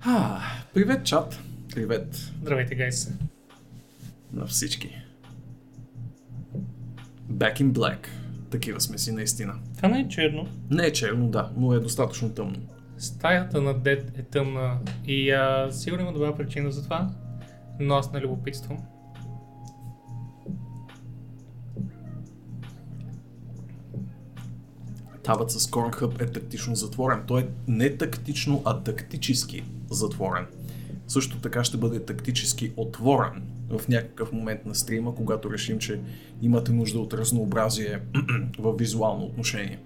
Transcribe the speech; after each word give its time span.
А, 0.00 0.40
привет, 0.74 1.04
чат. 1.04 1.38
Привет 1.74 2.32
Здравейте, 2.42 2.74
гайс. 2.74 3.10
на 4.32 4.46
всички. 4.46 5.02
Back 7.32 7.56
in 7.60 7.72
black. 7.72 8.06
Такива 8.50 8.80
сме 8.80 8.98
си 8.98 9.12
наистина. 9.12 9.54
Това 9.76 9.88
не 9.88 10.00
е 10.00 10.08
черно. 10.08 10.46
Не 10.70 10.86
е 10.86 10.92
черно, 10.92 11.28
да, 11.28 11.50
но 11.56 11.74
е 11.74 11.80
достатъчно 11.80 12.30
тъмно. 12.30 12.58
Стаята 12.98 13.62
на 13.62 13.78
Дед 13.78 14.18
е 14.18 14.22
тъмна 14.22 14.78
и 15.06 15.30
а, 15.30 15.68
сигурно 15.72 16.02
има 16.02 16.12
добра 16.12 16.36
причина 16.36 16.72
за 16.72 16.82
това, 16.84 17.10
но 17.80 17.94
аз 17.94 18.12
не 18.12 18.20
любопитствам. 18.20 18.78
Табът 25.22 25.50
с 25.50 25.66
Cornhub 25.66 26.22
е 26.22 26.32
тактично 26.32 26.74
затворен. 26.74 27.22
Той 27.26 27.40
е 27.40 27.46
не 27.68 27.96
тактично, 27.96 28.62
а 28.64 28.82
тактически 28.82 29.64
затворен. 29.90 30.46
Също 31.06 31.38
така 31.40 31.64
ще 31.64 31.76
бъде 31.76 32.04
тактически 32.04 32.72
отворен 32.76 33.42
в 33.70 33.88
някакъв 33.88 34.32
момент 34.32 34.66
на 34.66 34.74
стрима, 34.74 35.14
когато 35.14 35.52
решим, 35.52 35.78
че 35.78 36.00
имате 36.42 36.72
нужда 36.72 36.98
от 36.98 37.14
разнообразие 37.14 37.98
в 38.58 38.72
визуално 38.78 39.24
отношение. 39.24 39.78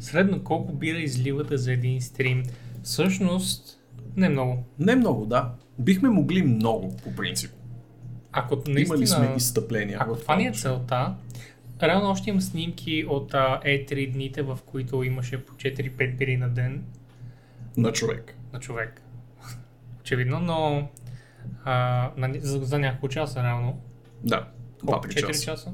Средно 0.00 0.44
колко 0.44 0.72
бира 0.72 0.98
изливате 0.98 1.56
за 1.56 1.72
един 1.72 2.00
стрим? 2.02 2.42
Всъщност, 2.82 3.80
не 4.16 4.28
много. 4.28 4.64
Не 4.78 4.96
много, 4.96 5.26
да. 5.26 5.52
Бихме 5.78 6.08
могли 6.08 6.42
много, 6.42 6.96
по 7.04 7.14
принцип. 7.16 7.50
Ако 8.32 8.54
Имали 8.54 8.72
наистина, 8.74 9.06
сме 9.06 9.34
изстъпления. 9.36 9.98
ако 10.00 10.16
това 10.16 10.36
ни 10.36 10.46
е 10.46 10.52
целта, 10.52 11.14
реално 11.82 12.10
още 12.10 12.30
имам 12.30 12.40
снимки 12.40 13.04
от 13.08 13.34
а, 13.34 13.60
E3 13.66 14.12
дните, 14.12 14.42
в 14.42 14.58
които 14.66 15.02
имаше 15.02 15.44
по 15.44 15.54
4-5 15.54 16.16
бири 16.16 16.36
на 16.36 16.48
ден 16.48 16.84
На 17.76 17.92
човек. 17.92 18.34
на 18.52 18.60
човек. 18.60 19.02
Очевидно, 20.00 20.40
но 20.40 20.88
а, 21.64 21.72
на, 22.16 22.30
за, 22.40 22.58
за 22.58 22.78
няколко 22.78 23.08
часа 23.08 23.42
реално. 23.42 23.80
Да. 24.24 24.48
Колко? 24.86 25.06
2-3 25.06 25.08
4 25.08 25.26
часа. 25.26 25.44
часа? 25.44 25.72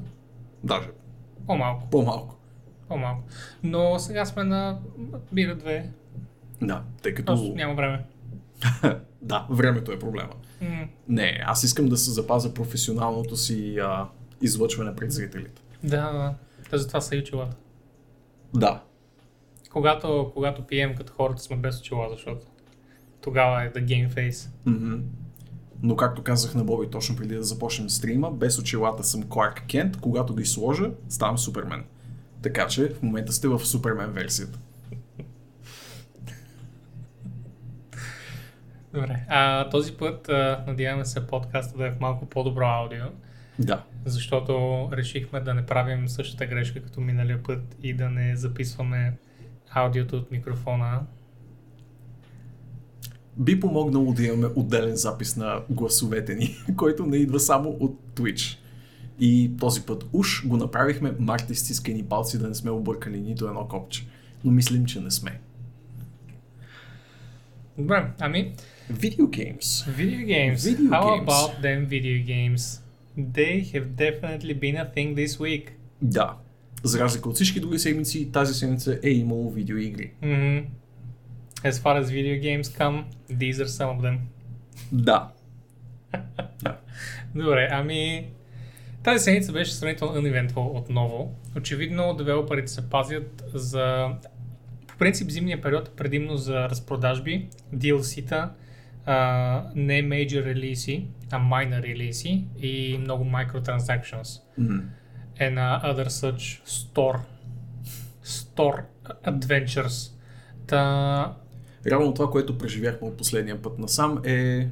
Даже 0.63 0.89
По-малко. 1.47 1.89
по-малко. 1.89 2.35
По-малко. 2.87 3.23
Но 3.63 3.99
сега 3.99 4.25
сме 4.25 4.43
на 4.43 4.79
бира 5.31 5.57
2. 5.57 5.85
Да, 6.61 6.83
тъй 7.01 7.13
като... 7.13 7.25
Просто 7.25 7.55
няма 7.55 7.73
време. 7.75 8.05
да, 9.21 9.47
времето 9.49 9.91
е 9.91 9.99
проблема. 9.99 10.33
М, 10.61 10.87
Не, 11.07 11.41
аз 11.45 11.63
искам 11.63 11.89
да 11.89 11.97
се 11.97 12.11
запазя 12.11 12.53
професионалното 12.53 13.35
си 13.35 13.77
а, 13.79 14.07
излъчване 14.41 14.95
пред 14.95 15.11
зрителите. 15.11 15.61
Да, 15.83 16.11
да. 16.71 16.77
Затова 16.77 17.01
са 17.01 17.15
и 17.15 17.19
очилата. 17.19 17.55
Да, 18.53 18.83
Когато, 19.69 20.31
когато 20.33 20.67
пием 20.67 20.95
като 20.95 21.13
хората 21.13 21.41
сме 21.41 21.57
без 21.57 21.79
очила, 21.79 22.09
защото 22.09 22.45
тогава 23.21 23.63
е 23.63 23.71
game 23.71 24.13
face. 24.13 24.49
Мгм. 24.65 24.95
Но 25.83 25.95
както 25.95 26.23
казах 26.23 26.55
на 26.55 26.63
Боби 26.63 26.89
точно 26.89 27.15
преди 27.15 27.35
да 27.35 27.43
започнем 27.43 27.89
стрима, 27.89 28.31
без 28.31 28.59
очилата 28.59 29.03
съм 29.03 29.29
Кларк 29.29 29.63
Кент, 29.67 29.97
когато 29.97 30.35
ги 30.35 30.45
сложа, 30.45 30.91
ставам 31.09 31.37
Супермен. 31.37 31.83
Така 32.41 32.67
че 32.67 32.89
в 32.89 33.01
момента 33.01 33.31
сте 33.31 33.47
в 33.47 33.59
Супермен 33.65 34.11
версията. 34.11 34.59
Добре. 38.93 39.25
А, 39.27 39.69
този 39.69 39.93
път 39.93 40.29
а, 40.29 40.63
надяваме 40.67 41.05
се 41.05 41.27
подкаста 41.27 41.77
да 41.77 41.87
е 41.87 41.91
в 41.91 41.99
малко 41.99 42.25
по-добро 42.25 42.65
аудио, 42.65 43.05
Да. 43.59 43.83
защото 44.05 44.89
решихме 44.93 45.39
да 45.39 45.53
не 45.53 45.65
правим 45.65 46.07
същата 46.07 46.45
грешка 46.45 46.83
като 46.83 47.01
миналия 47.01 47.43
път 47.43 47.75
и 47.83 47.93
да 47.93 48.09
не 48.09 48.35
записваме 48.35 49.13
аудиото 49.73 50.17
от 50.17 50.31
микрофона. 50.31 51.01
Би 53.37 53.59
помогнало 53.59 54.13
да 54.13 54.25
имаме 54.25 54.47
отделен 54.55 54.95
запис 54.95 55.35
на 55.35 55.61
гласовете 55.69 56.35
ни, 56.35 56.57
който 56.77 57.05
не 57.05 57.17
идва 57.17 57.39
само 57.39 57.69
от 57.69 57.99
Twitch. 58.15 58.57
И 59.19 59.51
този 59.59 59.81
път 59.81 60.05
уж 60.13 60.47
го 60.47 60.57
направихме, 60.57 61.13
марте 61.19 61.55
стискани 61.55 62.03
палци 62.03 62.39
да 62.39 62.47
не 62.47 62.55
сме 62.55 62.71
объркали 62.71 63.19
нито 63.19 63.47
едно 63.47 63.67
копче. 63.67 64.07
Но 64.43 64.51
мислим, 64.51 64.85
че 64.85 65.01
не 65.01 65.11
сме. 65.11 65.39
Добре, 67.77 68.11
ами, 68.19 68.53
Video 68.91 69.27
games. 69.27 69.85
Video 69.85 70.25
games. 70.25 70.65
Video 70.65 70.89
How 70.89 71.03
games. 71.03 71.23
about 71.23 71.61
them 71.61 71.85
video 71.85 72.17
games? 72.25 72.81
They 73.15 73.61
have 73.73 73.95
definitely 73.95 74.53
been 74.53 74.77
a 74.77 74.85
thing 74.85 75.15
this 75.15 75.39
week. 75.39 75.71
Да. 76.01 76.37
За 76.83 76.99
разлика 76.99 77.29
от 77.29 77.35
всички 77.35 77.59
други 77.59 77.79
седмици, 77.79 78.31
тази 78.31 78.53
седмица 78.53 78.99
е 79.03 79.09
имало 79.09 79.51
видеоигри. 79.51 80.11
Mm-hmm. 80.23 80.65
As 81.63 81.71
far 81.71 82.03
as 82.03 82.05
video 82.09 82.41
games 82.41 82.67
come, 82.79 83.03
these 83.31 83.53
are 83.53 83.67
some 83.67 83.97
of 83.97 84.01
them. 84.01 84.17
Да. 84.91 85.31
Добре, 87.35 87.69
ами... 87.71 88.27
Тази 89.03 89.23
седмица 89.23 89.51
беше 89.51 89.71
сравнително 89.71 90.21
uneventful 90.21 90.77
отново. 90.77 91.35
Очевидно, 91.57 92.13
девелоперите 92.13 92.71
се 92.71 92.89
пазят 92.89 93.43
за... 93.53 94.09
По 94.87 94.97
принцип, 94.97 95.29
зимния 95.29 95.61
период 95.61 95.87
е 95.87 95.91
предимно 95.91 96.37
за 96.37 96.69
разпродажби, 96.69 97.49
DLC-та, 97.75 98.53
а, 99.05 99.71
не 99.75 100.03
major 100.03 100.45
релизи, 100.45 101.05
а 101.31 101.39
minor 101.39 101.83
релизи 101.83 102.43
и 102.61 102.97
много 102.99 103.23
microtransactions. 103.23 104.41
М. 104.57 104.81
and 105.39 105.57
uh, 105.57 105.81
other 105.83 106.09
such 106.09 106.61
store 106.65 107.19
store 108.23 108.83
adventures. 109.23 110.11
Та, 110.67 111.35
Реално 111.85 112.13
това, 112.13 112.29
което 112.29 112.57
преживяхме 112.57 113.07
от 113.07 113.17
последния 113.17 113.61
път 113.61 113.79
насам 113.79 114.21
е 114.25 114.67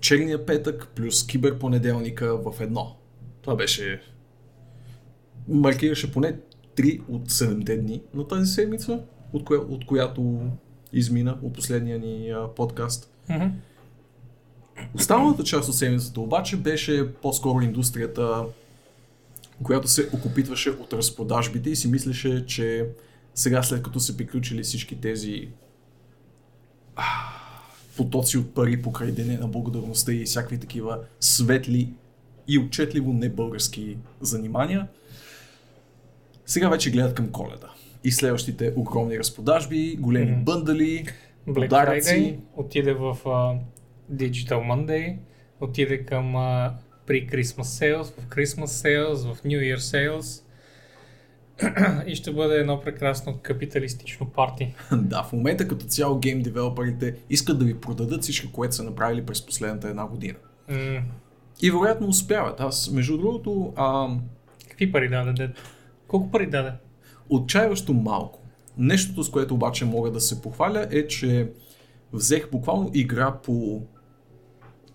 черния 0.00 0.46
петък 0.46 0.88
плюс 0.96 1.26
киберпонеделника 1.26 2.36
в 2.36 2.60
едно. 2.60 2.96
Това 3.42 3.56
беше... 3.56 4.02
Маркираше 5.48 6.12
поне 6.12 6.36
3 6.76 7.00
от 7.08 7.28
7 7.28 7.80
дни 7.80 8.02
на 8.14 8.28
тази 8.28 8.46
седмица, 8.52 9.00
от, 9.32 9.44
коя, 9.44 9.60
от 9.60 9.86
която 9.86 10.40
измина 10.92 11.38
от 11.42 11.52
последния 11.52 11.98
ни 11.98 12.30
а, 12.30 12.48
подкаст. 12.56 13.10
мгм. 13.30 13.46
Останалата 14.94 15.44
част 15.44 15.68
от 15.68 15.74
седмицата 15.74 16.20
обаче 16.20 16.56
беше 16.56 17.12
по-скоро 17.12 17.60
индустрията, 17.60 18.44
която 19.62 19.88
се 19.88 20.08
окупитваше 20.12 20.70
от 20.70 20.92
разпродажбите 20.92 21.70
и 21.70 21.76
си 21.76 21.88
мислеше, 21.88 22.46
че 22.46 22.86
сега 23.34 23.62
след 23.62 23.82
като 23.82 24.00
са 24.00 24.16
приключили 24.16 24.62
всички 24.62 25.00
тези 25.00 25.48
а, 26.96 27.02
потоци 27.96 28.38
от 28.38 28.54
пари 28.54 28.82
покрай 28.82 29.12
Деня 29.12 29.38
на 29.40 29.48
благодарността 29.48 30.12
и 30.12 30.24
всякакви 30.24 30.58
такива 30.58 30.98
светли 31.20 31.92
и 32.48 32.58
отчетливо 32.58 33.12
не 33.12 33.28
български 33.28 33.96
занимания, 34.20 34.88
сега 36.46 36.68
вече 36.68 36.90
гледат 36.90 37.14
към 37.14 37.32
коледа. 37.32 37.68
И 38.04 38.12
следващите 38.12 38.72
огромни 38.76 39.18
разпродажби, 39.18 39.96
големи 40.00 40.32
Мгм. 40.32 40.44
бъндали, 40.44 41.06
Black 41.48 41.54
подаръци. 41.54 42.10
Friday 42.10 42.38
отиде 42.56 42.92
в 42.92 43.18
uh, 43.24 43.58
Digital 44.12 44.48
Monday, 44.48 45.16
отиде 45.60 46.04
към 46.04 46.32
uh, 46.32 46.72
pre-Christmas 47.10 47.62
sales, 47.62 48.02
в 48.20 48.26
Christmas 48.28 48.64
sales, 48.66 49.34
в 49.34 49.42
New 49.42 49.60
Year 49.60 49.78
sales 49.78 50.42
и 52.06 52.14
ще 52.14 52.32
бъде 52.32 52.54
едно 52.54 52.80
прекрасно 52.80 53.38
капиталистично 53.42 54.26
парти. 54.26 54.74
Да, 54.92 55.22
в 55.22 55.32
момента 55.32 55.68
като 55.68 55.86
цяло 55.86 56.18
гейм 56.18 56.42
девелоперите 56.42 57.14
искат 57.30 57.58
да 57.58 57.64
ви 57.64 57.80
продадат 57.80 58.22
всичко, 58.22 58.52
което 58.52 58.74
са 58.74 58.82
направили 58.84 59.26
през 59.26 59.46
последната 59.46 59.88
една 59.88 60.06
година. 60.06 60.38
М- 60.68 61.02
И 61.62 61.70
вероятно 61.70 62.06
успяват. 62.06 62.60
Аз, 62.60 62.90
между 62.90 63.18
другото, 63.18 63.72
а, 63.76 64.08
какви 64.68 64.92
пари 64.92 65.08
даде, 65.08 65.32
дед? 65.32 65.50
Колко 66.06 66.30
пари 66.30 66.46
даде? 66.50 66.72
отчаяващо 67.30 67.92
малко. 67.94 68.40
Нещото, 68.78 69.24
с 69.24 69.30
което 69.30 69.54
обаче 69.54 69.84
мога 69.84 70.10
да 70.10 70.20
се 70.20 70.42
похваля 70.42 70.88
е, 70.90 71.06
че 71.06 71.48
взех 72.12 72.50
буквално 72.50 72.90
игра 72.94 73.38
по 73.44 73.82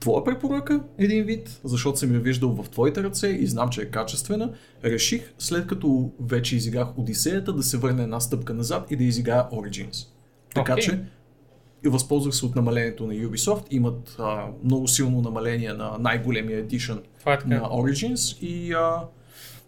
твоя 0.05 0.23
препоръка, 0.23 0.81
един 0.97 1.23
вид, 1.23 1.59
защото 1.63 1.99
съм 1.99 2.13
я 2.13 2.19
виждал 2.19 2.49
в 2.49 2.69
твоите 2.69 3.03
ръце 3.03 3.27
и 3.27 3.47
знам, 3.47 3.69
че 3.69 3.81
е 3.81 3.85
качествена. 3.85 4.53
Реших, 4.83 5.33
след 5.37 5.67
като 5.67 6.11
вече 6.19 6.55
изиграх 6.55 6.97
Одисеята, 6.97 7.53
да 7.53 7.63
се 7.63 7.77
върна 7.77 8.03
една 8.03 8.19
стъпка 8.19 8.53
назад 8.53 8.91
и 8.91 8.95
да 8.95 9.03
изиграя 9.03 9.43
Origins. 9.43 10.07
Така 10.55 10.73
Окей. 10.73 10.83
че 10.83 10.99
и 11.85 11.89
възползвах 11.89 12.35
се 12.35 12.45
от 12.45 12.55
намалението 12.55 13.07
на 13.07 13.13
Ubisoft. 13.13 13.63
Имат 13.71 14.15
а, 14.19 14.47
много 14.63 14.87
силно 14.87 15.21
намаление 15.21 15.73
на 15.73 15.97
най-големия 15.99 16.67
Това 17.19 17.33
е 17.33 17.37
на 17.45 17.61
Origins 17.61 18.39
и 18.39 18.73
а, 18.73 19.03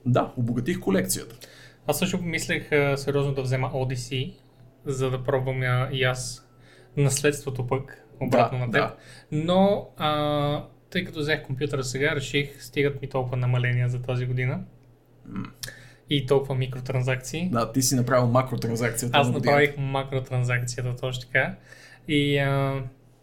да, 0.05 0.33
обогатих 0.37 0.79
колекцията. 0.79 1.35
Аз 1.87 1.99
също 1.99 2.21
мислех 2.21 2.71
а, 2.71 2.97
сериозно 2.97 3.33
да 3.33 3.41
взема 3.41 3.71
Odyssey, 3.73 4.33
за 4.85 5.09
да 5.09 5.23
пробвам 5.23 5.61
а, 5.61 5.89
и 5.91 6.03
аз 6.03 6.49
наследството 6.97 7.67
пък, 7.67 8.06
обратно 8.19 8.57
Да, 8.59 8.65
на 8.65 8.71
теб. 8.71 8.81
да. 8.81 8.95
Но, 9.31 9.89
а, 9.97 10.63
тъй 10.89 11.03
като 11.03 11.19
взех 11.19 11.43
компютъра 11.43 11.83
сега, 11.83 12.15
реших, 12.15 12.63
стигат 12.63 13.01
ми 13.01 13.09
толкова 13.09 13.37
намаления 13.37 13.89
за 13.89 14.01
тази 14.01 14.25
година. 14.25 14.59
и 16.09 16.25
толкова 16.25 16.55
микротранзакции. 16.55 17.49
Да, 17.51 17.71
ти 17.71 17.81
си 17.81 17.95
направил 17.95 18.27
макротранзакцията. 18.27 19.17
Аз 19.17 19.29
направих 19.31 19.77
макротранзакцията 19.77 20.95
точно 20.95 21.21
така. 21.21 21.55
И 22.07 22.37
а, 22.37 22.81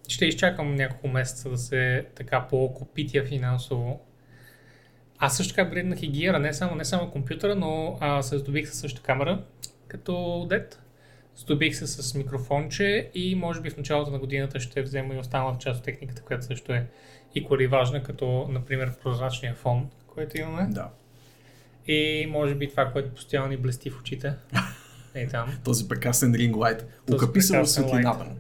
ще 0.08 0.26
изчакам 0.26 0.75
няколко 0.75 1.08
месеца 1.08 1.50
да 1.50 1.58
се 1.58 2.06
така 2.14 2.46
по-окупитя 2.50 3.25
финансово. 3.25 4.00
Аз 5.19 5.37
също 5.37 5.55
така 5.55 5.70
бреднах 5.70 6.02
и 6.02 6.06
гиера, 6.06 6.38
не 6.38 6.52
само, 6.52 6.75
не 6.76 6.85
само 6.85 7.11
компютъра, 7.11 7.55
но 7.55 7.99
а, 8.00 8.23
се 8.23 8.38
здобих 8.38 8.69
със 8.69 8.79
също 8.79 9.02
камера, 9.02 9.44
като 9.88 10.46
дет. 10.50 10.81
Здобих 11.36 11.76
се 11.76 11.86
с 11.86 12.14
микрофонче 12.14 13.10
и 13.14 13.34
може 13.34 13.60
би 13.60 13.70
в 13.70 13.76
началото 13.76 14.10
на 14.10 14.19
годината 14.19 14.60
ще 14.60 14.82
взема 14.82 15.14
и 15.14 15.19
останалата 15.19 15.58
част 15.58 15.78
от 15.78 15.84
техниката, 15.84 16.22
която 16.22 16.44
също 16.44 16.72
е 16.72 16.86
и 17.34 17.66
важна, 17.66 18.02
като 18.02 18.46
например 18.50 18.92
прозрачния 19.02 19.54
фон, 19.54 19.90
който 20.06 20.40
имаме. 20.40 20.66
Да. 20.70 20.90
И 21.86 22.26
може 22.31 22.54
би 22.54 22.70
това, 22.70 22.92
което 22.92 23.14
постоянно 23.14 23.48
ни 23.48 23.56
блести 23.56 23.90
в 23.90 24.00
очите. 24.00 24.34
Е 25.14 25.26
там. 25.26 25.58
Този 25.64 25.88
прекрасен 25.88 26.34
ринг 26.34 26.56
лайт. 26.56 26.86
Окъпи 27.12 27.40
се 27.40 27.60
в 27.60 27.66
светлината 27.66 28.25
му. 28.25 28.36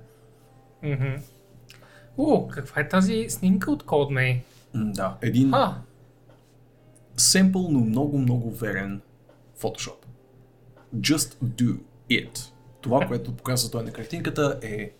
О, 2.18 2.48
каква 2.48 2.82
е 2.82 2.88
тази 2.88 3.26
снимка 3.28 3.70
от 3.70 3.82
CodeMay? 3.82 4.40
Да. 4.74 5.16
Един 5.22 5.54
А, 5.54 5.82
семпъл, 7.16 7.68
но 7.70 7.80
много, 7.80 8.18
много 8.18 8.50
верен 8.50 9.00
Photoshop. 9.60 9.96
Just 10.96 11.34
do 11.44 11.78
it. 12.10 12.50
Това, 12.84 13.06
което 13.06 13.36
показва 13.36 13.70
той 13.70 13.84
на 13.84 13.92
картинката 13.92 14.58
е 14.62 14.90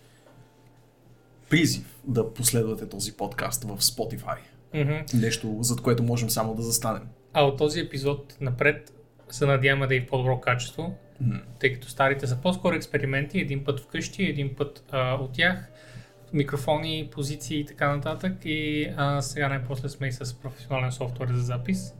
призив 1.49 1.99
да 2.07 2.33
последвате 2.33 2.89
този 2.89 3.13
подкаст 3.13 3.63
в 3.63 3.77
Spotify. 3.77 4.37
мгм. 4.73 4.93
Нещо, 5.13 5.57
зад 5.61 5.81
което 5.81 6.03
можем 6.03 6.29
само 6.29 6.55
да 6.55 6.61
застанем. 6.61 7.07
а 7.33 7.43
от 7.43 7.57
този 7.57 7.79
епизод 7.79 8.37
напред 8.41 8.93
се 9.29 9.45
надяваме 9.45 9.87
да 9.87 9.95
е 9.95 10.01
в 10.01 10.07
по-добро 10.07 10.39
качество, 10.41 10.95
М. 11.21 11.39
тъй 11.59 11.73
като 11.73 11.89
старите 11.89 12.27
са 12.27 12.35
по-скоро 12.35 12.75
експерименти, 12.75 13.39
един 13.39 13.63
път 13.63 13.79
вкъщи, 13.79 14.23
един 14.23 14.55
път 14.55 14.83
а, 14.91 15.13
от 15.13 15.31
тях, 15.33 15.67
микрофони, 16.33 17.09
позиции 17.11 17.59
и 17.59 17.65
така 17.65 17.95
нататък. 17.95 18.33
И 18.45 18.87
а, 18.97 19.21
сега 19.21 19.49
най-после 19.49 19.89
сме 19.89 20.07
и 20.07 20.11
с 20.11 20.33
професионален 20.33 20.91
софтуер 20.91 21.29
за 21.33 21.41
запис. 21.41 21.93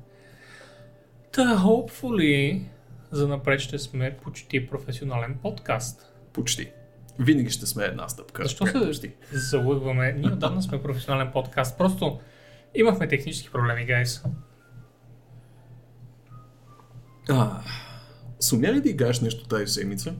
Та, 1.31 1.41
hopefully, 1.57 2.61
за 3.11 3.27
напред 3.27 3.59
ще 3.59 3.79
сме 3.79 4.17
почти 4.23 4.67
професионален 4.67 5.37
подкаст. 5.41 6.13
Почти. 6.33 6.71
Винаги 7.19 7.49
ще 7.49 7.65
сме 7.65 7.83
една 7.83 8.09
стъпка. 8.09 8.43
Защо 8.43 8.67
се 8.67 8.73
Почти. 8.73 9.11
залъгваме? 9.31 10.11
Ние 10.11 10.29
отдавна 10.33 10.61
сме 10.61 10.81
професионален 10.83 11.31
подкаст. 11.31 11.77
Просто 11.77 12.19
имахме 12.75 13.07
технически 13.07 13.51
проблеми, 13.51 13.85
гайс. 13.85 14.23
А, 17.29 17.61
сумя 18.39 18.67
ли 18.67 18.81
да 18.81 18.89
играеш 18.89 19.21
нещо 19.21 19.47
тази 19.47 19.67
седмица? 19.67 20.13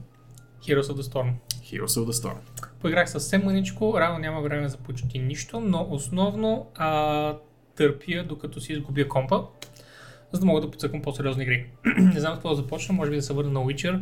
Heroes 0.62 0.82
of 0.82 1.00
the 1.00 1.12
Storm. 1.12 1.32
Heroes 1.62 1.86
of 1.86 2.10
the 2.10 2.12
Storm. 2.12 2.36
Поиграх 2.80 3.10
съвсем 3.10 3.42
мъничко, 3.44 3.94
рано 4.00 4.18
няма 4.18 4.40
време 4.40 4.68
за 4.68 4.76
почти 4.76 5.18
нищо, 5.18 5.60
но 5.60 5.86
основно 5.90 6.70
а, 6.74 7.36
търпя 7.76 8.24
докато 8.28 8.60
си 8.60 8.72
изгубя 8.72 9.08
компа, 9.08 9.44
за 10.32 10.40
да 10.40 10.46
мога 10.46 10.60
да 10.60 10.70
подсъкам 10.70 11.02
по-сериозни 11.02 11.42
игри. 11.42 11.66
не 11.98 12.20
знам 12.20 12.32
с 12.32 12.36
какво 12.36 12.48
да 12.48 12.56
започна, 12.56 12.94
може 12.94 13.10
би 13.10 13.16
да 13.16 13.22
се 13.22 13.32
върна 13.32 13.50
на 13.52 13.60
Witcher, 13.60 14.00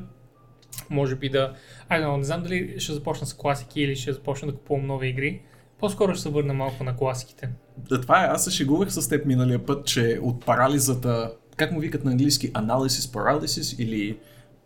може 0.90 1.16
би 1.16 1.28
да... 1.28 1.54
Ай, 1.88 2.00
но, 2.02 2.16
не 2.16 2.24
знам 2.24 2.42
дали 2.42 2.74
ще 2.78 2.92
започна 2.92 3.26
с 3.26 3.34
класики 3.34 3.80
или 3.80 3.96
ще 3.96 4.12
започна 4.12 4.48
да 4.48 4.54
купувам 4.54 4.86
нови 4.86 5.08
игри. 5.08 5.40
По-скоро 5.80 6.14
ще 6.14 6.22
се 6.22 6.28
върна 6.28 6.54
малко 6.54 6.84
на 6.84 6.96
класиките. 6.96 7.48
Да, 7.88 8.00
това 8.00 8.24
е. 8.24 8.28
Аз 8.28 8.44
се 8.44 8.50
шегувах 8.50 8.92
с 8.92 9.08
теб 9.08 9.26
миналия 9.26 9.66
път, 9.66 9.86
че 9.86 10.18
от 10.22 10.44
парализата, 10.44 11.32
как 11.56 11.72
му 11.72 11.80
викат 11.80 12.04
на 12.04 12.10
английски, 12.10 12.52
analysis 12.52 13.14
paralysis 13.14 13.82
или 13.82 14.18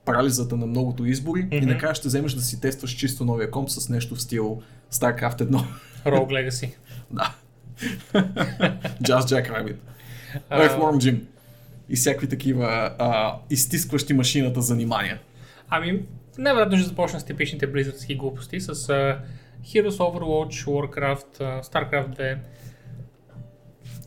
парализата 0.05 0.57
на 0.57 0.67
многото 0.67 1.05
избори 1.07 1.49
и 1.53 1.57
Мгм. 1.57 1.67
накрая 1.67 1.95
ще 1.95 2.09
вземеш 2.09 2.33
да 2.33 2.41
си 2.43 2.61
тестваш 2.61 2.91
чисто 2.91 3.25
новия 3.25 3.51
комп 3.51 3.71
с 3.71 3.89
нещо 3.89 4.15
в 4.15 4.23
стил 4.23 4.63
StarCraft 4.93 5.39
1. 5.39 5.65
Rogue 6.07 6.49
Legacy. 6.49 6.75
да. 7.11 7.35
Just 9.03 9.21
Jack 9.21 9.51
Rabbit. 9.51 9.77
Earthworm 10.51 10.99
Jim. 10.99 11.21
И 11.89 11.97
всякакви 11.97 12.29
такива 12.29 12.95
а, 12.99 13.39
изтискващи 13.51 14.15
машината 14.15 14.63
занимания. 14.63 15.19
Ами, 15.69 16.03
най-вероятно 16.39 16.79
ще 16.79 16.89
започна 16.89 17.21
с 17.21 17.25
типичните 17.25 17.67
близърски 17.67 18.15
глупости, 18.15 18.61
с 18.61 18.75
uh, 18.75 19.19
Heroes, 19.65 19.91
Overwatch, 19.91 20.67
Warcraft, 20.67 21.39
uh, 21.39 21.63
StarCraft 21.63 22.19
2 22.19 22.39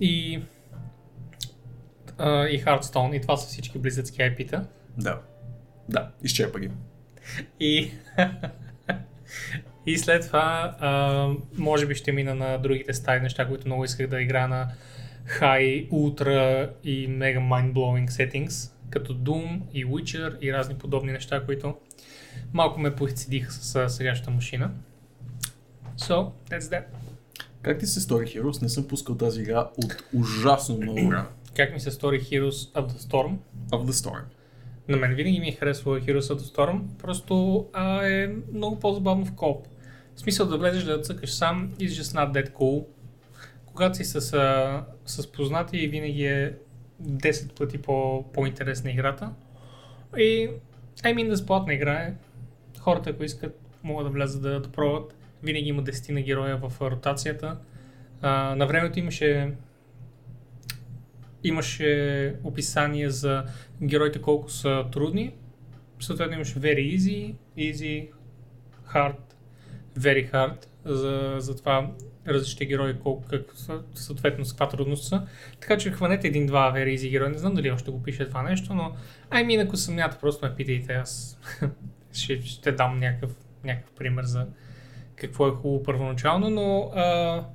и, 0.01 0.41
uh, 2.17 2.47
и 2.47 2.63
Hearthstone. 2.63 3.15
И 3.15 3.21
това 3.21 3.37
са 3.37 3.47
всички 3.47 3.79
близърски 3.79 4.21
IP-та. 4.21 4.65
Да. 4.97 5.19
Да, 5.89 6.11
изчерпа 6.23 6.59
ги. 6.59 6.69
И, 7.59 7.91
и 9.85 9.97
след 9.97 10.27
това, 10.27 10.77
uh, 10.83 11.41
може 11.57 11.85
би 11.85 11.95
ще 11.95 12.11
мина 12.11 12.35
на 12.35 12.57
другите 12.57 12.93
стари 12.93 13.19
неща, 13.19 13.47
които 13.47 13.67
много 13.67 13.83
исках 13.83 14.07
да 14.07 14.21
игра 14.21 14.47
на 14.47 14.67
High, 15.39 15.89
Ultra 15.89 16.69
и 16.83 17.09
Mega 17.09 17.39
Mind-Blowing 17.39 18.09
Settings, 18.09 18.71
като 18.89 19.13
Doom 19.13 19.61
и 19.73 19.85
Witcher 19.85 20.39
и 20.39 20.53
разни 20.53 20.75
подобни 20.75 21.11
неща, 21.11 21.45
които 21.45 21.75
малко 22.53 22.79
ме 22.79 22.95
поизцедиха 22.95 23.51
с 23.51 23.89
сегашната 23.89 24.31
машина. 24.31 24.71
So, 25.97 26.31
that's 26.49 26.59
that. 26.59 26.83
Как 27.61 27.79
ти 27.79 27.85
се 27.85 28.01
стори 28.01 28.25
Heroes? 28.25 28.61
Не 28.61 28.69
съм 28.69 28.87
пускал 28.87 29.17
тази 29.17 29.41
игра 29.41 29.69
от 29.83 30.03
ужасно 30.13 30.77
много 30.77 31.07
време. 31.07 31.23
Как 31.55 31.73
ми 31.73 31.79
се 31.79 31.91
стори 31.91 32.21
Heroes 32.21 32.51
of 32.51 32.91
the 32.91 32.97
Storm? 32.97 33.35
Of 33.71 33.85
the 33.85 33.91
Storm. 33.91 34.21
На 34.87 34.97
мен 34.97 35.15
винаги 35.15 35.39
ми 35.39 35.47
е 35.47 35.51
харесвало 35.51 35.97
Heroes 35.97 36.19
of 36.19 36.37
the 36.37 36.55
Storm, 36.55 36.81
просто 37.01 37.65
а, 37.73 38.05
е 38.07 38.29
много 38.53 38.79
по-забавно 38.79 39.25
в 39.25 39.35
коп. 39.35 39.67
В 40.15 40.19
смисъл 40.19 40.47
да 40.47 40.57
влезеш 40.57 40.83
да 40.83 41.01
цъкаш 41.01 41.33
сам, 41.33 41.71
is 41.79 41.87
just 41.87 42.17
not 42.17 42.31
that 42.33 42.53
cool. 42.53 42.85
Когато 43.73 43.97
си 43.97 44.03
с, 44.03 44.33
а, 44.33 44.85
с 45.05 45.31
познати, 45.31 45.87
винаги 45.87 46.25
е 46.25 46.53
10 47.03 47.57
пъти 47.57 47.77
по, 47.77 48.25
по-интересна 48.33 48.91
играта. 48.91 49.31
И, 50.17 50.49
I 51.03 51.15
mean, 51.15 51.29
безплатна 51.29 51.73
игра 51.73 51.93
е. 51.93 52.13
Хората, 52.79 53.09
ако 53.09 53.23
искат, 53.23 53.59
могат 53.83 54.05
да 54.05 54.11
влязат 54.11 54.41
да, 54.41 54.59
да 54.59 54.71
пробват. 54.71 55.15
Винаги 55.43 55.69
има 55.69 55.83
10 55.83 56.11
на 56.11 56.21
героя 56.21 56.57
в 56.57 56.81
ротацията. 56.81 57.57
А, 58.21 58.55
на 58.55 58.67
времето 58.67 58.99
имаше 58.99 59.53
имаше 61.43 62.35
описание 62.43 63.09
за 63.09 63.43
героите 63.83 64.21
колко 64.21 64.49
са 64.49 64.85
трудни. 64.91 65.33
Съответно 65.99 66.35
имаше 66.35 66.59
very 66.59 66.97
easy, 66.97 67.35
easy, 67.57 68.09
hard, 68.93 69.15
very 69.99 70.31
hard. 70.31 70.65
За, 70.85 71.35
за 71.37 71.55
това 71.55 71.91
различните 72.27 72.65
герои 72.65 72.99
колко 72.99 73.27
как, 73.29 73.41
са, 73.55 73.81
съответно 73.93 74.45
с 74.45 74.51
каква 74.51 74.69
трудност 74.69 75.03
са. 75.03 75.27
Така 75.59 75.77
че 75.77 75.91
хванете 75.91 76.27
един-два 76.27 76.73
easy 76.75 77.09
герои. 77.09 77.29
Не 77.29 77.37
знам 77.37 77.53
дали 77.53 77.71
още 77.71 77.91
го 77.91 78.03
пише 78.03 78.27
това 78.27 78.43
нещо, 78.43 78.73
но 78.73 78.95
ай 79.29 79.43
ми 79.43 79.55
ако 79.55 79.77
съмнявате, 79.77 80.17
просто 80.21 80.45
ме 80.45 80.55
питайте. 80.55 80.93
Аз 80.93 81.39
ще, 82.13 82.41
ще 82.41 82.71
дам 82.71 82.99
някакъв, 82.99 83.35
някакъв 83.63 83.91
пример 83.91 84.23
за 84.23 84.47
какво 85.15 85.47
е 85.47 85.51
хубаво 85.51 85.83
първоначално, 85.83 86.49
но 86.49 86.91
а, 86.95 87.45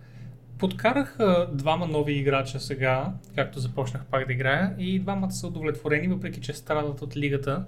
Подкарах 0.58 1.20
а, 1.20 1.48
двама 1.52 1.86
нови 1.86 2.12
играча 2.12 2.60
сега, 2.60 3.12
както 3.34 3.60
започнах 3.60 4.04
пак 4.04 4.26
да 4.26 4.32
играя, 4.32 4.74
и 4.78 4.98
двамата 4.98 5.30
са 5.30 5.46
удовлетворени, 5.46 6.08
въпреки 6.08 6.40
че 6.40 6.52
страдат 6.52 7.02
от 7.02 7.16
лигата 7.16 7.64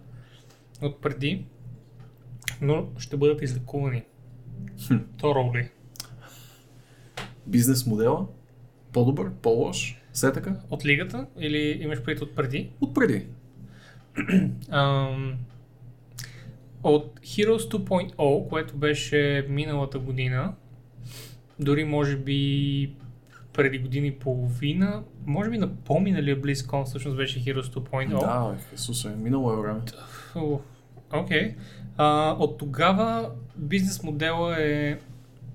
от 0.82 1.00
преди, 1.00 1.46
но 2.60 2.88
ще 2.98 3.16
бъдат 3.16 3.42
излекувани. 3.42 4.04
Хм. 4.86 4.96
То 5.16 5.34
роли. 5.34 5.70
Бизнес 7.48 7.86
модела? 7.86 8.26
По-добър? 8.92 9.30
По-лош? 9.42 10.02
Все 10.12 10.32
така? 10.32 10.56
От 10.70 10.86
лигата 10.86 11.26
или 11.38 11.78
имаш 11.82 12.02
предвид 12.02 12.22
от 12.22 12.34
преди? 12.34 12.70
От 12.80 12.94
преди. 12.94 13.26
От 16.82 17.20
Heroes 17.20 17.70
2.0, 17.70 18.48
което 18.48 18.76
беше 18.76 19.46
миналата 19.48 19.98
година, 19.98 20.54
дори 21.58 21.84
може 21.84 22.16
би 22.16 22.92
преди 23.52 23.78
година 23.78 24.06
и 24.06 24.18
половина, 24.18 25.02
може 25.26 25.50
би 25.50 25.58
на 25.58 25.76
по-миналия 25.76 26.40
BlizzCon 26.42 26.84
всъщност 26.84 27.16
беше 27.16 27.44
Heroes 27.44 27.62
2.0. 27.62 28.20
Да, 28.20 28.52
бе, 28.52 28.58
Хесусе, 28.70 29.08
минало 29.08 29.52
е 29.52 29.56
време. 29.56 29.80
Окей. 31.12 31.54
А, 31.96 32.36
От 32.38 32.58
тогава 32.58 33.30
бизнес 33.56 34.02
модела 34.02 34.62
е 34.62 34.98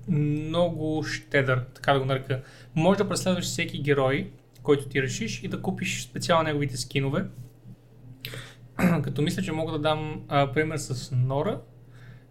много 0.08 1.04
щедър, 1.04 1.64
така 1.74 1.92
да 1.92 1.98
го 1.98 2.04
нарека. 2.04 2.42
Може 2.74 2.98
да 2.98 3.08
преследваш 3.08 3.44
всеки 3.44 3.82
герой, 3.82 4.30
който 4.62 4.88
ти 4.88 5.02
решиш 5.02 5.42
и 5.42 5.48
да 5.48 5.62
купиш 5.62 6.04
специално 6.04 6.44
неговите 6.44 6.76
скинове. 6.76 7.24
Като 9.02 9.22
мисля, 9.22 9.42
че 9.42 9.52
мога 9.52 9.72
да 9.72 9.78
дам 9.78 10.22
а, 10.28 10.52
пример 10.52 10.76
с 10.76 11.16
Нора, 11.16 11.60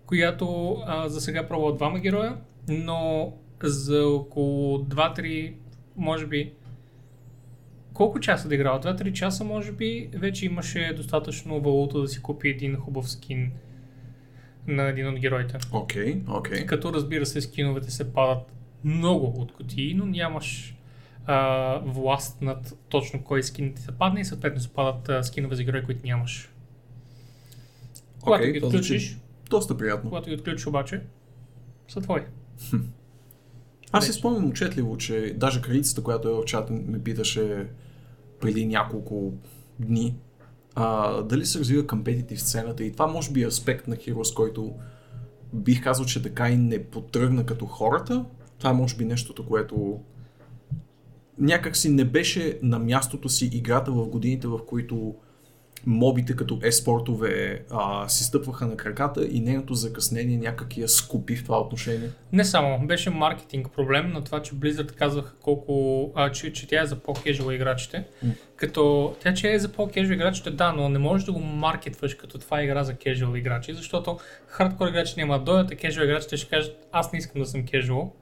която 0.06 0.78
а, 0.86 1.10
за 1.10 1.22
сега 1.22 1.48
пробва 1.48 1.76
двама 1.76 2.00
героя, 2.00 2.38
но 2.68 3.34
за 3.64 4.08
около 4.08 4.78
2-3, 4.80 5.54
може 5.96 6.28
би 6.28 6.54
колко 7.94 8.20
часа 8.20 8.48
да 8.48 8.56
играл? 8.56 8.80
2-3 8.80 9.14
часа, 9.14 9.44
може 9.44 9.72
би, 9.72 10.10
вече 10.14 10.46
имаше 10.46 10.94
достатъчно 10.98 11.62
валута 11.62 12.02
да 12.02 12.08
си 12.08 12.22
купи 12.22 12.50
един 12.50 12.76
хубав 12.76 13.12
скин 13.12 13.52
на 14.68 14.84
един 14.84 15.08
от 15.08 15.20
героите. 15.20 15.58
Окей, 15.72 16.22
окей. 16.28 16.66
Като 16.66 16.94
разбира 16.94 17.26
се, 17.26 17.42
скиновете 17.42 17.92
се 17.92 18.14
падат 18.14 18.54
много 18.84 19.42
от 19.42 19.54
кутии, 19.54 19.94
но 19.94 20.06
нямаш 20.06 20.76
а, 21.26 21.80
власт 21.86 22.42
над 22.42 22.78
точно 22.90 23.24
кой 23.24 23.44
скин 23.44 23.74
ти 23.74 23.82
се 23.82 23.92
падне 23.92 24.22
и 24.22 24.26
съответно 24.26 24.62
се 24.62 24.70
падат 24.70 25.10
а, 25.10 25.24
скинове 25.24 25.56
за 25.56 25.64
герои, 25.64 25.84
които 25.84 26.02
нямаш. 26.04 26.50
Когато 28.20 28.44
Окей, 28.44 28.52
ги 28.52 28.66
отключиш, 28.66 29.18
Доста 29.50 29.78
приятно. 29.78 30.10
когато 30.10 30.30
ги 30.30 30.36
отключиш 30.36 30.68
обаче, 30.68 31.02
са 31.88 32.02
твои. 32.02 32.22
Аз 33.92 34.06
си 34.06 34.14
спомням 34.14 34.50
отчетливо, 34.50 34.98
че 34.98 35.34
даже 35.38 35.62
кралицата, 35.62 36.04
която 36.04 36.30
е 36.30 36.32
в 36.32 36.46
чата, 36.46 36.74
ме 36.74 37.04
питаше 37.04 37.68
преди 38.42 38.66
няколко 38.66 39.34
дни, 39.80 40.16
а, 40.76 41.22
дали 41.22 41.46
се 41.46 41.60
развива 41.60 41.88
компетитив 41.88 42.42
сцената 42.42 42.84
и 42.84 42.92
това 42.92 43.08
може 43.08 43.32
би 43.32 43.44
е 43.44 43.48
аспект 43.48 43.88
на 43.88 43.96
Heroes, 43.96 44.36
който 44.36 44.74
бих 45.54 45.84
казал, 45.84 46.06
че 46.06 46.22
така 46.22 46.50
и 46.50 46.58
не 46.58 46.84
потръгна 46.84 47.46
като 47.46 47.66
хората. 47.66 48.26
Това 48.58 48.70
е 48.70 48.74
може 48.74 48.96
би 48.96 49.06
нещото, 49.06 49.46
което 49.46 50.00
някак 51.40 51.78
си 51.78 51.90
не 51.90 52.06
беше 52.06 52.60
на 52.62 52.80
мястото 52.80 53.30
си 53.30 53.50
играта 53.54 53.92
в 53.92 54.08
годините, 54.08 54.48
в 54.48 54.60
които 54.68 55.16
мобите 55.86 56.36
като 56.36 56.60
еспортове 56.64 57.64
а, 57.72 58.10
си 58.10 58.24
стъпваха 58.24 58.68
на 58.68 58.78
краката 58.78 59.28
и 59.32 59.40
нейното 59.40 59.74
закъснение 59.74 60.38
някак 60.38 60.78
я 60.78 60.90
скупи 60.90 61.36
в 61.36 61.44
това 61.44 61.62
отношение. 61.62 62.10
Не 62.34 62.46
само, 62.46 62.88
беше 62.88 63.10
маркетинг 63.10 63.68
проблем 63.76 64.12
на 64.12 64.24
това, 64.24 64.42
че 64.42 64.56
Blizzard 64.56 64.92
казваха 64.92 65.34
колко, 65.42 66.12
а, 66.16 66.32
че, 66.32 66.54
че 66.54 66.68
тя 66.68 66.82
е 66.82 66.86
за 66.86 66.96
по-кежуал 66.96 67.52
играчите. 67.52 68.04
М. 68.24 68.34
Като 68.56 69.16
тя, 69.20 69.34
че 69.34 69.54
е 69.54 69.60
за 69.60 69.70
по-кежуал 69.70 70.16
играчите, 70.16 70.52
да, 70.52 70.72
но 70.72 70.90
не 70.90 71.00
можеш 71.00 71.26
да 71.26 71.32
го 71.32 71.40
маркетваш 71.40 72.16
като 72.16 72.38
това 72.38 72.60
е 72.60 72.64
игра 72.64 72.84
за 72.84 72.96
кежуал 72.96 73.36
играчи, 73.36 73.74
защото 73.74 74.20
хардкор 74.48 74.88
играчи 74.88 75.14
няма 75.18 75.40
да 75.40 75.46
дойдат, 75.46 75.72
а 75.72 75.76
кежуал 75.76 76.06
играчите 76.06 76.38
ще 76.38 76.50
кажат, 76.50 76.88
аз 76.92 77.14
не 77.14 77.20
искам 77.20 77.42
да 77.42 77.48
съм 77.48 77.66
кежуал. 77.66 78.14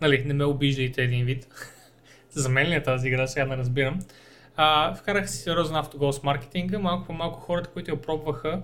Нали, 0.00 0.24
не 0.26 0.34
ме 0.34 0.44
обиждайте 0.44 1.02
един 1.02 1.24
вид. 1.24 1.46
за 2.30 2.48
мен 2.48 2.68
ли 2.68 2.74
е 2.74 2.82
тази 2.82 3.08
игра, 3.08 3.26
сега 3.26 3.46
не 3.46 3.56
разбирам. 3.56 3.98
А, 4.56 4.94
вкарах 4.94 5.30
си 5.30 5.36
сериозен 5.36 5.76
автогол 5.76 6.12
с 6.12 6.22
маркетинга, 6.22 6.78
малко 6.78 7.06
по 7.06 7.12
малко 7.12 7.40
хората, 7.40 7.70
които 7.70 7.90
я 7.90 8.00
пробваха, 8.00 8.62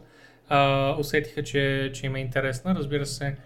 а, 0.49 0.95
усетиха, 0.99 1.43
че, 1.43 1.91
че 1.95 2.07
им 2.07 2.17
е 2.17 2.21
интересна. 2.21 2.75
Разбира 2.75 3.07
се, 3.07 3.37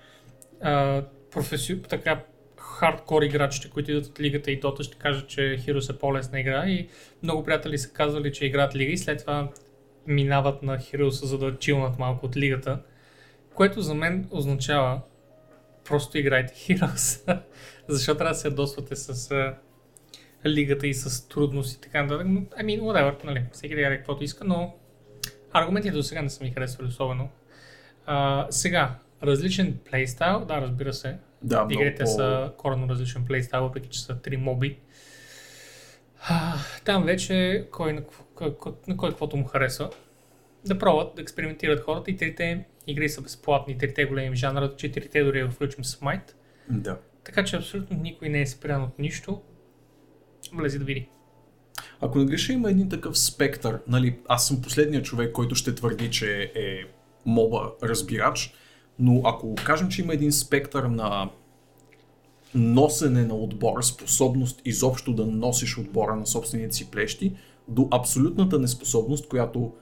а, 0.62 1.02
професи... 1.30 1.82
така 1.82 2.20
хардкор 2.58 3.22
играчите, 3.22 3.70
които 3.70 3.90
идват 3.90 4.06
от 4.06 4.20
лигата 4.20 4.50
и 4.50 4.60
Дота, 4.60 4.82
ще 4.82 4.98
кажат, 4.98 5.28
че 5.28 5.40
Heroes 5.40 5.94
е 5.94 5.98
по-лесна 5.98 6.40
игра. 6.40 6.66
И 6.66 6.88
много 7.22 7.44
приятели 7.44 7.78
са 7.78 7.92
казвали, 7.92 8.32
че 8.32 8.46
играят 8.46 8.76
лига 8.76 8.92
и 8.92 8.98
след 8.98 9.20
това 9.20 9.48
минават 10.06 10.62
на 10.62 10.78
Heroes, 10.78 11.24
за 11.24 11.38
да 11.38 11.58
чилнат 11.58 11.98
малко 11.98 12.26
от 12.26 12.36
лигата, 12.36 12.78
което 13.54 13.80
за 13.80 13.94
мен 13.94 14.28
означава 14.30 15.00
просто 15.84 16.18
играйте 16.18 16.54
Heroes, 16.54 17.38
защото 17.88 18.18
трябва 18.18 18.32
да 18.34 18.38
се 18.38 18.48
ядосвате 18.48 18.96
с 18.96 19.30
лигата 20.46 20.86
и 20.86 20.94
с 20.94 21.28
трудност 21.28 21.76
и 21.76 21.80
така 21.80 22.02
нататък. 22.02 22.26
Но, 22.28 22.40
I 22.40 22.62
mean, 22.62 22.80
whatever, 22.80 23.24
нали, 23.24 23.44
всеки 23.52 23.74
да 23.74 23.80
играе 23.80 23.96
каквото 23.96 24.24
иска, 24.24 24.44
но 24.44 24.74
аргументите 25.52 25.94
до 25.96 26.02
сега 26.02 26.22
не 26.22 26.30
са 26.30 26.44
ми 26.44 26.50
харесвали 26.50 26.88
особено. 26.88 27.30
А, 28.06 28.46
сега, 28.50 28.94
различен 29.22 29.78
плейстайл, 29.90 30.44
да, 30.44 30.60
разбира 30.60 30.92
се. 30.92 31.16
Да, 31.42 31.64
много 31.64 31.72
Игрите 31.82 32.04
по- 32.04 32.10
са 32.10 32.52
коренно 32.56 32.88
различен 32.88 33.24
плейстайл, 33.24 33.62
въпреки 33.62 33.88
че 33.88 34.02
са 34.02 34.20
три 34.20 34.36
моби. 34.36 34.78
А, 36.28 36.54
Там 36.84 37.04
вече 37.04 37.66
кой 37.72 37.92
на, 37.92 38.02
кой, 38.34 38.56
кой, 38.56 38.72
на 38.88 38.96
кой 38.96 39.10
каквото 39.10 39.36
му 39.36 39.44
харесва. 39.44 39.90
Да 40.66 40.78
пробват, 40.78 41.14
да 41.16 41.22
експериментират 41.22 41.80
хората 41.80 42.10
и 42.10 42.16
трите 42.16 42.64
игри 42.86 43.08
са 43.08 43.22
безплатни, 43.22 43.78
трите 43.78 44.04
големи 44.04 44.36
жанра, 44.36 44.76
четирите 44.76 45.24
дори 45.24 45.38
я 45.38 45.50
включим 45.50 45.84
Might. 45.84 46.32
Да. 46.68 46.98
Така 47.24 47.44
че 47.44 47.56
абсолютно 47.56 47.96
никой 47.96 48.28
не 48.28 48.40
е 48.40 48.46
спрян 48.46 48.82
от 48.82 48.98
нищо. 48.98 49.42
Влези 50.54 50.78
да 50.78 50.84
види. 50.84 51.08
Ако 52.00 52.18
не 52.18 52.24
греша, 52.24 52.52
има 52.52 52.70
един 52.70 52.88
такъв 52.88 53.18
спектър. 53.18 53.78
Нали, 53.88 54.18
аз 54.28 54.48
съм 54.48 54.62
последният 54.62 55.04
човек, 55.04 55.32
който 55.32 55.54
ще 55.54 55.74
твърди, 55.74 56.10
че 56.10 56.52
е 56.54 56.78
моба 57.26 57.72
разбирач, 57.82 58.54
но 58.98 59.22
ако 59.24 59.54
кажем, 59.54 59.88
че 59.88 60.02
има 60.02 60.14
един 60.14 60.32
спектър 60.32 60.84
на 60.84 61.30
носене 62.54 63.24
на 63.24 63.34
отбора, 63.34 63.82
способност 63.82 64.62
изобщо 64.64 65.12
да 65.12 65.26
носиш 65.26 65.78
отбора 65.78 66.16
на 66.16 66.26
собствените 66.26 66.76
си 66.76 66.90
плещи, 66.90 67.36
до 67.68 67.88
абсолютната 67.90 68.58
неспособност, 68.58 69.28
която 69.28 69.72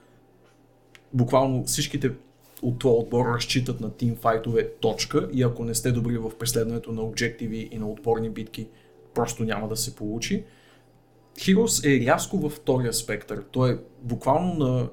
буквално 1.12 1.64
всичките 1.64 2.10
от 2.62 2.78
твоя 2.78 2.94
отбор 2.94 3.34
разчитат 3.34 3.80
на 3.80 3.90
тимфайтове 3.90 4.70
точка 4.80 5.28
и 5.32 5.42
ако 5.42 5.64
не 5.64 5.74
сте 5.74 5.92
добри 5.92 6.18
в 6.18 6.38
преследването 6.38 6.92
на 6.92 7.02
обжективи 7.02 7.68
и 7.72 7.78
на 7.78 7.90
отборни 7.90 8.30
битки, 8.30 8.68
просто 9.14 9.44
няма 9.44 9.68
да 9.68 9.76
се 9.76 9.96
получи. 9.96 10.44
Heroes 11.38 11.96
е 11.96 12.06
рязко 12.06 12.38
във 12.38 12.52
втория 12.52 12.92
спектър. 12.92 13.44
Той 13.50 13.72
е 13.72 13.76
буквално 14.02 14.54
на 14.54 14.88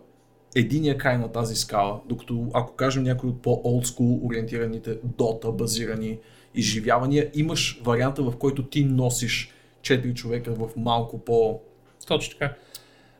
единия 0.55 0.97
край 0.97 1.17
на 1.17 1.31
тази 1.31 1.55
скала, 1.55 2.01
докато 2.05 2.47
ако 2.53 2.75
кажем 2.75 3.03
някой 3.03 3.29
от 3.29 3.41
по-олдскул 3.41 4.25
ориентираните 4.25 4.97
Dota 5.01 5.55
базирани 5.55 6.17
изживявания, 6.55 7.29
имаш 7.33 7.81
варианта 7.83 8.23
в 8.23 8.37
който 8.37 8.63
ти 8.63 8.83
носиш 8.83 9.51
4 9.81 10.13
човека 10.13 10.53
в 10.53 10.69
малко 10.77 11.19
по... 11.25 11.61
Точно 12.07 12.39
така. 12.39 12.55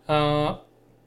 Uh, 0.09 0.57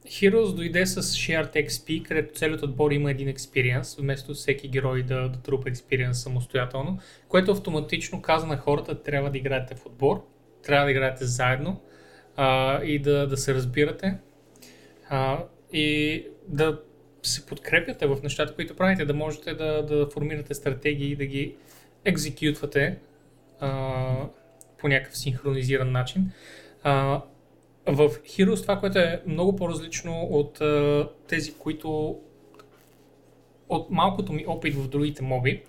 Heroes 0.07 0.55
дойде 0.55 0.85
с 0.85 1.03
Shared 1.03 1.67
XP, 1.67 2.03
където 2.03 2.39
целият 2.39 2.63
отбор 2.63 2.91
има 2.91 3.11
един 3.11 3.27
експириенс, 3.27 3.95
вместо 3.95 4.33
всеки 4.33 4.67
герой 4.67 5.03
да, 5.03 5.29
да 5.29 5.39
трупа 5.39 5.69
експириенс 5.69 6.21
самостоятелно, 6.21 6.99
което 7.27 7.51
автоматично 7.51 8.21
каза 8.21 8.47
на 8.47 8.57
хората, 8.57 9.03
трябва 9.03 9.31
да 9.31 9.37
играете 9.37 9.75
в 9.75 9.85
отбор, 9.85 10.25
трябва 10.63 10.85
да 10.85 10.91
играете 10.91 11.25
заедно 11.25 11.81
uh, 12.37 12.83
и 12.83 12.99
да, 12.99 13.27
да 13.27 13.37
се 13.37 13.53
разбирате 13.53 14.17
uh, 15.11 15.43
и 15.73 16.25
да 16.47 16.79
се 17.23 17.45
подкрепяте 17.45 18.07
в 18.07 18.17
нещата, 18.23 18.55
които 18.55 18.75
правите, 18.75 19.05
да 19.05 19.13
можете 19.13 19.53
да, 19.53 19.83
да 19.85 20.07
формирате 20.13 20.53
стратегии 20.53 21.11
и 21.11 21.15
да 21.15 21.25
ги 21.25 21.55
екзекютвате 22.05 22.97
по 24.77 24.87
някакъв 24.87 25.17
синхронизиран 25.17 25.91
начин. 25.91 26.31
Uh, 26.85 27.21
в 27.85 28.09
Heroes 28.09 28.61
това, 28.61 28.79
което 28.79 28.99
е 28.99 29.21
много 29.27 29.55
по-различно 29.55 30.21
от 30.21 30.61
а, 30.61 31.09
тези, 31.27 31.53
които 31.53 32.19
от 33.69 33.89
малкото 33.89 34.33
ми 34.33 34.45
опит 34.47 34.75
в 34.75 34.87
другите 34.87 35.23
моби, 35.23 35.63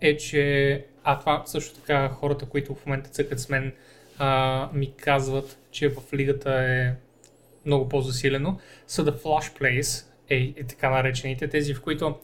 е, 0.00 0.16
че 0.16 0.84
а 1.04 1.18
това 1.18 1.42
също 1.46 1.74
така 1.74 2.08
хората, 2.08 2.46
които 2.46 2.74
в 2.74 2.86
момента 2.86 3.10
цъкат 3.10 3.40
с 3.40 3.48
мен, 3.48 3.72
а, 4.22 4.68
ми 4.74 4.92
казват, 4.96 5.58
че 5.70 5.88
в 5.88 6.12
лигата 6.14 6.52
е 6.52 6.94
много 7.66 7.88
по-засилено, 7.88 8.58
са 8.86 9.04
да 9.04 9.12
flash 9.12 9.60
plays, 9.60 10.06
е, 10.30 10.54
е 10.56 10.64
така 10.66 10.90
наречените, 10.90 11.48
тези 11.48 11.74
в 11.74 11.82
които 11.82 12.18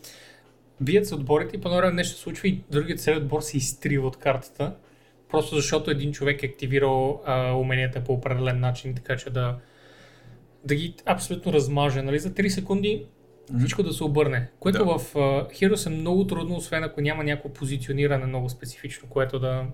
бият 0.80 1.06
се 1.06 1.14
отборите 1.14 1.56
и 1.56 1.60
по 1.60 1.68
време 1.68 1.92
нещо 1.92 2.18
случва 2.18 2.48
и 2.48 2.60
другият 2.70 3.00
целият 3.00 3.22
отбор 3.22 3.40
се 3.40 3.56
изтрива 3.56 4.06
от 4.06 4.16
картата, 4.16 4.74
просто 5.28 5.54
защото 5.54 5.90
един 5.90 6.12
човек 6.12 6.42
е 6.42 6.46
активирал 6.46 7.22
а, 7.24 7.52
уменията 7.52 8.04
по 8.04 8.12
определен 8.12 8.60
начин, 8.60 8.94
така 8.94 9.16
че 9.16 9.30
да, 9.30 9.56
да 10.64 10.74
ги 10.74 10.94
абсолютно 11.06 11.52
размаже. 11.52 12.02
Нали? 12.02 12.18
За 12.18 12.30
3 12.30 12.48
секунди 12.48 13.06
всичко 13.58 13.82
да 13.82 13.92
се 13.92 14.04
обърне. 14.04 14.48
Което 14.60 14.78
Да. 14.78 14.84
в 14.84 15.14
uh, 15.14 15.52
Heroes 15.52 15.86
е 15.86 15.90
много 15.90 16.26
трудно, 16.26 16.56
освен 16.56 16.84
ако 16.84 17.00
няма 17.00 17.24
някакво 17.24 17.48
позициониране 17.48 18.26
много 18.26 18.48
специфично, 18.48 19.08
което 19.08 19.38
да 19.38 19.64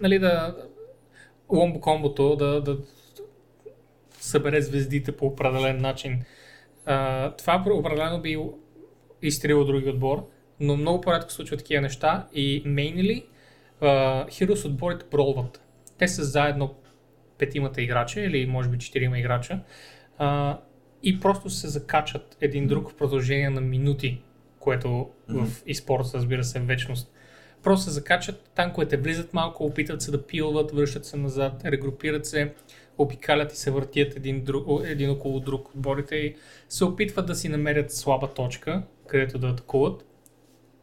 нали, 0.00 0.18
да 0.18 0.56
ломбо 1.52 1.80
комбото 1.80 2.36
да, 2.36 2.60
да 2.60 2.78
събере 4.10 4.60
звездите 4.60 5.16
по 5.16 5.26
определен 5.26 5.80
начин. 5.80 6.22
Uh, 6.86 7.38
това 7.38 7.64
определено 7.74 8.20
би 8.20 8.38
изстрелил 9.22 9.64
други 9.64 9.88
отбор, 9.88 10.28
но 10.60 10.76
много 10.76 11.00
по-рядко 11.00 11.32
случват 11.32 11.58
такива 11.58 11.80
неща 11.80 12.26
и 12.34 12.64
mainly 12.64 13.24
uh, 13.82 14.28
Heroes 14.28 14.66
отборите 14.66 15.06
бролват. 15.10 15.60
Те 15.98 16.08
са 16.08 16.24
заедно 16.24 16.74
петимата 17.38 17.82
играча 17.82 18.20
или 18.20 18.46
може 18.46 18.68
би 18.68 18.78
четирима 18.78 19.18
играча 19.18 19.60
uh, 20.20 20.58
и 21.02 21.20
просто 21.20 21.50
се 21.50 21.68
закачат 21.68 22.36
един 22.40 22.66
друг 22.66 22.90
в 22.90 22.96
продължение 22.96 23.50
на 23.50 23.60
минути, 23.60 24.22
което 24.58 25.10
в 25.28 25.46
e-sports 25.46 26.14
разбира 26.14 26.44
се 26.44 26.60
вечност. 26.60 27.11
Просто 27.62 27.84
се 27.84 27.90
закачат, 27.90 28.50
танковете 28.54 28.96
влизат 28.96 29.34
малко, 29.34 29.64
опитват 29.64 30.02
се 30.02 30.10
да 30.10 30.26
пилват, 30.26 30.72
връщат 30.72 31.06
се 31.06 31.16
назад, 31.16 31.64
регрупират 31.64 32.26
се, 32.26 32.52
обикалят 32.98 33.52
и 33.52 33.56
се 33.56 33.70
въртят 33.70 34.16
един, 34.16 34.44
друг, 34.44 34.66
един 34.84 35.10
около 35.10 35.40
друг 35.40 35.68
отборите 35.68 36.16
и 36.16 36.36
се 36.68 36.84
опитват 36.84 37.26
да 37.26 37.34
си 37.34 37.48
намерят 37.48 37.92
слаба 37.92 38.34
точка, 38.34 38.82
където 39.06 39.38
да 39.38 39.48
атакуват. 39.48 40.04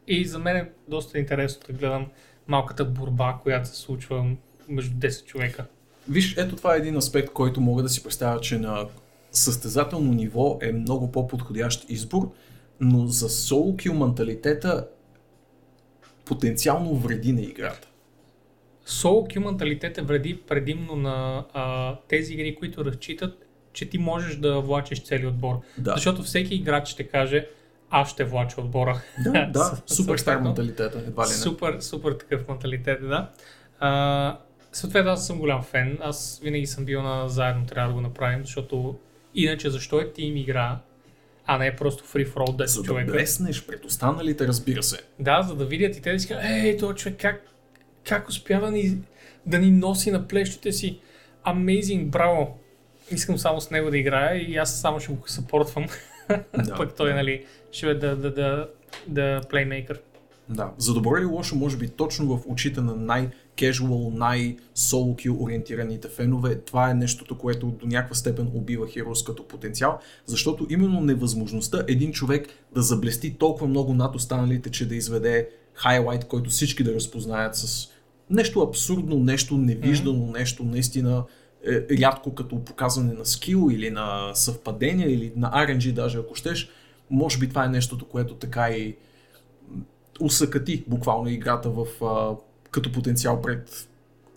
И 0.06 0.24
за 0.24 0.38
мен 0.38 0.56
е 0.56 0.70
доста 0.88 1.18
интересно 1.18 1.62
да 1.66 1.72
гледам 1.72 2.06
малката 2.46 2.84
борба, 2.84 3.38
която 3.42 3.68
се 3.68 3.76
случва 3.76 4.26
между 4.68 4.96
10 4.96 5.24
човека. 5.24 5.66
Виж, 6.08 6.36
ето 6.36 6.56
това 6.56 6.74
е 6.74 6.78
един 6.78 6.96
аспект, 6.96 7.32
който 7.32 7.60
мога 7.60 7.82
да 7.82 7.88
си 7.88 8.02
представя, 8.02 8.40
че 8.40 8.58
на 8.58 8.86
състезателно 9.32 10.12
ниво 10.12 10.58
е 10.62 10.72
много 10.72 11.12
по-подходящ 11.12 11.90
избор, 11.90 12.30
но 12.80 13.06
за 13.06 13.28
соло 13.28 13.76
кил 13.76 13.94
менталитета 13.94 14.86
потенциално 16.30 16.94
вреди 16.94 17.32
на 17.32 17.40
играта. 17.40 17.88
Соло 18.86 19.24
кил 19.24 19.42
менталитет 19.42 19.98
е 19.98 20.02
вреди 20.02 20.40
предимно 20.48 20.96
на 20.96 21.44
а, 21.52 21.96
тези 22.08 22.34
игри, 22.34 22.54
които 22.54 22.84
разчитат, 22.84 23.46
че 23.72 23.88
ти 23.88 23.98
можеш 23.98 24.36
да 24.36 24.60
влачиш 24.60 25.02
цели 25.02 25.26
отбор. 25.26 25.60
Да. 25.78 25.92
Защото 25.92 26.22
всеки 26.22 26.54
играч 26.54 26.88
ще 26.88 27.08
каже, 27.08 27.46
аз 27.90 28.10
ще 28.10 28.24
влача 28.24 28.60
отбора. 28.60 29.00
Да, 29.24 29.46
да, 29.52 29.64
супер 29.86 30.16
стар 30.16 30.16
съответно, 30.16 30.44
менталитета, 30.44 30.98
едва 30.98 31.24
ли 31.24 31.28
не. 31.28 31.34
Супер, 31.34 31.76
супер 31.80 32.12
такъв 32.12 32.48
менталитет, 32.48 33.08
да. 33.08 33.30
А, 33.80 34.38
съответно, 34.72 35.10
аз 35.10 35.26
съм 35.26 35.38
голям 35.38 35.62
фен. 35.62 35.98
Аз 36.00 36.40
винаги 36.42 36.66
съм 36.66 36.84
бил 36.84 37.02
на 37.02 37.28
заедно 37.28 37.66
трябва 37.66 37.88
да 37.88 37.94
го 37.94 38.00
направим, 38.00 38.40
защото 38.44 38.98
иначе 39.34 39.70
защо 39.70 40.00
е 40.00 40.12
тим 40.12 40.36
игра, 40.36 40.78
а 41.52 41.58
не 41.58 41.66
е 41.66 41.76
просто 41.76 42.04
free 42.04 42.28
for 42.28 42.34
all 42.34 42.56
10 42.56 42.64
За 42.64 42.80
да 42.80 42.86
човека. 42.86 43.12
блеснеш 43.12 43.66
пред 43.66 43.84
останалите, 43.84 44.46
разбира 44.46 44.82
се. 44.82 44.98
Да, 45.18 45.42
за 45.42 45.54
да 45.54 45.64
видят 45.64 45.96
и 45.96 46.02
те 46.02 46.12
да 46.12 46.20
си 46.20 46.28
кажат, 46.28 46.44
ей, 46.44 46.76
този 46.76 46.96
човек 46.96 47.18
как, 47.20 47.42
как 48.04 48.28
успява 48.28 48.66
да 48.66 48.72
ни, 48.72 48.98
да 49.46 49.58
ни 49.58 49.70
носи 49.70 50.10
на 50.10 50.28
плещите 50.28 50.72
си. 50.72 51.00
Amazing, 51.46 52.04
браво! 52.04 52.58
Искам 53.10 53.38
само 53.38 53.60
с 53.60 53.70
него 53.70 53.90
да 53.90 53.98
играя 53.98 54.50
и 54.50 54.56
аз 54.56 54.80
само 54.80 55.00
ще 55.00 55.12
го 55.12 55.28
съпортвам. 55.28 55.86
Да, 56.64 56.74
Пък 56.76 56.96
той, 56.96 57.14
нали, 57.14 57.44
ще 57.72 57.86
е 57.86 57.94
да, 57.94 58.16
да, 58.16 58.34
да, 58.34 58.68
да 59.06 59.40
плеймейкър. 59.50 60.00
Да, 60.48 60.70
за 60.78 60.94
добро 60.94 61.16
или 61.16 61.24
лошо, 61.24 61.56
може 61.56 61.76
би 61.76 61.88
точно 61.88 62.36
в 62.36 62.42
очите 62.46 62.80
на 62.80 62.96
най-кежуал, 63.60 64.12
най-соло 64.14 65.16
ориентираните 65.40 66.08
фенове, 66.08 66.54
това 66.54 66.90
е 66.90 66.94
нещото, 66.94 67.38
което 67.38 67.66
до 67.66 67.86
някаква 67.86 68.14
степен 68.14 68.50
убива 68.54 68.86
Heroes 68.86 69.26
като 69.26 69.48
потенциал, 69.48 69.98
защото 70.26 70.66
именно 70.70 71.00
невъзможността 71.00 71.84
един 71.88 72.12
човек 72.12 72.48
да 72.74 72.82
заблести 72.82 73.34
толкова 73.38 73.66
много 73.66 73.94
над 73.94 74.14
останалите, 74.14 74.70
че 74.70 74.88
да 74.88 74.94
изведе 74.94 75.48
хайлайт, 75.74 76.24
който 76.24 76.50
всички 76.50 76.84
да 76.84 76.94
разпознаят 76.94 77.56
с 77.56 77.88
нещо 78.30 78.60
абсурдно, 78.60 79.16
нещо 79.16 79.56
невиждано, 79.56 80.26
нещо 80.26 80.64
наистина 80.64 81.24
е, 81.66 81.98
рядко 81.98 82.34
като 82.34 82.64
показване 82.64 83.12
на 83.12 83.26
скил 83.26 83.68
или 83.72 83.90
на 83.90 84.34
съвпадение 84.34 85.06
или 85.06 85.32
на 85.36 85.50
RNG 85.50 85.92
даже 85.92 86.18
ако 86.18 86.34
щеш, 86.34 86.70
може 87.10 87.38
би 87.38 87.48
това 87.48 87.64
е 87.64 87.68
нещото, 87.68 88.04
което 88.04 88.34
така 88.34 88.70
и 88.70 88.96
усъкати 90.20 90.84
буквално 90.88 91.28
играта 91.28 91.70
в, 91.70 91.86
а, 92.04 92.36
като 92.70 92.92
потенциал 92.92 93.42
пред 93.42 93.88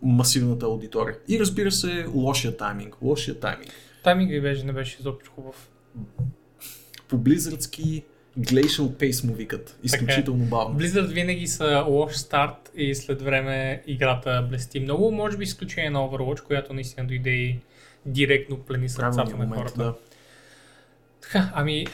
масивната 0.02 0.66
аудитория. 0.66 1.16
И 1.28 1.40
разбира 1.40 1.72
се, 1.72 2.06
лошия 2.14 2.58
тайминг. 2.58 3.02
Лошия 3.02 3.40
тайминг. 3.40 3.72
Тайминга 4.04 4.34
ви 4.34 4.42
беше, 4.42 4.66
не 4.66 4.74
беше 4.74 4.98
изобщо 5.00 5.32
хубав. 5.32 5.70
По 7.08 7.18
близърдски 7.18 8.04
Glacial 8.40 8.88
Pace 8.88 9.28
му 9.28 9.34
викат. 9.34 9.80
Изключително 9.84 10.46
бавно. 10.46 10.80
Blizzard 10.80 11.08
винаги 11.08 11.48
са 11.48 11.86
лош 11.88 12.16
старт 12.16 12.72
и 12.76 12.96
след 12.96 13.22
време 13.22 13.84
играта 13.88 14.48
блести 14.50 14.80
много. 14.80 15.12
Може 15.12 15.38
би 15.38 15.44
изключение 15.44 15.90
на 15.90 16.00
Overwatch, 16.00 16.44
която 16.44 16.74
наистина 16.74 17.08
дойде 17.08 17.30
и 17.30 17.60
директно 18.06 18.58
плени 18.58 18.90
сърцата 18.90 19.38
на 19.38 19.56
хората. 19.56 19.84
да. 19.84 19.94
Така, 21.22 21.52
ами, 21.54 21.88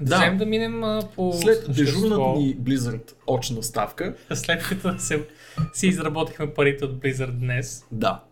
да, 0.00 0.30
Да. 0.30 0.36
да 0.36 0.46
минем 0.46 0.84
а, 0.84 1.02
по 1.14 1.32
След 1.32 1.72
дежурната 1.74 2.38
ни 2.38 2.56
Blizzard 2.56 3.12
очна 3.26 3.62
ставка, 3.62 4.14
След 4.34 4.62
като 4.62 4.98
се, 4.98 5.26
си 5.72 5.86
изработихме 5.86 6.54
парите 6.54 6.84
от 6.84 6.98
Blizzard 7.02 7.30
днес, 7.32 7.84
да, 7.92 8.22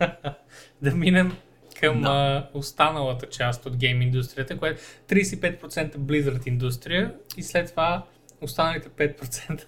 да 0.82 0.90
минем 0.94 1.32
към 1.80 2.02
Да. 2.02 2.08
а, 2.08 2.58
останалата 2.58 3.26
част 3.28 3.66
от 3.66 3.76
гейм 3.76 4.02
индустрията, 4.02 4.58
която 4.58 4.80
е 5.10 5.14
35% 5.14 5.96
Blizzard 5.96 6.48
индустрия 6.48 7.14
и 7.36 7.42
след 7.42 7.70
това 7.70 8.04
останалите 8.40 8.88
5% 8.88 9.64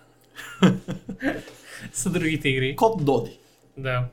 са 1.93 2.11
другите 2.11 2.49
игри. 2.49 2.77
Код 2.77 3.05
Доди, 3.05 3.39
Да. 3.77 4.05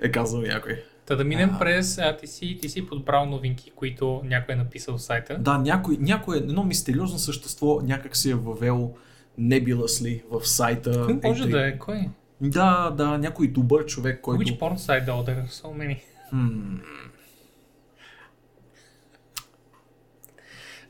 е 0.00 0.10
казал 0.10 0.40
някой. 0.40 0.82
Та 1.08 1.16
да 1.16 1.24
минем 1.24 1.50
А. 1.52 1.58
през... 1.58 1.98
А, 1.98 2.16
ти, 2.16 2.26
си, 2.26 2.58
ти 2.62 2.68
си 2.68 2.86
подбрал 2.86 3.26
новинки, 3.26 3.70
които 3.70 4.20
някой 4.24 4.54
е 4.54 4.58
написал 4.58 4.96
в 4.96 5.02
сайта. 5.02 5.38
Да, 5.38 5.58
някой, 5.58 5.96
някой, 6.00 6.36
едно 6.36 6.64
мистериозно 6.64 7.18
същество 7.18 7.80
някак 7.80 8.16
си 8.16 8.30
е 8.30 8.34
въвел 8.34 8.94
nebulously 9.40 10.22
в 10.30 10.48
сайта. 10.48 11.02
Кой 11.04 11.20
може 11.24 11.44
и- 11.44 11.50
да 11.50 11.68
е? 11.68 11.78
Кой? 11.78 12.08
Да, 12.40 12.90
да, 12.90 13.18
някой 13.18 13.48
добър 13.48 13.86
човек, 13.86 14.20
който... 14.20 14.42
Which 14.42 14.58
porn 14.58 14.76
site 14.76 15.06
though? 15.06 15.26
There 15.26 15.44
are 15.44 15.50
so 15.52 15.66
many. 15.66 15.98
Хм, 16.30 16.76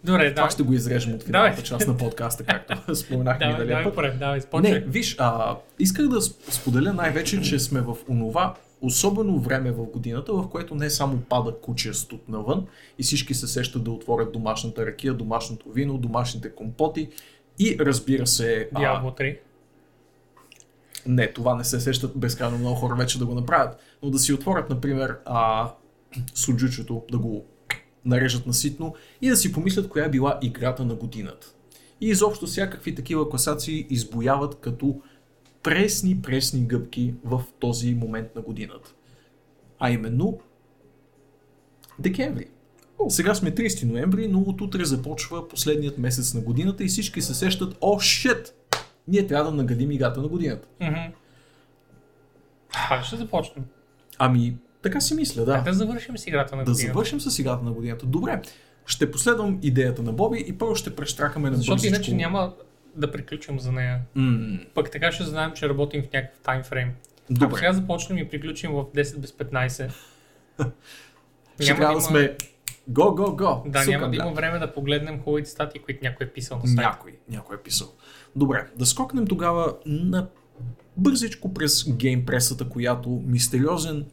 Добре, 0.04 0.34
Това 0.34 0.46
да. 0.46 0.50
ще 0.50 0.62
го 0.62 0.72
изрежем 0.72 1.14
от 1.14 1.22
финалната 1.22 1.62
част 1.62 1.86
на 1.88 1.96
подкаста, 1.96 2.44
както 2.44 2.94
споменахме 2.94 3.38
Давай, 3.38 3.48
миналия 3.48 3.68
давай 3.68 3.84
път. 3.84 3.94
поред, 3.94 4.18
давай, 4.18 4.40
спочвай. 4.40 4.72
Не, 4.72 4.78
виж, 4.78 5.16
а, 5.18 5.56
исках 5.78 6.08
да 6.08 6.16
сп- 6.16 6.50
споделя 6.50 6.92
най-вече, 6.92 7.42
че 7.42 7.58
сме 7.58 7.80
в 7.80 7.96
онова 8.08 8.54
особено 8.80 9.38
време 9.38 9.72
в 9.72 9.84
годината, 9.84 10.32
в 10.32 10.48
което 10.48 10.74
не 10.74 10.90
само 10.90 11.20
пада 11.20 11.54
куче 11.62 11.94
студ 11.94 12.28
навън 12.28 12.66
и 12.98 13.02
всички 13.02 13.34
се 13.34 13.46
сещат 13.46 13.84
да 13.84 13.90
отворят 13.90 14.32
домашната 14.32 14.86
ракия, 14.86 15.14
домашното 15.14 15.70
вино, 15.70 15.98
домашните 15.98 16.54
компоти 16.54 17.08
и 17.58 17.76
разбира 17.80 18.26
се, 18.26 18.68
Diablo 18.74 19.20
3. 19.20 19.38
не, 21.06 21.32
това 21.32 21.54
не 21.54 21.64
се 21.64 21.80
сещат 21.80 22.18
безкрайно 22.18 22.58
много 22.58 22.74
хора 22.74 22.94
вече 22.94 23.18
да 23.18 23.26
го 23.26 23.34
направят, 23.34 23.78
но 24.02 24.10
да 24.10 24.18
си 24.18 24.32
отворят, 24.32 24.70
например, 24.70 25.18
а, 25.24 25.70
суджучето, 26.34 27.02
да 27.10 27.18
го 27.18 27.44
нарежат 28.04 28.46
наситно 28.46 28.94
и 29.22 29.28
да 29.28 29.36
си 29.36 29.52
помислят 29.52 29.88
коя 29.88 30.04
е 30.04 30.10
била 30.10 30.38
играта 30.42 30.84
на 30.84 30.94
годината. 30.94 31.52
И 32.00 32.08
изобщо 32.08 32.46
всякакви 32.46 32.94
такива 32.94 33.30
класации 33.30 33.86
избояват 33.90 34.54
като 34.60 35.00
пресни, 35.68 36.22
пресни 36.22 36.60
гъбки 36.60 37.14
в 37.24 37.42
този 37.58 37.94
момент 37.94 38.34
на 38.34 38.42
годината. 38.42 38.94
А 39.78 39.90
именно 39.90 40.38
декември. 41.98 42.46
Сега 43.08 43.34
сме 43.34 43.50
30 43.50 43.84
ноември, 43.84 44.28
но 44.28 44.40
от 44.40 44.60
утре 44.60 44.84
започва 44.84 45.48
последният 45.48 45.98
месец 45.98 46.34
на 46.34 46.40
годината 46.40 46.84
и 46.84 46.88
всички 46.88 47.22
се 47.22 47.34
сещат, 47.34 47.76
о, 47.80 47.98
шит! 47.98 48.54
Ние 49.08 49.26
трябва 49.26 49.50
да 49.50 49.56
нагадим 49.56 49.90
играта 49.90 50.22
на 50.22 50.28
годината. 50.28 50.68
Мгм. 50.80 50.94
Пак 52.88 53.04
ще 53.04 53.16
започнем. 53.16 53.64
Ами, 54.18 54.56
така 54.82 55.00
си 55.00 55.14
мисля, 55.14 55.44
да. 55.44 55.52
Да. 55.52 55.62
да 55.62 55.72
завършим 55.72 56.18
с 56.18 56.26
играта 56.26 56.56
на 56.56 56.64
Да 56.64 56.70
годината. 56.70 56.92
завършим 56.92 57.20
с 57.20 57.38
играта 57.38 57.64
на 57.64 57.72
годината. 57.72 58.06
Добре, 58.06 58.42
ще 58.86 59.10
последвам 59.10 59.58
идеята 59.62 60.02
на 60.02 60.12
Боби 60.12 60.44
и 60.48 60.58
първо 60.58 60.74
ще 60.74 60.96
прещракаме 60.96 61.50
на 61.50 61.56
Защото 61.56 61.74
бързичко. 61.74 61.94
иначе 61.94 62.14
няма 62.14 62.54
да 62.94 63.12
приключим 63.12 63.60
за 63.60 63.72
нея. 63.72 64.00
М, 64.14 64.58
Пък 64.74 64.90
така 64.90 65.12
ще 65.12 65.24
знаем, 65.24 65.52
че 65.54 65.68
работим 65.68 66.02
в 66.02 66.12
някакъв 66.12 66.40
таймфрейм. 66.40 66.88
Ако 66.88 67.34
Добре, 67.34 67.58
сега 67.58 67.72
започнем 67.72 68.18
и 68.18 68.28
приключим 68.28 68.72
в 68.72 68.84
10 68.84 69.18
без 69.18 69.32
15, 69.32 69.90
ще 71.60 71.74
трябва 71.74 71.94
да 71.94 72.00
сме 72.00 72.36
го, 72.88 73.14
го, 73.14 73.36
го. 73.36 73.62
Да, 73.66 73.82
Сука, 73.82 73.90
няма 73.90 74.10
да 74.10 74.16
има 74.16 74.32
време 74.32 74.58
да 74.58 74.72
погледнем 74.72 75.20
хубавите 75.20 75.50
статии, 75.50 75.80
които 75.80 76.00
някой 76.02 76.26
е 76.26 76.30
писал 76.30 76.58
на 76.58 76.66
сайта. 76.66 76.82
Някой, 76.82 77.18
някой 77.28 77.56
е 77.56 77.58
писал. 77.58 77.88
Добре, 78.36 78.66
да 78.76 78.86
скокнем 78.86 79.26
тогава 79.26 79.74
на 79.86 80.28
бързичко 80.96 81.54
през 81.54 81.92
геймпресата, 81.92 82.68
която 82.68 83.22
мистериозен 83.26 84.06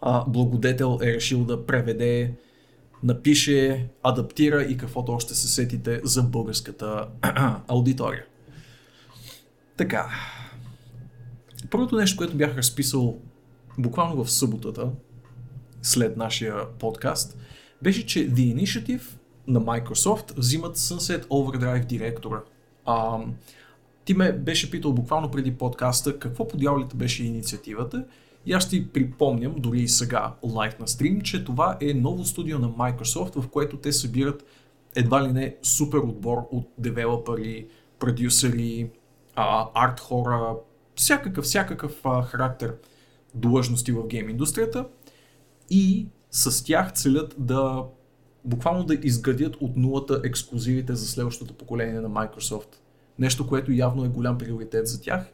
а, 0.00 0.24
благодетел 0.28 0.98
е 1.02 1.06
решил 1.06 1.44
да 1.44 1.66
преведе, 1.66 2.32
напише, 3.02 3.88
адаптира 4.02 4.62
и 4.62 4.76
каквото 4.76 5.12
още 5.12 5.34
се 5.34 5.48
сетите 5.48 6.00
за 6.04 6.22
българската 6.22 7.08
аудитория. 7.68 8.24
Така. 9.76 10.08
Първото 11.70 11.96
нещо, 11.96 12.16
което 12.16 12.36
бях 12.36 12.56
разписал 12.56 13.18
буквално 13.78 14.24
в 14.24 14.30
съботата, 14.30 14.90
след 15.82 16.16
нашия 16.16 16.68
подкаст, 16.78 17.38
беше, 17.82 18.06
че 18.06 18.30
The 18.30 18.54
Initiative 18.56 19.02
на 19.46 19.60
Microsoft 19.60 20.36
взимат 20.36 20.76
Sunset 20.76 21.26
Overdrive 21.26 21.84
директора. 21.84 22.40
А, 22.84 23.18
ти 24.04 24.14
ме 24.14 24.32
беше 24.32 24.70
питал 24.70 24.92
буквално 24.92 25.30
преди 25.30 25.54
подкаста 25.54 26.18
какво 26.18 26.48
по 26.48 26.56
беше 26.94 27.24
инициативата 27.24 28.04
и 28.46 28.52
аз 28.52 28.68
ти 28.68 28.92
припомням, 28.92 29.54
дори 29.58 29.80
и 29.80 29.88
сега 29.88 30.34
лайв 30.42 30.78
на 30.78 30.88
стрим, 30.88 31.20
че 31.20 31.44
това 31.44 31.78
е 31.80 31.94
ново 31.94 32.24
студио 32.24 32.58
на 32.58 32.68
Microsoft, 32.68 33.40
в 33.40 33.48
което 33.48 33.76
те 33.76 33.92
събират 33.92 34.44
едва 34.94 35.28
ли 35.28 35.32
не 35.32 35.56
супер 35.62 35.98
отбор 35.98 36.38
от 36.52 36.68
девелопери, 36.78 37.66
продюсери, 37.98 38.90
арт 39.74 40.00
хора, 40.00 40.54
всякакъв, 40.94 41.44
всякакъв 41.44 42.00
а, 42.04 42.22
характер 42.22 42.74
длъжности 43.34 43.92
в 43.92 44.06
гейм 44.06 44.28
индустрията 44.28 44.86
и 45.70 46.06
с 46.30 46.64
тях 46.64 46.92
целят 46.92 47.34
да 47.38 47.84
буквално 48.44 48.84
да 48.84 48.94
изградят 48.94 49.56
от 49.60 49.76
нулата 49.76 50.20
ексклюзивите 50.24 50.94
за 50.94 51.06
следващото 51.06 51.54
поколение 51.54 52.00
на 52.00 52.10
Microsoft. 52.10 52.68
Нещо, 53.18 53.46
което 53.46 53.72
явно 53.72 54.04
е 54.04 54.08
голям 54.08 54.38
приоритет 54.38 54.86
за 54.86 55.00
тях. 55.00 55.32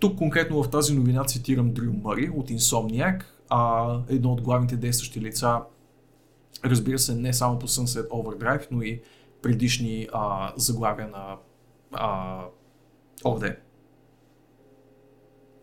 Тук 0.00 0.18
конкретно 0.18 0.62
в 0.62 0.70
тази 0.70 0.94
новина 0.94 1.24
цитирам 1.24 1.72
Дрю 1.72 1.92
Мъри 1.92 2.30
от 2.30 2.50
Insomniac. 2.50 3.22
а, 3.50 4.00
едно 4.08 4.32
от 4.32 4.40
главните 4.40 4.76
действащи 4.76 5.20
лица, 5.20 5.60
разбира 6.64 6.98
се, 6.98 7.14
не 7.14 7.32
само 7.32 7.58
по 7.58 7.68
Sunset 7.68 8.08
Overdrive, 8.08 8.66
но 8.70 8.82
и 8.82 9.02
предишни 9.42 10.08
а, 10.12 10.52
заглавия 10.56 11.08
на 11.08 11.36
а, 11.92 12.42
ОВД. 13.24 13.44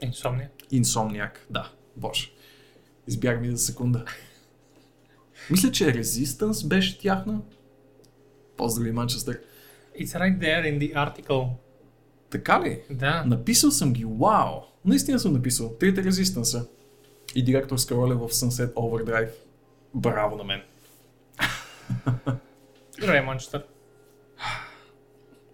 Инсомния. 0.02 0.50
Инсомниак, 0.72 1.48
да, 1.50 1.72
боже. 1.98 2.32
Избяг 3.08 3.42
ми 3.42 3.52
за 3.52 3.58
секунда. 3.58 4.06
Мисля, 5.52 5.72
че 5.72 5.86
Resistance 5.86 6.68
беше 6.68 7.00
тяхна. 7.00 7.42
Поздрави, 8.58 8.92
Манчестър. 8.92 9.40
It's 10.00 10.20
right 10.20 10.40
there 10.40 10.64
in 10.64 10.80
the 10.80 10.94
article. 10.94 11.50
Така 12.30 12.62
ли? 12.62 12.82
Да. 12.90 13.24
Написал 13.26 13.72
съм 13.72 13.94
ги, 13.94 14.06
вау! 14.06 14.62
Наистина 14.86 15.20
съм 15.20 15.34
написал. 15.34 15.74
Трите 15.80 16.04
Resistance 16.04 16.68
и 17.36 17.44
директорска 17.44 17.96
роля 17.96 18.16
в 18.16 18.30
Sunset 18.30 18.74
Overdrive. 18.74 19.32
Браво 19.94 20.38
на 20.38 20.44
мен. 20.44 20.62
Манчестър. 23.26 23.66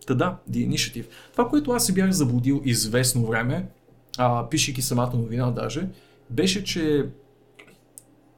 Та 0.07 0.15
да, 0.15 0.37
The 0.51 0.69
Initiative. 0.69 1.05
Това, 1.31 1.49
което 1.49 1.71
аз 1.71 1.85
си 1.85 1.93
бях 1.93 2.11
заблудил 2.11 2.61
известно 2.65 3.25
време, 3.25 3.67
а, 4.17 4.49
пишейки 4.49 4.81
самата 4.81 5.11
новина 5.13 5.51
даже, 5.51 5.87
беше, 6.29 6.63
че 6.63 7.09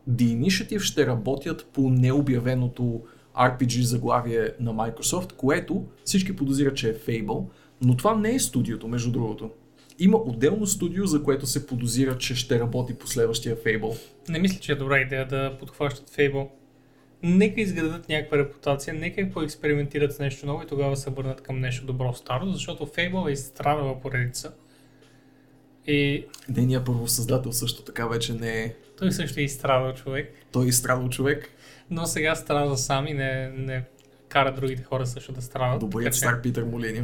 The 0.09 0.39
Initiative 0.39 0.79
ще 0.79 1.07
работят 1.07 1.69
по 1.73 1.89
необявеното 1.89 3.01
RPG 3.35 3.81
заглавие 3.81 4.53
на 4.59 4.73
Microsoft, 4.73 5.33
което 5.33 5.85
всички 6.05 6.35
подозират, 6.35 6.75
че 6.75 6.89
е 6.89 6.93
Fable, 6.93 7.45
но 7.83 7.97
това 7.97 8.15
не 8.15 8.35
е 8.35 8.39
студиото, 8.39 8.87
между 8.87 9.11
другото. 9.11 9.51
Има 9.99 10.17
отделно 10.17 10.67
студио, 10.67 11.05
за 11.05 11.23
което 11.23 11.45
се 11.45 11.67
подозира, 11.67 12.17
че 12.17 12.35
ще 12.35 12.59
работи 12.59 12.93
по 12.93 13.07
следващия 13.07 13.55
Fable. 13.55 13.99
Не 14.29 14.39
мисля, 14.39 14.59
че 14.59 14.71
е 14.71 14.75
добра 14.75 14.99
идея 14.99 15.27
да 15.27 15.57
подхващат 15.59 16.09
Fable. 16.09 16.47
Нека 17.23 17.61
изградат 17.61 18.09
някаква 18.09 18.37
репутация, 18.37 18.93
нека 18.93 19.29
поекспериментират 19.29 20.13
с 20.13 20.19
нещо 20.19 20.45
ново 20.45 20.63
и 20.63 20.67
тогава 20.67 20.97
се 20.97 21.09
върнат 21.09 21.41
към 21.41 21.59
нещо 21.59 21.85
добро 21.85 22.13
старо, 22.13 22.45
защото 22.51 22.85
Fable 22.85 23.29
е 23.29 23.31
изстрадала 23.33 24.01
поредица. 24.01 24.53
И 25.87 26.25
Нейният 26.49 26.85
първо 26.85 27.07
създател 27.07 27.51
също 27.51 27.83
така 27.83 28.07
вече 28.07 28.33
не 28.33 28.63
е... 28.63 28.75
той 28.97 29.11
също 29.11 29.39
е 29.39 29.43
изстрадал 29.43 29.93
човек, 29.93 30.33
Той 30.51 30.65
е 30.65 30.67
изстрадал 30.67 31.09
човек. 31.09 31.49
но 31.89 32.05
сега 32.05 32.35
страда 32.35 32.77
сам 32.77 33.07
и 33.07 33.13
не, 33.13 33.49
не 33.49 33.83
кара 34.29 34.53
другите 34.53 34.83
хора 34.83 35.05
също 35.05 35.31
да 35.31 35.41
страдат. 35.41 35.79
Добрият 35.79 36.15
стар 36.15 36.41
Питър 36.41 36.63
Молини. 36.63 37.03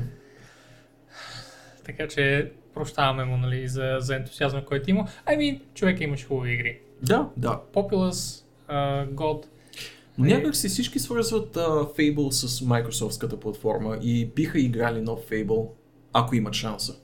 Така 1.89 2.07
че 2.07 2.51
прощаваме 2.73 3.25
му 3.25 3.37
нали, 3.37 3.67
за, 3.67 3.97
за 3.99 4.15
ентусиазма, 4.15 4.65
който 4.65 4.89
има. 4.89 5.07
I 5.27 5.37
mean, 5.37 5.59
човек 5.73 6.01
имаше 6.01 6.25
хубави 6.27 6.53
игри. 6.53 6.79
Да, 7.01 7.29
да. 7.37 7.61
Populous, 7.73 8.43
uh, 8.69 9.09
God, 9.09 9.45
Но 10.17 10.25
Е. 10.25 10.29
някак 10.29 10.55
си 10.55 10.69
всички 10.69 10.99
свързват 10.99 11.55
uh, 11.55 11.97
Fable 11.97 12.29
с 12.29 12.61
Microsoftската 12.61 13.39
платформа 13.39 13.99
и 14.01 14.25
биха 14.25 14.59
играли 14.59 15.01
нов 15.01 15.19
Fable, 15.29 15.67
ако 16.13 16.35
имат 16.35 16.53
шанса. 16.53 16.95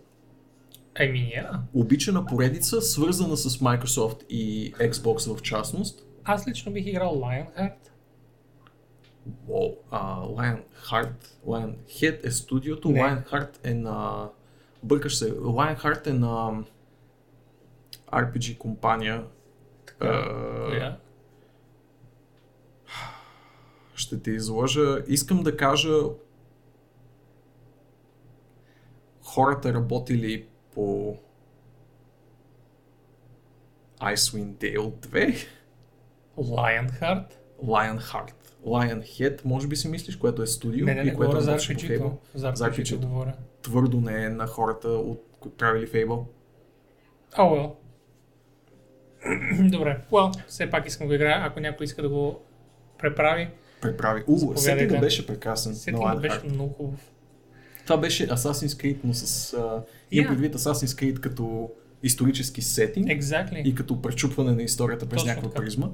I 0.95 1.11
mean, 1.11 1.43
yeah. 1.43 1.57
Обичана 1.73 2.25
поредица, 2.25 2.81
свързана 2.81 3.37
с 3.37 3.57
Microsoft 3.57 4.27
и 4.29 4.73
Xbox 4.73 5.35
в 5.35 5.41
частност. 5.41 6.05
Аз 6.23 6.47
лично 6.47 6.71
бих 6.71 6.85
играл 6.85 7.15
Lionheart. 7.15 7.73
Wow. 9.49 9.75
Uh, 9.91 10.35
Lionheart, 10.37 11.13
Lionhead 11.47 12.27
е 12.27 12.31
студиото, 12.31 12.89
Не. 12.89 12.99
Lionheart 12.99 13.49
е 13.63 13.73
на... 13.73 14.29
Бъркаш 14.85 15.17
се, 15.17 15.33
Lionheart 15.33 16.07
е 16.07 16.13
на 16.13 16.63
RPG 18.11 18.57
компания. 18.57 19.25
Uh, 19.99 20.65
Коя? 20.65 20.97
ще 23.95 24.21
те 24.21 24.31
излъжа. 24.31 25.03
Искам 25.07 25.43
да 25.43 25.57
кажа 25.57 25.93
хората 29.23 29.73
работили 29.73 30.47
по 30.73 31.17
Icewind 33.99 34.55
Dale 34.55 34.91
2, 34.91 35.47
Lionheart? 36.37 37.33
Lionheart, 37.63 38.33
Lionhead, 38.65 39.45
може 39.45 39.67
би 39.67 39.75
си 39.75 39.87
мислиш, 39.87 40.15
което 40.15 40.41
е 40.41 40.47
студио 40.47 40.85
Не, 40.85 40.93
не, 40.93 41.03
не, 41.03 41.11
и 41.11 41.13
което 41.13 41.31
говоря 41.31 41.41
за. 41.41 41.57
Fable. 41.57 42.11
За 42.33 42.51
За 42.55 42.65
RPG-то 42.65 42.81
RPG-то. 42.81 43.07
говоря. 43.07 43.33
Твърдо 43.61 44.01
не 44.01 44.25
е 44.25 44.29
на 44.29 44.47
хората, 44.47 44.87
от 44.87 45.25
правили 45.57 45.87
Fable. 45.87 46.23
О, 47.37 47.41
well. 47.41 47.71
Добре, 49.71 50.01
well, 50.11 50.47
все 50.47 50.69
пак 50.69 50.87
искам 50.87 51.07
да 51.07 51.15
играя. 51.15 51.45
Ако 51.45 51.59
някой 51.59 51.83
иска 51.83 52.01
да 52.01 52.09
го 52.09 52.39
преправи, 52.99 53.49
Преправи. 53.81 54.23
У, 54.27 54.57
сетинга 54.57 54.99
беше 54.99 55.27
прекрасен 55.27 55.75
сетинга 55.75 56.15
беше 56.15 56.41
много 56.49 56.73
хубав. 56.73 57.11
Това 57.83 57.97
беше 57.97 58.27
Assassin's 58.27 58.81
Creed, 58.83 58.97
но 59.03 59.13
с... 59.13 59.51
Uh, 59.51 59.57
yeah. 59.59 59.83
Yeah. 60.11 60.27
предвид 60.27 60.55
Assassin's 60.55 61.01
Creed 61.01 61.19
като 61.19 61.71
исторически 62.03 62.61
сетинг. 62.61 63.07
Exactly. 63.07 63.61
и 63.63 63.75
като 63.75 64.01
пречупване 64.01 64.51
на 64.51 64.63
историята 64.63 65.05
през 65.05 65.17
Точно 65.21 65.27
някаква 65.27 65.49
така. 65.49 65.61
призма. 65.61 65.87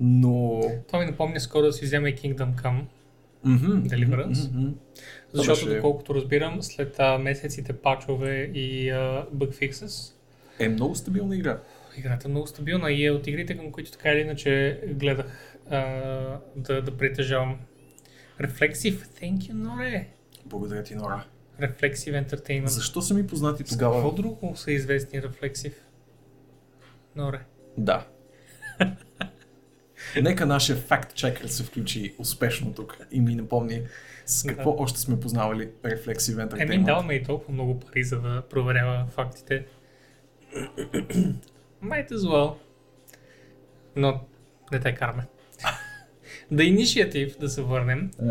Но... 0.00 0.60
Това 0.86 0.98
ми 0.98 1.06
напомня 1.06 1.40
скоро 1.40 1.62
да 1.62 1.72
си 1.72 1.84
взема 1.84 2.08
и 2.08 2.14
Kingdom 2.14 2.54
Come, 2.54 2.82
Мгм, 3.44 3.66
Deliverance. 3.82 4.52
мгм. 4.52 4.72
защото 5.32 5.64
беше- 5.64 5.76
доколкото 5.76 6.14
разбирам, 6.14 6.62
след 6.62 6.96
а, 6.98 7.18
месеците 7.18 7.72
пачове 7.72 8.42
и 8.44 8.90
а, 8.90 9.26
bug 9.34 9.70
fixes, 9.70 10.14
Е 10.58 10.68
много 10.68 10.94
стабилна 10.94 11.36
игра. 11.36 11.60
играта 11.96 12.28
е 12.28 12.30
много 12.30 12.46
стабилна 12.46 12.92
и 12.92 13.06
е 13.06 13.10
от 13.10 13.26
игрите, 13.26 13.56
към 13.56 13.72
които 13.72 13.92
така 13.92 14.10
или 14.10 14.20
иначе 14.20 14.80
гледах 14.88 15.56
а, 15.70 15.78
да, 16.56 16.82
да 16.82 16.90
притежавам. 16.92 17.58
Reflexive, 18.40 18.94
thank 18.96 19.36
you, 19.36 19.52
Норе. 19.52 20.08
Благодаря 20.46 20.82
ти, 20.82 20.94
Нора. 20.94 21.24
Reflexive 21.60 21.94
Entertainment. 22.26 22.66
Защо 22.66 23.02
са 23.02 23.14
ми 23.14 23.26
познати 23.26 23.64
С 23.64 23.70
какво 23.70 23.92
тогава? 23.92 24.14
друго 24.14 24.52
са 24.56 24.72
известни 24.72 25.22
Reflexive? 25.22 25.74
Норе. 27.16 27.40
Да. 27.78 28.06
Нека 30.16 30.46
нашия 30.46 30.76
факт 30.76 31.14
чекър 31.14 31.46
се 31.48 31.62
включи 31.62 32.14
успешно 32.18 32.74
тук 32.74 32.98
и 33.10 33.20
ми 33.20 33.34
напомни 33.34 33.82
с 34.26 34.46
какво 34.46 34.76
Да. 34.76 34.82
още 34.82 35.00
сме 35.00 35.20
познавали 35.20 35.68
Reflexive 35.82 36.48
Entertainment. 36.48 36.74
Еми, 36.74 36.84
даваме 36.84 37.14
и 37.14 37.22
толкова 37.22 37.52
много 37.52 37.80
пари, 37.80 38.04
за 38.04 38.20
да 38.20 38.42
проверява 38.50 39.06
фактите. 39.10 39.64
Might 41.84 42.10
as 42.10 42.16
well. 42.16 42.54
Но 43.96 44.20
не 44.72 44.80
те 44.80 44.94
караме. 44.94 45.26
The 46.52 46.76
Initiative, 46.76 47.38
да 47.38 47.48
се 47.48 47.62
върнем, 47.62 48.10
Е. 48.22 48.24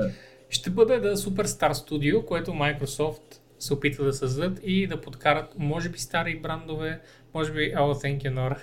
ще 0.49 0.69
бъде 0.69 0.99
да 0.99 1.17
Superstar 1.17 1.71
Studio, 1.71 2.25
което 2.25 2.51
Microsoft 2.51 3.21
се 3.59 3.73
опитва 3.73 4.05
да 4.05 4.13
създадат 4.13 4.59
и 4.63 4.87
да 4.87 5.01
подкарат, 5.01 5.53
може 5.57 5.89
би, 5.89 5.97
стари 5.99 6.39
брандове, 6.39 7.01
може 7.33 7.51
би, 7.53 7.59
oh, 7.73 7.77
thank 7.77 8.23
you, 8.23 8.33
Nora. 8.33 8.57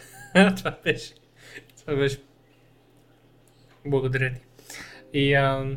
това 0.57 0.79
беше, 0.85 1.15
това 1.81 1.97
беше. 1.97 2.19
Благодаря 3.87 4.33
ти. 4.35 4.41
И, 5.13 5.35
ам, 5.35 5.77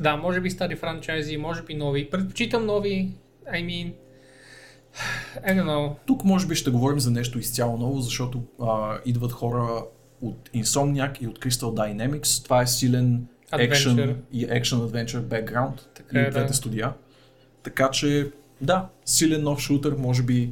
да, 0.00 0.16
може 0.16 0.40
би 0.40 0.50
стари 0.50 0.76
франчайзи, 0.76 1.36
може 1.36 1.62
би 1.62 1.74
нови. 1.74 2.10
Предпочитам 2.10 2.66
нови, 2.66 3.12
I 3.54 3.64
mean, 3.66 3.92
I 5.46 5.48
don't 5.48 5.64
know. 5.64 5.94
Тук 6.06 6.24
може 6.24 6.46
би 6.46 6.54
ще 6.54 6.70
говорим 6.70 7.00
за 7.00 7.10
нещо 7.10 7.38
изцяло 7.38 7.76
ново, 7.76 8.00
защото 8.00 8.42
а, 8.60 8.98
идват 9.06 9.32
хора 9.32 9.84
от 10.22 10.50
Insomniac 10.54 11.22
и 11.22 11.26
от 11.26 11.38
Crystal 11.38 11.50
Dynamics. 11.74 12.44
Това 12.44 12.62
е 12.62 12.66
силен 12.66 13.26
екшен 13.58 14.22
и 14.32 14.46
екшен 14.50 14.78
adventure 14.78 15.20
бекграунд 15.20 15.88
и 16.14 16.18
е, 16.18 16.30
двете 16.30 16.46
да. 16.46 16.54
студия. 16.54 16.92
Така 17.62 17.90
че, 17.90 18.30
да, 18.60 18.88
силен 19.04 19.42
нов 19.42 19.60
шутър, 19.60 19.94
може 19.98 20.22
би 20.22 20.50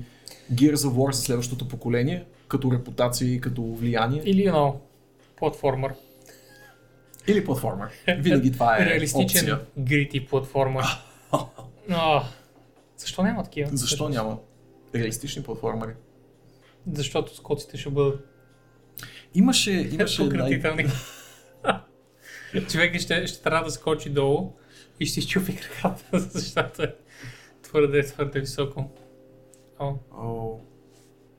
Gears 0.53 0.75
of 0.75 0.90
War 0.90 1.12
за 1.12 1.23
следващото 1.23 1.68
поколение, 1.68 2.25
като 2.49 2.73
репутация 2.73 3.33
и 3.33 3.40
като 3.40 3.62
влияние. 3.62 4.23
Или, 4.25 4.45
you 4.45 4.53
know, 4.53 4.75
платформер. 5.37 5.92
Или 7.27 7.45
платформер. 7.45 7.89
Винаги 8.19 8.53
това 8.53 8.79
е 8.79 8.87
Реалистичен, 8.87 9.41
опция. 9.41 9.61
грити 9.79 10.27
платформер. 10.27 10.85
О, 11.91 12.23
защо 12.97 13.23
няма 13.23 13.43
такива? 13.45 13.71
Защо 13.73 14.09
няма 14.09 14.39
реалистични 14.95 15.43
платформери? 15.43 15.93
Защото 16.93 17.37
скоците 17.37 17.77
ще 17.77 17.91
бъдат 17.91 18.29
Имаше, 19.35 19.71
имаше 19.71 20.25
най... 20.25 20.61
Човек 22.71 23.01
ще, 23.01 23.27
ще 23.27 23.43
трябва 23.43 23.65
да 23.65 23.71
скочи 23.71 24.11
долу 24.11 24.53
и 25.01 25.07
ще 25.07 25.21
си 25.21 25.29
чупи 25.29 25.57
краката, 25.57 26.19
защото 26.19 26.83
е 26.83 26.95
твърде, 27.63 28.03
твърде 28.07 28.41
високо. 28.41 28.91
О, 29.79 29.95
Oh, 30.11 30.61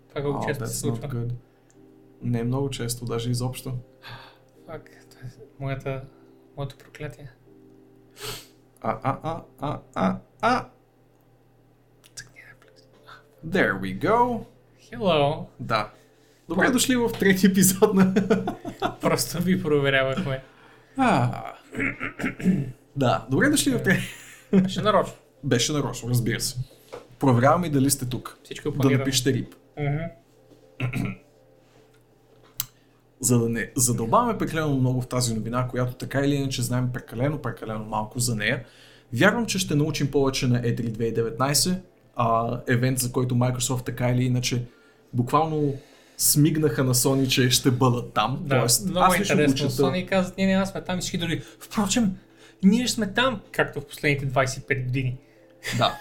това 0.10 0.22
колко 0.22 0.44
oh, 0.44 0.48
често 0.48 0.68
се 0.68 0.78
случва. 0.80 1.08
good. 1.10 1.32
Не 2.22 2.40
е 2.40 2.44
много 2.44 2.70
често, 2.70 3.06
даже 3.06 3.32
изобщо. 3.32 3.74
Фак, 4.66 5.03
моята, 5.60 6.04
моето 6.58 6.78
проклятие. 6.78 7.32
А, 8.82 9.00
а, 9.04 9.20
а, 9.24 9.42
а, 9.60 9.80
а, 9.96 10.18
а. 10.42 10.66
There 13.48 13.80
we 13.80 14.00
go. 14.00 14.46
Hello. 14.92 15.46
Да. 15.60 15.92
Добре 16.50 16.70
дошли 16.70 16.96
в 16.96 17.10
трети 17.20 17.48
епизод 17.48 17.94
на... 17.94 18.14
Просто 19.02 19.42
ви 19.42 19.64
проверявахме. 19.64 20.44
А, 20.98 21.44
да, 22.96 23.28
добре 23.32 23.50
дошли 23.50 23.72
в 23.72 23.84
трети... 23.84 24.02
Ще 24.68 24.82
нарочно. 24.82 25.14
Беше 25.44 25.72
нарочно, 25.74 26.10
разбира 26.10 26.40
се. 26.42 26.58
Проверяваме 27.20 27.70
дали 27.70 27.90
сте 27.90 28.06
тук. 28.10 28.38
Всичко 28.44 28.68
е 28.68 28.72
Да 28.72 28.78
планирано. 28.78 29.00
напишете 29.00 29.34
рип. 29.34 29.56
Мгм. 29.80 30.00
За 33.24 33.40
да 33.40 33.50
не 33.50 33.72
задълбаваме 33.76 34.38
прекалено 34.38 34.80
много 34.80 35.02
в 35.02 35.08
тази 35.08 35.36
новина, 35.36 35.68
която 35.68 35.94
така 35.94 36.20
или 36.20 36.36
иначе 36.36 36.62
знаем 36.62 36.90
прекалено, 36.94 37.38
прекалено 37.38 37.86
малко 37.86 38.20
за 38.20 38.36
нея, 38.36 38.64
вярвам, 39.14 39.46
че 39.46 39.60
ще 39.60 39.76
научим 39.76 40.12
повече 40.12 40.48
на 40.48 40.62
E 40.62 40.80
E3 40.80 41.38
2019, 41.38 41.80
а, 42.16 42.60
евент, 42.68 43.00
за 43.00 43.12
който 43.12 43.36
Microsoft 43.36 43.86
така 43.86 44.10
или 44.10 44.24
иначе 44.24 44.66
буквално 45.14 45.74
смигнаха 46.18 46.84
на 46.84 46.94
Sony, 46.94 47.28
че 47.28 47.50
ще 47.50 47.72
бъдат 47.72 48.14
там. 48.14 48.40
Да, 48.42 48.60
Тоест, 48.60 48.86
много 48.86 49.06
аз 49.06 49.16
е 49.16 49.18
интересно. 49.18 49.56
чета. 49.56 49.70
Sony 49.70 50.10
казват, 50.10 50.38
ние 50.38 50.48
няма 50.48 50.66
сме 50.66 50.82
там 50.82 50.98
и 50.98 51.02
всички 51.02 51.18
други. 51.18 51.42
Впрочем, 51.60 52.12
ние 52.64 52.88
сме 52.88 53.14
там, 53.14 53.42
както 53.52 53.82
в 53.82 53.86
последните 53.86 54.28
25 54.28 54.84
години. 54.84 55.18
Да. 55.78 55.98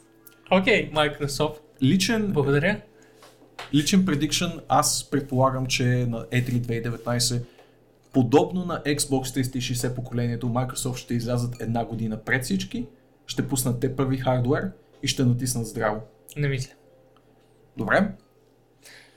Окей, 0.50 0.90
Microsoft, 0.92 1.56
Личен, 1.82 2.26
благодаря. 2.32 2.80
Личен 3.74 4.04
prediction, 4.04 4.60
аз 4.68 5.10
предполагам, 5.10 5.66
че 5.66 5.84
на 5.84 6.26
E 6.26 6.46
E3 6.46 6.60
2019 6.60 7.42
подобно 8.12 8.64
на 8.64 8.82
Xbox 8.82 9.42
360 9.42 9.94
поколението, 9.94 10.46
Microsoft 10.46 10.96
ще 10.96 11.14
излязат 11.14 11.60
една 11.60 11.84
година 11.84 12.20
пред 12.24 12.44
всички, 12.44 12.86
ще 13.26 13.48
пуснат 13.48 13.80
те 13.80 13.96
първи 13.96 14.16
хардвер 14.16 14.70
и 15.02 15.08
ще 15.08 15.24
натиснат 15.24 15.66
здраво. 15.66 16.00
Не 16.36 16.48
мисля. 16.48 16.72
Добре? 17.76 18.08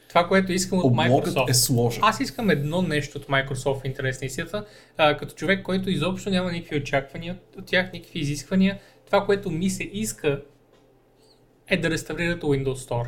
Това, 0.09 0.27
което 0.27 0.51
искам 0.51 0.79
от 0.79 0.85
Облогът 0.85 1.33
Microsoft. 1.33 1.49
е 1.49 1.53
сложен. 1.53 2.03
Аз 2.03 2.19
искам 2.19 2.49
едно 2.49 2.81
нещо 2.81 3.17
от 3.17 3.27
Microsoft 3.27 3.81
в 3.81 3.85
интерес 3.85 4.21
на 4.21 4.25
истината, 4.25 4.65
а, 4.97 5.17
като 5.17 5.35
човек, 5.35 5.63
който 5.63 5.89
изобщо 5.89 6.29
няма 6.29 6.51
никакви 6.51 6.77
очаквания 6.77 7.37
от 7.57 7.65
тях, 7.65 7.93
никакви 7.93 8.19
изисквания. 8.19 8.79
Това, 9.05 9.25
което 9.25 9.51
ми 9.51 9.69
се 9.69 9.83
иска 9.83 10.41
е 11.67 11.77
да 11.77 11.89
реставрират 11.89 12.41
Windows 12.41 12.89
Store. 12.89 13.07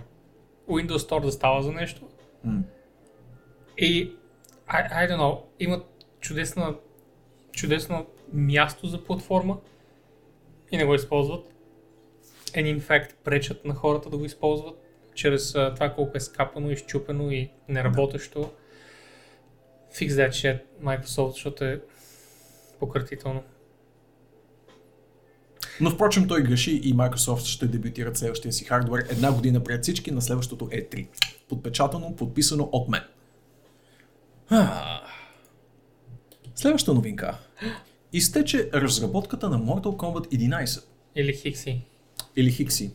Windows 0.68 0.98
Store 0.98 1.22
да 1.22 1.32
става 1.32 1.64
за 1.64 1.72
нещо. 1.72 2.02
М. 2.46 2.64
И, 3.78 4.12
I, 4.68 4.92
I 4.92 5.10
don't 5.10 5.20
know, 5.20 5.42
имат 5.60 6.06
чудесна, 6.20 6.76
чудесно 7.52 8.06
място 8.34 8.88
за 8.88 9.04
платформа 9.04 9.58
и 10.72 10.78
не 10.78 10.86
го 10.86 10.96
използват. 10.96 11.54
And 12.46 12.78
in 12.78 12.82
fact, 12.82 13.14
пречат 13.24 13.66
на 13.66 13.74
хората 13.74 14.10
да 14.10 14.18
го 14.18 14.26
използват 14.26 14.84
чрез 15.16 15.56
а, 15.56 15.74
това 15.74 15.94
колко 15.94 16.18
е 16.18 16.20
скапано, 16.20 16.72
изчупено 16.72 17.32
и 17.32 17.50
неработещо. 17.68 18.52
Fix 19.94 20.08
that 20.08 20.30
shit, 20.30 20.62
Microsoft, 20.84 21.32
защото 21.32 21.64
е 21.64 21.82
пократително. 22.80 23.44
Но 25.82 25.90
впрочем 25.90 26.28
той 26.28 26.44
греши 26.44 26.72
и 26.72 26.96
Microsoft 26.96 27.46
ще 27.46 27.68
дебютират 27.68 28.18
следващия 28.18 28.54
си 28.54 28.66
хардвер 28.66 29.06
една 29.10 29.32
година 29.32 29.64
пред 29.64 29.84
всички 29.84 30.12
на 30.12 30.22
следващото 30.22 30.66
E3. 30.66 31.08
Подпечатано, 31.50 32.16
подписано 32.16 32.70
от 32.72 32.90
мен. 32.90 33.02
А. 34.50 35.02
Следваща 36.56 36.94
новинка. 36.94 37.38
Изтече 38.14 38.70
разработката 38.74 39.50
на 39.50 39.60
Mortal 39.60 39.82
Kombat 39.82 40.38
11. 40.38 40.84
Или 41.16 41.34
Хикси. 41.34 41.82
Или 42.36 42.52
Хикси. 42.52 42.92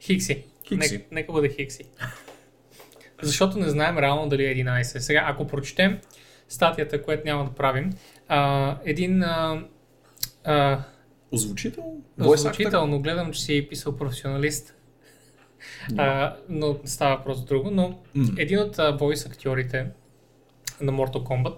Хикси. 0.00 0.44
Хикси. 0.68 0.92
Нека, 0.92 1.04
нека 1.12 1.32
бъде 1.32 1.48
Хикси. 1.48 1.84
Защото 3.22 3.58
не 3.58 3.68
знаем 3.68 3.98
реално 3.98 4.28
дали 4.28 4.44
е 4.44 4.54
11. 4.54 4.98
Сега, 4.98 5.24
ако 5.26 5.46
прочетем 5.46 5.98
статията, 6.48 7.02
която 7.02 7.22
няма 7.24 7.44
да 7.44 7.50
правим, 7.50 7.92
а, 8.28 8.76
един 8.84 9.22
а, 9.22 9.64
а, 10.44 10.84
Озвучител? 11.32 11.84
Voice 12.20 12.34
actor? 12.34 12.36
Звучително 12.36 13.00
гледам, 13.00 13.32
че 13.32 13.42
си 13.42 13.56
е 13.56 13.68
писал 13.68 13.96
професионалист. 13.96 14.74
А, 15.96 16.36
но 16.48 16.76
става 16.84 17.16
въпрос 17.16 17.38
за 17.38 17.44
друго. 17.44 17.70
Но 17.70 17.98
М. 18.14 18.28
един 18.38 18.58
от 18.58 18.78
а, 18.78 18.90
войс 18.90 19.26
актьорите 19.26 19.86
на 20.80 20.92
Mortal 20.92 21.22
Kombat 21.22 21.54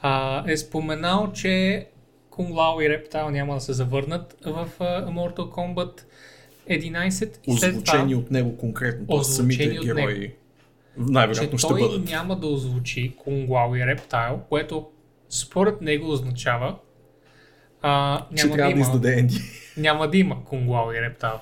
а, 0.00 0.44
е 0.50 0.56
споменал, 0.56 1.32
че 1.32 1.86
Кунг 2.30 2.54
Лао 2.56 2.80
и 2.80 2.88
Рептайл 2.88 3.30
няма 3.30 3.54
да 3.54 3.60
се 3.60 3.72
завърнат 3.72 4.36
в 4.46 4.68
а, 4.80 5.06
Mortal 5.06 5.36
Kombat 5.36 6.00
11 6.70 7.36
и 7.46 7.56
след 7.56 7.70
Озвучени 7.70 8.14
от 8.14 8.30
него 8.30 8.56
конкретно. 8.56 9.06
т.е. 9.06 9.24
Самите 9.24 9.66
герои 9.66 10.34
най-вероятно 10.96 11.58
ще 11.58 11.68
той 11.68 11.80
бъдат. 11.80 12.04
няма 12.04 12.36
да 12.36 12.46
озвучи 12.46 13.14
Кунг 13.16 13.50
Лао 13.50 13.76
и 13.76 13.86
Рептайл, 13.86 14.40
което 14.48 14.86
според 15.28 15.80
него 15.80 16.10
означава 16.10 16.76
а, 17.82 18.22
Че 18.36 18.46
няма 18.46 18.56
трябва 18.56 18.70
да 18.70 18.74
да 18.74 18.80
има 18.80 18.80
издаде 18.80 19.18
Енди. 19.18 19.40
няма 19.76 20.10
да 20.10 20.18
има 20.18 20.44
Кунгуал 20.44 20.92
и 20.94 21.00
Рептал. 21.02 21.40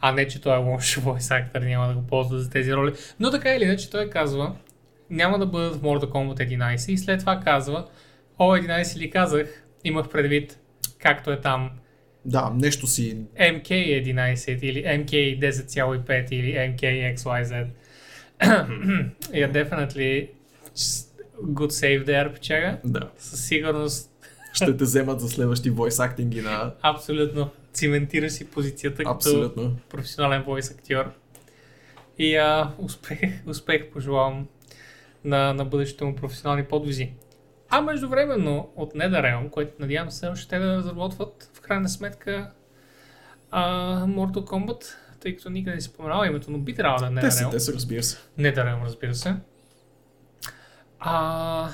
А 0.00 0.12
не, 0.12 0.28
че 0.28 0.40
той 0.40 0.54
е 0.54 0.58
лош 0.58 0.96
voice 0.96 1.40
актер, 1.40 1.60
няма 1.60 1.88
да 1.88 1.94
го 1.94 2.02
ползва 2.06 2.38
за 2.38 2.50
тези 2.50 2.74
роли. 2.74 2.92
Но 3.20 3.30
така 3.30 3.54
или 3.54 3.64
иначе 3.64 3.90
той 3.90 4.10
казва, 4.10 4.56
няма 5.10 5.38
да 5.38 5.46
бъдат 5.46 5.76
в 5.76 5.82
Mortal 5.82 6.10
Kombat 6.10 6.58
11 6.58 6.90
и 6.90 6.98
след 6.98 7.20
това 7.20 7.40
казва, 7.40 7.86
о, 8.38 8.56
11 8.56 8.98
ли 8.98 9.10
казах, 9.10 9.62
имах 9.84 10.08
предвид 10.08 10.58
както 10.98 11.30
е 11.30 11.40
там 11.40 11.70
Да, 12.24 12.52
нещо 12.54 12.86
си 12.86 13.16
MK11 13.40 14.58
или 14.62 14.84
MK10.5 14.84 16.32
или 16.32 16.52
MKXYZ. 16.52 17.66
yeah, 18.40 19.50
definitely 19.52 20.28
good 21.42 21.70
save 21.70 22.04
there, 22.06 22.32
печага. 22.34 22.78
Да. 22.84 23.10
Със 23.18 23.46
сигурност 23.46 24.10
Ще 24.56 24.76
те 24.76 24.84
вземат 24.84 25.20
за 25.20 25.28
следващи 25.28 25.72
voice 25.72 26.04
актинги 26.04 26.42
на... 26.42 26.72
абсолютно 26.82 27.50
циментира 27.72 28.30
си 28.30 28.50
позицията 28.50 28.96
като 28.96 29.10
Абсолютно. 29.10 29.76
професионален 29.88 30.42
войс 30.42 30.70
актьор. 30.70 31.10
И 32.18 32.36
а, 32.36 32.72
успех, 32.78 33.20
успех 33.46 33.90
пожелавам 33.90 34.46
на, 35.24 35.52
на 35.52 35.64
бъдещите 35.64 36.04
му 36.04 36.16
професионални 36.16 36.64
подвизи. 36.64 37.12
А 37.68 37.80
междувременно 37.80 38.68
от 38.76 38.94
NetherRealm, 38.94 39.50
което 39.50 39.72
надявам 39.80 40.10
се 40.10 40.30
ще 40.34 40.58
да 40.58 40.76
разработват 40.76 41.50
в 41.54 41.60
крайна 41.60 41.88
сметка 41.88 42.50
а, 43.50 44.06
Mortal 44.06 44.44
Kombat, 44.44 44.84
тъй 45.20 45.36
като 45.36 45.50
никъде 45.50 45.74
не 45.74 45.80
си 45.80 45.88
споменава 45.88 46.26
името, 46.26 46.50
но 46.50 46.58
би 46.58 46.74
трябвало 46.74 47.12
да 47.14 47.20
е 47.20 47.22
Те 47.22 47.30
са, 47.30 47.44
NetherRealm. 47.44 47.50
те 47.50 47.60
са, 47.60 47.72
разбира 47.72 48.02
се. 48.02 48.16
NetherRealm, 48.38 48.84
разбира 48.84 49.14
се. 49.14 49.34
А, 51.00 51.68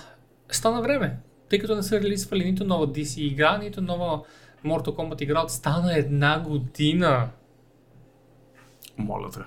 стана 0.51 0.83
време, 0.83 1.17
тъй 1.53 1.59
като 1.59 1.77
не 1.77 1.83
са 1.83 2.01
релизвали 2.01 2.45
нито 2.45 2.65
нова 2.65 2.89
DC 2.89 3.21
игра, 3.21 3.59
нито 3.59 3.81
нова 3.81 4.23
Mortal 4.65 4.89
Kombat 4.89 5.23
игра, 5.23 5.49
стана 5.49 5.99
една 5.99 6.41
година. 6.41 7.29
Моля 8.99 9.31
те. 9.31 9.41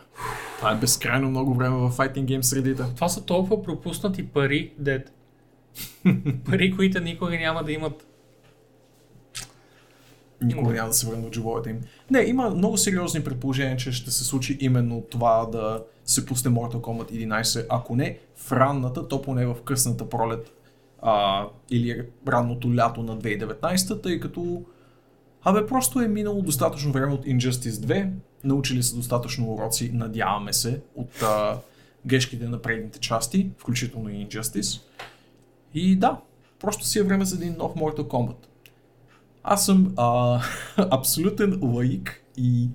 Това 0.58 0.72
е 0.72 0.76
безкрайно 0.76 1.30
много 1.30 1.54
време 1.54 1.76
в 1.76 1.91
Fighting 1.91 2.26
Game 2.26 2.41
средите. 2.41 2.84
Това 2.96 3.10
са 3.10 3.26
толкова 3.26 3.63
пропуснати 3.63 4.28
пари, 4.28 4.74
дед. 4.78 5.13
пари, 6.46 6.76
които 6.76 7.00
никога 7.00 7.38
няма 7.38 7.63
да 7.63 7.72
имат. 7.72 8.08
Никога 10.41 10.74
няма 10.74 10.88
да 10.88 10.94
се 10.94 11.08
върне 11.08 11.26
от 11.26 11.34
джобовете 11.34 11.70
им. 11.70 11.82
Не, 12.12 12.20
има 12.20 12.50
много 12.50 12.78
сериозни 12.78 13.24
предположения, 13.24 13.78
че 13.78 13.91
ще 13.91 14.12
се 14.12 14.24
случи 14.24 14.58
именно 14.62 15.04
това 15.12 15.46
да 15.46 15.84
се 16.06 16.26
пусне 16.26 16.52
Mortal 16.52 16.82
Kombat 16.82 17.28
11. 17.28 17.65
Ако 17.70 17.96
не 17.96 18.20
в 18.36 18.52
ранната, 18.52 19.08
то 19.08 19.22
поне 19.22 19.46
в 19.46 19.56
късната 19.63 20.10
пролет 20.10 20.52
а, 21.08 21.48
или 21.70 22.02
ранното 22.28 22.76
лято 22.76 23.04
на 23.04 23.18
2019, 23.18 24.04
тъй 24.04 24.20
като 24.20 24.63
Абе, 25.48 25.68
просто 25.68 26.02
е 26.02 26.08
минало 26.08 26.41
достатъчно 26.41 26.91
време 26.91 27.13
от 27.13 27.26
Injustice 27.26 27.70
2, 27.70 28.12
научили 28.44 28.84
са 28.84 28.96
достатъчно 28.96 29.54
уроци, 29.54 29.91
надяваме 29.94 30.54
се, 30.54 30.82
от 30.96 31.22
а, 31.22 31.58
грешките 32.06 32.48
на 32.48 32.62
предните 32.62 33.00
части, 33.00 33.50
включително 33.58 34.10
и 34.10 34.28
Injustice. 34.28 34.82
И 35.74 35.96
да, 35.96 36.18
просто 36.60 36.86
си 36.86 37.00
е 37.00 37.04
време 37.04 37.26
за 37.26 37.36
един 37.36 37.56
нов 37.58 37.76
Mortal 37.76 38.08
Kombat. 38.08 38.36
Аз 39.44 39.65
съм 39.65 39.94
а, 39.98 40.41
абсолютен 40.78 41.60
лаик 41.63 42.24
и 42.38 42.70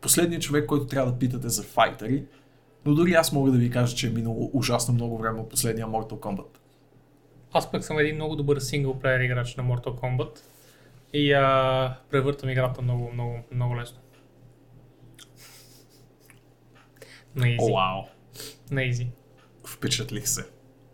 последният 0.00 0.42
човек, 0.42 0.66
който 0.66 0.86
трябва 0.86 1.12
да 1.12 1.18
питате 1.18 1.48
за 1.48 1.62
файтери, 1.62 2.24
но 2.86 2.94
дори 2.94 3.12
аз 3.12 3.32
мога 3.32 3.50
да 3.50 3.58
ви 3.58 3.70
кажа, 3.70 3.96
че 3.96 4.06
е 4.06 4.10
минало 4.10 4.50
ужасно 4.52 4.94
много 4.94 5.18
време 5.18 5.40
от 5.40 5.48
последния 5.48 5.86
Mortal 5.86 6.18
Kombat. 6.18 6.63
Аз 7.56 7.70
пък 7.70 7.84
съм 7.84 7.98
един 7.98 8.14
много 8.14 8.36
добър 8.36 8.58
синглплеер 8.58 9.20
играч 9.20 9.56
на 9.56 9.64
Mortal 9.64 10.00
Kombat 10.00 10.38
и 11.12 11.32
а, 11.32 11.96
превъртам 12.10 12.50
играта 12.50 12.82
много, 12.82 13.10
много, 13.12 13.38
много 13.52 13.76
лесно. 13.76 13.98
На 17.36 17.48
изи. 17.48 17.72
Вау! 17.72 18.02
На 18.70 18.82
изи. 18.82 19.08
Впечатлих 19.66 20.28
се. 20.28 20.46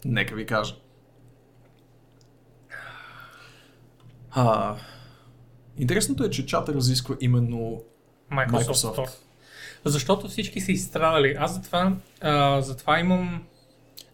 Нека 0.05 0.35
ви 0.35 0.47
кажа. 0.47 0.75
А, 4.31 4.77
интересното 5.77 6.25
е, 6.25 6.31
че 6.31 6.47
чата 6.47 6.75
разисква 6.75 7.17
именно 7.21 7.83
Microsoft, 8.33 8.65
Microsoft. 8.65 8.97
Store. 8.97 9.11
Защото 9.85 10.29
всички 10.29 10.61
са 10.61 10.73
изстрадали. 10.73 11.37
Аз 11.39 11.55
затова, 11.55 11.97
а, 12.21 12.61
затова 12.61 13.01
имам 13.01 13.47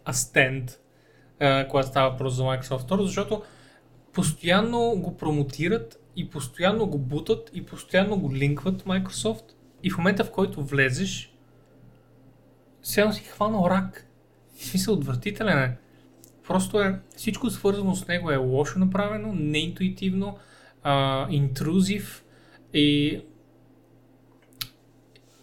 a 0.07 0.13
stand, 0.13 0.71
а, 0.71 0.86
когато 1.41 1.89
става 1.89 2.11
въпрос 2.11 2.35
за 2.35 2.43
Microsoft 2.43 2.89
Store, 2.89 3.03
защото 3.03 3.43
постоянно 4.13 4.95
го 4.97 5.17
промотират 5.17 6.01
и 6.17 6.31
постоянно 6.31 6.87
го 6.87 6.99
бутат 6.99 7.51
и 7.55 7.67
постоянно 7.67 8.19
го 8.19 8.35
линкват 8.35 8.83
Microsoft 8.83 9.45
и 9.83 9.91
в 9.91 9.99
момента 9.99 10.25
в 10.25 10.31
който 10.31 10.63
влезеш, 10.63 11.35
сега 12.83 13.13
си 13.13 13.23
хванал 13.23 13.67
рак. 13.71 14.07
В 14.57 14.65
смисъл 14.65 14.95
отвратителен 14.95 15.59
е. 15.59 15.77
Просто 16.47 16.81
е, 16.81 17.01
всичко 17.17 17.51
свързано 17.51 17.95
с 17.95 18.09
него 18.09 18.31
е 18.31 18.37
лошо 18.37 18.79
направено, 18.79 19.33
неинтуитивно, 19.35 20.39
а, 20.83 21.27
интрузив 21.31 22.25
и 22.75 23.21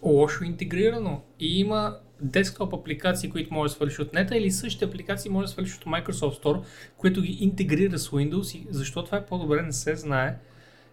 лошо 0.04 0.44
интегрирано. 0.44 1.22
И 1.40 1.60
има 1.60 1.98
десктоп 2.24 2.74
апликации, 2.74 3.30
които 3.30 3.54
може 3.54 3.72
да 3.72 3.76
свалиш 3.76 4.00
от 4.00 4.14
нета 4.14 4.38
или 4.38 4.52
същите 4.52 4.86
апликации 4.86 5.32
може 5.32 5.46
да 5.46 5.52
свалиш 5.52 5.76
от 5.76 5.84
Microsoft 5.84 6.44
Store, 6.44 6.64
които 6.98 7.22
ги 7.22 7.38
интегрира 7.40 8.00
с 8.00 8.10
Windows 8.10 8.58
и 8.58 8.68
защо 8.70 9.04
това 9.04 9.18
е 9.18 9.26
по-добре 9.26 9.62
не 9.62 9.74
се 9.74 9.96
знае. 9.96 10.38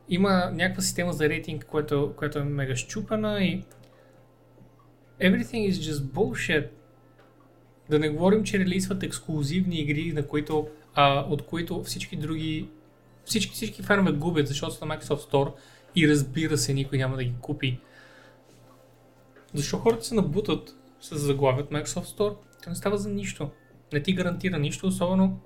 Има 0.08 0.50
някаква 0.54 0.82
система 0.82 1.12
за 1.12 1.28
рейтинг, 1.28 1.64
която, 1.64 2.12
която 2.16 2.38
е 2.38 2.44
мега 2.44 2.76
щупена 2.76 3.44
и 3.44 3.64
everything 5.20 5.70
is 5.70 5.72
just 5.72 6.00
bullshit. 6.00 6.68
Да 7.90 7.98
не 7.98 8.08
говорим, 8.08 8.44
че 8.44 8.58
релизват 8.58 9.02
ексклюзивни 9.02 9.80
игри, 9.80 10.12
на 10.12 10.26
които, 10.26 10.68
а, 10.94 11.20
от 11.28 11.42
които 11.42 11.82
всички 11.82 12.16
други 12.16 12.68
всички, 13.24 13.54
всички 13.54 13.82
ферме 13.82 14.12
губят, 14.12 14.48
защото 14.48 14.74
са 14.74 14.86
на 14.86 14.98
Microsoft 14.98 15.30
Store 15.30 15.52
и 15.96 16.08
разбира 16.08 16.58
се, 16.58 16.74
никой 16.74 16.98
няма 16.98 17.16
да 17.16 17.24
ги 17.24 17.34
купи. 17.40 17.80
Защо 19.54 19.78
хората 19.78 20.04
се 20.04 20.14
набутат 20.14 20.76
с 21.00 21.16
заглавият 21.18 21.70
Microsoft 21.70 22.18
Store? 22.18 22.36
Това 22.60 22.70
не 22.70 22.74
става 22.74 22.98
за 22.98 23.08
нищо. 23.08 23.50
Не 23.92 24.02
ти 24.02 24.12
гарантира 24.12 24.58
нищо, 24.58 24.86
особено 24.86 25.40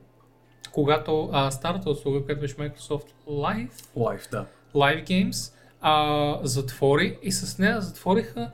когато 0.73 1.31
а, 1.33 1.51
старата 1.51 1.91
услуга, 1.91 2.25
която 2.25 2.41
беше 2.41 2.57
Microsoft 2.57 3.09
Live, 3.29 3.73
Live, 3.97 4.31
да. 4.31 4.47
Live 4.75 5.07
Games, 5.07 5.55
а, 5.81 6.39
затвори 6.43 7.19
и 7.23 7.33
с 7.33 7.59
нея 7.59 7.81
затвориха 7.81 8.51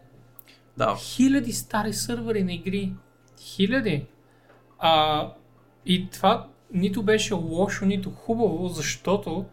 Да, 0.76 0.96
хиляди 0.96 1.52
стари 1.52 1.92
сървъри 1.92 2.42
на 2.44 2.52
игри. 2.52 2.92
Хиляди. 3.40 4.06
А, 4.78 5.32
и 5.86 6.10
това 6.10 6.48
нито 6.72 7.02
беше 7.02 7.34
лошо, 7.34 7.84
нито 7.84 8.10
хубаво, 8.10 8.68
защото 8.68 9.44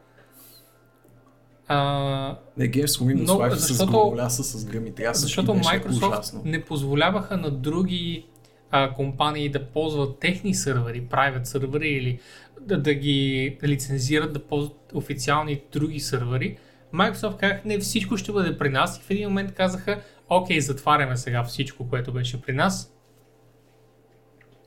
а, 1.68 2.38
не 2.58 2.72
Games 2.72 2.86
for 2.86 3.02
Windows 3.04 3.22
Много- 3.22 3.42
Live 3.42 3.54
с 3.54 3.68
защото- 3.68 4.30
с 4.32 4.66
гръм 4.66 4.86
и 4.86 4.92
трясък 4.92 5.22
защото 5.22 5.52
и 5.52 5.58
беше 5.58 5.70
Microsoft 5.70 6.08
ужасно. 6.08 6.42
не 6.46 6.66
позволяваха 6.66 7.38
на 7.38 7.52
други 7.52 8.26
а, 8.72 8.94
компании 8.94 9.50
да 9.50 9.66
ползват 9.66 10.20
техни 10.20 10.56
сървъри, 10.56 11.04
private 11.04 11.44
сървъри 11.44 11.90
или 11.90 12.20
да, 12.62 12.82
да 12.82 12.94
ги 12.94 13.58
лицензират 13.64 14.34
да 14.34 14.40
ползват 14.40 14.92
официални 14.94 15.62
други 15.72 16.00
сървъри. 16.00 16.58
Microsoft 16.94 17.38
казаха, 17.38 17.62
не 17.66 17.80
всичко 17.80 18.18
ще 18.18 18.32
бъде 18.32 18.58
при 18.58 18.70
нас 18.70 18.98
и 18.98 19.02
в 19.02 19.10
един 19.10 19.28
момент 19.30 19.54
казаха, 19.54 20.02
окей, 20.30 20.60
затваряме 20.62 21.18
сега 21.18 21.44
всичко, 21.44 21.90
което 21.90 22.14
беше 22.14 22.42
при 22.42 22.54
нас. 22.54 22.94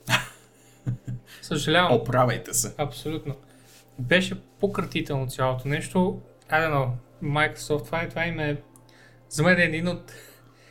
Съжалявам. 1.43 1.93
Оправяйте 1.95 2.55
се. 2.55 2.75
Абсолютно. 2.79 3.35
Беше 3.99 4.35
пократително 4.61 5.27
цялото 5.27 5.69
нещо. 5.69 6.21
I 6.51 6.61
don't 6.61 6.73
know. 6.73 6.89
Microsoft, 7.23 7.85
това, 7.85 8.03
е, 8.03 8.09
това 8.09 8.27
им 8.27 8.41
е 8.41 8.63
за 9.29 9.43
мен 9.43 9.59
е 9.59 9.63
един 9.63 9.89
от 9.89 10.13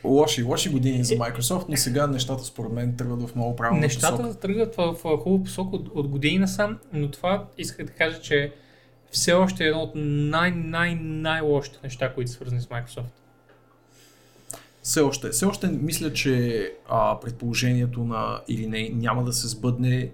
Лоши, 0.04 0.42
лоши 0.42 0.70
години 0.70 1.04
за 1.04 1.14
Microsoft, 1.14 1.64
но 1.68 1.76
сега 1.76 2.06
нещата 2.06 2.44
според 2.44 2.72
мен 2.72 2.96
тръгват 2.96 3.28
в 3.28 3.34
много 3.34 3.56
правилна 3.56 3.80
Нещата 3.80 4.16
посока. 4.16 4.40
тръгват 4.40 4.74
в, 4.76 4.92
в 4.92 5.18
хубава 5.18 5.44
посока 5.44 5.76
от, 5.76 5.88
от 5.94 6.08
години 6.08 6.38
насам, 6.38 6.78
но 6.92 7.10
това 7.10 7.46
исках 7.58 7.86
да 7.86 7.92
кажа, 7.92 8.20
че 8.20 8.52
все 9.10 9.32
още 9.32 9.64
е 9.64 9.66
едно 9.66 9.80
от 9.80 9.92
най-най-най-лошите 9.94 11.78
неща, 11.84 12.14
които 12.14 12.30
са 12.30 12.34
свързани 12.36 12.60
с 12.60 12.66
Microsoft. 12.66 13.04
Все 14.82 15.00
още, 15.00 15.28
все 15.28 15.44
още 15.44 15.66
мисля, 15.68 16.12
че 16.12 16.72
а, 16.88 17.20
предположението 17.20 18.04
на 18.04 18.40
или 18.48 18.66
не 18.66 18.88
няма 18.88 19.24
да 19.24 19.32
се 19.32 19.48
сбъдне, 19.48 20.10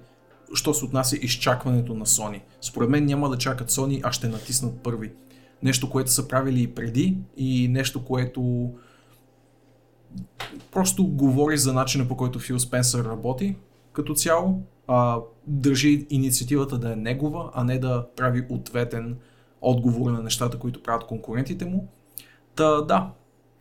що 0.55 0.75
се 0.75 0.85
отнася 0.85 1.17
изчакването 1.17 1.95
на 1.95 2.07
Sony. 2.07 2.41
Според 2.61 2.89
мен 2.89 3.05
няма 3.05 3.29
да 3.31 3.39
чакат 3.39 3.71
Sony, 3.71 4.01
а 4.03 4.13
ще 4.13 4.29
натиснат 4.29 4.83
първи. 4.83 5.13
Нещо, 5.63 5.91
което 5.91 6.11
са 6.11 6.29
правили 6.29 6.63
и 6.63 6.75
преди 6.75 7.19
и 7.37 7.69
нещо, 7.69 8.05
което 8.05 8.71
просто 10.73 11.07
говори 11.07 11.59
за 11.59 11.73
начина 11.73 12.09
по 12.09 12.17
който 12.17 12.39
Фил 12.39 12.59
Спенсър 12.59 13.05
работи 13.05 13.57
като 13.93 14.15
цяло. 14.15 14.63
А, 14.87 15.19
държи 15.47 16.07
инициативата 16.11 16.79
да 16.79 16.93
е 16.93 16.97
негова, 16.97 17.51
а 17.55 17.65
не 17.65 17.79
да 17.79 18.07
прави 18.17 18.47
ответен 18.49 19.17
отговор 19.61 20.11
на 20.11 20.23
нещата, 20.23 20.59
които 20.59 20.83
правят 20.83 21.07
конкурентите 21.07 21.65
му. 21.65 21.89
Та 22.55 22.81
да, 22.81 23.11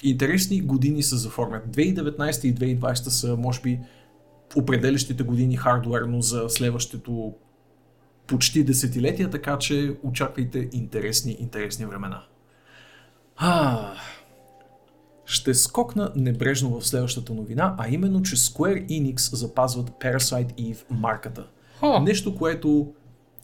интересни 0.03 0.61
години 0.61 1.03
се 1.03 1.15
заформят. 1.15 1.67
2019 1.67 2.45
и 2.45 2.77
2020 2.79 2.93
са, 2.93 3.37
може 3.37 3.61
би, 3.61 3.79
определящите 4.55 5.23
години 5.23 5.57
хардуерно 5.57 6.21
за 6.21 6.49
следващото 6.49 7.33
почти 8.27 8.63
десетилетия, 8.63 9.29
така 9.29 9.57
че 9.57 9.95
очаквайте 10.03 10.69
интересни, 10.73 11.37
интересни 11.39 11.85
времена. 11.85 12.23
А, 13.37 13.91
ще 15.25 15.53
скокна 15.53 16.11
небрежно 16.15 16.79
в 16.79 16.87
следващата 16.87 17.33
новина, 17.33 17.75
а 17.77 17.89
именно, 17.89 18.21
че 18.21 18.35
Square 18.35 18.89
Enix 18.89 19.35
запазват 19.35 19.89
Parasite 19.89 20.53
Eve 20.53 20.83
марката. 20.89 21.47
О, 21.81 21.99
Нещо, 21.99 22.35
което 22.35 22.93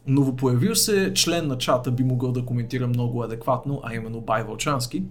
новопоявил 0.07 0.75
се 0.75 1.13
член 1.13 1.47
на 1.47 1.57
чата 1.57 1.91
би 1.91 2.03
могъл 2.03 2.31
да 2.31 2.45
коментира 2.45 2.87
много 2.87 3.23
адекватно, 3.23 3.81
а 3.83 3.95
именно 3.95 4.21
Бай 4.21 4.43
Вълчански. 4.43 5.03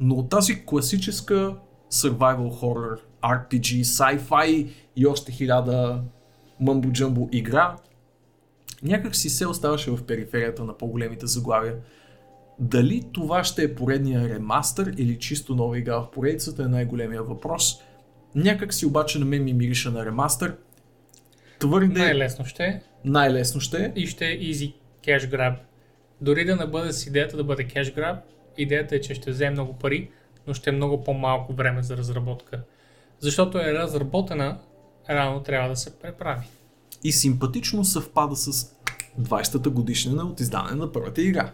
Но 0.00 0.14
от 0.14 0.28
тази 0.28 0.64
класическа 0.64 1.54
survival 1.92 2.60
horror, 2.60 2.98
RPG, 3.22 3.82
sci-fi 3.82 4.68
и 4.96 5.06
още 5.06 5.32
хиляда 5.32 6.02
мъмбо-джъмбо 6.62 7.28
игра, 7.32 7.76
някак 8.82 9.16
си 9.16 9.28
се 9.28 9.46
оставаше 9.46 9.90
в 9.90 10.04
периферията 10.06 10.64
на 10.64 10.78
по-големите 10.78 11.26
заглавия. 11.26 11.74
Дали 12.58 13.02
това 13.12 13.44
ще 13.44 13.62
е 13.62 13.74
поредния 13.74 14.28
ремастър 14.28 14.92
или 14.96 15.18
чисто 15.18 15.54
нова 15.54 15.78
игра 15.78 15.96
в 15.96 16.10
поредицата 16.10 16.62
е 16.62 16.66
най-големия 16.66 17.22
въпрос. 17.22 17.82
Някак 18.34 18.74
си 18.74 18.86
обаче 18.86 19.18
на 19.18 19.24
мен 19.24 19.44
ми 19.44 19.52
мирише 19.52 19.90
на 19.90 20.06
ремастър. 20.06 20.56
Твърде 21.58 22.00
най-лесно 22.00 22.44
ще 22.44 22.64
е 22.64 22.80
най-лесно 23.06 23.60
ще 23.60 23.84
е. 23.84 23.92
и 23.96 24.06
ще 24.06 24.26
е 24.26 24.38
easy 24.40 24.74
cash 25.04 25.30
grab. 25.30 25.56
Дори 26.20 26.44
да 26.44 26.56
не 26.56 26.66
бъде 26.66 26.92
с 26.92 27.06
идеята 27.06 27.36
да 27.36 27.44
бъде 27.44 27.68
cash 27.68 27.96
grab, 27.96 28.20
идеята 28.58 28.96
е, 28.96 29.00
че 29.00 29.14
ще 29.14 29.30
вземе 29.30 29.50
много 29.50 29.72
пари, 29.72 30.10
но 30.46 30.54
ще 30.54 30.70
е 30.70 30.72
много 30.72 31.04
по-малко 31.04 31.52
време 31.52 31.82
за 31.82 31.96
разработка. 31.96 32.60
Защото 33.18 33.58
е 33.58 33.72
разработена, 33.72 34.58
рано 35.10 35.42
трябва 35.42 35.68
да 35.68 35.76
се 35.76 35.98
преправи. 35.98 36.46
И 37.06 37.12
симпатично 37.12 37.84
съвпада 37.84 38.36
с 38.36 38.76
20-та 39.20 39.70
годишнина 39.70 40.24
от 40.24 40.40
издане 40.40 40.74
на 40.74 40.92
първата 40.92 41.22
игра. 41.22 41.52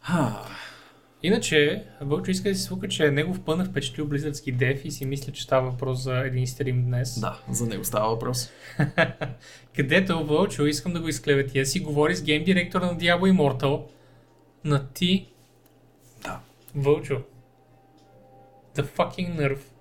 Ха, 0.00 0.44
Иначе, 1.22 1.84
Вълчо 2.00 2.30
иска 2.30 2.48
да 2.48 2.54
си 2.54 2.62
свука, 2.62 2.88
че 2.88 3.10
негов 3.10 3.40
пън 3.40 3.64
впечатлил 3.64 4.06
близърски 4.06 4.52
дев 4.52 4.84
и 4.84 4.90
си 4.90 5.06
мисля, 5.06 5.32
че 5.32 5.42
става 5.42 5.70
въпрос 5.70 6.02
за 6.02 6.18
един 6.18 6.46
стрим 6.46 6.84
днес. 6.84 7.20
да, 7.20 7.40
за 7.50 7.66
него 7.66 7.84
става 7.84 8.08
въпрос. 8.08 8.50
Където 9.76 10.26
Вълчо, 10.26 10.66
искам 10.66 10.92
да 10.92 11.00
го 11.00 11.08
изклеветя, 11.08 11.66
си 11.66 11.80
говори 11.80 12.16
с 12.16 12.22
гейм 12.22 12.44
директора 12.44 12.86
на 12.86 12.98
Diablo 12.98 13.32
Immortal 13.32 13.82
на 14.64 14.88
ти, 14.88 15.28
Да. 16.22 16.40
Вълчо. 16.74 17.22
The 18.76 18.82
fucking 18.96 19.36
nerve. 19.38 19.71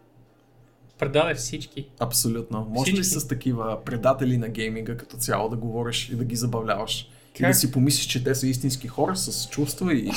Предаде 1.01 1.33
всички. 1.33 1.87
Абсолютно. 1.99 2.67
Може 2.69 2.91
ли 2.91 3.01
Всички. 3.01 3.19
с 3.19 3.27
такива 3.27 3.83
предатели 3.85 4.37
на 4.37 4.49
гейминга 4.49 4.97
като 4.97 5.17
цяло 5.17 5.49
да 5.49 5.55
говориш 5.55 6.09
и 6.09 6.15
да 6.15 6.25
ги 6.25 6.35
забавляваш? 6.35 7.01
И 7.35 7.37
Как? 7.37 7.47
да 7.47 7.53
си 7.53 7.71
помислиш, 7.71 8.05
че 8.05 8.23
те 8.23 8.35
са 8.35 8.47
истински 8.47 8.87
хора 8.87 9.15
с 9.15 9.49
чувства 9.49 9.93
и, 9.93 10.11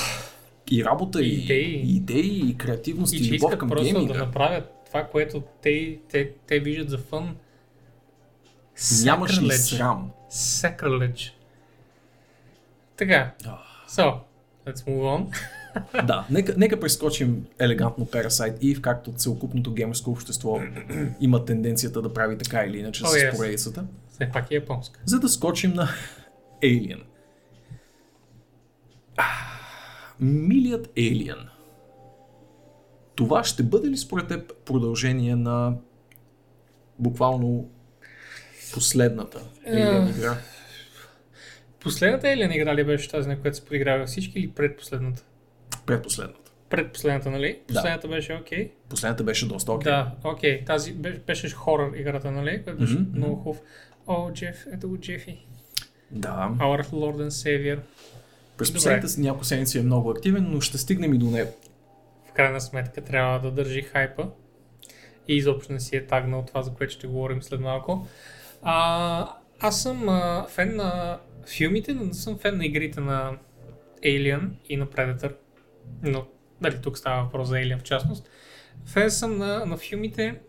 и 0.70 0.84
работа, 0.84 1.22
и, 1.22 1.42
Идеи. 1.44 1.74
и 1.74 1.96
идеи, 1.96 2.50
и 2.50 2.56
креативност, 2.56 3.12
и, 3.14 3.16
И 3.16 3.36
любов 3.38 3.58
към 3.58 3.68
просто 3.68 3.84
гейминга. 3.84 4.12
да 4.12 4.18
направят 4.18 4.64
това, 4.86 5.04
което 5.04 5.42
те, 5.62 5.98
те, 6.10 6.30
те 6.46 6.58
виждат 6.60 6.90
за 6.90 6.98
фън. 6.98 7.36
Нямаш 9.04 9.42
ли 9.42 9.52
срам? 9.52 10.10
Sacrilege. 10.30 11.30
Така. 12.96 13.34
So, 13.88 14.14
let's 14.66 14.86
move 14.86 15.02
on. 15.02 15.36
да, 16.06 16.26
нека, 16.30 16.54
нека 16.56 16.80
прескочим 16.80 17.46
елегантно 17.58 18.06
Parasite 18.06 18.58
Eve, 18.58 18.80
както 18.80 19.12
целокупното 19.12 19.72
геймерско 19.72 20.10
общество 20.10 20.60
има 21.20 21.44
тенденцията 21.44 22.02
да 22.02 22.12
прави 22.12 22.38
така 22.38 22.64
или 22.64 22.78
иначе 22.78 23.02
Oh, 23.02 23.06
с 23.06 23.12
yes. 23.14 23.36
поредицата. 23.36 23.84
Все 24.10 24.30
пак 24.32 24.50
е 24.50 24.54
японска. 24.54 25.00
за 25.04 25.20
да 25.20 25.28
скочим 25.28 25.72
на 25.72 25.88
Alien. 26.62 27.00
Милият 30.20 30.86
Alien. 30.86 31.48
Това 33.14 33.44
ще 33.44 33.62
бъде 33.62 33.88
ли 33.88 33.96
според 33.96 34.28
теб 34.28 34.52
продължение 34.64 35.36
на 35.36 35.74
буквално 36.98 37.70
последната. 38.74 39.40
Alien 39.68 40.16
игра? 40.16 40.36
Последната 41.80 42.26
Alien 42.26 42.54
игра 42.54 42.74
ли 42.74 42.84
беше 42.84 43.10
тази, 43.10 43.28
на 43.28 43.40
която 43.40 43.56
се 43.56 43.64
подиграваха 43.64 44.06
всички 44.06 44.38
или 44.38 44.50
предпоследната? 44.50 45.24
Предпоследната. 45.86 46.50
Предпоследната, 46.70 47.30
нали? 47.30 47.58
Да. 47.68 47.74
Последната 47.74 48.08
беше 48.08 48.34
окей. 48.34 48.70
Последната 48.88 49.24
беше 49.24 49.48
доста 49.48 49.72
окей. 49.72 49.92
Да, 49.92 50.10
окей. 50.24 50.64
Тази 50.64 50.92
беше, 50.92 51.18
беше 51.18 51.50
хорър 51.50 51.96
играта, 51.96 52.30
нали? 52.30 52.62
Която 52.62 52.80
беше 52.80 52.94
Мгм, 52.94 53.16
много 53.16 53.36
хубав. 53.36 53.60
О, 54.06 54.32
Джеф, 54.32 54.66
ето 54.72 54.88
го 54.88 54.98
Джефи. 54.98 55.46
да. 56.10 56.50
Our 56.58 56.84
Lord 56.84 57.16
and 57.16 57.28
Savior. 57.28 57.78
През 58.56 58.68
Добре. 58.68 58.76
последните 58.76 59.08
си 59.08 59.20
няколко 59.20 59.44
седмици 59.44 59.78
е 59.78 59.82
много 59.82 60.10
активен, 60.10 60.46
но 60.50 60.60
ще 60.60 60.78
стигнем 60.78 61.14
и 61.14 61.18
до 61.18 61.26
него. 61.26 61.50
В 62.28 62.32
крайна 62.32 62.60
сметка 62.60 63.00
трябва 63.04 63.40
да 63.40 63.50
държи 63.50 63.82
хайпа. 63.82 64.28
И 65.28 65.36
изобщо 65.36 65.72
не 65.72 65.80
си 65.80 65.96
е 65.96 66.06
тагнал 66.06 66.44
това, 66.46 66.62
за 66.62 66.70
което 66.70 66.92
ще 66.92 67.06
говорим 67.06 67.42
след 67.42 67.60
малко. 67.60 68.06
А, 68.62 69.28
аз 69.60 69.82
съм 69.82 70.08
а, 70.08 70.46
фен 70.48 70.76
на 70.76 71.18
филмите, 71.46 71.94
но 71.94 72.04
не 72.04 72.14
съм 72.14 72.38
фен 72.38 72.56
на 72.56 72.66
игрите 72.66 73.00
на 73.00 73.32
Alien 74.04 74.48
и 74.68 74.76
на 74.76 74.86
Predator. 74.86 75.32
Но, 76.02 76.26
дали 76.60 76.80
тук 76.82 76.98
става 76.98 77.22
въпрос 77.24 77.48
за 77.48 77.54
Alien 77.54 77.78
в 77.78 77.82
частност. 77.82 78.28
Фен 78.86 79.10
съм 79.10 79.38
на, 79.38 79.66
на 79.66 79.76
филмите. 79.76 80.40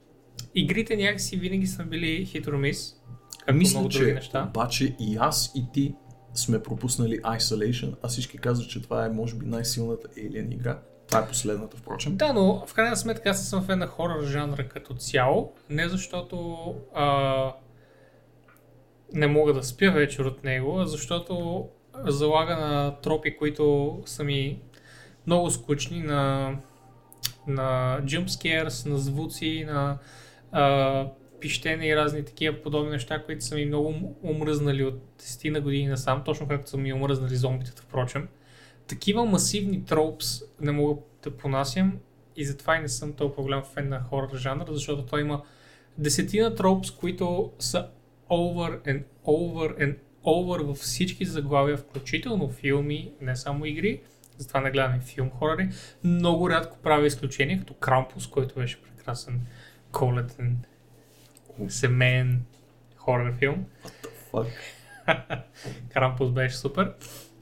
Игрите 0.55 0.95
някакси 0.95 1.37
винаги 1.37 1.67
са 1.67 1.83
били 1.83 2.25
хитромис. 2.25 2.95
Както 3.39 3.53
Мисля, 3.53 3.79
много 3.79 3.89
други 3.89 4.05
че 4.05 4.13
неща. 4.13 4.45
обаче 4.49 4.95
и 4.99 5.17
аз 5.19 5.51
и 5.55 5.65
ти 5.73 5.95
сме 6.33 6.63
пропуснали 6.63 7.21
Isolation, 7.21 7.95
а 8.03 8.07
всички 8.07 8.37
казват, 8.37 8.69
че 8.69 8.81
това 8.81 9.05
е 9.05 9.09
може 9.09 9.35
би 9.35 9.45
най-силната 9.45 10.07
Alien 10.07 10.53
игра. 10.53 10.79
Това 11.07 11.19
е 11.19 11.27
последната, 11.27 11.77
впрочем. 11.77 12.17
Да, 12.17 12.33
но 12.33 12.65
в 12.67 12.73
крайна 12.73 12.97
сметка 12.97 13.29
аз 13.29 13.49
съм 13.49 13.63
фен 13.63 13.79
на 13.79 13.87
хорър 13.87 14.25
жанра 14.25 14.67
като 14.67 14.93
цяло. 14.93 15.53
Не 15.69 15.89
защото 15.89 16.57
а, 16.93 17.53
не 19.13 19.27
мога 19.27 19.53
да 19.53 19.63
спя 19.63 19.91
вечер 19.91 20.25
от 20.25 20.43
него, 20.43 20.79
а 20.79 20.85
защото 20.85 21.65
залага 22.07 22.55
на 22.55 22.95
тропи, 23.01 23.37
които 23.37 23.97
са 24.05 24.23
ми 24.23 24.61
много 25.27 25.51
скучни, 25.51 25.99
на, 25.99 26.51
на 27.47 27.99
jump 28.03 28.27
scares, 28.27 28.89
на 28.89 28.97
звуци, 28.97 29.65
на 29.67 29.97
а, 30.51 31.07
пищене 31.39 31.87
и 31.87 31.95
разни 31.95 32.25
такива 32.25 32.61
подобни 32.61 32.89
неща, 32.91 33.23
които 33.23 33.45
са 33.45 33.55
ми 33.55 33.65
много 33.65 33.89
ум- 33.89 34.13
умръзнали 34.23 34.83
от 34.83 35.01
10 35.21 35.49
на 35.49 35.61
години 35.61 35.87
насам, 35.87 36.23
точно 36.25 36.47
както 36.47 36.69
са 36.69 36.77
ми 36.77 36.93
умръзнали 36.93 37.35
зомбитата, 37.35 37.81
впрочем. 37.81 38.27
Такива 38.87 39.25
масивни 39.25 39.85
тропс 39.85 40.41
не 40.61 40.71
мога 40.71 41.01
да 41.23 41.31
понасям 41.37 41.99
и 42.35 42.45
затова 42.45 42.77
и 42.77 42.81
не 42.81 42.87
съм 42.87 43.13
толкова 43.13 43.43
голям 43.43 43.63
фен 43.73 43.89
на 43.89 44.03
хорър 44.03 44.37
жанра, 44.37 44.65
защото 44.69 45.05
той 45.05 45.21
има 45.21 45.41
десетина 45.97 46.55
тропс, 46.55 46.91
които 46.91 47.51
са 47.59 47.87
over 48.29 48.81
and 48.87 49.03
over 49.25 49.77
and 49.79 49.97
over 50.25 50.63
във 50.63 50.77
всички 50.77 51.25
заглавия, 51.25 51.77
включително 51.77 52.49
филми, 52.49 53.11
не 53.21 53.35
само 53.35 53.65
игри. 53.65 54.01
Затова 54.37 54.61
не 54.61 54.71
гледам 54.71 54.95
и 54.95 55.01
филм 55.01 55.29
хорари. 55.29 55.69
Много 56.03 56.49
рядко 56.49 56.77
правя 56.77 57.05
изключение, 57.07 57.59
като 57.59 57.73
Крампус, 57.73 58.27
който 58.27 58.55
беше 58.55 58.81
прекрасен 58.81 59.41
колетен 59.91 60.57
семейен 61.67 62.41
хорър 62.95 63.33
филм. 63.33 63.65
What? 64.33 64.47
Крампус 65.93 66.31
беше 66.31 66.57
супер. 66.57 66.93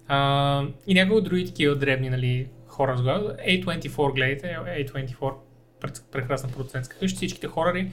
А, 0.08 0.64
и 0.88 0.94
някои 0.94 1.18
от 1.18 1.24
други 1.24 1.46
такива 1.46 1.76
дребни, 1.76 2.10
нали, 2.10 2.50
хора 2.68 2.98
сгледа. 2.98 3.38
A24 3.48 4.14
гледайте, 4.14 4.48
A24 4.48 5.34
пред- 5.80 6.06
прекрасна 6.12 6.50
продуцентска 6.50 6.98
къща, 7.00 7.16
всичките 7.18 7.48
хорари 7.48 7.92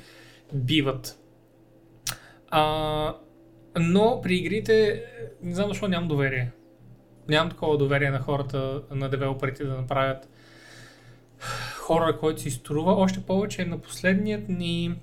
биват. 0.54 1.18
А, 2.48 3.16
но 3.78 4.20
при 4.22 4.34
игрите, 4.36 5.04
не 5.42 5.54
знам 5.54 5.68
защо 5.68 5.88
нямам 5.88 6.08
доверие. 6.08 6.50
Нямам 7.30 7.50
такова 7.50 7.78
доверие 7.78 8.10
на 8.10 8.18
хората, 8.18 8.82
на 8.90 9.08
девелоперите 9.08 9.64
да 9.64 9.74
направят 9.74 10.28
хора, 11.76 12.18
който 12.18 12.40
си 12.40 12.50
струва. 12.50 12.92
Още 12.92 13.20
повече 13.20 13.64
на 13.64 13.78
последният 13.78 14.48
ни 14.48 14.94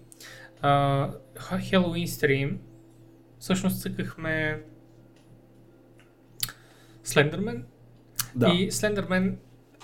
а, 0.61 1.09
Halloween 1.35 2.05
стрим 2.05 2.59
всъщност 3.39 3.81
цъкахме 3.81 4.61
Слендермен 7.03 7.65
Да. 8.35 8.49
и 8.49 8.71
Слендермен 8.71 9.37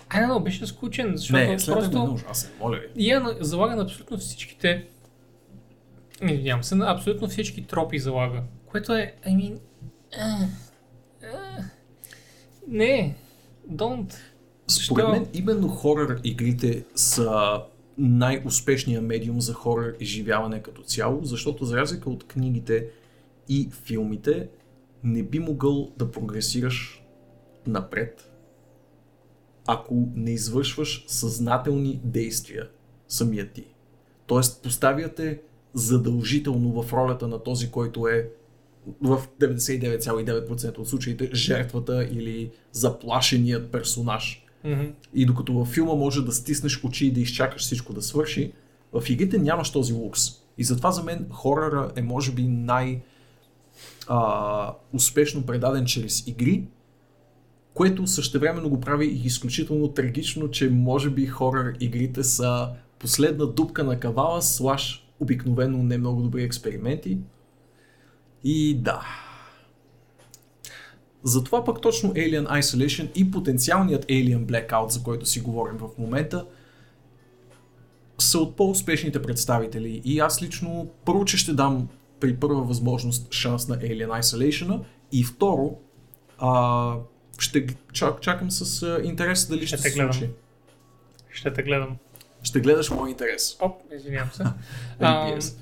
Ай, 0.09 0.27
не, 0.27 0.39
беше 0.39 0.67
скучен, 0.67 1.17
защото 1.17 1.39
не, 1.39 1.57
просто... 1.57 1.91
това 1.91 2.05
е 2.05 2.09
ужасен, 2.09 2.51
моля 2.59 2.77
ви. 2.77 2.87
И 2.95 3.09
я 3.09 3.37
залага 3.39 3.75
на 3.75 3.83
абсолютно 3.83 4.17
всичките. 4.17 4.87
Извинявам 6.21 6.63
се, 6.63 6.75
на 6.75 6.91
абсолютно 6.91 7.27
всички 7.27 7.67
тропи 7.67 7.99
залага. 7.99 8.41
Което 8.65 8.93
е, 8.93 9.13
I 9.27 9.29
mean. 9.29 9.59
Uh, 10.19 10.47
uh, 11.23 11.63
не, 12.67 13.15
don't. 13.71 14.13
Според 14.67 15.09
мен 15.09 15.27
именно 15.33 15.67
хорър 15.67 16.19
игрите 16.23 16.85
са 16.95 17.61
най-успешният 17.97 19.03
медиум 19.03 19.41
за 19.41 19.53
хорър 19.53 19.95
изживяване 19.99 20.61
като 20.61 20.81
цяло, 20.81 21.23
защото 21.23 21.65
за 21.65 21.77
разлика 21.77 22.09
от 22.09 22.27
книгите 22.27 22.87
и 23.49 23.69
филмите, 23.71 24.49
не 25.03 25.23
би 25.23 25.39
могъл 25.39 25.91
да 25.97 26.11
прогресираш 26.11 27.03
напред, 27.67 28.31
ако 29.67 30.07
не 30.15 30.31
извършваш 30.31 31.05
съзнателни 31.07 32.01
действия 32.03 32.69
самия 33.07 33.51
ти. 33.51 33.65
Тоест, 34.27 34.63
поставяте 34.63 35.41
задължително 35.73 36.83
в 36.83 36.93
ролята 36.93 37.27
на 37.27 37.43
този, 37.43 37.71
който 37.71 38.07
е 38.07 38.29
в 39.01 39.21
99,9% 39.41 40.77
от 40.77 40.89
случаите 40.89 41.29
жертвата 41.33 42.07
или 42.11 42.51
заплашеният 42.71 43.71
персонаж. 43.71 44.45
Мгм. 44.63 44.83
И 45.13 45.25
докато 45.25 45.53
във 45.53 45.67
филма 45.67 45.95
може 45.95 46.25
да 46.25 46.31
стиснеш 46.31 46.83
очи 46.83 47.07
и 47.07 47.11
да 47.11 47.19
изчакаш 47.19 47.61
всичко 47.61 47.93
да 47.93 48.01
свърши, 48.01 48.53
в 48.93 49.09
игрите 49.09 49.37
нямаш 49.37 49.71
този 49.71 49.93
лукс. 49.93 50.21
И 50.57 50.63
затова 50.63 50.91
за 50.91 51.03
мен 51.03 51.27
хоръра 51.31 51.91
е 51.95 52.01
може 52.01 52.31
би 52.31 52.43
най- 52.43 53.01
а, 54.07 54.73
успешно 54.93 55.45
предаден 55.45 55.85
чрез 55.85 56.27
игри, 56.27 56.67
което 57.73 58.07
същевременно 58.07 58.69
го 58.69 58.79
прави 58.79 59.05
и 59.05 59.25
изключително 59.25 59.87
трагично, 59.87 60.51
че 60.51 60.69
може 60.69 61.09
би 61.09 61.25
хорър 61.25 61.73
игрите 61.79 62.23
са 62.23 62.69
последна 62.99 63.45
дупка 63.45 63.83
на 63.83 63.99
кавала, 63.99 64.41
слаш 64.41 65.07
обикновено 65.19 65.83
не 65.83 65.97
много 65.97 66.21
добри 66.21 66.43
експерименти. 66.43 67.17
И 68.43 68.77
да. 68.77 69.01
Затова 71.23 71.63
пък 71.63 71.81
точно 71.81 72.13
Alien 72.13 72.47
Isolation 72.61 73.11
и 73.15 73.31
потенциалният 73.31 74.05
Alien 74.05 74.45
Blackout, 74.45 74.87
за 74.89 75.03
който 75.03 75.25
си 75.25 75.39
говорим 75.39 75.77
в 75.77 75.89
момента, 75.97 76.45
са 78.19 78.39
от 78.39 78.55
по-успешните 78.55 79.21
представители. 79.21 80.01
И 80.05 80.19
аз 80.19 80.41
лично 80.41 80.89
първо, 81.05 81.25
че 81.25 81.37
ще 81.37 81.53
дам 81.53 81.87
при 82.19 82.35
първа 82.35 82.63
възможност 82.63 83.33
шанс 83.33 83.67
на 83.67 83.77
Alien 83.77 84.21
Isolation 84.21 84.83
и 85.11 85.23
второ, 85.23 85.79
а, 86.37 86.95
ще 87.39 87.67
чак, 87.93 88.21
чакам 88.21 88.51
с 88.51 88.83
а, 88.83 89.01
интерес 89.03 89.47
дали 89.47 89.67
ще, 89.67 89.77
Ще 89.77 89.89
се 89.89 89.95
гледам. 89.95 90.13
случи. 90.13 90.31
Ще 91.29 91.53
те 91.53 91.63
гледам. 91.63 91.97
Ще 92.43 92.59
гледаш 92.59 92.89
мой 92.89 93.09
интерес. 93.09 93.57
Оп, 93.59 93.81
извинявам 93.95 94.31
се. 94.31 94.43
ABS. 95.01 95.55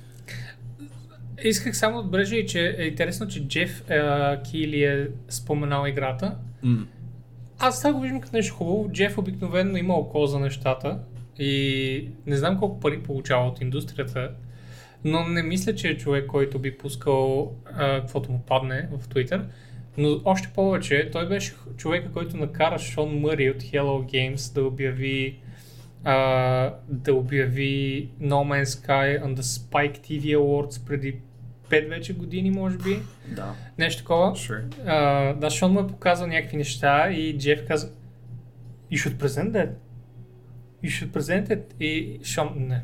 Исках 1.43 1.77
само 1.77 1.97
да 1.97 2.03
отбележа 2.03 2.35
и 2.35 2.45
че 2.45 2.75
е 2.77 2.83
интересно, 2.83 3.27
че 3.27 3.47
Джеф 3.47 3.89
е, 3.89 4.01
Кили 4.43 4.83
е 4.83 5.07
споменал 5.29 5.87
играта. 5.87 6.35
М. 6.63 6.85
Аз 7.59 7.81
това 7.81 7.93
го 7.93 7.99
виждам 7.99 8.21
като 8.21 8.35
нещо 8.35 8.55
хубаво. 8.55 8.89
Джеф 8.91 9.17
обикновено 9.17 9.77
има 9.77 9.93
око 9.93 10.25
за 10.25 10.39
нещата 10.39 10.99
и 11.39 12.07
не 12.25 12.35
знам 12.35 12.59
колко 12.59 12.79
пари 12.79 13.03
получава 13.03 13.47
от 13.47 13.61
индустрията, 13.61 14.31
но 15.03 15.27
не 15.27 15.43
мисля, 15.43 15.75
че 15.75 15.89
е 15.89 15.97
човек, 15.97 16.27
който 16.27 16.59
би 16.59 16.77
пускал 16.77 17.53
а, 17.65 18.01
каквото 18.01 18.31
му 18.31 18.41
падне 18.47 18.89
в 18.91 19.07
Twitter. 19.07 19.41
Но 19.97 20.21
още 20.25 20.47
повече, 20.55 21.09
той 21.11 21.27
беше 21.27 21.53
човека, 21.77 22.11
който 22.11 22.37
накара 22.37 22.79
Шон 22.79 23.19
Мъри 23.19 23.49
от 23.49 23.63
Hello 23.63 24.11
Games 24.11 24.53
да 24.53 24.63
обяви 24.63 25.39
а, 26.03 26.73
да 26.87 27.13
обяви 27.13 28.09
No 28.21 28.63
Man's 28.63 28.63
Sky 28.63 29.23
on 29.23 29.35
the 29.35 29.41
Spike 29.41 29.99
TV 29.99 30.37
Awards 30.37 30.87
преди 30.87 31.15
5 31.71 31.89
вече 31.89 32.13
години, 32.13 32.51
може 32.51 32.77
би. 32.77 32.99
Да. 33.27 33.53
Нещо 33.77 34.01
такова. 34.01 34.31
Sure. 34.31 34.63
А, 34.85 35.33
да, 35.33 35.49
Шон 35.49 35.71
му 35.71 35.79
е 35.79 35.87
показал 35.87 36.27
някакви 36.27 36.57
неща 36.57 37.09
и 37.11 37.37
Джеф 37.37 37.67
каза 37.67 37.91
You 38.91 39.07
should 39.07 39.15
present 39.15 39.51
that. 39.51 39.69
You 40.83 40.89
should 40.89 41.09
present 41.09 41.47
it. 41.49 41.61
И 41.79 42.19
Шон, 42.23 42.53
не, 42.57 42.81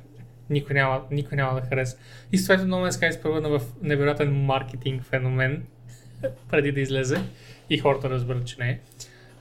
никой 0.49 0.73
няма, 0.73 1.01
никой 1.11 1.35
няма 1.35 1.61
да 1.61 1.67
хареса. 1.67 1.97
И 2.31 2.37
съответно 2.37 2.75
No 2.75 2.89
Man's 2.89 3.01
Sky 3.01 3.11
се 3.11 3.21
превърна 3.21 3.49
в 3.49 3.61
невероятен 3.81 4.45
маркетинг 4.45 5.03
феномен 5.03 5.63
преди 6.49 6.71
да 6.71 6.79
излезе 6.79 7.21
и 7.69 7.77
хората 7.77 8.09
разберат, 8.09 8.45
че 8.45 8.55
не 8.59 8.69
е. 8.69 8.79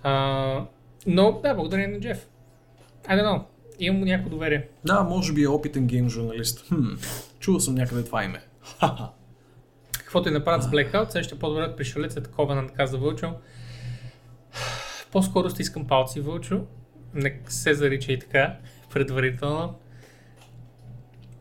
А, 0.02 0.64
но 1.06 1.40
да, 1.42 1.54
благодаря 1.54 1.88
на 1.88 2.00
Джеф. 2.00 2.26
I 3.08 3.10
don't 3.10 3.24
know. 3.24 3.42
Имам 3.78 3.98
му 3.98 4.04
някакво 4.04 4.30
доверие. 4.30 4.68
Да, 4.84 5.02
може 5.02 5.32
би 5.32 5.42
е 5.42 5.48
опитен 5.48 5.86
гейм 5.86 6.08
журналист. 6.08 6.68
Хм, 6.68 6.94
чувал 7.40 7.60
съм 7.60 7.74
някъде 7.74 8.04
това 8.04 8.24
име. 8.24 8.40
Ха-ха. 8.80 9.08
Каквото 10.06 10.28
и 10.28 10.32
направят 10.32 10.62
с 10.62 10.66
Blackout, 10.66 11.10
сега 11.10 11.22
ще 11.22 11.38
по-добре 11.38 11.76
пришелецът 11.76 12.28
Covenant, 12.28 12.72
каза 12.72 12.98
Вълчо. 12.98 13.32
По-скоро 15.12 15.50
стискам 15.50 15.86
палци, 15.86 16.20
Вълчо. 16.20 16.60
Не 17.14 17.40
се 17.48 17.74
зарича 17.74 18.12
и 18.12 18.18
така, 18.18 18.56
предварително. 18.92 19.74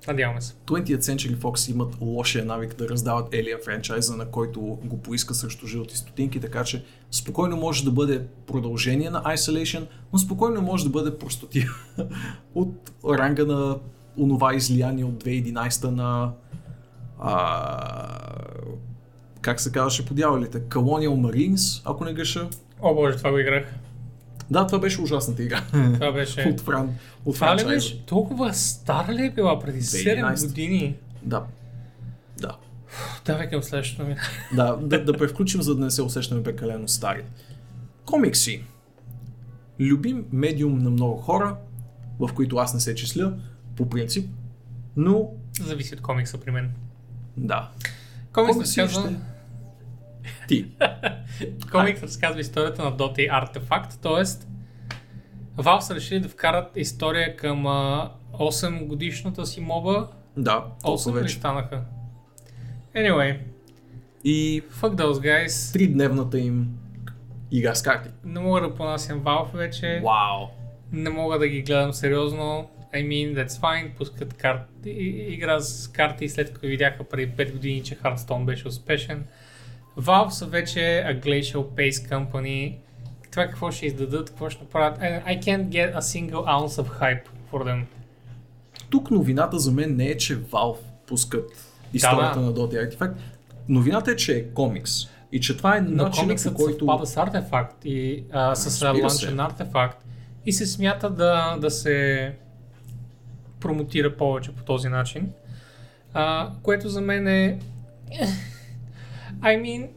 Надяваме 0.08 0.42
се. 0.42 0.54
20th 0.54 1.00
Century 1.00 1.36
Fox 1.36 1.72
имат 1.72 1.96
лошия 2.02 2.46
навик 2.46 2.76
да 2.76 2.90
раздават 2.90 3.32
Alien 3.32 3.66
франчайза, 3.66 4.16
на 4.16 4.26
който 4.26 4.62
го 4.62 5.02
поиска 5.02 5.34
срещу 5.34 5.68
жълти 5.68 5.98
стотинки, 5.98 6.40
така 6.40 6.64
че 6.64 6.84
спокойно 7.12 7.58
може 7.58 7.86
да 7.86 7.92
бъде 7.92 8.26
продължение 8.48 9.10
на 9.10 9.24
Isolation, 9.24 9.88
но 10.14 10.20
спокойно 10.20 10.62
може 10.62 10.84
да 10.84 10.90
бъде 10.90 11.18
простотия 11.18 11.70
от 12.56 12.92
ранга 13.10 13.46
на 13.46 13.78
онова 14.18 14.56
излияние 14.56 15.06
от 15.06 15.24
2011 15.24 15.84
на 15.90 16.32
а, 17.20 18.36
как 19.42 19.62
се 19.62 19.72
казваше 19.72 20.06
по 20.06 20.14
дяволите? 20.14 20.62
Colonial 20.62 21.10
Marines, 21.10 21.82
ако 21.86 22.06
не 22.06 22.14
греша. 22.14 22.50
О 22.82 22.94
боже, 22.94 23.18
това 23.18 23.32
го 23.32 23.38
играх. 23.38 23.66
Да, 24.52 24.68
това 24.68 24.80
беше 24.80 25.02
ужасната 25.02 25.44
игра. 25.44 25.64
Това 25.94 26.12
беше... 26.12 26.42
от, 26.42 26.62
фран, 26.62 26.96
от 27.26 27.36
Това 27.36 27.58
ли 27.58 27.66
беше? 27.66 28.06
Толкова 28.06 28.54
стара 28.54 29.14
ли 29.14 29.26
е 29.26 29.32
била 29.32 29.60
преди 29.60 29.82
7 29.82 30.36
2011. 30.36 30.48
години? 30.48 30.96
Да. 31.24 31.44
Да. 32.38 32.58
Давай 33.26 33.50
към 33.50 33.64
следващото 33.64 34.08
ми. 34.08 34.16
Да, 34.54 34.78
да, 34.82 35.04
да 35.04 35.14
превключим, 35.14 35.62
за 35.62 35.76
да 35.76 35.86
не 35.86 35.92
се 35.92 36.02
усещаме 36.02 36.44
прекалено 36.44 36.88
стари. 36.88 37.24
Комикси. 38.06 38.64
Любим 39.80 40.26
медиум 40.32 40.78
на 40.78 40.90
много 40.90 41.18
хора, 41.18 41.56
в 42.20 42.30
които 42.34 42.58
аз 42.58 42.74
не 42.74 42.80
се 42.80 42.96
числя, 42.96 43.34
по 43.76 43.90
принцип, 43.90 44.30
но 44.98 45.30
Зависи 45.62 45.94
от 45.94 46.02
комикса 46.02 46.38
при 46.38 46.52
мен. 46.52 46.72
Да. 47.38 47.70
Комикс 48.34 48.72
ще... 48.72 48.88
Ти. 50.48 50.72
комикс 51.72 52.04
разказва 52.04 52.40
историята 52.42 52.84
на 52.84 52.98
Dota 52.98 53.20
и 53.20 53.28
Артефакт, 53.32 54.00
т.е. 54.02 54.24
Valve 55.62 55.80
са 55.80 55.96
решили 55.96 56.20
да 56.20 56.30
вкарат 56.30 56.72
история 56.76 57.38
към 57.38 57.68
а, 57.68 58.12
8 58.34 58.86
годишната 58.88 59.46
си 59.46 59.62
моба. 59.62 60.08
Да, 60.38 60.66
толкова 60.84 61.12
8 61.12 61.18
ли 61.18 61.22
вече. 61.22 61.36
станаха? 61.36 61.82
Anyway, 62.96 63.40
И 64.24 64.64
fuck 64.72 64.96
those 64.96 65.14
guys. 65.46 65.74
тридневната 65.74 66.40
им 66.40 66.68
игра 67.52 67.76
с 67.76 67.82
карти. 67.82 68.10
Не 68.24 68.40
мога 68.40 68.62
да 68.62 68.76
понасям 68.76 69.22
Valve 69.22 69.54
вече. 69.54 70.02
Вау! 70.06 70.48
Не 70.92 71.10
мога 71.10 71.40
да 71.40 71.48
ги 71.48 71.62
гледам 71.62 71.94
сериозно. 71.94 72.70
I 72.96 73.04
mean, 73.04 73.36
that's 73.36 73.60
fine. 73.60 73.98
Пускат 73.98 74.34
карти, 74.34 74.90
и- 74.90 75.34
игра 75.34 75.60
с 75.60 75.88
карти 75.88 76.30
след 76.30 76.54
като 76.54 76.68
видяха 76.68 77.04
преди 77.04 77.32
5 77.32 77.52
години, 77.52 77.84
че 77.84 77.98
Hearthstone 78.00 78.46
беше 78.46 78.68
успешен. 78.68 79.26
Valve 79.98 80.30
са 80.30 80.46
вече 80.46 80.80
a 80.80 81.20
glacial 81.24 81.64
pace 81.64 82.10
company. 82.10 82.76
Това 83.32 83.46
какво 83.46 83.72
ще 83.72 83.86
издадат, 83.86 84.30
какво 84.30 84.50
ще 84.50 84.64
направят. 84.64 85.00
I 85.02 85.40
can't 85.42 85.70
get 85.70 85.96
a 85.96 86.00
single 86.00 86.32
ounce 86.32 86.84
of 86.84 87.00
hype 87.02 87.26
for 87.52 87.64
them. 87.64 87.84
Тук 88.90 89.12
новината 89.12 89.60
за 89.60 89.72
мен 89.72 89.96
не 89.96 90.06
е, 90.08 90.18
че 90.18 90.42
Valve 90.42 90.78
пускат 91.08 91.52
историята 91.94 92.40
да. 92.40 92.46
на 92.46 92.54
Dota 92.54 92.90
Artifact. 92.90 93.14
Новината 93.70 94.12
е, 94.12 94.16
че 94.16 94.38
е 94.38 94.44
комикс. 94.44 94.92
И 95.32 95.40
че 95.40 95.58
това 95.58 95.78
е 95.78 95.82
Но 95.82 96.04
начинът 96.04 96.44
по 96.44 96.54
който... 96.54 96.80
съвпада 96.80 97.06
с 97.06 97.18
артефакт 97.18 97.86
и 97.86 98.24
а, 98.32 98.56
с 98.56 98.82
ланчен 98.82 99.40
артефакт 99.40 100.06
и 100.46 100.54
се 100.54 100.66
смята 100.66 101.10
да, 101.10 101.58
да 101.62 101.72
се 101.72 102.32
промотира 103.66 104.18
повече 104.18 104.52
по 104.52 104.64
този 104.64 104.90
начин. 104.90 105.32
А, 106.14 106.52
което 106.64 106.90
за 106.90 107.02
мен 107.02 107.28
е... 107.28 107.60
I 109.42 109.62
mean, 109.62 109.88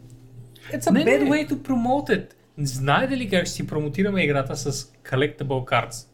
it's 0.72 0.86
a 0.86 0.92
Не, 0.92 1.04
bad 1.04 1.24
не. 1.24 1.30
way 1.30 1.48
to 1.50 1.54
promote 1.54 2.10
it. 2.10 2.32
Знаете 2.58 3.16
ли 3.16 3.28
как 3.28 3.46
ще 3.46 3.54
си 3.54 3.66
промотираме 3.66 4.24
играта 4.24 4.56
с 4.56 4.72
collectible 5.10 5.44
cards? 5.44 6.06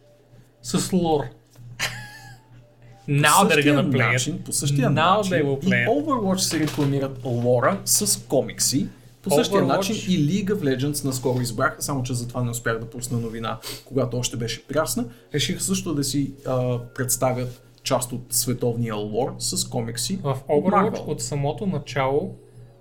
С 0.63 0.93
лор. 0.93 1.25
Now 3.09 3.49
they're 3.49 3.65
gonna 3.65 3.91
play 3.93 4.13
начин, 4.13 4.35
it. 4.35 4.45
по 4.45 4.53
същия 4.53 4.89
Now 4.89 5.17
начин 5.17 5.33
they 5.33 5.43
will 5.45 5.67
и 5.67 5.71
play 5.71 5.87
it. 5.87 6.05
Overwatch 6.05 6.37
се 6.37 6.61
рекламират 6.61 7.19
лора 7.25 7.81
с 7.85 8.23
комикси. 8.29 8.89
По 9.25 9.31
същия 9.31 9.63
Overwatch- 9.63 9.67
начин 9.77 9.97
и 9.97 9.99
League 9.99 10.51
of 10.53 10.77
Legends 10.77 11.05
наскоро 11.05 11.41
избраха, 11.41 11.83
само 11.83 12.03
че 12.03 12.15
за 12.15 12.29
това 12.29 12.43
не 12.43 12.51
успях 12.51 12.79
да 12.79 12.91
пусна 12.91 13.19
новина, 13.19 13.59
когато 13.85 14.17
още 14.17 14.37
беше 14.37 14.67
прясна. 14.67 15.05
Решиха 15.35 15.61
също 15.61 15.95
да 15.95 16.05
си 16.05 16.35
а, 16.47 16.79
представят 16.95 17.63
част 17.83 18.13
от 18.13 18.27
световния 18.31 18.95
лор 18.95 19.35
с 19.39 19.69
комикси. 19.69 20.17
В 20.17 20.39
Overwatch 20.49 20.93
Marvel. 20.93 21.07
от 21.07 21.23
самото 21.23 21.67
начало 21.67 22.35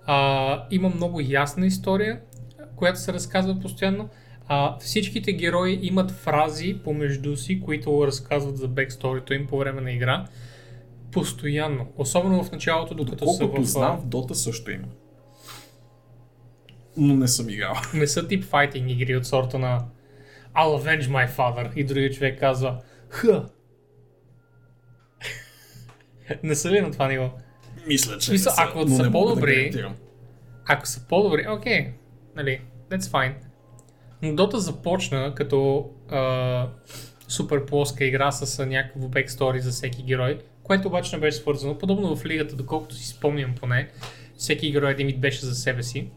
а, 0.06 0.66
има 0.70 0.88
много 0.88 1.20
ясна 1.20 1.66
история, 1.66 2.20
която 2.76 3.00
се 3.00 3.12
разказва 3.12 3.60
постоянно. 3.60 4.08
А, 4.48 4.78
всичките 4.78 5.32
герои 5.32 5.78
имат 5.82 6.10
фрази 6.10 6.78
помежду 6.84 7.36
си, 7.36 7.60
които 7.60 8.06
разказват 8.06 8.56
за 8.56 8.68
бексторито 8.68 9.34
им 9.34 9.46
по 9.46 9.58
време 9.58 9.80
на 9.80 9.92
игра. 9.92 10.24
Постоянно. 11.12 11.86
Особено 11.96 12.44
в 12.44 12.52
началото, 12.52 12.94
докато 12.94 13.32
са 13.32 13.38
Колкото 13.38 13.62
в... 13.62 13.64
знам, 13.64 13.96
в 14.00 14.06
Dota 14.06 14.32
също 14.32 14.70
има. 14.70 14.84
Но 16.96 17.16
не 17.16 17.28
съм 17.28 17.48
играл. 17.48 17.74
Не 17.94 18.06
са 18.06 18.28
тип 18.28 18.44
файтинг 18.44 18.90
игри 18.90 19.16
от 19.16 19.26
сорта 19.26 19.58
на 19.58 19.84
I'll 20.56 20.82
avenge 20.82 21.02
my 21.02 21.30
father 21.30 21.74
и 21.74 21.84
другия 21.84 22.10
човек 22.10 22.40
казва 22.40 22.82
Ха. 23.08 23.48
не 26.42 26.54
са 26.54 26.70
ли 26.70 26.80
на 26.80 26.90
това 26.90 27.08
ниво? 27.08 27.30
Мисля, 27.86 28.18
че 28.18 28.26
Смисъл, 28.26 28.50
не 28.50 28.56
са, 28.56 28.62
ако 28.62 28.88
са 28.88 29.10
по-добри, 29.10 29.70
да. 29.70 29.92
Ако 30.66 30.86
са 30.86 31.06
по-добри, 31.08 31.46
окей, 31.48 31.92
нали, 32.36 32.60
that's 32.90 33.00
fine. 33.00 33.34
Но 34.22 34.28
Dota 34.28 34.56
започна 34.56 35.34
като 35.34 35.90
а, 36.10 36.68
супер 37.28 37.66
плоска 37.66 38.04
игра 38.04 38.32
с 38.32 38.66
някакво 38.66 39.08
бекстори 39.08 39.60
за 39.60 39.70
всеки 39.70 40.02
герой, 40.02 40.38
което 40.62 40.88
обаче 40.88 41.16
не 41.16 41.20
беше 41.20 41.36
свързано. 41.36 41.78
Подобно 41.78 42.16
в 42.16 42.26
лигата, 42.26 42.56
доколкото 42.56 42.94
си 42.94 43.06
спомням 43.06 43.54
поне, 43.54 43.90
всеки 44.36 44.72
герой 44.72 44.90
един 44.90 45.06
вид 45.06 45.20
беше 45.20 45.46
за 45.46 45.54
себе 45.54 45.82
си. 45.82 46.10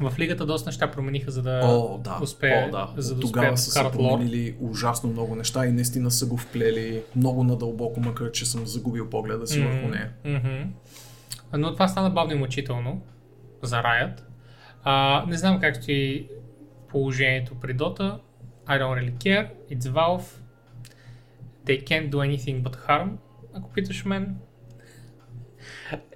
В 0.00 0.14
лигата 0.18 0.46
доста 0.46 0.68
неща 0.68 0.90
промениха, 0.90 1.30
за 1.30 1.42
да 1.42 1.60
О, 1.64 1.98
да. 1.98 2.18
успее, 2.22 2.68
О, 2.68 2.70
да. 2.70 2.88
за 2.96 3.14
да 3.14 3.20
Тогава 3.20 3.46
успеят 3.46 3.58
са 3.58 3.70
се 3.70 3.80
вкарат 3.80 3.96
лор. 3.96 4.10
променили 4.10 4.56
ужасно 4.60 5.10
много 5.10 5.34
неща 5.34 5.66
и 5.66 5.72
наистина 5.72 6.10
са 6.10 6.26
го 6.26 6.36
вплели 6.36 7.02
много 7.16 7.44
надълбоко, 7.44 8.00
макар 8.00 8.30
че 8.30 8.46
съм 8.46 8.66
загубил 8.66 9.10
погледа 9.10 9.46
си 9.46 9.60
върху 9.60 9.88
нея. 9.88 10.10
Мгм. 10.24 10.70
Но 11.52 11.72
това 11.72 11.88
стана 11.88 12.10
бавно 12.10 12.32
и 12.32 12.38
мъчително 12.38 13.02
за 13.62 13.76
Riot. 13.76 14.20
А, 14.84 15.24
не 15.28 15.36
знам 15.36 15.60
как 15.60 15.76
стои 15.76 16.28
положението 16.88 17.54
при 17.54 17.76
Dota. 17.76 18.18
I 18.66 18.80
don't 18.80 19.00
really 19.00 19.16
care. 19.16 19.48
It's 19.72 19.88
Valve. 19.92 20.24
They 21.66 21.84
can't 21.84 22.10
do 22.10 22.16
anything 22.16 22.62
but 22.62 22.88
harm, 22.88 23.10
ако 23.54 23.70
питаш 23.72 24.04
мен. 24.04 24.36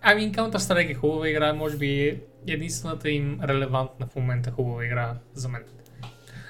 I 0.04 0.16
mean, 0.16 0.36
Counter-Strike 0.36 0.90
е 0.90 0.94
хубава 0.94 1.28
игра, 1.28 1.52
може 1.52 1.76
би 1.76 2.20
единствената 2.46 3.10
им 3.10 3.40
релевантна 3.42 4.06
в 4.06 4.16
момента 4.16 4.50
хубава 4.50 4.84
игра 4.84 5.18
за 5.34 5.48
мен. 5.48 5.62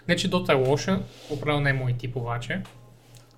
Не, 0.09 0.16
че 0.16 0.30
Dota 0.30 0.53
е 0.53 0.68
лоша, 0.68 1.03
определено 1.30 1.61
не 1.61 1.70
е 1.70 1.72
мой 1.72 1.93
тип 1.93 2.16
обаче. 2.16 2.62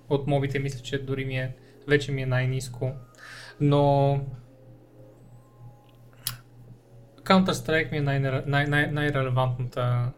От 0.09 0.27
мобите 0.27 0.59
мисля, 0.59 0.79
че 0.79 1.03
дори 1.03 1.25
ми 1.25 1.37
е, 1.37 1.55
вече 1.87 2.11
ми 2.11 2.21
е 2.21 2.25
най-низко. 2.25 2.91
Но 3.61 4.21
Counter-Strike 7.23 7.91
ми 7.91 7.97
е 7.97 8.01
най- 8.01 8.19
най- 8.19 8.67
най- 8.67 8.91
най-релевантната 8.91 10.11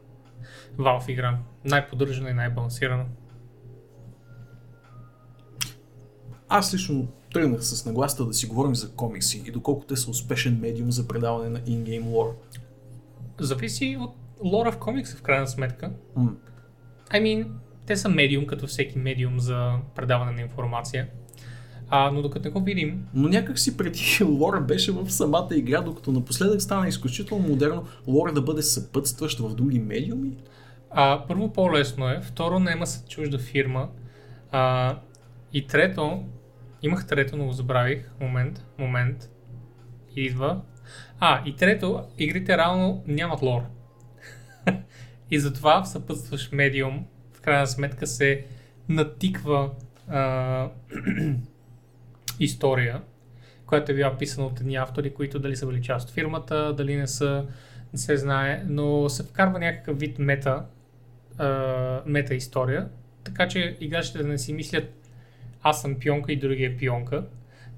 Valve 0.77 1.09
игра. 1.11 1.37
Най-поддържана 1.65 2.29
и 2.29 2.33
най-балансирана. 2.33 3.05
Аз 6.49 6.73
лично 6.73 7.07
тръгнах 7.33 7.63
с 7.63 7.85
нагласта 7.85 8.25
да 8.25 8.33
си 8.33 8.47
говорим 8.47 8.75
за 8.75 8.91
комикси 8.91 9.43
и 9.47 9.51
доколко 9.51 9.85
те 9.85 9.95
са 9.95 10.09
успешен 10.09 10.59
медиум 10.59 10.91
за 10.91 11.07
предаване 11.07 11.49
на 11.49 11.59
in-game 11.59 12.03
lore. 12.03 12.33
Зависи 13.39 13.97
от 13.99 14.15
лора 14.43 14.71
в 14.71 14.77
комикса 14.77 15.17
в 15.17 15.21
крайна 15.21 15.47
сметка. 15.47 15.91
М. 16.15 16.31
I 17.11 17.21
mean, 17.21 17.47
те 17.85 17.95
са 17.95 18.09
медиум, 18.09 18.45
като 18.45 18.67
всеки 18.67 18.97
медиум 18.97 19.39
за 19.39 19.73
предаване 19.95 20.31
на 20.31 20.41
информация. 20.41 21.07
А, 21.89 22.11
но 22.11 22.21
докато 22.21 22.47
не 22.47 22.51
го 22.51 22.61
видим, 22.61 23.07
Но 23.13 23.29
някак 23.29 23.59
си 23.59 23.77
преди 23.77 24.23
лора 24.23 24.61
беше 24.61 24.91
в 24.91 25.09
самата 25.09 25.47
игра, 25.51 25.81
докато 25.81 26.11
напоследък 26.11 26.61
стана 26.61 26.87
изключително 26.87 27.47
модерно 27.47 27.85
лора 28.07 28.33
да 28.33 28.41
бъде 28.41 28.61
съпътстващ 28.61 29.39
в 29.39 29.55
други 29.55 29.79
медиуми. 29.79 30.31
а, 30.89 31.23
първо 31.27 31.53
по-лесно 31.53 32.09
е, 32.09 32.21
второ 32.23 32.59
няма 32.59 32.87
са 32.87 33.07
чужда 33.07 33.39
фирма. 33.39 33.89
А, 34.51 34.95
и 35.53 35.67
трето, 35.67 36.23
имах 36.81 37.07
трето, 37.07 37.37
но 37.37 37.45
го 37.45 37.51
забравих. 37.51 38.09
Момент, 38.21 38.65
момент. 38.77 39.29
Идва. 40.15 40.61
А, 41.19 41.41
и 41.45 41.55
трето, 41.55 42.03
игрите 42.17 42.57
реално 42.57 43.03
нямат 43.07 43.41
лор. 43.41 43.61
и 45.31 45.39
затова 45.39 45.83
в 45.83 45.89
съпътстващ 45.89 46.51
медиум, 46.51 47.05
в 47.33 47.41
крайна 47.41 47.67
сметка 47.67 48.07
се 48.07 48.45
натиква 48.89 49.71
а, 50.07 50.69
история, 52.39 53.01
която 53.65 53.91
е 53.91 53.95
била 53.95 54.17
писана 54.17 54.47
от 54.47 54.59
едни 54.59 54.75
автори, 54.75 55.13
които 55.13 55.39
дали 55.39 55.55
са 55.55 55.67
били 55.67 55.81
част 55.81 56.09
от 56.09 56.13
фирмата, 56.13 56.73
дали 56.73 56.95
не 56.95 57.07
са, 57.07 57.45
не 57.93 57.99
се 57.99 58.17
знае, 58.17 58.63
но 58.67 59.09
се 59.09 59.23
вкарва 59.23 59.59
някакъв 59.59 59.99
вид 59.99 60.19
мета, 60.19 60.65
а, 61.37 62.01
мета 62.05 62.35
история, 62.35 62.89
така 63.23 63.47
че 63.47 63.77
играчите 63.79 64.17
да 64.17 64.27
не 64.27 64.37
си 64.37 64.53
мислят 64.53 65.06
аз 65.61 65.81
съм 65.81 65.95
пионка 65.95 66.31
и 66.31 66.39
другия 66.39 66.69
е 66.69 66.77
пионка. 66.77 67.25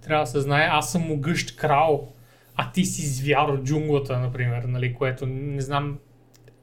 Трябва 0.02 0.24
да 0.24 0.32
се 0.32 0.40
знае 0.40 0.68
аз 0.72 0.92
съм 0.92 1.02
могъщ 1.02 1.56
крал, 1.56 2.14
а 2.56 2.72
ти 2.72 2.86
си 2.86 3.08
звяр 3.08 3.48
от 3.48 3.64
джунглата, 3.64 4.20
например, 4.20 4.64
нали, 4.64 4.94
което 4.94 5.26
не 5.26 5.62
знам, 5.62 6.00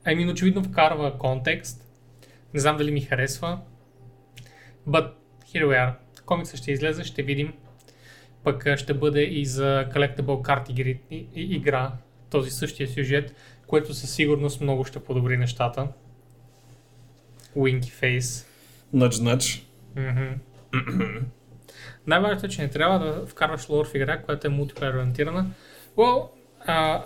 ами 0.04 0.30
очевидно 0.30 0.64
вкарва 0.64 1.18
контекст, 1.18 1.84
не 2.54 2.60
знам 2.60 2.76
дали 2.76 2.90
ми 2.90 3.00
харесва, 3.00 3.60
but 4.88 5.10
here 5.44 5.64
we 5.64 5.74
are. 5.74 5.94
Комикса 6.24 6.56
ще 6.56 6.72
излезе, 6.72 7.04
ще 7.04 7.22
видим. 7.22 7.52
Пък 8.44 8.78
ще 8.78 8.94
бъде 8.94 9.22
и 9.22 9.44
за 9.44 9.88
Collectible 9.94 10.42
карти 10.42 10.72
игри, 10.72 11.00
и, 11.10 11.26
и, 11.34 11.56
игра, 11.56 11.92
този 12.30 12.50
същия 12.50 12.88
сюжет, 12.88 13.34
което 13.66 13.94
със 13.94 14.14
сигурност 14.14 14.60
много 14.60 14.84
ще 14.84 15.04
подобри 15.04 15.36
нещата. 15.36 15.88
Winky 17.56 18.02
face. 18.02 18.46
Нъдж, 18.92 19.20
нъдж. 19.20 19.66
Най-важното 22.06 22.46
е, 22.46 22.48
че 22.48 22.62
не 22.62 22.68
трябва 22.68 22.98
да 22.98 23.26
вкарваш 23.26 23.68
лор 23.68 23.86
в 23.86 23.94
игра, 23.94 24.22
която 24.22 24.46
е 24.46 24.50
мултиплеер 24.50 24.94
ориентирана. 24.94 25.46
Well, 25.96 26.28
uh, 26.68 27.02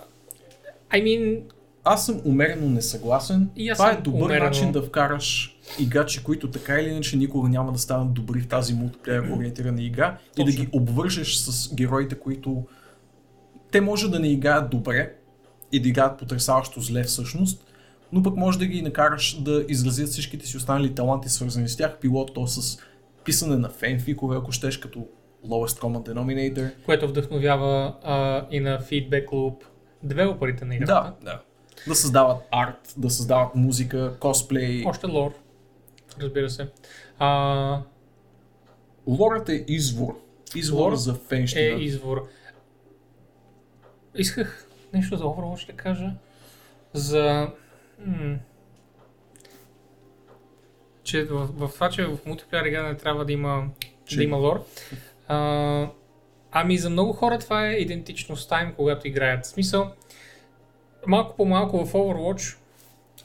I 0.91 1.03
mean... 1.03 1.41
Аз 1.83 2.05
съм 2.05 2.21
умерено 2.25 2.69
несъгласен. 2.69 3.49
И 3.55 3.71
Това 3.73 3.91
е 3.91 3.95
добър 3.95 4.29
умерено- 4.29 4.43
начин 4.43 4.71
да 4.71 4.81
вкараш 4.81 5.57
играчи, 5.79 6.23
които 6.23 6.51
така 6.51 6.79
или 6.79 6.89
иначе 6.89 7.17
никога 7.17 7.49
няма 7.49 7.71
да 7.71 7.79
станат 7.79 8.13
добри 8.13 8.39
в 8.41 8.47
тази 8.47 8.73
мултиплеер 8.73 9.23
ориентирана 9.37 9.81
игра 9.81 10.17
и 10.37 10.43
да 10.43 10.51
Точно. 10.51 10.63
ги 10.63 10.69
обвържеш 10.73 11.35
с 11.35 11.75
героите, 11.75 12.15
които 12.15 12.63
те 13.71 13.81
може 13.81 14.11
да 14.11 14.19
не 14.19 14.27
играят 14.31 14.69
добре 14.69 15.13
и 15.71 15.81
да 15.81 15.89
играят 15.89 16.19
потрясаващо 16.19 16.81
зле 16.81 17.03
всъщност, 17.03 17.65
но 18.11 18.23
пък 18.23 18.35
може 18.35 18.59
да 18.59 18.65
ги 18.65 18.81
накараш 18.81 19.41
да 19.41 19.65
изразят 19.69 20.09
всичките 20.09 20.47
си 20.47 20.57
останали 20.57 20.95
таланти, 20.95 21.29
свързани 21.29 21.69
с 21.69 21.77
тях, 21.77 21.97
било 22.01 22.25
то 22.25 22.47
с 22.47 22.79
писане 23.25 23.55
на 23.57 23.69
фенфикове, 23.69 24.37
ако 24.37 24.51
щеш, 24.51 24.77
като 24.77 25.07
lowest 25.45 25.81
common 25.81 26.09
denominator. 26.09 26.71
което 26.85 27.07
вдъхновява 27.07 27.95
а, 28.03 28.45
и 28.51 28.59
на 28.59 28.79
Feedback 28.79 29.25
Loop 29.25 29.63
девелоперите 30.03 30.65
на 30.65 30.75
играта. 30.75 30.93
Да, 31.21 31.31
да. 31.31 31.41
Да 31.87 31.95
създават 31.95 32.37
арт, 32.51 32.93
да 32.97 33.09
създават 33.09 33.55
музика, 33.55 34.17
косплей. 34.19 34.83
Още 34.85 35.07
лор, 35.07 35.33
разбира 36.21 36.49
се. 36.49 36.67
А, 37.19 37.81
Лорът 39.07 39.49
е 39.49 39.65
извор. 39.67 40.19
Извор 40.55 40.81
Лор 40.81 40.95
за 40.95 41.11
е 41.11 41.15
фенщина. 41.15 41.83
извор. 41.83 42.27
Исках 44.15 44.67
нещо 44.93 45.17
за 45.17 45.23
Overwatch 45.23 45.67
да 45.67 45.73
кажа. 45.73 46.11
За... 46.93 47.47
М- 48.05 48.37
че 51.11 51.23
в, 51.23 51.47
в 51.47 51.73
това, 51.73 51.89
че 51.89 52.05
в 52.05 52.17
мултиплеер 52.25 52.65
игра 52.65 52.83
не 52.83 52.97
трябва 52.97 53.25
да 53.25 53.31
има, 53.31 53.67
Че- 54.05 54.15
да 54.15 54.23
има 54.23 54.37
лор. 54.37 54.65
А, 55.27 55.87
ами 56.51 56.77
за 56.77 56.89
много 56.89 57.13
хора 57.13 57.39
това 57.39 57.67
е 57.67 57.73
идентичността 57.73 58.61
им, 58.61 58.73
когато 58.73 59.07
играят. 59.07 59.45
В 59.45 59.47
смисъл, 59.47 59.91
малко 61.07 61.35
по 61.35 61.45
малко 61.45 61.85
в 61.85 61.93
Overwatch, 61.93 62.57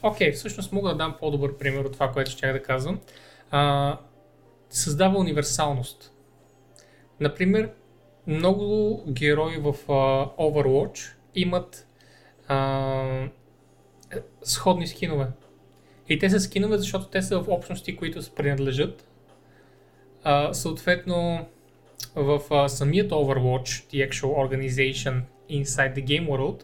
окей, 0.02 0.32
всъщност 0.32 0.72
мога 0.72 0.88
да 0.88 0.96
дам 0.96 1.16
по-добър 1.20 1.56
пример 1.56 1.84
от 1.84 1.92
това, 1.92 2.12
което 2.12 2.30
ще 2.30 2.52
да 2.52 2.62
казвам. 2.62 3.00
А, 3.50 3.98
създава 4.70 5.18
универсалност. 5.18 6.12
Например, 7.20 7.70
много 8.26 9.02
герои 9.08 9.56
в 9.56 9.74
а, 9.88 9.92
Overwatch 10.42 11.12
имат 11.34 11.86
а, 12.48 13.28
сходни 14.42 14.86
скинове. 14.86 15.26
И 16.08 16.18
те 16.18 16.30
са 16.30 16.40
скинове, 16.40 16.78
защото 16.78 17.06
те 17.06 17.22
са 17.22 17.40
в 17.40 17.48
общности, 17.48 17.96
които 17.96 18.22
се 18.22 18.34
принадлежат. 18.34 19.08
А, 20.24 20.54
съответно, 20.54 21.46
в 22.14 22.40
а, 22.50 22.68
самият 22.68 23.10
Overwatch, 23.10 23.64
the 23.64 24.10
actual 24.10 24.48
organization 24.48 25.20
inside 25.50 25.94
the 25.94 26.04
game 26.04 26.28
world, 26.28 26.62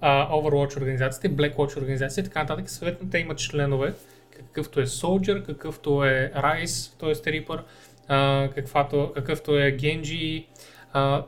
а, 0.00 0.30
Overwatch 0.30 0.76
организацията, 0.76 1.28
Blackwatch 1.28 1.78
организацията 1.78 2.20
и 2.20 2.24
така 2.24 2.40
нататък, 2.40 2.70
съответно 2.70 3.10
те 3.10 3.18
имат 3.18 3.38
членове, 3.38 3.94
какъвто 4.36 4.80
е 4.80 4.86
Soldier, 4.86 5.46
какъвто 5.46 6.04
е 6.04 6.32
Rice, 6.36 7.00
т.е. 7.00 7.14
Reaper, 7.14 7.60
а, 8.08 8.48
каквато, 8.54 9.12
какъвто 9.14 9.58
е 9.58 9.76
Genji, 9.76 10.46
а, 10.92 11.24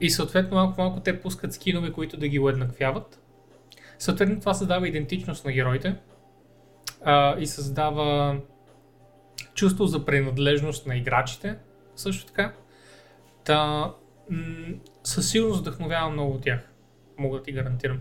и 0.00 0.10
съответно 0.10 0.56
малко-малко 0.56 1.00
те 1.00 1.20
пускат 1.20 1.52
скинове, 1.52 1.92
които 1.92 2.16
да 2.16 2.28
ги 2.28 2.38
уеднаквяват. 2.38 3.18
Съответно 3.98 4.40
това 4.40 4.54
създава 4.54 4.88
идентичност 4.88 5.44
на 5.44 5.52
героите 5.52 5.94
а, 7.06 7.38
и 7.38 7.46
създава 7.46 8.38
чувство 9.54 9.86
за 9.86 10.04
принадлежност 10.04 10.86
на 10.86 10.96
играчите, 10.96 11.56
също 11.96 12.26
така. 12.26 12.54
Та, 13.44 13.92
м- 14.30 14.74
със 15.04 15.30
сигурност 15.30 15.60
вдъхновява 15.60 16.10
много 16.10 16.32
от 16.32 16.42
тях. 16.42 16.72
Мога 17.18 17.38
да 17.38 17.42
ти 17.42 17.52
гарантирам. 17.52 18.00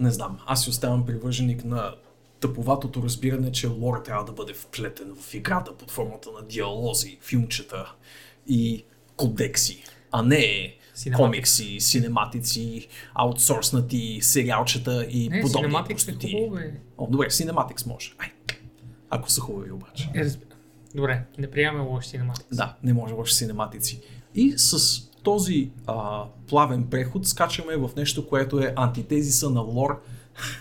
Не 0.00 0.10
знам, 0.10 0.38
аз 0.46 0.64
си 0.64 0.70
оставам 0.70 1.06
привърженик 1.06 1.64
на 1.64 1.94
тъповатото 2.40 3.02
разбиране, 3.02 3.52
че 3.52 3.66
лор 3.66 4.02
трябва 4.04 4.24
да 4.24 4.32
бъде 4.32 4.54
вплетен 4.54 5.14
в 5.20 5.34
играта 5.34 5.76
под 5.76 5.90
формата 5.90 6.30
на 6.32 6.46
диалози, 6.46 7.18
филмчета 7.22 7.94
и 8.46 8.84
кодекси, 9.16 9.84
а 10.10 10.22
не 10.22 10.76
Cinematics. 10.96 11.16
комикси, 11.16 11.80
синематици, 11.80 12.88
аутсорснати 13.14 14.18
сериалчета 14.22 15.06
и 15.10 15.28
Не, 15.28 15.40
подобни 15.40 15.68
е 15.68 15.84
простоти. 15.88 16.32
хубаво, 16.32 16.54
бе. 16.54 16.72
О, 16.98 17.06
добре, 17.10 17.26
Cinematics 17.26 17.86
може. 17.86 18.12
Ай, 18.18 18.32
ако 19.10 19.30
са 19.30 19.40
хубави 19.40 19.72
обаче. 19.72 20.10
Е. 20.14 20.24
Добре, 20.94 21.24
не 21.38 21.50
приемаме 21.50 21.84
лоши 21.84 22.08
синематици. 22.08 22.46
Да, 22.52 22.76
не 22.82 22.92
може 22.92 23.14
лоши 23.14 23.34
синематици. 23.34 24.00
И 24.34 24.54
с 24.56 25.00
този 25.22 25.70
а, 25.86 26.24
плавен 26.48 26.86
преход 26.90 27.28
скачаме 27.28 27.76
в 27.76 27.90
нещо, 27.96 28.28
което 28.28 28.58
е 28.58 28.72
антитезиса 28.76 29.50
на 29.50 29.60
лор, 29.60 30.02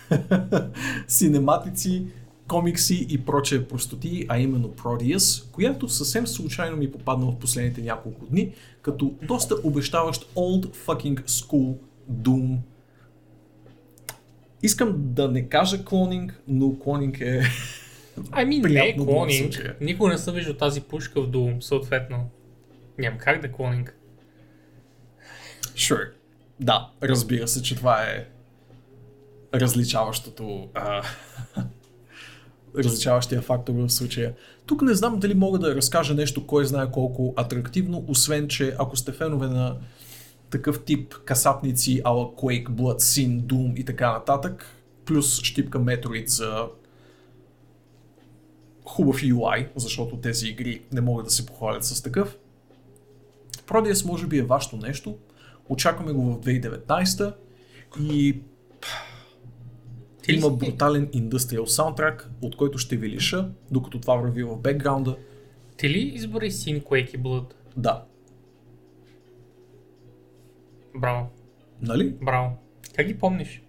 синематици, 1.07 2.05
комикси 2.53 3.07
и 3.09 3.25
прочее 3.25 3.67
простоти, 3.67 4.25
а 4.29 4.39
именно 4.39 4.69
Proteus, 4.69 5.51
която 5.51 5.89
съвсем 5.89 6.27
случайно 6.27 6.77
ми 6.77 6.91
попадна 6.91 7.25
в 7.25 7.39
последните 7.39 7.81
няколко 7.81 8.25
дни, 8.25 8.53
като 8.81 9.13
доста 9.21 9.55
обещаващ 9.63 10.33
old 10.35 10.75
fucking 10.75 11.23
school 11.23 11.75
Doom. 12.11 12.57
Искам 14.63 14.93
да 14.95 15.27
не 15.27 15.49
кажа 15.49 15.85
клонинг, 15.85 16.41
но 16.47 16.79
клонинг 16.79 17.21
е... 17.21 17.41
Ами 18.31 18.59
не 18.59 18.87
е 18.87 18.97
клонинг. 18.97 19.75
Никога 19.81 20.09
не 20.09 20.17
съм 20.17 20.35
виждал 20.35 20.53
тази 20.53 20.81
пушка 20.81 21.21
в 21.21 21.29
Doom, 21.29 21.59
съответно. 21.59 22.29
Няма 22.97 23.17
как 23.17 23.41
да 23.41 23.47
е 23.47 23.51
клонинг. 23.51 23.95
Sure. 25.75 26.09
Да, 26.59 26.89
разбира 27.03 27.47
се, 27.47 27.61
че 27.61 27.75
това 27.75 28.03
е 28.03 28.27
различаващото 29.53 30.69
а, 30.73 31.03
различаващия 32.77 33.41
фактор 33.41 33.73
в 33.73 33.89
случая. 33.89 34.33
Тук 34.65 34.81
не 34.81 34.93
знам 34.93 35.19
дали 35.19 35.33
мога 35.33 35.59
да 35.59 35.75
разкажа 35.75 36.13
нещо, 36.13 36.47
кой 36.47 36.65
знае 36.65 36.91
колко 36.91 37.33
атрактивно, 37.35 38.05
освен, 38.07 38.47
че 38.47 38.75
ако 38.79 38.97
сте 38.97 39.11
фенове 39.11 39.47
на 39.47 39.77
такъв 40.49 40.83
тип 40.83 41.13
касапници, 41.25 42.01
ала 42.03 42.25
Quake, 42.25 42.67
Blood, 42.67 42.99
Sin, 42.99 43.41
Doom 43.41 43.75
и 43.75 43.85
така 43.85 44.11
нататък, 44.11 44.65
плюс 45.05 45.41
щипка 45.41 45.79
Metroid 45.79 46.27
за 46.27 46.65
хубав 48.85 49.21
UI, 49.21 49.67
защото 49.75 50.17
тези 50.17 50.47
игри 50.47 50.81
не 50.91 51.01
могат 51.01 51.25
да 51.25 51.31
се 51.31 51.45
похвалят 51.45 51.83
с 51.83 52.01
такъв. 52.01 52.37
Prodeus 53.67 54.05
може 54.05 54.27
би 54.27 54.37
е 54.37 54.43
вашето 54.43 54.77
нещо. 54.77 55.17
Очакваме 55.69 56.13
го 56.13 56.33
в 56.33 56.39
2019 56.39 57.33
и 57.99 58.41
Ти 60.23 60.31
има 60.33 60.49
брутален 60.49 61.09
индустриал 61.13 61.65
саундтрак, 61.67 62.29
от 62.41 62.55
който 62.55 62.77
ще 62.77 62.97
ви 62.97 63.09
лиша, 63.09 63.49
докато 63.71 63.99
това 63.99 64.15
върви 64.15 64.43
в 64.43 64.57
бекграунда. 64.57 65.17
Ти 65.77 65.89
ли 65.89 65.99
избори 65.99 66.51
Sin 66.51 66.83
Quake 66.83 67.15
и 67.15 67.19
Blood? 67.19 67.53
Да, 67.77 68.03
Браво, 70.95 71.29
нали? 71.81 72.15
браво. 72.21 72.57
Как 72.95 73.07
ги 73.07 73.17
помниш? 73.17 73.61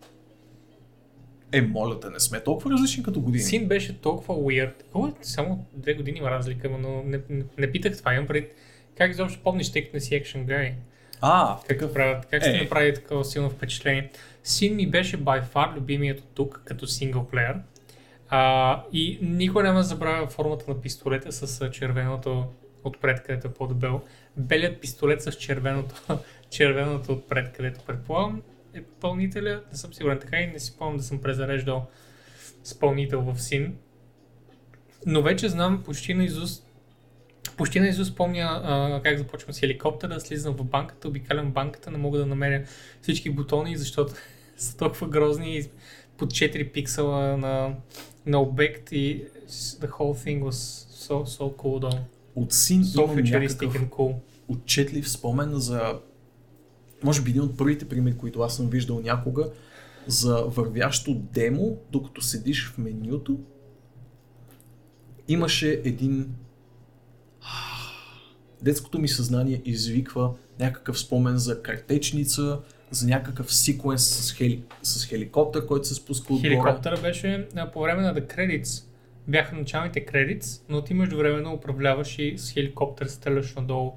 Е, 1.53 1.63
моля 1.63 2.01
те, 2.01 2.11
не 2.11 2.21
сме 2.21 2.41
толкова 2.41 2.71
различни 2.71 3.03
като 3.03 3.21
години. 3.21 3.45
Син 3.45 3.69
беше 3.69 4.01
толкова 4.01 4.35
weird. 4.35 4.73
О, 4.95 5.09
само 5.23 5.67
две 5.75 5.95
години 5.95 6.19
има 6.19 6.31
разлика, 6.31 6.71
но 6.71 7.03
не, 7.03 7.21
не, 7.31 7.45
не 7.59 7.73
питах 7.73 7.97
това. 7.99 8.15
Имам 8.15 8.27
пред 8.27 8.55
как 8.97 9.11
изобщо 9.11 9.43
помниш, 9.43 9.73
тъй 9.73 9.83
като 9.85 9.97
не 9.97 10.01
си 10.01 10.15
Action 10.15 10.45
Guy? 10.47 10.73
А, 11.21 11.59
Как, 11.69 11.93
правят, 11.93 12.27
как 12.27 12.43
сте 12.43 12.57
Е. 12.57 12.63
направили 12.63 12.95
такова 12.95 13.25
силно 13.25 13.51
впечатление? 13.51 14.11
Син 14.45 14.77
ми 14.77 14.87
беше 14.87 15.25
by 15.25 15.45
far 15.45 15.77
любимият 15.77 16.21
от 16.21 16.35
тук, 16.35 16.63
като 16.65 16.87
синглплеер. 16.87 17.57
А, 18.29 18.83
и 18.93 19.19
никой 19.23 19.63
няма 19.63 19.79
да 19.79 19.85
забравя 19.85 20.27
формата 20.27 20.65
на 20.69 20.81
пистолета 20.81 21.33
с 21.33 21.71
червеното 21.71 22.45
отпред, 22.85 23.23
където 23.23 23.47
е 23.47 23.53
по-дебел. 23.53 24.01
Белият 24.37 24.81
пистолет 24.81 25.23
с 25.23 25.33
червеното, 25.33 25.95
червеното 26.51 27.13
отпред, 27.13 27.53
където 27.53 27.81
предполагам 27.87 28.43
е 28.75 28.83
пълнителя. 28.83 29.63
Не 29.73 29.79
съм 29.79 29.95
сигурен 29.95 30.19
така 30.19 30.37
и 30.41 30.47
не 30.47 30.59
си 30.59 30.77
помня 30.79 30.97
да 30.99 31.05
съм 31.05 31.21
презареждал 31.21 31.87
спълнител 32.65 33.21
в 33.21 33.39
син. 33.39 33.77
Но 35.07 35.23
вече 35.23 35.49
знам 35.49 35.83
почти 35.85 36.15
на 36.15 36.25
изуст 36.25 36.67
почти 37.57 37.81
на 37.81 37.89
изуст 37.89 38.17
помня 38.17 38.61
а, 38.65 39.01
как 39.03 39.19
започвам 39.19 39.53
с 39.53 39.61
хеликоптера, 39.61 40.21
слизам 40.21 40.55
в 40.55 40.65
банката, 40.65 41.09
обикалям 41.09 41.53
банката, 41.53 41.91
не 41.91 41.99
мога 41.99 42.19
да 42.19 42.27
намеря 42.27 42.65
всички 43.03 43.31
бутони, 43.31 43.77
защото 43.77 44.15
са 44.57 44.77
толкова 44.77 45.09
грозни 45.09 45.63
под 46.17 46.31
4 46.31 46.73
пиксела 46.73 47.37
на, 47.37 47.75
на 48.27 48.41
обект 48.41 48.93
и 48.93 49.25
the 49.49 49.89
whole 49.89 50.27
thing 50.27 50.43
was 50.43 50.85
so, 51.09 51.25
so 51.25 51.57
cool 51.57 51.85
though. 51.85 52.01
От 52.35 52.53
син 52.53 52.85
So 52.85 53.05
имам 53.05 53.43
някакъв 53.43 53.89
cool. 53.89 54.15
отчетлив 54.49 55.11
спомен 55.11 55.51
за, 55.55 56.01
може 57.05 57.23
би 57.23 57.31
един 57.31 57.43
от 57.43 57.57
първите 57.57 57.89
примери, 57.89 58.17
които 58.17 58.41
аз 58.41 58.57
съм 58.57 58.69
виждал 58.69 59.01
някога, 59.01 59.51
за 60.07 60.43
вървящо 60.43 61.15
демо, 61.15 61.79
докато 61.91 62.21
седиш 62.21 62.69
в 62.69 62.79
менюто. 62.79 63.39
Имаше 65.29 65.81
един... 65.85 66.35
Детското 68.63 68.99
ми 68.99 69.09
съзнание 69.09 69.63
извиква 69.65 70.35
някакъв 70.61 70.99
спомен 70.99 71.37
за 71.39 71.63
картечница, 71.63 72.61
за 72.95 73.07
някакъв 73.07 73.55
секвенс 73.55 74.03
с, 74.09 74.33
хели... 74.33 74.63
с 74.83 75.07
хеликоптер, 75.07 75.67
който 75.67 75.89
се 75.89 75.95
спуска 75.95 76.35
отгоре. 76.35 76.51
Хеликоптера 76.51 76.97
беше 77.03 77.47
а, 77.57 77.71
по 77.71 77.81
време 77.81 78.03
на 78.03 78.15
The 78.15 78.37
Credits. 78.37 78.85
Бяха 79.29 79.57
началните 79.57 80.05
кредитс, 80.05 80.61
но 80.69 80.83
ти 80.83 80.95
междувременно 80.95 81.53
управляваш 81.53 82.19
и 82.19 82.39
с 82.39 82.53
хеликоптер 82.53 83.07
стреляш 83.07 83.55
надолу. 83.55 83.93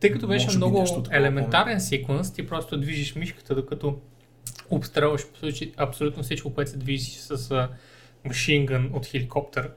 Тъй 0.00 0.12
като 0.12 0.28
беше 0.28 0.46
Може 0.46 0.56
много 0.56 0.84
такова 0.84 1.16
елементарен 1.16 1.80
секвенс, 1.80 2.32
ти 2.32 2.46
просто 2.46 2.80
движиш 2.80 3.14
мишката, 3.14 3.54
докато 3.54 3.98
обстрелваш 4.70 5.22
абсолютно- 5.76 6.22
всичко, 6.22 6.54
което 6.54 6.70
се 6.70 6.76
движи 6.76 7.10
с 7.10 7.68
машингън 8.24 8.90
от 8.92 9.06
хеликоптер. 9.06 9.70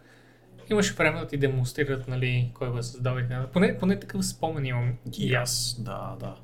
Имаше 0.72 0.94
време 0.94 1.20
да 1.20 1.28
ти 1.28 1.38
демонстрират, 1.38 2.08
нали, 2.08 2.52
кой 2.54 2.70
го 2.70 2.78
е 2.78 2.84
създал 2.84 3.18
и 3.18 3.22
така. 3.22 3.48
Поне, 3.54 3.78
поне 3.78 4.00
такъв 4.00 4.26
спомен 4.26 4.66
имам. 4.66 4.94
И 5.18 5.34
аз, 5.34 5.76
да, 5.80 6.16
да. 6.20 6.36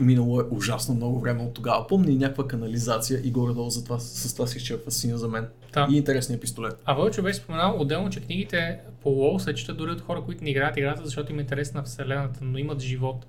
Минало 0.00 0.40
е 0.40 0.44
ужасно 0.50 0.94
много 0.94 1.20
време 1.20 1.42
от 1.42 1.54
тогава. 1.54 1.86
Помня 1.86 2.10
и 2.10 2.16
някаква 2.16 2.48
канализация 2.48 3.20
и 3.24 3.30
горе-долу 3.30 3.70
за 3.70 3.84
това, 3.84 3.98
с 3.98 4.34
това 4.34 4.46
си 4.46 4.58
изчерпва 4.58 4.90
сина 4.90 5.18
за 5.18 5.28
мен. 5.28 5.48
Да. 5.72 5.88
И 5.90 5.96
интересният 5.96 6.40
пистолет. 6.40 6.74
А 6.84 6.94
Вълчо 6.94 7.22
беше 7.22 7.38
споменал 7.38 7.76
отделно, 7.80 8.10
че 8.10 8.20
книгите 8.20 8.78
по 9.02 9.08
лол 9.08 9.38
се 9.38 9.54
четат 9.54 9.76
дори 9.76 9.90
от 9.90 10.00
хора, 10.00 10.22
които 10.22 10.44
не 10.44 10.50
играят 10.50 10.76
играта, 10.76 11.04
защото 11.04 11.32
им 11.32 11.38
е 11.38 11.42
интерес 11.42 11.74
на 11.74 11.82
вселената, 11.82 12.38
но 12.42 12.58
имат 12.58 12.80
живот. 12.80 13.26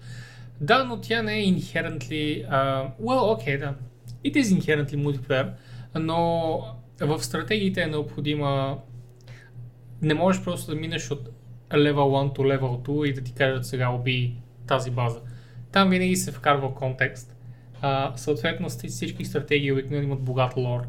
Да, 0.61 0.83
но 0.83 1.01
тя 1.01 1.21
не 1.21 1.39
е 1.39 1.45
inherently... 1.45 2.49
Uh, 2.49 2.89
well, 3.01 3.37
okay, 3.37 3.59
да. 3.59 3.73
It 4.25 4.35
is 4.35 4.59
inherently 4.59 4.95
multiplayer, 4.95 5.49
но 5.95 6.61
в 7.01 7.23
стратегиите 7.23 7.81
е 7.81 7.87
необходима... 7.87 8.77
Не 10.01 10.13
можеш 10.13 10.43
просто 10.43 10.71
да 10.71 10.77
минеш 10.77 11.11
от 11.11 11.29
level 11.71 12.33
1 12.33 12.37
to 12.37 12.59
level 12.59 12.87
2 12.87 13.05
и 13.05 13.13
да 13.13 13.21
ти 13.21 13.33
кажат 13.33 13.65
сега 13.65 13.89
уби 13.89 14.35
тази 14.67 14.91
база. 14.91 15.19
Там 15.71 15.89
винаги 15.89 16.15
се 16.15 16.31
вкарва 16.31 16.75
контекст. 16.75 17.35
Uh, 17.83 18.15
съответно, 18.15 18.69
всички 18.69 19.25
стратегии 19.25 19.71
обикновено 19.71 20.03
имат 20.03 20.21
богат 20.21 20.57
лор. 20.57 20.87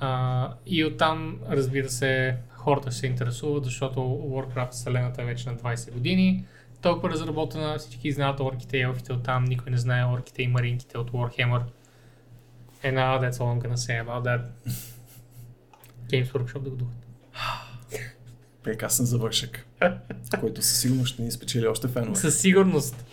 А, 0.00 0.52
и 0.66 0.84
оттам, 0.84 1.38
разбира 1.50 1.88
се, 1.88 2.36
хората 2.50 2.90
ще 2.90 3.00
се 3.00 3.06
интересуват, 3.06 3.64
защото 3.64 4.00
Warcraft 4.00 4.70
вселената 4.70 5.22
е 5.22 5.24
вече 5.24 5.48
на 5.48 5.56
20 5.56 5.92
години. 5.92 6.44
Толкова 6.82 7.10
разработена, 7.10 7.78
всички 7.78 8.12
знаят 8.12 8.40
орките 8.40 8.76
и 8.76 8.80
елфите 8.80 9.12
оттам, 9.12 9.44
никой 9.44 9.70
не 9.70 9.78
знае 9.78 10.04
орките 10.04 10.42
и 10.42 10.48
маринките 10.48 10.98
от 10.98 11.10
Warhammer. 11.10 11.62
And 12.84 12.94
now 12.94 13.20
that's 13.20 13.38
all 13.38 13.48
I'm 13.54 13.60
gonna 13.66 13.76
say 13.76 14.04
about 14.04 14.22
that. 14.22 14.42
Games 16.10 16.32
Workshop 16.32 16.60
да 16.60 16.70
го 16.70 16.76
духат. 16.76 17.06
Прекрасен 18.62 19.06
завършък, 19.06 19.66
който 20.40 20.62
със 20.62 20.80
сигурност 20.80 21.12
ще 21.12 21.22
ни 21.22 21.30
спечели 21.30 21.66
още 21.66 21.88
фенове. 21.88 22.16
Със 22.16 22.40
сигурност. 22.40 23.04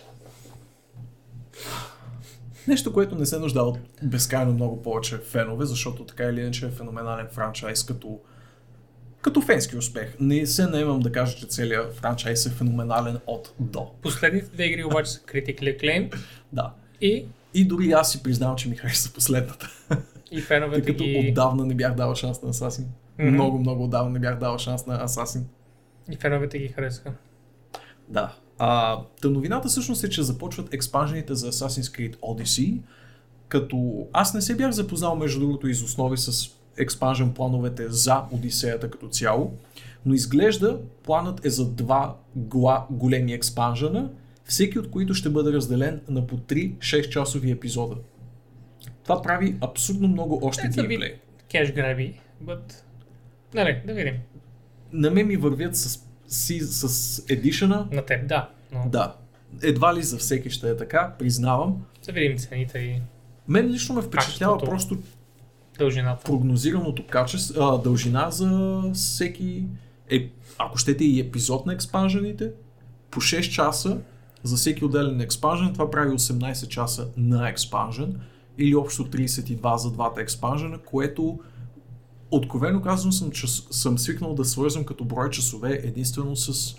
Нещо, 2.68 2.93
което 2.93 3.16
не 3.16 3.26
се 3.26 3.39
нуждае 3.39 3.64
от 3.64 3.78
безкрайно 4.03 4.53
много 4.53 4.82
повече 4.82 5.18
фенове, 5.18 5.66
защото 5.66 6.03
така 6.05 6.24
или 6.24 6.41
иначе 6.41 6.66
е 6.66 6.70
феноменален 6.70 7.28
франчайз 7.32 7.84
като, 7.86 8.20
като 9.22 9.41
фенски 9.41 9.78
успех. 9.78 10.16
Не 10.20 10.45
се 10.47 10.68
наемам 10.68 10.99
да 10.99 11.12
кажа, 11.12 11.38
че 11.38 11.45
целият 11.47 11.93
франчайз 11.95 12.45
е 12.45 12.49
феноменален 12.49 13.20
от 13.28 13.53
до. 13.60 13.91
Последните 14.01 14.49
две 14.49 14.64
игри 14.66 14.84
обаче 14.84 15.12
са 15.12 15.20
critically 15.20 15.80
acclaimed 15.82 16.16
Да. 16.53 16.74
и, 17.01 17.26
И 17.53 17.66
дори 17.66 17.91
аз 17.91 18.12
си 18.12 18.24
признавам, 18.24 18.55
че 18.55 18.70
ми 18.70 18.76
хареса 18.76 19.14
последната. 19.14 19.70
и 20.32 20.36
Тъй 20.36 20.41
феновете 20.41 20.91
като 20.91 21.03
ги... 21.03 21.28
отдавна 21.30 21.66
не 21.66 21.76
бях 21.76 21.93
дал 21.95 22.16
шанс 22.16 22.41
на 22.41 22.49
Асасин. 22.49 22.86
Мгм. 23.20 23.30
Много, 23.32 23.60
много 23.60 23.84
отдавна 23.84 24.10
не 24.10 24.20
бях 24.20 24.39
дал 24.39 24.58
шанс 24.58 24.86
на 24.86 25.03
Асасин. 25.03 25.45
И 26.12 26.16
феновете 26.16 26.60
ги 26.60 26.68
харесаха. 26.68 27.12
Да. 28.08 28.34
А, 28.60 29.01
та 29.22 29.30
новината 29.30 29.68
всъщност 29.68 30.03
е, 30.03 30.10
че 30.10 30.24
започват 30.24 30.74
експанжените 30.74 31.36
за 31.36 31.51
Assassin's 31.51 31.97
Creed 31.97 32.16
Odyssey, 32.16 32.80
като 33.47 34.08
аз 34.14 34.34
не 34.34 34.41
се 34.41 34.55
бях 34.55 34.72
запознал 34.72 35.16
между 35.16 35.39
другото 35.39 35.68
из 35.68 35.84
основи 35.84 36.18
с 36.18 36.49
експанжен 36.78 37.34
плановете 37.34 37.89
за 37.89 38.24
Одисеята 38.32 38.91
като 38.91 39.08
цяло, 39.08 39.53
но 40.05 40.14
изглежда 40.14 40.80
планът 41.03 41.45
е 41.45 41.49
за 41.49 41.70
два 41.70 42.16
гла, 42.36 42.86
големи 42.89 43.34
експанжена, 43.34 44.10
всеки 44.45 44.80
от 44.80 44.91
които 44.91 45.14
ще 45.14 45.30
бъде 45.30 45.53
разделен 45.53 46.01
на 46.10 46.28
по 46.28 46.38
3 46.38 46.78
6 46.78 47.10
часови 47.10 47.51
епизода. 47.51 47.95
Това 49.03 49.22
прави 49.22 49.55
абсурдно 49.62 50.08
много 50.08 50.39
още 50.43 50.68
геймплей. 50.68 51.16
cash 51.53 51.76
grabby, 51.76 52.14
but... 52.43 52.74
Нали, 53.53 53.82
да 53.88 53.93
видим. 53.93 54.16
На 54.93 55.12
мен 55.12 55.28
ми 55.28 55.38
вървят 55.38 55.76
с, 55.76 56.07
си, 56.28 56.59
с 56.61 57.23
едишъна, 57.30 57.88
На 57.91 58.05
теб, 58.05 58.28
да. 58.28 58.49
Но 58.73 58.89
да. 58.89 59.15
Едва 59.63 59.95
ли 59.95 60.03
за 60.03 60.17
всеки 60.17 60.49
ще 60.49 60.69
е 60.69 60.78
така, 60.78 61.15
признавам. 61.19 61.78
да 62.05 62.11
видим 62.11 62.38
цените 62.38 62.80
и 62.80 63.01
Мен 63.47 63.67
лично 63.67 63.95
ме 63.95 64.01
впечатлява 64.01 64.53
Качеството. 64.53 64.69
просто 64.71 64.97
дължината. 65.80 66.23
прогнозираното 66.23 67.07
качество, 67.07 67.63
а, 67.63 67.78
дължина 67.78 68.32
за 68.32 68.82
всеки, 68.93 69.65
е, 70.11 70.30
ако 70.57 70.78
щете 70.78 71.03
и 71.05 71.19
епизод 71.19 71.65
на 71.65 71.73
експанжените, 71.73 72.51
по 73.11 73.21
6 73.21 73.41
часа 73.51 73.97
за 74.43 74.55
всеки 74.55 74.86
отделен 74.86 75.21
експанжен, 75.21 75.73
това 75.73 75.91
прави 75.91 76.09
18 76.09 76.67
часа 76.67 77.07
на 77.17 77.49
експанжен 77.49 78.19
или 78.57 78.75
общо 78.75 79.05
32 79.05 79.75
за 79.75 79.91
двата 79.91 80.21
експанжена, 80.21 80.78
което 80.78 81.39
откровено 82.32 82.82
казвам 82.82 83.11
съм, 83.11 83.32
че 83.32 83.47
съм 83.47 83.97
свикнал 83.97 84.36
да 84.36 84.45
свързвам 84.45 84.86
като 84.86 85.05
брой 85.05 85.30
часове 85.30 85.82
единствено 85.84 86.36
с 86.36 86.75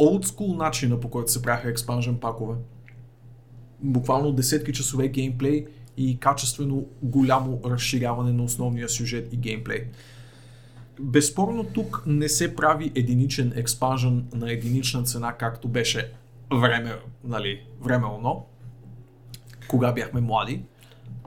school 0.00 0.56
начина 0.56 1.00
по 1.00 1.10
който 1.10 1.32
се 1.32 1.42
правяха 1.42 1.70
експанжен 1.70 2.18
пакове. 2.18 2.54
Буквално 3.80 4.32
десетки 4.32 4.72
часове 4.72 5.08
геймплей 5.08 5.66
и 5.96 6.18
качествено 6.18 6.86
голямо 7.02 7.60
разширяване 7.64 8.32
на 8.32 8.42
основния 8.42 8.88
сюжет 8.88 9.32
и 9.32 9.36
геймплей. 9.36 9.86
Безспорно 11.00 11.64
тук 11.64 12.02
не 12.06 12.28
се 12.28 12.56
прави 12.56 12.92
единичен 12.94 13.52
експанжен 13.56 14.28
на 14.34 14.52
единична 14.52 15.02
цена, 15.02 15.32
както 15.32 15.68
беше 15.68 16.12
време, 16.52 16.96
нали, 17.24 17.62
време 17.80 18.06
оно, 18.06 18.46
кога 19.68 19.92
бяхме 19.92 20.20
млади. 20.20 20.62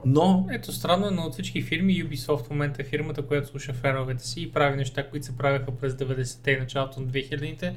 Но 0.06 0.46
Ето 0.50 0.72
странно, 0.72 1.06
е, 1.06 1.10
но 1.10 1.22
от 1.22 1.32
всички 1.32 1.62
фирми 1.62 2.04
Ubisoft 2.04 2.46
в 2.46 2.50
момента 2.50 2.82
е 2.82 2.84
фирмата, 2.84 3.26
която 3.26 3.48
слуша 3.48 3.72
феновете 3.72 4.26
си 4.26 4.42
и 4.42 4.52
прави 4.52 4.76
неща, 4.76 5.10
които 5.10 5.26
се 5.26 5.36
правеха 5.36 5.76
през 5.76 5.94
90-те 5.94 6.50
и 6.50 6.60
началото 6.60 7.00
на 7.00 7.06
2000-те, 7.06 7.76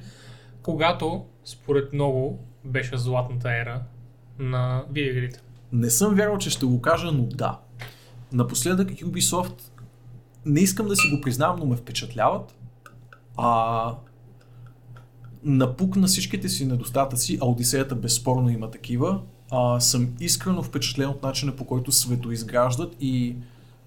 когато, 0.61 1.25
според 1.45 1.93
много, 1.93 2.39
беше 2.65 2.97
златната 2.97 3.49
ера 3.49 3.81
на 4.39 4.83
видеоигрите. 4.91 5.39
Не 5.71 5.89
съм 5.89 6.15
вярвал, 6.15 6.37
че 6.37 6.49
ще 6.49 6.65
го 6.65 6.81
кажа, 6.81 7.11
но 7.11 7.23
да. 7.23 7.59
Напоследък 8.33 8.89
Ubisoft, 8.89 9.61
не 10.45 10.59
искам 10.59 10.87
да 10.87 10.95
си 10.95 11.09
го 11.15 11.21
признавам, 11.21 11.59
но 11.59 11.65
ме 11.65 11.75
впечатляват. 11.75 12.55
А, 13.37 13.95
напук 15.43 15.95
на 15.95 16.07
всичките 16.07 16.49
си 16.49 16.65
недостатъци, 16.65 17.37
а 17.41 17.45
Одисеята 17.45 17.95
безспорно 17.95 18.49
има 18.49 18.71
такива, 18.71 19.21
а, 19.51 19.79
съм 19.79 20.09
искрено 20.19 20.63
впечатлен 20.63 21.09
от 21.09 21.23
начина 21.23 21.55
по 21.55 21.65
който 21.65 21.91
светоизграждат 21.91 22.95
и 22.99 23.35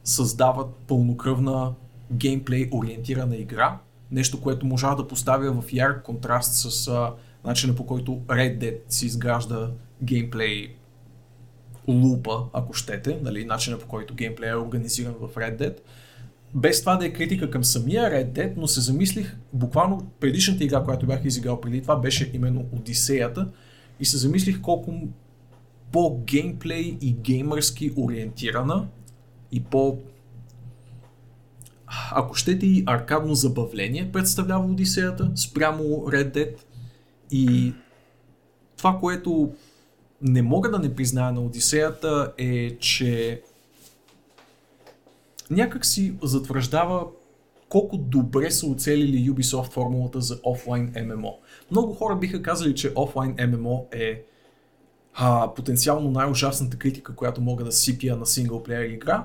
създават 0.04 0.74
пълнокръвна 0.74 1.72
геймплей 2.12 2.68
ориентирана 2.72 3.36
игра. 3.36 3.78
Нещо, 4.10 4.40
което 4.40 4.66
можа 4.66 4.94
да 4.94 5.08
поставя 5.08 5.62
в 5.62 5.72
ярк 5.72 6.02
контраст 6.02 6.54
с 6.54 6.88
а, 6.88 7.12
начина 7.44 7.74
по 7.74 7.86
който 7.86 8.12
Red 8.12 8.58
Dead 8.58 8.78
си 8.88 9.06
изгражда 9.06 9.70
геймплей 10.02 10.74
лупа, 11.88 12.44
ако 12.52 12.72
щете, 12.72 13.18
нали, 13.22 13.44
начина 13.44 13.78
по 13.78 13.86
който 13.86 14.14
геймплей 14.14 14.50
е 14.50 14.56
организиран 14.56 15.14
в 15.20 15.34
Red 15.34 15.60
Dead. 15.60 15.76
без 16.54 16.80
това 16.80 16.96
да 16.96 17.06
е 17.06 17.12
критика 17.12 17.50
към 17.50 17.64
самия 17.64 18.02
Red 18.02 18.32
Dead, 18.32 18.52
но 18.56 18.66
се 18.66 18.80
замислих, 18.80 19.36
буквално 19.52 20.10
предишната 20.20 20.64
игра, 20.64 20.82
която 20.82 21.06
бях 21.06 21.24
изиграл 21.24 21.60
преди 21.60 21.82
това, 21.82 21.96
беше 21.96 22.30
именно 22.34 22.64
Одисеята 22.72 23.48
и 24.00 24.04
се 24.04 24.16
замислих 24.16 24.60
колко 24.60 24.94
по-геймплей 25.92 26.98
и 27.00 27.12
геймърски 27.12 27.92
ориентирана 27.96 28.88
и 29.52 29.64
по 29.64 29.98
ако 32.12 32.34
щете 32.34 32.66
и 32.66 32.84
аркадно 32.86 33.34
забавление 33.34 34.12
представлява 34.12 34.64
Одисеята 34.64 35.32
спрямо 35.36 35.82
Red 35.84 36.34
Dead 36.34 36.56
и 37.30 37.72
това, 38.76 38.98
което 38.98 39.52
не 40.22 40.42
мога 40.42 40.70
да 40.70 40.78
не 40.78 40.94
призная 40.94 41.32
на 41.32 41.40
Одисеята 41.40 42.32
е, 42.38 42.76
че 42.78 43.42
някак 45.50 45.86
си 45.86 46.14
затвърждава 46.22 47.06
колко 47.68 47.96
добре 47.96 48.50
са 48.50 48.66
оцелили 48.66 49.30
Ubisoft 49.30 49.72
формулата 49.72 50.20
за 50.20 50.40
офлайн 50.42 50.94
ММО. 51.06 51.38
Много 51.70 51.94
хора 51.94 52.16
биха 52.16 52.42
казали, 52.42 52.74
че 52.74 52.92
офлайн 52.96 53.36
ММО 53.48 53.86
е 53.92 54.22
а, 55.14 55.54
потенциално 55.54 56.10
най-ужасната 56.10 56.76
критика, 56.76 57.14
която 57.14 57.40
мога 57.40 57.64
да 57.64 57.72
сипя 57.72 58.16
на 58.16 58.26
синглплеер 58.26 58.84
игра, 58.84 59.24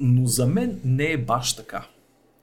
но 0.00 0.26
за 0.26 0.46
мен 0.46 0.80
не 0.84 1.12
е 1.12 1.18
баш 1.18 1.56
така. 1.56 1.86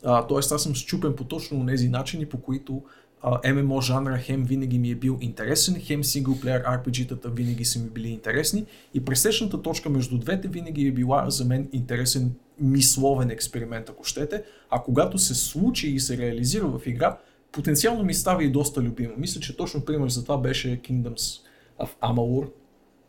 А, 0.03 0.27
тоест 0.27 0.51
аз 0.51 0.63
съм 0.63 0.75
счупен 0.75 1.15
по 1.15 1.23
точно 1.23 1.65
тези 1.65 1.89
начини, 1.89 2.25
по 2.25 2.41
които 2.41 2.81
а, 3.21 3.53
ММО 3.53 3.81
жанра 3.81 4.17
хем 4.17 4.43
винаги 4.43 4.79
ми 4.79 4.91
е 4.91 4.95
бил 4.95 5.17
интересен, 5.21 5.81
хем 5.81 6.03
синглплеер 6.03 6.63
RPG-тата 6.63 7.29
винаги 7.29 7.65
са 7.65 7.79
ми 7.79 7.89
били 7.89 8.07
интересни 8.07 8.65
и 8.93 9.05
пресечната 9.05 9.61
точка 9.61 9.89
между 9.89 10.17
двете 10.17 10.47
винаги 10.47 10.87
е 10.87 10.91
била 10.91 11.29
за 11.29 11.45
мен 11.45 11.69
интересен 11.73 12.31
мисловен 12.59 13.29
експеримент, 13.29 13.89
ако 13.89 14.03
щете, 14.03 14.43
а 14.69 14.79
когато 14.79 15.17
се 15.17 15.35
случи 15.35 15.89
и 15.89 15.99
се 15.99 16.17
реализира 16.17 16.67
в 16.67 16.81
игра, 16.85 17.17
потенциално 17.51 18.03
ми 18.03 18.13
става 18.13 18.43
и 18.43 18.49
доста 18.49 18.81
любимо. 18.81 19.13
Мисля, 19.17 19.41
че 19.41 19.57
точно 19.57 19.85
пример 19.85 20.09
за 20.09 20.23
това 20.23 20.37
беше 20.37 20.81
Kingdoms 20.81 21.41
of 21.81 21.97
Amalur, 21.99 22.51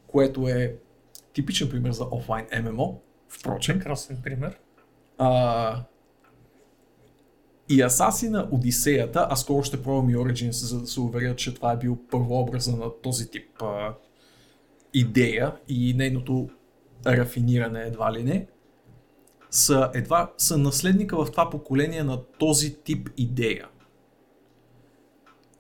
което 0.06 0.48
е 0.48 0.76
типичен 1.32 1.68
пример 1.68 1.90
за 1.90 2.04
офлайн 2.10 2.46
ММО, 2.64 3.00
впрочем. 3.28 3.78
Прекрасен 3.78 4.18
пример. 4.22 4.58
А, 5.18 5.84
и 7.68 7.82
Асасина 7.82 8.48
Одисеята, 8.52 9.26
аз 9.30 9.40
скоро 9.40 9.62
ще 9.62 9.82
пробвам 9.82 10.10
и 10.10 10.16
Origins, 10.16 10.50
за 10.50 10.80
да 10.80 10.86
се 10.86 11.00
уверя, 11.00 11.36
че 11.36 11.54
това 11.54 11.72
е 11.72 11.76
бил 11.76 11.98
първообраза 12.10 12.76
на 12.76 13.00
този 13.02 13.30
тип 13.30 13.62
а, 13.62 13.94
идея 14.94 15.56
и 15.68 15.94
нейното 15.94 16.48
рафиниране 17.06 17.82
едва 17.82 18.12
ли 18.12 18.24
не, 18.24 18.46
са 19.50 19.90
едва 19.94 20.32
са 20.38 20.58
наследника 20.58 21.24
в 21.24 21.30
това 21.30 21.50
поколение 21.50 22.02
на 22.02 22.22
този 22.24 22.74
тип 22.74 23.10
идея. 23.16 23.68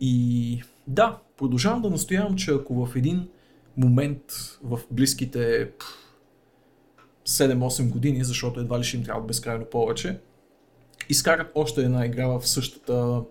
И 0.00 0.62
да, 0.86 1.18
продължавам 1.42 1.82
да 1.82 1.90
настоявам, 1.90 2.36
че 2.36 2.50
ако 2.50 2.86
в 2.86 2.96
един 2.96 3.28
момент 3.76 4.22
в 4.62 4.80
близките 4.90 5.70
7-8 7.26 7.90
години, 7.90 8.24
защото 8.24 8.60
едва 8.60 8.78
ли 8.78 8.84
ще 8.84 8.96
им 8.96 9.04
трябва 9.04 9.26
безкрайно 9.26 9.64
повече, 9.64 10.18
изкарат 11.08 11.52
още 11.54 11.80
една 11.82 12.06
игра 12.06 12.26
в 12.26 12.48
същата 12.48 13.22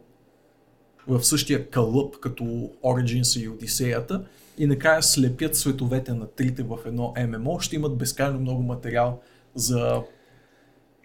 в 1.07 1.23
същия 1.23 1.69
кълъп 1.69 2.19
като 2.19 2.43
Origins 2.83 3.41
и 3.41 3.49
Одисеята 3.49 4.25
и 4.57 4.65
накрая 4.65 5.03
слепят 5.03 5.55
световете 5.55 6.13
на 6.13 6.27
трите 6.27 6.63
в 6.63 6.77
едно 6.85 7.13
ММО, 7.27 7.59
ще 7.59 7.75
имат 7.75 7.97
безкрайно 7.97 8.39
много 8.39 8.63
материал 8.63 9.21
за... 9.55 10.03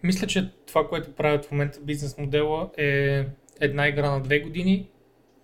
Мисля, 0.02 0.26
че 0.26 0.52
това, 0.66 0.88
което 0.88 1.12
правят 1.12 1.44
в 1.44 1.50
момента 1.50 1.78
бизнес 1.82 2.18
модела 2.18 2.70
е 2.78 3.24
една 3.60 3.88
игра 3.88 4.10
на 4.10 4.22
две 4.22 4.40
години, 4.40 4.88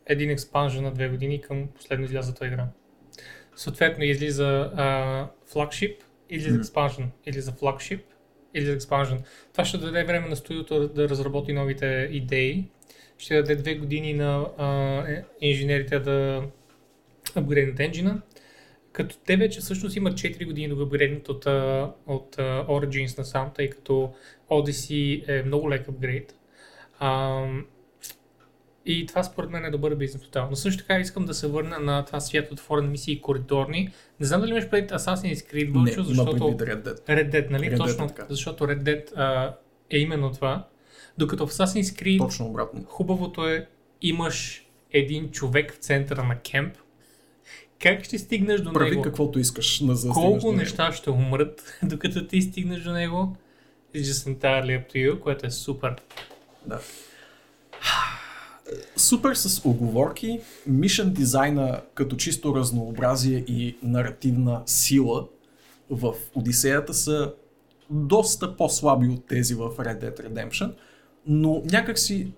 един 0.07 0.31
експанжен 0.31 0.83
на 0.83 0.93
две 0.93 1.09
години 1.09 1.41
към 1.41 1.69
последно 1.69 2.05
излязата 2.05 2.47
игра. 2.47 2.67
Съответно 3.57 4.05
излиза 4.05 4.71
а, 4.77 5.29
флагшип, 5.47 6.03
излиза 6.31 6.59
експанжен, 6.59 7.11
или 7.27 7.41
за 7.41 7.53
флагшип, 7.53 8.05
или 8.55 8.67
за 8.67 8.79
expansion. 8.79 9.23
Това 9.53 9.65
ще 9.65 9.79
даде 9.79 10.05
време 10.05 10.29
на 10.29 10.37
студиото 10.37 10.89
да 10.89 11.09
разработи 11.09 11.53
новите 11.53 12.09
идеи. 12.13 12.69
Ще 13.19 13.35
даде 13.35 13.57
две 13.57 13.75
години 13.75 14.15
на 14.15 14.47
а, 14.59 14.99
е, 15.09 15.25
инженерите 15.41 15.99
да 15.99 16.43
апгрейднат 17.35 17.81
енджина. 17.81 18.23
Като 18.93 19.17
те 19.27 19.37
вече 19.37 19.61
всъщност 19.61 19.97
имат 19.97 20.15
4 20.15 20.47
години 20.47 20.69
да 20.69 20.75
го 20.75 20.83
апгрейднат 20.83 21.29
от, 21.29 21.47
от 22.07 22.37
Origins 22.37 23.19
насам, 23.19 23.51
тъй 23.55 23.71
като 23.71 24.15
Odyssey 24.51 25.29
е 25.29 25.43
много 25.43 25.71
лек 25.71 25.89
апгрейд. 25.89 26.35
Uh, 27.01 27.65
и 28.87 29.07
това 29.07 29.22
според 29.22 29.51
мен 29.51 29.64
е 29.64 29.70
добър 29.70 29.95
бизнес 29.95 30.24
модел. 30.24 30.47
Но 30.51 30.57
също 30.57 30.83
така 30.83 31.01
искам 31.01 31.24
да 31.24 31.35
се 31.35 31.47
върна 31.47 31.78
на 31.78 32.05
това 32.05 32.20
свят 32.20 32.53
отворен 32.53 32.91
мисии 32.91 33.14
и 33.14 33.20
коридорни. 33.20 33.91
Не 34.20 34.26
знам 34.26 34.41
дали 34.41 34.51
имаш 34.51 34.68
предвид 34.68 34.91
Assassin's 34.91 35.53
Creed 35.53 35.85
Не, 35.85 36.05
защото... 36.05 36.37
има 36.37 36.57
Red 36.57 36.83
Dead. 36.85 37.07
Red 37.07 37.33
Dead, 37.33 37.51
нали? 37.51 37.64
Red 37.64 37.74
Dead 37.74 37.78
Точно, 37.78 38.07
така. 38.07 38.26
защото 38.28 38.64
Red 38.64 38.83
Dead 38.83 39.16
а, 39.16 39.55
е 39.91 39.99
именно 39.99 40.33
това. 40.33 40.68
Докато 41.18 41.47
в 41.47 41.51
Assassin's 41.51 42.03
Creed 42.03 42.18
Точно 42.18 42.47
обратно. 42.47 42.85
хубавото 42.87 43.49
е, 43.49 43.66
имаш 44.03 44.66
един 44.93 45.30
човек 45.30 45.74
в 45.74 45.76
центъра 45.76 46.22
на 46.24 46.39
кемп. 46.39 46.76
Как 47.83 48.05
ще 48.05 48.18
стигнеш 48.18 48.61
до 48.61 48.72
Прави 48.72 48.91
него? 48.91 49.03
каквото 49.03 49.39
искаш 49.39 49.80
на 49.80 49.95
за 49.95 50.09
Колко 50.09 50.53
неща 50.53 50.93
ще 50.93 51.11
умрат, 51.11 51.78
докато 51.83 52.26
ти 52.26 52.43
стигнеш 52.43 52.83
до 52.83 52.93
него? 52.93 53.37
It's 53.95 54.03
just 54.03 54.37
entirely 54.37 54.80
up 54.80 54.93
to 54.93 54.95
you, 54.95 55.18
което 55.18 55.47
е 55.47 55.51
супер. 55.51 55.95
Да. 56.66 56.80
Супер 58.97 59.35
с 59.35 59.64
оговорки, 59.64 60.41
мишен 60.66 61.12
дизайна 61.12 61.81
като 61.95 62.16
чисто 62.16 62.55
разнообразие 62.55 63.39
и 63.39 63.77
наративна 63.83 64.62
сила 64.66 65.29
в 65.91 66.14
Одисеята 66.35 66.95
са 66.95 67.33
доста 67.91 68.57
по-слаби 68.57 69.09
от 69.09 69.27
тези 69.27 69.55
в 69.55 69.70
Red 69.70 70.05
Dead 70.05 70.29
Redemption, 70.29 70.73
но 71.27 71.62
някакси 71.64 72.33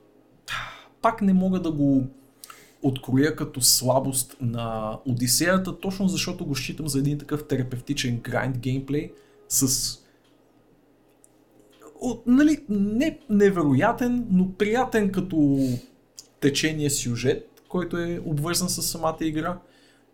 пак 1.02 1.22
не 1.22 1.32
мога 1.32 1.60
да 1.60 1.72
го 1.72 2.06
откроя 2.82 3.36
като 3.36 3.60
слабост 3.60 4.36
на 4.40 4.98
Одисеята, 5.06 5.80
точно 5.80 6.08
защото 6.08 6.46
го 6.46 6.54
считам 6.54 6.88
за 6.88 6.98
един 6.98 7.18
такъв 7.18 7.46
терапевтичен 7.48 8.20
грайнд 8.20 8.58
геймплей 8.58 9.12
с 9.48 9.98
от, 12.00 12.26
нали, 12.26 12.64
не 12.68 13.18
невероятен, 13.30 14.26
но 14.30 14.52
приятен 14.52 15.12
като 15.12 15.68
течение 16.44 16.90
сюжет, 16.90 17.62
който 17.68 17.98
е 17.98 18.20
обвързан 18.24 18.68
с 18.68 18.82
самата 18.82 19.16
игра. 19.20 19.58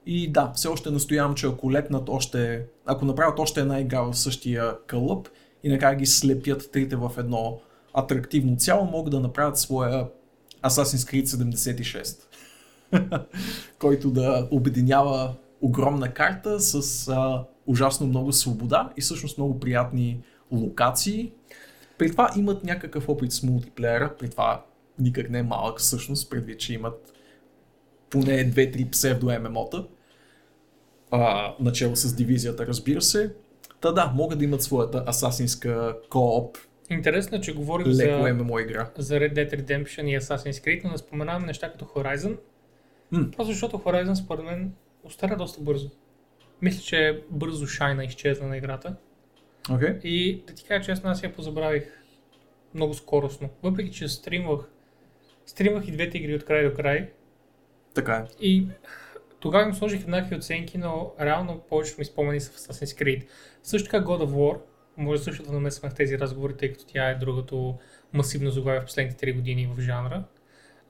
И 0.07 0.33
да, 0.33 0.53
все 0.55 0.69
още 0.69 0.91
настоявам, 0.91 1.35
че 1.35 1.47
ако 1.47 1.73
лепнат 1.73 2.09
още, 2.09 2.65
ако 2.87 3.05
направят 3.05 3.39
още 3.39 3.61
една 3.61 3.81
игра 3.81 4.01
в 4.01 4.15
същия 4.15 4.79
кълъп 4.87 5.29
и 5.65 5.69
накрая 5.69 5.97
ги 5.97 6.07
слепят 6.07 6.71
трите 6.73 6.97
в 6.97 7.13
едно 7.19 7.61
атрактивно 7.95 8.57
цяло, 8.57 8.85
могат 8.85 9.11
да 9.11 9.21
направят 9.21 9.59
своя 9.59 10.07
Assassin's 10.63 11.11
Creed 11.11 11.25
76, 11.25 12.19
който 13.79 14.11
да 14.11 14.49
обединява 14.51 15.35
огромна 15.61 16.15
карта 16.15 16.61
с 16.61 17.09
а, 17.09 17.45
ужасно 17.67 18.07
много 18.07 18.33
свобода 18.33 18.91
и 18.97 19.01
всъщност 19.01 19.39
много 19.39 19.61
приятни 19.61 20.21
локации. 20.53 21.33
При 21.99 22.11
това 22.11 22.31
имат 22.37 22.65
някакъв 22.65 23.09
опит 23.09 23.33
с 23.33 23.43
мултиплеера, 23.43 24.15
при 24.19 24.29
това 24.29 24.63
никак 25.01 25.31
не 25.31 25.39
е 25.39 25.43
малък 25.43 25.79
всъщност, 25.79 26.31
предвид, 26.31 26.61
че 26.61 26.75
имат 26.75 27.13
поне 28.11 28.53
2-3 28.53 28.91
псевдо 28.91 29.27
ММО-та, 29.27 29.85
а, 31.11 31.55
начало 31.61 31.97
с 31.97 32.15
дивизията, 32.15 32.67
разбира 32.67 33.03
се. 33.03 33.35
Та 33.81 33.93
да, 33.93 34.13
могат 34.15 34.39
да 34.39 34.45
имат 34.45 34.63
своята 34.63 35.05
асасинска 35.07 35.97
кооп, 36.09 36.59
Интересно 36.91 37.37
е, 37.37 37.41
че 37.41 37.55
говорим 37.55 37.87
леко 37.87 38.23
за, 38.23 38.35
ММО 38.35 38.59
игра. 38.59 38.91
за 38.99 39.15
Red 39.15 39.35
Dead 39.35 39.61
Redemption 39.61 40.03
и 40.03 40.21
Assassin's 40.21 40.67
Creed, 40.67 40.85
но 40.85 40.91
не 40.91 40.99
споменаваме 40.99 41.47
неща 41.47 41.73
като 41.73 41.85
Horizon. 41.85 42.37
М. 43.11 43.31
Просто 43.37 43.53
защото 43.53 43.79
Horizon 43.79 44.15
според 44.15 44.45
мен 44.45 44.73
остара 45.05 45.37
доста 45.37 45.61
бързо. 45.63 45.91
Мисля, 46.63 46.81
че 46.83 47.23
бързо 47.31 47.67
шайна 47.67 48.05
изчезна 48.05 48.49
на 48.49 48.57
играта. 48.57 48.97
Okay. 49.69 50.01
И 50.03 50.43
да 50.47 50.55
ти 50.55 50.65
кажа 50.65 50.85
честно, 50.85 51.11
аз 51.11 51.23
я 51.23 51.33
позабравих 51.33 51.85
много 52.75 52.95
скоростно. 52.95 53.49
Въпреки, 53.63 53.91
че 53.91 54.09
стримвах, 54.09 54.71
стримвах 55.51 55.89
и 55.89 55.93
двете 55.93 56.19
игри 56.19 56.35
от 56.35 56.45
край 56.45 56.69
до 56.69 56.75
край. 56.75 57.11
Така 57.95 58.15
е. 58.15 58.25
И 58.41 58.67
тогава 59.41 59.69
им 59.69 59.75
сложих 59.75 60.01
еднакви 60.01 60.37
оценки, 60.37 60.79
но 60.79 61.13
реално 61.21 61.61
повечето 61.69 62.01
ми 62.01 62.05
спомени 62.05 62.41
са 62.41 62.51
в 62.51 62.55
Assassin's 62.55 63.03
Creed. 63.03 63.27
Също 63.63 63.91
така 63.91 64.05
God 64.05 64.25
of 64.25 64.31
War, 64.31 64.59
може 64.97 65.23
също 65.23 65.43
да 65.43 65.53
намесваме 65.53 65.91
в 65.91 65.97
тези 65.97 66.19
разговори, 66.19 66.57
тъй 66.57 66.73
като 66.73 66.85
тя 66.87 67.11
е 67.11 67.15
другото 67.15 67.79
масивно 68.13 68.51
заглавие 68.51 68.81
в 68.81 68.85
последните 68.85 69.27
3 69.27 69.35
години 69.35 69.71
в 69.77 69.81
жанра. 69.81 70.25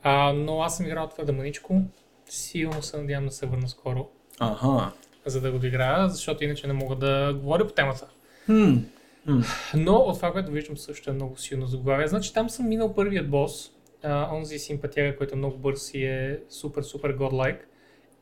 А, 0.02 0.32
но 0.32 0.62
аз 0.62 0.76
съм 0.76 0.86
играл 0.86 1.08
твърде 1.08 1.32
маничко. 1.32 1.82
Силно 2.28 2.82
се 2.82 2.96
надявам 2.96 3.26
да 3.26 3.32
се 3.32 3.46
върна 3.46 3.68
скоро, 3.68 4.08
Аха. 4.38 4.92
за 5.26 5.40
да 5.40 5.52
го 5.52 5.58
доиграя, 5.58 6.08
защото 6.08 6.44
иначе 6.44 6.66
не 6.66 6.72
мога 6.72 6.96
да 6.96 7.34
говоря 7.34 7.66
по 7.66 7.72
темата. 7.74 8.08
Хм. 8.46 8.76
Но 9.74 9.96
от 9.96 10.16
това, 10.16 10.32
което 10.32 10.50
виждам 10.50 10.76
също 10.76 11.10
е 11.10 11.12
много 11.12 11.36
силно 11.36 11.66
заглавие. 11.66 12.06
Значи 12.06 12.34
там 12.34 12.50
съм 12.50 12.68
минал 12.68 12.94
първият 12.94 13.30
бос, 13.30 13.70
а, 14.02 14.36
онзи 14.36 14.58
симпатяга, 14.58 15.16
който 15.16 15.34
е 15.34 15.38
много 15.38 15.58
бърз 15.58 15.94
и 15.94 16.04
е 16.04 16.38
супер, 16.48 16.82
супер 16.82 17.12
годлайк. 17.12 17.68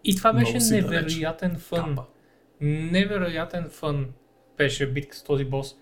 И 0.04 0.16
това 0.16 0.32
Много 0.32 0.52
беше 0.52 0.74
невероятен 0.74 1.56
фън. 1.58 1.96
Капа. 1.96 2.04
Невероятен 2.60 3.68
фън 3.70 4.06
беше 4.58 4.92
битка 4.92 5.16
с 5.16 5.22
този 5.22 5.44
бос. 5.44 5.76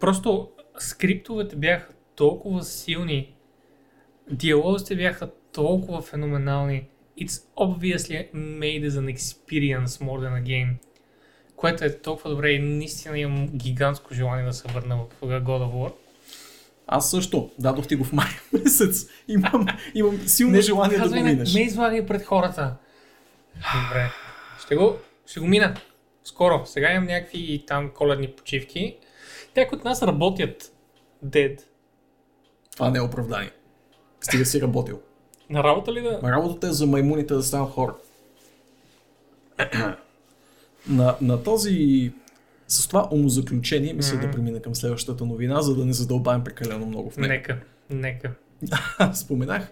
Просто 0.00 0.50
скриптовете 0.78 1.56
бяха 1.56 1.92
толкова 2.16 2.64
силни, 2.64 3.34
диалозите 4.30 4.96
бяха 4.96 5.30
толкова 5.52 6.02
феноменални. 6.02 6.88
It's 7.20 7.44
obviously 7.56 8.32
made 8.34 8.84
as 8.84 8.96
an 8.96 9.16
experience 9.16 9.86
more 9.86 10.20
than 10.20 10.42
a 10.42 10.42
game. 10.42 10.74
Което 11.56 11.84
е 11.84 11.98
толкова 11.98 12.30
добре 12.30 12.50
и 12.50 12.58
наистина 12.58 13.18
имам 13.18 13.48
гигантско 13.48 14.14
желание 14.14 14.44
да 14.44 14.52
се 14.52 14.72
върна 14.72 14.96
в 14.96 15.20
God 15.20 15.46
of 15.46 15.72
War. 15.72 15.92
Аз 16.86 17.10
също. 17.10 17.50
Дадох 17.58 17.86
ти 17.86 17.96
го 17.96 18.04
в 18.04 18.12
май 18.12 18.28
месец. 18.52 19.06
Имам, 19.28 19.66
имам 19.94 20.18
силно 20.26 20.60
желание 20.60 20.98
да 20.98 21.08
го 21.08 21.14
не, 21.14 21.22
минеш. 21.22 21.54
Не 21.54 21.60
излагай 21.60 22.06
пред 22.06 22.24
хората. 22.24 22.74
Добре. 23.54 24.10
Ще 24.64 24.76
го, 24.76 24.96
ще 25.26 25.40
го 25.40 25.46
мина. 25.46 25.74
Скоро. 26.24 26.62
Сега 26.64 26.92
имам 26.92 27.06
някакви 27.06 27.64
там 27.66 27.90
коледни 27.94 28.28
почивки. 28.28 28.96
Някои 29.56 29.78
от 29.78 29.84
нас 29.84 30.02
работят 30.02 30.72
Dead. 31.24 31.60
Това 32.72 32.90
не 32.90 32.98
е 32.98 33.02
оправдание. 33.02 33.50
Стига 34.20 34.44
си 34.44 34.60
работил. 34.60 35.00
На 35.50 35.64
работа 35.64 35.92
ли 35.92 36.02
да? 36.02 36.20
Работата 36.22 36.66
е 36.66 36.72
за 36.72 36.86
маймуните 36.86 37.34
да 37.34 37.42
станат 37.42 37.70
хора. 37.70 37.94
на, 40.88 41.16
на 41.20 41.42
този... 41.42 42.12
С 42.68 42.88
това 42.88 43.08
умозаключение 43.12 43.92
мисля 43.92 44.16
да 44.16 44.22
Мгм. 44.22 44.30
премина 44.30 44.62
към 44.62 44.74
следващата 44.74 45.24
новина, 45.24 45.62
за 45.62 45.74
да 45.76 45.84
не 45.84 45.92
задълбаем 45.92 46.44
прекалено 46.44 46.86
много 46.86 47.10
в 47.10 47.16
нея. 47.16 47.28
Нека. 47.28 47.60
Нека. 47.90 48.32
Споменах 49.14 49.68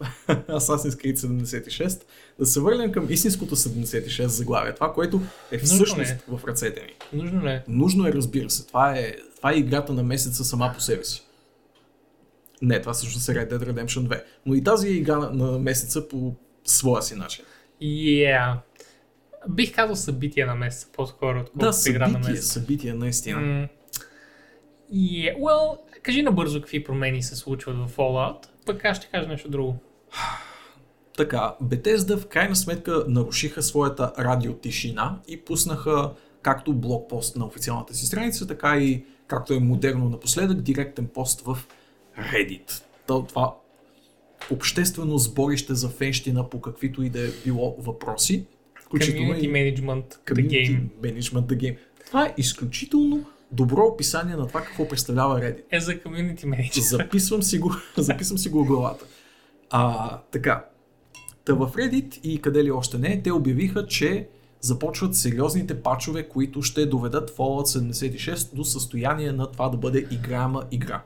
Assassin's 0.28 0.90
Creed 0.90 1.16
76, 1.16 2.02
да 2.38 2.46
се 2.46 2.60
върнем 2.60 2.92
към 2.92 3.06
истинското 3.10 3.56
76 3.56 4.26
заглавие. 4.26 4.74
Това, 4.74 4.92
което 4.92 5.20
е 5.52 5.56
Нужно 5.56 5.74
всъщност 5.74 6.10
ли 6.10 6.16
в 6.28 6.40
ръцете 6.48 6.80
ни. 6.80 7.22
Нужно 7.22 7.48
е? 7.48 7.64
Нужно 7.68 8.06
е, 8.08 8.12
разбира 8.12 8.50
се. 8.50 8.66
Това 8.66 8.98
е, 8.98 9.14
това 9.36 9.52
е 9.52 9.56
играта 9.56 9.92
на 9.92 10.02
месеца 10.02 10.44
сама 10.44 10.70
по 10.74 10.80
себе 10.80 11.04
си. 11.04 11.22
Не, 12.62 12.80
това 12.80 12.92
всъщност 12.92 13.28
е 13.28 13.32
Red 13.32 13.52
Dead 13.52 13.72
Redemption 13.72 14.08
2. 14.08 14.22
Но 14.46 14.54
и 14.54 14.64
тази 14.64 14.88
е 14.88 14.90
игра 14.90 15.16
на, 15.16 15.30
на 15.30 15.58
месеца 15.58 16.08
по 16.08 16.34
своя 16.64 17.02
си 17.02 17.14
начин. 17.14 17.44
Yeah. 17.82 18.56
Бих 19.48 19.74
казал 19.74 19.96
събитие 19.96 20.46
на 20.46 20.54
месеца, 20.54 20.88
по-скоро, 20.92 21.34
Да, 21.34 21.44
отколкото 21.68 21.90
игра 21.90 22.08
на 22.08 22.18
месеца. 22.18 22.48
събитие, 22.50 22.94
наистина. 22.94 23.40
М, 23.40 23.68
Yeah. 24.94 25.38
Well, 25.38 25.78
кажи 26.02 26.22
набързо 26.22 26.60
какви 26.60 26.84
промени 26.84 27.22
се 27.22 27.36
случват 27.36 27.76
в 27.78 27.96
Fallout, 27.96 28.36
пък 28.66 28.84
аз 28.84 28.96
ще 28.96 29.06
кажа 29.06 29.28
нещо 29.28 29.48
друго. 29.48 29.76
Така, 31.16 31.54
Bethesda 31.62 32.16
в 32.16 32.26
крайна 32.26 32.56
сметка 32.56 33.04
нарушиха 33.08 33.62
своята 33.62 34.12
радиотишина 34.18 35.18
и 35.28 35.40
пуснаха 35.40 36.12
както 36.42 36.72
блокпост 36.72 37.36
на 37.36 37.46
официалната 37.46 37.94
си 37.94 38.06
страница, 38.06 38.46
така 38.46 38.76
и, 38.76 39.04
както 39.26 39.52
е 39.52 39.58
модерно 39.58 40.08
напоследък, 40.08 40.60
директен 40.60 41.06
пост 41.06 41.40
в 41.40 41.58
Reddit. 42.18 42.82
То- 43.06 43.22
Това 43.22 43.54
обществено 44.50 45.18
сборище 45.18 45.74
за 45.74 45.88
фенщина 45.88 46.50
по 46.50 46.60
каквито 46.60 47.02
и 47.02 47.10
да 47.10 47.20
е 47.20 47.30
било 47.44 47.76
въпроси, 47.78 48.46
включително 48.96 49.34
Community 49.34 49.40
и 49.40 49.76
Management, 49.76 50.04
The 50.26 50.46
Game. 50.48 50.88
Management 51.02 51.46
The 51.46 51.56
Game. 51.56 51.76
Това 52.06 52.26
е 52.26 52.34
изключително 52.36 53.24
добро 53.52 53.80
описание 53.80 54.36
на 54.36 54.46
това 54.46 54.60
какво 54.60 54.88
представлява 54.88 55.40
Reddit. 55.40 55.62
Е 55.70 55.80
за 55.80 55.92
Community 55.92 56.44
Manager. 56.44 56.80
Записвам 56.80 57.42
си 57.42 57.58
го, 57.58 57.74
записвам 57.96 58.38
си 58.38 58.48
го 58.48 58.64
в 58.64 58.66
главата. 58.66 59.04
А, 59.70 60.18
така. 60.30 60.64
Та 61.44 61.54
в 61.54 61.72
Reddit 61.76 62.20
и 62.20 62.40
къде 62.40 62.64
ли 62.64 62.70
още 62.70 62.98
не, 62.98 63.22
те 63.22 63.32
обявиха, 63.32 63.86
че 63.86 64.28
започват 64.60 65.16
сериозните 65.16 65.82
пачове, 65.82 66.28
които 66.28 66.62
ще 66.62 66.86
доведат 66.86 67.30
Fallout 67.30 67.94
76 67.94 68.54
до 68.54 68.64
състояние 68.64 69.32
на 69.32 69.50
това 69.50 69.68
да 69.68 69.76
бъде 69.76 70.06
играема 70.10 70.64
игра. 70.70 71.02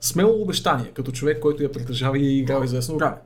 Смело 0.00 0.42
обещание, 0.42 0.90
като 0.94 1.12
човек, 1.12 1.40
който 1.40 1.62
я 1.62 1.72
притежава 1.72 2.18
и 2.18 2.26
е 2.26 2.38
играл 2.38 2.62
известно 2.62 2.96
време. 2.96 3.16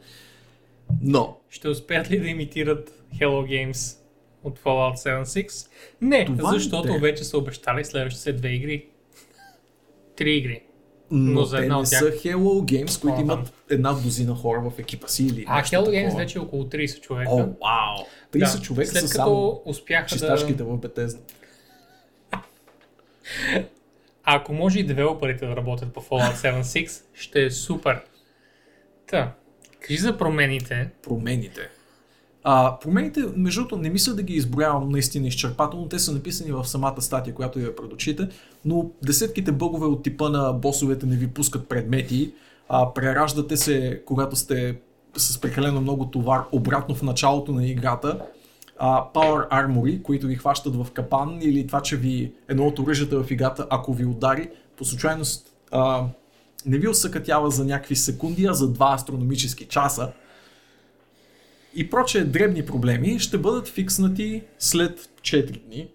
Но, 1.02 1.36
Ще 1.50 1.68
успеят 1.68 2.10
ли 2.10 2.20
да 2.20 2.28
имитират 2.28 3.02
Hello 3.14 3.26
Games 3.70 3.98
от 4.44 4.58
Fallout 4.58 5.22
76? 5.22 5.68
Не, 6.00 6.24
Това 6.26 6.52
защото 6.52 6.88
те. 6.88 6.98
вече 6.98 7.24
са 7.24 7.38
обещали 7.38 7.84
следващите 7.84 8.32
две 8.32 8.48
игри. 8.48 8.86
Три 10.16 10.32
игри. 10.32 10.62
но, 11.10 11.32
Но 11.32 11.44
за 11.44 11.58
една 11.58 11.74
не 11.74 11.80
от 11.80 11.90
тях- 11.90 11.98
са 11.98 12.10
Hello 12.10 12.36
Games, 12.64 13.00
които 13.00 13.16
О, 13.16 13.20
имат 13.20 13.52
една 13.70 13.92
дозина 13.92 14.34
хора 14.34 14.60
в 14.62 14.78
екипа 14.78 15.08
си 15.08 15.24
или 15.24 15.44
А 15.48 15.62
Hello 15.62 15.80
Games 15.80 16.02
такова. 16.02 16.18
вече 16.18 16.38
е 16.38 16.42
около 16.42 16.64
30 16.64 17.00
човека. 17.00 17.30
О, 17.30 17.36
вау! 17.36 18.06
30 18.32 18.60
човека 18.60 18.90
След 18.90 19.00
са 19.00 19.08
като 19.08 19.14
само 19.14 19.62
успяха 19.64 20.06
чистачките 20.06 20.54
да... 20.54 20.64
в 20.64 20.78
Bethesda. 20.78 21.18
А 24.24 24.36
ако 24.36 24.52
може 24.52 24.78
и 24.78 24.84
девелоперите 24.84 25.46
да 25.46 25.56
работят 25.56 25.92
по 25.92 26.00
Fallout 26.00 26.34
76, 26.62 27.02
ще 27.14 27.44
е 27.44 27.50
супер. 27.50 28.00
Та, 29.06 29.32
кажи 29.80 30.00
за 30.00 30.18
промените. 30.18 30.90
промените. 31.02 31.70
А, 32.44 32.78
промените, 32.78 33.24
между 33.36 33.60
другото, 33.60 33.76
не 33.76 33.90
мисля 33.90 34.14
да 34.14 34.22
ги 34.22 34.34
изброявам 34.34 34.88
наистина 34.88 35.26
изчерпателно. 35.26 35.88
Те 35.88 35.98
са 35.98 36.12
написани 36.12 36.52
в 36.52 36.64
самата 36.64 37.02
статия, 37.02 37.34
която 37.34 37.58
ви 37.58 37.64
е 37.64 37.76
пред 37.76 37.92
очите, 37.92 38.28
но 38.64 38.90
десетките 39.04 39.52
бъгове 39.52 39.86
от 39.86 40.02
типа 40.02 40.28
на 40.28 40.52
босовете 40.52 41.06
не 41.06 41.16
ви 41.16 41.26
пускат 41.26 41.68
предмети, 41.68 42.32
а, 42.68 42.94
прераждате 42.94 43.56
се, 43.56 44.02
когато 44.06 44.36
сте 44.36 44.76
с 45.16 45.40
прекалено 45.40 45.80
много 45.80 46.06
товар, 46.06 46.44
обратно 46.52 46.94
в 46.94 47.02
началото 47.02 47.52
на 47.52 47.66
играта. 47.66 48.20
А, 48.78 49.04
Power 49.14 49.48
Armory, 49.48 50.02
които 50.02 50.26
ви 50.26 50.34
хващат 50.34 50.76
в 50.76 50.86
капан, 50.92 51.38
или 51.42 51.66
това, 51.66 51.80
че 51.80 51.96
ви 51.96 52.32
едно 52.48 52.66
от 52.66 52.78
оръжията 52.78 53.22
в 53.22 53.30
играта, 53.30 53.66
ако 53.70 53.92
ви 53.92 54.04
удари, 54.04 54.50
по 54.76 54.84
случайност 54.84 55.52
а, 55.70 56.04
не 56.66 56.78
ви 56.78 56.88
осъкътява 56.88 57.50
за 57.50 57.64
някакви 57.64 57.96
секунди, 57.96 58.46
а 58.46 58.52
за 58.52 58.68
два 58.68 58.94
астрономически 58.94 59.64
часа 59.64 60.12
и 61.74 61.90
прочее 61.90 62.24
дребни 62.24 62.66
проблеми 62.66 63.18
ще 63.18 63.38
бъдат 63.38 63.68
фикснати 63.68 64.42
след 64.58 65.10
4 65.20 65.66
дни, 65.66 65.90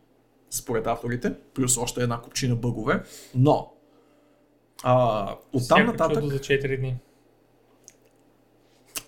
според 0.50 0.88
авторите, 0.88 1.34
плюс 1.54 1.78
още 1.78 2.04
една 2.04 2.22
купчина 2.22 2.56
бъгове, 2.56 3.04
но 3.36 3.72
а, 4.84 5.36
оттам 5.54 5.86
нататък, 5.86 6.24
за 6.24 6.40
4 6.40 6.80
дни. 6.80 6.96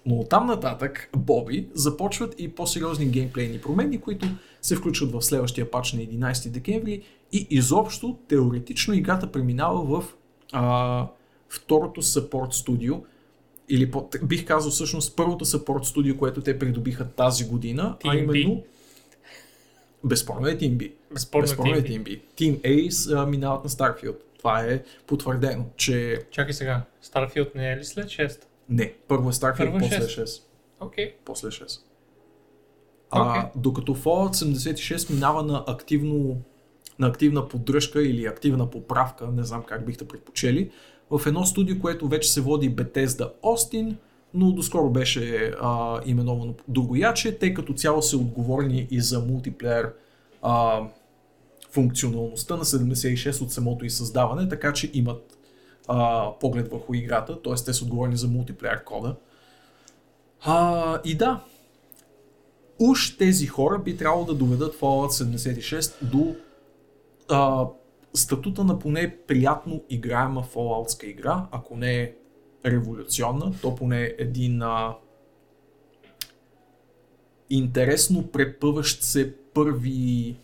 но 0.06 0.16
оттам 0.16 0.46
нататък 0.46 1.10
Боби 1.18 1.70
започват 1.74 2.36
и 2.38 2.56
по-сериозни 2.56 3.06
геймплейни 3.06 3.62
промени, 3.62 4.02
които 4.02 4.28
се 4.62 4.76
включват 4.76 5.12
в 5.12 5.22
следващия 5.22 5.72
пач 5.72 5.94
на 5.94 6.00
11 6.00 6.50
декември 6.50 7.04
и 7.32 7.48
изобщо 7.50 8.18
теоретично 8.28 8.94
играта 8.94 9.32
преминава 9.32 10.02
в 10.02 10.14
а, 10.54 11.08
второто 11.50 12.02
support 12.02 12.52
студио 12.52 12.96
или 13.70 13.92
по, 13.92 14.10
бих 14.24 14.46
казал 14.46 14.72
всъщност 14.72 15.16
първото 15.16 15.46
support 15.46 15.84
студио, 15.84 16.18
което 16.18 16.42
те 16.42 16.60
придобиха 16.60 17.10
тази 17.10 17.46
година, 17.46 17.98
а 18.04 18.08
Team 18.08 18.28
B. 18.28 18.38
именно 18.38 18.64
безспорно 20.04 20.48
е 20.48 20.58
Team 20.58 20.78
B. 20.78 20.92
Безспорно 21.14 21.44
е 21.44 21.48
Безспорно 21.48 21.76
е 21.76 21.82
Team 21.82 22.04
B. 22.04 22.22
Team 22.38 22.60
B. 22.60 22.62
Team 22.62 22.62
A 22.62 23.16
а, 23.22 23.26
минават 23.26 23.64
на 23.64 23.70
Starfield. 23.70 24.18
Това 24.38 24.62
е 24.62 24.84
потвърдено, 25.08 25.66
че 25.78 26.26
Чакай 26.32 26.54
сега, 26.54 26.82
Starfield 27.04 27.56
не 27.56 27.72
е 27.72 27.78
ли 27.78 27.86
след 27.86 28.06
6? 28.06 28.42
не, 28.70 28.94
първо 29.08 29.30
е 29.30 29.32
Starfield, 29.32 29.58
Първо 29.58 29.78
е 29.78 29.80
после 29.80 29.96
е 29.96 30.00
6. 30.00 30.24
6. 30.24 30.42
Окей. 30.80 31.16
После 31.26 31.48
6. 31.48 31.80
А, 33.10 33.30
Окей. 33.30 33.42
Докато 33.56 33.96
Fallout 33.96 34.34
76 34.34 35.14
минава 35.14 35.44
на, 35.44 35.64
активно, 35.68 36.42
на 37.00 37.08
активна 37.08 37.48
поддръжка 37.48 38.04
или 38.04 38.26
активна 38.26 38.70
поправка, 38.70 39.28
не 39.28 39.44
знам 39.44 39.64
как 39.64 39.86
бихте 39.86 40.08
предпочели, 40.08 40.72
в 41.10 41.22
едно 41.26 41.46
студио, 41.46 41.80
което 41.80 42.08
вече 42.08 42.32
се 42.32 42.42
води 42.42 42.76
Bethesda 42.76 43.32
Austin, 43.44 43.96
но 44.34 44.52
доскоро 44.52 44.90
беше 44.90 45.54
а, 45.62 46.02
именовано 46.06 46.54
другояче, 46.68 47.40
те 47.40 47.54
като 47.54 47.74
цяло 47.74 48.02
са 48.02 48.18
отговорни 48.18 48.88
и 48.92 49.02
за 49.02 49.20
мултиплеер 49.20 49.94
а, 50.42 50.82
функционалността 51.72 52.56
на 52.56 52.66
76 52.66 53.42
от 53.42 53.52
самото 53.52 53.86
и 53.86 53.90
създаване, 53.90 54.50
така 54.50 54.74
че 54.74 54.92
имат 54.94 55.38
а, 55.88 56.30
поглед 56.40 56.72
върху 56.72 56.94
играта, 56.94 57.42
т.е. 57.42 57.54
те 57.66 57.74
са 57.74 57.84
отговорни 57.84 58.18
за 58.18 58.28
мултиплеер 58.28 58.84
кода. 58.84 59.16
А, 60.42 61.00
и 61.06 61.16
да, 61.16 61.44
уж 62.80 63.18
тези 63.18 63.48
хора 63.48 63.80
би 63.80 63.98
трябвало 63.98 64.26
да 64.26 64.34
доведат 64.34 64.76
Fallout 64.76 65.24
76 65.24 66.04
до 66.04 66.36
а, 67.30 67.66
статута 68.16 68.64
на 68.64 68.80
поне 68.80 69.18
приятно 69.28 69.84
играема 69.90 70.44
Falloutска 70.44 71.04
игра, 71.06 71.48
ако 71.52 71.78
не 71.78 72.02
е 72.02 72.14
революционна, 72.66 73.54
то 73.62 73.76
поне 73.76 74.16
един 74.18 74.62
а, 74.62 74.96
интересно 77.50 78.28
препъващ 78.28 79.04
се 79.04 79.34
първи 79.54 80.36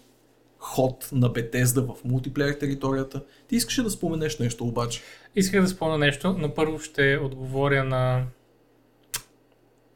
ход 0.57 1.09
на 1.11 1.29
Bethesda 1.29 1.93
в 1.93 2.03
мултиплеер 2.03 2.53
територията. 2.53 3.23
Ти 3.47 3.55
искаше 3.55 3.83
да 3.83 3.89
споменеш 3.89 4.39
нещо 4.39 4.65
обаче. 4.65 5.01
Исках 5.35 5.61
да 5.61 5.67
спомня 5.67 5.97
нещо, 5.97 6.35
но 6.37 6.53
първо 6.53 6.79
ще 6.79 7.17
отговоря 7.17 7.83
на 7.83 8.25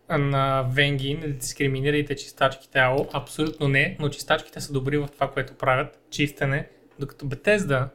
на 0.10 0.70
Венги, 0.72 1.14
не 1.14 1.28
дискриминирайте 1.28 2.16
чистачките 2.16 2.80
АО. 2.80 3.06
Абсолютно 3.14 3.68
не, 3.68 3.98
но 4.00 4.10
чистачките 4.10 4.62
са 4.62 4.74
добри 4.74 4.98
в 4.98 5.08
това, 5.14 5.32
което 5.32 5.54
правят. 5.54 6.00
Чистене. 6.10 6.70
Докато 7.00 7.26
Bethesda 7.26 7.88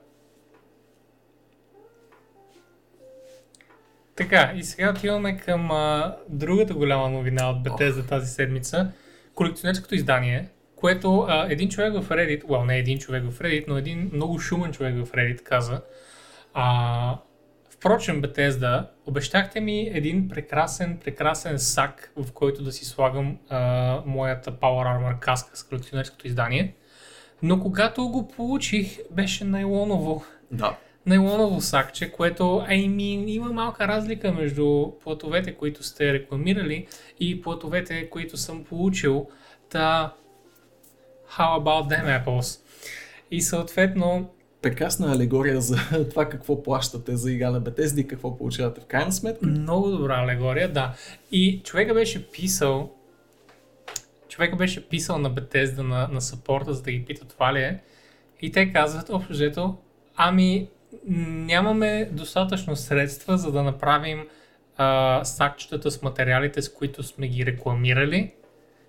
Така, 4.17 4.53
и 4.57 4.65
сега 4.65 4.91
отиваме 4.91 5.37
към 5.37 5.71
а, 5.71 6.17
другата 6.29 6.75
голяма 6.75 7.09
новина 7.09 7.51
от 7.51 7.57
Bethesda 7.57 8.09
тази 8.09 8.27
седмица. 8.27 8.93
Колекционерското 9.35 9.95
издание, 9.95 10.49
което 10.77 11.21
а, 11.21 11.47
един 11.51 11.69
човек 11.69 11.93
в 11.93 12.09
Reddit, 12.09 12.45
well, 12.45 12.67
не 12.67 12.79
един 12.79 12.99
човек 12.99 13.31
в 13.31 13.39
Reddit, 13.39 13.65
но 13.69 13.79
един 13.79 14.11
много 14.13 14.39
шумен 14.39 14.73
човек 14.73 15.07
в 15.07 15.13
Reddit 15.13 15.43
каза, 15.43 15.83
а, 16.55 17.19
Впрочем, 17.81 18.23
Bethesda, 18.23 18.87
обещахте 19.07 19.61
ми 19.61 19.91
един 19.95 20.29
прекрасен, 20.29 20.99
прекрасен 21.05 21.59
сак, 21.59 22.13
в 22.17 22.33
който 22.33 22.63
да 22.63 22.73
си 22.73 22.85
слагам 22.85 23.39
а, 23.49 24.03
моята 24.07 24.53
Power 24.53 24.87
Armor 24.87 25.19
каска 25.19 25.57
с 25.57 25.65
колекционерското 25.65 26.27
издание. 26.27 26.75
Но 27.43 27.61
когато 27.61 28.09
го 28.09 28.29
получих, 28.29 28.99
беше 29.11 29.45
найлоново. 29.45 30.25
Да. 30.51 30.77
Найлоново 31.07 31.61
сакче, 31.61 32.13
което 32.13 32.43
mean, 32.69 33.31
има 33.31 33.53
малка 33.53 33.89
разлика 33.89 34.33
между 34.33 34.87
платовете, 35.03 35.55
които 35.55 35.83
сте 35.85 36.13
рекламирали 36.13 36.87
и 37.21 37.43
платовете, 37.43 38.11
които 38.11 38.37
съм 38.37 38.65
получил. 38.65 39.27
Та, 39.71 40.15
how 41.39 41.63
about 41.63 41.89
them 41.89 42.25
apples? 42.25 42.61
И 43.31 43.43
съответно, 43.43 44.31
прекрасна 44.63 45.13
алегория 45.13 45.61
за 45.61 45.77
това 46.11 46.29
какво 46.29 46.63
плащате 46.63 47.17
за 47.17 47.33
игра 47.33 47.51
на 47.51 47.63
Bethesda 47.63 48.01
и 48.01 48.07
какво 48.07 48.39
получавате 48.39 48.81
в 48.81 48.87
крайна 48.87 49.13
сметка. 49.13 49.47
Много 49.47 49.91
добра 49.91 50.23
алегория, 50.23 50.73
да. 50.73 50.95
И 51.33 51.61
човека 51.65 51.95
беше 51.95 52.31
писал 52.31 52.91
човека 54.41 54.57
беше 54.57 54.89
писал 54.89 55.19
на 55.19 55.31
Bethesda 55.35 55.83
на, 55.83 56.09
на 56.09 56.21
саппорта, 56.21 56.75
за 56.75 56.83
да 56.83 56.93
ги 56.93 57.05
пита 57.05 57.29
това 57.29 57.55
ли 57.55 57.61
е. 57.61 57.81
И 58.41 58.53
те 58.53 58.73
казват, 58.73 59.11
общо 59.11 59.33
взето, 59.33 59.79
ами 60.17 60.69
нямаме 61.07 62.09
достатъчно 62.13 62.77
средства, 62.77 63.39
за 63.39 63.53
да 63.53 63.63
направим 63.63 64.29
а, 64.77 65.21
сакчетата 65.25 65.91
с 65.91 66.03
материалите, 66.03 66.63
с 66.63 66.73
които 66.73 67.03
сме 67.03 67.29
ги 67.29 67.47
рекламирали. 67.47 68.33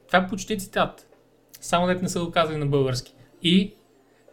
Това 0.08 0.20
е 0.20 0.28
почти 0.28 0.60
цитат. 0.60 1.08
Само 1.62 1.88
дете 1.88 2.02
не 2.02 2.10
са 2.10 2.20
го 2.20 2.32
казали 2.32 2.58
на 2.58 2.66
български. 2.66 3.14
И 3.42 3.74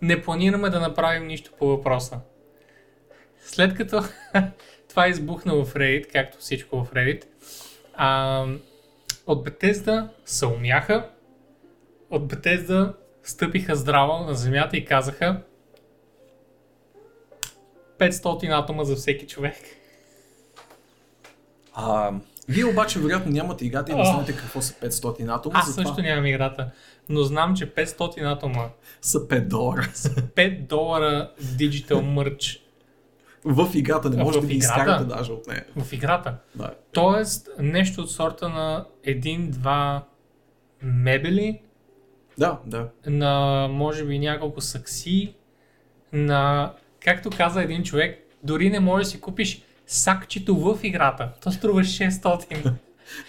не 0.02 0.22
планираме 0.22 0.70
да 0.70 0.80
направим 0.80 1.26
нищо 1.26 1.50
по 1.58 1.66
въпроса. 1.66 2.20
След 3.40 3.74
като 3.74 4.02
това 4.88 5.08
избухна 5.08 5.54
в 5.54 5.74
Reddit, 5.74 6.12
както 6.12 6.38
всичко 6.38 6.84
в 6.84 6.90
Reddit, 6.92 7.24
а, 7.94 8.46
от 9.28 9.48
Bethesda 9.48 10.08
се 10.24 10.46
умяха, 10.46 11.08
от 12.10 12.32
Bethesda 12.32 12.94
стъпиха 13.22 13.76
здраво 13.76 14.24
на 14.24 14.34
земята 14.34 14.76
и 14.76 14.84
казаха 14.84 15.42
500 17.98 18.62
атома 18.62 18.84
за 18.84 18.96
всеки 18.96 19.26
човек. 19.26 19.56
А, 21.72 22.12
вие 22.48 22.64
обаче 22.64 22.98
вероятно 22.98 23.32
нямате 23.32 23.66
играта 23.66 23.92
и 23.92 23.94
не 23.94 24.04
знаете 24.04 24.36
какво 24.36 24.62
са 24.62 24.74
500 24.74 25.36
атома. 25.36 25.58
Аз 25.58 25.74
също 25.74 25.92
това... 25.92 26.02
нямам 26.02 26.26
играта, 26.26 26.70
но 27.08 27.22
знам, 27.22 27.56
че 27.56 27.74
500 27.74 28.36
атома 28.36 28.68
са 29.02 29.18
5 29.18 29.46
долара. 29.48 29.82
5 29.92 30.66
долара 30.66 31.32
диджитал 31.56 32.02
мърч. 32.02 32.67
В 33.50 33.68
играта, 33.74 34.10
не 34.10 34.24
може 34.24 34.40
да 34.40 34.46
ги 34.46 34.54
изкарате 34.56 35.04
даже 35.04 35.32
от 35.32 35.46
нея. 35.46 35.64
В 35.76 35.92
играта. 35.92 36.34
Да. 36.54 36.70
Тоест, 36.92 37.48
нещо 37.58 38.00
от 38.00 38.10
сорта 38.10 38.48
на 38.48 38.84
един-два 39.04 40.02
мебели. 40.82 41.60
Да, 42.38 42.58
да. 42.66 42.88
На, 43.06 43.68
може 43.70 44.04
би, 44.04 44.18
няколко 44.18 44.60
сакси. 44.60 45.34
На, 46.12 46.72
както 47.04 47.30
каза 47.30 47.62
един 47.62 47.82
човек, 47.82 48.18
дори 48.42 48.70
не 48.70 48.80
можеш 48.80 49.06
да 49.06 49.10
си 49.10 49.20
купиш 49.20 49.62
сакчето 49.86 50.56
в 50.56 50.78
играта. 50.82 51.28
То 51.42 51.52
струва 51.52 51.80
600. 51.80 52.72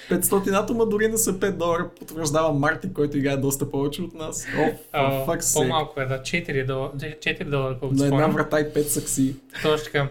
500 0.10 0.64
атома 0.64 0.86
дори 0.86 1.08
не 1.08 1.18
са 1.18 1.34
5 1.34 1.52
долара, 1.52 1.90
потвърждава 2.00 2.54
Марти, 2.54 2.94
който 2.94 3.18
играе 3.18 3.38
доста 3.38 3.72
повече 3.72 4.02
от 4.02 4.14
нас. 4.14 4.48
О, 4.58 4.98
oh, 4.98 5.28
uh, 5.28 5.54
По-малко 5.54 6.02
е, 6.02 6.06
да. 6.06 6.22
4 6.22 6.66
долара, 6.66 6.92
4 6.92 7.44
долара 7.44 7.78
На 7.82 8.06
една 8.06 8.28
врата 8.28 8.60
и 8.60 8.64
5 8.64 8.82
сакси. 8.82 9.36
Точно 9.62 9.86
така. 9.86 10.08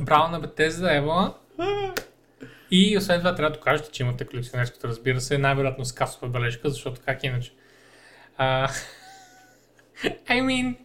Браво 0.00 0.30
на 0.30 0.42
Bethesda, 0.42 0.96
Ева. 0.96 1.34
И 2.70 2.98
освен 2.98 3.18
това 3.18 3.34
трябва 3.34 3.50
да 3.50 3.56
докажете, 3.56 3.90
че 3.90 4.02
имате 4.02 4.26
колекционерското, 4.26 4.88
разбира 4.88 5.20
се, 5.20 5.38
най-вероятно 5.38 5.84
с 5.84 5.92
касова 5.92 6.28
бележка, 6.28 6.70
защото 6.70 7.00
как 7.04 7.24
иначе. 7.24 7.52
Uh, 8.40 8.70
I 10.04 10.42
mean, 10.42 10.76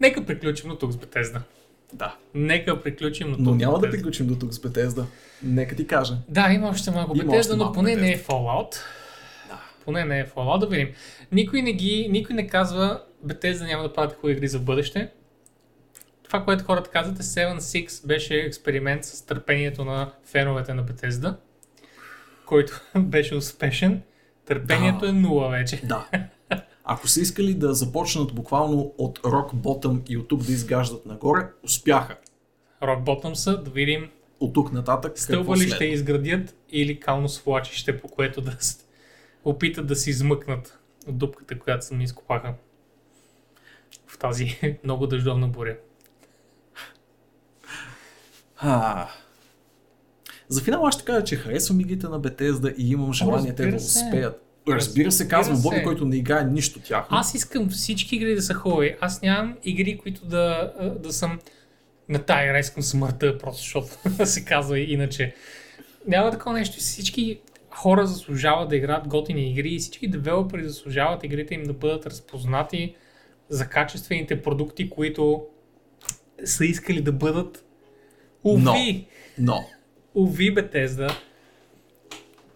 нека 0.00 0.26
приключим 0.26 0.70
до 0.70 0.76
тук 0.76 0.92
с 0.92 0.96
Bethesda. 0.96 1.40
Да. 1.92 2.14
Нека 2.34 2.82
приключим. 2.82 3.36
Но 3.38 3.54
няма 3.54 3.78
да 3.78 3.90
приключим 3.90 4.26
до 4.26 4.36
тук 4.36 4.52
с 4.54 4.58
Bethesda. 4.58 5.04
Нека 5.42 5.76
ти 5.76 5.86
кажа. 5.86 6.16
Да, 6.28 6.52
има 6.52 6.68
още 6.68 6.90
малко 6.90 7.16
има 7.16 7.32
Bethesda, 7.32 7.54
но 7.54 7.72
поне 7.72 7.90
Bethesda. 7.90 8.00
не 8.00 8.12
е 8.12 8.18
Fallout. 8.18 8.76
Да. 9.48 9.60
Поне 9.84 10.04
не 10.04 10.20
е 10.20 10.26
Fallout. 10.26 10.58
Да 10.58 10.66
видим. 10.66 10.88
Никой 11.32 11.62
не, 11.62 11.72
ги, 11.72 12.08
никой 12.10 12.36
не 12.36 12.46
казва 12.46 13.02
Bethesda 13.26 13.66
няма 13.66 13.82
да 13.82 13.92
правят 13.92 14.12
хубави 14.12 14.32
игри 14.32 14.48
за 14.48 14.58
бъдеще. 14.58 15.10
Това, 16.24 16.44
което 16.44 16.64
хората 16.64 16.90
казват 16.90 17.18
е 17.18 17.22
7.6 17.22 18.06
беше 18.06 18.34
експеримент 18.34 19.04
с 19.04 19.26
търпението 19.26 19.84
на 19.84 20.12
феновете 20.24 20.74
на 20.74 20.84
Bethesda, 20.84 21.36
който 22.46 22.80
беше 22.98 23.34
успешен. 23.34 24.02
Търпението 24.46 24.98
да. 24.98 25.08
е 25.08 25.12
нула 25.12 25.48
вече. 25.48 25.80
Да. 25.84 26.06
Ако 26.90 27.08
са 27.08 27.20
искали 27.20 27.54
да 27.54 27.74
започнат 27.74 28.34
буквално 28.34 28.94
от 28.98 29.18
Rock 29.18 29.54
Bottom 29.54 30.10
и 30.10 30.16
от 30.16 30.28
тук 30.28 30.42
да 30.42 30.52
изгаждат 30.52 31.06
нагоре, 31.06 31.46
успяха. 31.64 32.16
Rock 32.82 33.04
Bottom 33.04 33.34
са, 33.34 33.62
да 33.62 33.70
видим 33.70 34.10
от 34.40 34.54
тук 34.54 34.72
нататък 34.72 35.18
Стълба 35.18 35.56
ли 35.56 35.70
ще 35.70 35.84
изградят 35.84 36.56
или 36.70 37.00
кално 37.00 37.28
свлачище, 37.28 38.00
по 38.00 38.08
което 38.08 38.40
да 38.40 38.56
опитат 39.44 39.86
да 39.86 39.96
се 39.96 40.10
измъкнат 40.10 40.78
от 41.08 41.18
дупката, 41.18 41.58
която 41.58 41.86
са 41.86 41.94
ми 41.94 42.04
изкопаха 42.04 42.54
в 44.06 44.18
тази 44.18 44.58
много 44.84 45.06
дъждовна 45.06 45.48
буря. 45.48 45.76
А... 48.56 49.08
За 50.48 50.60
финал 50.60 50.86
аз 50.86 50.94
ще 50.94 51.04
кажа, 51.04 51.24
че 51.24 51.36
харесвам 51.36 51.80
игрите 51.80 52.08
на 52.08 52.20
Bethesda 52.20 52.74
и 52.76 52.90
имам 52.90 53.12
желание 53.12 53.54
те 53.54 53.66
да 53.66 53.76
успеят. 53.76 54.47
Разбира 54.76 55.12
се, 55.12 55.28
казвам 55.28 55.62
Боби, 55.62 55.82
който 55.82 56.04
не 56.04 56.16
играе 56.16 56.44
нищо 56.44 56.80
тях. 56.80 57.06
Аз 57.10 57.34
искам 57.34 57.68
всички 57.68 58.16
игри 58.16 58.34
да 58.34 58.42
са 58.42 58.54
хубави. 58.54 58.96
Аз 59.00 59.22
нямам 59.22 59.56
игри, 59.64 59.98
които 59.98 60.26
да, 60.26 60.72
да 61.02 61.12
съм 61.12 61.38
на 62.08 62.18
тая 62.18 62.44
игра 62.44 62.58
искам 62.58 62.82
смъртта, 62.82 63.38
просто 63.38 63.62
защото 63.62 63.88
се 64.26 64.44
казва 64.44 64.78
иначе. 64.80 65.34
Няма 66.06 66.30
такова 66.30 66.52
нещо. 66.52 66.76
Всички 66.76 67.40
хора 67.70 68.06
заслужават 68.06 68.68
да 68.68 68.76
играят 68.76 69.08
готини 69.08 69.50
игри 69.50 69.74
и 69.74 69.78
всички 69.78 70.08
девелопери 70.08 70.68
заслужават 70.68 71.24
игрите 71.24 71.54
им 71.54 71.62
да 71.62 71.72
бъдат 71.72 72.06
разпознати 72.06 72.94
за 73.48 73.68
качествените 73.68 74.42
продукти, 74.42 74.90
които 74.90 75.46
са 76.44 76.64
искали 76.64 77.00
да 77.00 77.12
бъдат. 77.12 77.64
Уви! 78.44 79.06
Но. 79.38 79.54
но. 79.54 79.64
Уви 80.14 80.54
Bethesda. 80.54 81.12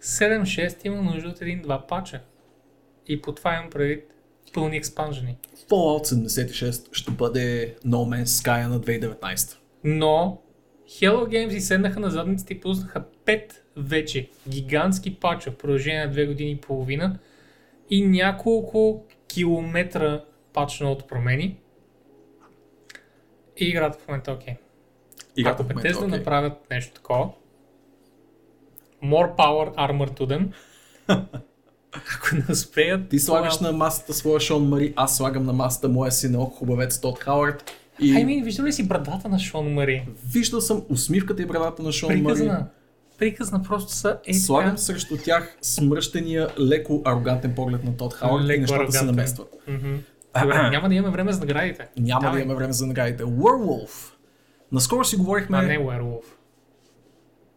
7.6 0.03 0.85
има 0.85 1.01
нужда 1.01 1.29
от 1.29 1.41
един-два 1.41 1.87
пача. 1.87 2.21
И 3.07 3.21
по 3.21 3.31
това 3.31 3.53
имам 3.55 3.69
предвид 3.69 4.13
пълни 4.53 4.77
експанжени. 4.77 5.37
Fallout 5.69 6.05
76 6.05 6.93
ще 6.93 7.11
бъде 7.11 7.75
No 7.85 8.23
Man's 8.23 8.23
Sky 8.23 8.67
на 8.67 8.81
2019. 8.81 9.57
Но 9.83 10.41
Hello 10.87 11.27
Games 11.27 11.53
и 11.53 11.61
седнаха 11.61 11.99
на 11.99 12.09
задниците 12.09 12.53
и 12.53 12.59
пуснаха 12.59 13.03
5 13.25 13.51
вече 13.77 14.29
гигантски 14.49 15.15
пача 15.15 15.51
в 15.51 15.57
продължение 15.57 16.05
на 16.05 16.13
2 16.13 16.27
години 16.27 16.51
и 16.51 16.61
половина 16.61 17.19
и 17.89 18.07
няколко 18.07 19.05
километра 19.27 20.23
пачно 20.53 20.97
промени. 21.07 21.59
И 23.57 23.65
играта 23.65 23.99
в 23.99 24.07
момента 24.07 24.31
е 24.31 24.33
окей. 24.33 24.53
Okay. 25.37 25.51
Ако 25.51 25.63
Bethesda 25.63 25.93
okay. 25.93 26.05
направят 26.05 26.69
нещо 26.71 26.93
такова, 26.93 27.29
more 29.03 29.35
power 29.35 29.75
armor 29.75 30.19
to 30.19 30.25
them, 30.25 30.47
ако 31.93 32.35
не 32.35 32.43
успеят... 32.49 33.09
Ти 33.09 33.19
слагаш 33.19 33.57
това... 33.57 33.71
на 33.71 33.77
масата 33.77 34.13
своя 34.13 34.39
Шон 34.39 34.69
Мари, 34.69 34.93
аз 34.95 35.17
слагам 35.17 35.43
на 35.43 35.53
масата 35.53 35.89
моя 35.89 36.11
синок, 36.11 36.53
хубавец 36.53 36.99
Тод 36.99 37.19
Хауърд. 37.19 37.71
И... 37.99 38.15
Ай, 38.15 38.25
ми, 38.25 38.43
виждал 38.43 38.65
ли 38.65 38.73
си 38.73 38.87
брадата 38.87 39.29
на 39.29 39.39
Шон 39.39 39.73
Мари? 39.73 40.07
Виждал 40.33 40.61
съм 40.61 40.83
усмивката 40.89 41.41
и 41.41 41.45
брадата 41.45 41.83
на 41.83 41.91
Шон 41.91 42.09
Приказна. 42.09 42.53
Мари. 42.53 42.63
Приказна 43.17 43.63
просто 43.63 43.91
са 43.91 44.19
е 44.25 44.33
Слагам 44.33 44.77
срещу 44.77 45.17
тях 45.17 45.57
смръщения, 45.61 46.47
леко 46.59 47.01
арогантен 47.05 47.55
поглед 47.55 47.83
на 47.83 47.97
Тод 47.97 48.13
Хауърд 48.13 48.43
леко 48.45 48.57
и 48.57 48.61
нещата 48.61 48.81
арогантен. 48.81 48.99
се 48.99 49.05
наместват. 49.05 49.53
Mm-hmm. 49.69 49.97
Добре, 50.41 50.69
няма 50.71 50.89
да 50.89 50.95
имаме 50.95 51.11
време 51.11 51.31
за 51.31 51.39
наградите. 51.39 51.87
Няма 51.97 52.21
Давай. 52.21 52.37
да 52.37 52.43
имаме 52.43 52.57
време 52.57 52.73
за 52.73 52.87
наградите. 52.87 53.23
Werewolf. 53.23 54.13
Наскоро 54.71 55.03
си 55.03 55.15
говорихме... 55.15 55.57
А 55.57 55.61
не 55.61 55.79
Werewolf. 55.79 56.23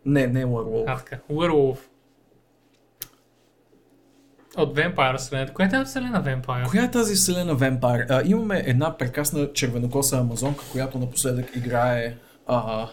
Не, 0.06 0.26
не 0.26 0.44
Werewolf. 0.44 0.84
А, 0.86 0.96
така. 0.96 1.18
Werewolf. 1.30 1.78
От 4.56 4.76
Vampire 4.76 5.18
вселената. 5.18 5.52
Коя 5.52 5.68
е 5.68 5.70
тази 5.70 5.84
вселена 5.84 6.24
Vampire? 6.24 6.70
Коя 6.70 6.84
е 6.84 6.90
тази 6.90 7.14
вселена 7.14 7.56
Vampire? 7.56 8.06
А, 8.10 8.22
имаме 8.24 8.62
една 8.66 8.96
прекрасна 8.98 9.52
червенокоса 9.52 10.18
амазонка, 10.18 10.64
която 10.72 10.98
напоследък 10.98 11.56
играе 11.56 12.16
а, 12.46 12.88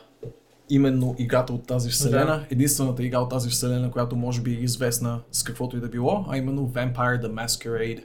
именно 0.69 1.15
играта 1.17 1.53
от 1.53 1.67
тази 1.67 1.89
вселена. 1.89 2.25
Да. 2.25 2.45
Единствената 2.49 3.03
игра 3.03 3.19
от 3.19 3.29
тази 3.29 3.49
вселена, 3.49 3.91
която 3.91 4.15
може 4.15 4.41
би 4.41 4.51
е 4.51 4.59
известна 4.59 5.19
с 5.31 5.43
каквото 5.43 5.77
и 5.77 5.79
да 5.79 5.87
било, 5.87 6.25
а 6.29 6.37
именно 6.37 6.69
Vampire 6.69 7.21
the 7.21 7.45
Masquerade 7.45 8.03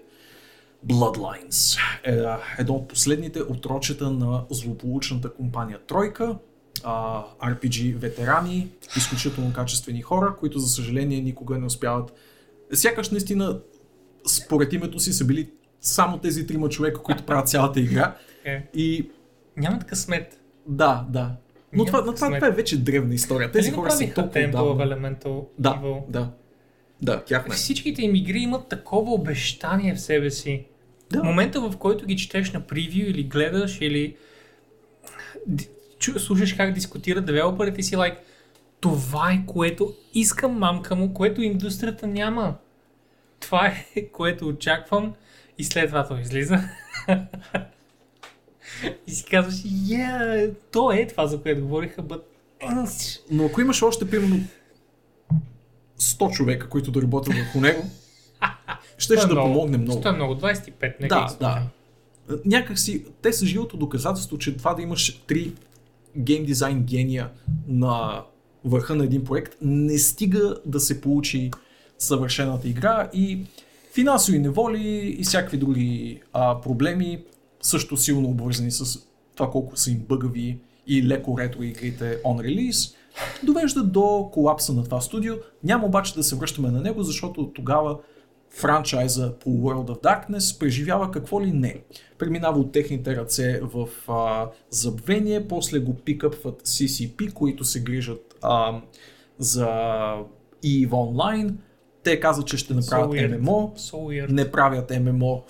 Bloodlines. 0.86 1.78
Е, 2.04 2.38
едно 2.58 2.74
от 2.74 2.88
последните 2.88 3.42
отрочета 3.42 4.10
на 4.10 4.44
злополучната 4.50 5.32
компания 5.32 5.78
Тройка, 5.86 6.36
а, 6.84 7.24
RPG 7.42 7.94
ветерани, 7.94 8.68
изключително 8.96 9.52
качествени 9.52 10.02
хора, 10.02 10.36
които 10.40 10.58
за 10.58 10.68
съжаление 10.68 11.20
никога 11.20 11.58
не 11.58 11.66
успяват. 11.66 12.12
Сякаш 12.72 13.10
наистина 13.10 13.60
според 14.26 14.72
името 14.72 14.98
си 15.00 15.12
са 15.12 15.24
били 15.24 15.50
само 15.80 16.18
тези 16.18 16.46
трима 16.46 16.68
човека, 16.68 17.02
които 17.02 17.22
правят 17.22 17.48
цялата 17.48 17.80
игра. 17.80 18.16
Е. 18.44 18.68
И 18.74 19.10
Нямат 19.56 19.84
късмет. 19.84 20.40
да, 20.66 21.06
да. 21.10 21.36
Но 21.72 21.84
това, 21.84 22.00
това, 22.04 22.14
това 22.34 22.46
е 22.46 22.50
вече 22.50 22.78
древна 22.78 23.14
история. 23.14 23.52
Тези 23.52 23.70
хора 23.70 23.90
са 23.90 23.98
толкова 24.14 24.40
Temple 24.40 24.52
of 24.52 24.88
Elemental 25.22 25.44
Да, 25.58 25.80
Evil? 25.82 26.02
да. 26.08 26.30
Да, 27.02 27.24
тяхна. 27.24 27.54
е. 27.54 27.56
Всичките 27.56 28.02
им 28.02 28.14
игри 28.14 28.38
имат 28.38 28.68
такова 28.68 29.12
обещание 29.12 29.94
в 29.94 30.00
себе 30.00 30.30
си. 30.30 30.64
Да. 31.12 31.22
Момента, 31.24 31.60
в 31.60 31.76
който 31.76 32.06
ги 32.06 32.16
четеш 32.16 32.52
на 32.52 32.60
превю 32.60 32.90
или 33.06 33.22
гледаш 33.22 33.78
или 33.80 34.16
чу, 35.98 36.18
слушаш 36.18 36.52
как 36.52 36.72
дискутират 36.72 37.26
девелоперите 37.26 37.80
и 37.80 37.84
си 37.84 37.96
лайк, 37.96 38.18
това 38.80 39.32
е 39.32 39.46
което 39.46 39.94
искам 40.14 40.58
мамка 40.58 40.96
му, 40.96 41.14
което 41.14 41.42
индустрията 41.42 42.06
няма. 42.06 42.54
Това 43.40 43.66
е 43.96 44.02
което 44.12 44.48
очаквам 44.48 45.14
и 45.58 45.64
след 45.64 45.88
това 45.88 46.06
то 46.06 46.18
излиза. 46.18 46.60
и 49.06 49.10
си 49.10 49.24
казваш, 49.24 49.54
yeah, 49.54 50.54
то 50.72 50.92
е 50.92 51.06
това, 51.06 51.26
за 51.26 51.42
което 51.42 51.60
говориха, 51.60 52.02
but... 52.02 52.22
Но 53.30 53.46
ако 53.46 53.60
имаш 53.60 53.82
още 53.82 54.10
примерно 54.10 54.40
100 56.00 56.30
човека, 56.32 56.68
които 56.68 56.90
да 56.90 57.02
работят 57.02 57.34
върху 57.34 57.60
него, 57.60 57.82
ще 58.98 59.14
То 59.14 59.14
е 59.14 59.18
ще 59.18 59.28
да 59.28 59.34
много. 59.34 59.48
помогне 59.48 59.78
много. 59.78 60.00
То 60.00 60.08
е 60.08 60.12
много, 60.12 60.34
25, 60.34 60.94
нека 61.00 61.08
Да, 61.08 61.36
да. 61.40 61.62
Някак 62.44 62.78
си, 62.78 63.04
те 63.22 63.32
са 63.32 63.46
живото 63.46 63.76
доказателство, 63.76 64.38
че 64.38 64.56
това 64.56 64.74
да 64.74 64.82
имаш 64.82 65.22
три 65.26 65.52
гейм 66.18 66.44
дизайн 66.44 66.82
гения 66.82 67.30
на 67.68 68.22
върха 68.64 68.94
на 68.94 69.04
един 69.04 69.24
проект, 69.24 69.56
не 69.62 69.98
стига 69.98 70.56
да 70.66 70.80
се 70.80 71.00
получи 71.00 71.50
съвършената 71.98 72.68
игра 72.68 73.10
и 73.14 73.44
финансови 73.94 74.38
неволи 74.38 75.16
и 75.18 75.24
всякакви 75.24 75.56
други 75.58 76.20
а, 76.32 76.60
проблеми, 76.60 77.24
също 77.62 77.96
силно 77.96 78.28
обвързани 78.28 78.70
с 78.70 78.98
това 79.34 79.50
колко 79.50 79.76
са 79.76 79.90
им 79.90 79.98
бъгави 80.08 80.58
и 80.86 81.06
леко 81.06 81.38
ретро 81.38 81.62
игрите 81.62 82.22
on 82.22 82.42
release, 82.42 82.94
довеждат 83.42 83.92
до 83.92 84.30
колапса 84.32 84.72
на 84.72 84.84
това 84.84 85.00
студио. 85.00 85.34
Няма 85.64 85.86
обаче 85.86 86.14
да 86.14 86.22
се 86.22 86.36
връщаме 86.36 86.70
на 86.70 86.80
него, 86.80 87.02
защото 87.02 87.52
тогава 87.54 87.98
франчайза 88.58 89.38
по 89.38 89.50
World 89.50 89.86
of 89.86 90.02
Darkness 90.02 90.58
преживява 90.58 91.10
какво 91.10 91.42
ли 91.42 91.52
не. 91.52 91.82
Преминава 92.18 92.58
от 92.58 92.72
техните 92.72 93.16
ръце 93.16 93.60
в 93.62 93.88
а, 94.08 94.50
забвение, 94.70 95.48
после 95.48 95.78
го 95.78 95.94
пикъпват 95.94 96.62
CCP, 96.62 97.32
които 97.32 97.64
се 97.64 97.80
грижат 97.80 98.34
а, 98.42 98.80
за 99.38 99.66
EVE 100.64 100.88
Online. 100.88 101.52
Те 102.02 102.20
казват, 102.20 102.46
че 102.46 102.56
ще 102.56 102.74
направят 102.74 103.10
weird. 103.10 103.40
MMO, 103.40 103.78
So 103.78 103.92
weird. 103.92 104.30
не 104.30 104.50
правят 104.50 104.92
ММО. 105.00 105.44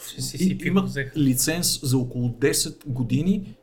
Имат 0.64 0.90
лиценз 1.16 1.80
за 1.82 1.98
около 1.98 2.28
10 2.28 2.86
години 2.86 3.56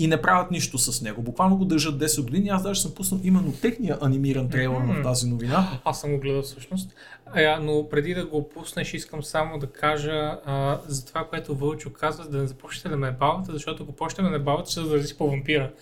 и 0.00 0.06
не 0.06 0.22
правят 0.22 0.50
нищо 0.50 0.78
с 0.78 1.02
него. 1.02 1.22
Буквално 1.22 1.56
го 1.56 1.64
държат 1.64 1.94
10 1.94 2.22
години. 2.24 2.48
Аз 2.48 2.62
даже 2.62 2.82
съм 2.82 2.94
пуснал 2.94 3.20
именно 3.24 3.52
техния 3.52 3.98
анимиран 4.00 4.48
трейлър 4.50 4.82
в 4.82 4.86
Мгм. 4.86 5.02
тази 5.02 5.28
новина. 5.28 5.80
Аз 5.84 6.00
съм 6.00 6.12
го 6.12 6.18
гледал 6.20 6.42
всъщност. 6.42 6.94
А, 7.26 7.60
но 7.62 7.88
преди 7.88 8.14
да 8.14 8.26
го 8.26 8.48
пуснеш, 8.48 8.94
искам 8.94 9.22
само 9.22 9.58
да 9.58 9.66
кажа 9.66 10.38
а, 10.44 10.78
за 10.86 11.06
това, 11.06 11.26
което 11.28 11.54
Вълчо 11.54 11.92
казва, 11.92 12.24
да 12.24 12.38
не 12.38 12.46
започнете 12.46 12.88
да 12.88 12.96
ме 12.96 13.10
бавате, 13.12 13.52
защото 13.52 13.82
ако 13.82 13.92
почнете 13.92 14.22
да 14.22 14.30
ме 14.30 14.38
бавате, 14.38 14.70
ще 14.70 14.80
зарази 14.80 15.14
по 15.18 15.30
вампира. 15.30 15.72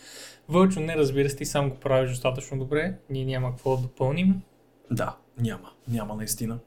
Вълчо, 0.49 0.81
не 0.81 0.97
разбира 0.97 1.31
се, 1.31 1.36
ти 1.36 1.45
сам 1.45 1.70
го 1.70 1.77
правиш 1.77 2.11
достатъчно 2.11 2.59
добре. 2.59 2.95
Ние 3.11 3.24
няма 3.24 3.51
какво 3.51 3.77
да 3.77 3.82
допълним. 3.82 4.40
Да, 4.90 5.16
няма. 5.40 5.70
Няма 5.89 6.15
наистина. 6.15 6.59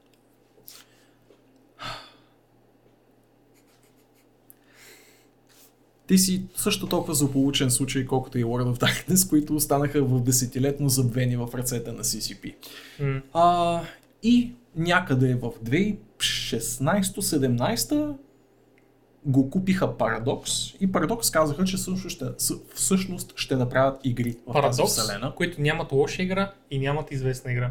Ти 6.12 6.18
си 6.18 6.42
също 6.56 6.86
толкова 6.86 7.14
злополучен 7.14 7.70
случай, 7.70 8.06
колкото 8.06 8.38
и 8.38 8.44
World 8.44 8.74
of 8.74 8.80
Darkness, 8.80 9.28
които 9.28 9.54
останаха 9.54 10.04
в 10.04 10.22
десетилетно 10.22 10.88
забвени 10.88 11.36
в 11.36 11.48
ръцете 11.54 11.92
на 11.92 12.04
CCP. 12.04 12.54
М. 13.00 13.20
А, 13.32 13.80
и 14.22 14.52
някъде 14.76 15.34
в 15.34 15.50
2016-17 15.64 18.14
го 19.24 19.50
купиха 19.50 19.88
Paradox 19.88 20.76
и 20.80 20.88
Paradox 20.88 21.32
казаха, 21.32 21.64
че 21.64 21.76
всъщност 21.76 22.08
ще, 22.10 22.24
всъщност 22.74 23.32
ще 23.36 23.56
направят 23.56 24.00
игри 24.04 24.30
в 24.30 24.34
тази 24.34 24.44
Парадокс, 24.52 24.92
вселена. 24.92 25.34
които 25.34 25.60
нямат 25.60 25.92
лоша 25.92 26.22
игра 26.22 26.52
и 26.70 26.78
нямат 26.78 27.12
известна 27.12 27.52
игра. 27.52 27.70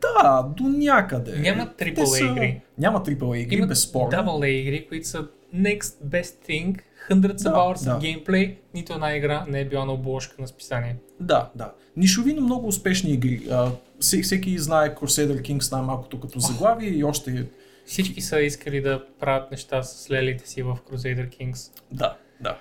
Да, 0.00 0.48
до 0.56 0.64
някъде. 0.64 1.38
Нямат 1.38 1.76
Те 1.76 1.84
AAA 1.84 2.04
са- 2.04 2.24
игри. 2.24 2.60
Няма 2.78 3.00
AAA 3.00 3.36
игри, 3.36 3.56
Имат 3.56 3.68
безспорно. 3.68 4.10
Double 4.10 4.40
A 4.40 4.46
игри, 4.46 4.88
които 4.88 5.08
са 5.08 5.26
next 5.54 6.04
best 6.04 6.48
thing, 6.48 6.78
hundreds 7.10 7.42
Да, 7.42 7.50
of 7.50 7.54
hours 7.54 7.84
да. 7.84 8.00
gameplay, 8.00 8.56
нито 8.74 8.92
една 8.92 9.16
игра 9.16 9.46
не 9.48 9.60
е 9.60 9.64
била 9.64 9.84
на 9.84 9.92
обложка 9.92 10.36
на 10.38 10.48
списание. 10.48 10.96
Да, 11.20 11.50
да. 11.54 11.72
Нишови, 11.96 12.32
но 12.32 12.40
много 12.40 12.68
успешни 12.68 13.12
игри. 13.12 13.46
А, 13.50 13.70
всеки, 14.00 14.58
знае 14.58 14.94
Crusader 14.94 15.42
Kings 15.42 15.72
най-малкото 15.72 16.20
като 16.20 16.40
заглавие 16.40 16.90
и 16.90 17.04
още... 17.04 17.46
Всички 17.86 18.20
са 18.20 18.40
искали 18.40 18.80
да 18.80 19.06
правят 19.20 19.50
неща 19.50 19.82
с 19.82 20.10
лелите 20.10 20.48
си 20.48 20.62
в 20.62 20.78
Crusader 20.90 21.28
Kings. 21.28 21.82
Да, 21.92 22.16
да. 22.40 22.58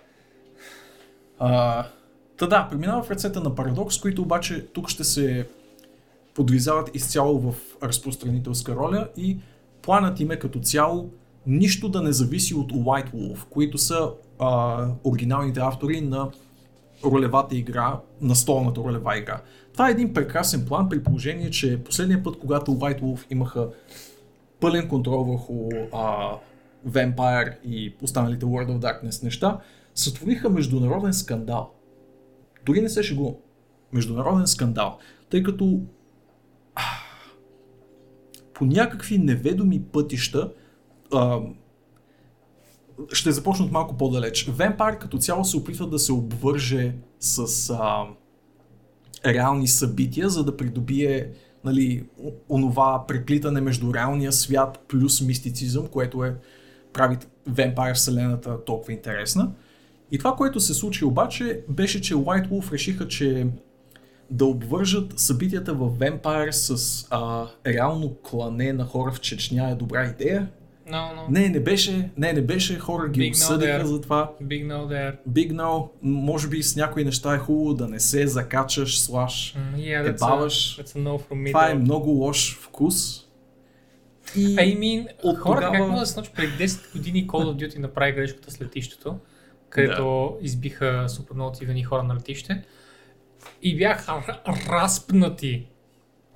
А, 1.39 1.85
та 2.37 2.47
да, 2.47 2.67
преминава 2.69 3.03
в 3.03 3.11
ръцете 3.11 3.39
на 3.39 3.51
Paradox, 3.51 4.01
които 4.01 4.21
обаче 4.21 4.65
тук 4.65 4.89
ще 4.89 5.03
се 5.03 5.47
подвизават 6.33 6.95
изцяло 6.95 7.39
в 7.39 7.55
разпространителска 7.83 8.75
роля 8.75 9.07
и 9.17 9.37
планът 9.81 10.19
им 10.19 10.31
е 10.31 10.39
като 10.39 10.59
цяло 10.59 11.09
нищо 11.47 11.89
да 11.89 12.01
не 12.01 12.11
зависи 12.11 12.53
от 12.53 12.73
White 12.73 13.13
Wolf, 13.13 13.45
които 13.49 13.77
са 13.77 14.11
а, 14.39 14.87
оригиналните 15.03 15.59
автори 15.59 16.01
на 16.01 16.31
ролевата 17.05 17.55
игра, 17.55 17.99
настолната 18.21 18.81
ролева 18.81 19.17
игра. 19.17 19.41
Това 19.73 19.87
е 19.87 19.91
един 19.91 20.13
прекрасен 20.13 20.65
план 20.65 20.89
при 20.89 21.03
положение, 21.03 21.51
че 21.51 21.83
последния 21.83 22.23
път, 22.23 22.39
когато 22.39 22.71
White 22.71 23.01
Wolf 23.01 23.25
имаха 23.29 23.69
пълен 24.59 24.89
контрол 24.89 25.23
върху 25.23 25.69
а, 25.93 26.31
Vampire 26.87 27.57
и 27.63 27.95
останалите 28.01 28.45
World 28.45 28.67
of 28.67 28.79
Darkness 28.79 29.23
неща, 29.23 29.59
сътвориха 29.95 30.49
международен 30.49 31.13
скандал. 31.13 31.71
Дори 32.65 32.81
не 32.81 32.89
се 32.89 33.03
шегувам. 33.03 33.35
Международен 33.93 34.47
скандал. 34.47 34.97
Тъй 35.29 35.43
като 35.43 35.81
по 38.53 38.65
някакви 38.65 39.17
неведоми 39.17 39.83
пътища 39.83 40.51
а, 41.13 41.39
ще 43.13 43.31
започна 43.31 43.65
от 43.65 43.71
малко 43.71 43.97
по-далеч. 43.97 44.45
Vampire 44.45 44.97
като 44.97 45.17
цяло 45.17 45.45
се 45.45 45.57
опитва 45.57 45.87
да 45.87 45.99
се 45.99 46.13
обвърже 46.13 46.95
с 47.19 47.69
а, 47.69 48.05
реални 49.25 49.67
събития, 49.67 50.29
за 50.29 50.43
да 50.43 50.57
придобие 50.57 51.31
нали, 51.63 52.05
онова 52.49 53.05
преплитане 53.07 53.61
между 53.61 53.93
реалния 53.93 54.31
свят 54.31 54.85
плюс 54.87 55.21
мистицизъм, 55.21 55.87
което 55.87 56.23
е 56.23 56.35
прави 56.93 57.17
Vampire 57.49 57.93
вселената 57.93 58.65
толкова 58.65 58.93
интересна. 58.93 59.51
И 60.11 60.17
това, 60.17 60.35
което 60.35 60.59
се 60.59 60.73
случи 60.73 61.05
обаче, 61.05 61.61
беше, 61.69 62.01
че 62.01 62.15
White 62.15 62.49
Wolf 62.49 62.71
решиха, 62.71 63.07
че 63.07 63.47
да 64.31 64.45
обвържат 64.45 65.19
събитията 65.19 65.73
в 65.73 65.89
Vampire 65.89 66.51
с 66.51 67.07
а, 67.09 67.47
реално 67.65 68.15
клане 68.15 68.73
на 68.73 68.85
хора 68.85 69.11
в 69.11 69.19
Чечня 69.19 69.69
е 69.69 69.75
добра 69.75 70.05
идея. 70.05 70.49
No, 70.87 70.93
no. 71.15 71.29
Не, 71.29 71.49
не 71.49 71.59
беше, 71.59 72.09
не, 72.17 72.33
не 72.33 72.41
беше, 72.41 72.79
хора 72.79 73.09
ги 73.09 73.21
Big 73.21 73.27
no 73.27 73.31
осъдиха 73.33 73.71
there. 73.71 73.83
за 73.83 74.01
това. 74.01 74.31
Big 74.43 74.67
no 74.67 74.87
there. 74.87 75.15
Big 75.29 75.51
no, 75.53 75.89
може 76.01 76.47
би 76.47 76.63
с 76.63 76.75
някои 76.75 77.05
неща 77.05 77.35
е 77.35 77.37
хубаво 77.37 77.73
да 77.73 77.87
не 77.87 77.99
се 77.99 78.27
закачаш, 78.27 78.99
слаш. 78.99 79.55
Mm, 79.55 79.75
yeah, 79.75 80.03
that's, 80.05 80.15
Ебаваш. 80.15 80.77
a, 80.77 80.83
that's 80.83 80.97
a 80.97 80.99
no 80.99 81.19
from 81.21 81.35
me. 81.35 81.47
Това 81.47 81.69
е 81.69 81.73
много 81.73 82.09
лош 82.09 82.57
вкус. 82.57 83.23
И 84.35 84.55
I 84.55 84.79
mean, 84.79 85.07
от 85.23 85.37
хората 85.37 85.55
тогава- 85.57 85.73
как 85.77 85.87
могат 85.87 86.07
да 86.07 86.15
научат 86.15 86.33
преди 86.35 86.53
10 86.59 86.91
години 86.93 87.27
Call 87.27 87.43
of 87.45 87.67
Duty 87.67 87.77
направи 87.77 88.11
грешката 88.11 88.51
с 88.51 88.61
летището, 88.61 89.19
където 89.69 90.37
избиха 90.41 91.05
супер 91.07 91.33
много 91.35 91.55
хора 91.85 92.03
на 92.03 92.15
летище 92.15 92.63
и 93.61 93.77
бяха 93.77 94.11
р- 94.27 94.41
разпнати. 94.69 95.67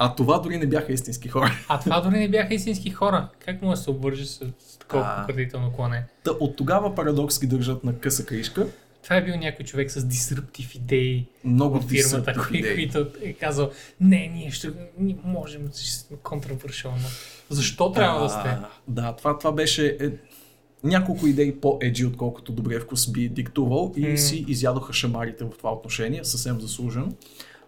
А 0.03 0.15
това 0.15 0.39
дори 0.39 0.57
не 0.57 0.65
бяха 0.65 0.93
истински 0.93 1.29
хора. 1.29 1.51
А 1.67 1.79
това 1.79 2.01
дори 2.01 2.19
не 2.19 2.29
бяха 2.29 2.53
истински 2.53 2.89
хора. 2.89 3.27
Как 3.39 3.61
може 3.61 3.79
да 3.79 3.83
се 3.83 3.89
обвържи 3.89 4.25
с, 4.25 4.45
с 4.59 4.77
такова 4.79 5.03
А. 5.07 5.21
пократително 5.21 5.71
клане? 5.71 6.03
Та, 6.23 6.31
от 6.31 6.55
тогава 6.55 6.95
Парадокс 6.95 7.39
ги 7.39 7.47
държат 7.47 7.83
на 7.83 7.99
къса 7.99 8.25
кришка. 8.25 8.67
Това 9.03 9.15
е 9.15 9.23
бил 9.23 9.35
някой 9.35 9.65
човек 9.65 9.91
с 9.91 10.05
дисруптив 10.05 10.75
идеи 10.75 11.25
Много 11.43 11.79
в 11.79 11.87
фирмата, 11.89 12.33
кои, 12.47 12.57
идеи. 12.59 12.73
които 12.73 13.07
е 13.21 13.33
казал, 13.33 13.71
не, 13.99 14.31
ние 14.33 14.51
ще 14.51 14.69
ние 14.99 15.17
можем 15.23 15.65
да 15.65 15.73
сме 15.73 16.17
контравършално. 16.23 17.03
Защо 17.49 17.91
трябва 17.91 18.23
да 18.23 18.29
сте? 18.29 18.57
Да, 18.87 19.15
това, 19.15 19.37
това 19.37 19.51
беше 19.51 19.97
е, 20.01 20.09
няколко 20.83 21.27
идеи 21.27 21.55
по-еджи, 21.55 22.05
отколкото 22.05 22.51
добре 22.51 22.79
вкус 22.79 23.11
би 23.11 23.29
диктувал 23.29 23.93
и 23.97 24.07
М. 24.07 24.17
си 24.17 24.45
изядоха 24.47 24.93
шамарите 24.93 25.43
в 25.43 25.49
това 25.57 25.73
отношение, 25.73 26.23
съвсем 26.23 26.61
заслужено. 26.61 27.09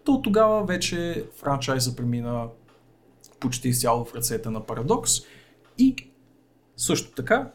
То 0.06 0.22
тогава 0.22 0.66
вече 0.66 1.26
франчайза 1.36 1.96
премина 1.96 2.48
почти 3.40 3.70
изцяло 3.70 4.06
в 4.06 4.16
ръцете 4.16 4.50
на 4.50 4.66
Парадокс 4.66 5.12
и 5.78 5.96
също 6.78 7.12
така 7.12 7.52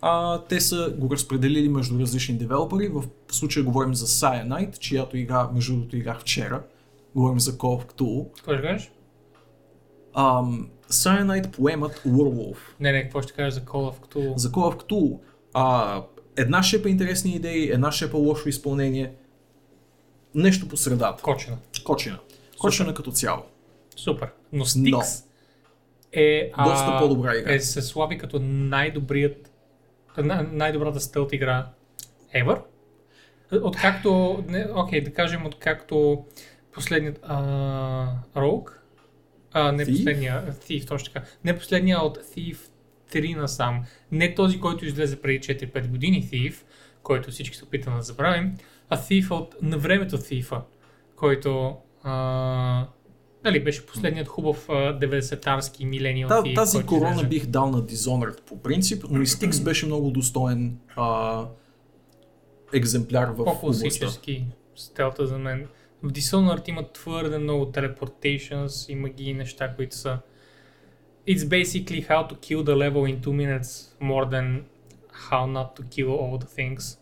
а, 0.00 0.42
те 0.42 0.60
са 0.60 0.94
го 0.98 1.10
разпределили 1.10 1.68
между 1.68 2.00
различни 2.00 2.38
девелопери. 2.38 2.88
В 2.88 3.04
случая 3.30 3.64
говорим 3.64 3.94
за 3.94 4.06
Cyanide, 4.06 4.78
чиято 4.78 5.16
игра, 5.16 5.50
между 5.54 5.72
другото, 5.72 5.96
играх 5.96 6.20
вчера. 6.20 6.62
Говорим 7.14 7.40
за 7.40 7.52
Call 7.52 7.82
of 7.82 7.92
Cthulhu. 7.92 8.34
Какво 8.36 8.52
ще 8.52 8.62
кажеш? 8.62 8.92
Ам, 10.14 10.68
Cyanide 10.90 11.50
поемат 11.50 12.02
Werewolf. 12.06 12.56
Не, 12.80 12.92
не, 12.92 13.02
какво 13.02 13.22
ще 13.22 13.32
кажеш 13.32 13.54
за 13.54 13.60
Call 13.60 13.92
of 13.92 14.06
Cthulhu? 14.06 14.36
За 14.36 14.48
Call 14.48 14.74
of 14.74 14.82
Cthulhu. 14.82 15.18
А, 15.54 16.02
една 16.36 16.62
шепа 16.62 16.90
интересни 16.90 17.34
идеи, 17.36 17.70
една 17.70 17.92
шепа 17.92 18.16
лошо 18.16 18.48
изпълнение. 18.48 19.12
Нещо 20.38 20.68
по 20.68 20.76
средата. 20.76 21.22
Кочина. 21.22 21.56
Кочина. 21.84 22.18
Кочина 22.58 22.94
като 22.94 23.10
цяло. 23.10 23.42
Супер. 23.96 24.28
Но 24.52 24.64
Styx 24.64 25.24
е, 26.12 26.50
Доста 26.64 26.98
по-добра 26.98 27.36
игра. 27.36 27.54
е 27.54 27.60
се 27.60 27.82
слави 27.82 28.18
като 28.18 28.38
най-добрият, 28.42 29.52
най- 30.18 30.46
най-добрата 30.52 31.00
стелт 31.00 31.32
игра 31.32 31.66
ever. 32.34 32.62
Откакто, 33.62 34.44
не, 34.48 34.66
окей, 34.74 35.00
да 35.00 35.12
кажем, 35.12 35.46
откакто 35.46 36.24
последният 36.72 37.20
а, 37.22 37.38
Rogue, 38.36 38.70
а, 39.52 39.72
не 39.72 39.86
Thief? 39.86 39.96
последния, 39.96 40.52
Thief, 40.52 40.88
точно 40.88 41.12
така, 41.12 41.26
не 41.44 41.58
последния 41.58 42.00
от 42.00 42.18
Thief 42.18 42.58
3 43.12 43.36
насам, 43.36 43.84
не 44.12 44.34
този, 44.34 44.60
който 44.60 44.84
излезе 44.86 45.20
преди 45.20 45.40
4-5 45.40 45.88
години, 45.88 46.28
Thief, 46.32 46.54
който 47.02 47.30
всички 47.30 47.56
се 47.56 47.64
опитаме 47.64 47.96
да 47.96 48.02
забравим, 48.02 48.56
а 48.88 48.96
Thief 48.98 49.30
от 49.30 49.54
на 49.62 49.78
времето 49.78 50.18
Thief, 50.18 50.60
който 51.16 51.76
а, 52.02 52.86
нали, 53.44 53.64
беше 53.64 53.86
последният 53.86 54.28
хубав 54.28 54.68
а, 54.68 54.72
90-тарски 54.72 55.84
милениал 55.84 56.28
Та, 56.28 56.42
Thief, 56.42 56.54
тази 56.54 56.86
корона 56.86 57.10
излезе. 57.10 57.26
бих 57.28 57.46
дал 57.46 57.70
на 57.70 57.82
Dishonored 57.82 58.40
по 58.40 58.62
принцип, 58.62 59.04
но 59.10 59.22
и 59.22 59.26
Styx 59.26 59.64
беше 59.64 59.86
много 59.86 60.10
достоен 60.10 60.78
а, 60.96 61.44
екземпляр 62.72 63.26
в 63.26 63.30
областта. 63.30 63.60
по-класически 63.60 64.46
стелта 64.76 65.26
за 65.26 65.38
мен. 65.38 65.66
В 66.02 66.12
Dishonored 66.12 66.68
има 66.68 66.92
твърде 66.92 67.38
много 67.38 67.64
teleportations, 67.64 68.92
има 68.92 69.08
ги 69.08 69.34
неща, 69.34 69.74
които 69.76 69.96
са 69.96 70.18
It's 71.28 71.44
basically 71.44 72.08
how 72.08 72.28
to 72.30 72.34
kill 72.36 72.62
the 72.62 72.74
level 72.74 73.04
in 73.12 73.20
2 73.20 73.26
minutes 73.26 73.96
more 74.00 74.26
than 74.30 74.62
how 75.30 75.46
not 75.46 75.68
to 75.76 75.82
kill 75.94 76.08
all 76.08 76.38
the 76.38 76.46
things. 76.58 76.98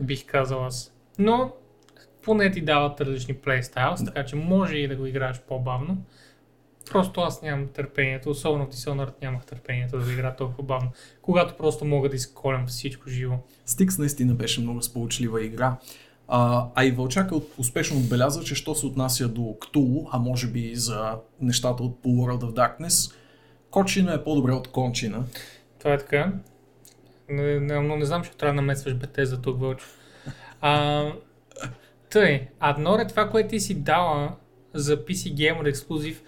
Бих 0.00 0.26
казал 0.26 0.64
аз. 0.64 0.94
Но 1.18 1.52
поне 2.22 2.50
ти 2.50 2.60
дават 2.60 3.00
различни 3.00 3.34
playstyles, 3.34 4.04
така 4.04 4.24
че 4.24 4.36
може 4.36 4.76
и 4.76 4.88
да 4.88 4.96
го 4.96 5.06
играеш 5.06 5.40
по-бавно. 5.48 5.96
Просто 6.90 7.20
аз 7.20 7.42
нямам 7.42 7.68
търпението, 7.68 8.30
особено 8.30 8.66
в 8.66 8.70
Dishonored 8.70 9.22
нямах 9.22 9.44
търпението 9.44 9.98
да 9.98 10.04
го 10.04 10.10
игра 10.10 10.34
толкова 10.34 10.62
бавно, 10.62 10.90
когато 11.22 11.54
просто 11.54 11.84
мога 11.84 12.08
да 12.08 12.16
изколям 12.16 12.66
всичко 12.66 13.10
живо. 13.10 13.36
Styx 13.66 13.98
наистина 13.98 14.34
беше 14.34 14.60
много 14.60 14.82
сполучлива 14.82 15.44
игра. 15.44 15.76
А, 16.28 16.66
а 16.74 16.84
и 16.84 16.90
Вълчака 16.90 17.36
успешно 17.58 17.98
отбеляза, 17.98 18.44
че 18.44 18.54
що 18.54 18.74
се 18.74 18.86
отнася 18.86 19.28
до 19.28 19.56
Ктулу, 19.60 20.08
а 20.12 20.18
може 20.18 20.46
би 20.46 20.60
и 20.60 20.76
за 20.76 21.18
нещата 21.40 21.82
от 21.82 21.98
World 22.04 22.40
of 22.40 22.52
Darkness, 22.52 23.14
Кочина 23.70 24.14
е 24.14 24.24
по-добре 24.24 24.52
от 24.52 24.68
Кончина. 24.68 25.24
Това 25.78 25.94
е 25.94 25.98
така. 25.98 26.32
Не, 27.28 27.60
не, 27.60 27.96
не 27.96 28.04
знам, 28.04 28.24
че 28.24 28.30
трябва 28.30 28.52
да 28.54 28.60
намесваш 28.60 28.94
Бетеза 28.94 29.42
тук, 29.42 29.60
Вълчо. 29.60 29.86
А, 30.60 31.04
тъй, 32.10 32.48
Аднор 32.60 32.98
е 32.98 33.06
това, 33.06 33.30
което 33.30 33.48
ти 33.48 33.60
си 33.60 33.74
дала 33.82 34.36
за 34.74 35.04
PC 35.04 35.34
Gamer 35.34 35.74
Exclusive. 35.74 36.18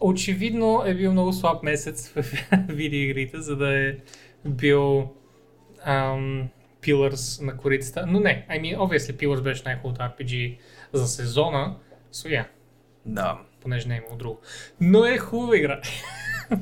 Очевидно 0.00 0.82
е 0.86 0.94
бил 0.94 1.12
много 1.12 1.32
слаб 1.32 1.62
месец 1.62 2.08
в 2.08 2.24
видеоигрите, 2.68 3.40
за 3.40 3.56
да 3.56 3.78
е 3.88 3.94
бил 4.44 5.10
ам, 5.84 6.48
Pillars 6.82 7.44
на 7.44 7.56
корицата. 7.56 8.04
Но 8.06 8.20
не, 8.20 8.46
I 8.50 8.60
mean, 8.60 8.76
obviously 8.76 9.12
Pillars 9.12 9.42
беше 9.42 9.62
най-хубавото 9.64 10.02
RPG 10.02 10.58
за 10.92 11.06
сезона. 11.08 11.76
So 12.12 12.28
yeah, 12.28 12.46
Да. 13.06 13.38
понеже 13.60 13.88
не 13.88 13.94
е 13.94 13.98
имало 13.98 14.16
друго. 14.16 14.40
Но 14.80 15.04
е 15.04 15.18
хубава 15.18 15.56
игра. 15.56 15.80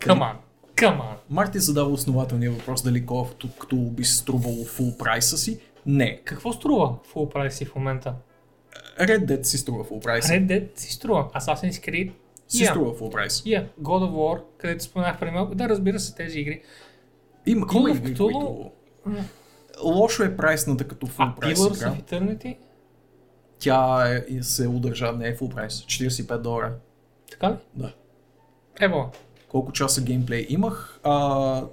Come 0.00 0.20
on, 0.20 0.34
come 0.80 0.98
on. 1.00 1.14
Марти 1.30 1.58
задава 1.58 1.90
основателния 1.90 2.50
въпрос 2.50 2.82
дали 2.82 3.06
of 3.06 3.34
Cthulhu 3.34 3.90
би 3.90 4.04
се 4.04 4.16
струвало 4.16 4.64
full 4.64 4.96
прайса 4.96 5.38
си. 5.38 5.60
Не. 5.86 6.20
Какво 6.24 6.52
струва 6.52 6.94
full 7.14 7.28
прайс 7.32 7.58
в 7.64 7.74
момента? 7.74 8.14
Red 9.00 9.24
Dead 9.24 9.42
си 9.42 9.58
струва 9.58 9.84
full 9.84 10.02
прайса. 10.02 10.32
Red 10.32 10.46
Dead 10.46 10.78
си 10.78 10.92
струва. 10.92 11.28
Assassin's 11.34 11.88
Creed? 11.88 12.12
Си 12.48 12.64
Yeah. 12.64 12.70
струва 12.70 12.94
full 12.94 13.10
прайс. 13.12 13.42
Yeah. 13.42 13.66
God 13.82 14.10
of 14.10 14.10
War, 14.10 14.42
където 14.58 14.84
споменах 14.84 15.18
преди 15.20 15.32
малко. 15.32 15.54
Да, 15.54 15.68
разбира 15.68 16.00
се, 16.00 16.14
тези 16.14 16.38
игри. 16.40 16.62
Има, 17.46 17.66
Call 17.66 17.78
има 17.78 17.90
игри, 17.90 18.14
които... 18.16 18.70
Лошо 19.84 20.22
е 20.22 20.36
прайсната 20.36 20.88
като 20.88 21.06
А 21.06 21.10
full 21.10 21.40
прайс 21.40 21.58
Pillars 21.58 21.76
игра. 21.76 21.90
of 21.90 22.02
Eternity? 22.02 22.56
Тя 23.58 24.08
е, 24.14 24.42
се 24.42 24.68
удържа, 24.68 25.12
не 25.12 25.28
е 25.28 25.36
full 25.36 25.54
прайс. 25.54 25.74
45 25.74 26.38
долара. 26.38 26.74
Така 27.30 27.50
ли? 27.50 27.54
Да. 27.74 27.92
Ево. 28.80 29.10
Колко 29.50 29.72
часа 29.72 30.00
геймплей 30.02 30.46
имах? 30.48 31.00
А, 31.02 31.64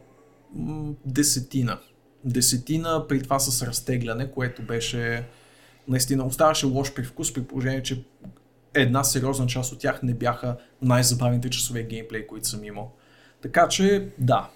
десетина. 1.05 1.79
Десетина 2.25 3.05
при 3.09 3.23
това 3.23 3.39
с 3.39 3.67
разтегляне, 3.67 4.31
което 4.31 4.61
беше 4.61 5.27
наистина 5.87 6.25
оставаше 6.25 6.65
лош 6.65 6.93
привкус, 6.93 7.33
при 7.33 7.43
положение, 7.43 7.83
че 7.83 8.03
една 8.73 9.03
сериозна 9.03 9.47
част 9.47 9.73
от 9.73 9.79
тях 9.79 10.03
не 10.03 10.13
бяха 10.13 10.57
най-забавните 10.81 11.49
часове 11.49 11.83
геймплей, 11.83 12.27
които 12.27 12.47
съм 12.47 12.63
имал. 12.63 12.91
Така 13.41 13.67
че, 13.67 14.09
да. 14.17 14.49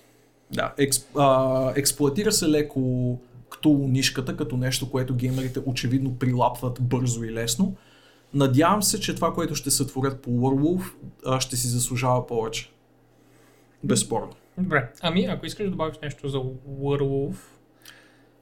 Да, 0.52 0.74
експ, 0.78 1.18
а, 1.18 1.74
експлуатира 1.76 2.32
се 2.32 2.50
леко 2.50 3.18
Ктулу 3.50 3.88
нишката, 3.88 4.38
като 4.38 4.58
нещо, 4.58 4.92
което 4.92 5.16
геймерите 5.16 5.60
очевидно 5.66 6.16
прилапват 6.16 6.82
бързо 6.82 7.24
и 7.24 7.32
лесно. 7.32 7.76
Надявам 8.34 8.84
се, 8.84 9.00
че 9.00 9.16
това, 9.16 9.34
което 9.34 9.56
ще 9.56 9.72
сътворят 9.72 10.22
по 10.22 10.30
Werewolf, 10.30 10.84
а, 11.26 11.40
ще 11.40 11.56
си 11.56 11.68
заслужава 11.68 12.28
повече. 12.28 12.72
Безспорно. 13.84 14.30
Добре. 14.58 14.92
Ами, 15.02 15.26
ако 15.26 15.46
искаш 15.46 15.66
да 15.66 15.72
добавиш 15.72 15.96
нещо 16.04 16.30
за 16.30 16.38
Werewolf 16.82 17.36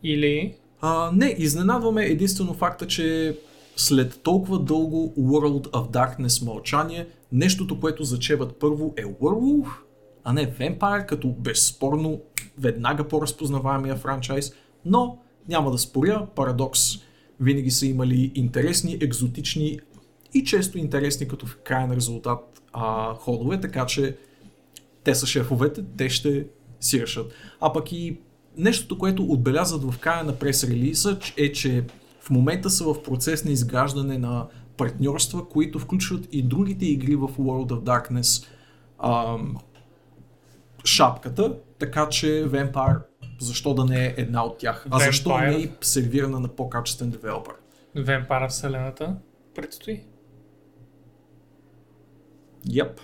или... 0.03 0.55
А, 0.81 1.11
не, 1.13 1.35
изненадваме 1.37 2.05
единствено 2.05 2.53
факта, 2.53 2.87
че 2.87 3.37
след 3.75 4.21
толкова 4.23 4.59
дълго 4.59 5.13
World 5.19 5.69
of 5.69 5.91
Darkness 5.91 6.45
мълчание, 6.45 7.07
нещото, 7.31 7.79
което 7.79 8.03
зачеват 8.03 8.55
първо 8.59 8.93
е 8.97 9.05
Werewolf, 9.05 9.67
а 10.23 10.33
не 10.33 10.53
Vampire, 10.53 11.05
като 11.05 11.27
безспорно 11.27 12.21
веднага 12.57 13.07
по-разпознаваемия 13.07 13.95
франчайз, 13.95 14.53
но 14.85 15.17
няма 15.47 15.71
да 15.71 15.77
споря, 15.77 16.27
Парадокс 16.35 16.79
винаги 17.39 17.71
са 17.71 17.85
имали 17.85 18.31
интересни, 18.35 18.97
екзотични 19.01 19.79
и 20.33 20.43
често 20.43 20.77
интересни 20.77 21.27
като 21.27 21.45
крайен 21.63 21.91
резултат 21.91 22.61
а, 22.73 23.13
ходове, 23.13 23.61
така 23.61 23.85
че 23.85 24.17
те 25.09 25.15
са 25.15 25.27
шефовете, 25.27 25.83
те 25.97 26.09
ще 26.09 26.47
си 26.79 27.01
решат. 27.01 27.33
А 27.61 27.73
пък 27.73 27.91
и 27.91 28.19
нещото, 28.57 28.97
което 28.97 29.23
отбелязват 29.23 29.83
в 29.93 29.99
края 29.99 30.23
на 30.23 30.33
прес-релиза 30.33 31.19
е, 31.37 31.51
че 31.51 31.85
в 32.21 32.29
момента 32.29 32.69
са 32.69 32.83
в 32.83 33.03
процес 33.03 33.45
на 33.45 33.51
изграждане 33.51 34.17
на 34.17 34.47
партньорства, 34.77 35.49
които 35.49 35.79
включват 35.79 36.27
и 36.31 36.43
другите 36.43 36.85
игри 36.85 37.15
в 37.15 37.27
World 37.27 37.71
of 37.71 37.83
Darkness 37.83 38.47
ам, 39.03 39.57
шапката, 40.85 41.57
така 41.79 42.09
че 42.09 42.27
Vampire 42.27 43.01
защо 43.39 43.73
да 43.73 43.85
не 43.85 44.05
е 44.05 44.13
една 44.17 44.45
от 44.45 44.57
тях? 44.57 44.87
А 44.91 44.99
защо 44.99 45.29
Vampire? 45.29 45.57
не 45.57 45.63
е 45.63 45.69
сервирана 45.81 46.39
на 46.39 46.47
по-качествен 46.47 47.09
девелопер? 47.09 47.53
Вемпара 47.95 48.47
вселената 48.47 49.15
предстои. 49.55 50.03
Yep. 52.67 52.99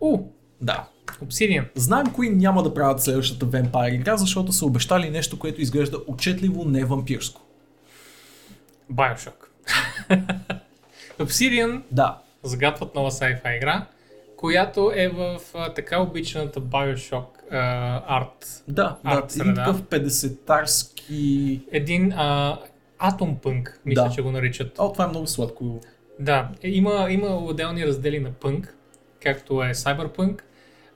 У, 0.00 0.18
Да. 0.60 0.84
Obsidian. 1.24 1.64
Знаем 1.74 2.06
кои 2.12 2.30
няма 2.30 2.62
да 2.62 2.74
правят 2.74 3.02
следващата 3.02 3.46
Vampire 3.46 3.94
игра, 3.94 4.16
защото 4.16 4.52
са 4.52 4.66
обещали 4.66 5.10
нещо, 5.10 5.38
което 5.38 5.60
изглежда 5.60 5.98
отчетливо 6.06 6.64
не 6.64 6.84
вампирско. 6.84 7.40
Bioshock. 8.92 9.34
Obsidian 11.18 11.80
Да. 11.90 12.18
загатват 12.42 12.94
нова 12.94 13.10
sci-fi 13.10 13.56
игра, 13.56 13.86
която 14.36 14.92
е 14.94 15.08
в 15.08 15.40
а, 15.54 15.74
така 15.74 16.00
обичаната 16.00 16.60
Bioshock 16.60 17.26
арт. 18.08 18.64
Да, 18.68 18.82
да. 18.82 18.96
Арт 19.04 19.32
Един 19.32 19.44
среда. 19.44 19.64
такъв 19.64 19.82
50-тарски... 19.82 21.60
Един 21.72 22.12
а, 22.12 22.58
Punk, 23.12 23.68
мисля, 23.86 24.02
Да. 24.04 24.10
че 24.10 24.22
го 24.22 24.30
наричат. 24.30 24.78
О, 24.78 24.92
това 24.92 25.04
е 25.04 25.08
много 25.08 25.26
сладко. 25.26 25.80
Да, 26.18 26.48
е, 26.62 26.70
има, 26.70 27.06
има 27.10 27.26
отделни 27.28 27.86
раздели 27.86 28.20
на 28.20 28.32
пънк, 28.32 28.76
както 29.24 29.62
е 29.62 29.74
Cyberpunk. 29.74 30.42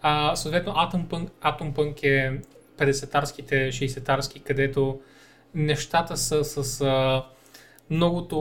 А, 0.03 0.37
съответно, 0.37 0.73
Atom 0.73 1.07
Punk, 1.07 1.31
Atom 1.31 1.73
Punk 1.73 2.03
е 2.03 2.41
50-тарските, 2.79 3.69
60-тарски, 3.69 4.43
където 4.43 5.01
нещата 5.55 6.17
са 6.17 6.45
с 6.45 6.81
а, 6.81 7.25
многото 7.91 8.39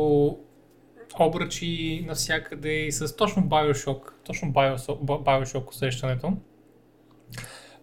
обръчи 1.19 2.03
навсякъде 2.07 2.73
и 2.73 2.91
с 2.91 3.15
точно 3.15 3.43
Bioshock, 3.43 4.11
точно 4.26 4.53
Bioshock, 4.53 4.99
Bioshock 4.99 5.69
усещането. 5.69 6.34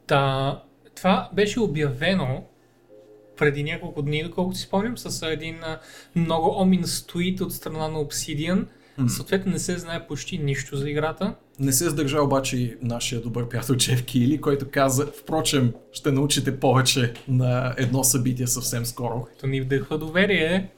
Та, 0.07 0.63
това 0.97 1.31
беше 1.33 1.61
обявено 1.61 2.45
преди 3.37 3.65
няколко 3.65 4.03
дни, 4.03 4.23
доколкото 4.23 4.59
си 4.59 4.63
спомням, 4.63 4.99
с 4.99 5.27
един 5.27 5.61
много 6.17 6.61
оминс 6.61 7.07
твит 7.07 7.41
от 7.41 7.53
страна 7.53 7.89
на 7.89 7.99
Obsidian. 7.99 8.67
М. 8.99 9.09
Съответно 9.09 9.53
не 9.53 9.59
се 9.59 9.79
знае 9.79 10.07
почти 10.07 10.39
нищо 10.39 10.77
за 10.77 10.91
играта. 10.91 11.35
Не 11.61 11.73
се 11.73 11.91
сдържа 11.91 12.23
обаче 12.23 12.57
и 12.57 12.77
нашия 12.83 13.21
добър 13.21 13.49
приятел 13.49 13.77
Джеф 13.77 14.05
Кили, 14.05 14.41
който 14.41 14.71
каза, 14.71 15.07
впрочем, 15.07 15.75
ще 15.93 16.13
научите 16.13 16.61
повече 16.61 17.13
на 17.29 17.75
едно 17.79 18.05
събитие 18.05 18.47
съвсем 18.47 18.87
скоро. 18.87 19.23
Което 19.23 19.47
ни 19.47 19.61
вдъхва 19.61 19.99
доверие. 19.99 20.69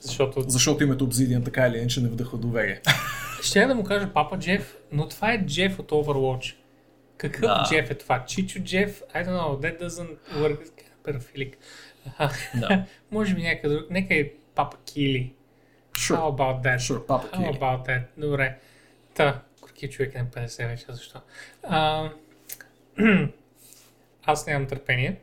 Защото 0.00 0.44
Защото 0.48 0.82
името 0.84 1.06
Obsidian 1.06 1.44
така 1.44 1.66
или 1.66 1.78
иначе 1.78 2.00
не 2.00 2.08
вдъхва 2.08 2.38
доверие. 2.38 2.80
ще 3.42 3.66
да 3.66 3.74
му 3.74 3.84
кажа 3.84 4.10
папа 4.14 4.38
Джеф, 4.38 4.76
но 4.92 5.08
това 5.08 5.32
е 5.32 5.46
Джеф 5.46 5.78
от 5.78 5.90
Overwatch. 5.90 6.54
Какъв 7.16 7.40
Да. 7.40 7.66
Джеф 7.68 7.90
е 7.90 7.94
това? 7.94 8.24
Чичо 8.24 8.60
Джеф? 8.60 9.02
I 9.14 9.26
don't 9.26 9.40
know, 9.40 9.60
that 9.60 9.82
doesn't 9.82 10.16
work. 10.36 10.58
Перафилик. 11.04 11.58
Да. 12.54 12.84
Може 13.12 13.34
би 13.34 13.42
някъде 13.42 13.74
друг. 13.74 13.90
Нека 13.90 14.14
е 14.14 14.30
папа 14.54 14.76
Кили. 14.84 15.32
How 16.00 16.14
Sure, 16.16 16.30
about 16.30 16.62
that? 16.62 16.78
sure, 16.78 17.06
папа 17.06 17.26
How 17.28 17.36
Кили. 17.36 17.58
about 17.58 17.86
that? 17.86 18.02
Добре. 18.16 18.58
Та, 19.14 19.40
горки 19.60 19.90
човек 19.90 20.14
е 20.14 20.18
на 20.18 20.26
50 20.26 20.68
вече, 20.68 20.84
защо? 20.88 21.20
А, 21.62 22.10
аз 24.24 24.46
нямам 24.46 24.68
търпение. 24.68 25.20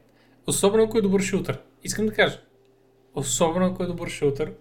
Особено 0.48 0.84
ако 0.84 0.98
е 0.98 1.02
добър 1.02 1.22
шутър. 1.22 1.60
Искам 1.84 2.06
да 2.06 2.14
кажа. 2.14 2.42
Особено 3.16 3.66
ако 3.66 3.84
е 3.84 3.88
добър 3.88 4.10
шутър. 4.10 4.54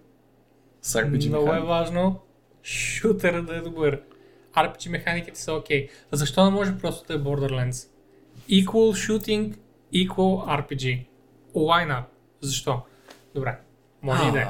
RPG 0.83 1.27
Много 1.27 1.53
е 1.53 1.59
важно 1.59 2.19
шутъра 2.63 3.43
да 3.43 3.55
е 3.55 3.61
добър. 3.61 4.01
RPG 4.55 4.89
механиките 4.89 5.39
са 5.39 5.53
окей. 5.53 5.89
Защо 6.11 6.45
не 6.45 6.51
може 6.51 6.77
просто 6.77 7.07
да 7.07 7.13
е 7.13 7.17
Borderlands? 7.17 7.89
Equal 8.49 8.65
shooting, 8.65 9.57
equal 9.93 10.63
RPG. 10.65 11.05
Why 11.55 11.91
not? 11.91 12.03
Защо? 12.41 12.81
Добре. 13.35 13.57
Може 14.01 14.27
и 14.27 14.31
да 14.31 14.41
е. 14.41 14.47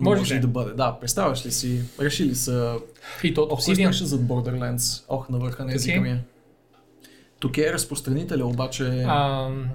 Може 0.00 0.20
Може 0.20 0.38
да 0.38 0.48
бъде. 0.48 0.72
Да, 0.74 0.98
представяш 1.00 1.46
ли 1.46 1.52
си? 1.52 1.82
Решили 2.00 2.34
са... 2.34 2.78
И 3.22 3.34
то 3.34 3.42
от 3.42 3.52
Ох, 3.52 3.60
зад 3.62 4.20
Borderlands? 4.20 5.04
Ох, 5.08 5.28
на 5.28 5.38
върха 5.38 5.64
на 5.64 5.74
езика 5.74 6.00
ми. 6.00 6.10
е. 6.10 6.24
Тук 7.38 7.58
е 7.58 7.72
разпространителя, 7.72 8.46
обаче... 8.46 9.04
Ам, 9.08 9.68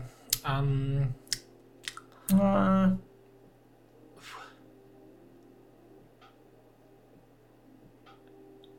ам, 0.44 1.00
А, 2.34 2.90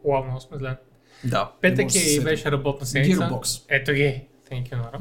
Уау, 0.04 0.24
много 0.24 0.40
сме 0.40 0.58
зле. 0.58 0.76
Да. 1.24 1.52
Петък 1.60 1.94
е 1.94 1.98
и 1.98 2.20
беше 2.20 2.52
работна 2.52 2.86
седмица. 2.86 3.20
Gearbox. 3.20 3.64
Ето 3.68 3.92
ги. 3.92 4.22
Thank 4.50 4.68
you, 4.68 4.74
Nora. 4.74 5.00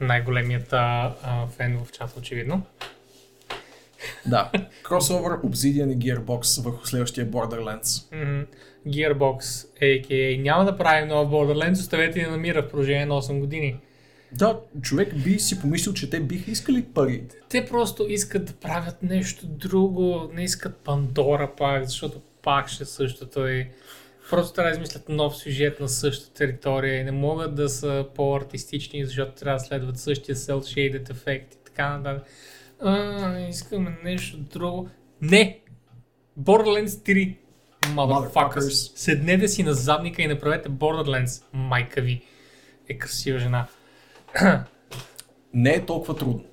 Най-големият 0.00 0.72
а, 0.72 1.12
фен 1.56 1.78
в 1.84 1.92
чата, 1.92 2.18
очевидно. 2.18 2.62
Да. 4.26 4.50
Кросовър, 4.82 5.32
Obsidian 5.32 5.92
и 5.92 5.98
Gearbox 5.98 6.62
върху 6.64 6.86
следващия 6.86 7.30
Borderlands. 7.30 8.14
Мгм. 8.14 8.40
Gearbox, 8.86 9.66
a.k.a. 9.80 10.42
няма 10.42 10.64
да 10.64 10.76
правим 10.76 11.08
нова 11.08 11.36
Borderlands, 11.36 11.72
оставете 11.72 12.18
ни 12.18 12.24
да 12.24 12.30
намира 12.30 12.62
в 12.62 12.68
продължение 12.68 13.06
на 13.06 13.22
8 13.22 13.38
години. 13.38 13.76
Да, 14.32 14.60
човек 14.82 15.22
би 15.24 15.38
си 15.38 15.60
помислил, 15.60 15.92
че 15.92 16.10
те 16.10 16.20
биха 16.20 16.50
искали 16.50 16.82
пари. 16.82 17.24
Те 17.48 17.66
просто 17.66 18.06
искат 18.08 18.44
да 18.44 18.52
правят 18.52 19.02
нещо 19.02 19.46
друго, 19.46 20.30
не 20.34 20.44
искат 20.44 20.76
Пандора 20.76 21.50
пак, 21.56 21.84
защото 21.84 22.20
пак 22.42 22.68
ще 22.68 22.82
е 22.82 22.86
същото 22.86 23.48
и 23.48 23.68
просто 24.30 24.54
трябва 24.54 24.70
да 24.70 24.74
измислят 24.74 25.08
нов 25.08 25.36
сюжет 25.36 25.80
на 25.80 25.88
същата 25.88 26.32
територия 26.34 27.00
и 27.00 27.04
не 27.04 27.12
могат 27.12 27.54
да 27.54 27.68
са 27.68 28.06
по-артистични, 28.14 29.04
защото 29.04 29.32
трябва 29.32 29.58
да 29.58 29.64
следват 29.64 29.98
същия 29.98 30.36
cel 30.36 30.54
shaded 30.54 31.10
ефект 31.10 31.54
и 31.54 31.58
така 31.64 31.98
нататък. 31.98 32.28
А, 32.82 33.38
искаме 33.48 33.98
нещо 34.04 34.36
друго. 34.36 34.88
Не! 35.22 35.60
Borderlands 36.40 36.86
3. 36.86 37.36
Motherfuckers. 37.82 38.96
Седнете 38.96 39.48
си 39.48 39.62
на 39.62 39.74
задника 39.74 40.22
и 40.22 40.26
направете 40.26 40.68
Borderlands. 40.68 41.42
Майка 41.52 42.00
ви 42.00 42.22
е 42.88 42.98
красива 42.98 43.38
жена. 43.38 43.66
Не 45.54 45.70
е 45.70 45.86
толкова 45.86 46.16
трудно. 46.16 46.44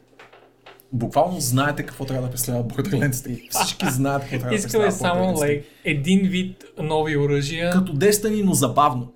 Буквално 0.94 1.40
знаете 1.40 1.84
какво 1.84 2.06
трябва 2.06 2.24
да 2.24 2.32
представлява 2.32 2.68
Borderlands 2.68 3.12
3. 3.12 3.50
Всички 3.50 3.86
знаят 3.90 4.22
какво 4.22 4.38
трябва 4.38 4.50
да 4.50 4.56
Искаме 4.56 4.86
представлява 4.86 5.20
само 5.22 5.38
Borderlands 5.38 5.48
3. 5.48 5.60
like, 5.60 5.64
един 5.84 6.28
вид 6.28 6.64
нови 6.78 7.18
оръжия. 7.18 7.72
Като 7.72 7.94
Destiny, 7.94 8.44
но 8.44 8.54
забавно. 8.54 9.14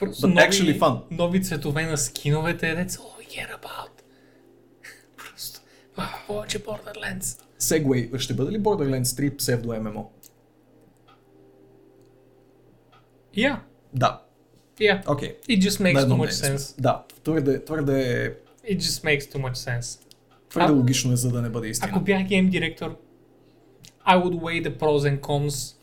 But 0.00 0.22
нови, 0.22 0.36
actually 0.36 0.78
fun. 0.78 1.00
нови 1.10 1.42
цветове 1.42 1.86
на 1.86 1.98
скиновете. 1.98 2.66
That's 2.66 2.90
all 2.90 3.20
we 3.20 3.26
care 3.28 3.60
about. 3.62 3.91
Малко 5.98 6.18
повече 6.26 6.58
Borderlands. 6.64 7.40
Segway, 7.60 8.18
ще 8.18 8.34
бъде 8.34 8.52
ли 8.52 8.60
Borderlands 8.60 9.02
3 9.02 9.36
псевдо 9.36 9.80
ММО? 9.80 10.10
Yeah. 13.36 13.58
Да. 13.94 14.22
Yeah. 14.78 15.02
Окей. 15.06 15.36
It 15.48 15.60
just 15.60 15.80
makes 15.80 16.00
too 16.04 16.08
much 16.08 16.16
мнение 16.16 16.32
sense. 16.32 16.56
сме. 16.56 16.82
Да, 16.82 17.04
твърде, 17.24 17.64
твърде, 17.64 18.36
It 18.70 18.76
just 18.78 19.04
makes 19.04 19.20
too 19.20 19.38
much 19.50 19.54
sense. 19.54 20.00
твърде 20.48 20.72
А- 20.72 20.76
логично 20.76 21.12
е, 21.12 21.16
за 21.16 21.30
да 21.30 21.42
не 21.42 21.48
бъде 21.50 21.68
истина. 21.68 21.90
Ако 21.92 22.00
бях 22.00 22.22
гейм 22.26 22.48
директор, 22.50 22.96
I 24.08 24.22
would 24.22 24.34
weigh 24.40 24.68
the 24.68 24.78
pros 24.78 25.10
and 25.10 25.20
cons 25.20 25.76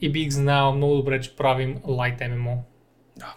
и 0.00 0.12
бих 0.12 0.30
знал 0.30 0.74
много 0.76 0.96
добре, 0.96 1.20
че 1.20 1.36
правим 1.36 1.78
light 1.78 2.20
MMO. 2.20 2.56
Да. 3.16 3.34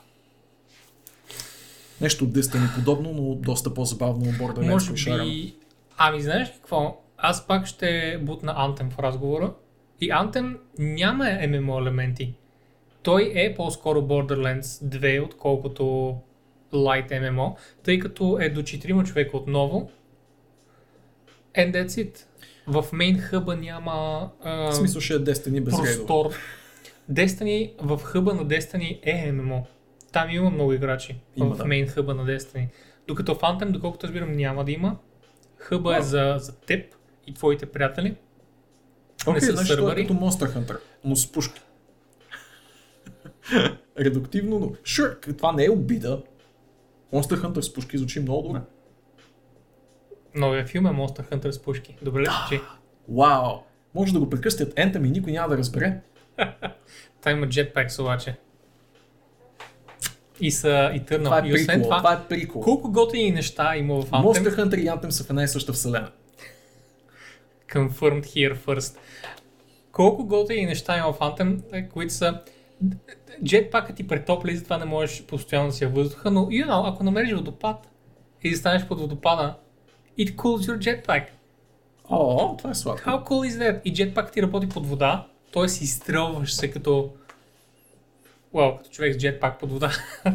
Нещо 2.01 2.27
Destiny 2.27 2.75
подобно, 2.75 3.13
но 3.13 3.35
доста 3.35 3.73
по-забавно 3.73 4.25
Borderlands 4.25 4.69
Може 4.69 4.93
би... 5.23 5.55
Ами 5.97 6.21
знаеш 6.21 6.49
какво? 6.49 7.01
Аз 7.17 7.47
пак 7.47 7.65
ще 7.65 8.17
бутна 8.21 8.55
Anthem 8.55 8.89
в 8.89 8.99
разговора. 8.99 9.53
И 10.01 10.09
Anthem 10.09 10.57
няма 10.79 11.23
MMO 11.23 11.81
елементи. 11.81 12.33
Той 13.03 13.31
е 13.35 13.55
по-скоро 13.55 14.01
Borderlands 14.01 14.61
2, 14.61 15.23
отколкото 15.23 15.83
Light 16.73 17.11
MMO, 17.11 17.55
тъй 17.83 17.99
като 17.99 18.37
е 18.41 18.49
до 18.49 18.61
4 18.61 19.03
човека 19.05 19.37
отново. 19.37 19.91
And 21.57 21.73
that's 21.73 21.87
it. 21.87 22.25
В 22.67 22.85
мейн 22.93 23.17
хъба 23.17 23.55
няма 23.55 24.29
а, 24.43 24.71
В 24.71 24.75
смисъл 24.75 25.01
ще 25.01 25.13
е 25.13 25.17
Destiny 25.17 25.63
без 25.63 25.75
простор. 25.75 26.33
Destiny, 27.11 27.73
в 27.81 27.97
хъба 28.03 28.33
на 28.33 28.45
Destiny 28.45 28.99
е 29.03 29.31
MMO. 29.31 29.61
Там 30.11 30.29
има 30.29 30.49
много 30.49 30.73
играчи 30.73 31.15
Има, 31.35 31.55
в 31.55 31.57
да. 31.57 31.65
мейн 31.65 31.87
хъба 31.87 32.13
на 32.13 32.25
Destiny. 32.25 32.67
Докато 33.07 33.35
в 33.35 33.39
Anthem, 33.39 33.71
доколкото 33.71 34.07
разбирам, 34.07 34.31
няма 34.31 34.63
да 34.63 34.71
има. 34.71 34.97
Хъба 35.65 35.95
е 35.95 35.97
Да. 35.97 36.03
за, 36.03 36.35
за 36.39 36.55
теб 36.55 36.95
и 37.27 37.33
твоите 37.33 37.65
приятели. 37.65 38.15
Окей, 39.27 39.33
не 39.33 39.41
са 39.41 39.51
значи 39.51 39.71
е 39.71 39.75
сървъри. 39.75 40.07
като 40.07 40.19
Monster 40.19 40.53
Hunter, 40.57 40.77
но 41.03 41.15
с 41.15 41.31
пушки. 41.31 41.61
Редуктивно, 43.99 44.59
но... 44.59 44.65
Sure, 44.67 45.37
това 45.37 45.51
не 45.51 45.65
е 45.65 45.69
обида. 45.69 46.21
Monster 47.13 47.41
Hunter 47.41 47.61
с 47.61 47.73
пушки 47.73 47.97
звучи 47.97 48.19
много 48.19 48.47
добре. 48.47 48.61
Новия 50.35 50.65
филм 50.65 50.85
е 50.85 50.89
Monster 50.89 51.31
Hunter 51.31 51.51
с 51.51 51.61
пушки. 51.61 51.97
Добре 52.01 52.21
ли 52.21 52.25
звучи? 52.25 52.63
Вау! 53.09 53.57
Може 53.95 54.13
да 54.13 54.19
го 54.19 54.29
прекъстят 54.29 54.73
Anthem 54.73 55.07
и 55.07 55.11
никой 55.11 55.31
няма 55.31 55.49
да 55.49 55.57
разбере. 55.57 56.01
Та 57.21 57.31
има 57.31 57.47
jetpacks 57.47 58.01
обаче. 58.01 58.37
И 60.39 60.51
са 60.51 60.91
и 60.95 61.05
търнал. 61.05 61.31
Това 61.31 61.45
е 61.45 61.49
и 61.49 61.53
освен 61.53 61.67
прикол. 61.67 61.83
това, 61.83 61.97
Това 61.97 62.13
е 62.13 62.27
прикол. 62.27 62.61
колко 62.61 62.91
готини 62.91 63.31
неща 63.31 63.77
има 63.77 64.01
в 64.01 64.09
Anthem, 64.09 64.23
Monster 64.23 64.55
Hunter 64.55 64.75
и 64.81 64.85
Anthem 64.85 65.09
са 65.09 65.23
в 65.23 65.29
една 65.29 65.43
и 65.43 65.47
съща 65.47 65.73
вселена. 65.73 66.11
confirmed 67.73 68.23
here 68.25 68.57
first. 68.57 68.97
Колко 69.91 70.25
готини 70.25 70.65
неща 70.65 70.97
има 70.97 71.13
в 71.13 71.19
Anthem, 71.19 71.59
е, 71.73 71.89
които 71.89 72.13
са 72.13 72.39
Джетпакът 73.43 73.95
ти 73.95 74.07
претопля 74.07 74.51
и 74.51 74.55
затова 74.57 74.77
не 74.77 74.85
можеш 74.85 75.23
постоянно 75.23 75.67
да 75.67 75.73
си 75.73 75.85
въздуха, 75.85 76.31
но 76.31 76.45
you 76.47 76.67
know, 76.67 76.93
ако 76.93 77.03
намериш 77.03 77.33
водопад 77.33 77.87
и 78.43 78.53
застанеш 78.53 78.85
под 78.85 78.99
водопада, 78.99 79.55
it 80.19 80.35
cools 80.35 80.71
your 80.71 80.77
jetpack. 81.05 81.25
О, 82.09 82.57
това 82.57 82.69
е 82.69 82.75
сладко. 82.75 83.09
How 83.09 83.23
cool 83.23 83.49
is 83.51 83.51
that? 83.51 83.81
И 83.85 83.93
джетпак 83.93 84.31
ти 84.31 84.41
работи 84.41 84.69
под 84.69 84.87
вода, 84.87 85.27
т.е. 85.53 85.65
изстрелваш 85.65 86.53
се 86.53 86.71
като... 86.71 87.09
Well, 88.55 88.77
като 88.77 88.89
човек 88.89 89.13
с 89.13 89.17
джетпак 89.17 89.59
под 89.59 89.71
вода. 89.71 89.91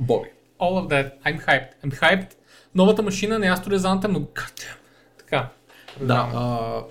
Боби. 0.00 0.28
All 0.60 0.72
of 0.80 0.88
that. 0.88 1.12
I'm 1.24 1.46
hyped. 1.46 1.68
I'm 1.84 2.00
hyped. 2.00 2.32
Новата 2.74 3.02
машина 3.02 3.38
не 3.38 3.46
е 3.46 3.50
Astro. 3.50 3.78
God 3.78 4.26
damn. 4.34 4.76
Така. 5.18 5.48
Да, 6.00 6.30
а, 6.34 6.82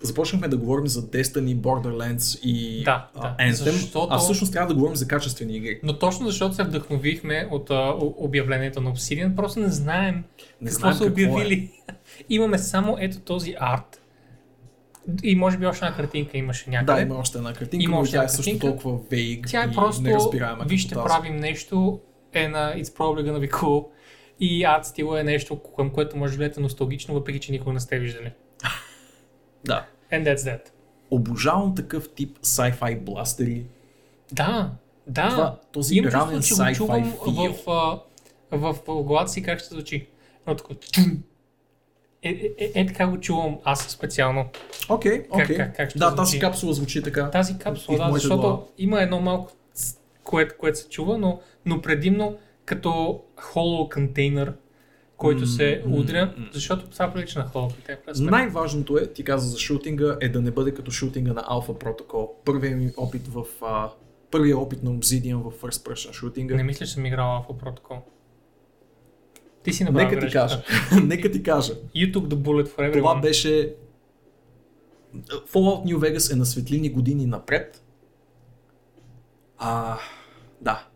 започнахме 0.00 0.48
да 0.48 0.56
говорим 0.56 0.86
за 0.86 1.02
Destiny, 1.02 1.56
Borderlands 1.56 2.40
и 2.42 2.84
Да, 2.84 3.08
да. 3.14 3.36
Anthem, 3.40 3.50
Защото- 3.50 4.08
а 4.10 4.18
всъщност 4.18 4.52
трябва 4.52 4.68
да 4.68 4.74
говорим 4.74 4.96
за 4.96 5.08
качествени 5.08 5.56
игри. 5.56 5.80
Но 5.82 5.98
точно 5.98 6.26
защото 6.26 6.54
се 6.54 6.62
вдъхновихме 6.64 7.48
от 7.50 7.70
а, 7.70 7.94
обявлението 7.98 8.80
на 8.80 8.92
Obsidian, 8.92 9.36
просто 9.36 9.60
не 9.60 9.68
знаем 9.68 10.24
Не 10.60 10.70
какво 10.70 10.80
знаем 10.80 10.94
са 10.94 11.04
какво 11.04 11.20
е. 11.20 11.26
обявили. 11.26 11.70
Имаме 12.28 12.58
само 12.58 12.96
ето 13.00 13.20
този 13.20 13.54
арт. 13.60 14.00
И 15.22 15.34
може 15.36 15.58
би 15.58 15.66
още 15.66 15.84
една 15.84 15.96
картинка 15.96 16.38
имаше 16.38 16.70
някъде. 16.70 16.92
Да, 16.94 17.00
има 17.00 17.14
още 17.14 17.38
една 17.38 17.52
картинка, 17.52 17.84
Има 17.84 17.96
но 17.96 18.04
тя 18.04 18.24
е 18.24 18.28
също 18.28 18.42
картинка. 18.42 18.66
толкова 18.66 18.98
вейг 19.10 19.46
Тя 19.48 19.64
е 19.64 19.66
и 19.66 19.74
просто, 19.74 20.02
неразбираема 20.02 20.64
вижте, 20.64 20.94
правим 20.94 21.36
нещо, 21.36 22.00
е 22.32 22.48
на 22.48 22.74
It's 22.76 22.84
probably 22.84 23.30
gonna 23.30 23.48
be 23.48 23.52
cool. 23.52 23.86
И 24.40 24.64
арт 24.64 24.86
стила 24.86 25.20
е 25.20 25.24
нещо, 25.24 25.60
към 25.76 25.90
което 25.90 26.16
може 26.16 26.32
да 26.32 26.36
гледате 26.36 26.60
носталгично, 26.60 27.14
въпреки 27.14 27.40
че 27.40 27.52
никога 27.52 27.72
не 27.72 27.80
сте 27.80 27.98
виждали. 27.98 28.32
Да. 29.64 29.86
And 30.12 30.24
that's 30.24 30.36
that. 30.36 30.60
Обожавам 31.10 31.74
такъв 31.74 32.08
тип 32.14 32.38
sci-fi 32.38 33.00
бластери. 33.00 33.64
Да, 34.32 34.70
да. 35.06 35.28
Това- 35.28 35.58
този 35.72 35.94
Имам 35.94 36.10
ранен 36.10 36.36
чувство, 36.36 36.56
че 36.56 36.60
го 36.60 36.64
sci-fi 36.64 36.76
чувам 36.76 37.12
feel. 37.12 37.52
в, 37.54 37.70
а, 37.70 38.00
в, 38.52 38.72
в 38.86 39.02
главата 39.02 39.30
си 39.30 39.42
как 39.42 39.58
ще 39.58 39.74
звучи. 39.74 40.06
Едно 40.40 40.56
такова. 40.56 40.76
Е, 42.24 42.28
е, 42.30 42.64
е, 42.64 42.80
е, 42.80 42.86
така 42.86 43.06
го 43.06 43.20
чувам 43.20 43.58
аз 43.64 43.80
специално. 43.88 44.46
Окей, 44.88 45.22
Как- 45.22 45.44
окей. 45.44 45.56
как- 45.56 45.76
как 45.76 45.90
ще 45.90 45.98
Да, 45.98 46.14
тази 46.14 46.30
звучи? 46.30 46.40
капсула 46.40 46.72
звучи 46.72 47.02
така. 47.02 47.30
Тази 47.30 47.58
капсула, 47.58 47.98
да, 48.06 48.12
защото 48.12 48.40
глава. 48.40 48.62
има 48.78 49.02
едно 49.02 49.20
малко, 49.20 49.52
което, 50.24 50.54
което 50.58 50.78
се 50.78 50.88
чува, 50.88 51.18
но, 51.18 51.40
но 51.66 51.82
предимно 51.82 52.36
като 52.64 53.20
холо 53.36 53.88
контейнер, 53.88 54.52
който 55.16 55.46
се 55.46 55.82
М, 55.84 55.90
м, 55.90 56.00
удря, 56.00 56.34
защото 56.52 56.86
това 56.86 57.12
прилича 57.12 57.38
на 57.38 57.50
контейнер. 57.50 58.00
Най-важното 58.16 58.98
е, 58.98 59.06
ти 59.12 59.24
каза 59.24 59.48
за 59.48 59.58
шутинга, 59.58 60.16
е 60.20 60.28
да 60.28 60.40
не 60.40 60.50
бъде 60.50 60.74
като 60.74 60.90
шутинга 60.90 61.32
на 61.32 61.42
Alpha 61.42 61.84
Protocol. 61.84 62.30
Първият 62.44 62.78
ми 62.78 62.90
опит 62.96 63.28
в... 63.28 63.44
А, 63.62 63.90
първият 64.30 64.58
опит 64.58 64.82
на 64.82 64.90
Obsidian 64.90 65.36
в 65.36 65.52
First 65.62 65.88
Person 65.92 66.12
шутинга. 66.12 66.54
Не 66.54 66.62
мисля, 66.62 66.86
че 66.86 66.92
съм 66.92 67.06
играл 67.06 67.44
Alpha 67.48 67.64
Protocol. 67.64 67.96
Ти 69.64 69.72
си 69.72 69.84
направил 69.84 70.08
Нека 70.08 70.26
ти 70.26 70.32
кажа. 70.32 70.62
Нека 71.02 71.30
ти 71.30 71.42
кажа. 71.42 71.72
You 71.96 72.14
took 72.14 72.28
the 72.28 72.34
bullet 72.34 72.68
for 72.68 72.78
everyone. 72.78 72.98
Това 72.98 73.20
беше... 73.20 73.74
Fallout 75.52 75.84
New 75.84 75.96
Vegas 75.96 76.32
е 76.32 76.36
на 76.36 76.46
светлини 76.46 76.90
години 76.90 77.26
напред. 77.26 77.82
А, 79.58 79.98
да. 80.60 80.86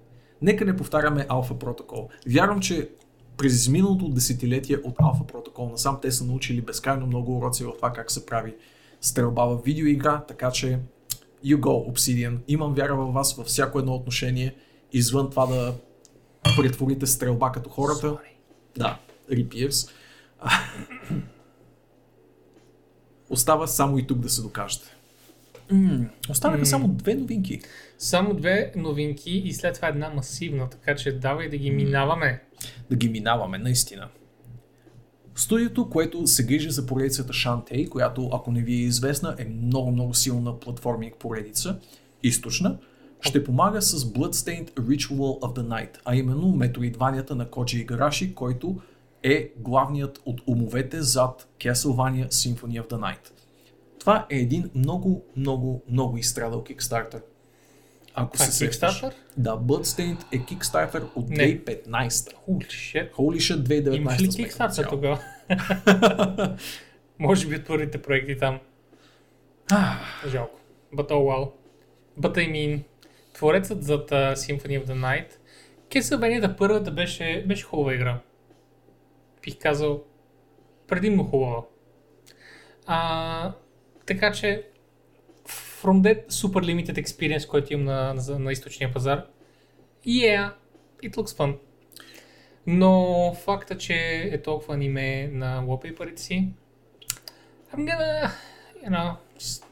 Нека 0.42 0.64
не 0.64 0.76
повтаряме 0.76 1.26
Alpha 1.26 1.52
Protocol. 1.52 2.08
Вярвам, 2.28 2.60
че 2.60 2.88
през 3.36 3.54
изминалото 3.54 4.08
десетилетие 4.08 4.76
от 4.76 4.96
Alpha 4.96 5.32
Protocol 5.32 5.70
насам 5.70 5.98
те 6.02 6.10
са 6.10 6.24
научили 6.24 6.60
безкрайно 6.60 7.06
много 7.06 7.38
уроци 7.38 7.64
в 7.64 7.72
това 7.76 7.92
как 7.92 8.10
се 8.10 8.26
прави 8.26 8.54
стрелба 9.00 9.44
в 9.44 9.62
видеоигра, 9.64 10.24
така 10.28 10.50
че 10.50 10.78
you 11.44 11.56
go, 11.56 11.92
Obsidian. 11.92 12.38
Имам 12.48 12.74
вяра 12.74 12.96
във 12.96 13.14
вас 13.14 13.34
във 13.34 13.46
всяко 13.46 13.78
едно 13.78 13.94
отношение, 13.94 14.54
извън 14.92 15.30
това 15.30 15.46
да 15.46 15.74
претворите 16.56 17.06
стрелба 17.06 17.52
като 17.52 17.70
хората. 17.70 18.06
Sorry. 18.06 18.37
Да, 18.76 18.98
Ripiers. 19.30 19.90
Остава 23.30 23.66
само 23.66 23.98
и 23.98 24.06
тук 24.06 24.18
да 24.18 24.28
се 24.28 24.42
докажете. 24.42 24.86
М, 25.70 26.06
Останаха 26.30 26.58
М. 26.58 26.66
само 26.66 26.88
две 26.88 27.14
новинки. 27.14 27.60
Само 27.98 28.34
две 28.34 28.72
новинки 28.76 29.30
и 29.30 29.52
след 29.52 29.74
това 29.74 29.88
една 29.88 30.10
масивна, 30.10 30.70
така 30.70 30.96
че 30.96 31.12
давай 31.12 31.48
да 31.48 31.56
ги 31.56 31.70
минаваме. 31.70 32.42
Да 32.90 32.96
ги 32.96 33.08
минаваме, 33.08 33.58
наистина. 33.58 34.08
Студиото, 35.34 35.90
което 35.90 36.26
се 36.26 36.44
грижи 36.46 36.70
за 36.70 36.86
поредицата 36.86 37.32
Shantae, 37.32 37.88
която, 37.88 38.30
ако 38.32 38.52
не 38.52 38.62
ви 38.62 38.72
е 38.72 38.76
известна, 38.76 39.36
е 39.38 39.44
много-много 39.44 40.14
силна 40.14 40.60
платформинг 40.60 41.14
поредица, 41.18 41.78
източна, 42.22 42.78
ще 43.20 43.44
помага 43.44 43.82
с 43.82 44.04
Bloodstained 44.04 44.70
Ritual 44.70 45.40
of 45.40 45.58
the 45.58 45.62
Night, 45.62 45.98
а 46.04 46.16
именно 46.16 46.48
метроидванията 46.48 47.34
на 47.34 47.50
Коджи 47.50 47.78
Игараши, 47.78 48.34
който 48.34 48.76
е 49.22 49.52
главният 49.56 50.20
от 50.24 50.40
умовете 50.46 51.02
зад 51.02 51.48
Castlevania 51.58 52.28
Symphony 52.28 52.82
of 52.82 52.90
the 52.90 52.98
Night. 52.98 53.30
Това 53.98 54.26
е 54.30 54.36
един 54.36 54.70
много, 54.74 55.24
много, 55.36 55.82
много 55.88 56.18
изстрадал 56.18 56.64
Kickstarter. 56.64 57.22
Ако 58.14 58.32
Това 58.32 58.44
е 58.44 58.48
се 58.48 58.52
сещаш. 58.52 59.02
Kickstarter? 59.02 59.12
Да, 59.36 59.58
Bloodstained 59.58 60.24
е 60.32 60.38
Kickstarter 60.38 61.02
от 61.14 61.28
Не. 61.28 61.36
2015. 61.36 62.10
Holy 62.48 62.66
shit. 62.66 63.12
Holy 63.12 63.36
shit, 63.36 63.62
2019 63.62 63.96
Имаш 63.96 64.22
ли 64.22 64.28
Kickstarter 64.28 64.88
тогава? 64.88 65.20
Може 67.18 67.46
би 67.48 67.56
от 67.56 67.66
първите 67.66 68.02
проекти 68.02 68.38
там. 68.38 68.58
Жалко. 70.26 70.60
But 70.94 71.10
oh 71.10 71.12
well. 71.12 71.50
But 72.20 72.36
I 72.36 72.52
mean, 72.52 72.82
творецът 73.38 73.82
зад 73.82 74.10
uh, 74.10 74.34
Symphony 74.34 74.82
of 74.82 74.86
the 74.86 74.94
Night, 74.94 75.32
Castlevania 75.90 76.56
първата 76.56 76.90
беше, 76.90 77.44
беше 77.46 77.64
хубава 77.64 77.94
игра. 77.94 78.20
Бих 79.42 79.58
казал, 79.58 80.04
предимно 80.88 81.24
хубава. 81.24 81.62
А, 82.86 83.52
така 84.06 84.32
че, 84.32 84.66
from 85.46 86.02
that 86.02 86.28
super 86.30 86.60
limited 86.60 87.04
experience, 87.04 87.48
който 87.48 87.72
имам 87.72 87.84
на, 87.84 88.14
на, 88.14 88.38
на 88.38 88.52
източния 88.52 88.92
пазар, 88.92 89.26
yeah, 90.06 90.52
it 91.02 91.16
looks 91.16 91.38
fun. 91.38 91.58
Но 92.66 93.34
факта, 93.34 93.78
че 93.78 93.94
е 94.32 94.42
толкова 94.42 94.74
аниме 94.74 95.28
на 95.32 95.62
wallpaper 95.64 96.16
си, 96.16 96.48
I'm 97.74 97.78
gonna, 97.78 98.30
you 98.84 98.90
know, 98.90 99.16
just 99.38 99.64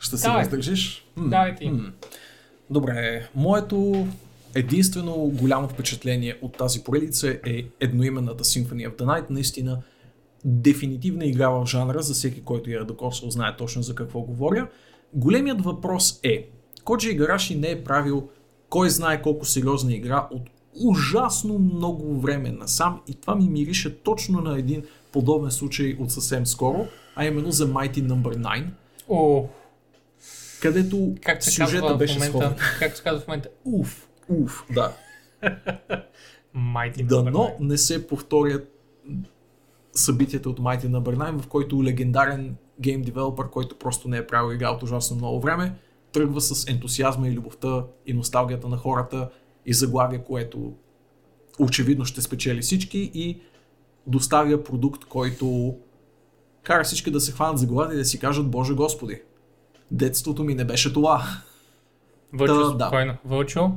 Ще 0.00 0.16
се 0.16 0.28
Давай. 0.28 0.42
въздържиш? 0.42 1.06
М, 1.16 1.28
Давай 1.30 1.54
ти. 1.54 1.70
м. 1.70 1.92
Добре, 2.70 3.28
моето 3.34 4.06
единствено 4.54 5.12
голямо 5.16 5.68
впечатление 5.68 6.38
от 6.42 6.56
тази 6.56 6.84
поредица 6.84 7.38
е 7.46 7.64
едноименната 7.80 8.44
Symphony 8.44 8.90
of 8.90 8.96
the 8.96 9.04
Night. 9.04 9.30
Наистина 9.30 9.82
дефинитивна 10.44 11.24
игра 11.24 11.48
в 11.48 11.66
жанра, 11.66 12.02
за 12.02 12.14
всеки, 12.14 12.44
който 12.44 12.70
я 12.70 12.80
е 12.80 12.84
докосвал, 12.84 13.30
знае 13.30 13.56
точно 13.56 13.82
за 13.82 13.94
какво 13.94 14.20
говоря. 14.20 14.68
Големият 15.14 15.62
въпрос 15.62 16.20
е, 16.22 16.48
Коджи 16.84 17.10
Игараши 17.10 17.56
не 17.56 17.70
е 17.70 17.84
правил 17.84 18.28
кой 18.68 18.90
знае 18.90 19.22
колко 19.22 19.44
сериозна 19.44 19.94
игра 19.94 20.28
от 20.30 20.42
ужасно 20.84 21.58
много 21.58 22.20
време 22.20 22.50
насам 22.50 23.00
и 23.08 23.14
това 23.14 23.34
ми 23.34 23.48
мирише 23.48 24.02
точно 24.02 24.40
на 24.40 24.58
един 24.58 24.82
подобен 25.12 25.50
случай 25.50 25.96
от 26.00 26.12
съвсем 26.12 26.46
скоро, 26.46 26.86
а 27.16 27.26
именно 27.26 27.50
за 27.50 27.68
Mighty 27.68 28.08
Number 28.08 28.36
9, 28.36 28.64
О, 29.08 29.48
където 30.62 31.14
как 31.22 31.44
се 31.44 31.50
сюжета 31.50 31.80
казва 31.80 31.94
в 31.94 31.98
беше 31.98 32.14
момента, 32.14 32.38
сходен. 32.38 32.56
как 32.78 32.96
се 32.96 33.02
казва 33.02 33.20
в 33.20 33.28
момента, 33.28 33.48
уф, 33.64 34.08
Уф, 34.28 34.64
да. 34.70 34.92
Mighty 36.56 37.06
Дано 37.06 37.56
не 37.60 37.78
се 37.78 38.06
повторят 38.06 38.72
събитията 39.92 40.50
от 40.50 40.60
Mighty 40.60 40.86
Number 40.86 41.16
9, 41.16 41.42
в 41.42 41.46
който 41.46 41.84
легендарен 41.84 42.56
гейм 42.80 43.02
девелопър, 43.02 43.50
който 43.50 43.78
просто 43.78 44.08
не 44.08 44.16
е 44.16 44.26
правил 44.26 44.54
игра 44.54 44.70
от 44.70 44.82
ужасно 44.82 45.16
много 45.16 45.40
време, 45.40 45.74
тръгва 46.12 46.40
с 46.40 46.68
ентусиазма 46.68 47.28
и 47.28 47.32
любовта 47.32 47.84
и 48.06 48.12
носталгията 48.12 48.68
на 48.68 48.76
хората 48.76 49.30
и 49.66 49.74
заглавие, 49.74 50.18
което 50.18 50.72
очевидно 51.58 52.04
ще 52.04 52.22
спечели 52.22 52.60
всички 52.62 53.10
и 53.14 53.40
доставя 54.06 54.64
продукт, 54.64 55.04
който 55.04 55.76
кара 56.62 56.84
всички 56.84 57.10
да 57.10 57.20
се 57.20 57.32
хванат 57.32 57.58
за 57.58 57.66
главата 57.66 57.94
и 57.94 57.98
да 57.98 58.04
си 58.04 58.18
кажат 58.18 58.50
Боже 58.50 58.74
Господи, 58.74 59.20
детството 59.90 60.44
ми 60.44 60.54
не 60.54 60.64
беше 60.64 60.92
това. 60.92 61.24
Вълчо, 62.32 62.54
Да, 62.54 62.74
да. 62.74 62.84
спокойно. 62.84 63.16
Вълчо, 63.24 63.70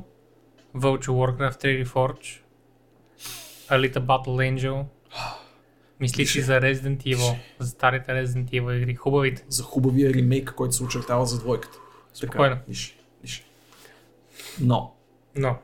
Вълчо 0.74 1.12
Warcraft 1.12 1.64
3 1.64 1.86
Reforged, 1.86 2.40
Alita 3.70 4.00
Battle 4.00 4.58
Angel, 4.60 4.84
мисли 6.00 6.26
си 6.26 6.42
за 6.42 6.54
Resident 6.54 7.04
Evil, 7.04 7.38
за 7.60 7.70
старите 7.70 8.12
Resident 8.12 8.50
Evil 8.52 8.78
игри, 8.78 8.96
хубавите. 8.96 9.46
за 9.50 9.64
хубавия 9.64 10.14
ремейк, 10.14 10.54
който 10.58 10.76
се 10.76 10.84
очертава 10.84 11.26
за 11.26 11.40
двойката. 11.40 11.78
Спокойно. 12.14 12.56
Така, 12.56 12.66
нише, 12.68 12.98
нише. 13.24 13.44
Но, 14.62 14.94
Но, 15.36 15.56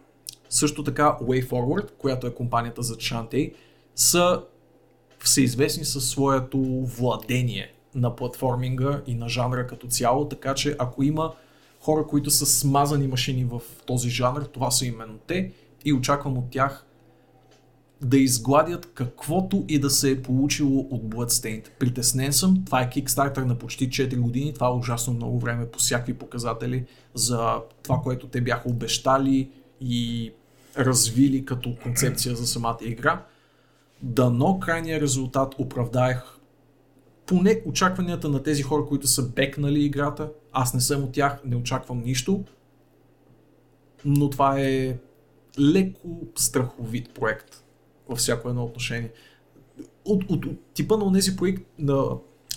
също 0.49 0.83
така 0.83 1.17
Way 1.21 1.47
Forward, 1.47 1.91
която 1.97 2.27
е 2.27 2.33
компанията 2.35 2.81
за 2.83 2.95
Shantae, 2.95 3.53
са 3.95 4.43
всеизвестни 5.19 5.85
със 5.85 6.09
своето 6.09 6.59
владение 6.85 7.73
на 7.97 8.15
платформинга 8.15 9.01
и 9.07 9.15
на 9.15 9.29
жанра 9.29 9.67
като 9.67 9.87
цяло, 9.87 10.29
така 10.29 10.53
че 10.53 10.75
ако 10.79 11.03
има 11.03 11.33
хора, 11.79 12.07
които 12.07 12.31
са 12.31 12.45
смазани 12.45 13.07
машини 13.07 13.45
в 13.45 13.61
този 13.85 14.09
жанр, 14.09 14.41
това 14.41 14.71
са 14.71 14.85
именно 14.85 15.17
те 15.27 15.51
и 15.85 15.93
очаквам 15.93 16.37
от 16.37 16.49
тях 16.49 16.85
да 18.01 18.17
изгладят 18.17 18.89
каквото 18.93 19.65
и 19.67 19.79
да 19.79 19.89
се 19.89 20.11
е 20.11 20.21
получило 20.21 20.79
от 20.79 21.03
Bloodstained. 21.03 21.69
Притеснен 21.79 22.33
съм, 22.33 22.65
това 22.65 22.81
е 22.81 22.89
Kickstarter 22.89 23.43
на 23.43 23.55
почти 23.55 23.89
4 23.89 24.17
години, 24.17 24.53
това 24.53 24.67
е 24.67 24.71
ужасно 24.71 25.13
много 25.13 25.39
време 25.39 25.67
по 25.67 25.79
всякакви 25.79 26.13
показатели 26.13 26.85
за 27.13 27.55
това, 27.83 27.99
което 28.03 28.27
те 28.27 28.41
бяха 28.41 28.69
обещали 28.69 29.49
и 29.81 30.31
развили 30.77 31.45
като 31.45 31.75
концепция 31.83 32.35
за 32.35 32.47
самата 32.47 32.77
игра. 32.81 33.25
Дано 34.01 34.59
крайния 34.59 35.01
резултат 35.01 35.55
оправдаех 35.57 36.36
поне 37.27 37.61
очакванията 37.65 38.29
на 38.29 38.43
тези 38.43 38.63
хора, 38.63 38.85
които 38.85 39.07
са 39.07 39.29
бекнали 39.29 39.83
играта. 39.83 40.31
Аз 40.51 40.73
не 40.73 40.81
съм 40.81 41.03
от 41.03 41.11
тях, 41.11 41.39
не 41.45 41.55
очаквам 41.55 42.01
нищо. 42.01 42.43
Но 44.05 44.29
това 44.29 44.59
е 44.59 44.97
леко 45.59 46.27
страховит 46.35 47.13
проект 47.13 47.63
във 48.09 48.17
всяко 48.17 48.49
едно 48.49 48.63
отношение. 48.63 49.11
От, 50.05 50.23
от, 50.29 50.45
от 50.45 50.73
типа 50.73 50.97
на 50.97 51.13
тези 51.13 51.35
проекти, 51.35 51.65
на, 51.79 51.95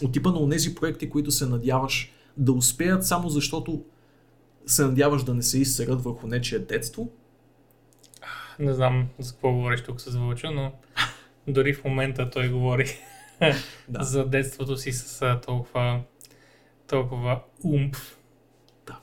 от 0.03 0.13
типа 0.13 0.31
на 0.31 0.51
тези 0.51 0.75
проекти, 0.75 1.11
които 1.11 1.31
се 1.31 1.47
надяваш 1.47 2.13
да 2.37 2.53
успеят 2.53 3.07
само 3.07 3.29
защото 3.29 3.85
се 4.67 4.85
надяваш 4.85 5.25
да 5.25 5.35
не 5.35 5.43
се 5.43 5.61
изсерат 5.61 6.03
върху 6.03 6.27
нечие 6.27 6.59
детство. 6.59 7.11
Не 8.59 8.75
знам 8.75 9.09
за 9.19 9.33
какво 9.33 9.53
говориш 9.53 9.83
тук 9.83 10.01
с 10.01 10.17
Вълчо, 10.17 10.51
но 10.51 10.73
дори 11.49 11.75
в 11.75 11.85
момента 11.85 12.31
той 12.31 12.49
говори 12.49 12.87
да. 13.41 13.55
за 14.05 14.27
детството 14.27 14.77
си 14.77 14.93
с 14.93 15.39
толкова, 15.47 16.01
толкова 16.87 17.41
умп. 17.65 17.97
Да. 18.87 18.99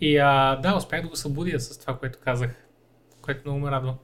И 0.00 0.18
а, 0.18 0.56
да, 0.56 0.76
успях 0.76 1.02
да 1.02 1.08
го 1.08 1.16
събудя 1.16 1.60
с 1.60 1.78
това, 1.78 1.98
което 1.98 2.18
казах, 2.24 2.50
което 3.22 3.40
много 3.44 3.60
ме 3.60 3.70
радва. 3.70 3.94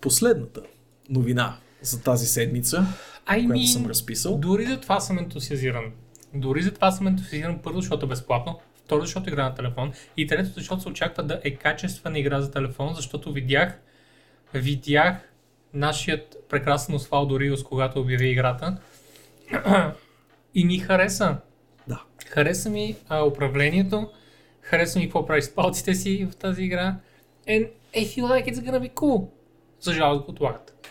Последната 0.00 0.62
новина 1.08 1.56
за 1.82 2.02
тази 2.02 2.26
седмица, 2.26 2.86
I 3.26 3.46
която 3.46 3.66
съм 3.66 3.86
разписал. 3.86 4.38
Дори 4.38 4.66
за 4.66 4.80
това 4.80 5.00
съм 5.00 5.18
ентусиазиран. 5.18 5.92
Дори 6.34 6.62
за 6.62 6.74
това 6.74 6.90
съм 6.90 7.06
ентусиазиран 7.06 7.58
първо, 7.62 7.80
защото 7.80 8.06
е 8.06 8.08
безплатно, 8.08 8.60
второ, 8.84 9.00
защото 9.00 9.28
игра 9.28 9.44
на 9.44 9.54
телефон 9.54 9.92
и 10.16 10.26
трето, 10.26 10.50
защото 10.54 10.82
се 10.82 10.88
очаква 10.88 11.22
да 11.22 11.40
е 11.44 11.54
качествена 11.54 12.18
игра 12.18 12.40
за 12.40 12.50
телефон, 12.50 12.94
защото 12.94 13.32
видях, 13.32 13.78
видях 14.54 15.31
нашият 15.74 16.36
прекрасен 16.48 16.94
Освалдо 16.94 17.40
Риос, 17.40 17.62
когато 17.64 18.00
обяви 18.00 18.28
играта. 18.28 18.76
и 20.54 20.64
ми 20.64 20.78
хареса. 20.78 21.36
Да. 21.88 22.02
Хареса 22.26 22.70
ми 22.70 22.96
а, 23.08 23.24
управлението, 23.24 24.10
хареса 24.60 24.98
ми 24.98 25.04
какво 25.04 25.26
прави 25.26 25.42
с 25.42 25.54
палците 25.54 25.94
си 25.94 26.28
в 26.30 26.36
тази 26.36 26.62
игра. 26.62 26.96
And 27.48 27.68
I 27.96 27.98
feel 27.98 28.24
like 28.24 28.54
it's 28.54 28.58
gonna 28.58 28.80
be 28.80 28.92
cool. 28.92 29.28
За 29.80 29.92
жалост 29.92 30.24
го 30.24 30.30
отлагат. 30.30 30.88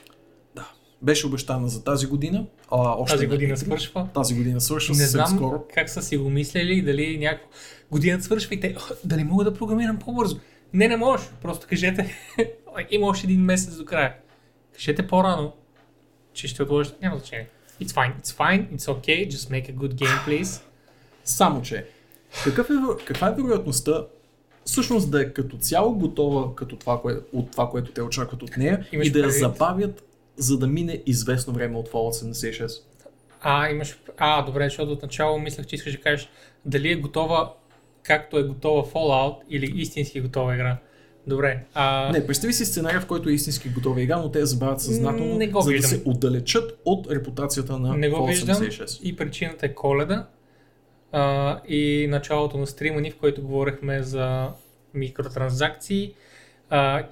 Да. 0.56 0.68
Беше 1.02 1.28
обещана 1.28 1.68
за 1.68 1.84
тази 1.84 2.08
година. 2.08 2.45
А, 2.72 2.78
още 2.78 3.16
тази 3.16 3.28
година 3.28 3.58
свършва. 3.58 4.08
Тази 4.14 4.36
година 4.36 4.62
свършва 4.62 4.95
Не 4.95 5.06
знам 5.06 5.28
скоро. 5.28 5.64
как 5.74 5.90
са 5.90 6.02
си 6.02 6.18
го 6.18 6.30
мислили, 6.30 6.82
дали 6.82 7.18
някакво 7.18 7.49
годината 7.91 8.24
свършва 8.24 8.56
и 8.56 8.60
те, 8.60 8.76
дали 9.06 9.24
мога 9.24 9.44
да 9.44 9.53
програмирам 9.53 9.99
по-бързо. 9.99 10.40
Не, 10.74 10.88
не 10.88 10.98
можеш. 10.98 11.28
Просто 11.41 11.68
кажете, 11.70 12.16
има 12.91 13.08
още 13.08 13.28
един 13.28 13.41
месец 13.41 13.78
до 13.78 13.86
края. 13.86 14.16
Кажете 14.73 15.07
по-рано, 15.07 15.53
че 16.34 16.48
ще 16.48 16.64
отложите. 16.64 16.98
Няма 17.02 17.18
значение. 17.18 17.48
It's 17.81 17.91
fine, 17.91 18.22
it's 18.22 18.38
fine, 18.38 18.76
it's 18.76 18.88
okay, 18.88 19.27
just 19.27 19.49
make 19.49 19.69
a 19.69 19.76
good 19.76 19.93
game, 19.93 20.27
please. 20.27 20.61
Само, 21.23 21.61
че 21.61 21.85
какъв 22.43 22.69
е, 22.69 22.73
каква 23.06 23.27
е 23.27 23.34
вероятността 23.35 24.06
всъщност 24.65 25.11
да 25.11 25.22
е 25.22 25.34
като 25.34 25.57
цяло 25.57 25.93
готова 25.93 26.56
като 26.56 26.76
това, 26.76 27.02
кое, 27.02 27.19
от 27.34 27.52
това, 27.52 27.69
което 27.69 27.91
те 27.91 28.02
очакват 28.02 28.43
от 28.43 28.57
нея 28.57 28.88
Имаш 28.91 29.07
и 29.07 29.11
да 29.11 29.19
я 29.19 29.30
забавят, 29.30 30.03
за 30.38 30.57
да 30.57 30.68
мине 30.68 31.03
известно 31.06 31.53
време 31.53 31.77
от 31.77 31.89
Fallout 31.89 32.34
76. 32.34 32.81
А, 33.41 33.69
имаш... 33.69 33.99
А, 34.18 34.41
добре, 34.41 34.64
защото 34.64 34.91
отначало 34.91 35.39
мислех, 35.39 35.65
че 35.65 35.76
искаш 35.76 35.93
да 35.93 36.02
кажеш 36.02 36.30
дали 36.65 36.91
е 36.91 36.95
готова 36.95 37.53
както 38.03 38.38
е 38.38 38.43
готова 38.43 38.84
Fallout 38.84 39.35
или 39.49 39.81
истински 39.81 40.22
готова 40.22 40.56
игра. 40.56 40.77
Добре. 41.27 41.64
А... 41.73 42.11
Не, 42.11 42.27
представи 42.27 42.53
си 42.53 42.65
сценария, 42.65 43.02
в 43.02 43.06
който 43.06 43.30
е 43.30 43.34
истински 43.34 43.69
готова 43.69 44.02
игра, 44.02 44.18
но 44.18 44.31
те 44.31 44.39
я 44.39 44.45
забавят 44.45 44.81
съзнателно, 44.81 45.35
не 45.35 45.48
го 45.48 45.61
за 45.61 45.72
виждам. 45.72 45.89
да 45.91 45.95
се 45.95 46.02
отдалечат 46.06 46.81
от 46.85 47.11
репутацията 47.11 47.80
на 47.80 47.98
Не 47.98 48.10
го 48.10 48.26
виждам 48.26 48.56
76. 48.56 49.02
и 49.02 49.15
причината 49.15 49.65
е 49.65 49.73
коледа 49.73 50.27
а, 51.11 51.60
и 51.68 52.07
началото 52.10 52.57
на 52.57 52.68
стрима 52.68 53.02
ни, 53.02 53.11
в 53.11 53.18
който 53.18 53.41
говорихме 53.41 54.03
за 54.03 54.49
микротранзакции, 54.93 56.14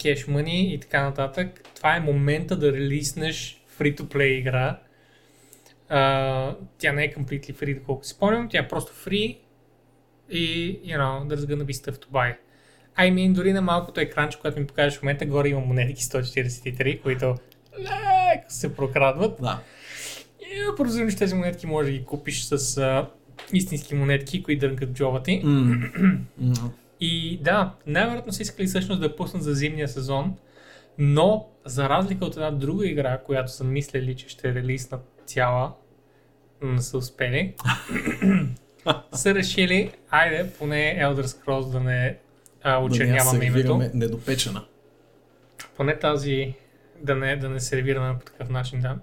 кеш 0.01 0.27
мъни 0.27 0.73
и 0.73 0.79
така 0.79 1.03
нататък. 1.03 1.61
Това 1.75 1.95
е 1.95 1.99
момента 1.99 2.55
да 2.55 2.71
релиснеш 2.71 3.63
free-to-play 3.79 4.39
игра. 4.39 4.79
А, 5.89 6.55
тя 6.77 6.91
не 6.91 7.03
е 7.03 7.13
completely 7.13 7.53
free, 7.53 7.79
доколко 7.79 8.05
си 8.05 8.11
спомням, 8.11 8.49
тя 8.49 8.59
е 8.59 8.67
просто 8.67 8.91
free 8.91 9.37
и, 10.29 10.79
you 10.85 10.97
know, 10.97 11.27
there's 11.27 11.45
gonna 11.45 11.65
be 11.65 11.73
stuff 11.73 11.97
to 11.97 12.07
buy. 12.11 12.35
I 12.99 13.13
mean, 13.13 13.33
дори 13.33 13.53
на 13.53 13.61
малкото 13.61 13.99
екранче, 13.99 14.39
което 14.39 14.59
ми 14.59 14.67
покажеш 14.67 14.99
в 14.99 15.03
момента, 15.03 15.25
горе 15.25 15.49
има 15.49 15.59
монетки 15.59 16.03
143, 16.03 17.01
които 17.01 17.35
леко 17.79 18.45
се 18.49 18.75
прокрадват. 18.75 19.37
Да. 19.41 19.59
И 20.41 20.75
прозирам, 20.77 21.09
че 21.09 21.17
тези 21.17 21.35
монетки 21.35 21.67
може 21.67 21.91
да 21.91 21.97
ги 21.97 22.05
купиш 22.05 22.43
с 22.43 22.77
а, 22.77 23.07
истински 23.53 23.95
монетки, 23.95 24.43
които 24.43 24.59
дъргат 24.67 24.93
джоба 24.93 25.23
ти. 25.23 25.41
Mm. 25.43 26.17
И 26.99 27.39
да, 27.43 27.73
най-вероятно 27.87 28.33
са 28.33 28.41
искали 28.41 28.67
всъщност 28.67 29.01
да 29.01 29.15
пуснат 29.15 29.43
за 29.43 29.53
зимния 29.53 29.87
сезон, 29.87 30.35
но 30.97 31.47
за 31.65 31.89
разлика 31.89 32.25
от 32.25 32.35
една 32.35 32.51
друга 32.51 32.87
игра, 32.87 33.17
която 33.17 33.51
са 33.51 33.63
мислили, 33.63 34.15
че 34.15 34.29
ще 34.29 34.53
релиснат 34.53 35.01
цяла, 35.25 35.73
но 36.61 36.71
не 36.71 36.81
са 36.81 36.97
успели, 36.97 37.53
са 39.13 39.35
решили, 39.35 39.91
айде, 40.09 40.49
поне 40.59 40.97
Elder 41.01 41.23
Scrolls 41.23 41.71
да 41.71 41.79
не 41.79 42.17
а, 42.63 42.83
очерняваме 42.83 43.45
името. 43.45 43.77
недопечена. 43.93 44.65
Поне 45.77 45.99
тази 45.99 46.53
да 47.01 47.15
не, 47.15 47.35
да 47.35 47.49
не 47.49 47.59
сервираме 47.59 48.19
по 48.19 48.25
такъв 48.25 48.49
начин, 48.49 48.79
да. 48.81 48.97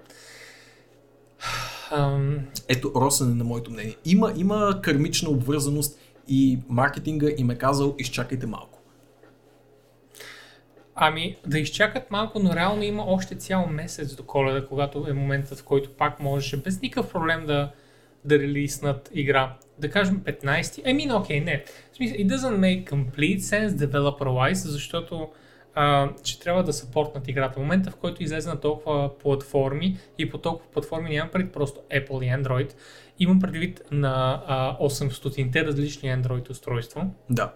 Um... 1.93 2.39
Ето, 2.69 2.93
Росен 2.97 3.33
е 3.33 3.35
на 3.35 3.45
моето 3.45 3.71
мнение. 3.71 3.97
Има, 4.05 4.33
има 4.37 4.81
кармична 4.83 5.31
обвързаност 5.31 5.99
и 6.29 6.59
маркетинга 6.69 7.29
им 7.37 7.51
е 7.51 7.59
казал, 7.59 7.95
изчакайте 7.99 8.47
малко. 8.47 8.79
Ами, 10.95 11.37
да 11.47 11.59
изчакат 11.59 12.11
малко, 12.11 12.39
но 12.39 12.57
реално 12.57 12.83
има 12.83 13.05
още 13.07 13.35
цял 13.35 13.67
месец 13.67 14.17
до 14.17 14.27
коледа, 14.27 14.67
когато 14.67 15.07
е 15.09 15.13
моментът, 15.13 15.59
в 15.59 15.65
който 15.65 15.91
пак 15.91 16.21
можеше 16.21 16.57
без 16.57 16.81
никакъв 16.81 17.13
проблем 17.13 17.47
да, 17.47 17.71
да 18.27 18.39
релиснат 18.39 19.11
игра 19.15 19.57
да 19.79 19.91
кажем 19.91 20.21
15, 20.21 20.83
ами, 20.87 21.13
окей, 21.13 21.41
не. 21.41 21.65
В 21.93 21.97
смисъл, 21.97 22.17
it 22.17 22.27
doesn't 22.27 22.59
make 22.59 22.91
complete 22.91 23.39
sense 23.39 23.69
developer-wise, 23.69 24.69
защото 24.69 25.29
а, 25.75 26.11
ще 26.25 26.45
трябва 26.45 26.63
да 26.63 26.73
съпортнат 26.73 27.29
играта. 27.29 27.55
В 27.55 27.63
момента, 27.63 27.91
в 27.91 27.97
който 27.97 28.23
излезе 28.23 28.49
на 28.49 28.61
толкова 28.61 29.19
платформи 29.19 29.99
и 30.19 30.31
по 30.31 30.39
толкова 30.39 30.71
платформи 30.71 31.11
нямам 31.11 31.31
предвид 31.33 31.53
просто 31.53 31.81
Apple 31.91 32.25
и 32.25 32.43
Android, 32.43 32.73
имам 33.19 33.41
предвид 33.41 33.83
на 33.91 34.43
а, 34.47 34.79
800-те 34.79 35.65
различни 35.65 36.09
Android 36.09 36.51
устройства. 36.51 37.07
Да. 37.31 37.53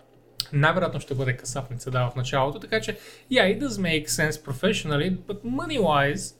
Най-вероятно 0.52 1.00
ще 1.00 1.14
бъде 1.14 1.36
касапница 1.36 1.90
да 1.90 2.10
в 2.10 2.16
началото, 2.16 2.60
така 2.60 2.80
че 2.80 2.98
yeah, 3.32 3.58
it 3.58 3.62
does 3.62 3.68
make 3.68 4.06
sense 4.06 4.30
professionally, 4.30 5.16
but 5.16 5.42
money-wise 5.44 6.36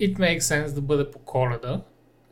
it 0.00 0.18
makes 0.18 0.38
sense 0.38 0.74
да 0.74 0.80
бъде 0.80 1.10
по 1.10 1.18
коледа 1.18 1.82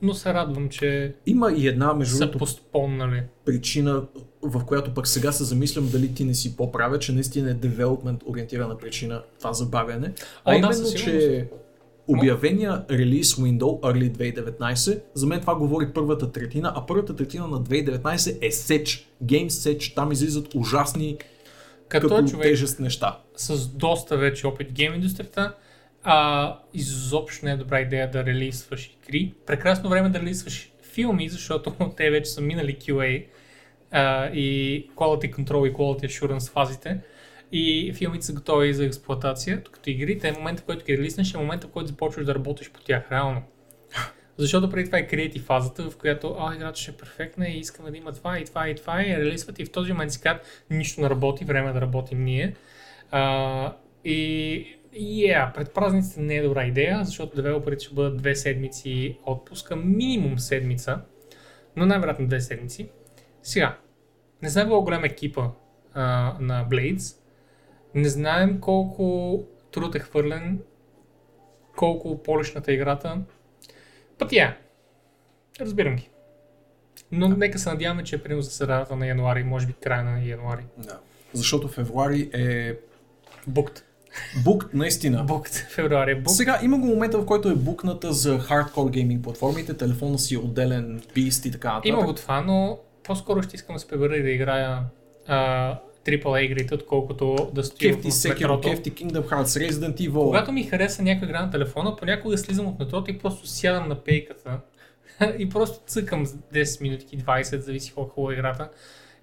но 0.03 0.15
се 0.15 0.35
радвам, 0.35 0.69
че 0.69 1.15
Има 1.27 1.53
и 1.53 1.69
една 1.69 1.95
между 1.95 2.17
са 2.17 2.31
постпоннали. 2.31 3.23
причина, 3.45 4.03
в 4.43 4.65
която 4.65 4.95
пък 4.95 5.09
сега 5.09 5.33
се 5.33 5.45
замислям 5.45 5.89
дали 5.93 6.15
ти 6.15 6.25
не 6.25 6.35
си 6.35 6.57
по-правя, 6.57 6.99
че 6.99 7.13
наистина 7.13 7.51
е 7.51 7.55
девелопмент 7.55 8.23
ориентирана 8.27 8.79
причина 8.79 9.23
това 9.39 9.53
забавяне. 9.53 10.13
А, 10.45 10.53
а 10.53 10.57
именно, 10.57 10.83
да, 10.83 10.95
че 10.95 11.49
обявения 12.09 12.85
релиз 12.91 13.35
Windows 13.35 13.81
Early 13.81 14.35
2019, 14.59 15.03
за 15.15 15.27
мен 15.27 15.41
това 15.41 15.55
говори 15.55 15.87
първата 15.95 16.33
третина, 16.33 16.73
а 16.77 16.87
първата 16.87 17.17
третина 17.17 17.47
на 17.47 17.61
2019 17.61 18.39
е 18.47 18.51
Сеч, 18.51 19.09
Game 19.25 19.49
Сеч, 19.49 19.95
там 19.95 20.13
излизат 20.13 20.55
ужасни 20.55 21.19
като, 21.89 22.09
като 22.09 22.29
човек 22.29 22.47
тежест 22.47 22.81
неща. 22.81 23.19
С 23.37 23.69
доста 23.69 24.17
вече 24.17 24.47
опит 24.47 24.73
гейм 24.73 24.95
индустрията, 24.95 25.55
а, 26.09 26.59
изобщо 26.75 27.47
не 27.47 27.53
е 27.53 27.57
добра 27.57 27.81
идея 27.81 28.11
да 28.11 28.25
релизваш 28.25 28.87
игри. 28.87 29.35
Прекрасно 29.47 29.91
време 29.91 30.09
да 30.09 30.21
релизваш 30.21 30.73
филми, 30.83 31.29
защото 31.29 31.75
те 31.97 32.11
вече 32.11 32.31
са 32.31 32.41
минали 32.41 32.77
QA 32.77 33.27
а, 33.91 34.27
и 34.27 34.91
Quality 34.97 35.37
Control 35.37 35.71
и 35.71 35.73
Quality 35.73 36.07
Assurance 36.07 36.53
фазите. 36.53 36.99
И 37.53 37.93
филмите 37.95 38.27
са 38.27 38.33
готови 38.33 38.75
за 38.75 38.85
експлуатация, 38.85 39.63
докато 39.65 39.91
игрите, 39.91 40.29
е 40.29 40.33
момента, 40.33 40.63
в 40.63 40.65
който 40.65 40.85
ги 40.85 40.99
релиснеш, 40.99 41.35
е 41.35 41.39
момента, 41.39 41.67
в 41.67 41.71
който 41.71 41.89
започваш 41.89 42.25
да 42.25 42.35
работиш 42.35 42.71
по 42.71 42.81
тях 42.81 43.13
реално. 43.13 43.43
Защото 44.39 44.71
преди 44.71 44.87
това 44.87 44.99
е 44.99 45.07
креатив 45.07 45.43
фазата, 45.43 45.91
в 45.91 45.97
която 45.97 46.37
а, 46.39 46.55
играта 46.55 46.81
ще 46.81 46.91
е 46.91 46.95
перфектна 46.95 47.49
и 47.49 47.59
искаме 47.59 47.91
да 47.91 47.97
има 47.97 48.13
това 48.13 48.39
и 48.39 48.45
това 48.45 48.69
и 48.69 48.75
това 48.75 49.03
и 49.03 49.17
релизват 49.17 49.59
и 49.59 49.65
в 49.65 49.73
този 49.73 49.93
момент 49.93 50.13
си 50.13 50.21
казват, 50.21 50.65
нищо 50.71 51.01
не 51.01 51.11
работи, 51.11 51.45
време 51.45 51.71
е 51.71 51.73
да 51.73 51.81
работим 51.81 52.25
ние. 52.25 52.55
А, 53.11 53.77
и 54.05 54.76
Yeah, 55.01 55.55
пред 55.55 55.75
празниците 55.75 56.21
не 56.21 56.35
е 56.35 56.43
добра 56.43 56.67
идея, 56.67 57.05
защото 57.05 57.37
девелоперите 57.37 57.85
ще 57.85 57.95
бъдат 57.95 58.17
две 58.17 58.37
седмици 58.37 59.19
отпуска, 59.27 59.77
минимум 59.77 60.39
седмица, 60.39 61.01
но 61.77 61.87
най-вероятно 61.87 62.27
две 62.27 62.41
седмици. 62.41 62.89
Сега, 63.43 63.79
не 64.43 64.49
знаем 64.49 64.69
колко 64.69 64.85
голям 64.85 65.05
е 65.05 65.07
екипа 65.07 65.51
а, 65.95 66.37
на 66.41 66.67
Blades, 66.71 67.17
не 67.95 68.09
знаем 68.09 68.61
колко 68.61 69.45
труд 69.73 69.95
е 69.95 69.99
хвърлен, 69.99 70.61
колко 71.77 72.23
полишната 72.23 72.73
е 72.73 72.75
играта. 72.75 73.23
Път 74.19 74.33
я, 74.33 74.49
yeah. 74.49 75.61
разбирам 75.61 75.97
ги. 75.97 76.11
Но 77.13 77.29
да. 77.29 77.37
нека 77.37 77.59
се 77.59 77.69
надяваме, 77.69 78.05
че 78.05 78.17
е 78.17 78.23
примерно 78.23 78.43
за 78.43 78.51
средата 78.51 78.97
на 78.97 79.07
януари, 79.07 79.45
може 79.45 79.67
би 79.67 79.73
края 79.73 80.05
на 80.05 80.25
януари. 80.25 80.65
Да. 80.79 81.01
Защото 81.33 81.69
февруари 81.69 82.31
е 82.35 82.77
букт. 83.47 83.85
Букт, 84.45 84.75
наистина. 84.75 85.25
Букт, 85.25 85.55
февруари 85.55 86.11
е 86.11 86.15
букт. 86.15 86.31
Сега 86.31 86.59
има 86.63 86.79
го 86.79 86.87
момента, 86.87 87.19
в 87.19 87.27
който 87.27 87.49
е 87.49 87.55
букната 87.55 88.13
за 88.13 88.39
хардкор 88.39 88.91
гейминг 88.91 89.23
платформите, 89.23 89.75
телефона 89.75 90.19
си 90.19 90.35
е 90.35 90.39
отделен 90.39 91.03
бист 91.15 91.47
и 91.47 91.51
така 91.51 91.69
нататък. 91.69 91.89
Има 91.89 92.03
го 92.03 92.15
това, 92.15 92.41
но 92.41 92.79
по-скоро 93.05 93.43
ще 93.43 93.57
искам 93.57 93.77
да 93.77 93.81
се 93.81 93.89
прибера 93.89 94.17
и 94.17 94.23
да 94.23 94.31
играя 94.31 94.79
а, 95.27 95.79
AAA 96.05 96.39
игрите, 96.39 96.75
отколкото 96.75 97.51
да 97.55 97.65
стоя 97.65 97.93
Кефти 97.93 98.11
в 98.11 98.25
метрото. 98.29 98.69
Кефти 98.69 98.93
Kingdom 98.93 99.29
Hearts, 99.29 99.71
Resident 99.71 99.97
Evil. 99.97 100.25
Когато 100.25 100.53
ми 100.53 100.65
хареса 100.65 101.03
някаква 101.03 101.29
игра 101.29 101.43
на 101.43 101.51
телефона, 101.51 101.97
понякога 101.97 102.39
слизам 102.39 102.67
от 102.67 102.79
метрото 102.79 103.11
и 103.11 103.19
просто 103.19 103.47
сядам 103.47 103.89
на 103.89 103.95
пейката 103.95 104.61
и 105.39 105.49
просто 105.49 105.79
цъкам 105.87 106.27
10 106.27 106.83
минути, 106.83 107.19
20, 107.19 107.59
зависи 107.59 107.93
колко 107.95 108.15
хубава 108.15 108.33
е 108.33 108.37
играта. 108.37 108.69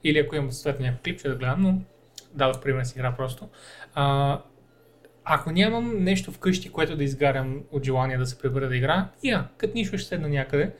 Или 0.03 0.19
ако 0.19 0.35
имам 0.35 0.51
съответно 0.51 0.85
някакъв 0.85 1.03
клип, 1.03 1.19
ще 1.19 1.29
да 1.29 1.35
гледам, 1.35 1.61
но 1.61 1.81
дадох 2.33 2.61
пример 2.61 2.83
с 2.83 2.91
игра 2.91 3.15
просто. 3.15 3.49
А, 3.93 4.39
ако 5.25 5.51
нямам 5.51 6.03
нещо 6.03 6.31
вкъщи, 6.31 6.71
което 6.71 6.97
да 6.97 7.03
изгарям 7.03 7.63
от 7.71 7.83
желание 7.83 8.17
да 8.17 8.25
се 8.25 8.39
прибера 8.39 8.67
да 8.67 8.75
игра, 8.75 9.09
я, 9.23 9.47
като 9.57 9.73
нищо 9.75 9.97
ще 9.97 10.07
седна 10.07 10.29
някъде, 10.29 10.71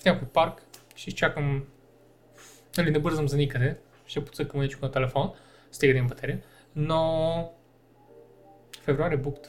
в 0.00 0.04
някой 0.04 0.28
парк, 0.28 0.62
ще 0.96 1.10
изчакам, 1.10 1.64
нали, 2.78 2.90
не 2.90 2.98
бързам 2.98 3.28
за 3.28 3.36
никъде, 3.36 3.78
ще 4.06 4.24
подсъкам 4.24 4.60
нещо 4.60 4.78
на 4.82 4.92
телефон, 4.92 5.32
стига 5.72 5.92
да 5.92 5.98
имам 5.98 6.08
батерия, 6.08 6.40
но 6.76 7.52
февруари 8.82 9.14
е 9.14 9.18
букт. 9.18 9.46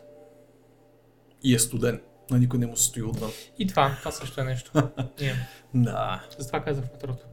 И 1.43 1.55
е 1.55 1.59
студен. 1.59 2.01
На 2.31 2.39
никой 2.39 2.59
не 2.59 2.67
му 2.67 2.77
се 2.77 2.83
стои 2.83 3.03
отвън. 3.03 3.31
И 3.59 3.67
това, 3.67 3.95
това 3.99 4.11
също 4.11 4.41
е 4.41 4.43
нещо. 4.43 4.71
yeah. 4.73 5.35
Да. 5.73 6.23
Затова 6.37 6.63
казах 6.63 6.85
в 6.85 6.91
метрото. 6.91 7.25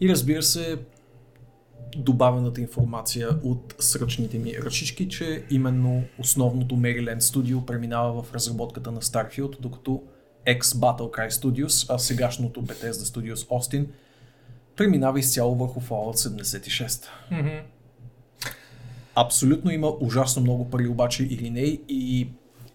И 0.00 0.08
разбира 0.08 0.42
се, 0.42 0.78
добавената 1.96 2.60
информация 2.60 3.28
от 3.42 3.74
сръчните 3.78 4.38
ми 4.38 4.54
ръчички, 4.64 5.08
че 5.08 5.44
именно 5.50 6.02
основното 6.18 6.74
Maryland 6.74 7.20
Studio 7.20 7.64
преминава 7.64 8.22
в 8.22 8.34
разработката 8.34 8.90
на 8.92 9.00
Starfield, 9.00 9.60
докато 9.60 10.02
ex-Battlecry 10.46 11.28
Studios, 11.28 11.94
а 11.94 11.98
сегашното 11.98 12.62
Bethesda 12.62 12.92
Studios 12.92 13.34
Austin, 13.34 13.86
преминава 14.76 15.18
изцяло 15.18 15.54
върху 15.54 15.80
Fallout 15.80 16.16
76. 16.16 17.06
Mm-hmm. 17.32 17.60
Абсолютно 19.14 19.70
има 19.70 19.92
ужасно 20.00 20.42
много 20.42 20.70
пари 20.70 20.88
обаче 20.88 21.24
или 21.24 21.50
не 21.50 21.78
и 21.88 22.28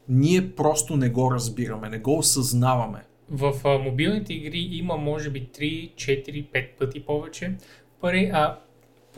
ние 0.10 0.52
просто 0.56 0.98
не 0.98 1.10
го 1.10 1.32
разбираме, 1.32 1.90
не 1.90 2.00
го 2.00 2.18
осъзнаваме. 2.18 3.00
В 3.32 3.54
а, 3.64 3.78
мобилните 3.78 4.34
игри 4.34 4.70
има 4.72 4.98
може 4.98 5.30
би 5.30 5.50
3, 5.60 5.94
4, 5.96 6.52
5 6.52 6.68
пъти 6.80 7.06
повече 7.06 7.56
пари, 8.02 8.32
а 8.34 8.60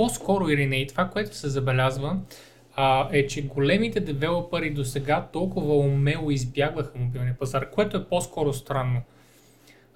по-скоро 0.02 0.50
или 0.50 0.66
не, 0.66 0.76
и 0.76 0.88
това, 0.88 1.06
което 1.06 1.36
се 1.36 1.50
забелязва, 1.50 2.18
а, 2.76 3.10
е, 3.12 3.28
че 3.28 3.42
големите 3.42 4.00
девелопери 4.00 4.70
до 4.70 4.86
сега 4.86 5.28
толкова 5.34 5.78
умело 5.78 6.32
избягваха 6.32 6.92
мобилния 6.96 7.36
пазар, 7.40 7.70
което 7.70 7.98
е 7.98 8.06
по-скоро 8.06 8.54
странно. 8.54 9.02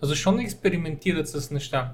Защо 0.02 0.32
не 0.32 0.44
експериментират 0.44 1.28
с 1.28 1.52
неща? 1.52 1.92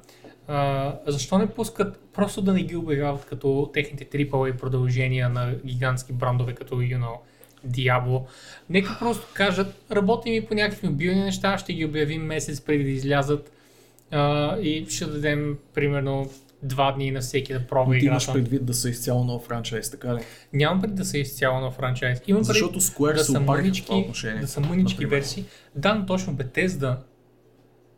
А, 0.47 0.95
защо 1.07 1.37
не 1.37 1.47
пускат 1.47 1.99
просто 2.13 2.41
да 2.41 2.53
не 2.53 2.63
ги 2.63 2.75
обявяват 2.75 3.25
като 3.25 3.69
техните 3.73 4.05
AAA 4.05 4.57
продължения 4.57 5.29
на 5.29 5.55
гигантски 5.65 6.13
брандове 6.13 6.53
като 6.53 6.75
you 6.75 6.99
know, 6.99 7.15
Diablo. 7.67 8.23
Нека 8.69 8.97
просто 8.99 9.27
кажат, 9.33 9.75
работим 9.91 10.33
и 10.33 10.45
по 10.45 10.53
някакви 10.53 10.87
мобилни 10.87 11.23
неща, 11.23 11.57
ще 11.57 11.73
ги 11.73 11.85
обявим 11.85 12.21
месец 12.21 12.61
преди 12.61 12.83
да 12.83 12.89
излязат 12.89 13.51
а, 14.11 14.57
и 14.59 14.85
ще 14.89 15.05
дадем 15.05 15.57
примерно 15.73 16.29
два 16.63 16.91
дни 16.91 17.11
на 17.11 17.19
всеки 17.19 17.53
да 17.53 17.67
пробва 17.67 17.97
играта. 17.97 18.07
имаш 18.07 18.33
предвид 18.33 18.65
да 18.65 18.73
са 18.73 18.89
изцяло 18.89 19.23
нов 19.23 19.43
франчайз, 19.43 19.91
така 19.91 20.15
ли? 20.15 20.19
Нямам 20.53 20.81
предвид 20.81 20.97
да 20.97 21.05
са 21.05 21.17
изцяло 21.17 21.59
нов 21.59 21.73
франчайз. 21.73 22.21
Имам 22.27 22.43
Защото 22.43 22.81
Square 22.81 23.13
да 23.13 23.23
са 23.23 23.39
мънички, 23.39 24.09
да 24.41 24.47
са 24.47 24.61
мънички 24.61 25.05
версии. 25.05 25.45
Да, 25.75 25.93
но 25.93 26.05
точно 26.05 26.33
Bethesda 26.33 26.97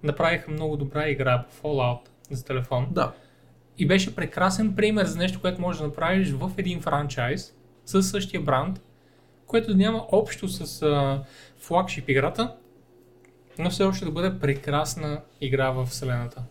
направиха 0.04 0.52
много 0.52 0.78
добра 0.78 1.10
игра 1.10 1.44
по 1.44 1.68
Fallout 1.68 2.00
за 2.32 2.46
телефон. 2.46 2.88
Да. 2.92 3.14
И 3.78 3.88
беше 3.88 4.16
прекрасен 4.16 4.76
пример 4.76 5.06
за 5.06 5.18
нещо, 5.18 5.42
което 5.42 5.62
можеш 5.62 5.82
да 5.82 5.88
направиш 5.88 6.32
в 6.32 6.52
един 6.58 6.82
франчайз 6.82 7.54
с 7.86 8.04
същия 8.04 8.42
бранд, 8.42 8.82
което 9.48 9.76
няма 9.76 10.06
общо 10.12 10.48
с 10.48 10.66
uh, 10.86 11.22
флагшип 11.58 12.10
играта, 12.10 12.56
но 13.60 13.70
все 13.70 13.84
още 13.84 14.06
да 14.06 14.12
бъде 14.12 14.40
прекрасна 14.40 15.22
игра 15.42 15.72
в 15.72 15.86
вселената. 15.86 16.44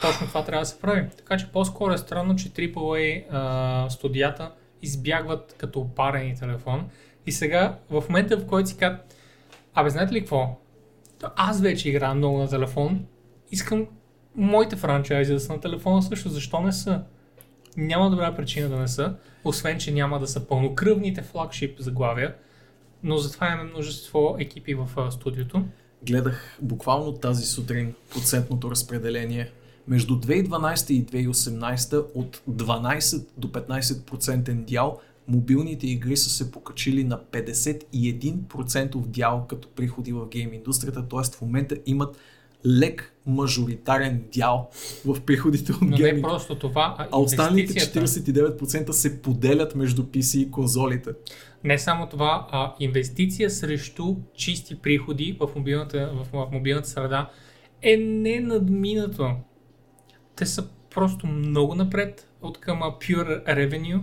Точно 0.00 0.26
това 0.26 0.44
трябва 0.44 0.62
да 0.62 0.66
се 0.66 0.80
прави. 0.80 1.08
Така 1.16 1.36
че 1.36 1.52
по-скоро 1.52 1.92
е 1.92 1.98
странно, 1.98 2.36
че 2.36 2.50
AAA 2.50 3.24
а, 3.30 3.90
студията 3.90 4.52
избягват 4.82 5.54
като 5.58 5.80
опарени 5.80 6.36
телефон. 6.36 6.88
И 7.26 7.32
сега, 7.32 7.78
в 7.90 8.04
момента 8.08 8.36
в 8.36 8.46
който 8.46 8.68
си 8.68 8.76
казват, 8.76 9.16
абе 9.74 9.90
знаете 9.90 10.12
ли 10.14 10.20
какво? 10.20 10.60
Аз 11.36 11.60
вече 11.60 11.88
играя 11.88 12.14
много 12.14 12.38
на 12.38 12.48
телефон, 12.48 13.06
искам 13.50 13.86
моите 14.36 14.76
франчайзи 14.76 15.32
да 15.32 15.40
са 15.40 15.52
на 15.52 15.60
телефона 15.60 16.02
също, 16.02 16.28
защо 16.28 16.60
не 16.60 16.72
са? 16.72 17.02
Няма 17.76 18.10
добра 18.10 18.34
причина 18.34 18.68
да 18.68 18.76
не 18.76 18.88
са, 18.88 19.14
освен, 19.44 19.78
че 19.78 19.92
няма 19.92 20.18
да 20.18 20.26
са 20.26 20.48
пълнокръвните 20.48 21.22
флагшип 21.22 21.78
заглавия, 21.78 22.34
но 23.02 23.16
затова 23.16 23.46
имаме 23.46 23.70
множество 23.70 24.36
екипи 24.38 24.74
в 24.74 25.10
студиото. 25.10 25.64
Гледах 26.06 26.58
буквално 26.62 27.12
тази 27.12 27.46
сутрин 27.46 27.94
процентното 28.10 28.70
разпределение 28.70 29.50
между 29.88 30.20
2012 30.20 30.90
и 30.90 31.06
2018 31.06 32.06
от 32.14 32.42
12 32.50 33.26
до 33.36 33.48
15% 33.48 34.52
дял 34.52 35.00
мобилните 35.28 35.86
игри 35.86 36.16
са 36.16 36.30
се 36.30 36.52
покачили 36.52 37.04
на 37.04 37.18
51% 37.18 38.96
дял 39.06 39.46
като 39.48 39.68
приходи 39.68 40.12
в 40.12 40.26
гейм 40.28 40.52
индустрията, 40.52 41.08
т.е. 41.08 41.36
в 41.36 41.40
момента 41.40 41.76
имат 41.86 42.16
лек 42.66 43.14
мажоритарен 43.26 44.24
дял 44.32 44.70
в 45.04 45.20
приходите 45.20 45.72
от 45.72 45.80
Но 45.82 45.96
гейм. 45.96 46.16
не 46.16 46.22
просто 46.22 46.54
това, 46.54 46.96
а, 46.98 47.08
а 47.12 47.20
останалите 47.20 47.72
49% 47.72 48.90
се 48.90 49.22
поделят 49.22 49.74
между 49.74 50.02
PC 50.02 50.38
и 50.38 50.50
конзолите. 50.50 51.10
Не 51.64 51.78
само 51.78 52.08
това, 52.08 52.48
а 52.52 52.74
инвестиция 52.80 53.50
срещу 53.50 54.16
чисти 54.34 54.74
приходи 54.74 55.36
в 55.40 55.48
мобилната, 55.56 56.12
в, 56.14 56.46
в 56.46 56.52
мобилната 56.52 56.88
среда 56.88 57.30
е 57.82 57.96
ненадминато 57.96 59.30
те 60.38 60.46
са 60.46 60.68
просто 60.94 61.26
много 61.26 61.74
напред 61.74 62.28
от 62.42 62.60
към 62.60 62.78
pure 62.78 63.44
revenue. 63.44 64.00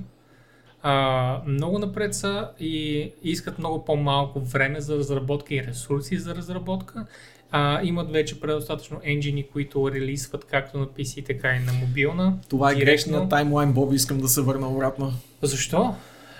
А, 0.81 1.41
много 1.47 1.79
напред 1.79 2.15
са 2.15 2.49
и 2.59 3.11
искат 3.23 3.59
много 3.59 3.85
по-малко 3.85 4.39
време 4.39 4.81
за 4.81 4.97
разработка 4.97 5.55
и 5.55 5.63
ресурси 5.63 6.17
за 6.17 6.35
разработка. 6.35 7.05
А, 7.51 7.83
имат 7.83 8.11
вече 8.11 8.39
предостатъчно 8.39 8.99
енджини, 9.03 9.47
които 9.47 9.91
релизват 9.91 10.45
както 10.45 10.77
на 10.77 10.87
PC, 10.87 11.25
така 11.25 11.55
и 11.55 11.59
на 11.59 11.73
мобилна. 11.73 12.37
Това 12.49 12.71
е 12.71 12.75
грешния 12.75 13.29
таймлайн, 13.29 13.73
Боб, 13.73 13.93
искам 13.93 14.17
да 14.17 14.27
се 14.27 14.41
върна 14.41 14.69
обратно. 14.69 15.13
Защо? 15.41 15.95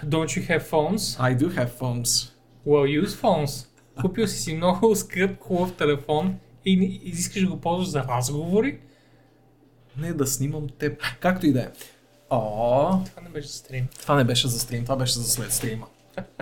Don't 0.06 0.40
you 0.40 0.50
have 0.50 0.70
phones? 0.70 0.98
I 0.98 1.38
do 1.38 1.50
have 1.50 1.70
phones. 1.80 2.32
Well, 2.68 3.04
use 3.04 3.08
phones. 3.08 3.68
Купил 4.02 4.28
си 4.28 4.40
си 4.40 4.54
много 4.54 4.96
скъп, 4.96 5.40
хубав 5.40 5.74
телефон 5.74 6.36
и 6.66 7.02
искаш 7.04 7.42
да 7.42 7.50
го 7.50 7.62
ползваш 7.62 7.88
за 7.88 8.04
разговори, 8.04 8.78
не 9.98 10.14
да 10.14 10.28
снимам 10.28 10.70
теб. 10.70 11.02
Както 11.20 11.46
и 11.46 11.54
да 11.54 11.62
е. 11.62 11.68
О, 12.30 13.00
това 13.06 13.22
не 13.22 13.30
беше 13.30 13.48
за 13.48 13.54
стрим. 13.54 13.88
Това 14.02 14.16
не 14.16 14.24
беше 14.24 14.48
за 14.48 14.60
стрим, 14.60 14.84
това 14.84 14.96
беше 14.96 15.14
за 15.14 15.24
след 15.24 15.54
стрима. 15.54 15.88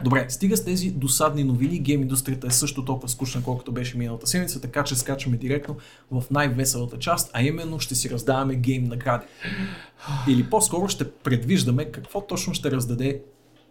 Добре, 0.03 0.25
стига 0.29 0.57
с 0.57 0.65
тези 0.65 0.91
досадни 0.91 1.43
новини. 1.43 1.79
Гейм 1.79 2.01
индустрията 2.01 2.47
е 2.47 2.51
също 2.51 2.85
толкова 2.85 3.09
скучна, 3.09 3.43
колкото 3.43 3.71
беше 3.71 3.97
миналата 3.97 4.27
седмица, 4.27 4.61
така 4.61 4.83
че 4.83 4.95
скачаме 4.95 5.37
директно 5.37 5.75
в 6.11 6.23
най-веселата 6.31 6.99
част, 6.99 7.31
а 7.33 7.41
именно 7.41 7.79
ще 7.79 7.95
си 7.95 8.09
раздаваме 8.09 8.55
гейм 8.55 8.83
награди. 8.83 9.25
Или 10.27 10.49
по-скоро 10.49 10.87
ще 10.87 11.11
предвиждаме 11.11 11.85
какво 11.85 12.21
точно 12.21 12.53
ще 12.53 12.71
раздаде 12.71 13.21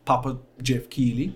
папа 0.05 0.37
Джеф 0.63 0.89
Кили 0.89 1.35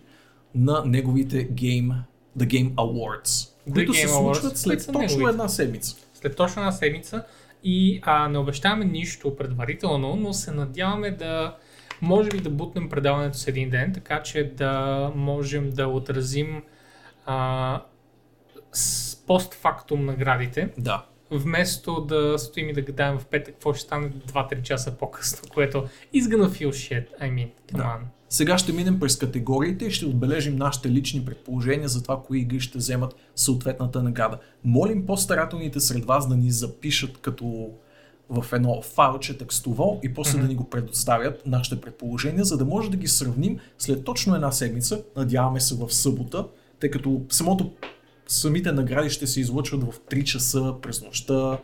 на 0.55 0.83
неговите 0.87 1.51
Game, 1.51 1.95
The 2.39 2.47
Game 2.47 2.75
Awards, 2.75 3.25
The 3.25 3.73
които 3.73 3.93
Game 3.93 3.97
се 3.97 4.07
Awards, 4.07 4.35
случват 4.35 4.59
след 4.59 4.73
които 4.73 4.85
са 4.85 4.93
точно 4.93 5.19
неговите. 5.19 5.31
една 5.31 5.49
седмица. 5.49 5.97
След 6.15 6.37
точно 6.37 6.63
една 6.63 6.73
седмица 6.73 7.25
и 7.69 8.01
а, 8.03 8.29
не 8.29 8.39
обещаваме 8.39 8.85
нищо 8.85 9.37
предварително, 9.37 10.17
но 10.17 10.33
се 10.33 10.53
надяваме 10.53 11.11
да 11.11 11.57
може 12.03 12.29
би 12.29 12.41
да 12.41 12.51
бутнем 12.51 12.89
предаването 12.89 13.39
с 13.39 13.49
един 13.49 13.71
ден, 13.71 13.93
така 13.95 14.23
че 14.23 14.45
да 14.45 15.13
можем 15.15 15.71
да 15.71 15.89
отразим 15.89 16.63
а, 17.27 17.83
с 18.73 19.17
постфактум 19.27 20.05
наградите, 20.05 20.69
Да. 20.79 21.05
Вместо 21.31 22.01
да 22.01 22.39
стоим 22.39 22.69
и 22.69 22.73
да 22.73 22.83
гадаем 22.83 23.19
в 23.19 23.27
петък 23.27 23.55
какво 23.55 23.75
ще 23.75 23.83
стане 23.83 24.11
2-3 24.11 24.63
часа 24.63 24.91
по-късно, 24.99 25.49
което 25.55 25.85
is 26.15 26.23
gonna 26.23 26.49
feel 26.49 26.69
shit, 26.69 27.07
I 27.23 27.31
mean, 27.33 27.49
come 27.73 27.77
Да. 27.77 27.83
on. 27.83 27.99
Сега 28.29 28.59
ще 28.59 28.73
минем 28.73 29.01
през 29.01 29.19
категориите 29.19 29.85
и 29.85 29.91
ще 29.91 30.07
отбележим 30.07 30.57
нашите 30.57 30.91
лични 30.91 31.25
предположения 31.25 31.89
за 31.89 32.03
това, 32.03 32.23
кои 32.23 32.41
игри 32.41 32.61
ще 32.61 32.79
вземат 32.79 33.17
съответната 33.35 34.03
награда. 34.03 34.39
Молим 34.65 35.07
по-старателните 35.07 35.81
сред 35.81 36.05
вас 36.05 36.29
да 36.29 36.37
ни 36.37 36.51
запишат 36.51 37.19
като 37.19 37.71
в 38.31 38.47
едно 38.53 38.83
файлче 38.83 39.39
текстово 39.39 40.01
и 40.03 40.15
после 40.15 40.41
да 40.41 40.49
ни 40.49 40.55
го 40.55 40.71
предоставят 40.71 41.47
нашите 41.47 41.81
предположения, 41.81 42.45
за 42.45 42.57
да 42.59 42.65
може 42.65 42.91
да 42.91 42.97
ги 42.97 43.09
сравним 43.09 43.59
след 43.79 44.05
точно 44.05 44.35
една 44.35 44.53
седмица, 44.53 45.03
надяваме 45.17 45.61
се 45.61 45.75
в 45.75 45.95
събота, 45.95 46.47
тъй 46.81 46.91
като 46.91 47.23
самото, 47.29 47.73
самите 48.27 48.73
награди 48.73 49.11
ще 49.11 49.27
се 49.27 49.41
излъчват 49.41 49.85
в 49.85 50.01
3 50.01 50.25
часа 50.25 50.75
през 50.83 51.03
нощта 51.03 51.59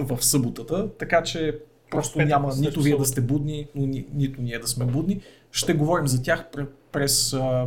в 0.00 0.22
съботата, 0.22 0.88
така 0.90 1.22
че 1.22 1.58
просто 1.90 2.18
петък 2.18 2.28
няма 2.28 2.54
нито 2.56 2.80
вие 2.82 2.96
да 2.96 3.04
сте 3.04 3.20
будни, 3.20 3.66
но 3.74 3.86
ни, 3.86 4.06
нито 4.14 4.42
ние 4.42 4.58
да 4.58 4.68
сме 4.68 4.84
будни. 4.84 5.20
Ще 5.50 5.74
говорим 5.74 6.06
за 6.06 6.22
тях 6.22 6.46
пре- 6.52 6.66
през 6.92 7.32
а, 7.32 7.66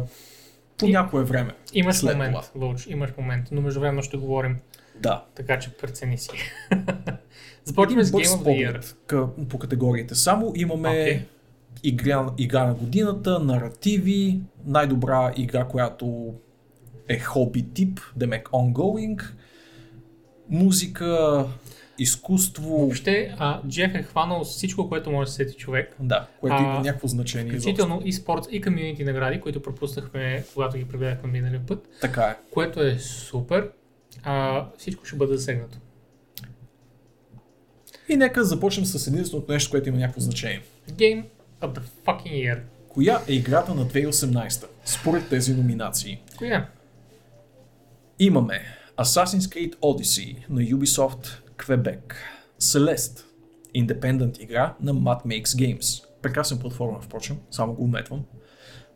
по 0.78 0.88
някое 0.88 1.24
време. 1.24 1.52
Имаш 1.74 1.96
след 1.96 2.14
момент, 2.14 2.32
това. 2.34 2.46
Вълч, 2.56 2.88
имаш 2.88 3.10
момент, 3.18 3.48
но 3.52 3.62
междувременно 3.62 4.04
ще 4.04 4.18
говорим, 4.18 4.58
Да. 5.02 5.26
така 5.36 5.60
че 5.60 5.70
прецени 5.72 6.18
си. 6.18 6.30
Започваме 7.64 8.04
с 8.04 8.12
Game 8.12 8.26
of 8.26 8.44
the 8.44 8.72
Year. 8.74 8.84
къ- 9.08 9.48
по 9.48 9.60
категориите. 9.60 10.16
Само 10.16 10.52
имаме 10.56 10.90
Окей. 10.90 11.22
игра, 11.84 12.26
игра 12.38 12.66
на 12.66 12.74
годината, 12.74 13.40
наративи, 13.40 14.40
най-добра 14.66 15.32
игра, 15.36 15.66
която 15.66 16.34
е 17.10 17.20
хоби 17.20 17.66
тип, 17.74 18.00
демек 18.16 18.50
ongoing, 18.50 19.22
музика, 20.50 21.46
изкуство, 22.00 22.70
Въобще, 22.70 23.36
а, 23.38 23.62
Джеф 23.68 23.96
е 23.96 24.04
хванал 24.04 24.44
всичко, 24.44 24.90
което 24.90 25.12
може 25.12 25.28
да 25.28 25.32
се 25.32 25.36
сети 25.36 25.56
човек. 25.56 25.96
да, 26.00 26.28
което 26.40 26.56
А, 26.56 26.62
има 26.62 26.80
някакво 26.80 27.08
значение. 27.08 27.52
Включително 27.52 28.02
и 28.06 28.14
спорт, 28.14 28.48
и 28.52 28.62
комьюнити 28.62 29.04
награди, 29.04 29.42
които 29.42 29.62
пропуснахме, 29.62 30.44
когато 30.54 30.78
ги 30.78 30.86
прегледахме 30.86 31.32
миналия 31.32 31.62
път, 31.68 31.90
Така 32.02 32.24
е. 32.24 32.36
което 32.52 32.82
е 32.82 32.96
супер. 33.00 33.70
А, 34.24 34.66
всичко 34.78 35.06
ще 35.06 35.16
бъде 35.16 35.38
засегнато. 35.38 35.78
И 38.10 38.16
нека 38.16 38.44
започнем 38.44 38.86
с 38.86 39.08
единственото 39.08 39.52
нещо, 39.52 39.72
което 39.72 39.90
има 39.90 39.98
някакво 39.98 40.22
значение. 40.22 40.62
Game 40.92 41.24
of 41.62 41.74
the 41.74 41.82
fucking 42.06 42.32
year. 42.34 42.60
Коя 42.90 43.22
е 43.28 43.34
играта 43.34 43.76
на 43.76 43.86
2018 43.86 44.66
според 44.86 45.30
тези 45.30 45.54
номинации? 45.54 46.22
Коя? 46.38 46.70
Имаме 48.20 48.62
Assassin's 48.98 49.48
Creed 49.48 49.76
Odyssey 49.80 50.44
на 50.50 50.62
Ubisoft 50.62 51.44
Quebec, 51.56 52.16
Celeste, 52.60 53.24
индепендент 53.74 54.40
игра 54.40 54.76
на 54.80 54.92
Mad 54.92 55.24
Makes 55.24 55.56
Games, 55.56 56.04
прекрасен 56.22 56.60
платформа 56.60 57.00
впрочем, 57.02 57.40
само 57.52 57.74
го 57.74 57.84
уметвам, 57.84 58.26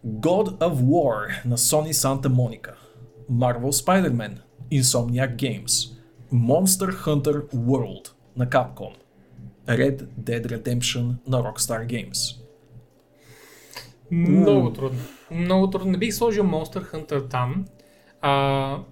God 0.03 0.57
of 0.57 0.73
War 0.73 1.29
на 1.45 1.55
Sony 1.55 1.91
Santa 1.91 2.29
Monica, 2.29 2.73
Marvel 3.29 3.71
Spider-Man, 3.71 4.39
Insomniac 4.71 5.35
Games, 5.35 5.93
Monster 6.31 6.91
Hunter 7.05 7.47
World 7.51 8.13
на 8.35 8.45
Capcom, 8.45 8.95
Red 9.67 10.07
Dead 10.17 10.47
Redemption 10.47 11.17
на 11.27 11.41
Rockstar 11.41 11.87
Games. 11.87 12.41
Много 14.09 14.71
трудно. 14.71 14.99
Много 15.29 15.71
трудно. 15.71 15.91
Не 15.91 15.97
бих 15.97 16.13
сложил 16.13 16.43
Monster 16.43 16.91
Hunter 16.91 17.29
там. 17.29 17.67
А, 18.21 18.83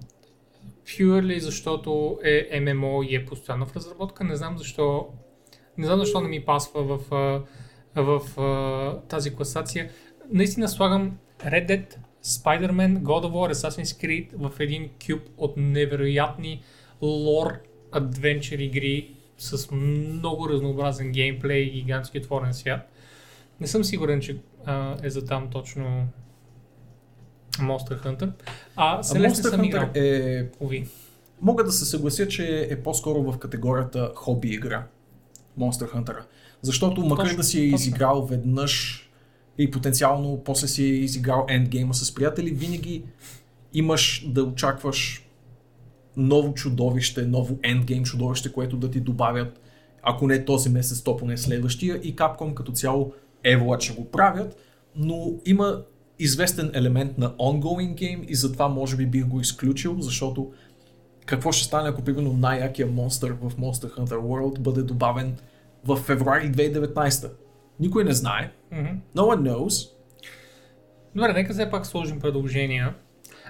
purely 0.89 1.37
защото 1.37 2.19
е 2.23 2.59
ММО 2.59 3.03
и 3.03 3.15
е 3.15 3.25
постоянно 3.25 3.65
в 3.65 3.75
разработка. 3.75 4.23
Не 4.23 4.35
знам 4.35 4.57
защо. 4.57 5.07
Не 5.77 5.85
знам 5.85 5.99
защо 5.99 6.21
не 6.21 6.27
ми 6.27 6.45
пасва 6.45 6.83
в, 6.83 7.13
а, 7.95 8.01
в 8.01 8.39
а, 8.41 9.07
тази 9.07 9.35
класация. 9.35 9.89
Наистина 10.31 10.69
слагам 10.69 11.17
Red 11.39 11.67
Dead, 11.67 11.95
Spider-Man, 12.23 12.99
God 12.99 13.25
of 13.25 13.31
War, 13.31 13.53
Assassin's 13.53 14.03
Creed 14.03 14.49
в 14.49 14.59
един 14.59 14.89
кюб 15.07 15.21
от 15.37 15.53
невероятни 15.57 16.61
лор 17.01 17.53
адвенчър 17.91 18.59
игри 18.59 19.15
с 19.37 19.71
много 19.71 20.49
разнообразен 20.49 21.11
геймплей 21.11 21.61
и 21.61 21.71
гигантски 21.71 22.17
отворен 22.17 22.53
свят. 22.53 22.91
Не 23.59 23.67
съм 23.67 23.83
сигурен, 23.83 24.21
че 24.21 24.37
а, 24.65 24.97
е 25.03 25.09
за 25.09 25.25
там 25.25 25.49
точно 25.51 26.07
Monster 27.59 28.03
Hunter. 28.03 28.29
А 28.75 29.03
Celeste 29.03 29.29
Monster 29.29 29.49
съм. 29.49 29.61
Hunter 29.61 29.97
е 29.97 30.49
Уви. 30.59 30.87
Мога 31.41 31.63
да 31.63 31.71
се 31.71 31.85
съглася, 31.85 32.27
че 32.27 32.67
е 32.69 32.75
по-скоро 32.83 33.31
в 33.31 33.37
категорията 33.37 34.11
хоби 34.15 34.47
игра. 34.47 34.83
Monster 35.59 35.93
Hunter. 35.93 36.15
Защото 36.61 37.01
макар 37.01 37.23
Точно, 37.23 37.37
да 37.37 37.43
си 37.43 37.59
е 37.59 37.63
изиграл 37.63 38.25
веднъж 38.25 39.05
и 39.57 39.71
потенциално 39.71 40.41
после 40.45 40.67
си 40.67 40.83
е 40.83 40.87
изиграл 40.87 41.45
ендгейма 41.49 41.93
с 41.93 42.15
приятели, 42.15 42.51
винаги 42.51 43.03
имаш 43.73 44.25
да 44.27 44.43
очакваш 44.43 45.25
ново 46.17 46.53
чудовище, 46.53 47.25
ново 47.25 47.59
ендгейм 47.63 48.03
чудовище, 48.03 48.51
което 48.51 48.77
да 48.77 48.91
ти 48.91 48.99
добавят, 48.99 49.59
ако 50.03 50.27
не 50.27 50.45
този 50.45 50.69
месец, 50.69 51.01
то 51.01 51.17
поне 51.17 51.37
следващия. 51.37 51.95
И 51.97 52.15
Capcom 52.15 52.53
като 52.53 52.71
цяло 52.71 53.13
евола, 53.43 53.77
че 53.77 53.95
го 53.95 54.05
правят, 54.11 54.57
но 54.95 55.33
има 55.45 55.81
известен 56.19 56.71
елемент 56.73 57.17
на 57.17 57.31
ongoing 57.31 57.95
game 57.95 58.25
и 58.25 58.35
затова 58.35 58.67
може 58.67 58.95
би 58.95 59.05
бих 59.05 59.25
го 59.25 59.39
изключил, 59.39 59.95
защото 59.99 60.53
какво 61.25 61.51
ще 61.51 61.65
стане, 61.65 61.89
ако 61.89 62.01
примерно 62.01 62.33
най-якия 62.33 62.87
монстър 62.87 63.31
в 63.31 63.55
Monster 63.55 63.97
Hunter 63.97 64.17
World 64.17 64.59
бъде 64.59 64.81
добавен 64.81 65.37
в 65.85 65.97
февруари 65.97 66.51
2019. 66.51 67.31
Никой 67.79 68.03
не 68.03 68.13
знае. 68.13 68.51
Мгм. 68.71 68.87
No 69.15 69.21
one 69.21 69.51
knows. 69.51 69.89
Добре, 71.15 71.33
нека 71.33 71.53
все 71.53 71.69
пак 71.69 71.85
сложим 71.85 72.19
предложения. 72.19 72.95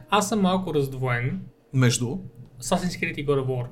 Аз 0.09 0.29
съм 0.29 0.41
малко 0.41 0.73
раздвоен. 0.73 1.41
Между. 1.73 2.17
Assassin's 2.61 3.01
Creed 3.01 3.15
и 3.15 3.27
God 3.27 3.45
of 3.45 3.47
War. 3.47 3.65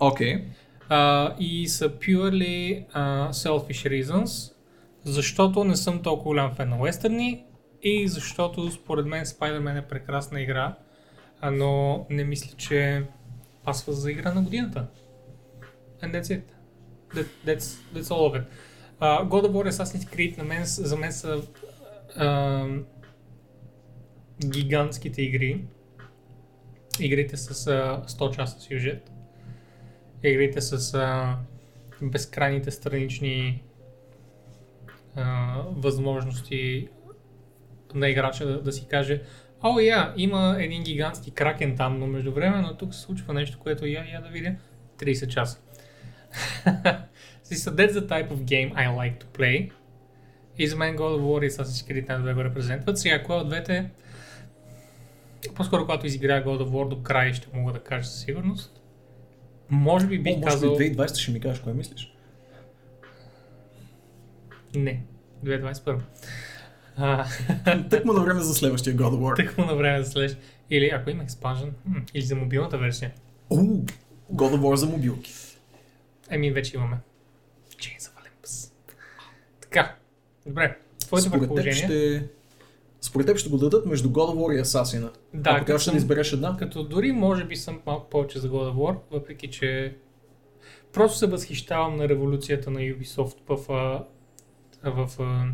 Окей. 0.00 0.44
А, 0.88 1.34
и 1.40 1.68
са 1.68 1.88
purely 1.88 2.84
а, 2.92 3.32
selfish 3.32 4.02
reasons, 4.02 4.52
защото 5.04 5.64
не 5.64 5.76
съм 5.76 6.02
толкова 6.02 6.28
голям 6.28 6.54
фен 6.54 6.68
на 6.68 6.78
вестърни 6.82 7.44
и 7.82 8.08
защото 8.08 8.70
според 8.70 9.06
мен 9.06 9.24
Spider-Man 9.24 9.78
е 9.78 9.88
прекрасна 9.88 10.42
игра, 10.42 10.74
но 11.52 12.06
не 12.10 12.24
мисля, 12.24 12.56
че 12.56 13.04
пасва 13.64 13.92
за 13.92 14.10
игра 14.10 14.34
на 14.34 14.42
годината. 14.42 14.86
And 16.02 16.12
that's 16.12 16.22
it. 16.22 16.42
That, 17.14 17.26
that's, 17.46 17.78
that's 17.94 18.10
all 18.10 18.30
of 18.30 18.34
it. 18.40 18.44
Uh, 19.00 19.28
God 19.28 19.44
of 19.46 19.52
War 19.52 19.70
Assassin's 19.70 20.14
Creed 20.14 20.38
на 20.38 20.44
мен, 20.44 20.62
за 20.64 20.96
мен 20.96 21.12
са 21.12 21.42
uh, 22.18 22.82
гигантските 24.46 25.22
игри. 25.22 25.64
Игрите 27.00 27.36
с 27.36 27.54
uh, 27.54 28.06
100 28.06 28.36
часа 28.36 28.60
сюжет 28.60 29.10
игрите 30.28 30.60
с 30.60 30.94
а, 30.94 31.38
безкрайните 32.02 32.70
странични 32.70 33.62
а, 35.16 35.62
възможности 35.70 36.88
на 37.96 38.08
играча 38.08 38.46
да, 38.46 38.62
да 38.62 38.72
си 38.72 38.86
каже 38.90 39.22
О, 39.62 39.80
я, 39.80 40.12
има 40.16 40.56
един 40.58 40.82
гигантски 40.82 41.30
кракен 41.30 41.76
там, 41.76 41.98
но 41.98 42.06
междувременно 42.06 42.76
тук 42.76 42.94
се 42.94 43.00
случва 43.00 43.34
нещо, 43.34 43.58
което 43.58 43.86
я, 43.86 44.04
я 44.12 44.20
да 44.20 44.28
видя 44.28 44.54
30 44.98 45.26
часа. 45.28 45.58
so 47.44 47.70
that's 47.70 47.92
the 47.92 48.08
type 48.08 48.30
of 48.30 48.38
game 48.44 48.74
I 48.74 48.88
like 48.88 49.24
to 49.24 49.38
play. 49.38 49.70
И 50.58 50.66
за 50.66 50.76
мен 50.76 50.96
God 50.96 51.00
of 51.00 51.20
War 51.20 51.46
и 51.46 51.50
Assassin's 51.50 51.92
Creed 51.92 52.08
най-добре 52.08 52.34
го 52.34 52.44
репрезентват. 52.44 52.98
Сега, 52.98 53.22
кое 53.22 53.36
от 53.36 53.48
двете 53.48 53.90
по-скоро, 55.54 55.82
когато 55.82 56.06
изиграя 56.06 56.44
God 56.44 56.62
of 56.62 56.68
War 56.68 56.88
до 56.88 57.02
край, 57.02 57.32
ще 57.32 57.48
мога 57.54 57.72
да 57.72 57.78
кажа 57.78 58.04
със 58.04 58.20
сигурност. 58.20 58.80
Може 59.70 60.06
би 60.06 60.18
бих 60.18 60.34
О, 60.36 60.38
може 60.38 60.50
казал... 60.50 60.76
би 60.76 60.96
2020 60.96 61.16
ще 61.16 61.32
ми 61.32 61.40
кажеш 61.40 61.60
кое 61.60 61.72
мислиш. 61.72 62.14
Не, 64.76 65.02
2021. 65.44 65.98
А, 66.96 67.26
Тъкмо 67.90 68.12
на 68.12 68.20
време 68.20 68.40
за 68.40 68.54
следващия 68.54 68.96
God 68.96 69.10
of 69.10 69.18
War. 69.18 69.36
тъкмо 69.36 69.64
на 69.64 69.74
време 69.74 70.02
за 70.02 70.10
следващ. 70.10 70.36
Или 70.70 70.90
ако 70.94 71.10
има 71.10 71.22
експанжен, 71.22 71.74
или 72.14 72.22
за 72.24 72.36
мобилната 72.36 72.78
версия. 72.78 73.12
Уу, 73.50 73.84
God 74.34 74.54
of 74.54 74.58
War 74.60 74.74
за 74.74 74.86
мобилки. 74.86 75.32
Еми, 76.30 76.50
вече 76.52 76.76
имаме. 76.76 76.96
Chains 77.76 77.98
of 78.00 78.10
Olympus. 78.10 78.72
Така, 79.60 79.94
добре. 80.46 80.78
Твоите 80.98 81.28
Според 81.28 81.40
теб 81.42 81.48
предположения? 81.48 81.76
ще 82.20 82.28
Според 83.00 83.26
теб 83.26 83.36
ще 83.36 83.48
го 83.50 83.56
дадат 83.58 83.86
между 83.86 84.08
God 84.08 84.34
of 84.34 84.36
War 84.36 84.56
и 84.56 84.60
Асасина. 84.60 85.10
Да, 85.34 85.50
Ако 85.50 85.56
като 85.56 85.66
трябваше 85.66 85.90
да 85.90 85.96
избереш 85.96 86.32
една. 86.32 86.56
Като 86.56 86.84
дори 86.84 87.12
може 87.12 87.44
би 87.44 87.56
съм 87.56 87.80
малко 87.86 88.10
повече 88.10 88.38
за 88.38 88.48
God 88.50 88.72
of 88.72 88.74
War, 88.74 88.96
въпреки 89.10 89.50
че 89.50 89.96
просто 90.92 91.18
се 91.18 91.26
възхищавам 91.26 91.96
на 91.96 92.08
революцията 92.08 92.70
на 92.70 92.80
Ubisoft 92.80 93.36
в, 93.48 93.72
а, 93.72 94.04
в 94.90 95.10
а, 95.18 95.22
м, 95.22 95.52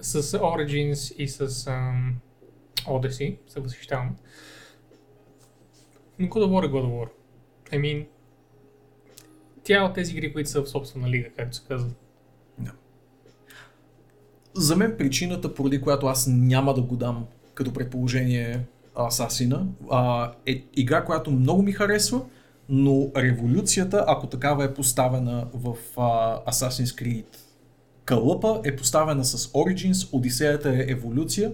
с 0.00 0.22
Origins 0.22 1.16
и 1.16 1.28
с 1.28 1.66
ам, 1.66 2.14
Odyssey 2.86 3.38
се 3.46 3.60
възхищавам. 3.60 4.16
Но 6.18 6.26
God 6.26 6.44
of 6.44 6.50
War 6.50 6.66
е 6.66 6.70
God 6.70 6.84
of 6.84 6.90
War. 6.90 7.08
I 7.72 7.80
mean, 7.80 8.06
тя 9.64 9.76
е 9.76 9.80
от 9.80 9.94
тези 9.94 10.12
игри, 10.12 10.32
които 10.32 10.50
са 10.50 10.62
в 10.62 10.70
собствена 10.70 11.10
лига, 11.10 11.28
както 11.36 11.56
се 11.56 11.62
казва. 11.68 11.90
За 14.54 14.76
мен 14.76 14.94
причината, 14.98 15.54
поради 15.54 15.80
която 15.80 16.06
аз 16.06 16.26
няма 16.26 16.74
да 16.74 16.82
го 16.82 16.96
дам 16.96 17.26
като 17.54 17.72
предположение 17.72 18.64
Асасина, 18.94 19.66
е 20.46 20.64
игра, 20.76 21.04
която 21.04 21.30
много 21.30 21.62
ми 21.62 21.72
харесва, 21.72 22.22
но 22.68 23.10
революцията, 23.16 24.04
ако 24.06 24.26
такава 24.26 24.64
е 24.64 24.74
поставена 24.74 25.48
в 25.54 25.76
а, 25.96 26.52
Assassin's 26.52 27.02
Creed 27.02 27.39
кълъпа, 28.10 28.60
е 28.64 28.76
поставена 28.76 29.24
с 29.24 29.52
Origins, 29.52 30.08
Одисеята 30.12 30.70
е 30.70 30.84
еволюция 30.88 31.52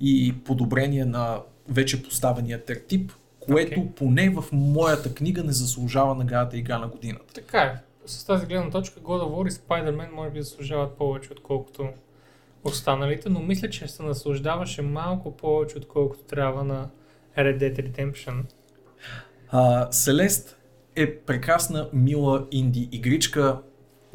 и 0.00 0.34
подобрение 0.44 1.04
на 1.04 1.40
вече 1.68 2.02
поставения 2.02 2.64
тертип, 2.64 3.12
което 3.40 3.80
Окей. 3.80 3.92
поне 3.96 4.30
в 4.30 4.44
моята 4.52 5.14
книга 5.14 5.44
не 5.44 5.52
заслужава 5.52 6.14
наградата 6.14 6.56
игра 6.56 6.78
на 6.78 6.88
годината. 6.88 7.34
Така 7.34 7.58
е. 7.58 7.74
С 8.06 8.24
тази 8.24 8.46
гледна 8.46 8.70
точка 8.70 9.00
God 9.00 9.22
of 9.22 9.28
War 9.28 9.48
и 9.48 9.50
Spider-Man 9.50 10.12
може 10.12 10.30
би 10.30 10.42
заслужават 10.42 10.96
повече, 10.96 11.32
отколкото 11.32 11.88
останалите, 12.64 13.28
но 13.28 13.40
мисля, 13.40 13.70
че 13.70 13.88
се 13.88 14.02
наслаждаваше 14.02 14.82
малко 14.82 15.36
повече, 15.36 15.78
отколкото 15.78 16.22
трябва 16.24 16.64
на 16.64 16.88
Red 17.38 17.58
Dead 17.58 17.90
Redemption. 17.90 18.42
А, 19.48 19.92
Селест 19.92 20.56
е 20.96 21.16
прекрасна, 21.16 21.88
мила 21.92 22.46
инди 22.50 22.88
игричка. 22.92 23.58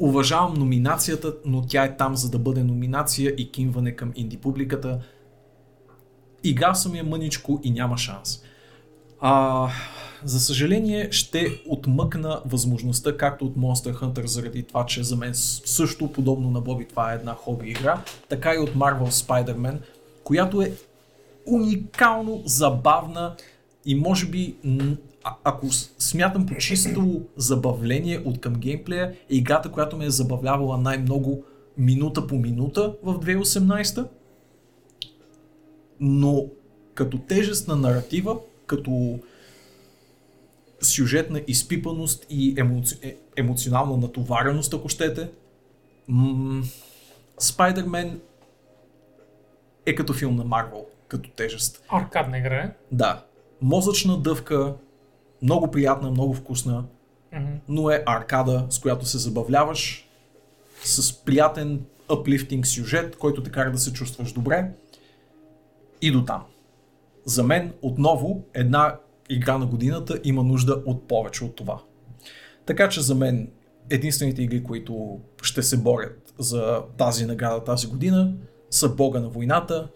Уважавам 0.00 0.54
номинацията, 0.54 1.34
но 1.44 1.62
тя 1.62 1.84
е 1.84 1.96
там 1.96 2.16
за 2.16 2.30
да 2.30 2.38
бъде 2.38 2.62
номинация 2.62 3.34
и 3.38 3.50
кимване 3.52 3.96
към 3.96 4.12
инди 4.14 4.36
публиката. 4.36 5.00
Играл 6.44 6.74
съм 6.74 6.94
я 6.94 7.04
мъничко 7.04 7.60
и 7.62 7.70
няма 7.70 7.98
шанс. 7.98 8.42
А, 9.20 9.68
за 10.24 10.40
съжаление 10.40 11.08
ще 11.10 11.62
отмъкна 11.68 12.40
възможността, 12.46 13.16
както 13.16 13.44
от 13.46 13.56
Monster 13.56 13.94
Hunter, 13.94 14.26
заради 14.26 14.62
това, 14.62 14.86
че 14.86 15.02
за 15.02 15.16
мен 15.16 15.30
също 15.34 16.12
подобно 16.12 16.50
на 16.50 16.60
Боби 16.60 16.88
това 16.88 17.12
е 17.12 17.14
една 17.14 17.34
хоби 17.34 17.70
игра, 17.70 18.02
така 18.28 18.54
и 18.54 18.58
от 18.58 18.70
Marvel 18.70 19.10
Spider-Man, 19.10 19.78
която 20.24 20.62
е 20.62 20.72
уникално 21.46 22.42
забавна 22.44 23.36
и 23.84 23.94
може 23.94 24.26
би, 24.26 24.56
а- 25.24 25.36
ако 25.44 25.66
смятам 25.98 26.46
по 26.46 26.54
чисто 26.54 27.22
забавление 27.36 28.22
от 28.24 28.40
към 28.40 28.54
геймплея, 28.54 29.14
е 29.30 29.34
играта, 29.34 29.70
която 29.70 29.96
ме 29.96 30.04
е 30.04 30.10
забавлявала 30.10 30.78
най-много 30.78 31.44
минута 31.78 32.26
по 32.26 32.34
минута 32.34 32.94
в 33.02 33.14
2018. 33.14 34.06
Но 36.00 36.46
като 36.94 37.18
тежест 37.18 37.68
на 37.68 37.76
наратива, 37.76 38.38
като 38.66 39.18
сюжетна 40.80 41.42
изпипаност 41.46 42.26
и 42.30 42.54
емоци... 42.58 42.98
е- 43.02 43.16
емоционална 43.36 43.96
натовареност, 43.96 44.74
ако 44.74 44.88
щете, 44.88 45.30
м- 46.08 46.62
Spider-Man 47.40 48.18
е 49.86 49.94
като 49.94 50.12
филм 50.12 50.36
на 50.36 50.44
Марвел, 50.44 50.86
като 51.08 51.30
тежест. 51.30 51.82
Аркадна 51.88 52.38
игра 52.38 52.56
е. 52.56 52.74
Да, 52.92 53.24
мозъчна 53.62 54.18
дъвка, 54.18 54.74
много 55.42 55.70
приятна, 55.70 56.10
много 56.10 56.34
вкусна, 56.34 56.84
Мгм. 57.32 57.52
но 57.68 57.90
е 57.90 58.02
аркада, 58.06 58.66
с 58.70 58.78
която 58.78 59.06
се 59.06 59.18
забавляваш, 59.18 60.08
с 60.84 61.24
приятен 61.24 61.80
uplifting 62.08 62.64
сюжет, 62.64 63.16
който 63.16 63.42
те 63.42 63.50
кара 63.50 63.72
да 63.72 63.78
се 63.78 63.92
чувстваш 63.92 64.32
добре 64.32 64.70
и 66.02 66.10
до 66.12 66.24
там. 66.24 66.42
За 67.24 67.42
мен 67.42 67.72
отново 67.82 68.44
една 68.54 68.96
игра 69.28 69.58
на 69.58 69.66
годината 69.66 70.20
има 70.24 70.42
нужда 70.42 70.82
от 70.86 71.08
повече 71.08 71.44
от 71.44 71.56
това. 71.56 71.80
Така 72.66 72.88
че 72.88 73.00
за 73.00 73.14
мен 73.14 73.50
единствените 73.90 74.42
игри, 74.42 74.62
които 74.62 75.20
ще 75.42 75.62
се 75.62 75.76
борят 75.76 76.34
за 76.38 76.82
тази 76.98 77.26
награда 77.26 77.64
тази 77.64 77.86
година 77.86 78.32
са 78.70 78.88
Бога 78.88 79.20
на 79.20 79.28
войната 79.28 79.88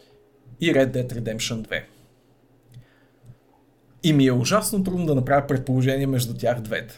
и 0.60 0.72
Red 0.72 0.90
Dead 0.92 1.12
Redemption 1.12 1.68
2. 1.68 1.82
И 4.04 4.12
ми 4.12 4.26
е 4.26 4.32
ужасно 4.32 4.84
трудно 4.84 5.06
да 5.06 5.14
направя 5.14 5.46
предположение 5.46 6.06
между 6.06 6.34
тях 6.34 6.60
двете. 6.60 6.94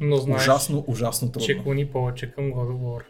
Но 0.00 0.16
знаеш, 0.16 0.42
ужасно, 0.42 0.84
ужасно 0.86 1.32
трудно. 1.32 1.46
че 1.46 1.58
клони 1.58 1.86
повече 1.86 2.32
към 2.32 2.44
God 2.44 2.70
of 2.70 2.78
War. 2.78 3.02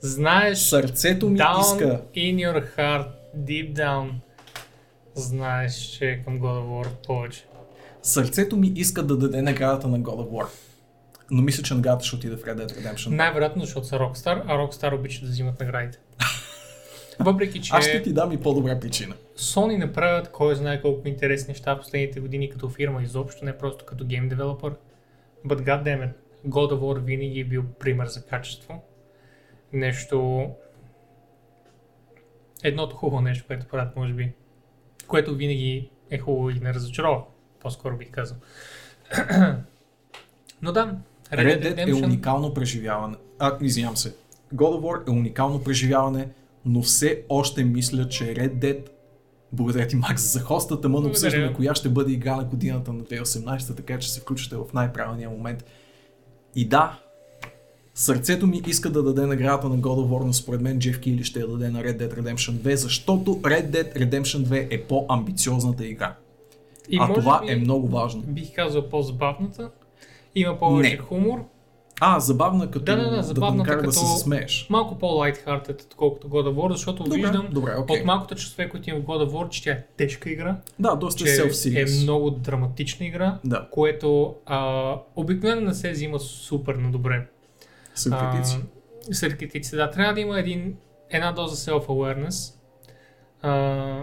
Знаеш, 0.00 0.58
Сърцето 0.58 1.30
ми 1.30 1.38
down 1.38 1.60
иска. 1.60 2.02
in 2.14 2.36
your 2.36 2.76
heart, 2.76 3.08
deep 3.36 3.74
down, 3.74 4.10
знаеш, 5.14 5.74
че 5.74 6.06
е 6.10 6.22
към 6.24 6.40
God 6.40 6.62
of 6.62 6.66
War 6.66 6.88
повече. 7.06 7.44
Сърцето 8.02 8.56
ми 8.56 8.72
иска 8.76 9.02
да 9.02 9.16
даде 9.16 9.42
наградата 9.42 9.88
на 9.88 10.00
God 10.00 10.16
of 10.16 10.30
War. 10.30 10.46
Но 11.30 11.42
мисля, 11.42 11.62
че 11.62 11.74
наградата 11.74 12.04
ще 12.04 12.16
отиде 12.16 12.36
в 12.36 12.42
Red 12.42 12.56
Dead 12.56 12.72
Redemption. 12.72 13.08
Най-вероятно, 13.08 13.62
защото 13.64 13.86
са 13.86 13.96
Rockstar, 13.96 14.42
а 14.46 14.58
Rockstar 14.58 14.94
обичат 14.98 15.24
да 15.24 15.30
взимат 15.30 15.60
наградите. 15.60 15.98
Въпреки, 17.20 17.60
че 17.60 17.70
Аз 17.74 17.84
ще 17.84 18.02
ти 18.02 18.12
дам 18.12 18.32
и 18.32 18.40
по-добра 18.40 18.80
причина. 18.80 19.14
Sony 19.36 19.76
не 19.76 19.92
правят 19.92 20.32
кой 20.32 20.54
знае 20.54 20.82
колко 20.82 21.08
интересни 21.08 21.48
неща 21.48 21.78
последните 21.78 22.20
години 22.20 22.50
като 22.50 22.68
фирма 22.68 23.02
изобщо, 23.02 23.44
не 23.44 23.58
просто 23.58 23.84
като 23.84 24.04
гейм 24.04 24.28
девелопър. 24.28 24.74
But 25.46 25.60
goddammit, 25.60 26.12
God 26.46 26.72
of 26.72 26.78
War 26.78 26.98
винаги 26.98 27.40
е 27.40 27.44
бил 27.44 27.64
пример 27.80 28.06
за 28.06 28.26
качество. 28.26 28.82
Нещо... 29.72 30.46
Едното 32.64 32.96
хубаво 32.96 33.22
нещо, 33.22 33.44
което 33.46 33.66
правят, 33.66 33.96
може 33.96 34.12
би. 34.12 34.32
Което 35.06 35.34
винаги 35.34 35.90
е 36.10 36.18
хубаво 36.18 36.50
и 36.50 36.54
не 36.54 36.74
разочарова. 36.74 37.22
По-скоро 37.60 37.96
бих 37.96 38.10
казал. 38.10 38.36
Но 40.62 40.72
да, 40.72 40.96
Red 41.32 41.62
Dead 41.62 41.88
е 41.88 42.04
уникално 42.04 42.54
преживяване. 42.54 43.16
А, 43.38 43.58
извинявам 43.60 43.96
се. 43.96 44.16
God 44.54 44.80
of 44.80 44.80
War 44.80 45.08
е 45.08 45.10
уникално 45.10 45.64
преживяване, 45.64 46.28
но 46.66 46.82
все 46.82 47.22
още 47.28 47.64
мисля, 47.64 48.08
че 48.08 48.24
Red 48.24 48.54
Dead 48.54 48.88
благодаря 49.52 49.86
ти, 49.86 49.96
Макс, 49.96 50.32
за 50.32 50.40
хоста, 50.40 50.80
тъмън 50.80 50.92
Благодаря. 50.92 51.10
обсъждаме 51.10 51.52
коя 51.52 51.74
ще 51.74 51.88
бъде 51.88 52.12
игра 52.12 52.36
на 52.36 52.44
годината 52.44 52.92
на 52.92 53.04
2018, 53.04 53.76
така 53.76 53.98
че 53.98 54.12
се 54.12 54.20
включвате 54.20 54.56
в 54.56 54.72
най-правилния 54.74 55.30
момент. 55.30 55.64
И 56.54 56.68
да, 56.68 56.98
сърцето 57.94 58.46
ми 58.46 58.62
иска 58.66 58.90
да 58.90 59.02
даде 59.02 59.26
наградата 59.26 59.68
на 59.68 59.76
God 59.76 60.06
of 60.06 60.08
War, 60.08 60.24
но 60.24 60.32
според 60.32 60.60
мен 60.60 60.78
Джеф 60.78 61.00
Кили 61.00 61.24
ще 61.24 61.40
я 61.40 61.46
даде 61.46 61.68
на 61.68 61.82
Red 61.82 61.98
Dead 61.98 62.20
Redemption 62.20 62.52
2, 62.52 62.74
защото 62.74 63.30
Red 63.30 63.70
Dead 63.70 63.96
Redemption 63.96 64.44
2 64.44 64.66
е 64.70 64.82
по-амбициозната 64.82 65.86
игра. 65.86 66.16
И 66.90 66.98
а 67.00 67.12
това 67.12 67.40
би, 67.40 67.52
е 67.52 67.56
много 67.56 67.88
важно. 67.88 68.22
Бих 68.22 68.54
казал 68.54 68.88
по-забавната. 68.88 69.70
Има 70.34 70.58
повече 70.58 70.90
Не. 70.90 70.96
хумор. 70.96 71.44
А, 72.00 72.20
забавна 72.20 72.66
като 72.66 72.84
Да, 72.84 72.96
да, 72.96 73.10
да, 73.10 73.16
да, 73.16 73.22
забавната 73.22 73.56
накара 73.58 73.82
да 73.82 73.92
се 73.92 74.00
като- 74.00 74.12
засмееш. 74.12 74.66
Малко 74.70 74.98
по-light-hearted, 74.98 75.84
отколкото 75.84 76.28
God 76.28 76.48
of 76.48 76.54
War, 76.54 76.72
защото 76.72 77.02
Добре, 77.04 77.16
виждам 77.16 77.48
добре, 77.50 77.74
окей. 77.74 77.98
от 77.98 78.04
малкото 78.04 78.34
чувстве, 78.34 78.68
които 78.68 78.90
има 78.90 78.98
в 78.98 79.04
God 79.04 79.26
of 79.26 79.30
War, 79.30 79.48
че 79.48 79.62
тя 79.62 79.70
е 79.70 79.82
тежка 79.96 80.30
игра, 80.30 80.56
Да, 80.78 80.96
доста 80.96 81.18
че 81.18 81.30
self-serious. 81.30 82.00
е 82.00 82.02
много 82.02 82.30
драматична 82.30 83.06
игра, 83.06 83.38
Да, 83.44 83.68
което 83.70 84.34
а, 84.46 84.84
обикновено 85.16 85.60
не 85.60 85.74
се 85.74 85.90
взима 85.90 86.20
супер 86.20 86.74
на 86.74 86.90
добре. 86.90 87.26
са 87.94 88.10
критици. 88.10 88.56
Сред 89.12 89.38
критици, 89.38 89.76
да. 89.76 89.90
Трябва 89.90 90.14
да 90.14 90.20
има 90.20 90.40
един, 90.40 90.76
една 91.10 91.32
доза 91.32 91.70
self-awareness. 91.70 92.54
А, 93.42 94.02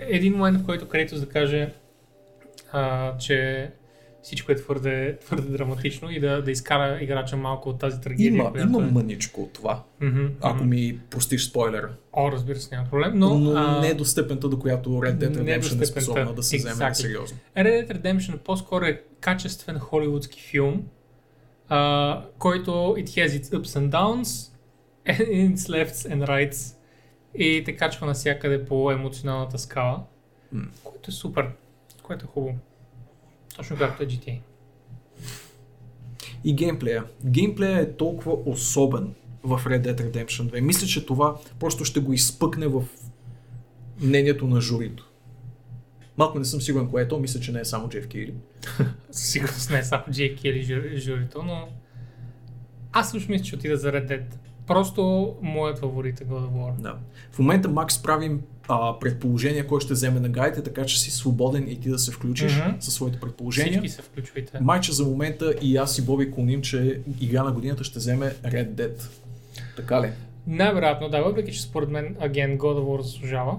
един 0.00 0.32
момент, 0.32 0.60
в 0.60 0.66
който 0.66 0.88
Кретос 0.88 1.20
да 1.20 1.28
каже, 1.28 1.72
а, 2.72 3.16
че 3.18 3.70
всичко 4.24 4.52
е 4.52 4.56
твърде, 4.56 5.18
твърде 5.20 5.48
драматично 5.48 6.10
и 6.10 6.20
да, 6.20 6.42
да 6.42 6.50
изкара 6.50 6.98
играча 7.02 7.36
малко 7.36 7.68
от 7.68 7.78
тази 7.78 8.00
трагедия. 8.00 8.28
Има, 8.28 8.52
която 8.52 8.68
има 8.68 8.82
е. 8.82 8.90
мъничко 8.90 9.42
от 9.42 9.52
това, 9.52 9.82
Мгм, 10.00 10.26
ако 10.40 10.56
мгм. 10.56 10.68
ми 10.68 10.98
простиш 11.10 11.48
спойлера. 11.48 11.90
О, 12.12 12.32
разбира 12.32 12.58
се, 12.58 12.74
няма 12.76 12.88
проблем. 12.90 13.12
Но, 13.14 13.38
Но, 13.38 13.50
а, 13.60 13.80
не 13.80 13.88
е 13.88 13.94
до 13.94 14.04
степента, 14.04 14.48
до 14.48 14.58
която 14.58 14.90
Red 14.90 15.16
Dead 15.16 15.40
не 15.40 15.52
е 15.52 15.60
Redemption 15.60 15.82
е 15.82 15.86
способна 15.86 16.34
да 16.34 16.42
се 16.42 16.56
вземе 16.56 16.74
exactly. 16.74 16.88
на 16.88 16.94
сериозно. 16.94 17.38
Red 17.56 17.88
Dead 17.90 18.02
Redemption 18.02 18.36
по-скоро 18.38 18.84
е 18.84 19.02
качествен 19.20 19.78
холивудски 19.78 20.42
филм, 20.42 20.82
а, 21.68 22.22
който 22.38 22.70
it 22.70 23.06
has 23.06 23.26
its 23.26 23.44
ups 23.44 23.80
and 23.80 23.90
downs, 23.90 24.50
and 25.08 25.54
its 25.54 25.56
lefts 25.56 26.14
and 26.14 26.26
rights 26.26 26.76
и 27.34 27.62
те 27.64 27.76
качва 27.76 28.06
навсякъде 28.06 28.64
по 28.64 28.90
емоционалната 28.90 29.58
скала, 29.58 30.02
М. 30.52 30.62
което 30.84 31.10
е 31.10 31.12
супер, 31.12 31.50
което 32.02 32.24
е 32.24 32.28
хубаво. 32.28 32.54
Точно 33.56 33.76
както 33.76 34.02
е 34.02 34.06
GTA. 34.06 34.38
И 36.44 36.54
геймплея. 36.54 37.04
Геймплея 37.24 37.80
е 37.80 37.92
толкова 37.92 38.36
особен 38.46 39.14
в 39.42 39.60
Red 39.64 39.82
Dead 39.86 40.00
Redemption 40.00 40.42
2. 40.42 40.60
Мисля, 40.60 40.86
че 40.86 41.06
това 41.06 41.36
просто 41.60 41.84
ще 41.84 42.00
го 42.00 42.12
изпъкне 42.12 42.66
в 42.66 42.84
мнението 44.00 44.46
на 44.46 44.60
журито. 44.60 45.10
Малко 46.16 46.38
не 46.38 46.44
съм 46.44 46.60
сигурен 46.60 46.88
кое 46.88 47.02
е 47.02 47.08
то, 47.08 47.18
мисля, 47.18 47.40
че 47.40 47.52
не 47.52 47.60
е 47.60 47.64
само 47.64 47.88
Джеф 47.88 48.08
Кейли. 48.08 48.34
Със 49.10 49.22
сигурност 49.30 49.70
не 49.70 49.78
е 49.78 49.82
само 49.84 50.04
Джей 50.10 50.36
Кели 50.36 50.64
жури- 50.64 50.96
журито, 50.96 51.42
но 51.42 51.68
аз 52.92 53.10
също 53.10 53.30
мисля, 53.30 53.44
че 53.44 53.54
отида 53.54 53.76
за 53.76 53.92
Red 53.92 54.08
Dead. 54.08 54.24
Просто 54.66 55.34
моят 55.42 55.78
фаворит 55.78 56.20
е 56.20 56.24
God 56.24 56.30
of 56.40 56.50
War. 56.50 56.80
Да. 56.80 56.96
В 57.32 57.38
момента 57.38 57.68
Макс 57.68 58.02
правим 58.02 58.40
а, 58.68 58.98
предположения 58.98 59.66
кой 59.66 59.80
ще 59.80 59.92
вземе 59.92 60.20
наградите, 60.20 60.62
така 60.62 60.84
че 60.84 61.00
си 61.00 61.10
свободен 61.10 61.68
и 61.68 61.80
ти 61.80 61.88
да 61.88 61.98
се 61.98 62.10
включиш 62.12 62.56
Мгм. 62.58 62.70
със 62.80 62.94
своите 62.94 63.20
предположения. 63.20 63.72
Всички 63.72 63.88
се 63.88 64.02
включвайте. 64.02 64.58
Майче 64.60 64.92
за 64.92 65.04
момента 65.04 65.54
и 65.62 65.76
аз 65.76 65.98
и 65.98 66.02
Боби 66.02 66.30
клоним, 66.32 66.62
че 66.62 67.00
игра 67.20 67.42
на 67.42 67.52
годината 67.52 67.84
ще 67.84 67.98
вземе 67.98 68.34
Red 68.44 68.70
Dead. 68.70 69.08
Така 69.76 70.02
ли? 70.02 70.10
Най-вероятно, 70.46 71.08
да, 71.08 71.22
въпреки 71.22 71.52
че 71.52 71.62
според 71.62 71.88
мен 71.90 72.16
аген 72.20 72.58
God 72.58 72.78
of 72.78 72.82
War 72.82 73.00
заслужава, 73.00 73.58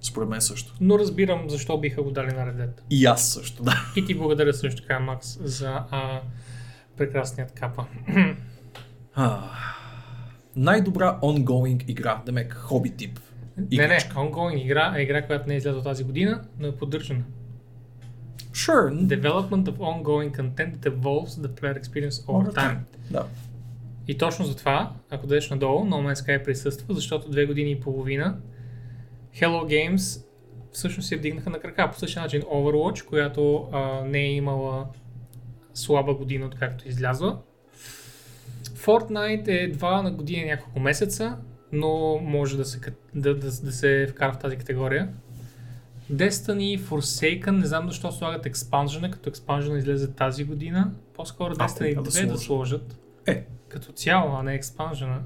Според 0.00 0.28
мен 0.28 0.40
също. 0.40 0.74
но 0.80 0.98
разбирам 0.98 1.50
защо 1.50 1.78
биха 1.78 2.02
го 2.02 2.10
дали 2.10 2.26
на 2.26 2.46
Red 2.46 2.56
Dead. 2.56 2.70
И 2.90 3.04
аз 3.04 3.28
също, 3.32 3.62
да. 3.62 3.84
И 3.96 4.04
ти 4.04 4.14
благодаря 4.14 4.54
също 4.54 4.82
така, 4.82 4.98
Макс, 5.00 5.38
за 5.44 5.68
а, 5.90 6.20
прекрасният 6.96 7.52
капа. 7.52 7.84
Най-добра 10.56 11.18
ongoing 11.22 11.90
игра, 11.90 12.22
демек 12.26 12.54
хоби 12.54 12.90
тип. 12.90 13.20
не, 13.56 13.64
не, 13.76 13.84
Игричка. 13.84 14.14
ongoing 14.14 14.64
игра 14.64 14.94
е 14.96 15.02
игра, 15.02 15.26
която 15.26 15.48
не 15.48 15.54
е 15.54 15.56
излязла 15.56 15.82
тази 15.82 16.04
година, 16.04 16.42
но 16.58 16.68
е 16.68 16.72
поддържана. 16.72 17.24
Sure. 18.52 19.06
Development 19.06 19.64
of 19.64 19.76
ongoing 19.78 20.30
content 20.40 20.76
that 20.76 20.92
evolves 20.92 21.32
the 21.40 21.48
player 21.48 21.80
experience 21.82 22.26
over 22.26 22.50
Over 22.50 22.54
time. 22.54 22.78
Да. 23.10 23.26
И 24.08 24.18
точно 24.18 24.44
за 24.44 24.56
това, 24.56 24.92
ако 25.10 25.26
дадеш 25.26 25.50
надолу, 25.50 25.84
No 25.84 26.12
Man's 26.12 26.26
Sky 26.26 26.44
присъства, 26.44 26.94
защото 26.94 27.30
две 27.30 27.46
години 27.46 27.70
и 27.70 27.80
половина 27.80 28.36
Hello 29.40 29.64
Games 29.64 30.24
всъщност 30.72 31.08
се 31.08 31.16
вдигнаха 31.16 31.50
на 31.50 31.60
крака. 31.60 31.90
По 31.90 31.98
същия 31.98 32.22
начин 32.22 32.42
Overwatch, 32.42 33.04
която 33.04 33.68
а, 33.72 34.04
не 34.04 34.18
е 34.18 34.32
имала 34.32 34.86
слаба 35.74 36.14
година, 36.14 36.46
откакто 36.46 36.84
е 36.86 36.88
излязла. 36.88 37.38
Fortnite 38.84 39.48
е 39.48 39.52
едва 39.52 40.02
на 40.02 40.10
година 40.10 40.46
няколко 40.46 40.80
месеца, 40.80 41.36
но 41.72 42.18
може 42.22 42.56
да 42.56 42.64
се, 42.64 42.80
да, 43.14 43.34
да, 43.34 43.46
да 43.46 43.72
се 43.72 44.06
вкара 44.10 44.32
в 44.32 44.38
тази 44.38 44.56
категория. 44.56 45.08
Destiny, 46.12 46.80
Forsaken, 46.80 47.50
не 47.50 47.66
знам 47.66 47.88
защо 47.88 48.12
слагат 48.12 48.46
експанжена, 48.46 49.10
като 49.10 49.28
експанжена 49.28 49.78
излезе 49.78 50.12
тази 50.12 50.44
година. 50.44 50.90
По-скоро 51.14 51.54
А, 51.58 51.68
Destiny 51.68 51.94
кога 51.94 52.02
да 52.02 52.10
2 52.10 52.26
да 52.26 52.38
сложат? 52.38 52.40
сложат 52.40 52.98
Е, 53.26 53.44
като 53.68 53.92
цяло, 53.92 54.36
а 54.36 54.42
не 54.42 54.54
експанжена. 54.54 55.18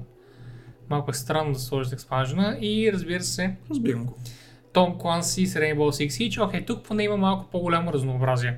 Малко 0.89 1.11
е 1.11 1.13
странно 1.13 1.53
да 1.53 1.59
сложиш 1.59 1.93
експанжена. 1.93 2.57
И 2.61 2.93
разбира 2.93 3.23
се, 3.23 3.55
разбирам 3.69 4.05
го. 4.05 4.17
Tom 4.73 4.97
Clancy 4.97 5.45
с 5.45 5.53
Rainbow 5.53 5.75
Six 5.75 6.07
Siege. 6.07 6.45
Окей, 6.45 6.65
тук 6.65 6.83
поне 6.83 7.03
има 7.03 7.17
малко 7.17 7.49
по-голямо 7.51 7.93
разнообразие 7.93 8.57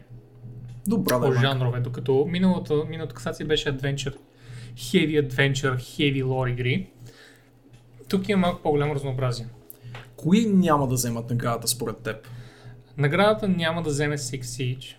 Добра 0.87 1.19
да 1.19 1.25
по 1.25 1.33
е. 1.33 1.37
Жанрове, 1.41 1.79
докато 1.79 2.25
миналата, 2.29 2.73
миналата 2.89 3.15
касация 3.15 3.47
беше 3.47 3.77
Adventure, 3.77 4.15
Heavy 4.79 5.29
Adventure, 5.29 5.75
Heavy 5.75 6.23
Lore 6.23 6.51
игри. 6.51 6.89
Тук 8.09 8.29
има 8.29 8.39
малко 8.39 8.61
по-голямо 8.61 8.95
разнообразие. 8.95 9.47
Кои 10.15 10.45
няма 10.45 10.87
да 10.87 10.95
вземат 10.95 11.29
наградата 11.29 11.67
според 11.67 11.97
теб? 11.97 12.27
Наградата 12.97 13.47
няма 13.47 13.83
да 13.83 13.89
вземе 13.89 14.17
Six 14.17 14.41
Siege, 14.41 14.95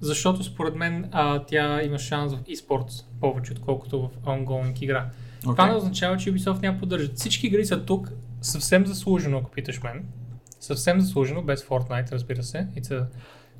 защото 0.00 0.44
според 0.44 0.74
мен 0.74 1.08
а, 1.12 1.44
тя 1.44 1.82
има 1.82 1.98
шанс 1.98 2.34
в 2.34 2.42
eSports 2.42 3.04
повече, 3.20 3.52
отколкото 3.52 4.02
в 4.02 4.26
ongoing 4.26 4.82
игра. 4.82 5.10
Okay. 5.44 5.50
Това 5.52 5.66
не 5.66 5.74
означава, 5.74 6.16
че 6.16 6.32
Ubisoft 6.32 6.62
няма 6.62 6.78
поддържат. 6.78 7.16
Всички 7.16 7.46
игри 7.46 7.64
са 7.64 7.84
тук 7.84 8.12
съвсем 8.40 8.86
заслужено, 8.86 9.38
ако 9.38 9.50
питаш 9.50 9.82
мен. 9.82 10.04
Съвсем 10.60 11.00
заслужено, 11.00 11.42
без 11.42 11.64
Fortnite, 11.64 12.12
разбира 12.12 12.42
се. 12.42 12.68
It's 12.76 12.88
a 12.88 13.06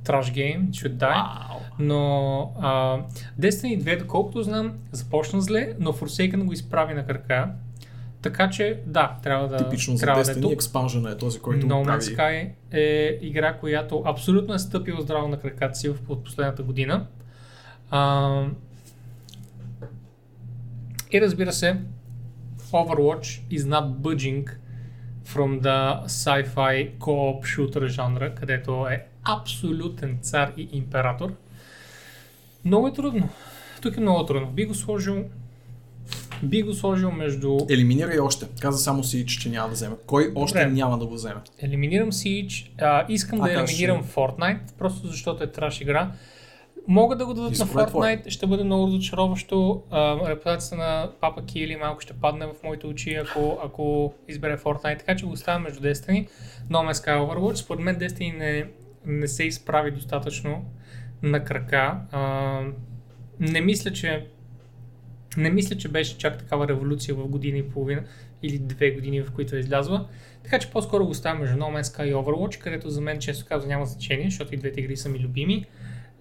trash 0.05 0.33
game, 0.33 0.71
should 0.71 0.97
die. 0.97 1.49
Вау. 1.49 1.61
Но 1.79 2.53
а, 2.61 2.99
Destiny 3.41 3.83
2, 3.83 3.99
доколкото 3.99 4.43
знам, 4.43 4.73
започна 4.93 5.41
зле, 5.41 5.75
но 5.81 5.93
Forsaken 5.93 6.45
го 6.45 6.53
изправи 6.53 6.95
на 6.95 7.07
крака. 7.07 7.51
Така 8.23 8.51
че, 8.51 8.81
да, 8.87 9.17
трябва 9.23 9.49
да, 9.49 9.57
Типично 9.57 9.97
за 9.97 10.07
е 10.07 10.09
Destiny, 10.09 10.43
тук. 10.43 10.53
експанжена 10.53 11.11
е 11.11 11.17
този, 11.17 11.41
който 11.41 11.67
No 11.67 11.99
Man's. 11.99 12.17
Sky 12.17 12.51
е 12.73 13.19
игра, 13.23 13.53
която 13.53 14.03
абсолютно 14.07 14.55
е 14.55 14.59
стъпила 14.59 15.01
здраво 15.01 15.29
на 15.29 15.41
краката 15.41 15.75
си 15.75 15.89
в 15.89 15.97
от 16.09 16.25
последната 16.25 16.63
година. 16.63 17.07
А, 17.91 18.45
и 21.13 21.21
разбира 21.21 21.53
се, 21.53 21.77
Overwatch 22.73 23.43
is 23.51 23.63
not 23.63 23.87
budging 24.01 24.45
from 25.25 25.61
the 25.61 26.07
sci-fi 26.07 26.99
co-op 26.99 27.41
shooter 27.43 27.87
жанра, 27.87 28.35
където 28.35 28.87
е 28.87 29.07
абсолютен 29.25 30.19
цар 30.23 30.53
и 30.57 30.69
император. 30.73 31.33
Много 32.65 32.89
е 32.89 32.93
трудно. 32.93 33.29
Тук 33.83 33.97
е 33.97 34.01
много 34.01 34.27
трудно. 34.27 34.51
Би 34.51 34.65
го 34.65 34.75
сложил 34.75 35.25
би 36.43 36.63
го 36.63 36.75
сложил 36.75 37.11
между 37.11 37.59
Елиминирай 37.71 38.19
още. 38.19 38.47
Каза 38.61 38.79
само 38.79 39.05
си, 39.05 39.27
че 39.27 39.49
няма 39.49 39.69
да 39.69 39.75
вземе. 39.75 39.97
Кой 40.07 40.33
още 40.35 40.59
Добре. 40.59 40.75
няма 40.75 40.99
да 40.99 41.07
го 41.07 41.15
вземе? 41.15 41.41
Елиминирам. 41.59 42.11
А, 42.81 43.07
искам 43.09 43.41
А, 43.43 43.49
да 43.49 43.53
елиминирам 43.53 44.05
Fortnite, 44.05 44.73
просто 44.79 45.07
защото 45.07 45.45
е 45.45 45.47
траш 45.47 45.81
игра. 45.81 46.13
Могат 46.89 47.19
да 47.19 47.27
го 47.27 47.35
дадат 47.35 47.59
на 47.59 47.67
твой. 47.67 47.83
Fortnite, 47.85 48.31
ще 48.31 48.47
бъде 48.47 48.65
много 48.65 48.87
разочароващо. 48.87 49.83
А, 49.91 50.31
репутацията 50.31 50.77
на 50.77 51.11
Папа 51.21 51.45
Кили 51.45 51.77
малко 51.77 52.01
ще 52.01 52.13
падне 52.13 52.47
в 52.47 52.55
моите 52.65 52.87
очи, 52.87 53.15
ако, 53.15 53.59
ако 53.65 54.15
избере 54.29 54.59
Fortnite, 54.59 54.99
така 54.99 55.17
че 55.17 55.27
го 55.27 55.33
оставям 55.33 55.63
между 55.63 55.81
Destiny. 55.81 56.29
No 56.71 56.91
Man's 56.91 56.93
Sky 56.93 57.19
Overwatch. 57.19 57.55
Според 57.55 57.83
мен 57.83 57.97
Destiny 57.97 58.39
не, 58.39 58.67
не 59.07 59.29
се 59.29 59.45
изправи 59.45 59.91
достатъчно 59.91 60.65
на 61.23 61.45
крака. 61.45 62.01
А, 62.13 62.63
не 63.41 63.61
мисля, 63.61 63.93
че 63.93 64.27
не 65.37 65.51
мисля, 65.51 65.77
че 65.77 65.89
беше 65.89 66.19
чак 66.19 66.39
такава 66.39 66.69
революция 66.69 67.15
в 67.15 67.29
година 67.29 67.59
и 67.59 67.69
половина 67.69 68.03
или 68.43 68.59
две 68.59 68.91
години, 68.91 69.23
в 69.23 69.33
които 69.33 69.57
е 69.57 69.59
излязла. 69.59 70.09
Така 70.43 70.59
че 70.59 70.71
по-скоро 70.71 71.05
го 71.05 71.11
оставям 71.11 71.41
между 71.41 71.57
No 71.57 71.81
Man's 71.81 71.83
Sky 71.83 72.05
и 72.05 72.15
Overwatch, 72.15 72.59
където 72.59 72.91
за 72.91 73.01
мен 73.01 73.19
често 73.19 73.47
казвам 73.49 73.69
няма 73.69 73.87
значение, 73.87 74.31
защото 74.31 74.55
и 74.55 74.57
двете 74.57 74.81
игри 74.81 74.97
са 74.97 75.09
ми 75.09 75.19
любими. 75.19 75.67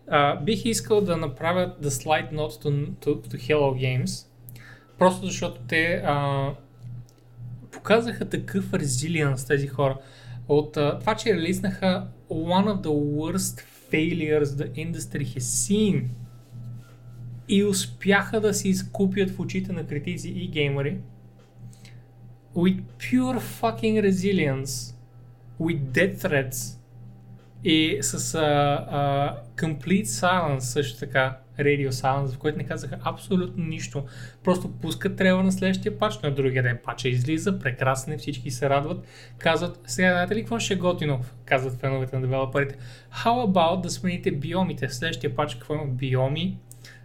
А, 0.08 0.36
бих 0.36 0.66
искал 0.66 1.02
да 1.02 1.18
направя 1.18 1.76
The 1.82 1.88
Slide 1.88 2.34
Note 2.34 2.64
to, 2.64 2.90
to, 2.90 3.28
to 3.28 3.36
Hello 3.36 4.04
Games, 4.04 4.28
просто 4.98 5.26
защото 5.26 5.62
те 5.68 6.04
а, 6.06 6.50
показаха 7.72 8.30
такъв 8.30 8.74
резилиенс 8.74 9.46
тези 9.46 9.68
хора. 9.68 9.98
От 10.48 10.78
а, 10.78 11.00
това, 11.00 11.16
че 11.16 11.34
релизнаха 11.34 12.08
one 12.30 12.66
of 12.66 12.82
the 12.82 12.94
worst 13.18 13.62
failures 13.92 14.46
the 14.46 14.72
industry 14.72 15.38
has 15.38 15.40
seen 15.40 16.04
и 17.50 17.64
успяха 17.64 18.42
да 18.42 18.54
се 18.54 18.70
изкупят 18.70 19.30
в 19.30 19.40
очите 19.40 19.74
на 19.74 19.88
критици 19.88 20.30
и 20.30 20.48
геймери 20.48 20.98
with 22.56 22.84
pure 23.00 23.40
fucking 23.40 24.00
resilience, 24.00 24.94
with 25.60 25.92
death 25.92 26.22
threats 26.22 26.78
и 27.64 27.98
с 28.02 28.36
а, 28.36 28.42
а, 28.42 29.38
complete 29.56 30.04
silence 30.04 30.60
също 30.60 31.00
така, 31.00 31.38
radio 31.60 31.90
silence, 31.90 32.36
в 32.36 32.38
който 32.38 32.58
не 32.58 32.64
казаха 32.64 33.00
абсолютно 33.04 33.66
нищо. 33.66 34.04
Просто 34.44 34.72
пускат 34.72 35.18
трева 35.18 35.44
на 35.44 35.52
следващия 35.52 35.98
пач, 35.98 36.20
на 36.20 36.32
другия 36.32 36.64
ден 36.64 36.80
пача 36.84 37.10
излиза, 37.10 37.60
прекрасен 37.60 38.18
всички 38.18 38.52
се 38.52 38.70
радват. 38.70 39.06
Казват, 39.38 39.80
сега 39.88 40.12
знаете 40.12 40.36
ли 40.36 40.40
какво 40.40 40.60
ще 40.60 40.74
е 40.74 40.78
готино? 40.78 41.20
Казват 41.46 41.80
феновете 41.80 42.16
на 42.16 42.22
девелоперите. 42.22 42.76
How 43.14 43.54
about 43.54 43.82
да 43.82 43.90
смените 43.90 44.32
биомите? 44.32 44.88
В 44.88 44.96
следващия 44.96 45.36
пач 45.36 45.56
какво 45.56 45.74
има? 45.74 45.86
Биоми. 45.86 46.58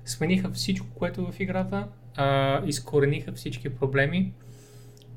Смениха 0.04 0.50
всичко, 0.50 0.86
което 0.94 1.20
е 1.20 1.32
в 1.32 1.40
играта, 1.40 1.86
а, 2.16 2.62
изкорениха 2.66 3.32
всички 3.32 3.68
проблеми, 3.68 4.32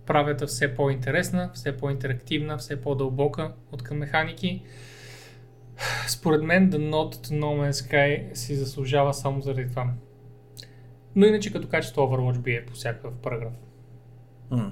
правят 0.06 0.48
все 0.48 0.76
по-интересна, 0.76 1.52
все 1.54 1.78
по-интерактивна, 1.78 2.58
все 2.58 2.82
по-дълбока 2.82 3.52
от 3.72 3.84
към 3.84 3.98
механики. 3.98 4.64
Според 6.08 6.44
мен 6.44 6.72
The 6.72 6.78
Node 6.78 7.16
to 7.16 7.40
No 7.40 7.70
Man's 7.70 7.72
Sky 7.72 8.34
си 8.36 8.56
заслужава 8.56 9.14
само 9.14 9.42
заради 9.42 9.70
това. 9.70 9.88
Но 11.16 11.26
иначе 11.26 11.54
като 11.54 11.68
качество 11.68 12.02
Overwatch 12.02 12.38
би 12.40 12.52
е 12.56 12.66
по 12.66 12.74
всякакъв 12.74 13.14
параграф. 13.14 13.54
М. 14.52 14.72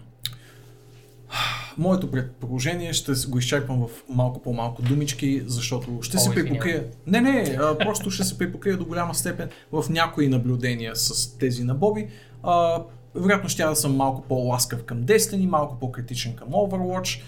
Моето 1.77 2.11
предположение 2.11 2.93
ще 2.93 3.11
го 3.27 3.37
изчерпвам 3.37 3.87
в 3.87 4.03
малко 4.09 4.41
по-малко 4.41 4.81
думички, 4.81 5.43
защото 5.45 6.01
ще 6.01 6.17
се 6.17 6.29
О, 6.29 6.31
извинявай. 6.31 6.51
припокрия. 6.51 6.87
Не, 7.07 7.21
не, 7.21 7.57
а, 7.59 7.77
просто 7.77 8.11
ще 8.11 8.23
се 8.23 8.37
припокрия 8.37 8.77
до 8.77 8.85
голяма 8.85 9.15
степен 9.15 9.49
в 9.71 9.85
някои 9.89 10.27
наблюдения 10.27 10.95
с 10.95 11.37
тези 11.37 11.63
на 11.63 11.75
Боби. 11.75 12.07
А, 12.43 12.83
вероятно 13.15 13.49
ще 13.49 13.63
да 13.63 13.75
съм 13.75 13.95
малко 13.95 14.21
по-ласкав 14.21 14.83
към 14.83 15.03
Destiny, 15.03 15.45
малко 15.45 15.79
по-критичен 15.79 16.35
към 16.35 16.47
Overwatch, 16.47 17.21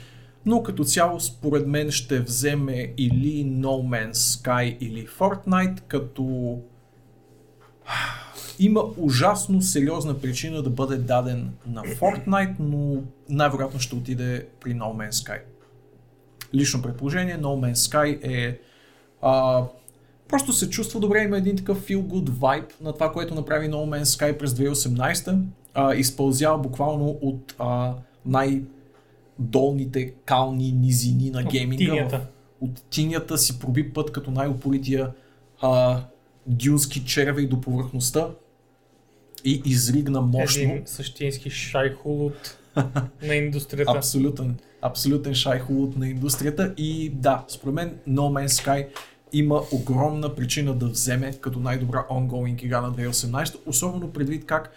но 0.46 0.64
като 0.64 0.84
цяло 0.84 1.20
според 1.20 1.68
мен 1.68 1.92
ще 1.92 2.20
вземе 2.20 2.94
или 2.98 3.46
No 3.46 3.88
Man's 4.12 4.14
Sky 4.14 4.78
или 4.80 5.08
Fortnite, 5.08 5.82
като 5.82 6.58
има 8.60 8.84
ужасно 8.98 9.62
сериозна 9.62 10.20
причина 10.20 10.64
да 10.64 10.70
бъде 10.70 10.98
даден 10.98 11.52
на 11.68 11.82
Fortnite, 11.82 12.56
но 12.60 13.02
най-вероятно 13.30 13.80
ще 13.80 13.96
отиде 13.96 14.48
при 14.60 14.76
No 14.76 14.96
Man's 14.96 15.12
Sky. 15.12 15.40
Лично 16.54 16.82
предположение, 16.82 17.38
No 17.38 17.72
Man's 17.72 17.74
Sky 17.74 18.20
е 18.24 18.60
а, 19.22 19.64
просто 20.28 20.54
се 20.54 20.70
чувства 20.70 21.00
добре, 21.00 21.24
има 21.24 21.38
един 21.38 21.56
такъв 21.56 21.88
feel 21.88 22.02
good 22.02 22.30
vibe 22.30 22.72
на 22.82 22.94
това, 22.94 23.12
което 23.12 23.36
направи 23.36 23.70
No 23.70 24.02
Man's 24.02 24.04
Sky 24.04 24.38
през 24.38 24.52
2018. 24.52 25.40
А, 25.74 25.96
изпълзява 25.96 26.58
буквално 26.58 27.06
от 27.22 27.56
а, 27.60 27.94
най-долните 29.42 30.12
кални 30.26 30.72
низини 30.72 31.32
на 31.32 31.40
От 31.40 31.46
гейминга. 31.52 31.86
тинята. 31.86 32.18
В, 32.20 32.64
от 32.64 32.82
тинята 32.90 33.38
си 33.38 33.60
проби 33.60 33.94
път 33.94 34.12
като 34.12 34.32
най-упорития 34.32 35.12
а, 35.62 36.02
дюнски 36.48 37.06
червей 37.06 37.48
до 37.48 37.62
повърхността 37.62 38.30
и 39.46 39.62
изригна 39.66 40.22
мощно. 40.22 40.62
Един 40.62 40.82
същински 40.86 41.50
шайхулут 41.50 42.58
на 43.24 43.36
индустрията. 43.36 43.92
Абсолютен, 43.98 44.56
абсолютен 44.82 45.34
шайхолут 45.34 45.98
на 45.98 46.10
индустрията 46.10 46.74
и 46.78 47.10
да, 47.10 47.46
според 47.48 47.76
мен 47.76 47.98
No 48.10 48.46
Man's 48.46 48.66
Sky 48.66 48.88
има 49.34 49.62
огромна 49.72 50.36
причина 50.36 50.74
да 50.74 50.88
вземе 50.88 51.34
като 51.34 51.60
най-добра 51.60 52.06
ongoing 52.12 52.64
игра 52.64 52.82
на 52.82 52.92
2018, 52.92 53.58
особено 53.66 54.12
предвид 54.12 54.46
как 54.46 54.72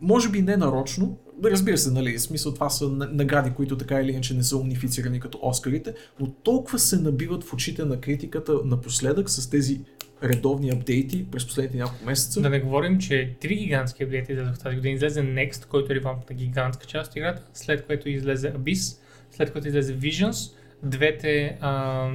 може 0.00 0.28
би 0.28 0.42
не 0.42 0.56
нарочно, 0.56 1.16
разбира 1.44 1.78
се, 1.78 1.90
нали, 1.90 2.18
смисъл 2.18 2.54
това 2.54 2.70
са 2.70 2.88
на- 2.88 3.08
награди, 3.12 3.50
които 3.50 3.76
така 3.76 4.00
или 4.00 4.10
иначе 4.12 4.34
не 4.34 4.42
са 4.42 4.56
унифицирани 4.56 5.20
като 5.20 5.38
Оскарите, 5.42 5.94
но 6.20 6.30
толкова 6.30 6.78
се 6.78 7.00
набиват 7.00 7.44
в 7.44 7.52
очите 7.52 7.84
на 7.84 8.00
критиката 8.00 8.54
напоследък 8.64 9.30
с 9.30 9.50
тези 9.50 9.80
редовни 10.24 10.70
апдейти 10.70 11.26
през 11.30 11.46
последните 11.46 11.76
няколко 11.76 12.04
месеца. 12.04 12.40
Да 12.40 12.50
не 12.50 12.60
говорим, 12.60 12.98
че 12.98 13.36
три 13.40 13.56
гигантски 13.56 14.04
апдейти 14.04 14.32
излезе 14.32 14.52
в 14.52 14.58
тази 14.58 14.76
година. 14.76 14.94
Излезе 14.94 15.20
Next, 15.20 15.66
който 15.66 15.92
е 15.92 15.94
ревамп 15.94 16.30
на 16.30 16.36
гигантска 16.36 16.86
част 16.86 17.10
от 17.10 17.16
играта, 17.16 17.42
след 17.54 17.86
което 17.86 18.08
излезе 18.08 18.52
Abyss, 18.52 18.98
след 19.30 19.52
което 19.52 19.68
излезе 19.68 19.96
Visions. 19.98 20.52
Двете 20.82 21.58
а, 21.60 22.08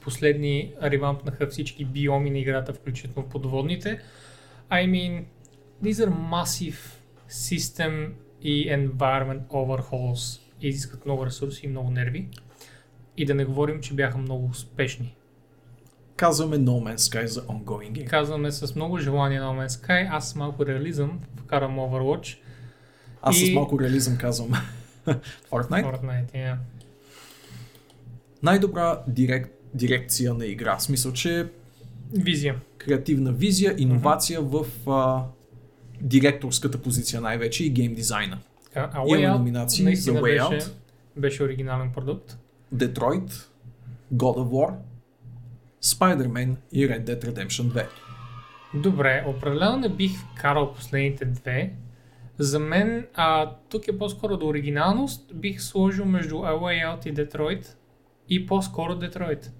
последни 0.00 0.72
ревампнаха 0.82 1.46
всички 1.46 1.84
биоми 1.84 2.30
на 2.30 2.38
играта, 2.38 2.72
включително 2.72 3.28
подводните. 3.28 4.00
I 4.70 4.86
mean, 4.86 5.24
these 5.84 6.06
are 6.06 6.12
massive 6.32 6.78
system 7.30 8.08
и 8.42 8.68
environment 8.68 9.46
overhauls. 9.46 10.40
Изискват 10.62 11.04
много 11.04 11.26
ресурси 11.26 11.66
и 11.66 11.68
много 11.68 11.90
нерви. 11.90 12.28
И 13.16 13.24
да 13.24 13.34
не 13.34 13.44
говорим, 13.44 13.80
че 13.80 13.94
бяха 13.94 14.18
много 14.18 14.46
успешни. 14.46 15.16
Казваме 16.16 16.56
No 16.56 16.60
Man's 16.94 16.96
Sky 16.96 17.24
за 17.24 17.42
ongoing 17.42 17.92
game. 17.92 18.06
Казваме 18.06 18.50
с 18.52 18.74
много 18.74 18.98
желание 18.98 19.40
No 19.40 19.66
Man's 19.66 19.86
Sky. 19.86 20.08
Аз 20.10 20.30
с 20.30 20.34
малко 20.34 20.66
реализъм 20.66 21.20
вкарам 21.36 21.76
Overwatch. 21.76 22.38
Аз 23.22 23.36
с 23.36 23.42
И- 23.42 23.54
малко 23.54 23.80
реализъм 23.80 24.16
казвам 24.18 24.50
Fortnite. 25.50 26.00
Fortnite, 26.00 26.32
yeah. 26.32 26.56
Най-добра 28.42 29.02
дирек, 29.08 29.48
дирекция 29.74 30.34
на 30.34 30.46
игра. 30.46 30.76
В 30.76 30.82
смисъл, 30.82 31.12
че 31.12 31.48
Визия. 32.12 32.60
креативна 32.78 33.32
визия, 33.32 33.74
иновация 33.78 34.40
в 34.42 34.66
а, 34.86 35.24
директорската 36.00 36.82
позиция 36.82 37.20
най-вече 37.20 37.64
и 37.64 37.70
гейм 37.70 37.94
дизайна. 37.94 38.38
Така, 38.64 38.90
А 38.94 39.02
Имаме 39.06 39.28
номинации 39.28 39.96
за 39.96 40.12
Way 40.12 40.22
беше, 40.22 40.40
Out. 40.40 40.72
беше 41.16 41.42
оригинален 41.42 41.92
продукт. 41.92 42.38
Detroit, 42.74 43.46
God 44.14 44.36
of 44.36 44.48
War, 44.48 44.74
Spider-Man 45.82 46.54
и 46.72 46.88
Red 46.88 47.04
Dead 47.04 47.24
Redemption 47.24 47.62
2. 47.62 47.86
Добре, 48.74 49.24
определено 49.26 49.76
не 49.76 49.88
бих 49.88 50.12
карал 50.36 50.74
последните 50.74 51.24
две. 51.24 51.72
За 52.38 52.58
мен, 52.58 53.06
а, 53.14 53.50
тук 53.70 53.88
е 53.88 53.98
по-скоро 53.98 54.36
до 54.36 54.46
оригиналност, 54.46 55.34
бих 55.34 55.62
сложил 55.62 56.04
между 56.04 56.34
A 56.34 56.52
Way 56.52 56.86
Out 56.86 57.06
и 57.06 57.14
Detroit 57.14 57.66
и 58.28 58.46
по-скоро 58.46 58.92
Detroit. 58.92 59.50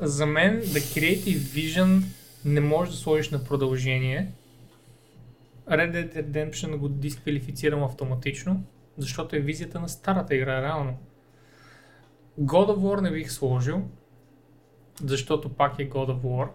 За 0.00 0.26
мен 0.26 0.62
The 0.62 0.78
Creative 0.78 1.38
Vision 1.38 2.02
не 2.46 2.60
можеш 2.60 2.94
да 2.94 3.00
сложиш 3.00 3.30
на 3.30 3.44
продължение. 3.44 4.32
Red 5.68 5.92
Dead 5.92 6.24
Redemption 6.24 6.76
го 6.76 6.88
дисквалифицирам 6.88 7.82
автоматично, 7.82 8.64
защото 8.98 9.36
е 9.36 9.40
визията 9.40 9.80
на 9.80 9.88
старата 9.88 10.34
игра, 10.34 10.62
реално. 10.62 10.98
God 12.40 12.66
of 12.66 12.78
War 12.78 13.00
не 13.00 13.10
бих 13.10 13.30
сложил, 13.30 13.82
защото 15.04 15.48
пак 15.48 15.78
е 15.78 15.90
God 15.90 16.10
of 16.10 16.20
War. 16.20 16.48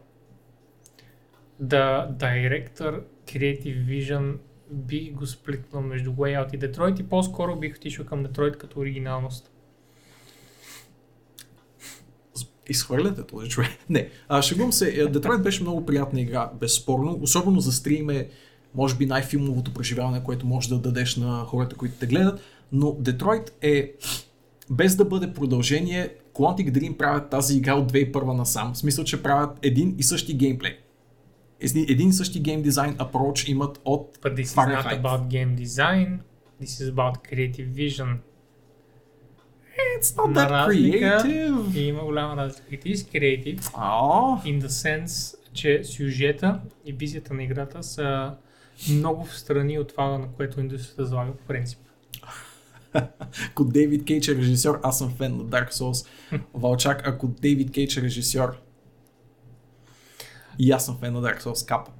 The 1.64 2.18
Director 2.18 3.04
Creative 3.26 3.86
Vision 3.86 4.38
бих 4.70 5.14
го 5.14 5.26
сплитнал 5.26 5.82
между 5.82 6.12
Way 6.12 6.46
Out 6.46 6.56
и 6.56 6.60
Detroit 6.60 7.00
и 7.02 7.10
по-скоро 7.10 7.56
бих 7.56 7.76
отишъл 7.76 8.06
към 8.06 8.26
Detroit 8.26 8.58
като 8.58 8.80
оригиналност. 8.80 9.51
Изхвърляте 12.72 13.24
този 13.24 13.50
човек. 13.50 13.70
Не, 13.90 14.10
а, 14.30 14.42
шегувам 14.42 14.72
се. 14.72 14.90
Е, 14.90 15.08
Детройт 15.08 15.44
беше 15.44 15.64
много 15.64 15.86
приятна 15.86 16.22
игра, 16.22 16.52
безспорно. 16.60 17.20
Особено 17.22 17.60
за 17.60 17.72
стрим 17.72 18.10
е, 18.10 18.28
може 18.76 18.96
би, 18.96 19.06
най-филмовото 19.06 19.74
преживяване, 19.74 20.24
което 20.24 20.46
може 20.46 20.70
да 20.70 20.78
дадеш 20.78 21.16
на 21.16 21.44
хората, 21.48 21.76
които 21.76 21.96
те 22.00 22.06
гледат. 22.08 22.42
Но 22.72 22.96
Детройт 23.00 23.58
е, 23.62 23.94
без 24.70 24.96
да 24.96 25.06
бъде 25.06 25.34
продължение, 25.34 26.10
Quantic 26.34 26.72
Dream 26.72 26.98
правят 26.98 27.30
тази 27.30 27.58
игра 27.58 27.76
от 27.76 27.92
2001 27.92 28.34
насам. 28.34 28.74
В 28.74 28.78
смисъл, 28.78 29.04
че 29.04 29.24
правят 29.24 29.60
един 29.62 29.96
и 29.98 30.04
същи 30.04 30.34
геймплей. 30.34 30.78
Един 31.62 32.10
и 32.10 32.14
същи 32.14 32.40
гейм 32.40 32.62
дизайн 32.62 32.96
approach 32.96 33.50
имат 33.50 33.82
от 33.86 34.18
But 34.18 34.36
this 34.36 34.44
is 34.44 34.56
not 34.56 35.02
about 35.02 35.28
game 35.28 35.56
design, 35.56 36.20
this 36.62 36.82
is 36.82 36.90
about 36.96 37.14
creative 37.30 37.70
vision. 37.76 38.18
It's 39.98 40.16
not 40.18 40.34
that 40.34 40.50
разлика- 40.50 41.20
creative. 41.20 41.76
И 41.76 41.82
има 41.82 42.04
голяма 42.04 42.38
разлика. 42.38 42.68
It 42.70 42.86
is 42.86 42.96
creative 43.10 43.72
А, 43.74 43.92
in 44.44 44.62
the 44.62 44.68
sense, 44.68 45.36
че 45.54 45.84
сюжета 45.84 46.60
и 46.86 46.94
визията 46.94 47.34
на 47.34 47.44
играта 47.44 47.84
са 47.84 48.34
много 48.90 49.26
в 49.26 49.38
страни 49.38 49.80
от 49.80 49.88
това, 49.88 50.06
на 50.08 50.28
което 50.28 50.60
индустрията 50.60 51.06
залага 51.06 51.32
по 51.32 51.44
принцип. 51.44 51.80
Ако 53.50 53.64
Дейвид 53.64 54.06
Кейдж 54.06 54.28
е 54.28 54.36
режисьор, 54.36 54.80
аз 54.84 54.98
съм 54.98 55.10
фен 55.10 55.38
на 55.38 55.44
Dark 55.44 55.72
Souls. 55.72 56.08
Валчак, 56.54 57.08
ако 57.08 57.28
Дейвид 57.28 57.72
Кейдж 57.72 57.98
е 57.98 58.02
режисьор, 58.02 58.58
и 60.60 60.72
аз 60.72 60.86
съм 60.86 60.98
фен 60.98 61.14
на 61.14 61.22
Dark 61.22 61.42
Souls, 61.42 61.68
капа. 61.68 61.92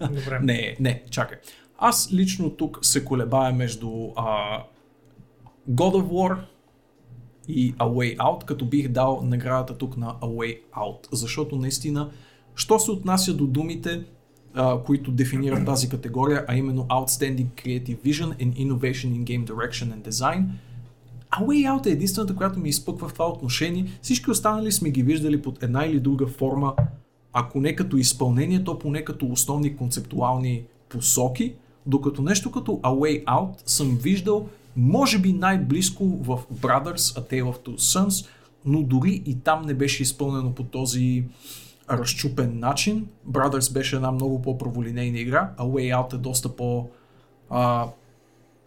Добре. 0.00 0.38
Не, 0.42 0.76
не, 0.80 1.02
чакай. 1.10 1.38
Аз 1.78 2.12
лично 2.12 2.50
тук 2.50 2.78
се 2.82 3.04
колебая 3.04 3.52
между 3.52 3.90
а, 4.16 4.58
God 5.70 5.94
of 5.94 6.04
War 6.04 6.38
и 7.48 7.74
A 7.74 7.84
Way 7.84 8.16
Out, 8.16 8.44
като 8.44 8.64
бих 8.64 8.88
дал 8.88 9.20
наградата 9.24 9.78
тук 9.78 9.96
на 9.96 10.14
A 10.14 10.26
Way 10.26 10.58
Out, 10.76 11.08
защото 11.12 11.56
наистина, 11.56 12.10
що 12.54 12.78
се 12.78 12.90
отнася 12.90 13.34
до 13.34 13.46
думите, 13.46 14.04
а, 14.54 14.82
които 14.82 15.10
дефинират 15.10 15.66
тази 15.66 15.88
категория, 15.88 16.44
а 16.48 16.56
именно 16.56 16.84
Outstanding 16.84 17.46
Creative 17.46 17.98
Vision 17.98 18.36
and 18.36 18.66
Innovation 18.66 19.08
in 19.08 19.24
Game 19.24 19.46
Direction 19.46 19.94
and 19.94 20.08
Design, 20.08 20.44
A 21.30 21.44
Way 21.44 21.76
Out 21.76 21.86
е 21.86 21.90
единствената, 21.90 22.36
която 22.36 22.60
ми 22.60 22.68
изпъква 22.68 23.08
в 23.08 23.12
това 23.12 23.28
отношение. 23.28 23.86
Всички 24.02 24.30
останали 24.30 24.72
сме 24.72 24.90
ги 24.90 25.02
виждали 25.02 25.42
под 25.42 25.62
една 25.62 25.84
или 25.86 26.00
друга 26.00 26.26
форма, 26.26 26.74
ако 27.32 27.60
не 27.60 27.76
като 27.76 27.96
изпълнение, 27.96 28.64
то 28.64 28.78
поне 28.78 29.04
като 29.04 29.26
основни 29.26 29.76
концептуални 29.76 30.62
посоки, 30.88 31.54
докато 31.86 32.22
нещо 32.22 32.50
като 32.50 32.72
A 32.72 32.88
Way 32.88 33.24
Out 33.24 33.52
съм 33.66 33.98
виждал 34.02 34.48
може 34.78 35.18
би 35.18 35.32
най-близко 35.32 36.04
в 36.04 36.40
Brothers 36.54 36.96
A 36.96 37.30
Tale 37.30 37.42
of 37.42 37.66
Two 37.66 37.76
Sons, 37.76 38.28
но 38.64 38.82
дори 38.82 39.22
и 39.26 39.40
там 39.40 39.62
не 39.62 39.74
беше 39.74 40.02
изпълнено 40.02 40.54
по 40.54 40.64
този 40.64 41.24
разчупен 41.90 42.58
начин. 42.58 43.08
Brothers 43.30 43.72
беше 43.72 43.96
една 43.96 44.10
много 44.10 44.42
по-праволинейна 44.42 45.18
игра, 45.18 45.52
а 45.56 45.64
Way 45.64 45.96
Out 45.96 46.14
е 46.14 46.16
доста 46.16 46.56
по 46.56 46.88
а, 47.50 47.88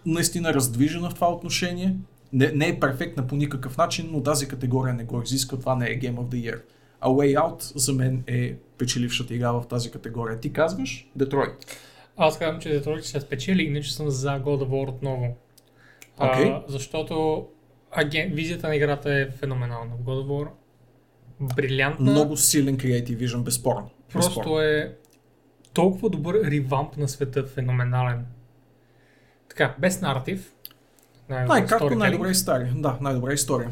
наистина 0.06 0.54
раздвижена 0.54 1.10
в 1.10 1.16
това 1.16 1.34
отношение. 1.34 1.96
Не, 2.34 2.52
не 2.52 2.68
е 2.68 2.80
перфектна 2.80 3.28
по 3.28 3.36
никакъв 3.36 3.78
начин, 3.78 4.10
но 4.12 4.24
тази 4.24 4.48
категория 4.48 4.94
не 4.94 5.04
го 5.04 5.22
изисква. 5.22 5.58
Това 5.58 5.76
не 5.76 5.86
е 5.86 6.00
Game 6.00 6.16
of 6.16 6.26
the 6.26 6.52
Year. 6.52 6.62
А 7.02 7.10
Way 7.10 7.36
Out 7.36 7.78
за 7.78 7.94
мен 7.94 8.24
е 8.28 8.56
печелившата 8.78 9.34
игра 9.34 9.52
в 9.52 9.68
тази 9.70 9.92
категория. 9.92 10.40
Ти 10.40 10.54
казваш 10.54 11.08
Детройт. 11.16 11.78
Аз 12.18 12.40
казвам, 12.40 12.62
че 12.62 12.70
Детройт 12.70 13.06
ще 13.06 13.22
спечели, 13.22 13.64
иначе 13.64 13.94
съм 13.94 14.10
за 14.10 14.30
God 14.30 14.64
of 14.64 14.68
War 14.68 14.90
отново. 14.90 15.36
Окей. 16.18 16.52
А, 16.52 16.64
защото 16.68 17.48
аген... 17.92 18.34
визията 18.34 18.68
на 18.68 18.76
играта 18.76 19.14
е 19.14 19.30
феноменална. 19.30 19.92
В 19.96 20.04
God 20.04 20.26
of 20.26 20.28
War 20.28 20.48
брилянтна. 21.42 22.12
Много 22.12 22.38
силен 22.38 22.78
Creative 22.78 23.18
Vision, 23.18 23.44
безспорно. 23.44 23.90
Просто 24.12 24.40
безспорно. 24.40 24.60
е 24.60 24.96
толкова 25.74 26.10
добър 26.10 26.36
ревамп 26.44 26.98
на 26.98 27.08
света, 27.08 27.44
феноменален. 27.44 28.26
Така, 29.50 29.76
без 29.80 30.02
наратив. 30.02 30.54
Най-кратко, 31.30 31.88
storytelling. 31.88 31.96
най-добра 31.96 32.30
история. 32.30 32.74
Да, 32.76 32.98
най-добра 33.02 33.34
история. 33.34 33.72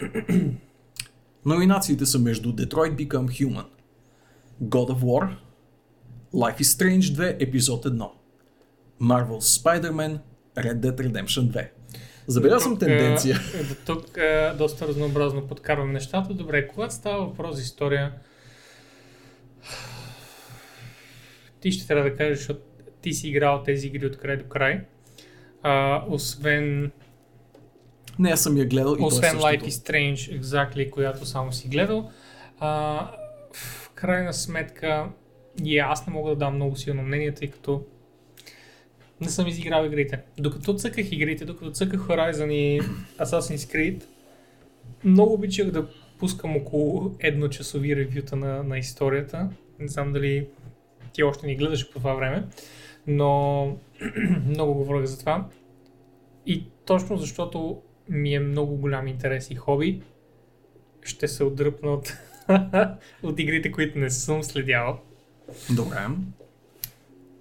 Номинациите 1.44 2.06
са 2.06 2.18
между 2.18 2.52
Detroit 2.52 3.08
Become 3.08 3.28
Human, 3.28 3.64
God 4.62 4.90
of 4.90 4.98
War, 4.98 5.36
Life 6.34 6.60
is 6.60 6.62
Strange 6.62 7.00
2, 7.00 7.36
епизод 7.42 7.84
1, 7.84 8.10
Marvel's 9.02 9.62
Spider-Man, 9.62 10.18
Red 10.56 10.74
Dead 10.80 10.96
Redemption 10.96 11.40
2. 11.52 11.68
Забелязал 12.26 12.60
съм 12.60 12.72
Тук, 12.72 12.78
тенденция. 12.80 13.36
е, 13.60 13.62
До 13.62 13.74
тук 13.86 14.16
е, 14.16 14.52
доста 14.58 14.88
разнообразно 14.88 15.46
подкарвам 15.46 15.92
нещата. 15.92 16.34
Добре, 16.34 16.68
когато 16.68 16.94
става 16.94 17.26
въпрос 17.26 17.56
за 17.56 17.62
история, 17.62 18.12
ти 21.60 21.72
ще 21.72 21.86
трябва 21.86 22.10
да 22.10 22.16
кажеш, 22.16 22.38
защото 22.38 22.60
ти 23.02 23.12
си 23.12 23.28
играл 23.28 23.62
тези 23.62 23.86
игри 23.86 24.06
от 24.06 24.18
край 24.18 24.36
до 24.36 24.44
край. 24.44 24.80
А, 25.62 26.04
освен 26.08 26.90
Не, 28.18 28.30
аз 28.30 28.42
съм 28.42 28.56
я 28.56 28.66
гледал 28.66 28.96
и 28.98 29.02
е 29.02 29.06
освен 29.06 29.30
същото. 29.30 29.46
Life 29.46 29.64
is 29.64 29.68
Strange, 29.68 30.40
exactly, 30.40 30.90
която 30.90 31.26
само 31.26 31.52
си 31.52 31.68
гледал. 31.68 32.10
А, 32.58 32.70
в 33.52 33.90
крайна 33.94 34.32
сметка, 34.32 35.08
и 35.64 35.78
аз 35.78 36.06
не 36.06 36.12
мога 36.12 36.30
да 36.30 36.36
дам 36.36 36.54
много 36.54 36.76
силно 36.76 37.02
мнение, 37.02 37.34
тъй 37.34 37.50
като 37.50 37.84
не 39.20 39.28
съм 39.28 39.46
изиграл 39.46 39.84
игрите. 39.84 40.20
Докато 40.38 40.74
цъках 40.74 41.12
игрите, 41.12 41.44
докато 41.44 41.70
цъках 41.70 42.00
Horizon 42.00 42.52
и 42.52 42.80
Assassin's 43.18 43.74
Creed, 43.74 44.04
много 45.04 45.34
обичах 45.34 45.70
да 45.70 45.88
пускам 46.18 46.56
около 46.56 47.14
едночасови 47.20 47.96
ревюта 47.96 48.36
на, 48.36 48.62
на 48.62 48.78
историята. 48.78 49.50
Не 49.78 49.88
знам 49.88 50.12
дали 50.12 50.46
ти 51.12 51.22
още 51.22 51.46
ни 51.46 51.56
гледаш 51.56 51.92
по 51.92 51.98
това 51.98 52.14
време, 52.14 52.46
но 53.06 53.62
много 54.46 54.74
говорих 54.74 55.06
за 55.06 55.18
това. 55.18 55.48
И 56.46 56.64
точно 56.84 57.16
защото 57.16 57.82
ми 58.08 58.34
е 58.34 58.40
много 58.40 58.76
голям 58.76 59.08
интерес 59.08 59.50
и 59.50 59.54
хоби, 59.54 60.02
ще 61.02 61.28
се 61.28 61.44
отдръпна 61.44 61.90
от, 61.90 62.12
от 63.22 63.38
игрите, 63.38 63.72
които 63.72 63.98
не 63.98 64.10
съм 64.10 64.42
следявал. 64.42 65.00
Добре. 65.70 65.96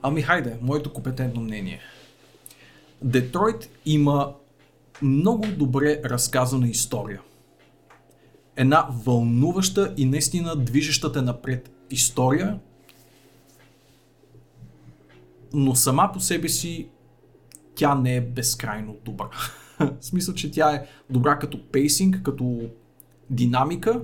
Ами 0.02 0.22
хайде, 0.22 0.58
моето 0.62 0.94
компетентно 0.94 1.42
мнение. 1.42 1.80
Детройт 3.02 3.70
има 3.86 4.34
много 5.02 5.46
добре 5.48 6.02
разказана 6.06 6.68
история. 6.68 7.22
Една 8.56 8.88
вълнуваща 9.06 9.94
и 9.98 10.06
наистина 10.06 10.56
движеща 10.56 11.12
те 11.12 11.22
напред 11.22 11.72
история, 11.90 12.60
но 15.54 15.76
сама 15.76 16.10
по 16.14 16.20
себе 16.20 16.50
си 16.50 16.90
тя 17.76 17.96
не 17.96 18.16
е 18.16 18.22
безкрайно 18.22 18.96
добра. 19.06 19.30
В 19.80 19.96
смисъл, 20.02 20.36
че 20.36 20.52
тя 20.52 20.76
е 20.76 20.86
добра 21.10 21.40
като 21.40 21.72
пейсинг, 21.72 22.22
като 22.24 22.70
динамика, 23.30 24.02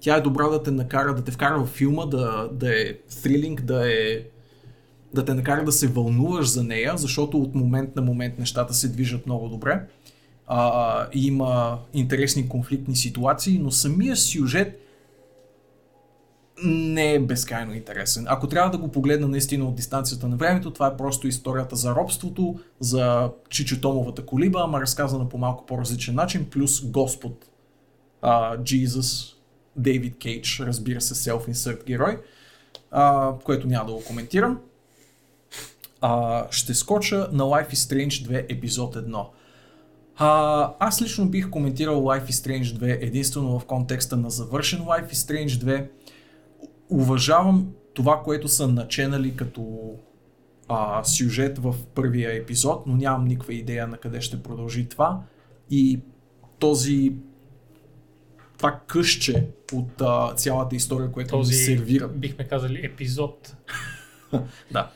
тя 0.00 0.16
е 0.16 0.20
добра 0.20 0.48
да 0.48 0.62
те 0.62 0.70
накара, 0.70 1.14
да 1.14 1.24
те 1.24 1.32
вкара 1.32 1.64
в 1.64 1.66
филма, 1.66 2.06
да, 2.06 2.48
да 2.52 2.80
е 2.82 2.94
трилинг, 3.22 3.62
да 3.62 3.92
е 3.92 4.22
да 5.14 5.24
те 5.24 5.34
накара 5.34 5.64
да 5.64 5.72
се 5.72 5.86
вълнуваш 5.86 6.48
за 6.48 6.64
нея, 6.64 6.92
защото 6.96 7.38
от 7.38 7.54
момент 7.54 7.96
на 7.96 8.02
момент 8.02 8.38
нещата 8.38 8.74
се 8.74 8.88
движат 8.88 9.26
много 9.26 9.48
добре. 9.48 9.86
А, 10.46 11.06
има 11.12 11.78
интересни 11.94 12.48
конфликтни 12.48 12.96
ситуации, 12.96 13.58
но 13.58 13.70
самия 13.70 14.16
сюжет 14.16 14.80
не 16.64 17.14
е 17.14 17.20
безкрайно 17.20 17.74
интересен. 17.74 18.26
Ако 18.28 18.46
трябва 18.46 18.70
да 18.70 18.78
го 18.78 18.88
погледна 18.88 19.28
наистина 19.28 19.64
от 19.64 19.74
дистанцията 19.74 20.28
на 20.28 20.36
времето, 20.36 20.70
това 20.70 20.86
е 20.86 20.96
просто 20.96 21.28
историята 21.28 21.76
за 21.76 21.94
робството, 21.94 22.60
за 22.80 23.30
Чичо 23.48 23.80
Томовата 23.80 24.26
колиба, 24.26 24.60
ама 24.64 24.80
разказана 24.80 25.28
по 25.28 25.38
малко 25.38 25.66
по-различен 25.66 26.14
начин, 26.14 26.46
плюс 26.50 26.90
Господ, 26.90 27.48
а, 28.22 28.56
Jesus, 28.56 29.34
Дейвид 29.76 30.18
Кейдж, 30.18 30.60
разбира 30.60 31.00
се, 31.00 31.14
self-insert 31.14 31.86
герой, 31.86 32.18
а, 32.90 33.32
което 33.44 33.66
няма 33.66 33.86
да 33.86 33.92
го 33.92 34.04
коментирам. 34.04 34.58
А, 36.00 36.46
ще 36.50 36.74
скоча 36.74 37.28
на 37.32 37.44
Life 37.44 37.72
is 37.72 37.74
Strange 37.74 38.28
2 38.28 38.46
епизод 38.56 38.96
1. 38.96 39.26
А, 40.16 40.72
аз 40.78 41.02
лично 41.02 41.28
бих 41.28 41.50
коментирал 41.50 42.02
Life 42.02 42.24
is 42.24 42.30
Strange 42.30 42.62
2 42.62 42.98
единствено 43.00 43.58
в 43.58 43.64
контекста 43.64 44.16
на 44.16 44.30
завършен 44.30 44.80
Life 44.80 45.12
is 45.12 45.32
Strange 45.46 45.48
2. 45.48 45.88
Уважавам 46.90 47.68
това, 47.94 48.22
което 48.24 48.48
са 48.48 48.68
начинали 48.68 49.36
като 49.36 49.92
а, 50.68 51.04
сюжет 51.04 51.58
в 51.58 51.74
първия 51.94 52.36
епизод, 52.36 52.86
но 52.86 52.96
нямам 52.96 53.24
никаква 53.24 53.54
идея 53.54 53.86
на 53.86 53.96
къде 53.96 54.20
ще 54.20 54.42
продължи 54.42 54.88
това. 54.88 55.20
И 55.70 56.00
този 56.58 57.12
това 58.56 58.80
къще 58.86 59.46
от 59.72 60.00
а, 60.00 60.34
цялата 60.34 60.76
история, 60.76 61.12
което 61.12 61.30
Този, 61.30 61.54
ни 61.54 61.62
сервират. 61.62 62.20
бихме 62.20 62.44
казали, 62.48 62.80
епизод. 62.86 63.56
Да. 64.72 64.90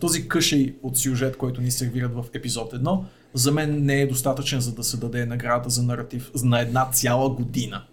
Този 0.00 0.28
къшей 0.28 0.76
от 0.82 0.98
сюжет, 0.98 1.36
който 1.36 1.60
ни 1.60 1.70
сервират 1.70 2.14
в 2.14 2.24
епизод 2.34 2.72
1, 2.72 3.04
за 3.34 3.52
мен 3.52 3.84
не 3.84 4.00
е 4.00 4.06
достатъчен, 4.06 4.60
за 4.60 4.74
да 4.74 4.84
се 4.84 4.96
даде 4.96 5.26
награда 5.26 5.70
за 5.70 5.82
наратив 5.82 6.30
на 6.44 6.60
една 6.60 6.90
цяла 6.90 7.30
година. 7.30 7.84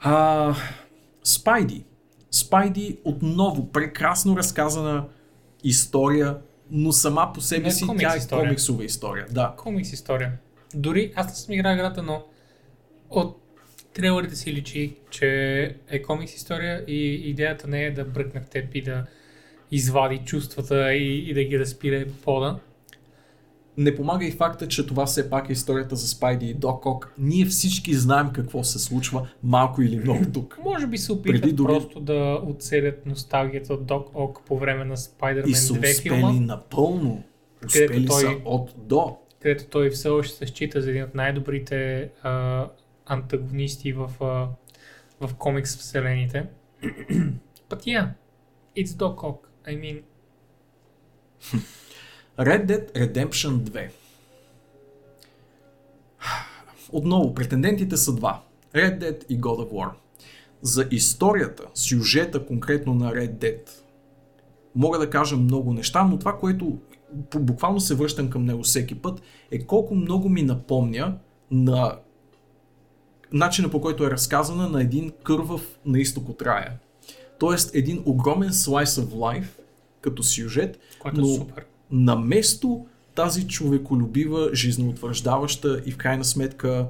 А, 0.00 0.54
Спайди. 1.24 1.84
Спайди 2.30 2.98
отново 3.04 3.72
прекрасно 3.72 4.36
разказана 4.36 5.04
история, 5.64 6.36
но 6.70 6.92
сама 6.92 7.30
по 7.34 7.40
себе 7.40 7.62
Не, 7.64 7.70
си 7.70 7.86
комикс 7.86 8.02
тя 8.02 8.14
е 8.14 8.18
история. 8.18 8.44
комиксова 8.44 8.84
история. 8.84 9.26
Да. 9.30 9.54
Комикс 9.56 9.92
история. 9.92 10.32
Дори 10.74 11.12
аз 11.16 11.26
не 11.26 11.34
съм 11.34 11.54
играл 11.54 11.74
играта, 11.74 12.02
но 12.02 12.24
от 13.10 13.42
трейлерите 13.94 14.36
си 14.36 14.52
личи, 14.52 14.96
че 15.10 15.28
е 15.88 16.02
комикс 16.02 16.34
история 16.34 16.84
и 16.86 17.14
идеята 17.14 17.68
не 17.68 17.84
е 17.84 17.90
да 17.90 18.04
бръкне 18.04 18.40
в 18.40 18.46
теб 18.46 18.74
и 18.74 18.82
да 18.82 19.06
извади 19.70 20.18
чувствата 20.24 20.94
и, 20.94 21.30
и 21.30 21.34
да 21.34 21.44
ги 21.44 21.58
разпире 21.58 22.08
по 22.08 22.14
пода. 22.14 22.58
Не 23.78 23.96
помага 23.96 24.26
и 24.26 24.30
факта, 24.30 24.68
че 24.68 24.86
това 24.86 25.06
все 25.06 25.30
пак 25.30 25.48
е 25.48 25.52
историята 25.52 25.96
за 25.96 26.08
Спайди 26.08 26.46
и 26.46 26.54
Док 26.54 26.86
Ок. 26.86 27.12
Ние 27.18 27.44
всички 27.44 27.94
знаем 27.94 28.28
какво 28.32 28.64
се 28.64 28.78
случва, 28.78 29.28
малко 29.42 29.82
или 29.82 29.96
много 29.96 30.24
тук. 30.32 30.58
Може 30.64 30.86
би 30.86 30.98
се 30.98 31.12
опитват 31.12 31.42
Преди 31.42 31.52
дори- 31.52 31.66
просто 31.72 32.00
да 32.00 32.40
оцелят 32.46 33.06
носталгията 33.06 33.74
от 33.74 33.86
Док 33.86 34.10
Ок 34.14 34.42
по 34.46 34.58
време 34.58 34.84
на 34.84 34.96
Spider-Man 34.96 35.48
И 35.48 35.54
са 35.54 35.74
2 35.74 35.76
успели 35.76 35.94
филма, 35.94 36.32
напълно. 36.32 37.22
Успели 37.66 38.06
той- 38.06 38.20
са 38.20 38.36
от 38.44 38.74
до. 38.78 39.16
където 39.42 39.64
той 39.66 39.90
все 39.90 40.08
още 40.08 40.34
се 40.36 40.46
счита 40.46 40.82
за 40.82 40.90
един 40.90 41.02
от 41.02 41.14
най-добрите 41.14 42.10
а, 42.22 42.66
антагонисти 43.06 43.92
в, 43.92 44.10
а, 44.20 44.48
в 45.26 45.34
комикс 45.34 45.76
вселените. 45.76 46.46
But 47.70 47.80
yeah, 47.86 48.08
it's 48.78 48.86
Doc 48.88 49.14
Ock. 49.16 49.36
I 49.66 49.74
mean, 49.76 50.02
Red 52.38 52.66
Dead 52.66 52.92
Redemption 52.92 53.58
2. 53.58 53.90
Отново, 56.92 57.34
претендентите 57.34 57.96
са 57.96 58.14
два. 58.14 58.42
Red 58.74 58.98
Dead 58.98 59.24
и 59.28 59.40
God 59.40 59.68
of 59.68 59.72
War. 59.72 59.90
За 60.62 60.88
историята, 60.90 61.64
сюжета 61.74 62.46
конкретно 62.46 62.94
на 62.94 63.12
Red 63.12 63.32
Dead, 63.32 63.70
мога 64.74 64.98
да 64.98 65.10
кажа 65.10 65.36
много 65.36 65.72
неща, 65.72 66.04
но 66.04 66.18
това, 66.18 66.38
което 66.38 66.78
бу- 67.14 67.38
буквално 67.38 67.80
се 67.80 67.94
връщам 67.94 68.30
към 68.30 68.44
него 68.44 68.62
всеки 68.62 68.94
път, 68.94 69.22
е 69.50 69.66
колко 69.66 69.94
много 69.94 70.28
ми 70.28 70.42
напомня 70.42 71.18
на 71.50 71.98
начина 73.32 73.70
по 73.70 73.80
който 73.80 74.04
е 74.04 74.10
разказана 74.10 74.68
на 74.68 74.82
един 74.82 75.12
кървав 75.22 75.78
на 75.84 75.98
изток 75.98 76.28
от 76.28 76.42
рая. 76.42 76.78
Тоест 77.38 77.74
един 77.74 78.02
огромен 78.06 78.50
slice 78.50 79.02
of 79.02 79.08
life 79.08 79.48
като 80.00 80.22
сюжет, 80.22 80.78
което 80.98 81.20
но 81.20 81.26
е 81.26 81.34
супер. 81.34 81.64
на 81.90 82.16
место 82.16 82.86
тази 83.14 83.48
човеколюбива, 83.48 84.50
жизнеутвърждаваща 84.54 85.82
и 85.86 85.92
в 85.92 85.96
крайна 85.96 86.24
сметка 86.24 86.88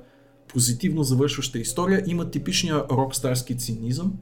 позитивно 0.49 1.03
завършваща 1.03 1.59
история 1.59 2.03
има 2.07 2.31
типичния 2.31 2.85
рокстарски 2.91 3.59
цинизъм. 3.59 4.15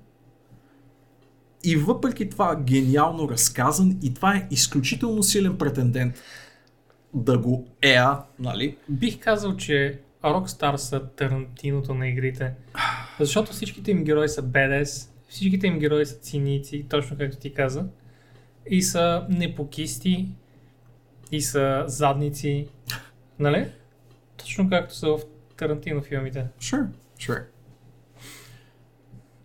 И 1.65 1.77
въпреки 1.77 2.31
това 2.31 2.57
гениално 2.57 3.29
разказан 3.29 3.99
и 4.03 4.15
това 4.15 4.37
е 4.37 4.49
изключително 4.51 5.23
силен 5.23 5.59
претендент 5.59 6.23
да 7.15 7.39
го 7.39 7.67
еа, 7.83 8.19
нали? 8.39 8.77
Бих 8.89 9.19
казал, 9.19 9.57
че 9.57 10.01
Rockstar 10.25 10.77
са 10.77 11.01
Тарантиното 11.01 11.95
на 11.95 12.09
игрите. 12.09 12.53
Защото 13.21 13.53
всичките 13.53 13.91
им 13.91 14.05
герои 14.05 14.29
са 14.29 14.43
BDS, 14.43 15.09
всичките 15.35 15.67
им 15.67 15.79
герои 15.79 16.07
са 16.07 16.19
циници, 16.19 16.87
точно 16.89 17.19
както 17.19 17.37
ти 17.37 17.55
каза. 17.55 17.87
И 18.67 18.83
са 18.83 19.27
непокисти, 19.31 20.29
и 21.33 21.41
са 21.41 21.85
задници. 21.87 22.69
Нали? 23.39 23.73
Точно 24.37 24.71
както 24.71 24.95
са 24.95 25.09
в 25.09 25.21
Тарантино 25.57 26.03
филмите. 26.03 26.47
Sure, 26.61 26.87
sure. 27.19 27.45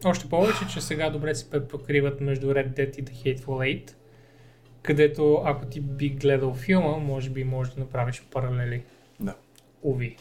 Още 0.06 0.30
повече, 0.30 0.68
че 0.74 0.82
сега 0.82 1.10
добре 1.10 1.36
се 1.36 1.68
покриват 1.68 2.22
между 2.22 2.48
Red 2.48 2.78
Dead 2.78 3.00
и 3.00 3.06
The 3.06 3.12
Hateful 3.12 3.46
Eight, 3.46 3.94
където 4.82 5.42
ако 5.46 5.66
ти 5.66 5.82
би 5.82 6.10
гледал 6.10 6.54
филма, 6.54 6.98
може 6.98 7.30
би 7.30 7.44
можеш 7.44 7.74
да 7.74 7.80
направиш 7.80 8.24
паралели. 8.32 8.84
Да. 9.20 9.36
Уви. 9.82 10.18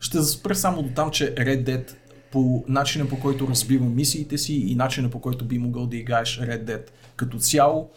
Ще 0.00 0.22
спра 0.22 0.54
само 0.54 0.82
до 0.82 0.94
там, 0.94 1.10
че 1.10 1.34
Red 1.34 1.64
Dead 1.64 1.96
по 2.32 2.64
начина 2.68 3.08
по 3.08 3.20
който 3.20 3.48
разбива 3.48 3.86
мисиите 3.86 4.38
си 4.38 4.54
и 4.54 4.74
начина 4.74 5.10
по 5.10 5.20
който 5.20 5.44
би 5.44 5.58
могъл 5.58 5.86
да 5.86 5.96
играеш 5.96 6.40
Red 6.40 6.64
Dead. 6.64 6.86
Като 7.16 7.38
цяло, 7.38 7.90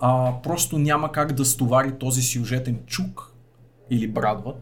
а, 0.00 0.32
просто 0.42 0.78
няма 0.78 1.12
как 1.12 1.32
да 1.32 1.44
стовари 1.44 1.92
този 1.98 2.22
сюжетен 2.22 2.78
чук 2.86 3.32
или 3.90 4.08
брадва, 4.08 4.54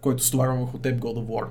който 0.00 0.24
стоварва 0.24 0.56
върху 0.56 0.78
теб 0.78 1.00
God 1.00 1.16
of 1.16 1.26
War. 1.26 1.46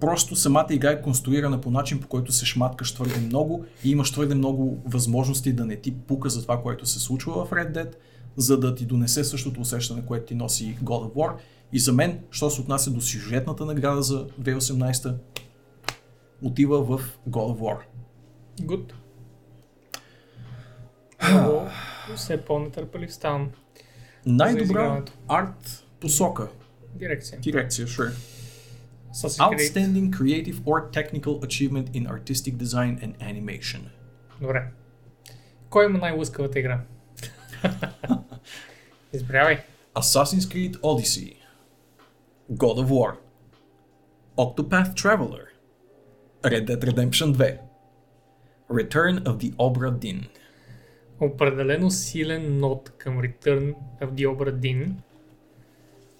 Просто 0.00 0.36
самата 0.36 0.66
игра 0.70 0.90
е 0.90 1.02
конструирана 1.02 1.60
по 1.60 1.70
начин, 1.70 2.00
по 2.00 2.08
който 2.08 2.32
се 2.32 2.46
шматкаш 2.46 2.94
твърде 2.94 3.20
много 3.20 3.64
и 3.84 3.90
имаш 3.90 4.10
твърде 4.10 4.34
много 4.34 4.82
възможности 4.84 5.52
да 5.52 5.64
не 5.64 5.76
ти 5.76 5.94
пука 5.94 6.30
за 6.30 6.42
това, 6.42 6.62
което 6.62 6.86
се 6.86 6.98
случва 7.00 7.44
в 7.44 7.50
Red 7.50 7.72
Dead, 7.72 7.94
за 8.36 8.60
да 8.60 8.74
ти 8.74 8.84
донесе 8.84 9.24
същото 9.24 9.60
усещане, 9.60 10.06
което 10.06 10.26
ти 10.26 10.34
носи 10.34 10.76
God 10.84 11.12
of 11.12 11.14
War. 11.14 11.32
И 11.72 11.78
за 11.78 11.92
мен, 11.92 12.18
що 12.30 12.50
се 12.50 12.60
отнася 12.60 12.90
до 12.90 13.00
сюжетната 13.00 13.64
награда 13.64 14.02
за 14.02 14.26
2018, 14.26 15.14
отива 16.43 16.83
в 16.83 17.19
God 17.29 17.57
of 17.57 17.59
War. 17.59 17.77
Good. 18.61 18.93
Много 21.31 21.69
все 22.15 22.45
по-нетърпелив 22.45 23.13
ставам. 23.13 23.51
Най-добра 24.25 24.63
изиграването. 24.63 25.13
арт 25.27 25.85
посока. 25.99 26.47
Дирекция. 26.95 27.39
Дирекция, 27.39 27.87
sure. 27.87 28.11
Assassin's 29.13 29.37
Creed. 29.37 29.59
Outstanding 29.59 30.11
creative 30.11 30.61
or 30.65 30.89
technical 30.91 31.43
achievement 31.43 31.87
in 31.93 32.07
artistic 32.07 32.57
design 32.57 32.99
and 33.03 33.17
animation. 33.17 33.79
Добре. 34.41 34.71
Кой 35.69 35.85
има 35.85 35.97
най-лъскавата 35.97 36.59
игра? 36.59 36.81
Избрявай. 39.13 39.63
Assassin's 39.95 40.47
Creed 40.53 40.79
Odyssey. 40.81 41.35
God 42.51 42.85
of 42.85 42.87
War. 42.87 43.15
Octopath 44.37 44.93
Traveler. 44.95 45.46
Red 46.44 46.64
Dead 46.66 46.84
Redemption 46.84 47.32
2. 47.32 47.58
Return 48.70 49.24
of 49.24 49.38
the 49.38 49.56
Obra 49.56 49.90
Dinn. 49.92 50.28
Определено 51.20 51.90
силен 51.90 52.58
нот 52.58 52.92
към 52.98 53.18
Return 53.18 53.74
of 54.02 54.10
the 54.10 54.26
Obra 54.28 54.52
Dinn. 54.52 54.92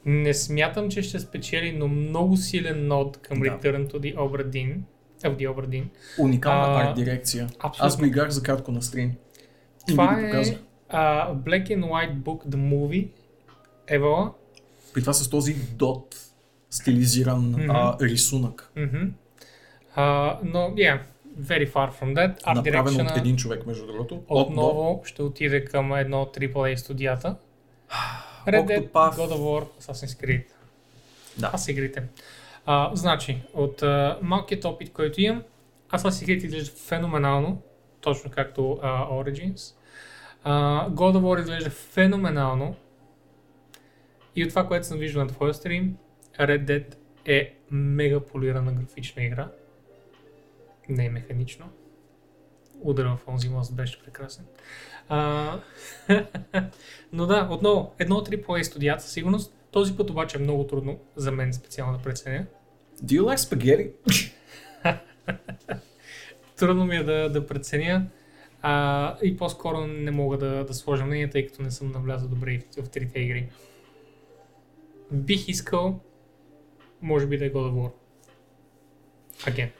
Не 0.04 0.34
смятам, 0.34 0.90
че 0.90 1.02
ще 1.02 1.18
спечели, 1.18 1.72
но 1.72 1.88
много 1.88 2.36
силен 2.36 2.86
нот 2.86 3.16
към 3.16 3.40
Да. 3.40 3.44
Return 3.46 3.90
to 3.92 3.94
the 3.94 4.16
Obra 4.16 4.46
Dinn. 4.46 4.76
Of 5.22 5.36
the 5.36 5.48
Obra 5.48 5.66
Dinn. 5.68 5.84
Уникална 6.18 6.66
А, 6.68 6.88
арт 6.88 6.96
дирекция. 6.96 7.48
абсолютно. 7.58 7.86
Аз 7.86 7.96
го 7.98 8.04
играх 8.04 8.30
за 8.30 8.42
кратко 8.42 8.72
на 8.72 8.82
стрим. 8.82 9.12
И 9.88 9.90
Това 9.90 10.20
е 10.20 10.58
а, 10.88 11.34
Black 11.34 11.68
and 11.68 11.84
White 11.84 12.16
Book 12.16 12.46
The 12.46 12.56
Movie. 12.56 13.08
Евала. 13.88 14.32
При 14.94 15.00
това 15.00 15.12
с 15.12 15.30
този 15.30 15.54
дот 15.54 16.16
стилизиран 16.70 17.54
а, 17.70 17.96
рисунък. 18.00 18.72
Мгм. 18.76 18.98
А, 20.00 20.38
но, 20.44 20.58
yeah, 20.58 20.98
very 21.40 21.66
far 21.66 21.90
from 21.90 22.14
that. 22.14 22.42
Art 22.42 22.54
направен 22.54 23.06
от 23.06 23.16
един 23.16 23.36
човек, 23.36 23.66
между 23.66 23.86
другото. 23.86 24.22
От 24.28 24.48
отново 24.48 25.02
ще 25.04 25.22
отиде 25.22 25.64
към 25.64 25.94
едно 25.94 26.22
от 26.22 26.36
AAA 26.36 26.74
студията. 26.74 27.36
Red 28.46 28.66
Dead, 28.66 28.90
Octopath. 28.90 29.14
God 29.14 29.32
of 29.32 29.38
War, 29.38 29.66
Assassin's 29.80 30.24
Creed. 30.24 30.44
Да. 31.38 31.58
Са 31.58 31.70
игрите. 31.70 32.02
А, 32.66 32.90
значи, 32.94 33.42
от 33.54 33.82
а, 33.82 34.18
малкият 34.22 34.64
опит, 34.64 34.92
който 34.92 35.20
имам, 35.20 35.42
Assassin's 35.92 36.26
Creed 36.26 36.44
изглежда 36.44 36.72
феноменално, 36.76 37.62
точно 38.00 38.30
както 38.30 38.78
а, 38.82 39.08
Origins. 39.08 39.74
А, 40.44 40.90
God 40.90 41.16
of 41.16 41.20
War 41.20 41.40
изглежда 41.40 41.70
феноменално. 41.70 42.74
И 44.36 44.44
от 44.44 44.48
това, 44.48 44.66
което 44.66 44.86
съм 44.86 44.98
виждал 44.98 45.22
на 45.22 45.28
твоя 45.28 45.54
стрим, 45.54 45.96
Red 46.40 46.64
Dead 46.64 46.94
е 47.26 47.54
мега 47.70 48.20
полирана 48.20 48.72
графична 48.72 49.24
игра. 49.24 49.48
Не 50.88 51.06
е 51.06 51.10
механично. 51.10 51.66
Удара 52.80 53.16
в 53.16 53.28
онзи 53.28 53.48
мост 53.48 53.74
беше 53.74 54.02
прекрасен. 54.04 54.44
А, 55.08 55.60
но 57.12 57.26
да, 57.26 57.48
отново, 57.50 57.94
едно 57.98 58.16
от 58.16 58.28
AAA 58.28 58.62
студията 58.62 59.02
със 59.02 59.12
сигурност. 59.12 59.54
Този 59.70 59.96
път 59.96 60.10
обаче 60.10 60.38
е 60.38 60.40
много 60.40 60.66
трудно 60.66 61.00
за 61.16 61.32
мен 61.32 61.52
специално 61.52 61.98
да 61.98 62.02
преценя. 62.02 62.46
Do 63.02 63.20
you 63.20 63.22
like 63.22 63.36
spaghetti? 63.36 63.92
Трудно 66.56 66.84
ми 66.84 66.96
е 66.96 67.02
да, 67.02 67.28
да 67.28 67.46
преценя. 67.46 68.06
А, 68.62 69.16
и 69.22 69.36
по-скоро 69.36 69.86
не 69.86 70.10
мога 70.10 70.38
да, 70.38 70.64
да 70.64 70.74
сложа 70.74 71.04
мнение, 71.04 71.30
тъй 71.30 71.46
като 71.46 71.62
не 71.62 71.70
съм 71.70 71.92
навлязал 71.92 72.28
добре 72.28 72.62
в, 72.76 72.82
в 72.82 72.88
трите 72.88 73.20
игри. 73.20 73.48
Бих 75.12 75.48
искал, 75.48 76.00
може 77.02 77.26
би 77.26 77.38
да 77.38 77.46
е 77.46 77.52
God 77.52 77.54
of 77.54 77.72
War. 77.72 77.92
Again. 79.38 79.77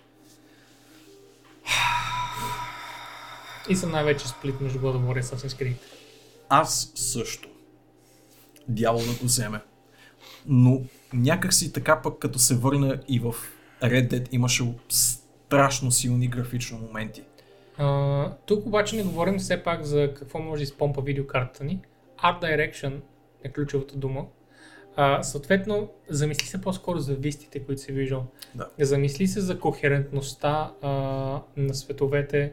И 3.69 3.77
съм 3.77 3.91
най-вече 3.91 4.29
сплит 4.29 4.61
между 4.61 4.79
God 4.79 4.97
of 4.97 5.01
War 5.01 5.19
и 5.19 5.23
Assassin's 5.23 5.63
Creed. 5.63 5.77
Аз 6.49 6.93
също. 6.95 7.49
Дявол 8.69 9.01
да 9.01 9.13
го 9.13 9.25
вземе. 9.25 9.61
Но 10.47 10.83
някак 11.13 11.55
си 11.55 11.73
така 11.73 12.03
пък 12.03 12.19
като 12.19 12.39
се 12.39 12.57
върна 12.57 13.01
и 13.09 13.19
в 13.19 13.35
Red 13.83 14.11
Dead 14.11 14.29
имаше 14.33 14.75
страшно 14.89 15.91
силни 15.91 16.29
графични 16.29 16.79
моменти. 16.79 17.23
А, 17.79 18.31
тук 18.47 18.67
обаче 18.67 18.97
не 18.97 19.03
говорим 19.03 19.39
все 19.39 19.63
пак 19.63 19.85
за 19.85 20.15
какво 20.17 20.39
може 20.39 20.61
да 20.61 20.63
изпомпа 20.63 21.01
видеокартата 21.01 21.65
ни. 21.65 21.81
Art 22.25 22.43
Direction 22.43 23.01
е 23.45 23.53
ключовата 23.53 23.97
дума. 23.97 24.27
А, 25.01 25.23
съответно, 25.23 25.91
замисли 26.09 26.47
се 26.47 26.61
по-скоро 26.61 26.99
за 26.99 27.15
вистите, 27.15 27.59
които 27.61 27.83
си 27.83 27.93
виждал. 27.93 28.27
Да. 28.55 28.69
Замисли 28.81 29.27
се 29.27 29.41
за 29.41 29.61
кохерентността 29.61 30.73
а, 30.83 30.91
на 31.57 31.75
световете 31.75 32.53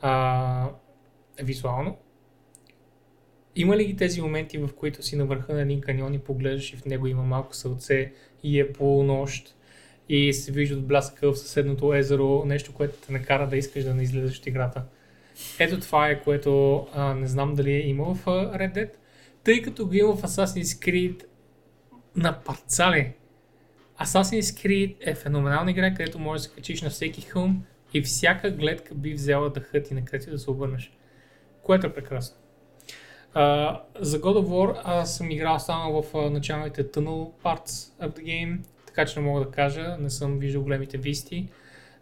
а, 0.00 0.70
визуално. 1.42 1.96
Има 3.56 3.76
ли 3.76 3.84
ги 3.84 3.96
тези 3.96 4.20
моменти, 4.20 4.58
в 4.58 4.68
които 4.76 5.02
си 5.02 5.16
на 5.16 5.24
върха 5.24 5.54
на 5.54 5.60
един 5.60 5.80
каньон 5.80 6.14
и 6.14 6.18
поглеждаш 6.18 6.72
и 6.72 6.76
в 6.76 6.84
него 6.84 7.06
има 7.06 7.22
малко 7.22 7.56
сълце 7.56 8.12
и 8.42 8.60
е 8.60 8.72
полунощ 8.72 9.56
и 10.08 10.32
се 10.32 10.52
вижда 10.52 10.76
от 10.76 10.86
блясъка 10.86 11.32
в 11.32 11.38
съседното 11.38 11.94
езеро, 11.94 12.44
нещо, 12.46 12.72
което 12.74 12.96
те 13.06 13.12
накара 13.12 13.48
да 13.48 13.56
искаш 13.56 13.84
да 13.84 13.94
не 13.94 14.02
излезеш 14.02 14.38
от 14.38 14.46
играта. 14.46 14.82
Ето 15.58 15.80
това 15.80 16.08
е, 16.08 16.22
което 16.22 16.76
а, 16.92 17.14
не 17.14 17.26
знам 17.26 17.54
дали 17.54 17.72
е 17.72 17.88
имал 17.88 18.14
в 18.14 18.24
Red 18.26 18.74
Dead, 18.74 18.90
тъй 19.44 19.62
като 19.62 19.86
го 19.86 19.94
има 19.94 20.16
в 20.16 20.22
Assassin's 20.22 20.62
Creed 20.62 21.24
на 22.16 22.40
парцали. 22.40 23.12
Assassin's 24.00 24.40
Creed 24.40 24.96
е 25.00 25.14
феноменална 25.14 25.70
игра, 25.70 25.94
където 25.94 26.18
можеш 26.18 26.42
да 26.42 26.48
се 26.48 26.54
качиш 26.54 26.82
на 26.82 26.90
всеки 26.90 27.20
хълм 27.20 27.64
и 27.94 28.02
всяка 28.02 28.50
гледка 28.50 28.94
би 28.94 29.14
взела 29.14 29.50
дъха 29.50 29.82
ти 29.82 29.94
на 29.94 30.04
където 30.04 30.30
да 30.30 30.38
се 30.38 30.50
обърнеш. 30.50 30.92
Което 31.62 31.86
е 31.86 31.94
прекрасно. 31.94 32.36
А, 33.34 33.80
за 34.00 34.20
God 34.20 34.38
of 34.38 34.46
War 34.46 34.80
аз 34.84 35.16
съм 35.16 35.30
играл 35.30 35.58
само 35.58 36.02
в 36.02 36.14
а, 36.14 36.30
началните 36.30 36.90
tunnel 36.90 37.30
parts 37.44 37.68
of 38.02 38.18
the 38.18 38.22
game, 38.22 38.58
така 38.86 39.06
че 39.06 39.20
не 39.20 39.26
мога 39.26 39.44
да 39.44 39.50
кажа, 39.50 39.96
не 40.00 40.10
съм 40.10 40.38
виждал 40.38 40.62
големите 40.62 40.98
висти, 40.98 41.48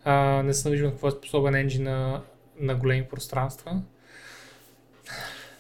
а, 0.05 0.43
не 0.43 0.55
съм 0.55 0.72
виждал 0.72 0.90
какво 0.90 1.09
е 1.09 1.10
способен 1.10 1.55
енджин 1.55 1.82
на, 1.82 2.22
на 2.60 2.74
големи 2.74 3.09
пространства. 3.09 3.82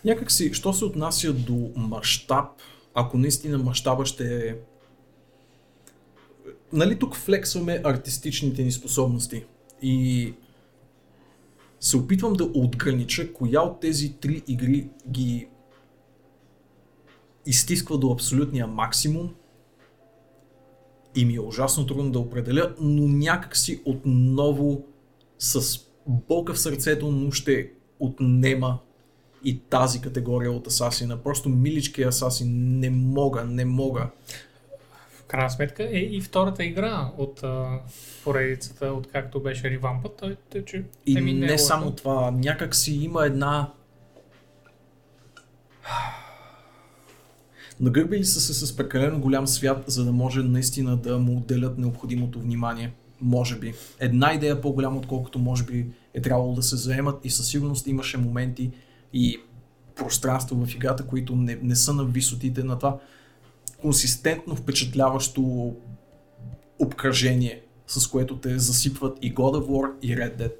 Някак 0.04 0.30
си, 0.30 0.54
що 0.54 0.72
се 0.72 0.84
отнася 0.84 1.32
до 1.32 1.70
мащаб, 1.76 2.46
ако 2.94 3.18
наистина 3.18 3.58
мащаба 3.58 4.06
ще 4.06 4.48
е... 4.48 4.54
Нали 6.72 6.98
тук 6.98 7.16
флексваме 7.16 7.80
артистичните 7.84 8.62
ни 8.62 8.72
способности? 8.72 9.44
И 9.82 10.34
се 11.80 11.96
опитвам 11.96 12.32
да 12.32 12.44
отгранича 12.44 13.32
коя 13.32 13.62
от 13.62 13.80
тези 13.80 14.12
три 14.12 14.42
игри 14.48 14.88
ги 15.10 15.48
изтисква 17.46 17.96
до 17.96 18.12
абсолютния 18.12 18.66
максимум. 18.66 19.34
И 21.16 21.24
ми 21.24 21.34
е 21.34 21.40
ужасно 21.40 21.86
трудно 21.86 22.10
да 22.10 22.18
определя, 22.18 22.74
но 22.80 23.08
някак 23.08 23.56
си 23.56 23.82
отново 23.84 24.84
с 25.38 25.80
болка 26.06 26.54
в 26.54 26.60
сърцето, 26.60 27.10
но 27.10 27.30
ще 27.30 27.70
отнема 28.00 28.78
и 29.44 29.58
тази 29.60 30.00
категория 30.00 30.52
от 30.52 30.66
Асасина. 30.66 31.16
Просто 31.16 31.48
миличкия 31.48 32.08
Асасин 32.08 32.78
не 32.78 32.90
мога, 32.90 33.44
не 33.44 33.64
мога. 33.64 34.08
В 35.12 35.24
крайна 35.24 35.50
сметка 35.50 35.84
е 35.84 35.98
и 35.98 36.20
втората 36.20 36.64
игра 36.64 37.10
от 37.18 37.42
а, 37.42 37.80
поредицата, 38.24 38.86
откакто 38.86 39.42
беше 39.42 39.70
ревампът. 39.70 40.16
Той, 40.16 40.36
той, 40.52 40.64
че, 40.64 40.84
И 41.06 41.18
еми, 41.18 41.32
не, 41.32 41.46
е 41.46 41.52
лошо. 41.52 41.64
само 41.64 41.90
това, 41.90 42.30
някак 42.30 42.74
си 42.74 42.94
има 42.94 43.26
една... 43.26 43.70
Нагърбили 47.80 48.24
са 48.24 48.40
се 48.40 48.66
с 48.66 48.76
прекалено 48.76 49.20
голям 49.20 49.46
свят, 49.46 49.84
за 49.86 50.04
да 50.04 50.12
може 50.12 50.42
наистина 50.42 50.96
да 50.96 51.18
му 51.18 51.36
отделят 51.36 51.78
необходимото 51.78 52.40
внимание. 52.40 52.92
Може 53.20 53.58
би. 53.58 53.74
Една 54.00 54.34
идея 54.34 54.60
по-голяма, 54.60 54.98
отколкото 54.98 55.38
може 55.38 55.64
би 55.64 55.86
е 56.14 56.22
трябвало 56.22 56.54
да 56.54 56.62
се 56.62 56.76
заемат 56.76 57.24
и 57.24 57.30
със 57.30 57.48
сигурност 57.48 57.86
имаше 57.86 58.18
моменти 58.18 58.70
и 59.12 59.40
пространство 59.94 60.66
в 60.66 60.74
играта, 60.74 61.06
които 61.06 61.36
не, 61.36 61.58
не 61.62 61.76
са 61.76 61.92
на 61.92 62.04
висотите 62.04 62.62
на 62.64 62.78
това 62.78 62.98
консистентно 63.80 64.56
впечатляващо 64.56 65.74
обкръжение 66.78 67.62
с 67.86 68.08
което 68.08 68.36
те 68.36 68.58
засипват 68.58 69.18
и 69.22 69.34
God 69.34 69.60
of 69.60 69.66
War 69.66 69.92
и 70.02 70.16
Red 70.16 70.36
Dead. 70.36 70.52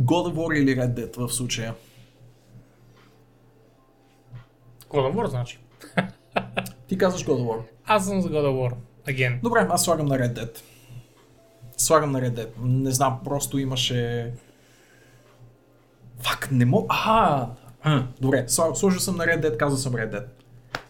God 0.00 0.28
of 0.28 0.34
War 0.34 0.58
или 0.58 0.76
Red 0.76 0.94
Dead 0.94 1.26
в 1.26 1.32
случая? 1.32 1.74
God 4.90 5.12
of 5.12 5.14
War, 5.14 5.26
значи. 5.26 5.58
Ти 6.88 6.98
казваш 6.98 7.24
God 7.24 7.28
of 7.28 7.44
War. 7.44 7.62
Аз 7.84 8.06
съм 8.06 8.20
за 8.20 8.28
God 8.28 8.44
of 8.44 8.70
War. 8.70 8.74
Again. 9.06 9.40
Добре, 9.42 9.66
аз 9.70 9.84
слагам 9.84 10.06
на 10.06 10.18
Red 10.18 10.32
Dead. 10.32 10.58
Слагам 11.76 12.12
на 12.12 12.20
Red 12.20 12.34
Dead. 12.34 12.48
Не 12.58 12.90
знам, 12.90 13.20
просто 13.24 13.58
имаше... 13.58 14.32
Фак, 16.18 16.48
не 16.52 16.64
мога... 16.64 16.86
А, 16.90 17.48
добре, 18.20 18.44
сложил 18.48 19.00
съм 19.00 19.16
на 19.16 19.24
Red 19.24 19.40
Dead, 19.40 19.56
казал 19.56 19.78
съм 19.78 19.92
Red 19.92 20.12
Dead. 20.12 20.24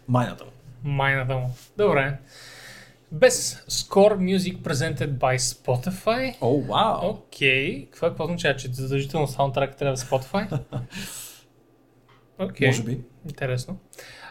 Майната 0.09 0.45
му. 0.45 0.51
Майната 0.85 1.35
му. 1.35 1.51
Добре. 1.79 2.19
Без 3.13 3.65
Score 3.71 4.17
Music 4.17 4.59
Presented 4.59 5.09
by 5.19 5.37
Spotify. 5.37 6.37
О, 6.41 6.61
вау! 6.61 7.11
Окей. 7.11 7.87
Какво, 7.87 8.07
какво 8.07 8.25
означава, 8.25 8.57
че 8.57 8.73
задължително 8.73 9.27
саундтрак 9.27 9.77
трябва 9.77 9.93
е 9.93 9.97
Spotify? 9.97 10.61
Окей. 12.39 12.69
Може 12.69 12.83
би. 12.83 13.01
Интересно. 13.25 13.79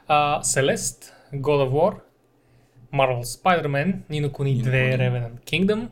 Uh, 0.09 0.41
Celeste, 0.41 1.05
God 1.33 1.59
of 1.65 1.71
War, 1.71 1.93
Marvel 2.93 3.23
Spider-Man, 3.23 3.89
Nino 4.09 4.29
Kuni 4.31 4.53
Ni 4.53 4.61
no 4.61 4.69
2, 4.69 4.71
Kuni. 4.71 4.97
Revenant 4.97 5.37
Kingdom, 5.45 5.89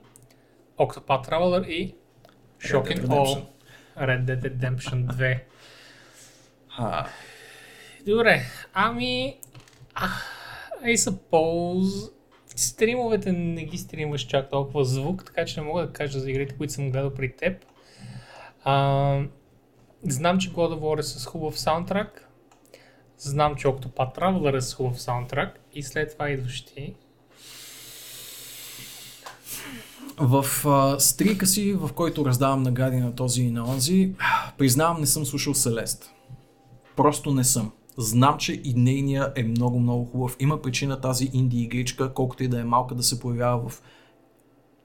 Octopath 0.78 1.23
Traveler 1.30 1.64
и 1.68 1.95
Shocking 2.60 3.07
All. 3.07 3.41
Red 3.97 4.26
Dead 4.26 4.41
Redemption 4.41 5.05
2. 5.05 5.39
А, 6.77 7.07
Добре, 8.05 8.41
ами... 8.73 9.38
а, 9.95 10.07
I 10.84 10.95
suppose... 10.95 12.11
Стримовете 12.55 13.31
не 13.31 13.63
ги 13.65 13.77
стримваш 13.77 14.22
чак 14.22 14.49
толкова 14.49 14.85
звук, 14.85 15.26
така 15.26 15.45
че 15.45 15.59
не 15.59 15.68
мога 15.68 15.88
да 15.88 15.93
кажа 15.93 16.19
за 16.19 16.31
игрите, 16.31 16.57
които 16.57 16.73
съм 16.73 16.91
гледал 16.91 17.13
при 17.13 17.35
теб. 17.35 17.65
А, 18.63 19.23
знам, 20.03 20.38
че 20.38 20.49
God 20.49 20.76
of 20.76 20.80
War 20.80 20.99
е 20.99 21.03
с 21.03 21.26
хубав 21.26 21.59
саундтрак. 21.59 22.30
Знам, 23.18 23.55
че 23.55 23.68
Octopath 23.68 24.18
Traveler 24.18 24.57
е 24.57 24.61
с 24.61 24.73
хубав 24.73 25.01
саундтрак. 25.01 25.59
И 25.73 25.84
след 25.84 26.13
това 26.13 26.30
идваш 26.30 26.65
ти. 26.65 26.95
В 30.18 30.46
а, 30.66 31.00
стрика 31.00 31.48
си, 31.48 31.74
в 31.74 31.90
който 31.96 32.26
раздавам 32.26 32.64
награди 32.64 32.98
на 32.98 33.16
този 33.16 33.42
и 33.42 33.52
на 33.52 33.70
онзи, 33.70 34.14
признавам, 34.58 35.00
не 35.00 35.06
съм 35.06 35.26
слушал 35.26 35.54
Селест. 35.54 36.12
Просто 36.96 37.34
не 37.34 37.44
съм. 37.44 37.72
Знам, 37.98 38.38
че 38.38 38.62
и 38.64 38.74
нейния 38.74 39.34
е 39.36 39.44
много, 39.44 39.80
много 39.80 40.06
хубав. 40.06 40.36
Има 40.40 40.62
причина 40.62 41.02
тази 41.02 41.30
инди 41.34 41.62
игричка, 41.62 42.14
колкото 42.14 42.44
и 42.44 42.48
да 42.48 42.60
е 42.60 42.64
малка, 42.64 42.96
да 42.96 43.04
се 43.04 43.20
появява 43.20 43.70
в 43.70 43.82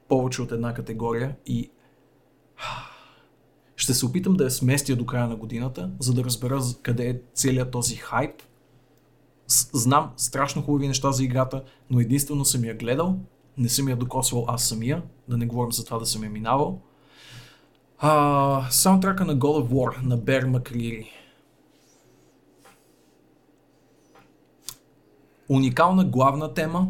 повече 0.09 0.43
от 0.43 0.53
една 0.53 0.75
категория 0.75 1.37
и 1.47 1.71
ще 3.77 3.95
се 3.95 4.07
опитам 4.07 4.35
да 4.35 4.45
я 4.45 4.51
сместя 4.51 4.97
до 4.97 5.07
края 5.07 5.29
на 5.29 5.37
годината, 5.37 5.91
за 6.01 6.15
да 6.15 6.25
разбера 6.25 6.61
къде 6.83 7.09
е 7.09 7.21
целият 7.35 7.71
този 7.71 7.97
хайп. 7.97 8.43
Знам 9.73 10.11
страшно 10.17 10.63
хубави 10.63 10.89
неща 10.89 11.13
за 11.13 11.25
играта, 11.25 11.65
но 11.91 12.01
единствено 12.01 12.45
съм 12.45 12.65
я 12.65 12.75
гледал, 12.75 13.19
не 13.59 13.69
съм 13.69 13.89
я 13.89 13.97
докосвал 13.97 14.45
аз 14.49 14.69
самия, 14.69 15.03
да 15.29 15.37
не 15.37 15.47
говорим 15.47 15.73
за 15.73 15.85
това 15.85 15.99
да 15.99 16.07
съм 16.07 16.25
я 16.25 16.31
минавал. 16.31 16.81
А, 17.99 18.71
саундтрака 18.71 19.25
на 19.25 19.37
God 19.37 19.63
of 19.63 19.69
War 19.69 20.03
на 20.03 20.17
Бер 20.17 20.45
Макрири. 20.45 21.11
Уникална 25.49 26.05
главна 26.05 26.55
тема, 26.55 26.89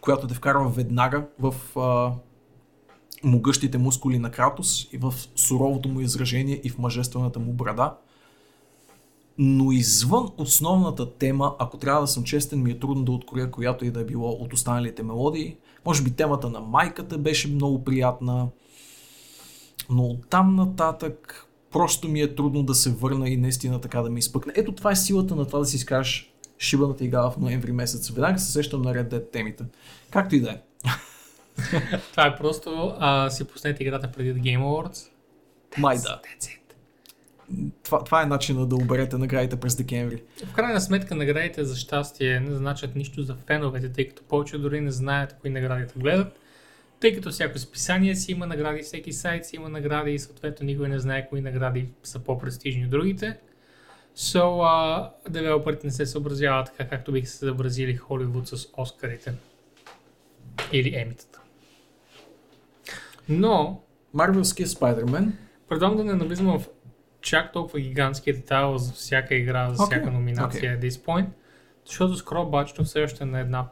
която 0.00 0.26
те 0.26 0.34
вкарва 0.34 0.68
веднага 0.68 1.26
в 1.38 1.78
а, 1.78 2.12
могъщите 3.24 3.78
мускули 3.78 4.18
на 4.18 4.30
Кратос 4.30 4.88
и 4.92 4.98
в 4.98 5.14
суровото 5.36 5.88
му 5.88 6.00
изражение 6.00 6.60
и 6.64 6.70
в 6.70 6.78
мъжествената 6.78 7.38
му 7.38 7.52
брада. 7.52 7.96
Но 9.38 9.72
извън 9.72 10.30
основната 10.38 11.14
тема, 11.14 11.56
ако 11.58 11.76
трябва 11.76 12.00
да 12.00 12.06
съм 12.06 12.24
честен, 12.24 12.62
ми 12.62 12.70
е 12.70 12.78
трудно 12.78 13.04
да 13.04 13.12
откроя 13.12 13.50
която 13.50 13.84
и 13.84 13.90
да 13.90 14.00
е 14.00 14.04
било 14.04 14.30
от 14.30 14.52
останалите 14.52 15.02
мелодии. 15.02 15.56
Може 15.84 16.02
би 16.02 16.10
темата 16.10 16.50
на 16.50 16.60
майката 16.60 17.18
беше 17.18 17.48
много 17.48 17.84
приятна, 17.84 18.48
но 19.90 20.04
оттам 20.04 20.56
нататък 20.56 21.46
просто 21.70 22.08
ми 22.08 22.20
е 22.20 22.34
трудно 22.34 22.62
да 22.62 22.74
се 22.74 22.90
върна 22.90 23.28
и 23.28 23.36
наистина 23.36 23.80
така 23.80 24.02
да 24.02 24.10
ми 24.10 24.18
изпъкне. 24.18 24.52
Ето 24.56 24.72
това 24.72 24.90
е 24.90 24.96
силата 24.96 25.36
на 25.36 25.46
това 25.46 25.58
да 25.58 25.64
си 25.64 25.76
изкажеш 25.76 26.32
шибаната 26.58 27.04
игра 27.04 27.30
в 27.30 27.36
ноември 27.38 27.72
месец. 27.72 28.08
Веднага 28.08 28.38
се 28.38 28.52
сещам 28.52 28.82
на 28.82 28.94
Red 28.94 29.08
Dead 29.08 29.30
темите. 29.32 29.64
Както 30.10 30.34
и 30.34 30.40
да 30.40 30.50
е. 30.50 30.60
Това 32.10 32.26
е 32.26 32.36
просто 32.36 32.94
а, 32.98 33.30
си 33.30 33.44
пуснете 33.44 33.82
играта 33.82 34.12
преди 34.12 34.34
Game 34.34 34.60
Awards. 34.60 35.08
Май 35.78 35.96
да. 35.96 36.02
That's. 36.02 36.59
Това, 37.82 38.04
това 38.04 38.22
е 38.22 38.26
начинът 38.26 38.68
да 38.68 38.76
оберете 38.76 39.18
наградите 39.18 39.56
през 39.56 39.76
декември. 39.76 40.22
В 40.46 40.52
крайна 40.52 40.80
сметка 40.80 41.14
наградите 41.14 41.64
за 41.64 41.76
щастие 41.76 42.40
не 42.40 42.54
значат 42.54 42.96
нищо 42.96 43.22
за 43.22 43.34
феновете, 43.46 43.92
тъй 43.92 44.08
като 44.08 44.22
повече 44.22 44.58
дори 44.58 44.80
не 44.80 44.90
знаят 44.90 45.36
кои 45.40 45.50
награди 45.50 45.84
да 45.84 46.00
гледат. 46.00 46.38
Тъй 47.00 47.14
като 47.14 47.30
всяко 47.30 47.58
списание 47.58 48.16
си 48.16 48.32
има 48.32 48.46
награди, 48.46 48.82
всеки 48.82 49.12
сайт 49.12 49.46
си 49.46 49.56
има 49.56 49.68
награди 49.68 50.10
и 50.12 50.18
съответно 50.18 50.66
никой 50.66 50.88
не 50.88 50.98
знае 50.98 51.28
кои 51.28 51.40
награди 51.40 51.88
са 52.02 52.18
по-престижни 52.18 52.84
от 52.84 52.90
другите. 52.90 53.36
So, 54.16 54.42
uh, 54.42 55.10
девелоперите 55.28 55.86
не 55.86 55.92
се 55.92 56.06
съобразяват 56.06 56.66
така, 56.66 56.88
както 56.88 57.12
биха 57.12 57.26
се 57.26 57.36
съобразили 57.36 57.96
Холивуд 57.96 58.48
с 58.48 58.66
Оскарите. 58.76 59.32
Или 60.72 60.96
Емитата. 60.96 61.40
Но, 63.28 63.82
Марвелския 64.14 64.68
Спайдермен. 64.68 65.38
предлагам 65.68 65.96
да 65.96 66.04
не 66.04 66.14
навлизам 66.14 66.58
в 66.58 66.68
чак 67.20 67.52
толкова 67.52 67.80
гигантския 67.80 68.34
детайл 68.34 68.78
за 68.78 68.92
всяка 68.92 69.34
игра, 69.34 69.74
за 69.74 69.84
Окей, 69.84 69.98
всяка 69.98 70.10
номинация 70.10 70.78
at 70.78 70.88
this 70.88 71.04
point, 71.06 71.26
защото 71.86 72.16
скоро 72.16 72.46
бачето 72.46 72.84
все 72.84 73.02
още 73.02 73.24
е 73.24 73.26
на 73.26 73.40
една 73.40 73.66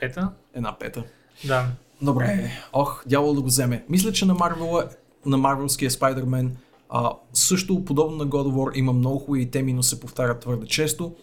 пета. 0.00 0.30
Една 0.54 0.78
пета. 0.78 1.04
Да. 1.44 1.66
Добре, 2.02 2.50
ох, 2.72 3.04
дявол 3.06 3.34
да 3.34 3.40
го 3.40 3.46
вземе. 3.46 3.84
Мисля, 3.88 4.12
че 4.12 4.26
на 4.26 4.34
Марвел, 4.34 4.82
на 5.26 5.36
Марвелския 5.36 5.90
Спайдермен 5.90 6.56
а, 6.88 7.12
също 7.32 7.84
подобно 7.84 8.16
на 8.16 8.26
God 8.26 8.48
of 8.48 8.52
War 8.52 8.78
има 8.78 8.92
много 8.92 9.18
хубави 9.18 9.50
теми, 9.50 9.72
но 9.72 9.82
се 9.82 10.00
повтарят 10.00 10.40
твърде 10.40 10.66
често. 10.66 11.14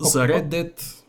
За 0.00 0.18
Red 0.18 0.48
Dead, 0.48 1.04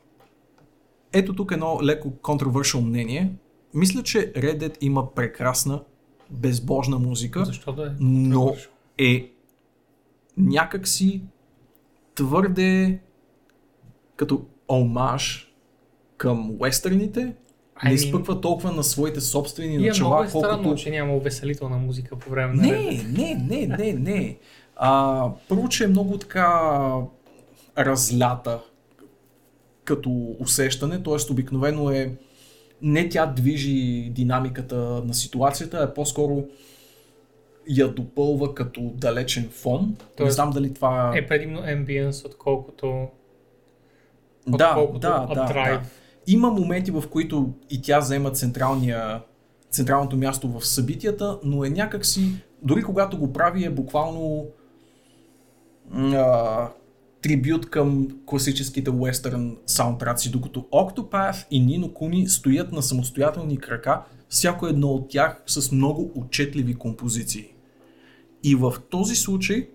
ето 1.13 1.35
тук 1.35 1.51
едно 1.51 1.79
леко 1.83 2.09
controversial 2.09 2.79
мнение. 2.79 3.33
Мисля, 3.73 4.03
че 4.03 4.33
Red 4.33 4.57
Dead 4.57 4.77
има 4.81 5.13
прекрасна, 5.15 5.81
безбожна 6.29 6.99
музика, 6.99 7.45
Защо 7.45 7.73
да 7.73 7.85
е? 7.85 7.89
но 7.99 8.55
е 9.01 9.31
някакси 10.37 11.21
твърде 12.15 12.99
като 14.15 14.45
омаж 14.69 15.53
към 16.17 16.55
уестърните, 16.59 17.23
не 17.25 17.33
I 17.83 17.87
mean- 17.87 17.93
изпъква 17.93 18.41
толкова 18.41 18.71
на 18.71 18.83
своите 18.83 19.21
собствени 19.21 19.73
И 19.73 19.75
е 19.75 19.79
много 19.79 19.87
начала, 19.87 20.25
е 20.25 20.29
странно, 20.29 20.63
колкото... 20.63 20.81
че 20.83 20.89
няма 20.89 21.15
увеселителна 21.15 21.77
музика 21.77 22.15
по 22.15 22.29
време 22.29 22.53
на. 22.53 22.61
Не, 22.61 23.03
не, 23.17 23.45
не, 23.49 23.67
не, 23.67 23.93
не. 23.93 24.37
А, 24.75 25.29
първо, 25.49 25.69
че 25.69 25.83
е 25.83 25.87
много 25.87 26.17
така 26.17 26.91
разлята 27.77 28.59
като 29.83 30.35
усещане, 30.39 31.03
т.е. 31.03 31.31
обикновено 31.31 31.89
е 31.89 32.15
не 32.81 33.09
тя 33.09 33.25
движи 33.25 34.09
динамиката 34.15 34.75
на 35.05 35.13
ситуацията, 35.13 35.77
а 35.77 35.93
по-скоро 35.93 36.43
я 37.69 37.87
допълва 37.87 38.55
като 38.55 38.81
далечен 38.81 39.49
фон. 39.51 39.81
не 39.81 39.95
Тоест, 40.17 40.35
знам 40.35 40.51
дали 40.51 40.73
това... 40.73 41.13
Е 41.15 41.27
предимно 41.27 41.59
ambience, 41.59 42.25
отколкото, 42.25 43.07
да, 44.47 44.69
отколкото 44.69 44.99
да, 44.99 45.25
да, 45.27 45.53
да. 45.53 45.81
Има 46.27 46.51
моменти, 46.51 46.91
в 46.91 47.03
които 47.09 47.53
и 47.69 47.81
тя 47.81 48.01
заема 48.01 48.31
централния, 48.31 49.21
централното 49.69 50.17
място 50.17 50.59
в 50.59 50.67
събитията, 50.67 51.39
но 51.43 51.65
е 51.65 51.69
някакси, 51.69 52.31
дори 52.61 52.83
когато 52.83 53.17
го 53.17 53.33
прави, 53.33 53.65
е 53.65 53.69
буквално 53.69 54.47
а, 55.93 56.69
трибют 57.21 57.69
към 57.69 58.07
класическите 58.25 58.91
уестърн 58.91 59.57
саундтраци, 59.65 60.31
докато 60.31 60.59
Octopath 60.59 61.45
и 61.51 61.59
Нино 61.59 61.93
Куни 61.93 62.27
стоят 62.27 62.71
на 62.71 62.81
самостоятелни 62.81 63.57
крака, 63.57 64.01
всяко 64.29 64.67
едно 64.67 64.87
от 64.87 65.09
тях 65.09 65.43
с 65.47 65.71
много 65.71 66.11
отчетливи 66.15 66.75
композиции. 66.75 67.50
И 68.43 68.55
в 68.55 68.73
този 68.89 69.15
случай, 69.15 69.69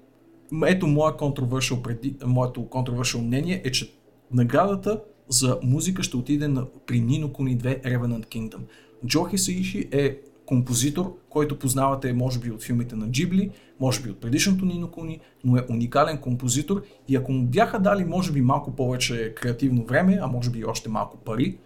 ето 0.67 0.87
моя 0.87 1.17
controversial 1.17 1.83
преди, 1.83 2.17
моето 2.25 2.61
controversial 2.61 3.21
мнение 3.21 3.63
е, 3.65 3.71
че 3.71 3.93
наградата 4.33 5.01
за 5.29 5.59
музика 5.63 6.03
ще 6.03 6.17
отиде 6.17 6.49
на, 6.49 6.67
при 6.87 7.01
Нино 7.01 7.33
Куни 7.33 7.59
2 7.59 7.83
Revenant 7.83 8.27
Kingdom. 8.27 8.61
Джохи 9.07 9.39
Саиши 9.39 9.89
е 9.93 10.19
композитор, 10.47 11.17
който 11.31 11.59
познавате 11.59 12.13
може 12.13 12.39
би 12.39 12.51
от 12.51 12.63
филмите 12.63 12.97
на 12.97 13.11
Джибли, 13.11 13.51
може 13.81 14.03
би 14.03 14.11
от 14.11 14.21
предишното 14.21 14.65
Нино 14.65 14.91
Куни, 14.91 15.21
но 15.45 15.57
е 15.57 15.67
уникален 15.71 16.19
композитор 16.19 16.83
и 17.09 17.17
ако 17.17 17.33
му 17.33 17.47
бяха 17.47 17.79
дали 17.79 18.05
може 18.05 18.33
би 18.33 18.41
малко 18.41 18.77
повече 18.77 19.35
креативно 19.35 19.85
време, 19.85 20.19
а 20.23 20.27
може 20.27 20.51
би 20.51 20.65
още 20.65 20.89
малко 20.89 21.17
пари, 21.17 21.59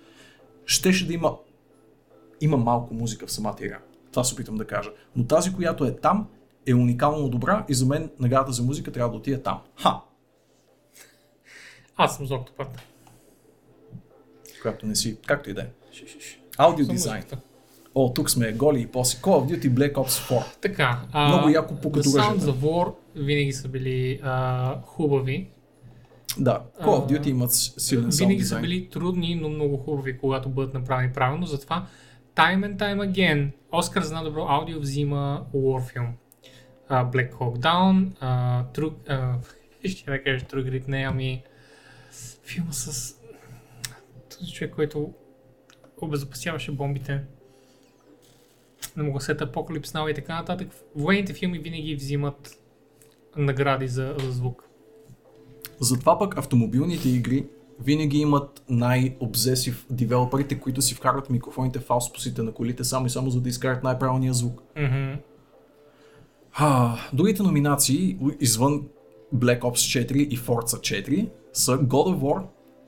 щеше 0.67 1.07
да 1.07 1.15
има 1.15 1.37
има 2.41 2.57
малко 2.57 2.95
музика 2.95 3.27
в 3.27 3.33
самата 3.33 3.57
игра. 3.61 3.79
Това 4.11 4.25
се 4.25 4.35
опитам 4.35 4.57
да 4.57 4.67
кажа. 4.67 4.91
Но 5.17 5.25
тази, 5.25 5.53
която 5.53 5.85
е 5.85 5.97
там, 5.97 6.27
е 6.67 6.75
уникално 6.75 7.29
добра 7.29 7.65
и 7.69 7.75
за 7.75 7.87
мен 7.87 8.11
наградата 8.21 8.53
за 8.53 8.63
музика 8.63 8.93
трябва 8.93 9.11
да 9.11 9.17
отиде 9.17 9.43
там. 9.43 9.61
Ха! 9.77 10.01
Аз 11.97 12.17
съм 12.17 12.27
за 12.27 12.35
Octopath. 12.35 12.81
Която 14.63 14.87
не 14.87 14.97
си, 14.97 15.19
както 15.27 15.51
и 15.51 15.55
да 15.55 15.61
е. 15.63 15.67
Аудио 16.59 16.87
дизайн. 16.87 17.25
О, 17.95 18.13
тук 18.13 18.31
сме 18.31 18.53
голи 18.53 18.81
и 18.81 18.87
после. 18.87 19.19
Call 19.19 19.27
of 19.27 19.59
Duty 19.61 19.71
Black 19.71 19.93
Ops 19.93 20.31
4. 20.31 20.45
Така. 20.61 21.03
А, 21.13 21.29
Много 21.29 21.49
яко 21.49 21.75
покато 21.75 22.09
Sounds 22.09 22.31
оръжията. 22.33 22.53
of 22.53 22.57
War 22.57 22.95
винаги 23.17 23.53
са 23.53 23.69
били 23.69 24.21
а, 24.23 24.81
хубави. 24.83 25.51
Да, 26.39 26.63
Call 26.81 26.87
of 26.87 27.13
Duty 27.13 27.27
имат 27.29 27.53
силен 27.53 28.13
саунд 28.13 28.29
винаги 28.29 28.45
са 28.45 28.61
били 28.61 28.89
трудни, 28.91 29.35
но 29.35 29.49
много 29.49 29.77
хубави, 29.77 30.19
когато 30.19 30.49
бъдат 30.49 30.75
направени 30.75 31.13
правилно. 31.13 31.47
Затова 31.47 31.87
time 32.37 32.67
and 32.67 32.77
time 32.77 33.11
again 33.13 33.51
Оскар 33.73 34.03
за 34.03 34.15
най-добро 34.15 34.47
аудио 34.49 34.81
взима 34.81 35.45
War 35.55 35.93
филм. 35.93 36.09
А, 36.93 37.05
Black 37.11 37.33
Hawk 37.33 37.59
Down, 37.59 38.11
а, 38.21 38.65
True, 38.65 38.93
а, 39.09 39.39
ще 39.89 40.11
да 40.11 40.23
кажа 40.23 40.45
True 40.45 40.71
Grit, 40.71 40.89
не, 40.89 41.03
ами 41.03 41.43
филма 42.45 42.73
с 42.73 43.15
този 44.39 44.53
човек, 44.53 44.75
който 44.75 45.13
обезопасяваше 46.01 46.73
бомбите. 46.73 47.23
Не 48.97 49.03
мога 49.03 49.21
сета 49.21 49.53
Apocalypse 49.53 49.87
Now 49.87 50.11
и 50.11 50.15
така 50.15 50.35
нататък. 50.35 50.69
Военните 50.97 51.35
филми 51.35 51.59
винаги 51.59 51.95
взимат 51.95 52.59
награди 53.37 53.89
за, 53.89 54.17
за 54.19 54.31
звук. 54.31 54.65
Затова 55.81 56.19
пък 56.19 56.39
автомобилните 56.39 57.09
игри 57.09 57.47
винаги 57.81 58.19
имат 58.19 58.63
най-обзесив 58.69 59.87
девелоперите, 59.91 60.61
които 60.61 60.83
си 60.83 60.95
вкарват 60.95 61.31
микрофоните 61.31 61.79
в 61.79 61.91
ауспусите 61.91 62.43
на 62.43 62.53
колите 62.53 62.85
само 62.85 63.07
и 63.07 63.11
само 63.11 63.31
за 63.31 63.41
да 63.41 63.49
изкарат 63.49 63.85
най-правилния 63.85 64.35
звук. 64.35 64.63
Мгм. 64.77 65.15
А, 66.53 66.99
другите 67.13 67.43
номинации, 67.43 68.19
извън 68.41 68.89
Black 69.35 69.61
Ops 69.61 70.05
4 70.05 70.13
и 70.17 70.39
Forza 70.39 70.81
4, 70.81 71.29
са 71.53 71.79
God 71.79 71.89
of 72.15 72.19
War, 72.19 72.45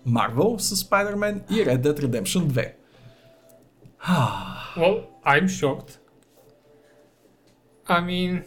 Marvel 0.08 0.58
с 0.58 0.84
Spider-Man 0.84 1.52
и 1.52 1.54
Red 1.54 1.80
Dead 1.80 2.00
Redemption 2.00 2.40
2. 2.46 2.72
А, 4.00 4.36
Well, 4.76 5.00
I'm 5.24 5.48
shocked. 5.48 5.98
I 7.88 8.00
mean, 8.00 8.42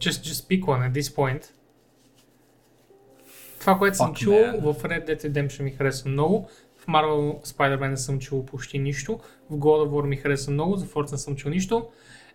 just 0.00 0.20
just 0.24 0.48
pick 0.48 0.62
one 0.66 0.82
at 0.82 0.92
this 0.92 1.08
point. 1.16 1.42
Това, 3.60 3.78
което 3.78 3.96
съм 3.96 4.10
Fuck, 4.14 4.18
чул 4.18 4.32
man. 4.34 4.60
в 4.72 4.82
Red 4.82 5.06
Dead 5.06 5.24
Redemption 5.24 5.62
ми 5.62 5.70
хареса 5.70 6.08
много. 6.08 6.48
В 6.76 6.86
Marvel 6.86 7.46
Spider-Man 7.46 7.88
не 7.88 7.96
съм 7.96 8.18
чул 8.18 8.44
почти 8.44 8.78
нищо. 8.78 9.20
В 9.50 9.54
God 9.56 9.86
of 9.86 9.90
War 9.90 10.06
ми 10.06 10.16
хареса 10.16 10.50
много, 10.50 10.76
за 10.76 10.86
Forza 10.86 11.12
не 11.12 11.18
съм 11.18 11.36
чул 11.36 11.50
нищо. 11.50 11.86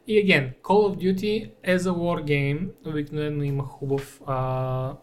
И 0.07 0.13
again, 0.15 0.53
Call 0.61 0.89
of 0.89 0.97
Duty 0.97 1.49
as 1.65 1.77
a 1.77 1.91
war 1.91 2.23
game 2.23 2.69
обикновено 2.85 3.43
има 3.43 3.63
хубав, 3.63 4.21
а, 4.25 4.95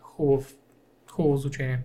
хубав, 0.00 0.54
хубаво 1.10 1.36
звучение. 1.36 1.82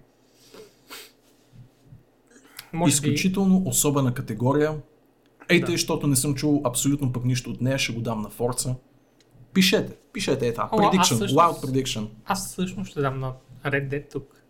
Може 2.73 2.89
би, 2.91 2.93
изключително 2.93 3.63
особена 3.65 4.13
категория. 4.13 4.75
Ей, 5.49 5.59
Да. 5.59 5.65
тъй, 5.65 5.73
защото 5.73 6.07
не 6.07 6.15
съм 6.15 6.35
чул 6.35 6.61
абсолютно 6.63 7.13
пък 7.13 7.25
нищо 7.25 7.49
от 7.49 7.61
нея, 7.61 7.77
ще 7.77 7.93
го 7.93 8.01
дам 8.01 8.21
на 8.21 8.29
Forza. 8.29 8.75
Пишете, 9.53 9.93
пишете 10.13 10.47
е 10.47 10.53
това. 10.53 10.69
Prediction, 10.69 11.03
всъщност- 11.03 11.35
wild 11.35 11.65
prediction. 11.65 12.07
аз 12.25 12.47
всъщност 12.47 12.91
ще 12.91 13.01
дам 13.01 13.19
на 13.19 13.33
Red 13.65 13.87
Dead 13.89 14.11
тук. 14.11 14.43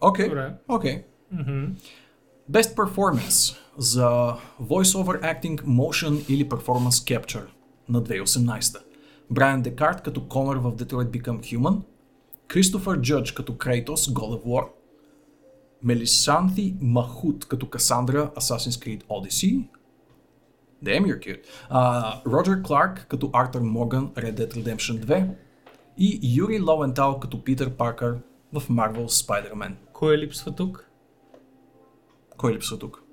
Окей, 0.00 0.28
Добре. 0.28 0.54
окей. 0.68 1.04
Мгм. 1.32 1.64
Best 2.50 2.74
Performance 2.76 3.56
за 3.78 4.36
Voice 4.62 5.04
Over 5.04 5.22
Acting, 5.22 5.62
Motion 5.62 6.28
или 6.28 6.48
Performance 6.48 6.88
Capture 7.18 7.46
на 7.88 8.02
2018. 8.02 8.78
Брайан 9.30 9.62
Декарт 9.62 10.02
като 10.02 10.28
Конър 10.28 10.56
в 10.56 10.72
Detroit 10.72 11.20
Become 11.20 11.40
Human, 11.40 11.80
Кристофър 12.48 13.00
Джъдж 13.00 13.32
като 13.32 13.58
Крейтос, 13.58 14.08
God 14.08 14.42
of 14.42 14.44
War, 14.44 14.68
Мелисанти 15.82 16.76
Махут 16.80 17.48
като 17.48 17.70
Касандра, 17.70 18.30
Assassin's 18.36 18.84
Creed 18.84 19.04
Odyssey, 19.04 19.64
Damn, 20.84 21.06
you're 21.06 21.18
cute. 21.18 21.44
А, 21.70 22.22
Роджер 22.26 22.62
Кларк 22.62 23.06
като 23.08 23.30
Артър 23.32 23.60
Морган, 23.60 24.08
Red 24.08 24.34
Dead 24.34 24.54
Redemption 24.54 25.04
2 25.04 25.28
и 25.98 26.20
Юри 26.22 26.60
Ловентал 26.60 27.20
като 27.20 27.44
Питър 27.44 27.70
Паркър 27.70 28.18
в 28.52 28.68
Marvel 28.68 29.06
Spider-Man. 29.06 29.74
Кой 29.92 30.18
липсва 30.18 30.54
тук? 30.54 30.90
Кой 32.36 32.54
липсва 32.54 32.78
тук? 32.78 33.05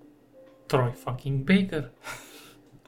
Трой 0.68 0.92
факинг 1.04 1.46
Бейкър. 1.46 1.90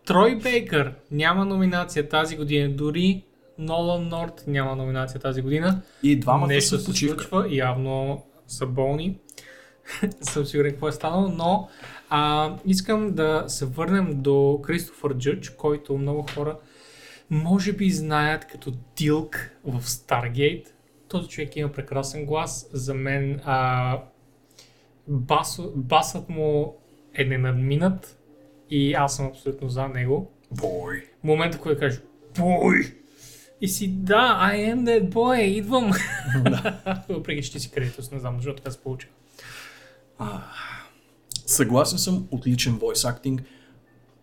Трой 0.06 0.36
Бейкър 0.36 0.94
няма 1.12 1.45
номинация 1.45 2.10
тази 2.10 2.38
година. 2.38 2.70
Дори 2.70 3.24
Нолан 3.58 4.08
Норт 4.08 4.44
няма 4.48 4.76
номинация 4.76 5.22
тази 5.22 5.42
година. 5.42 5.82
И 6.04 6.20
двамата 6.20 6.48
Нещо 6.48 6.80
се 6.80 6.86
почивка. 6.86 7.24
случва, 7.24 7.56
явно 7.56 8.24
са 8.48 8.66
болни. 8.66 9.20
Съм 10.22 10.45
сигурен 10.45 10.72
какво 10.72 10.88
е 10.88 10.92
станало, 10.92 11.28
но 11.28 11.70
а, 12.10 12.52
искам 12.66 13.14
да 13.14 13.44
се 13.48 13.66
върнем 13.66 14.22
до 14.22 14.60
Кристофър 14.64 15.18
Джъдж, 15.18 15.50
който 15.50 15.98
много 15.98 16.26
хора 16.36 16.58
може 17.30 17.74
би 17.74 17.92
знаят 17.92 18.48
като 18.48 18.72
Дилк 18.98 19.52
в 19.66 19.82
Stargate. 19.82 20.68
Този 21.08 21.30
човек 21.30 21.56
има 21.56 21.72
прекрасен 21.72 22.26
глас. 22.26 22.70
За 22.74 22.94
мен 22.94 23.42
а, 23.45 24.00
басо, 25.08 25.72
басът 25.76 26.30
му 26.30 26.76
е 27.18 27.24
ненадминат 27.24 28.18
и 28.69 28.94
аз 28.94 29.16
съм 29.16 29.26
абсолютно 29.26 29.69
за 29.69 29.88
него. 29.88 30.32
Бой. 30.52 31.03
Момента, 31.24 31.60
който 31.60 31.80
кажеш 31.80 32.02
Бой! 32.38 32.95
И 33.61 33.68
си, 33.68 33.88
да, 33.88 34.52
I 34.53 34.76
am 34.76 34.84
that 34.84 35.10
boy, 35.10 35.42
идвам. 35.42 35.92
Въпреки, 37.10 37.44
че 37.44 37.52
ти 37.52 37.60
си 37.60 37.72
кредитус, 37.72 38.11
не 38.11 38.19
знам 38.19 38.35
защо 38.35 38.56
така 38.56 38.72
се 38.72 38.80
получи. 38.80 39.08
Съгласен 41.45 42.00
съм, 42.00 42.27
отличен 42.32 42.80
voice 42.80 43.14
acting, 43.14 43.44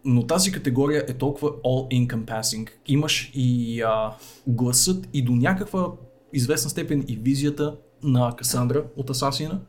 но 0.04 0.26
тази 0.26 0.52
категория 0.52 1.04
е 1.08 1.14
толкова 1.14 1.50
all-encompassing. 1.50 2.70
Имаш 2.86 3.30
и 3.34 3.80
а, 3.82 4.12
гласът 4.46 5.08
и 5.12 5.22
до 5.22 5.32
някаква 5.32 5.92
известна 6.32 6.70
степен 6.70 7.04
и 7.08 7.16
визията 7.16 7.76
на 8.02 8.36
Касандра 8.36 8.84
от 8.96 9.10
Асасина. 9.10 9.60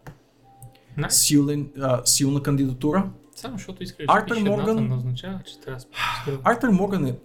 Не, 0.97 1.09
Силен, 1.09 1.69
а, 1.81 2.01
силна 2.05 2.43
кандидатура. 2.43 3.09
само 3.35 3.57
защото 3.57 3.83
искаш 3.83 4.05
Артър 4.09 4.33
да 4.33 4.39
едната, 4.39 4.61
Морган- 4.73 4.87
не 4.89 4.95
означава, 4.95 5.39
че 5.45 5.59
трябва 5.59 5.81
да. 6.27 6.39
Артър 6.43 6.69
Морган 6.69 7.05
е... 7.05 7.15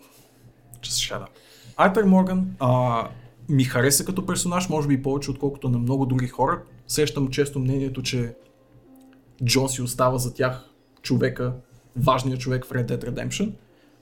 Just 0.82 1.14
shut 1.14 1.20
up. 1.20 1.26
Артър 1.76 2.04
Морган 2.04 2.56
а, 2.60 3.08
ми 3.48 3.64
хареса 3.64 4.04
като 4.04 4.26
персонаж, 4.26 4.68
може 4.68 4.88
би 4.88 5.02
повече 5.02 5.30
отколкото 5.30 5.68
на 5.68 5.78
много 5.78 6.06
други 6.06 6.28
хора. 6.28 6.62
Сещам 6.86 7.28
често 7.28 7.58
мнението, 7.58 8.02
че 8.02 8.34
Джон 9.44 9.68
си 9.68 9.82
остава 9.82 10.18
за 10.18 10.34
тях 10.34 10.64
човека, 11.02 11.52
важният 11.96 12.40
човек 12.40 12.64
в 12.64 12.70
Red 12.70 12.86
Dead 12.86 13.04
Redemption. 13.04 13.52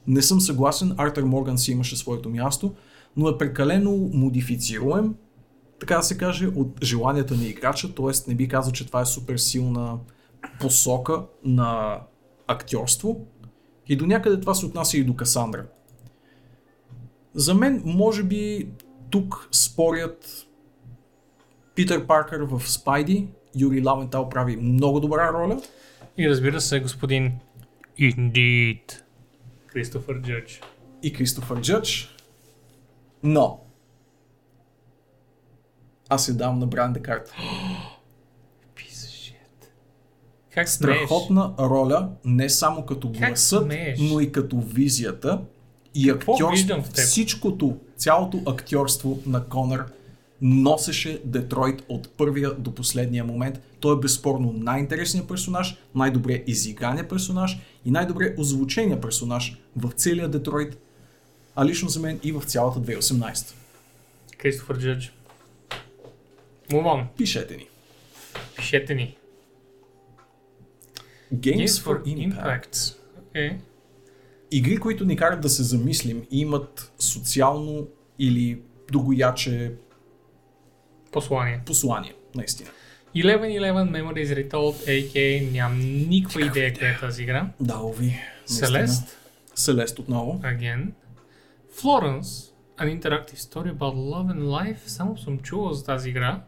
Не 0.07 0.23
съм 0.23 0.41
съгласен, 0.41 0.95
Артър 0.97 1.23
Морган 1.25 1.59
си 1.59 1.73
имаше 1.73 1.97
своето 1.97 2.29
място, 2.31 2.75
но 3.17 3.29
е 3.29 3.39
прекалено 3.39 4.11
модифицируем, 4.13 5.15
така 5.81 5.97
да 5.97 6.03
се 6.03 6.19
каже, 6.19 6.47
от 6.47 6.85
желанията 6.85 7.35
на 7.35 7.45
играча, 7.45 7.95
т.е. 7.95 8.29
не 8.29 8.35
би 8.35 8.49
казал, 8.49 8.73
че 8.73 8.87
това 8.87 9.01
е 9.01 9.07
супер 9.07 9.37
силна 9.37 9.99
посока 10.61 11.23
на 11.45 12.01
актьорство. 12.47 13.27
И 13.89 13.97
до 13.97 14.07
някъде 14.07 14.41
това 14.41 14.55
се 14.55 14.67
отнася 14.67 14.99
и 14.99 15.05
до 15.05 15.17
Касандра. 15.17 15.67
За 17.35 17.55
мен, 17.55 17.83
може 17.85 18.23
би, 18.23 18.69
тук 19.11 19.49
спорят 19.53 20.47
Питър 21.75 22.07
Паркър 22.07 22.41
в 22.41 22.71
Спайди, 22.71 23.29
Юри 23.57 23.83
Лавентал 23.83 24.29
прави 24.29 24.57
много 24.57 25.01
добра 25.01 25.33
роля. 25.33 25.61
И 26.19 26.29
разбира 26.29 26.61
се, 26.61 26.81
господин 26.81 27.33
Indeed. 28.01 29.03
Кристофър 29.67 30.23
Джъдж. 30.23 30.61
и 31.03 31.13
Кристофър 31.13 31.61
Джъдж. 31.61 32.17
Но 33.23 33.66
аз 36.09 36.29
я 36.29 36.35
дам 36.35 36.59
на 36.59 36.67
Бран 36.67 36.93
Декарт. 36.93 37.33
Как? 40.57 40.69
Страхотна 40.69 41.55
роля, 41.59 42.09
не 42.25 42.51
само 42.51 42.87
като 42.87 43.09
гласът, 43.09 43.73
но 43.99 44.21
и 44.21 44.33
като 44.33 44.61
визията 44.61 45.41
и 45.95 46.09
Какво 46.09 46.33
актьорство. 46.33 46.57
виждам 46.57 46.83
в 46.83 46.89
теб? 46.89 47.05
Всичкото, 47.05 47.77
цялото 47.97 48.43
актьорство 48.47 49.23
на 49.27 49.45
Конър 49.45 49.85
носеше 50.43 51.23
Детройт 51.25 51.83
от 51.89 52.09
първия 52.17 52.55
до 52.55 52.75
последния 52.75 53.25
момент. 53.25 53.61
Той 53.81 53.97
е 53.97 54.01
безспорно 54.01 54.53
най-интересният 54.57 55.29
персонаж, 55.29 55.77
най-добре 55.95 56.45
изиграният 56.47 57.09
персонаж 57.09 57.59
и 57.85 57.91
най-добре 57.91 58.35
озвучения 58.39 59.01
персонаж 59.01 59.57
в 59.77 59.91
целия 59.97 60.29
Детройт, 60.29 60.79
а 61.57 61.65
лично 61.65 61.89
за 61.89 62.01
мен 62.01 62.21
и 62.23 62.33
в 62.33 62.43
цялата 62.43 62.81
2018. 62.81 63.55
Кристофър 64.39 64.79
Джъдж. 64.79 65.16
On. 66.73 67.07
Пишете 67.17 67.57
ни. 67.57 67.67
Пишете 68.57 68.95
ни. 68.95 69.17
Games, 71.35 71.67
for 71.67 72.03
Impact. 72.05 72.97
Okay. 73.35 73.57
Игри, 74.51 74.77
които 74.77 75.05
ни 75.05 75.17
карат 75.17 75.41
да 75.41 75.49
се 75.49 75.63
замислим 75.63 76.23
и 76.31 76.41
имат 76.41 76.93
социално 76.99 77.89
или 78.19 78.61
другояче 78.93 79.73
Послание. 81.13 81.61
послание, 81.67 82.15
наистина. 82.35 82.71
1111 83.17 83.91
Memories 83.91 84.49
Retold, 84.49 84.75
AK, 84.89 85.53
нямам 85.53 85.79
никаква 86.09 86.41
идея 86.47 86.75
къде 86.75 86.87
е 86.87 86.99
тази 87.01 87.23
игра. 87.23 87.51
Да, 87.61 87.79
ови. 87.79 88.21
Celeste, 88.49 89.09
Селест 89.55 89.99
отново. 89.99 90.41
again. 90.45 90.87
Florence, 91.83 92.53
an 92.79 93.01
interactive 93.01 93.39
story 93.39 93.71
about 93.73 93.95
love 93.95 94.33
and 94.35 94.41
life. 94.43 94.79
Само 94.87 95.19
съм 95.19 95.39
чувал 95.39 95.73
за 95.73 95.85
тази 95.85 96.11
игра. 96.11 96.43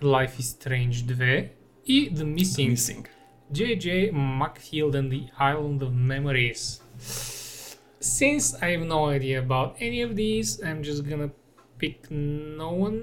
Life 0.00 0.38
is 0.38 0.56
Strange 0.58 1.06
2. 1.06 1.48
И 1.86 2.10
The 2.14 2.24
Missing. 2.34 2.72
Missing. 2.72 3.04
JJ 3.52 4.12
Macfield 4.12 4.94
and 4.94 5.10
the 5.10 5.22
Island 5.38 5.82
of 5.82 5.92
Memories. 5.92 6.80
Since 8.00 8.54
I 8.62 8.76
have 8.76 8.86
no 8.86 9.00
idea 9.16 9.38
about 9.40 9.70
any 9.80 10.00
of 10.06 10.10
these, 10.16 10.48
I'm 10.64 10.82
just 10.82 11.02
gonna 11.04 11.30
pick 11.80 11.96
no 12.58 12.70
one. 12.88 13.02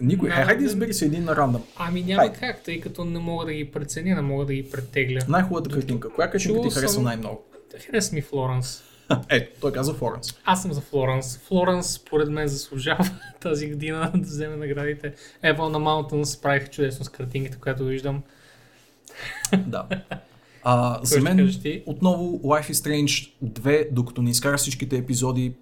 Никой. 0.00 0.28
Е, 0.28 0.32
хайде 0.32 0.64
избери 0.64 0.94
си 0.94 1.04
един 1.04 1.24
на 1.24 1.36
рандъм. 1.36 1.62
Ами 1.76 2.02
няма 2.02 2.22
Хайде. 2.22 2.36
как, 2.38 2.62
тъй 2.62 2.80
като 2.80 3.04
не 3.04 3.18
мога 3.18 3.46
да 3.46 3.52
ги 3.52 3.70
преценя, 3.70 4.14
не 4.14 4.20
мога 4.22 4.44
да 4.46 4.54
ги 4.54 4.70
претегля. 4.70 5.18
Най-хубавата 5.28 5.70
картинка. 5.70 6.08
Коя 6.10 6.30
картинка 6.30 6.62
ти 6.62 6.70
харесва 6.70 6.88
съм- 6.88 7.04
най-много? 7.04 7.44
Хареса 7.86 8.14
ми 8.14 8.20
Флоренс. 8.22 8.82
Ето, 9.28 9.60
той 9.60 9.72
каза 9.72 9.94
Флоренс. 9.94 10.34
Аз 10.44 10.62
съм 10.62 10.72
за 10.72 10.80
Флоренс. 10.80 11.38
Флоренс, 11.38 11.92
според 11.92 12.28
мен, 12.28 12.48
заслужава 12.48 13.10
тази 13.40 13.70
година 13.70 14.10
да 14.14 14.20
вземе 14.20 14.56
наградите. 14.56 15.14
Ево 15.42 15.68
на 15.68 15.78
Mountain 15.78 16.24
справих 16.24 16.70
чудесно 16.70 17.04
с 17.04 17.08
картинките, 17.08 17.58
която 17.60 17.84
виждам. 17.84 18.22
Да. 19.58 19.88
А, 20.64 21.00
за 21.02 21.20
мен 21.20 21.52
отново 21.86 22.40
Life 22.44 22.70
is 22.70 22.72
Strange 22.72 23.32
2, 23.44 23.88
докато 23.92 24.22
не 24.22 24.30
изкара 24.30 24.56
всичките 24.56 24.96
епизоди, 24.96 25.54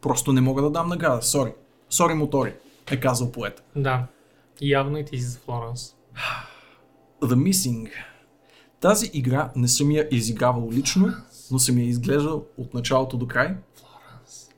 просто 0.00 0.32
не 0.32 0.40
мога 0.40 0.62
да 0.62 0.70
дам 0.70 0.88
награда. 0.88 1.22
Сори. 1.22 1.52
Сори 1.90 2.14
мотори, 2.14 2.54
е 2.90 3.00
казал 3.00 3.32
поет. 3.32 3.62
Да. 3.76 4.06
Явно 4.62 4.98
и 4.98 5.04
ти 5.04 5.18
си 5.18 5.24
за 5.24 5.38
Флоренс. 5.38 5.94
The 7.22 7.34
Missing. 7.34 7.90
Тази 8.80 9.10
игра 9.12 9.50
не 9.56 9.68
съм 9.68 9.90
я 9.90 10.08
изигравал 10.10 10.68
лично, 10.72 11.14
но 11.50 11.58
съм 11.58 11.78
я 11.78 11.84
изглеждал 11.84 12.44
от 12.58 12.74
началото 12.74 13.16
до 13.16 13.26
край. 13.28 13.54
Флоренс. 13.76 14.48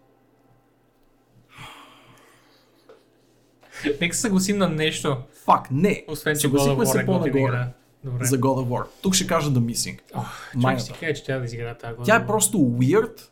Нека 4.01 4.15
се 4.15 4.20
съгласим 4.20 4.59
на 4.59 4.69
нещо, 4.69 5.17
Фак, 5.44 5.70
не. 5.70 6.05
освен 6.09 6.35
че 6.35 6.41
Съгласихме 6.41 6.86
се 6.86 7.01
е 7.01 7.07
по-нагоре. 7.07 7.67
Добре. 8.05 8.25
за 8.25 8.39
God 8.39 8.65
of 8.65 8.69
War. 8.69 8.86
Тук 9.02 9.15
ще 9.15 9.27
кажа 9.27 9.51
The 9.51 9.59
Missing. 9.59 10.01
Ох, 10.15 10.55
Майната. 10.55 10.93
ти 10.93 10.99
кажа, 10.99 11.15
че 11.15 11.25
трябва 11.25 11.41
да 11.41 11.47
изигра 11.47 11.75
тази 11.78 11.97
Тя 12.05 12.17
е 12.17 12.27
просто 12.27 12.59
weird, 12.59 13.28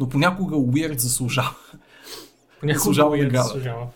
но 0.00 0.08
понякога 0.08 0.56
weird 0.56 0.98
заслужава. 0.98 1.54
Понякога 2.60 2.78
заслужава 2.78 3.16
weird 3.16 3.36
заслужава. 3.42 3.86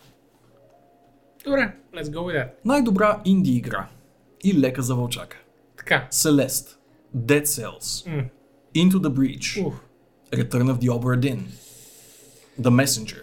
Добре, 1.44 1.76
let's 1.94 2.04
go 2.04 2.18
with 2.18 2.34
that. 2.34 2.50
Най-добра 2.64 3.20
инди 3.24 3.50
игра 3.50 3.88
и 4.44 4.60
лека 4.60 4.82
за 4.82 4.94
вълчака. 4.94 5.36
Така. 5.76 6.08
Celeste, 6.12 6.76
Dead 7.16 7.44
Cells, 7.44 8.10
М. 8.16 8.24
Into 8.74 9.00
the 9.00 9.10
Breach, 9.10 9.66
Уф. 9.66 9.74
Return 10.32 10.68
of 10.68 10.78
the 10.80 10.88
Obra 10.88 11.16
Dinn, 11.16 11.40
The 12.60 12.70
Messenger. 12.70 13.22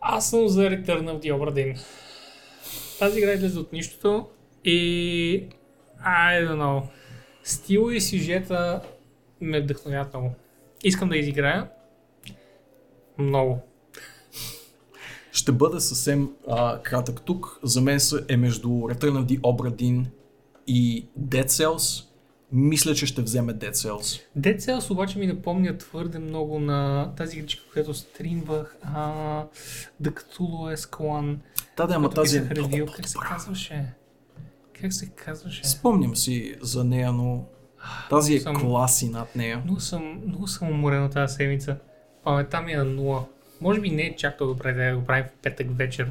Аз 0.00 0.30
съм 0.30 0.48
за 0.48 0.60
Return 0.60 1.04
of 1.04 1.22
the 1.22 1.32
Obra 1.32 1.52
Dinn. 1.52 1.78
Тази 2.98 3.18
игра 3.18 3.32
излезе 3.32 3.58
от 3.58 3.72
нищото 3.72 4.26
и... 4.64 5.48
I 6.06 6.48
don't 6.48 6.56
know. 6.56 6.82
Стила 7.44 7.94
и 7.94 8.00
сюжета 8.00 8.82
ме 9.40 9.60
вдъхновяват 9.60 10.14
много. 10.14 10.34
Искам 10.84 11.08
да 11.08 11.16
изиграя. 11.16 11.68
Много. 13.18 13.58
Ще 15.32 15.52
бъда 15.52 15.80
съвсем 15.80 16.30
а, 16.48 16.82
кратък 16.82 17.22
тук. 17.22 17.60
За 17.62 17.80
мен 17.80 18.00
е 18.28 18.36
между 18.36 18.68
Return 18.68 19.24
of 19.24 19.24
the 19.24 19.40
Obra 19.40 19.82
Dinn 19.82 20.04
и 20.66 21.06
Dead 21.20 21.46
Cells. 21.46 22.04
Мисля, 22.58 22.94
че 22.94 23.06
ще 23.06 23.22
вземе 23.22 23.54
Dead 23.54 23.72
Cells. 23.72 24.20
Dead 24.38 24.58
Cells 24.58 24.90
обаче 24.90 25.18
ми 25.18 25.26
напомня 25.26 25.78
твърде 25.78 26.18
много 26.18 26.58
на 26.58 27.12
тази 27.16 27.38
игричка, 27.38 27.62
която 27.72 27.94
стримвах. 27.94 28.76
А, 28.82 29.12
The 30.02 30.10
Cthulhu 30.10 30.76
Escalan. 30.76 31.36
Да, 31.76 31.86
да, 31.86 31.94
ама 31.94 32.10
тази 32.10 32.38
е 32.38 32.40
много. 32.40 32.92
Как 32.96 33.08
се 33.08 33.18
казваше? 33.28 33.84
Как 34.80 34.92
се 34.92 35.06
казваше? 35.06 35.64
Спомням 35.64 36.16
си 36.16 36.56
за 36.60 36.84
нея, 36.84 37.12
но 37.12 37.44
тази 38.10 38.34
е 38.34 38.40
Съм- 38.40 38.60
класи 38.60 39.08
над 39.08 39.36
нея. 39.36 39.62
Много 39.64 39.80
съм, 39.80 40.22
много 40.26 40.46
съм 40.46 40.68
уморен 40.70 41.04
от 41.04 41.12
тази 41.12 41.34
седмица. 41.34 41.76
Паметта 42.24 42.60
ми 42.60 42.72
е 42.72 42.76
на 42.76 42.84
нула. 42.84 43.24
Може 43.60 43.80
би 43.80 43.90
не 43.90 44.02
е 44.02 44.16
чак 44.16 44.38
толкова 44.38 44.54
добре 44.54 44.72
да 44.90 44.96
го 44.96 45.04
правим 45.04 45.24
в 45.24 45.42
петък 45.42 45.76
вечер, 45.76 46.10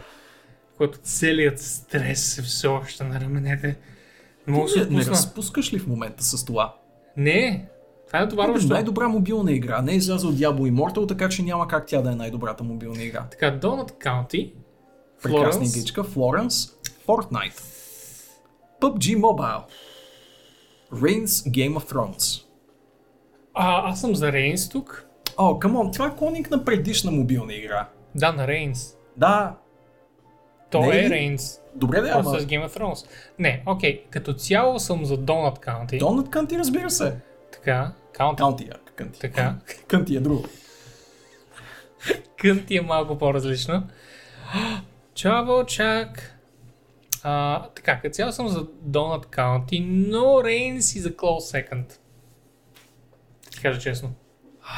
когато 0.78 1.00
целият 1.04 1.62
стрес 1.62 2.38
е 2.38 2.42
все 2.42 2.68
още 2.68 3.04
на 3.04 3.22
раменете. 3.22 3.78
Да 4.48 4.68
се 4.68 4.86
не, 4.90 5.06
разпускаш 5.06 5.74
ли 5.74 5.80
в 5.80 5.88
момента 5.88 6.24
с 6.24 6.46
това? 6.46 6.76
Не, 7.18 7.68
това 8.08 8.20
е 8.20 8.22
Това 8.22 8.22
натоварващо. 8.22 8.74
най-добра 8.74 9.08
мобилна 9.08 9.52
игра. 9.52 9.82
Не 9.82 9.92
е 9.92 9.96
излязъл 9.96 10.32
Diablo 10.32 10.72
Immortal, 10.72 11.08
така 11.08 11.30
че 11.30 11.44
няма 11.44 11.68
как 11.68 11.88
тя 11.88 12.02
да 12.02 12.12
е 12.12 12.16
най-добрата 12.16 12.64
мобилна 12.64 13.04
игра. 13.04 13.26
Така, 13.32 13.60
Donut 13.60 14.06
County, 14.06 14.54
Прекрасна 15.24 15.66
игричка. 15.66 16.04
Florence, 16.04 16.72
Fortnite, 17.08 17.62
PUBG 18.82 19.20
Mobile, 19.20 19.62
Reigns 20.94 21.26
Game 21.26 21.74
of 21.74 21.94
Thrones. 21.94 22.42
а, 23.54 23.90
аз 23.92 24.02
съм 24.02 24.16
за 24.16 24.32
Рейнс 24.32 24.70
тук. 24.70 25.06
О, 25.38 25.60
камон, 25.60 25.92
това 25.92 26.08
е 26.08 26.16
клоник 26.16 26.52
на 26.52 26.66
предишна 26.66 27.12
мобилна 27.12 27.54
игра. 27.54 27.88
Да, 28.16 28.32
на 28.32 28.48
Рейнс. 28.48 28.98
Да, 29.18 29.56
То 30.72 30.80
Не 30.82 30.98
е 30.98 31.06
е? 31.06 31.10
Рейнс. 31.10 31.60
Добре 31.76 32.02
да, 32.02 32.10
ама 32.10 32.40
с 32.40 32.46
Game 32.46 32.68
of 32.68 32.80
Thrones. 32.80 33.08
Не, 33.40 33.64
окей, 33.66 34.04
като 34.10 34.34
цяло 34.34 34.80
съм 34.80 35.06
за 35.06 35.18
Donut 35.18 35.66
County. 35.66 36.02
Donut 36.02 36.30
Кънти, 36.30 36.58
разбира 36.58 36.90
се. 36.90 37.16
Така, 37.52 37.94
County. 38.18 38.38
County, 38.38 38.74
кънти. 38.96 39.20
Така. 39.20 39.56
Кънти 39.88 40.16
е 40.16 40.20
друго. 40.20 40.46
Кънти 42.38 42.78
е 42.78 42.82
малко 42.82 43.18
по-различно. 43.18 43.84
Чао, 45.14 45.66
чак. 45.66 46.40
А, 47.24 47.64
така, 47.76 48.00
като 48.02 48.14
цяло 48.14 48.32
съм 48.32 48.48
за 48.48 48.66
Donut 48.66 49.26
County, 49.26 49.86
но 49.88 50.44
Рейнс 50.44 50.96
и 50.96 51.00
за 51.00 51.12
Close 51.12 51.70
Second. 51.70 51.98
Ти 53.52 53.62
кажа 53.62 53.80
честно. 53.80 54.14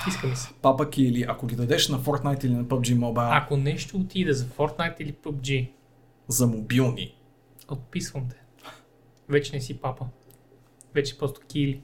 Иска 0.07 0.27
ми 0.27 0.35
се. 0.35 0.49
Папа 0.61 0.89
Кили, 0.89 1.25
ако 1.27 1.47
ги 1.47 1.55
дадеш 1.55 1.89
на 1.89 1.99
Fortnite 1.99 2.45
или 2.45 2.53
на 2.53 2.63
PUBG 2.63 2.97
Mobile 2.97 3.41
Ако 3.41 3.57
нещо 3.57 3.97
отиде 3.97 4.33
за 4.33 4.45
Fortnite 4.45 5.01
или 5.01 5.13
PUBG, 5.13 5.69
за 6.27 6.47
мобилни, 6.47 7.15
отписвам 7.69 8.29
те. 8.29 8.35
Вече 9.29 9.55
не 9.55 9.61
си 9.61 9.77
папа. 9.77 10.05
Вече 10.95 11.17
просто 11.17 11.41
кили. 11.47 11.81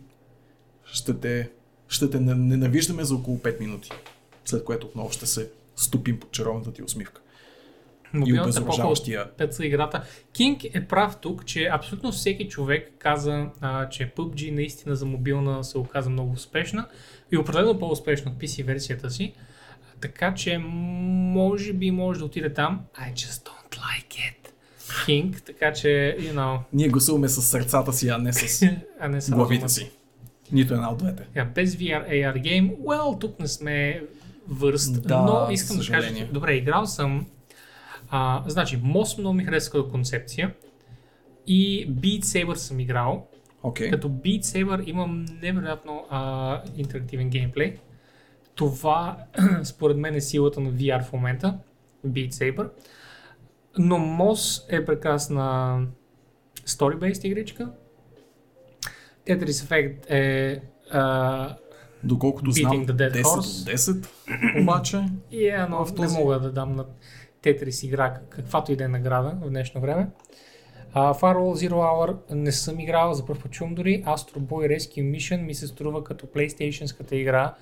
ще 0.86 1.20
те, 1.20 1.52
ще 1.88 2.10
те 2.10 2.20
не- 2.20 2.36
ненавиждаме 2.36 3.04
за 3.04 3.16
около 3.16 3.38
5 3.38 3.60
минути. 3.60 3.90
След 4.46 4.64
което 4.64 4.88
отново 4.88 5.12
ще 5.12 5.26
се 5.26 5.52
ступим 5.76 6.20
под 6.20 6.32
чаровната 6.32 6.74
ти 6.74 6.84
усмивка. 6.84 7.22
И 8.14 8.18
Мобилната 8.18 8.50
епоха 8.50 8.62
от 8.62 8.68
обезоръжаващия 8.68 9.32
пеца 9.38 9.66
играта. 9.66 10.04
Кинг 10.34 10.64
е 10.64 10.88
прав 10.88 11.18
тук, 11.22 11.46
че 11.46 11.70
абсолютно 11.72 12.12
всеки 12.12 12.50
човек 12.50 12.94
каза, 12.98 13.50
а, 13.62 13.90
че 13.90 14.14
PUBG 14.16 14.52
наистина 14.52 14.96
за 14.96 15.06
мобилна 15.06 15.64
се 15.64 15.78
оказа 15.78 16.10
много 16.10 16.32
успешна 16.32 16.88
и 17.32 17.38
определено 17.38 17.80
по-успешна 17.80 18.32
от 18.32 18.38
PC 18.38 18.64
версията 18.64 19.10
си. 19.10 19.34
Така 20.02 20.34
че 20.34 20.58
може 20.58 21.74
би 21.74 21.92
може 21.92 22.20
да 22.20 22.26
отиде 22.26 22.54
там. 22.54 22.82
I 22.96 23.14
just 23.14 23.48
don't 23.48 23.63
like 23.76 24.14
it. 24.14 24.44
Кинг, 25.06 25.42
така 25.46 25.74
че, 25.74 26.18
you 26.20 26.34
know, 26.34 26.60
Ние 26.74 26.88
гласуваме 26.90 27.30
с 27.30 27.42
сърцата 27.42 27.94
си, 27.94 28.10
а 28.10 28.18
не 28.18 28.34
с 28.34 28.70
а 29.00 29.08
не 29.08 29.22
с 29.22 29.32
главите 29.32 29.70
си. 29.70 29.92
Нито 30.52 30.74
една 30.74 30.92
от 30.92 30.98
двете. 30.98 31.28
Yeah, 31.36 31.54
без 31.54 31.76
VR 31.76 32.10
AR 32.10 32.40
гейм, 32.40 32.70
well, 32.70 33.20
тук 33.20 33.40
не 33.40 33.48
сме 33.48 34.04
върст, 34.48 35.08
Да, 35.08 35.22
но 35.22 35.52
искам 35.52 35.78
да 35.78 35.88
кажа, 35.88 36.28
добре, 36.32 36.54
играл 36.54 36.86
съм, 36.86 37.26
а, 38.10 38.44
значи, 38.48 38.80
Мост 38.84 39.18
много 39.18 39.34
ми 39.34 39.44
хареса 39.44 39.72
като 39.72 39.90
концепция 39.90 40.54
и 41.48 41.90
Beat 41.92 42.22
Saber 42.22 42.54
съм 42.54 42.80
играл, 42.80 43.28
Окей. 43.64 43.90
като 43.92 44.10
Beat 44.10 44.42
Saber 44.42 44.84
имам 44.90 45.26
невероятно 45.42 46.06
а, 46.10 46.62
интерактивен 46.78 47.30
геймплей. 47.30 47.78
Това, 48.56 49.18
според 49.64 49.98
мен, 49.98 50.16
е 50.16 50.22
силата 50.22 50.60
на 50.60 50.72
VR 50.72 51.04
в 51.04 51.14
момента. 51.14 51.58
Beat 52.08 52.32
Saber. 52.32 52.70
Но 53.78 53.98
Мос 53.98 54.66
е 54.70 54.86
прекрасна 54.86 55.80
story-based 56.58 57.26
игричка. 57.26 57.70
Tetris 59.28 59.52
Effect 59.52 60.10
е 60.10 60.62
а, 60.92 61.56
Доколкото 62.04 62.52
знам, 62.52 62.88
the 62.88 62.92
Dead 62.92 63.14
10 63.14 63.24
Horse. 63.24 63.38
от 63.38 63.46
10, 63.46 64.08
обаче 64.62 65.04
и 65.32 65.48
е, 65.48 65.66
но 65.70 65.86
В 65.86 65.90
не 65.90 65.96
този- 65.96 66.18
мога 66.18 66.40
да 66.40 66.52
дам 66.52 66.76
на 66.76 66.86
Tetris 67.44 67.86
игра 67.86 68.20
каквато 68.30 68.72
и 68.72 68.76
да 68.76 68.84
е 68.84 68.88
награда 68.88 69.38
в 69.42 69.50
днешно 69.50 69.82
време. 69.82 70.08
Uh, 70.96 71.20
Firewall 71.22 71.68
Zero 71.68 71.74
Hour 71.74 72.18
не 72.32 72.52
съм 72.52 72.80
играл, 72.80 73.14
за 73.14 73.26
първ 73.26 73.40
път 73.42 73.52
дори. 73.72 74.04
Astro 74.04 74.38
Boy 74.38 74.78
Rescue 74.78 75.12
Mission 75.12 75.42
ми 75.42 75.56
се 75.56 75.68
струва 75.68 76.04
като 76.04 76.26
PlayStation-ската 76.26 77.14
игра 77.14 77.54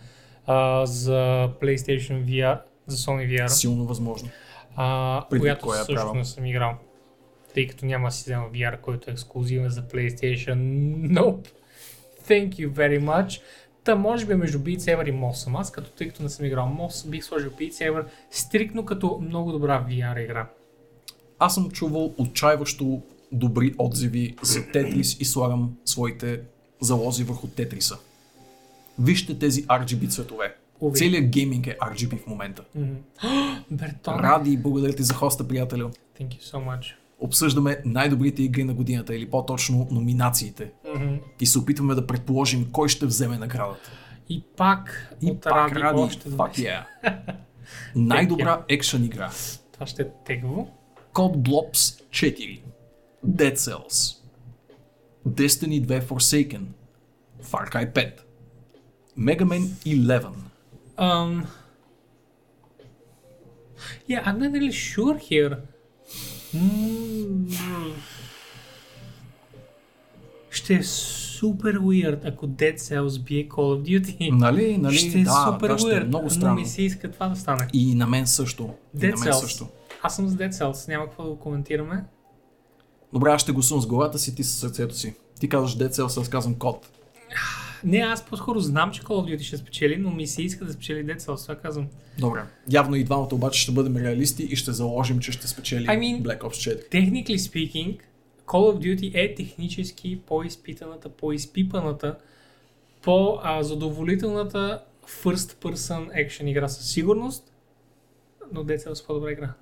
а, 0.46 0.86
за 0.86 1.50
PlayStation 1.62 2.26
VR, 2.26 2.60
за 2.88 2.98
Sony 2.98 3.28
VR. 3.30 3.48
силно 3.48 3.86
възможно. 3.86 4.30
А, 4.76 5.26
Преди 5.30 5.42
която 5.42 5.66
кой 5.66 5.82
е 5.82 5.96
правил? 5.96 6.14
не 6.14 6.26
съм 6.26 6.46
играл. 6.46 6.74
Тъй 7.54 7.68
като 7.68 7.86
няма 7.86 8.08
да 8.08 8.12
си 8.12 8.24
взема 8.24 8.46
VR, 8.54 8.80
който 8.80 9.10
е 9.10 9.14
ексклюзивен 9.14 9.70
за 9.70 9.82
PlayStation. 9.82 10.58
Nope. 11.20 11.48
Thank 12.28 12.50
you 12.50 12.70
very 12.72 13.04
much. 13.04 13.42
Та 13.84 13.96
може 13.96 14.26
би 14.26 14.36
между 14.36 14.60
Beat 14.60 14.78
Saber 14.78 15.10
и 15.10 15.14
MOS 15.14 15.32
съм 15.34 15.56
аз, 15.56 15.72
като 15.72 15.92
тъй 15.92 16.08
като 16.08 16.24
не 16.24 16.30
съм 16.30 16.46
играл 16.46 16.66
MOS, 16.80 17.10
бих 17.10 17.24
сложил 17.24 17.52
Beat 17.52 17.72
Saber 17.72 18.06
стрикно 18.32 18.86
като 18.86 19.20
много 19.22 19.52
добра 19.52 19.86
VR 19.90 20.24
игра. 20.24 20.48
Аз 21.40 21.54
съм 21.54 21.72
чувал 21.72 22.14
отчаиващо 22.18 23.02
добри 23.32 23.76
отзиви 23.78 24.36
за 24.42 24.68
Тетрис 24.68 25.18
и 25.20 25.26
слагам 25.26 25.78
своите 25.86 26.42
залози 26.82 27.24
върху 27.24 27.48
Тетриса. 27.48 27.98
Вижте 29.00 29.40
тези 29.40 29.66
RGB 29.68 30.10
цветове. 30.10 30.56
Уви. 30.82 30.98
Целият 30.98 31.30
гейминг 31.30 31.68
е 31.68 31.78
RGB 31.78 32.18
в 32.18 32.28
момента. 32.28 32.64
Бертон, 33.72 34.20
Ради 34.20 34.58
благодаря 34.58 34.94
ти 34.94 35.04
за 35.04 35.14
хоста, 35.14 35.48
приятелю. 35.48 35.90
thank 36.20 36.28
you 36.30 36.42
so 36.42 36.56
much. 36.56 36.94
Обсъждаме 37.20 37.82
най-добрите 37.86 38.44
игри 38.44 38.64
на 38.64 38.74
годината 38.74 39.16
или 39.16 39.30
по-точно 39.30 39.88
номинациите. 39.92 40.72
Мгм. 40.96 41.16
И 41.40 41.46
се 41.46 41.60
опитваме 41.60 41.96
да 41.96 42.08
предположим 42.08 42.72
кой 42.72 42.90
ще 42.90 43.06
вземе 43.06 43.38
наградата. 43.38 43.92
И 44.30 44.44
пак 44.58 45.16
И 45.22 45.32
от 45.32 45.42
пак 45.42 45.72
Ради, 45.72 45.82
Ради, 45.82 46.02
още 46.02 46.30
20. 46.30 46.54
yeah. 47.04 47.36
Най-добра 47.96 48.62
екшън 48.70 49.04
игра. 49.04 49.32
Това 49.74 49.86
ще 49.86 50.02
е 50.02 50.06
тегаво. 50.26 50.72
Code 51.14 51.38
Blobs 51.38 52.02
4, 52.10 52.62
Dead 53.28 53.56
Cells, 53.56 54.18
Destiny 55.28 55.86
2 55.86 56.02
Forsaken, 56.02 56.62
Far 57.44 57.72
Cry 57.72 57.94
5, 57.94 58.12
Mega 59.20 59.44
Man 59.44 59.62
11, 59.62 60.30
Um, 60.98 61.48
yeah, 64.08 64.22
I'm 64.26 64.40
not 64.40 64.52
really 64.52 64.72
sure 64.72 65.18
here. 65.18 65.58
Mm. 66.56 67.94
Ще 70.50 70.74
е 70.74 70.84
супер 70.84 71.80
weird, 71.80 72.20
ако 72.26 72.48
Dead 72.48 72.78
Cells 72.78 73.24
бие 73.24 73.50
Call 73.50 73.56
of 73.56 73.82
Duty. 73.82 74.32
Нали, 74.32 74.78
нали, 74.78 74.98
ще 74.98 75.20
е 75.20 75.24
да, 75.24 75.46
супер 75.54 75.68
да, 75.68 75.78
ще 75.78 75.96
е 75.96 76.00
много 76.00 76.24
но 76.24 76.30
странно. 76.30 76.56
ми 76.56 76.66
се 76.66 76.82
иска 76.82 77.12
това 77.12 77.28
да 77.28 77.36
стане. 77.36 77.68
И 77.74 77.96
на 77.96 78.08
мен 78.08 78.28
също. 78.28 78.70
И 78.96 78.98
Dead 78.98 79.10
на 79.10 79.26
мен 79.26 79.34
Cells. 79.34 79.40
също. 79.40 79.68
Аз 80.04 80.16
съм 80.16 80.30
с 80.30 80.36
Dead 80.36 80.52
Cells, 80.52 80.88
няма 80.88 81.06
какво 81.06 81.24
да 81.24 81.30
го 81.30 81.40
коментираме. 81.40 82.04
Добре, 83.14 83.30
аз 83.32 83.42
ще 83.42 83.52
гласувам 83.52 83.82
с 83.82 83.88
главата 83.88 84.20
си, 84.20 84.36
ти 84.36 84.44
със 84.44 84.60
сърцето 84.60 84.96
си. 84.96 85.16
Ти 85.40 85.50
казваш 85.50 85.78
Dead 85.78 85.90
Cells, 85.92 86.22
аз 86.22 86.30
казвам 86.30 86.56
код. 86.56 86.90
Не, 87.84 87.98
аз 87.98 88.26
по-скоро 88.26 88.60
знам, 88.60 88.92
че 88.92 89.02
Call 89.02 89.08
of 89.08 89.36
Duty 89.36 89.42
ще 89.42 89.58
спечели, 89.58 89.98
но 89.98 90.12
ми 90.12 90.28
се 90.28 90.42
иска 90.44 90.66
да 90.66 90.74
спечели 90.74 91.06
Dead 91.06 91.20
Cells, 91.20 91.42
това 91.42 91.56
казвам. 91.56 91.88
Добре. 92.20 92.44
Явно 92.72 92.96
и 92.96 93.04
двамата 93.04 93.30
обаче 93.32 93.62
ще 93.62 93.72
бъдем 93.72 93.98
реалисти 93.98 94.44
и 94.44 94.56
ще 94.56 94.72
заложим, 94.72 95.20
че 95.20 95.32
ще 95.32 95.48
спечели 95.48 95.86
I 95.86 96.00
mean- 96.00 96.22
Black 96.22 96.40
Ops 96.42 96.76
4. 96.90 96.90
Technically 96.92 97.38
speaking, 97.38 97.98
Call 98.46 98.74
of 98.74 98.78
Duty 98.80 99.12
е 99.14 99.36
технически 99.36 100.20
по-изпитаната, 100.28 101.10
по-изпипаната, 101.10 102.16
по-задоволителната 103.02 104.84
first 105.24 105.36
person 105.36 106.28
action 106.28 106.50
игра 106.50 106.68
със 106.68 106.92
сигурност, 106.92 107.54
но 108.54 108.64
Dead 108.64 108.78
Cells 108.78 109.04
е 109.04 109.08
по-добра 109.08 109.32
игра. 109.32 109.54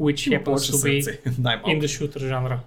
Which 0.00 0.42
happens 0.42 0.72
to 0.72 0.74
be 0.74 1.18
in 1.66 1.80
the 1.82 1.86
shooter 1.86 2.18
жанра. 2.18 2.60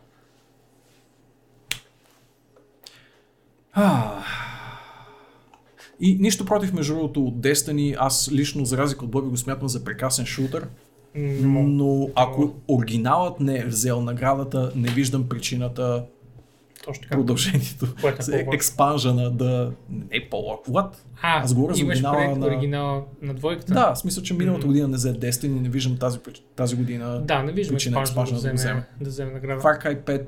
И 5.99 6.15
нищо 6.15 6.45
против, 6.45 6.73
между 6.73 6.93
другото, 6.93 7.23
от 7.23 7.35
Destiny, 7.35 7.95
аз 7.99 8.29
лично, 8.31 8.65
за 8.65 8.77
разлика 8.77 9.05
от 9.05 9.11
Боби, 9.11 9.29
го 9.29 9.37
смятам 9.37 9.67
за 9.67 9.83
прекрасен 9.83 10.25
шутър, 10.25 10.67
Но, 11.15 12.09
ако 12.15 12.53
оригиналът 12.67 13.39
не 13.39 13.59
е 13.59 13.65
взел 13.65 14.01
наградата, 14.01 14.71
не 14.75 14.87
виждам 14.87 15.29
причината 15.29 16.05
точно 16.85 17.01
така. 17.03 17.15
продължението, 17.15 17.85
е 18.33 18.45
експанжена 18.53 19.31
да 19.31 19.71
не 19.89 20.05
е 20.11 20.29
по-лошо. 20.29 20.61
What? 20.67 20.89
А, 21.21 21.41
Аз 21.41 21.53
говоря 21.53 21.73
за 21.73 21.85
оригинала 21.85 22.35
на- 22.35 22.45
оригинала 22.47 23.03
на 23.21 23.33
двойката? 23.33 23.73
Да, 23.73 23.93
в 23.93 23.99
смисъл, 23.99 24.23
че 24.23 24.33
миналата 24.33 24.67
година 24.67 24.87
не 24.87 24.95
взе 24.95 25.13
Destiny, 25.13 25.59
не 25.61 25.69
виждам 25.69 25.97
тази, 25.97 26.19
тази 26.55 26.75
година 26.75 27.21
Да, 27.21 27.43
не 27.43 27.51
виждам 27.51 27.75
причина 27.75 27.99
експанжен 27.99 28.33
да, 28.33 28.39
експанжена 28.39 28.53
да 28.53 28.55
вземе, 28.55 28.73
вземе. 28.79 28.85
да 29.01 29.09
вземе 29.09 29.31
награда. 29.31 29.61
Far 29.61 29.83
Cry 29.85 29.99
5, 30.01 30.27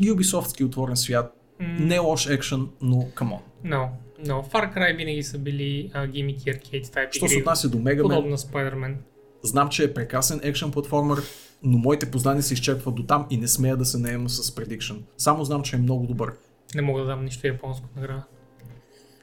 Ubisoftски 0.00 0.64
отворен 0.64 0.96
свят, 0.96 1.36
М, 1.60 1.76
не 1.80 1.98
лош 1.98 2.26
екшен, 2.26 2.68
но 2.80 2.96
on. 2.96 3.38
No, 3.64 3.88
no. 4.24 4.52
Far 4.52 4.76
Cry 4.76 4.96
винаги 4.96 5.22
са 5.22 5.38
били 5.38 5.90
uh, 5.94 6.06
гимики 6.06 6.50
аркейд 6.50 6.86
type 6.86 7.12
Що 7.12 7.28
се 7.28 7.38
отнася 7.38 7.68
до 7.68 7.78
Man, 7.78 8.02
Подобно 8.02 8.38
Spider-Man. 8.38 8.94
Знам, 9.42 9.68
че 9.68 9.84
е 9.84 9.94
прекрасен 9.94 10.40
екшен 10.42 10.70
платформер, 10.70 11.18
но 11.62 11.78
моите 11.78 12.10
познания 12.10 12.42
се 12.42 12.54
изчерпват 12.54 12.94
до 12.94 13.02
там 13.02 13.26
и 13.30 13.36
не 13.36 13.48
смея 13.48 13.76
да 13.76 13.84
се 13.84 13.98
наема 13.98 14.28
с 14.28 14.50
prediction. 14.50 14.96
Само 15.16 15.44
знам, 15.44 15.62
че 15.62 15.76
е 15.76 15.78
много 15.78 16.06
добър. 16.06 16.32
Не 16.74 16.82
мога 16.82 17.00
да 17.00 17.06
дам 17.06 17.24
нищо 17.24 17.46
японско 17.46 17.88
награда. 17.96 18.22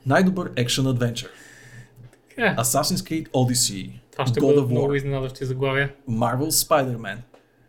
Най-добър 0.06 0.52
екшен 0.56 0.86
adventure. 0.86 1.28
Е, 2.38 2.56
Assassin's 2.56 2.96
Creed 2.96 3.30
Odyssey, 3.30 3.92
това 4.12 4.26
ще 4.26 4.40
God 4.40 4.48
бъдат 4.48 4.66
of 4.66 4.72
много 4.72 4.94
изненадващи 4.94 5.46
заглавия. 5.46 5.94
Marvel 6.10 6.50
Spider-Man, 6.50 7.18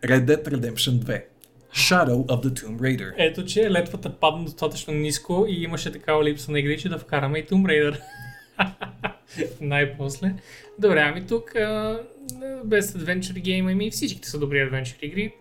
Red 0.04 0.24
Dead 0.24 0.48
Redemption 0.48 0.90
2, 0.90 1.22
Shadow 1.78 2.26
of 2.26 2.42
the 2.44 2.50
Tomb 2.60 2.78
Raider. 2.80 3.12
Ето, 3.16 3.44
че 3.44 3.70
летвата 3.70 4.10
падна 4.10 4.44
достатъчно 4.44 4.94
ниско 4.94 5.46
и 5.48 5.62
имаше 5.62 5.92
такава 5.92 6.24
липса 6.24 6.52
на 6.52 6.58
игри, 6.58 6.78
че 6.78 6.88
да 6.88 6.98
вкараме 6.98 7.38
и 7.38 7.46
Tomb 7.46 7.66
Raider. 7.66 8.00
Най-после. 9.60 10.34
Добре, 10.78 11.00
ами 11.00 11.26
тук 11.26 11.56
а, 11.56 12.00
без 12.64 12.92
Adventure 12.92 13.42
Game, 13.42 13.72
ами 13.72 13.90
всичките 13.90 14.28
са 14.28 14.38
добри 14.38 14.56
Adventure 14.56 15.02
игри. 15.02 15.34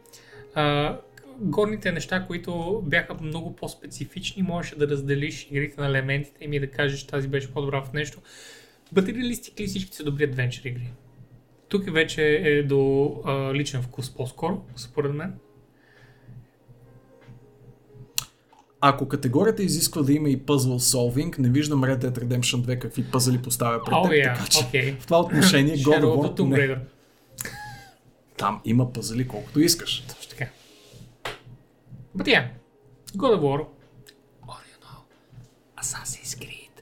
А, 0.55 0.97
горните 1.39 1.91
неща, 1.91 2.25
които 2.27 2.83
бяха 2.85 3.15
много 3.21 3.55
по-специфични, 3.55 4.43
можеше 4.43 4.75
да 4.75 4.87
разделиш 4.87 5.47
игрите 5.51 5.81
на 5.81 5.87
елементите 5.87 6.45
и 6.45 6.59
да 6.59 6.71
кажеш 6.71 7.07
тази 7.07 7.27
беше 7.27 7.53
по-добра 7.53 7.81
в 7.81 7.93
нещо. 7.93 8.19
But 8.93 9.15
realistically 9.15 9.67
всички 9.67 9.95
са 9.95 10.03
добри 10.03 10.31
Adventure 10.31 10.67
игри. 10.67 10.89
Тук 11.69 11.93
вече 11.93 12.41
е 12.43 12.63
до 12.63 13.13
а, 13.25 13.53
личен 13.53 13.81
вкус 13.81 14.15
по-скоро, 14.15 14.61
според 14.75 15.13
мен. 15.13 15.33
Ако 18.81 19.07
категорията 19.07 19.63
изисква 19.63 20.01
да 20.01 20.13
има 20.13 20.29
и 20.29 20.41
puzzle 20.41 20.77
solving, 20.77 21.39
не 21.39 21.49
виждам 21.49 21.81
Red 21.81 21.97
Dead 21.97 22.19
Redemption 22.19 22.61
2 22.61 22.79
какви 22.79 23.11
пъзели 23.11 23.41
поставя 23.41 23.83
пред 23.83 24.03
теб, 24.03 24.13
я, 24.13 24.33
така 24.33 24.47
че 24.47 24.65
окей. 24.65 24.95
в 24.99 25.05
това 25.05 25.19
отношение 25.19 25.77
God 25.77 26.03
of 26.03 26.35
War 26.35 26.35
Raider. 26.37 26.79
там 28.37 28.61
има 28.65 28.93
пъзели 28.93 29.27
колкото 29.27 29.59
искаш. 29.59 30.05
Точно 30.07 30.29
така. 30.29 30.51
But 32.17 32.25
yeah, 32.25 32.47
God 33.15 33.35
of 33.35 33.39
War. 33.39 33.59
Know? 33.59 33.67
Assassin's 35.81 36.39
Creed. 36.39 36.81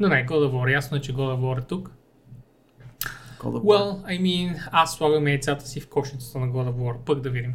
Но 0.00 0.08
не, 0.08 0.26
God 0.26 0.48
of 0.48 0.52
War. 0.52 0.72
Ясно 0.72 0.96
е, 0.96 1.00
че 1.00 1.14
God 1.14 1.36
of 1.36 1.40
War 1.40 1.58
е 1.62 1.66
тук. 1.66 1.90
God 3.38 3.52
of 3.52 3.62
War. 3.62 3.62
Well, 3.62 4.06
I 4.06 4.20
mean, 4.20 4.68
аз 4.72 4.94
слагам 4.94 5.28
яйцата 5.28 5.66
си 5.66 5.80
в 5.80 5.88
кошницата 5.88 6.38
на 6.38 6.46
God 6.46 6.70
of 6.70 6.74
War. 6.74 6.96
Пък 7.04 7.20
да 7.20 7.30
видим. 7.30 7.54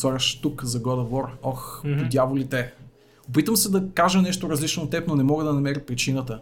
Слагаш 0.00 0.40
тук 0.40 0.64
за 0.64 0.82
God 0.82 1.06
of 1.06 1.10
War. 1.10 1.30
Ох, 1.42 1.82
по 1.82 2.04
дяволите. 2.08 2.72
Опитам 3.28 3.56
се 3.56 3.70
да 3.70 3.88
кажа 3.94 4.22
нещо 4.22 4.50
различно 4.50 4.82
от 4.82 4.90
теб, 4.90 5.08
но 5.08 5.16
не 5.16 5.22
мога 5.22 5.44
да 5.44 5.52
намеря 5.52 5.86
причината. 5.86 6.40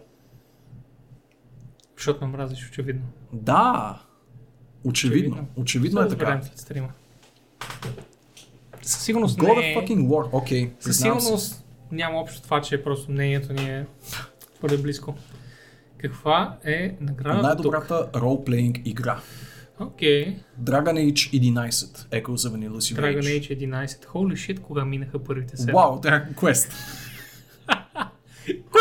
Защото 1.97 2.25
ме 2.25 2.31
мразиш, 2.31 2.69
очевидно. 2.69 3.01
Да, 3.33 4.01
очевидно. 4.83 5.35
Очевидно. 5.35 5.47
Очевидно, 5.55 6.01
е 6.01 6.07
така. 6.07 6.41
Със 8.81 9.03
сигурност 9.03 9.39
God 9.39 9.47
не 9.47 9.53
of 9.53 9.71
е... 9.71 9.75
fucking 9.75 10.07
War, 10.07 10.29
окей. 10.31 10.71
Със 10.79 10.85
признавам 10.85 11.19
се. 11.19 11.25
сигурност 11.25 11.63
няма 11.91 12.17
общо 12.17 12.41
това, 12.41 12.61
че 12.61 12.83
просто 12.83 13.11
мнението 13.11 13.53
ни 13.53 13.69
е 13.69 13.85
твърде 14.57 14.77
близко. 14.77 15.15
Каква 15.97 16.57
е 16.65 16.95
наградата? 17.01 17.47
Най-добрата 17.47 18.09
ролплейнг 18.15 18.77
игра. 18.85 19.19
Окей. 19.79 20.35
Dragon 20.63 20.95
Age 20.95 21.31
11. 21.33 22.07
Echo 22.11 22.35
за 22.35 22.49
Vanilla 22.51 22.79
Silver 22.79 23.01
Dragon 23.01 23.21
Age. 23.21 23.51
Age 23.51 23.69
11. 23.69 24.05
Holy 24.05 24.33
shit, 24.33 24.59
кога 24.59 24.85
минаха 24.85 25.23
първите 25.23 25.57
седми. 25.57 25.73
Вау, 25.73 26.01
Dragon 26.01 26.33
Quest. 26.35 26.71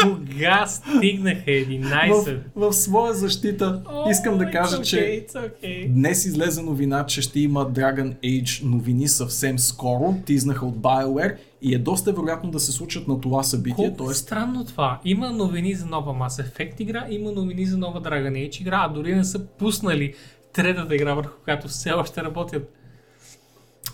Кога 0.02 0.66
стигнаха 0.66 1.50
11? 1.50 2.40
В, 2.56 2.70
в 2.70 2.72
своя 2.72 3.14
защита 3.14 3.82
О, 3.86 4.10
искам 4.10 4.38
да 4.38 4.50
кажа, 4.50 4.76
okay, 4.76 4.82
че 4.82 5.26
okay. 5.34 5.88
днес 5.88 6.24
излезе 6.24 6.62
новина, 6.62 7.06
че 7.06 7.22
ще 7.22 7.40
има 7.40 7.70
Dragon 7.70 8.16
Age 8.24 8.64
новини 8.64 9.08
съвсем 9.08 9.58
скоро. 9.58 10.14
Тизнаха 10.26 10.66
от 10.66 10.76
BioWare 10.76 11.36
и 11.62 11.74
е 11.74 11.78
доста 11.78 12.12
вероятно 12.12 12.50
да 12.50 12.60
се 12.60 12.72
случат 12.72 13.08
на 13.08 13.20
това 13.20 13.42
събитие. 13.42 13.74
Колко 13.74 13.92
е 13.92 13.96
Тоест, 13.96 14.22
странно 14.22 14.64
това. 14.64 15.00
Има 15.04 15.30
новини 15.30 15.74
за 15.74 15.86
нова 15.86 16.12
Mass 16.12 16.42
Effect 16.42 16.80
игра, 16.80 17.06
има 17.10 17.32
новини 17.32 17.66
за 17.66 17.78
нова 17.78 18.02
Dragon 18.02 18.32
Age 18.32 18.60
игра, 18.60 18.84
а 18.84 18.88
дори 18.88 19.14
не 19.14 19.24
са 19.24 19.46
пуснали 19.46 20.14
третата 20.62 20.94
игра, 20.94 21.14
върху 21.14 21.32
която 21.44 21.68
все 21.68 21.92
още 21.92 22.22
работят. 22.22 22.74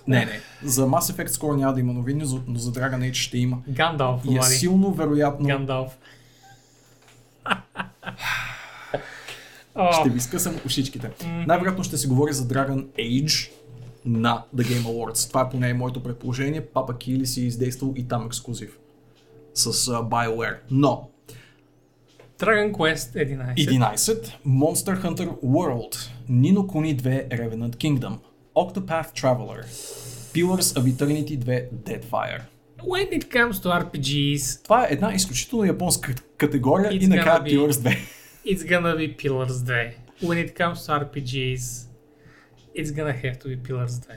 не, 0.07 0.25
не. 0.25 0.41
За 0.63 0.87
Mass 0.87 1.13
Effect 1.13 1.27
скоро 1.27 1.57
няма 1.57 1.75
да 1.75 1.81
има 1.81 1.93
новини, 1.93 2.25
но 2.47 2.59
за 2.59 2.73
Dragon 2.73 3.11
Age 3.11 3.15
ще 3.15 3.39
има. 3.39 3.59
Гандалф, 3.69 4.25
И 4.25 4.29
е 4.29 4.39
Влади. 4.39 4.55
силно 4.55 4.93
вероятно 4.93 5.47
Гандалф. 5.47 5.99
Ще 10.01 10.11
ви 10.11 10.21
скъсам 10.21 10.57
ушичките. 10.67 11.11
Най-вероятно 11.47 11.85
ще 11.85 11.97
се 11.97 12.09
говори 12.09 12.33
за 12.33 12.45
Dragon 12.49 12.87
Age 12.87 13.51
на 14.05 14.45
The 14.57 14.63
Game 14.63 14.83
Awards. 14.83 15.29
Това 15.29 15.41
е 15.41 15.49
поне 15.49 15.75
моето 15.75 16.03
предположение. 16.03 16.67
Папа 16.67 16.99
Кили 16.99 17.27
си 17.27 17.41
е 17.41 17.45
издействал 17.45 17.93
и 17.97 18.09
там 18.09 18.27
ексклюзив 18.27 18.79
с 19.55 19.73
uh, 19.73 20.09
BioWare. 20.09 20.57
Но 20.71 21.11
Dragon 22.39 22.73
Quest 22.73 23.15
11. 23.15 23.55
11. 23.55 24.33
Monster 24.47 25.03
Hunter 25.03 25.41
World. 25.41 26.11
Nino 26.29 26.65
Kuni 26.65 26.95
2 26.95 27.05
Revenant 27.33 27.77
Kingdom. 27.77 28.19
Octopath 28.55 29.13
Traveler. 29.13 29.65
Pillars 30.33 30.73
of 30.73 30.87
Eternity 30.87 31.37
2 31.37 31.69
Deadfire. 31.85 32.43
When 32.85 33.09
it 33.11 33.31
comes 33.31 33.61
to 33.61 33.69
RPGs, 33.73 34.63
Това 34.65 34.85
е 34.85 34.89
една 34.91 35.15
изключително 35.15 35.65
японска 35.65 36.15
категория 36.37 36.93
и 36.95 37.07
накрая 37.07 37.41
be- 37.41 37.51
Pillars 37.51 37.73
2. 37.73 37.97
it's 38.47 38.63
gonna 38.63 38.97
be 38.97 39.17
Pillars 39.19 39.47
2. 39.49 39.91
When 40.23 40.39
it 40.39 40.57
comes 40.57 40.75
to 40.77 41.05
RPGs, 41.05 41.89
it's 42.77 42.91
gonna 42.91 43.23
have 43.25 43.39
to 43.39 43.47
be 43.47 43.59
Pillars 43.61 43.87
2. 43.89 44.11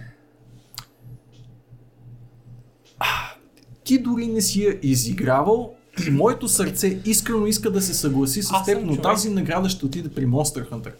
Ти 3.83 3.97
дори 3.97 4.27
не 4.27 4.41
си 4.41 4.63
я 4.63 4.79
изигравал 4.83 5.73
и 6.07 6.11
моето 6.11 6.47
сърце 6.47 7.01
искрено 7.05 7.45
иска 7.47 7.71
да 7.71 7.81
се 7.81 7.93
съгласи 7.93 8.41
с 8.43 8.51
теб, 8.65 8.81
но 8.81 8.87
човек. 8.87 9.01
тази 9.03 9.29
награда 9.29 9.69
ще 9.69 9.85
отиде 9.85 10.09
при 10.09 10.25
Monster 10.25 10.69
Hunter. 10.69 10.91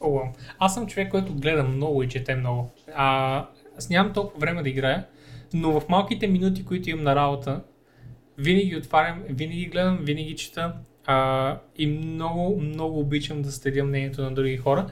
О, 0.00 0.20
аз 0.58 0.74
съм 0.74 0.86
човек, 0.86 1.10
който 1.10 1.34
гледа 1.34 1.64
много 1.64 2.02
и 2.02 2.08
чете 2.08 2.34
много. 2.34 2.70
А, 2.94 3.46
аз 3.78 3.90
нямам 3.90 4.12
толкова 4.12 4.40
време 4.40 4.62
да 4.62 4.68
играя, 4.68 5.06
но 5.52 5.80
в 5.80 5.88
малките 5.88 6.26
минути, 6.26 6.64
които 6.64 6.90
имам 6.90 7.04
на 7.04 7.16
работа, 7.16 7.62
винаги 8.38 8.76
отварям, 8.76 9.22
винаги 9.28 9.66
гледам, 9.66 9.98
винаги 10.02 10.36
чета 10.36 10.74
а, 11.06 11.58
и 11.76 11.86
много, 11.86 12.60
много 12.60 13.00
обичам 13.00 13.42
да 13.42 13.52
следя 13.52 13.84
мнението 13.84 14.22
на 14.22 14.34
други 14.34 14.56
хора, 14.56 14.90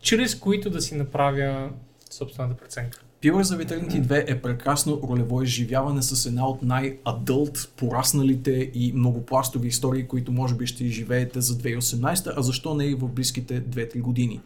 чрез 0.00 0.34
които 0.34 0.70
да 0.70 0.80
си 0.80 0.94
направя 0.94 1.70
собствената 2.10 2.56
преценка. 2.56 3.02
Pillars 3.22 3.42
of 3.42 3.66
Eternity 3.66 4.02
2 4.02 4.24
е 4.30 4.42
прекрасно 4.42 5.00
ролево 5.08 5.42
изживяване 5.42 6.02
с 6.02 6.26
една 6.26 6.48
от 6.48 6.62
най-адълт, 6.62 7.72
порасналите 7.76 8.70
и 8.74 8.92
многопластови 8.92 9.68
истории, 9.68 10.06
които 10.06 10.32
може 10.32 10.54
би 10.54 10.66
ще 10.66 10.84
изживеете 10.84 11.40
за 11.40 11.54
2018, 11.54 12.32
а 12.36 12.42
защо 12.42 12.74
не 12.74 12.84
и 12.84 12.94
в 12.94 13.08
близките 13.08 13.62
2-3 13.62 14.00
години. 14.00 14.40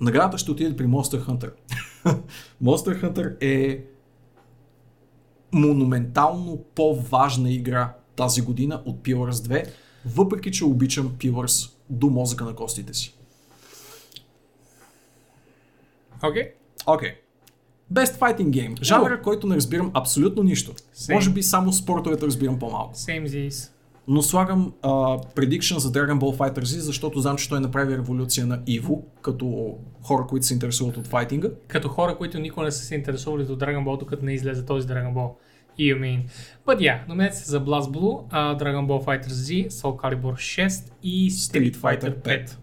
Наградата 0.00 0.38
ще 0.38 0.50
отиде 0.50 0.76
при 0.76 0.84
Monster 0.84 1.26
Hunter. 1.26 1.52
Monster 2.62 3.02
Hunter 3.02 3.36
е 3.40 3.84
монументално 5.52 6.64
по-важна 6.74 7.50
игра 7.50 7.94
тази 8.16 8.42
година 8.42 8.82
от 8.84 8.96
Pillars 8.96 9.30
2, 9.30 9.68
въпреки 10.06 10.52
че 10.52 10.64
обичам 10.64 11.08
Pillars 11.18 11.72
до 11.90 12.10
мозъка 12.10 12.44
на 12.44 12.54
костите 12.54 12.94
си. 12.94 13.14
Окей? 16.22 16.42
Okay? 16.42 16.52
Окей. 16.86 17.10
Okay. 17.10 17.25
Best 17.92 18.18
Fighting 18.18 18.50
Game. 18.50 18.82
Жанра, 18.82 19.22
който 19.22 19.46
не 19.46 19.56
разбирам 19.56 19.90
абсолютно 19.94 20.42
нищо. 20.42 20.72
Same. 20.72 21.14
Може 21.14 21.30
би 21.30 21.42
само 21.42 21.72
спортовете 21.72 22.26
разбирам 22.26 22.58
по-малко. 22.58 22.94
Same 22.94 23.26
this. 23.26 23.70
Но 24.08 24.22
слагам 24.22 24.72
а, 24.82 24.88
prediction 25.18 25.76
за 25.76 25.92
Dragon 25.92 26.18
Ball 26.18 26.36
FighterZ, 26.36 26.78
защото 26.78 27.20
знам, 27.20 27.36
че 27.36 27.48
той 27.48 27.60
направи 27.60 27.96
революция 27.96 28.46
на 28.46 28.58
Evo, 28.58 29.02
като 29.22 29.74
хора, 30.02 30.26
които 30.28 30.46
се 30.46 30.54
интересуват 30.54 30.96
от 30.96 31.06
файтинга. 31.06 31.48
Като 31.68 31.88
хора, 31.88 32.16
които 32.16 32.38
никога 32.38 32.64
не 32.64 32.72
са 32.72 32.84
се 32.84 32.94
интересували 32.94 33.44
до 33.44 33.58
Dragon 33.58 33.84
Ball, 33.84 33.98
докато 33.98 34.24
не 34.24 34.34
излезе 34.34 34.64
този 34.64 34.88
Dragon 34.88 35.14
Ball. 35.14 35.30
You 35.78 36.00
mean. 36.00 36.22
But 36.66 36.78
yeah, 36.78 37.08
номинация 37.08 37.46
за 37.46 37.64
Blast 37.64 37.90
Blue, 37.90 38.28
uh, 38.32 38.62
Dragon 38.62 38.86
Ball 38.86 39.04
Fighter 39.04 39.28
Z, 39.28 39.68
Soul 39.68 39.96
Calibur 39.96 40.34
6 40.34 40.92
и 41.02 41.30
Street, 41.30 41.76
Fighter 41.76 42.22
Fighter 42.22 42.46
5. 42.46 42.56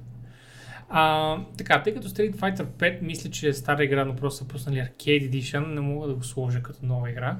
5. 0.93 0.95
А, 0.95 1.37
така, 1.57 1.83
тъй 1.83 1.93
като 1.93 2.09
Street 2.09 2.35
Fighter 2.35 2.65
5 2.65 3.01
мисля, 3.01 3.29
че 3.29 3.47
е 3.47 3.53
стара 3.53 3.83
игра, 3.83 4.05
но 4.05 4.15
просто 4.15 4.37
са 4.37 4.47
пуснали 4.47 4.77
Arcade 4.77 5.31
Edition, 5.31 5.67
не 5.67 5.81
мога 5.81 6.07
да 6.07 6.13
го 6.13 6.23
сложа 6.23 6.63
като 6.63 6.85
нова 6.85 7.09
игра. 7.09 7.37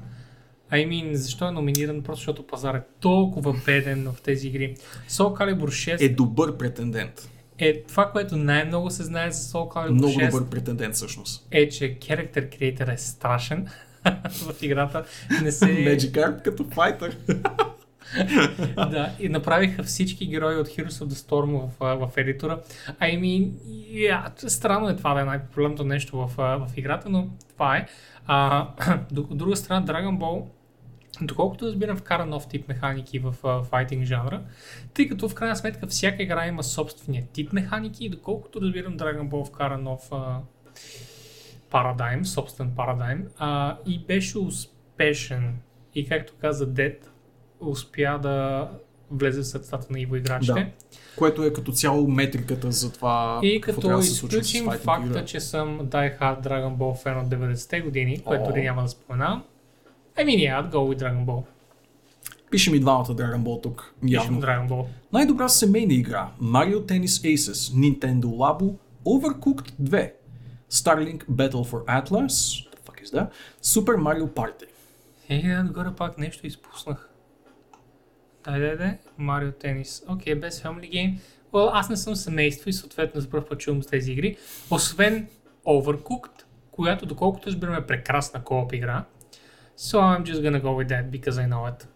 I 0.72 0.88
mean, 0.88 1.12
защо 1.12 1.48
е 1.48 1.50
номиниран? 1.50 2.02
Просто 2.02 2.20
защото 2.20 2.46
пазар 2.46 2.74
е 2.74 2.82
толкова 3.00 3.54
беден 3.66 4.04
в 4.04 4.22
тези 4.22 4.48
игри. 4.48 4.74
Soul 5.08 5.38
Calibur 5.38 5.96
6 5.96 6.00
Е 6.00 6.08
добър 6.08 6.56
претендент. 6.56 7.28
е 7.58 7.82
това, 7.82 8.10
което 8.10 8.36
най-много 8.36 8.90
се 8.90 9.02
знае 9.02 9.30
за 9.30 9.52
Soul 9.52 9.74
Calibur 9.74 9.90
Много 9.90 10.12
6 10.12 10.30
добър 10.30 10.50
претендент 10.50 10.94
всъщност. 10.94 11.46
е, 11.50 11.68
че 11.68 11.98
Character 11.98 12.58
Creator 12.58 12.92
е 12.94 12.96
страшен 12.96 13.66
в 14.30 14.62
играта. 14.62 15.04
Не 15.42 15.52
се... 15.52 15.64
Magic 15.66 16.10
Art 16.12 16.42
като 16.42 16.64
файтър. 16.64 17.16
да, 18.76 19.12
и 19.20 19.28
направиха 19.28 19.82
всички 19.82 20.26
герои 20.26 20.56
от 20.56 20.68
Heroes 20.68 20.88
of 20.88 21.06
the 21.06 21.28
Storm 21.28 21.68
в, 21.78 22.06
в 22.08 22.16
едитора. 22.16 22.60
I 23.00 23.20
mean, 23.20 23.50
yeah, 23.92 24.48
странно 24.48 24.88
е 24.88 24.96
това 24.96 25.14
да 25.14 25.20
е 25.20 25.24
най-проблемното 25.24 25.84
нещо 25.84 26.16
в, 26.16 26.36
в 26.36 26.68
играта, 26.76 27.08
но 27.10 27.28
това 27.48 27.76
е. 27.76 27.86
А, 28.26 28.68
от 29.16 29.36
друга 29.36 29.56
страна, 29.56 29.86
Dragon 29.86 30.18
Ball 30.18 30.44
Доколкото 31.22 31.66
разбирам, 31.66 31.96
вкара 31.96 32.26
нов 32.26 32.48
тип 32.48 32.68
механики 32.68 33.18
в 33.18 33.34
файтинг 33.62 34.04
жанра, 34.04 34.42
тъй 34.94 35.08
като 35.08 35.28
в 35.28 35.34
крайна 35.34 35.56
сметка 35.56 35.86
всяка 35.86 36.22
игра 36.22 36.46
има 36.46 36.62
собствения 36.62 37.26
тип 37.32 37.52
механики 37.52 38.04
и 38.04 38.08
доколкото 38.08 38.60
разбирам, 38.60 38.98
Dragon 38.98 39.28
Ball 39.28 39.48
вкара 39.48 39.78
нов 39.78 40.10
uh, 40.10 40.36
парадайм, 41.70 42.26
собствен 42.26 42.70
парадайм 42.76 43.24
uh, 43.40 43.76
и 43.86 43.98
беше 43.98 44.38
успешен. 44.38 45.58
И 45.94 46.08
както 46.08 46.32
каза 46.40 46.66
Дед, 46.66 47.10
успя 47.60 48.18
да 48.22 48.68
влезе 49.10 49.40
в 49.40 49.46
сърцата 49.46 49.86
на 49.90 50.00
Иво 50.00 50.16
играчите. 50.16 50.52
Да. 50.52 50.66
Което 51.16 51.42
е 51.44 51.52
като 51.52 51.72
цяло 51.72 52.08
метриката 52.08 52.72
за 52.72 52.92
това 52.92 53.40
И 53.42 53.60
какво 53.60 53.80
като 53.80 53.96
да 53.96 54.04
изключим 54.04 54.70
факта, 54.70 55.06
игра. 55.06 55.24
че 55.24 55.40
съм 55.40 55.80
Die 55.80 56.20
Hard 56.20 56.42
Dragon 56.46 56.76
Ball 56.76 57.02
фен 57.02 57.18
от 57.18 57.26
90-те 57.26 57.80
години, 57.80 58.18
което 58.18 58.44
дори 58.44 58.62
няма 58.62 58.82
да 58.82 58.88
споменавам, 58.88 59.42
I 60.16 60.24
mean, 60.24 60.38
yeah, 60.38 60.62
I'd 60.62 60.70
go 60.70 60.94
with 60.94 60.98
Dragon 61.02 61.24
Ball. 61.24 61.42
Пише 62.50 62.70
ми 62.70 62.80
двамата 62.80 63.06
Dragon 63.06 63.42
Ball 63.42 63.62
тук. 63.62 63.94
Пишем 64.00 64.14
Явно. 64.14 64.40
Dragon 64.40 64.68
Ball. 64.68 64.86
Най-добра 65.12 65.48
семейна 65.48 65.94
игра 65.94 66.28
Mario 66.42 66.78
Tennis 66.80 67.34
Aces, 67.36 67.52
Nintendo 67.52 68.24
Labo, 68.24 68.74
Overcooked 69.06 69.72
2, 69.82 70.12
Starlink 70.70 71.24
Battle 71.26 71.64
for 71.64 71.84
Atlas, 72.02 72.34
the 72.72 72.78
fuck 72.86 73.00
is 73.04 73.10
that? 73.12 73.28
Super 73.62 73.96
Mario 73.96 74.26
Party. 74.28 74.64
Е, 75.28 75.54
да, 75.54 75.64
отгоре 75.68 75.88
пак 75.96 76.18
нещо 76.18 76.46
изпуснах. 76.46 77.08
Дай, 78.44 78.60
дай, 78.60 78.76
дай. 78.76 78.98
Марио 79.18 79.52
Тенис. 79.52 80.02
Окей, 80.08 80.34
без 80.34 80.62
Family 80.62 80.90
Game. 80.92 81.14
Well, 81.52 81.70
аз 81.72 81.90
не 81.90 81.96
съм 81.96 82.16
семейство 82.16 82.70
и 82.70 82.72
съответно 82.72 83.20
за 83.20 83.30
първ 83.30 83.46
път 83.48 83.58
чувам 83.58 83.82
с 83.82 83.86
тези 83.86 84.12
игри. 84.12 84.36
Освен 84.70 85.26
Overcooked, 85.66 86.42
която 86.70 87.06
доколкото 87.06 87.46
разбираме 87.46 87.78
е 87.78 87.86
прекрасна 87.86 88.44
кооп 88.44 88.72
игра. 88.72 89.04
So 89.78 89.98
I'm 89.98 90.22
just 90.22 90.40
gonna 90.40 90.62
go 90.62 90.84
with 90.84 90.88
that 90.88 91.10
because 91.10 91.30
I 91.30 91.48
know 91.48 91.72
it. 91.72 91.86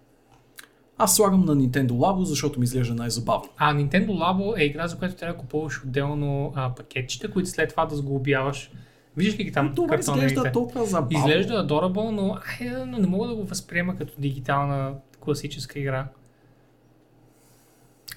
Аз 0.98 1.16
слагам 1.16 1.44
на 1.44 1.56
Nintendo 1.56 1.90
Labo, 1.90 2.22
защото 2.22 2.60
ми 2.60 2.64
изглежда 2.64 2.94
най-забавно. 2.94 3.48
А 3.56 3.74
Nintendo 3.74 4.08
Labo 4.08 4.60
е 4.60 4.64
игра, 4.64 4.88
за 4.88 4.98
която 4.98 5.16
трябва 5.16 5.34
да 5.34 5.40
купуваш 5.40 5.82
отделно 5.84 6.52
а, 6.54 6.74
пакетчета, 6.74 7.30
които 7.30 7.48
след 7.48 7.70
това 7.70 7.86
да 7.86 7.96
сглобяваш. 7.96 8.70
Виждаш 9.16 9.38
ли 9.38 9.44
ги 9.44 9.52
там 9.52 9.74
Това 9.74 9.96
изглежда 9.98 10.52
толкова 10.52 10.84
забавно. 10.84 11.18
Изглежда 11.18 11.66
adorable, 11.66 12.10
но, 12.10 12.38
ай, 12.60 12.86
но 12.86 12.98
не 12.98 13.06
мога 13.06 13.28
да 13.28 13.34
го 13.34 13.44
възприема 13.44 13.96
като 13.96 14.12
дигитална 14.18 14.94
класическа 15.20 15.78
игра. 15.78 16.08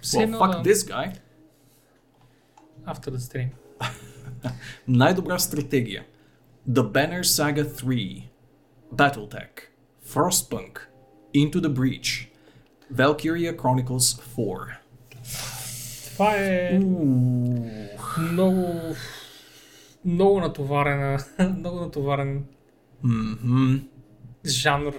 Well, 0.03 0.31
fuck 0.31 0.51
да- 0.53 0.63
this 0.63 0.83
guy. 0.85 1.13
After 2.87 3.11
the 3.11 3.17
stream. 3.19 3.47
Най-добра 4.87 5.39
стратегия. 5.39 6.05
The 6.69 6.81
Banner 6.83 7.21
Saga 7.23 7.63
3, 7.65 8.23
Battletech, 8.95 9.55
Frostpunk, 10.07 10.79
Into 11.35 11.55
the 11.55 11.69
Breach, 11.69 12.27
Valkyria 12.93 13.55
Chronicles 13.55 14.21
4. 14.27 14.77
Това 16.05 16.35
е 16.37 16.79
много, 18.19 18.95
много 20.05 20.39
натоварена, 20.39 21.19
много 21.57 21.79
натоварен 21.79 22.45
Мгм. 23.03 23.75
жанр. 24.45 24.93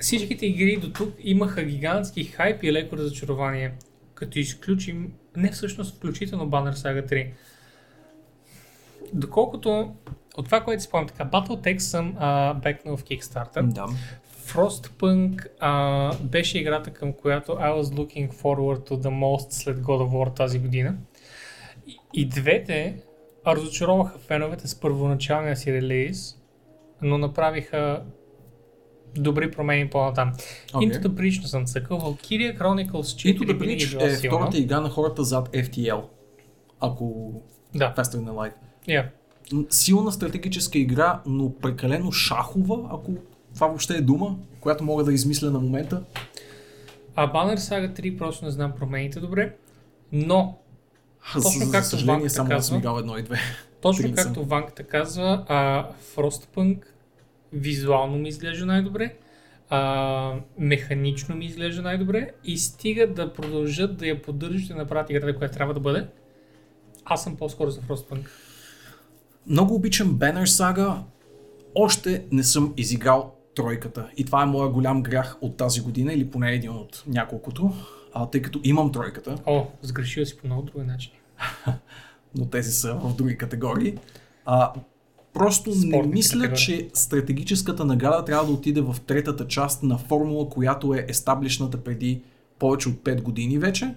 всичките 0.00 0.46
игри 0.46 0.76
до 0.76 0.92
тук 0.92 1.14
имаха 1.18 1.62
гигантски 1.62 2.24
хайп 2.24 2.62
и 2.62 2.72
леко 2.72 2.96
разочарование. 2.96 3.72
Като 4.20 4.38
изключим, 4.38 5.12
не 5.36 5.50
всъщност 5.50 5.96
включително 5.96 6.50
Banner 6.50 6.74
Saga 6.74 7.12
3. 7.12 7.30
Доколкото 9.12 9.94
от 10.36 10.44
това, 10.44 10.60
което 10.60 10.82
си 10.82 10.88
спомням 10.88 11.08
така, 11.08 11.24
Battletech 11.24 11.78
съм 11.78 12.16
а, 12.18 12.54
бекнал 12.54 12.96
в 12.96 13.04
Kickstarter. 13.04 13.62
Да. 13.62 13.86
Frostpunk 14.46 15.46
а, 15.60 16.14
беше 16.16 16.58
играта 16.58 16.90
към 16.90 17.12
която 17.12 17.52
I 17.52 17.82
was 17.82 17.82
looking 17.82 18.32
forward 18.32 18.88
to 18.88 18.92
the 18.92 19.08
most 19.08 19.50
след 19.50 19.78
God 19.78 20.08
of 20.08 20.10
War 20.10 20.36
тази 20.36 20.58
година. 20.58 20.96
И, 21.86 21.98
и 22.14 22.28
двете 22.28 22.96
разочароваха 23.46 24.18
феновете 24.18 24.68
с 24.68 24.80
първоначалния 24.80 25.56
си 25.56 25.72
релиз, 25.72 26.36
но 27.02 27.18
направиха 27.18 28.02
добри 29.16 29.50
промени 29.50 29.90
по-натам. 29.90 30.32
Окей. 30.74 30.88
Into 30.88 30.98
the 30.98 31.08
Breach 31.08 31.42
не 31.42 31.48
съм 31.48 31.66
цъкал, 31.66 31.98
Valkyria 31.98 32.58
Chronicles 32.58 32.90
4 32.90 33.38
Into 33.38 33.42
the 33.42 33.58
Breach 33.58 34.04
е 34.04 34.10
силна. 34.10 34.36
втората 34.36 34.58
игра 34.58 34.80
на 34.80 34.88
хората 34.90 35.24
зад 35.24 35.48
FTL. 35.48 36.02
Ако 36.80 37.32
Да, 37.74 37.94
Faster 37.96 38.16
Than 38.16 38.30
Light. 38.30 38.52
yeah. 38.88 39.06
Силна 39.70 40.12
стратегическа 40.12 40.78
игра, 40.78 41.20
но 41.26 41.52
прекалено 41.52 42.12
шахова, 42.12 42.88
ако 42.92 43.12
това 43.54 43.66
въобще 43.66 43.94
е 43.94 44.00
дума, 44.00 44.36
която 44.60 44.84
мога 44.84 45.04
да 45.04 45.12
измисля 45.12 45.50
на 45.50 45.60
момента. 45.60 46.02
А 47.16 47.32
Banner 47.32 47.56
Saga 47.56 48.00
3 48.00 48.18
просто 48.18 48.44
не 48.44 48.50
знам 48.50 48.72
промените 48.72 49.20
добре, 49.20 49.54
но 50.12 50.58
Точно 51.32 51.50
за, 51.50 51.64
за 51.66 51.72
както 51.72 51.88
съжаление, 51.88 52.14
Ванката 52.14 52.34
само 52.62 52.82
казва. 52.82 52.98
едно 52.98 53.18
и 53.18 53.22
две. 53.22 53.38
Точно 53.82 54.12
както. 54.14 54.44
Ванката 54.44 54.82
казва, 54.82 55.44
а, 55.48 55.88
Frostpunk 56.16 56.78
визуално 57.52 58.18
ми 58.18 58.28
изглежда 58.28 58.66
най-добре, 58.66 59.14
а, 59.70 60.34
механично 60.58 61.36
ми 61.36 61.44
изглежда 61.44 61.82
най-добре 61.82 62.30
и 62.44 62.58
стига 62.58 63.12
да 63.12 63.32
продължат 63.32 63.96
да 63.96 64.06
я 64.06 64.22
поддържат 64.22 64.70
и 64.70 64.74
направят 64.74 65.10
играта, 65.10 65.36
която 65.36 65.54
трябва 65.54 65.74
да 65.74 65.80
бъде. 65.80 66.06
Аз 67.04 67.24
съм 67.24 67.36
по-скоро 67.36 67.70
за 67.70 67.80
Frostpunk. 67.80 68.28
Много 69.46 69.74
обичам 69.74 70.18
Banner 70.18 70.44
Saga. 70.44 70.96
Още 71.74 72.24
не 72.32 72.42
съм 72.42 72.74
изиграл 72.76 73.34
тройката. 73.54 74.10
И 74.16 74.24
това 74.24 74.42
е 74.42 74.46
моя 74.46 74.68
голям 74.68 75.02
грях 75.02 75.38
от 75.40 75.56
тази 75.56 75.80
година, 75.80 76.12
или 76.12 76.30
поне 76.30 76.52
един 76.52 76.70
от 76.70 77.04
няколкото. 77.06 77.72
А, 78.14 78.26
тъй 78.26 78.42
като 78.42 78.60
имам 78.64 78.92
тройката, 78.92 79.36
О, 79.46 79.66
сгрешил 79.82 80.26
си 80.26 80.38
по 80.38 80.46
много 80.46 80.62
други 80.62 80.86
начини. 80.86 81.20
но 82.34 82.46
тези 82.46 82.72
са 82.72 82.94
в 82.94 83.16
други 83.16 83.38
категории. 83.38 83.98
А, 84.44 84.72
просто 85.34 85.70
не 85.70 85.76
Спортни 85.76 86.12
мисля, 86.12 86.38
категории. 86.40 86.56
че 86.64 86.88
стратегическата 86.94 87.84
награда 87.84 88.24
трябва 88.24 88.46
да 88.46 88.52
отиде 88.52 88.80
в 88.80 88.96
третата 89.06 89.46
част 89.46 89.82
на 89.82 89.98
формула, 89.98 90.48
която 90.48 90.94
е 90.94 91.06
естаблишната 91.08 91.84
преди 91.84 92.22
повече 92.58 92.88
от 92.88 92.94
5 92.94 93.22
години 93.22 93.58
вече. 93.58 93.94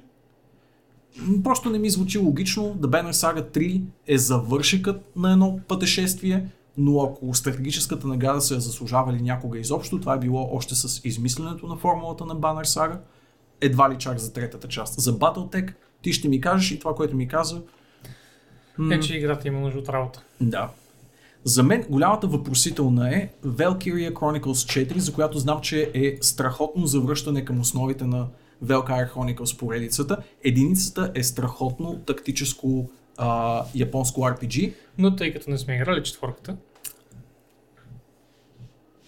Просто 1.44 1.70
не 1.70 1.80
ми 1.80 1.90
звучи 1.90 2.18
логично. 2.18 2.64
The 2.64 2.88
Banner 2.88 3.12
Saga 3.12 3.58
3 3.58 3.82
е 4.08 4.18
завършикът 4.18 5.16
на 5.16 5.32
едно 5.32 5.60
пътешествие, 5.68 6.48
но 6.78 7.02
ако 7.02 7.34
стратегическата 7.34 8.08
награда 8.08 8.42
се 8.42 8.56
е 8.56 8.60
заслужавали 8.60 9.22
някога 9.22 9.60
изобщо, 9.60 10.00
това 10.00 10.14
е 10.14 10.20
било 10.20 10.50
още 10.53 10.76
с 10.76 11.02
измисленето 11.03 11.68
на 11.68 11.76
формулата 11.76 12.26
на 12.26 12.36
Banner 12.36 12.66
Saga, 12.66 12.98
едва 13.62 13.90
ли 13.94 13.98
чак 13.98 14.20
за 14.20 14.34
третата 14.34 14.68
част. 14.68 15.00
За 15.02 15.14
Battletech 15.20 15.74
ти 16.02 16.14
ще 16.14 16.28
ми 16.30 16.42
кажеш 16.42 16.72
и 16.72 16.80
това, 16.80 16.95
което 16.95 17.16
ми 17.16 17.28
каза, 17.28 17.62
Не, 18.80 19.00
че 19.00 19.18
играта 19.18 19.48
има 19.48 19.60
нужда 19.60 19.80
от 19.80 19.90
работа. 19.90 20.24
да. 20.42 20.70
За 21.46 21.64
мен 21.64 21.86
голямата 21.90 22.28
въпросителна 22.28 23.16
е 23.16 23.30
Valkyria 23.46 24.14
Chronicles 24.14 24.88
4, 24.92 24.98
за 24.98 25.14
която 25.14 25.40
знам, 25.40 25.62
че 25.62 25.92
е 25.94 26.18
страхотно 26.22 26.86
завръщане 26.86 27.46
към 27.46 27.60
основите 27.60 28.06
на 28.06 28.28
Valkyria 28.66 29.14
Chronicles 29.14 29.60
поредицата. 29.60 30.18
Единицата 30.44 31.12
е 31.16 31.24
страхотно 31.24 32.00
тактическо 32.06 32.90
а, 33.18 33.64
японско 33.76 34.22
RPG. 34.22 34.74
Но 34.98 35.16
тъй 35.16 35.34
като 35.34 35.50
не 35.50 35.58
сме 35.58 35.76
играли 35.76 36.04
четворката, 36.04 36.58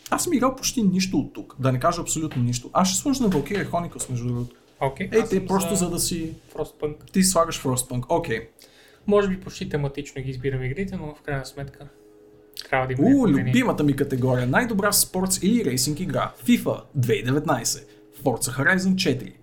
Аз 0.10 0.24
съм 0.24 0.34
играл 0.34 0.56
почти 0.56 0.84
нищо 0.84 1.18
от 1.18 1.34
тук, 1.34 1.56
да 1.60 1.72
не 1.72 1.80
кажа 1.80 2.02
абсолютно 2.02 2.44
нищо. 2.44 2.70
Аз 2.74 2.90
ще 2.90 2.98
сложа 2.98 3.24
на 3.24 3.30
Valkyria 3.30 3.70
Chronicles, 3.70 4.10
между 4.10 4.28
другото. 4.28 4.56
окей. 4.80 5.10
Ей, 5.12 5.24
те 5.30 5.46
просто 5.46 5.76
за... 5.76 5.90
да 5.90 6.00
си... 6.00 6.34
Frostpunk. 6.56 7.12
Ти 7.12 7.24
слагаш 7.24 7.62
Frostpunk. 7.62 8.06
Окей. 8.10 8.48
Може 9.08 9.28
би 9.28 9.42
почти 9.42 9.70
тематично 9.70 10.22
ги 10.22 10.30
избирам 10.30 10.64
игрите, 10.64 10.96
но 10.96 11.16
в 11.16 11.22
крайна 11.22 11.46
сметка 11.46 11.88
трябва 12.70 12.88
да 12.88 12.94
има 12.94 13.18
У, 13.22 13.28
любимата 13.28 13.84
ми 13.84 13.96
категория. 13.96 14.48
Най-добра 14.48 14.92
спортс 14.92 15.40
или 15.44 15.66
рейсинг 15.66 16.00
игра. 16.00 16.32
FIFA 16.48 16.82
2019. 17.00 17.84
Forza 18.24 18.78
Horizon 18.78 18.96
4. 18.96 19.34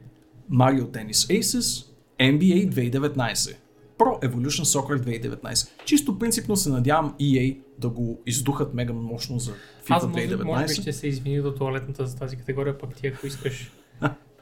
Mario 0.53 0.87
Tennis 0.87 1.41
Aces. 1.41 1.87
NBA 2.21 2.69
2019. 2.69 3.57
Pro 3.99 4.21
Evolution 4.31 4.65
Soccer 4.65 5.21
2019. 5.21 5.69
Чисто 5.85 6.19
принципно 6.19 6.57
се 6.57 6.71
надявам 6.71 7.15
EA 7.21 7.59
да 7.79 7.89
го 7.89 8.21
издухат 8.27 8.75
мега 8.75 8.93
мощно 8.93 9.39
за 9.39 9.53
Аз 9.89 10.05
FIFA 10.05 10.07
може, 10.09 10.29
2019. 10.29 10.45
може 10.45 10.67
би 10.67 10.73
ще 10.75 10.93
се 10.93 11.07
извини 11.09 11.41
до 11.41 11.55
туалетната 11.55 12.07
за 12.07 12.17
тази 12.17 12.37
категория, 12.37 12.79
пък 12.79 12.95
ти 12.95 13.07
ако 13.07 13.27
искаш. 13.27 13.73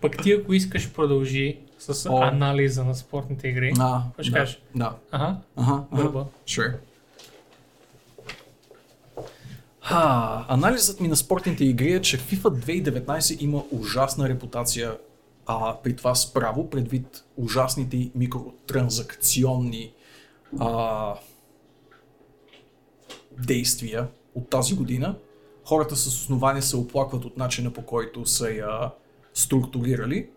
пък 0.00 0.22
ти 0.22 0.32
ако 0.32 0.52
искаш 0.52 0.92
продължи 0.92 1.58
с 1.78 2.10
О. 2.10 2.22
анализа 2.22 2.84
на 2.84 2.94
спортните 2.94 3.48
игри. 3.48 3.72
А, 3.78 4.02
ще 4.20 4.30
да, 4.30 4.36
кажеш? 4.38 4.62
Да. 4.74 4.96
Ага, 5.10 5.36
Ага, 5.56 5.84
ага. 5.92 6.24
Sure. 6.46 6.74
Ха, 9.90 10.44
анализът 10.48 11.00
ми 11.00 11.08
на 11.08 11.16
спортните 11.16 11.64
игри 11.64 11.92
е, 11.92 12.00
че 12.00 12.18
FIFA 12.18 12.82
2019 13.04 13.42
има 13.42 13.62
ужасна 13.70 14.28
репутация, 14.28 14.98
а 15.46 15.76
при 15.82 15.96
това 15.96 16.14
справо, 16.14 16.70
предвид 16.70 17.24
ужасните 17.36 18.10
микротранзакционни 18.14 19.92
а, 20.58 21.14
действия 23.38 24.08
от 24.34 24.50
тази 24.50 24.74
година. 24.74 25.14
Хората 25.64 25.96
с 25.96 26.06
основание 26.06 26.62
се 26.62 26.76
оплакват 26.76 27.24
от 27.24 27.36
начина 27.36 27.72
по 27.72 27.82
който 27.82 28.26
са 28.26 28.50
я 28.50 28.90
структурирали 29.34 30.28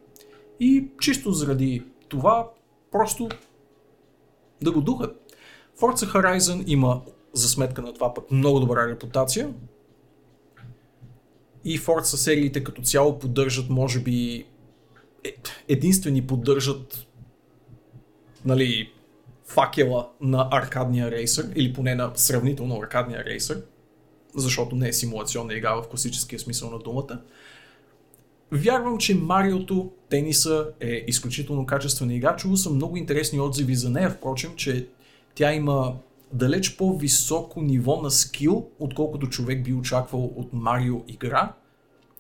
и 0.59 0.87
чисто 1.01 1.31
заради 1.31 1.83
това 2.07 2.49
просто 2.91 3.29
да 4.61 4.71
го 4.71 4.81
духат. 4.81 5.35
Forza 5.79 6.13
Horizon 6.13 6.63
има 6.67 7.01
за 7.33 7.49
сметка 7.49 7.81
на 7.81 7.93
това 7.93 8.13
пък 8.13 8.31
много 8.31 8.59
добра 8.59 8.87
репутация. 8.87 9.53
И 11.65 11.79
Forza 11.79 12.03
сериите 12.03 12.63
като 12.63 12.81
цяло 12.81 13.19
поддържат, 13.19 13.69
може 13.69 13.99
би, 13.99 14.45
е- 15.23 15.35
единствени 15.67 16.27
поддържат 16.27 17.07
нали, 18.45 18.91
факела 19.45 20.09
на 20.21 20.47
аркадния 20.51 21.11
рейсър, 21.11 21.49
или 21.55 21.73
поне 21.73 21.95
на 21.95 22.11
сравнително 22.15 22.79
аркадния 22.83 23.25
рейсър, 23.25 23.61
защото 24.35 24.75
не 24.75 24.87
е 24.87 24.93
симулационна 24.93 25.53
игра 25.53 25.73
в 25.73 25.87
класическия 25.89 26.39
смисъл 26.39 26.69
на 26.69 26.79
думата. 26.79 27.21
Вярвам, 28.51 28.97
че 28.97 29.15
Мариото, 29.15 29.91
тениса 30.09 30.67
е 30.79 31.03
изключително 31.07 31.65
качествена 31.65 32.13
игра. 32.13 32.35
Чувал 32.35 32.57
съм 32.57 32.75
много 32.75 32.97
интересни 32.97 33.39
отзиви 33.39 33.75
за 33.75 33.89
нея, 33.89 34.09
впрочем, 34.09 34.55
че 34.55 34.87
тя 35.35 35.53
има 35.53 35.95
далеч 36.33 36.77
по-високо 36.77 37.61
ниво 37.61 38.01
на 38.01 38.11
скил, 38.11 38.69
отколкото 38.79 39.29
човек 39.29 39.63
би 39.63 39.73
очаквал 39.73 40.25
от 40.35 40.53
Марио 40.53 41.03
игра. 41.07 41.53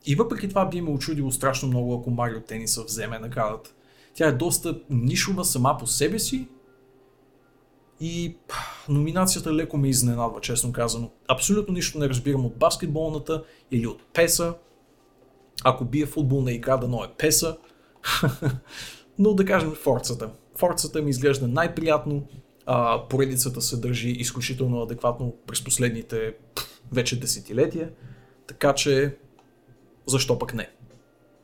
И 0.05 0.15
въпреки 0.15 0.49
това 0.49 0.65
би 0.65 0.81
ме 0.81 0.89
очудило 0.89 1.31
страшно 1.31 1.67
много, 1.67 1.93
ако 1.93 2.11
Марио 2.11 2.41
Тениса 2.41 2.83
вземе 2.83 3.19
наградата. 3.19 3.69
Тя 4.13 4.27
е 4.27 4.31
доста 4.31 4.79
нишова 4.89 5.45
сама 5.45 5.77
по 5.79 5.87
себе 5.87 6.19
си 6.19 6.47
и 7.99 8.37
номинацията 8.89 9.53
леко 9.53 9.77
ме 9.77 9.89
изненадва, 9.89 10.41
честно 10.41 10.73
казано. 10.73 11.11
Абсолютно 11.27 11.73
нищо 11.73 11.99
не 11.99 12.09
разбирам 12.09 12.45
от 12.45 12.57
баскетболната 12.57 13.43
или 13.71 13.87
от 13.87 14.13
песа. 14.13 14.53
Ако 15.63 15.85
бие 15.85 16.05
футболна 16.05 16.51
игра, 16.51 16.77
дано 16.77 17.03
е 17.03 17.13
песа. 17.17 17.57
Но 19.19 19.33
да 19.33 19.45
кажем 19.45 19.71
форцата. 19.71 20.29
Форцата 20.55 21.01
ми 21.01 21.09
изглежда 21.09 21.47
най-приятно. 21.47 22.23
А, 22.65 23.07
поредицата 23.09 23.61
се 23.61 23.77
държи 23.77 24.09
изключително 24.09 24.81
адекватно 24.81 25.35
през 25.47 25.63
последните 25.63 26.33
пф, 26.55 26.81
вече 26.91 27.19
десетилетия. 27.19 27.89
Така 28.47 28.73
че, 28.73 29.17
защо 30.07 30.39
пък 30.39 30.53
не? 30.53 30.69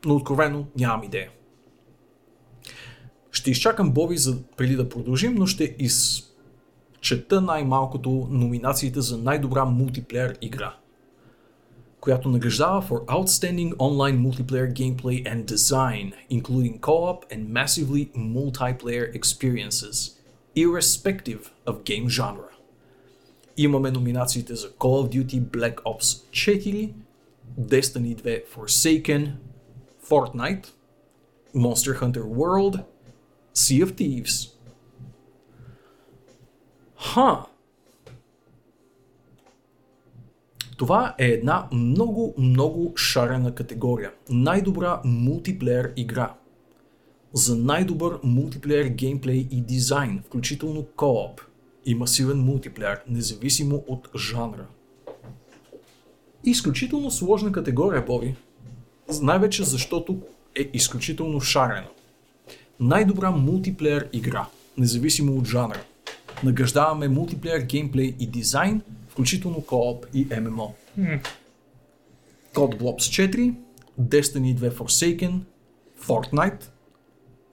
Но 0.06 0.16
откровено 0.16 0.66
нямам 0.78 1.04
идея. 1.04 1.30
Ще 3.32 3.52
изчакам 3.52 3.92
Боби 3.92 4.18
за, 4.18 4.38
преди 4.58 4.76
да 4.76 4.90
продължим, 4.90 5.36
но 5.36 5.46
ще 5.46 5.76
изчета 5.80 7.42
най-малкото 7.42 8.28
номинациите 8.32 9.02
за 9.02 9.18
най-добра 9.18 9.66
мултиплеер 9.66 10.38
игра 10.42 10.76
която 12.00 12.30
награждава 12.30 12.82
for 12.82 13.06
outstanding 13.06 13.74
online 13.78 14.18
multiplayer 14.18 14.74
gameplay 14.74 15.24
and 15.32 15.46
design, 15.46 16.14
including 16.32 16.80
co-op 16.80 17.26
and 17.34 17.42
massively 17.60 18.04
multiplayer 18.16 19.06
experiences, 19.20 19.96
irrespective 20.56 21.52
of 21.66 21.84
game 21.84 22.08
genre. 22.08 22.50
Имаме 23.58 23.92
номинациите 23.92 24.56
за 24.56 24.70
Call 24.70 25.08
of 25.08 25.26
Duty 25.26 25.42
Black 25.42 25.76
Ops 25.84 26.24
4, 26.32 26.94
Destiny 27.60 28.16
2 28.16 28.44
Forsaken, 28.56 29.32
Fortnite, 30.10 30.68
Monster 31.56 31.94
Hunter 32.02 32.24
World, 32.24 32.84
Sea 33.56 33.86
of 33.86 33.92
Thieves. 33.94 34.52
Ха! 36.96 37.46
Това 40.78 41.16
е 41.18 41.28
една 41.28 41.68
много, 41.72 42.34
много 42.38 42.98
шарена 42.98 43.56
категория. 43.56 44.12
Най-добра 44.30 45.02
мултиплеер 45.06 45.94
игра. 45.96 46.34
За 47.34 47.56
най-добър 47.56 48.20
мултиплеер 48.24 48.86
геймплей 48.86 49.48
и 49.52 49.62
дизайн, 49.62 50.22
включително 50.26 50.86
кооп 50.96 51.42
и 51.86 51.96
масивен 51.96 52.38
мултиплеер, 52.38 53.02
независимо 53.10 53.84
от 53.88 54.10
жанра. 54.16 54.66
Изключително 56.46 57.12
сложна 57.12 57.52
категория, 57.52 58.06
Боби. 58.06 58.36
Най-вече 59.22 59.64
защото 59.64 60.22
е 60.60 60.70
изключително 60.74 61.42
шарена. 61.42 61.88
Най-добра 62.80 63.32
мултиплеер 63.32 64.10
игра, 64.14 64.48
независимо 64.78 65.36
от 65.36 65.48
жанра. 65.48 65.82
Награждаваме 66.44 67.08
мултиплеер 67.08 67.60
геймплей 67.60 68.16
и 68.20 68.28
дизайн, 68.28 68.82
включително 69.08 69.62
кооп 69.62 70.06
и 70.14 70.28
ММО. 70.42 70.74
Code 72.54 72.82
Blobs 72.82 73.30
4, 73.32 73.54
Destiny 74.02 74.56
2 74.56 74.72
Forsaken, 74.72 75.40
Fortnite, 76.08 76.64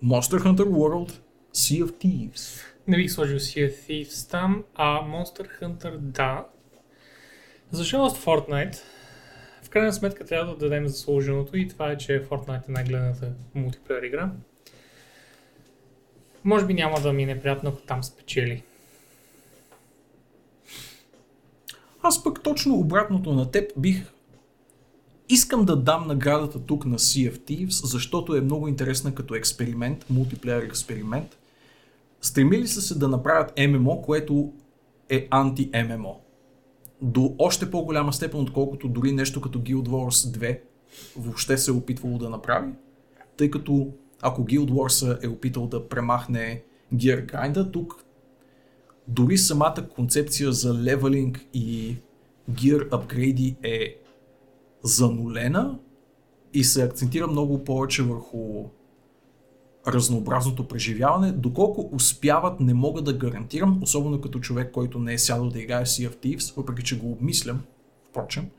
Monster 0.02 0.38
Hunter 0.38 0.66
World, 0.66 1.12
Sea 1.54 1.84
of 1.84 1.90
Thieves. 2.04 2.62
Не 2.88 2.96
бих 2.96 3.12
сложил 3.12 3.38
Sea 3.38 3.70
of 3.70 3.88
Thieves 3.88 4.30
там, 4.30 4.64
а 4.74 5.00
Monster 5.02 5.60
Hunter 5.60 5.96
да. 5.96 6.46
За 7.70 7.84
жалост 7.84 8.24
Fortnite, 8.24 8.76
в 9.62 9.70
крайна 9.70 9.92
сметка 9.92 10.24
трябва 10.24 10.52
да 10.52 10.58
дадем 10.58 10.88
заслуженото 10.88 11.56
и 11.56 11.68
това 11.68 11.90
е, 11.90 11.98
че 11.98 12.24
Fortnite 12.24 12.68
е 12.68 12.72
най-гледаната 12.72 13.32
мултиплеер 13.54 14.02
игра. 14.02 14.30
Може 16.44 16.66
би 16.66 16.74
няма 16.74 17.00
да 17.00 17.12
ми 17.12 17.22
е 17.22 17.26
неприятно, 17.26 17.70
ако 17.70 17.80
там 17.80 18.04
спечели. 18.04 18.62
Аз 22.02 22.24
пък 22.24 22.42
точно 22.42 22.74
обратното 22.74 23.32
на 23.32 23.50
теб 23.50 23.72
бих... 23.76 24.12
Искам 25.28 25.64
да 25.64 25.76
дам 25.76 26.06
наградата 26.06 26.60
тук 26.60 26.86
на 26.86 26.98
Sea 26.98 27.32
of 27.32 27.38
Thieves, 27.38 27.86
защото 27.86 28.36
е 28.36 28.40
много 28.40 28.68
интересна 28.68 29.14
като 29.14 29.34
експеримент, 29.34 30.06
мултиплеер 30.10 30.62
експеримент. 30.62 31.36
Стремили 32.20 32.66
са 32.66 32.82
се 32.82 32.98
да 32.98 33.08
направят 33.08 33.52
ММО, 33.68 34.02
което 34.02 34.52
е 35.08 35.28
анти-ММО. 35.30 36.20
До 37.02 37.34
още 37.38 37.70
по-голяма 37.70 38.12
степен, 38.12 38.40
отколкото 38.40 38.88
дори 38.88 39.12
нещо 39.12 39.40
като 39.40 39.58
Guild 39.58 39.88
Wars 39.88 40.38
2 40.38 40.60
въобще 41.16 41.58
се 41.58 41.70
е 41.70 41.74
опитвало 41.74 42.18
да 42.18 42.30
направи. 42.30 42.72
Тъй 43.36 43.50
като 43.50 43.88
ако 44.22 44.42
Guild 44.42 44.70
Wars 44.70 45.24
е 45.24 45.28
опитал 45.28 45.66
да 45.66 45.88
премахне 45.88 46.62
Gear 46.94 47.32
Grind, 47.32 47.72
тук 47.72 48.04
дори 49.08 49.38
самата 49.38 49.88
концепция 49.94 50.52
за 50.52 50.74
левелинг 50.74 51.46
и 51.54 51.96
гир 52.50 52.88
апгрейди 52.90 53.56
е 53.62 53.96
занулена 54.86 55.78
и 56.54 56.64
се 56.64 56.84
акцентира 56.84 57.26
много 57.26 57.64
повече 57.64 58.02
върху 58.02 58.64
разнообразното 59.88 60.68
преживяване. 60.68 61.32
Доколко 61.32 61.90
успяват, 61.92 62.60
не 62.60 62.74
мога 62.74 63.02
да 63.02 63.12
гарантирам, 63.12 63.78
особено 63.82 64.20
като 64.20 64.40
човек, 64.40 64.72
който 64.72 64.98
не 64.98 65.12
е 65.12 65.18
сядал 65.18 65.48
да 65.48 65.60
играе 65.60 65.86
Sea 65.86 66.10
of 66.10 66.16
Thieves, 66.16 66.56
въпреки 66.56 66.82
че 66.82 66.98
го 66.98 67.12
обмислям, 67.12 67.60
впрочем. 68.10 68.50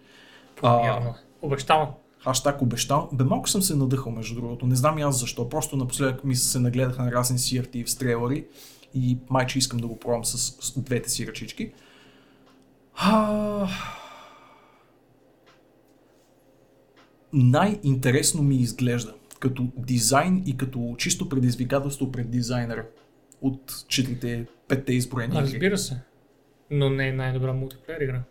Вярно. 0.64 1.16
Обещавам. 1.42 1.90
Хаштаг 2.24 2.62
обещал. 2.62 3.10
Бе, 3.14 3.24
малко 3.24 3.50
съм 3.50 3.62
се 3.62 3.76
надъхал, 3.76 4.12
между 4.12 4.36
другото. 4.36 4.68
Не 4.68 4.76
знам 4.76 4.98
и 4.98 5.02
аз 5.02 5.20
защо. 5.20 5.50
Просто 5.50 5.78
напоследък 5.78 6.24
ми 6.24 6.36
се 6.36 6.60
нагледаха 6.60 7.04
на 7.04 7.12
разни 7.12 7.38
of 7.38 7.68
Thieves 7.68 8.00
трейлери 8.00 8.46
и 8.94 9.18
майче 9.30 9.60
искам 9.60 9.80
да 9.80 9.88
го 9.88 10.00
пробвам 10.00 10.26
с, 10.26 10.38
с 10.38 10.80
двете 10.80 11.10
си 11.10 11.28
ръчички. 11.28 11.72
А... 12.96 13.68
Най-интересно 17.34 18.44
ми 18.44 18.56
изглежда 18.56 19.14
като 19.40 19.68
дизайн 19.78 20.44
и 20.46 20.58
като 20.58 20.96
чисто 20.98 21.30
предизвикателство 21.30 22.12
пред 22.12 22.32
дизайнера 22.32 22.86
от 23.42 23.86
четирите, 23.88 24.46
петте 24.68 24.94
изброени 24.94 25.34
игри. 25.34 25.42
Разбира 25.44 25.78
се. 25.78 26.00
Но 26.72 26.90
не 26.90 27.08
е 27.08 27.14
най-добра 27.14 27.54
мултиплеер 27.54 28.02
игра. 28.02 28.22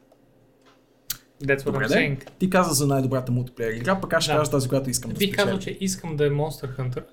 That's 1.43 1.59
what 1.59 1.65
Добре, 1.65 1.85
I'm 1.85 1.89
де. 1.89 1.95
saying. 1.95 2.31
Ти 2.39 2.51
каза 2.51 2.75
за 2.75 2.87
най-добрата 2.87 3.33
мултиплеер 3.33 3.73
игра, 3.73 4.01
пък 4.01 4.13
аз 4.13 4.25
ще 4.25 4.33
Да. 4.33 4.39
кажа 4.39 4.51
тази, 4.51 4.69
която 4.69 4.91
искам 4.91 5.11
да 5.11 5.19
Бих 5.19 5.37
казал, 5.37 5.55
спечеля. 5.55 5.77
че 5.77 5.85
искам 5.85 6.17
да 6.17 6.27
е 6.27 6.31
Monster 6.31 6.79
Hunter, 6.79 7.05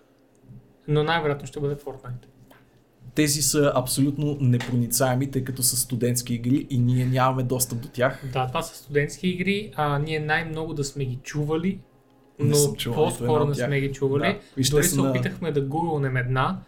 но 0.88 1.04
най-вероятно 1.04 1.48
ще 1.48 1.60
бъде 1.60 1.76
Fortnite. 1.76 2.26
Тези 3.16 3.42
са 3.42 3.72
абсолютно 3.76 4.38
непроницаеми, 4.42 5.32
тъй 5.32 5.44
като 5.44 5.64
са 5.64 5.78
студентски 5.78 6.34
игри 6.34 6.68
и 6.70 6.80
ние 6.80 7.06
нямаме 7.06 7.44
достъп 7.44 7.80
до 7.80 7.88
тях. 7.88 8.24
Да, 8.34 8.48
това 8.48 8.62
са 8.62 8.76
студентски 8.78 9.28
игри, 9.28 9.72
а 9.76 10.00
ние 10.00 10.20
най-много 10.20 10.74
да 10.74 10.84
сме 10.84 11.06
ги 11.06 11.20
чували, 11.24 11.80
но 12.40 12.58
по-скоро 12.94 13.46
не 13.46 13.56
сме 13.56 13.80
ги 13.82 13.92
чували. 13.92 14.24
Да. 14.24 14.40
Вижте 14.58 14.76
Дори 14.76 14.84
се 14.84 14.96
на- 14.96 15.10
опитахме 15.10 15.52
да 15.52 15.62
гугълнем 15.62 16.18
една 16.18 16.60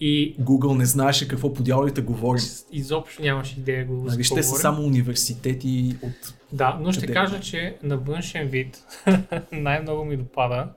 и 0.00 0.36
Google 0.36 0.76
не 0.76 0.84
знаеше 0.84 1.28
какво 1.28 1.54
по 1.54 1.62
дяволите 1.62 2.00
говорим. 2.00 2.42
изобщо 2.72 3.22
нямаш 3.22 3.52
идея 3.52 3.84
го 3.84 3.94
Нали, 3.94 4.24
ще 4.24 4.42
са 4.42 4.56
само 4.56 4.82
университети 4.82 5.96
от... 6.02 6.34
Да, 6.52 6.78
но 6.80 6.92
ще 6.92 7.00
Къде? 7.00 7.12
кажа, 7.12 7.40
че 7.40 7.76
на 7.82 7.96
външен 7.96 8.48
вид 8.48 8.84
най-много 9.52 10.04
ми 10.04 10.16
допада 10.16 10.68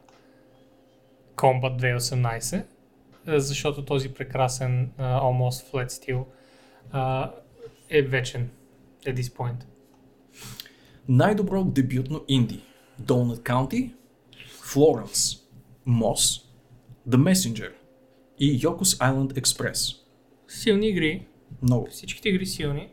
Combat 1.36 1.98
2018, 1.98 2.56
е, 2.56 2.66
защото 3.28 3.86
този 3.86 4.10
прекрасен 4.10 4.92
uh, 5.00 5.22
almost 5.22 5.72
flat 5.72 5.88
steel 5.88 6.26
uh, 6.94 7.32
е 7.90 8.02
вечен 8.02 8.50
at 9.06 9.16
this 9.16 9.38
point. 9.38 9.64
Най-добро 11.08 11.64
дебютно 11.64 12.24
инди. 12.28 12.64
Donut 13.02 13.40
County, 13.40 13.92
Florence, 14.62 15.40
Moss, 15.88 16.44
The 17.10 17.18
Messenger 17.18 17.72
и 18.40 18.60
Yoko's 18.60 18.98
Island 18.98 19.42
Express. 19.42 19.98
Силни 20.48 20.88
игри, 20.88 21.28
Много. 21.62 21.88
всичките 21.90 22.30
игри 22.30 22.46
силни. 22.46 22.90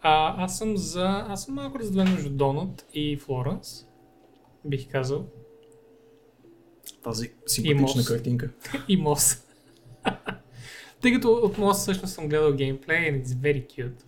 А, 0.00 0.44
аз 0.44 0.58
съм 0.58 0.76
за... 0.76 1.24
Аз 1.28 1.44
съм 1.44 1.54
малко 1.54 1.78
разделен 1.78 2.12
между 2.12 2.30
Donut 2.30 2.82
и 2.94 3.18
Florence, 3.18 3.86
бих 4.64 4.90
казал. 4.90 5.26
Тази 7.02 7.32
симпатична 7.46 8.02
Moss. 8.02 8.08
картинка. 8.08 8.50
и 8.88 8.96
Мос. 8.96 9.47
Тъй 11.00 11.12
като 11.12 11.32
от 11.32 11.58
Мос 11.58 11.78
всъщност 11.78 12.14
съм 12.14 12.28
гледал 12.28 12.52
геймплей 12.52 13.12
and 13.12 13.22
it's 13.22 13.26
very 13.26 13.66
cute. 13.66 14.02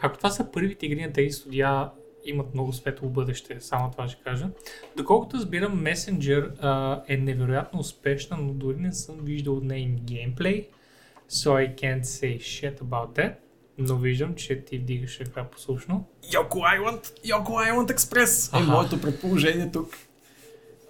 Ако 0.00 0.16
това 0.16 0.30
са 0.30 0.52
първите 0.52 0.86
игри 0.86 1.06
на 1.06 1.12
тези 1.12 1.30
студия, 1.30 1.90
имат 2.24 2.54
много 2.54 2.72
светло 2.72 3.08
бъдеще, 3.08 3.60
само 3.60 3.90
това 3.90 4.08
ще 4.08 4.22
кажа. 4.22 4.48
Доколкото 4.96 5.36
разбирам, 5.36 5.84
Messenger 5.84 6.50
а, 6.60 7.02
е 7.08 7.16
невероятно 7.16 7.80
успешна, 7.80 8.36
но 8.36 8.52
дори 8.52 8.76
не 8.76 8.92
съм 8.92 9.16
виждал 9.22 9.56
от 9.56 9.64
нейн 9.64 9.96
геймплей, 9.96 10.68
so 11.30 11.50
I 11.50 11.74
can't 11.74 12.02
say 12.02 12.38
shit 12.38 12.80
about 12.80 13.16
that. 13.18 13.34
Но 13.78 13.96
виждам, 13.96 14.34
че 14.34 14.64
ти 14.64 14.78
вдигаш 14.78 15.20
ръка 15.20 15.44
послушно. 15.44 16.04
Yoko 16.24 16.78
Island, 16.78 17.02
Yoko 17.24 17.72
Island 17.72 17.96
Express 17.96 18.60
е 18.60 18.62
моето 18.62 19.00
предположение 19.00 19.70
тук. 19.72 19.96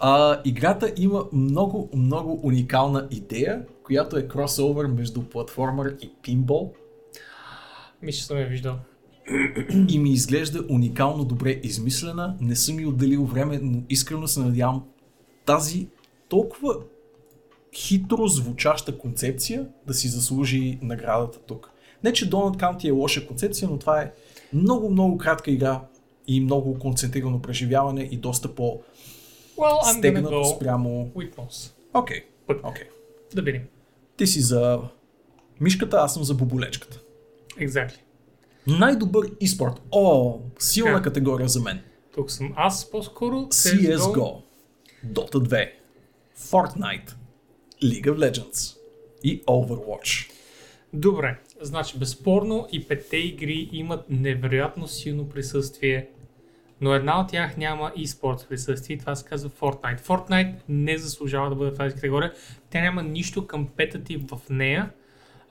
А, 0.00 0.40
играта 0.44 0.92
има 0.96 1.24
много, 1.32 1.90
много 1.94 2.40
уникална 2.42 3.08
идея, 3.10 3.62
която 3.82 4.16
е 4.16 4.28
кросовър 4.28 4.86
между 4.86 5.22
платформер 5.22 5.96
и 6.02 6.10
пинбол 6.22 6.72
Мисля, 8.02 8.22
съм 8.22 8.38
я 8.38 8.46
виждал. 8.46 8.76
и 9.88 9.98
ми 9.98 10.12
изглежда 10.12 10.64
уникално 10.68 11.24
добре 11.24 11.60
измислена. 11.62 12.36
Не 12.40 12.56
съм 12.56 12.80
и 12.80 12.86
отделил 12.86 13.24
време, 13.24 13.58
но 13.62 13.82
искрено 13.88 14.28
се 14.28 14.40
надявам 14.40 14.84
тази 15.44 15.88
толкова 16.28 16.74
хитро 17.74 18.26
звучаща 18.26 18.98
концепция 18.98 19.66
да 19.86 19.94
си 19.94 20.08
заслужи 20.08 20.78
наградата 20.82 21.38
тук. 21.38 21.70
Не, 22.04 22.12
че 22.12 22.30
Donut 22.30 22.56
County 22.56 22.88
е 22.88 22.90
лоша 22.90 23.26
концепция, 23.26 23.68
но 23.68 23.78
това 23.78 24.00
е 24.00 24.12
много, 24.52 24.90
много 24.90 25.18
кратка 25.18 25.50
игра 25.50 25.80
и 26.26 26.40
много 26.40 26.78
концентрирано 26.78 27.42
преживяване 27.42 28.02
и 28.02 28.16
доста 28.16 28.54
по 28.54 28.80
Well, 29.58 29.80
I'm 29.82 29.84
gonna 29.84 29.98
стегнато 29.98 30.30
go 30.30 30.56
спрямо... 30.56 31.12
Moss. 31.14 31.72
Окей, 31.94 32.24
да 33.34 33.42
видим. 33.42 33.62
Ти 34.16 34.26
си 34.26 34.40
за 34.40 34.80
мишката, 35.60 35.96
аз 35.96 36.14
съм 36.14 36.24
за 36.24 36.34
боболечката. 36.34 37.00
Exactly. 37.58 37.98
Най-добър 38.66 39.26
e-спорт. 39.40 39.80
О, 39.90 40.38
силна 40.58 40.92
Така. 40.92 41.02
категория 41.02 41.48
за 41.48 41.60
мен. 41.60 41.80
Тук 42.14 42.30
съм 42.30 42.52
аз 42.56 42.90
по-скоро. 42.90 43.36
CSGO, 43.36 44.42
Dota 45.06 45.34
2, 45.34 45.70
Fortnite, 46.38 47.14
League 47.82 48.06
of 48.06 48.30
Legends 48.30 48.76
и 49.24 49.42
Overwatch. 49.44 50.30
Но 56.80 56.94
една 56.94 57.20
от 57.20 57.28
тях 57.28 57.56
няма 57.56 57.92
e-sports 57.98 58.48
присъствие 58.48 58.98
това 58.98 59.14
се 59.14 59.28
казва 59.28 59.50
Fortnite. 59.50 60.00
Fortnite 60.00 60.54
не 60.68 60.98
заслужава 60.98 61.48
да 61.48 61.54
бъде 61.54 61.70
в 61.70 61.74
тази 61.74 61.94
категория. 61.94 62.32
Тя 62.70 62.80
няма 62.80 63.02
нищо 63.02 63.46
компетитив 63.46 64.20
в 64.30 64.40
нея. 64.50 64.90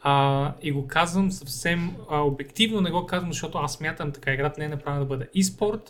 А, 0.02 0.54
и 0.62 0.72
го 0.72 0.88
казвам 0.88 1.32
съвсем 1.32 1.96
а, 2.10 2.20
обективно, 2.20 2.82
не 2.82 2.92
го 2.92 3.06
казвам, 3.06 3.32
защото 3.32 3.58
аз 3.58 3.74
смятам 3.74 4.12
така, 4.12 4.34
играта 4.34 4.60
не 4.60 4.66
е 4.66 4.70
направена 4.70 5.02
да 5.02 5.08
бъде 5.08 5.30
e-sport. 5.36 5.90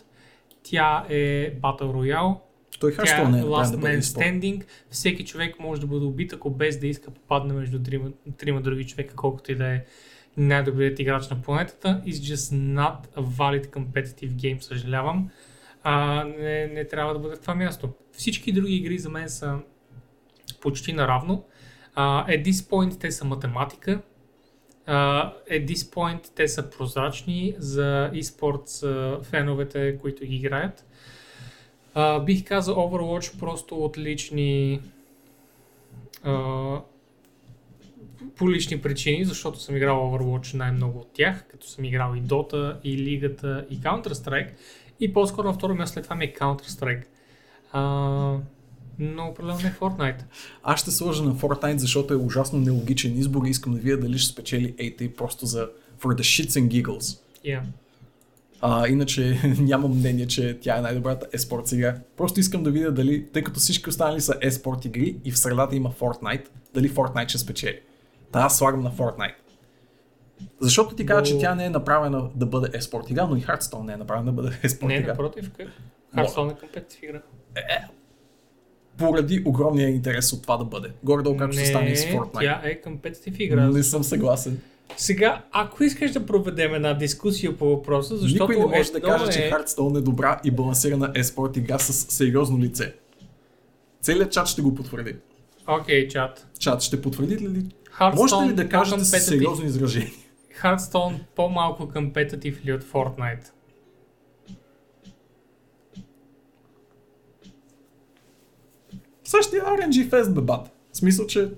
Тя 0.62 1.04
е 1.08 1.54
Battle 1.54 1.82
Royale. 1.82 2.36
Той 2.80 2.94
Тя 2.94 3.22
е 3.22 3.28
не 3.28 3.38
е 3.38 3.42
Last 3.42 3.70
да 3.70 3.86
Man. 3.86 4.00
Standing. 4.00 4.64
Всеки 4.90 5.24
човек 5.24 5.58
може 5.58 5.80
да 5.80 5.86
бъде 5.86 6.04
убит, 6.04 6.32
ако 6.32 6.50
без 6.50 6.78
да 6.78 6.86
иска 6.86 7.10
попадне 7.10 7.54
между 7.54 7.82
трима, 7.82 8.08
трима 8.38 8.60
други 8.60 8.86
човека, 8.86 9.14
колкото 9.14 9.52
и 9.52 9.54
да 9.54 9.66
е 9.66 9.84
най-добрият 10.36 10.98
играч 10.98 11.28
на 11.28 11.42
планетата. 11.42 12.02
It's 12.06 12.34
just 12.34 12.54
not 12.54 13.16
a 13.16 13.22
valid 13.22 13.66
competitive 13.66 14.30
game, 14.30 14.60
съжалявам. 14.60 15.30
А, 15.82 16.24
не, 16.24 16.66
не 16.66 16.84
трябва 16.84 17.12
да 17.12 17.18
бъде 17.18 17.36
в 17.36 17.40
това 17.40 17.54
място. 17.54 17.88
Всички 18.12 18.52
други 18.52 18.74
игри 18.74 18.98
за 18.98 19.08
мен 19.08 19.28
са 19.28 19.58
почти 20.60 20.92
наравно. 20.92 21.44
Uh, 21.96 22.28
at 22.28 22.44
this 22.44 22.70
point 22.70 23.00
те 23.00 23.10
са 23.10 23.24
математика. 23.24 24.00
Uh, 24.88 25.32
at 25.50 25.66
this 25.66 25.94
point 25.94 26.28
те 26.34 26.48
са 26.48 26.70
прозрачни 26.70 27.54
за 27.58 28.10
e-sports 28.14 28.86
uh, 28.86 29.22
феновете, 29.22 29.98
които 29.98 30.24
ги 30.24 30.36
играят. 30.36 30.86
Uh, 31.96 32.24
бих 32.24 32.44
казал 32.44 32.76
Overwatch 32.76 33.38
просто 33.38 33.84
от 33.84 33.98
лични 33.98 34.80
uh, 36.24 36.82
по 38.36 38.50
лични 38.50 38.80
причини, 38.80 39.24
защото 39.24 39.60
съм 39.60 39.76
играл 39.76 39.96
Overwatch 39.96 40.54
най-много 40.54 40.98
от 40.98 41.12
тях, 41.12 41.44
като 41.50 41.66
съм 41.66 41.84
играл 41.84 42.14
и 42.16 42.22
Dota, 42.22 42.76
и 42.84 42.98
Лигата, 42.98 43.66
и 43.70 43.80
Counter-Strike. 43.80 44.50
И 45.00 45.12
по-скоро 45.12 45.46
на 45.46 45.54
второ 45.54 45.74
място 45.74 45.94
след 45.94 46.04
това 46.04 46.16
ми 46.16 46.24
е 46.24 46.34
Counter-Strike. 46.34 47.04
Uh, 47.74 48.40
но 48.98 49.26
определено 49.26 49.58
не 49.62 49.72
Fortnite. 49.72 50.22
Аз 50.62 50.80
ще 50.80 50.90
сложа 50.90 51.22
на 51.22 51.34
Fortnite, 51.34 51.76
защото 51.76 52.14
е 52.14 52.16
ужасно 52.16 52.58
нелогичен 52.58 53.18
избор 53.18 53.46
и 53.46 53.50
искам 53.50 53.72
да 53.72 53.78
видя 53.78 53.96
дали 53.96 54.18
ще 54.18 54.32
спечели 54.32 54.74
AT 54.74 55.14
просто 55.14 55.46
за 55.46 55.68
for 56.00 56.14
the 56.14 56.44
shits 56.44 56.50
and 56.50 56.68
giggles. 56.68 57.20
Yeah. 57.44 57.60
А, 58.60 58.88
иначе 58.88 59.40
нямам 59.60 59.98
мнение, 59.98 60.26
че 60.26 60.58
тя 60.60 60.78
е 60.78 60.80
най-добрата 60.80 61.26
еспорт 61.32 61.72
игра. 61.72 61.96
Просто 62.16 62.40
искам 62.40 62.62
да 62.62 62.70
видя 62.70 62.92
дали, 62.92 63.26
тъй 63.26 63.42
като 63.42 63.60
всички 63.60 63.88
останали 63.88 64.20
са 64.20 64.34
еспорт 64.40 64.84
игри 64.84 65.16
и 65.24 65.32
в 65.32 65.38
средата 65.38 65.76
има 65.76 65.90
Fortnite, 65.90 66.46
дали 66.74 66.90
Fortnite 66.90 67.28
ще 67.28 67.38
спечели. 67.38 67.80
Та 68.32 68.40
аз 68.40 68.58
слагам 68.58 68.82
на 68.82 68.90
Fortnite. 68.92 69.34
Защото 70.60 70.94
ти 70.94 71.06
каза, 71.06 71.20
Но- 71.20 71.26
че 71.26 71.38
тя 71.38 71.54
не 71.54 71.64
е 71.64 71.70
направена 71.70 72.30
да 72.34 72.46
бъде 72.46 72.78
еспорт 72.78 73.10
игра, 73.10 73.26
но 73.26 73.36
и 73.36 73.40
Hearthstone 73.40 73.82
не 73.82 73.92
е 73.92 73.96
направена 73.96 74.24
да 74.26 74.32
бъде 74.32 74.58
еспорт 74.62 74.88
Не, 74.88 74.94
игра. 74.94 75.08
напротив, 75.08 75.50
как? 75.56 75.66
Hearthstone 76.16 76.52
е 76.52 76.56
компетитив 76.56 77.02
игра. 77.02 77.20
Поради 78.98 79.42
огромния 79.46 79.88
интерес 79.88 80.32
от 80.32 80.42
това 80.42 80.56
да 80.56 80.64
бъде. 80.64 80.90
Горе-долу 81.04 81.36
както 81.36 81.56
ще 81.56 81.66
стане 81.66 81.90
и 81.90 81.96
с 81.96 82.04
Fortnite. 82.04 82.40
тя 82.40 82.60
е 82.64 82.80
компетитив 82.80 83.40
игра. 83.40 83.66
Не 83.66 83.82
съм 83.82 84.04
съгласен. 84.04 84.60
Сега, 84.96 85.44
ако 85.52 85.84
искаш 85.84 86.10
да 86.10 86.26
проведем 86.26 86.74
една 86.74 86.94
дискусия 86.94 87.56
по 87.56 87.66
въпроса, 87.66 88.16
защото 88.16 88.42
Никой 88.44 88.56
не 88.56 88.76
може 88.76 88.92
да 88.92 89.00
каже, 89.00 89.32
че 89.32 89.46
е... 89.46 89.50
Hearthstone 89.50 89.98
е 89.98 90.02
добра 90.02 90.40
и 90.44 90.50
балансирана 90.50 91.12
еспорт 91.14 91.56
игра 91.56 91.78
с 91.78 91.92
сериозно 91.92 92.58
лице. 92.58 92.94
Целият 94.00 94.32
чат 94.32 94.46
ще 94.46 94.62
го 94.62 94.74
потвърди. 94.74 95.16
Окей, 95.68 96.08
чат. 96.08 96.46
Чат, 96.58 96.82
ще 96.82 97.02
потвърдите 97.02 97.44
ли? 97.44 97.64
Можете 98.14 98.48
ли 98.48 98.52
да 98.52 98.68
кажете 98.68 99.04
с 99.04 99.20
сериозно 99.20 99.66
изражение? 99.66 100.12
Hearthstone 100.62 101.18
по-малко 101.34 101.88
компетитив 101.88 102.64
ли 102.64 102.72
от 102.72 102.84
Fortnite? 102.84 103.50
Същия 109.24 109.64
RNG 109.64 110.08
Fest, 110.10 110.32
бе, 110.34 110.40
бат. 110.40 110.70
В 110.92 110.96
смисъл, 110.96 111.26
че 111.26 111.50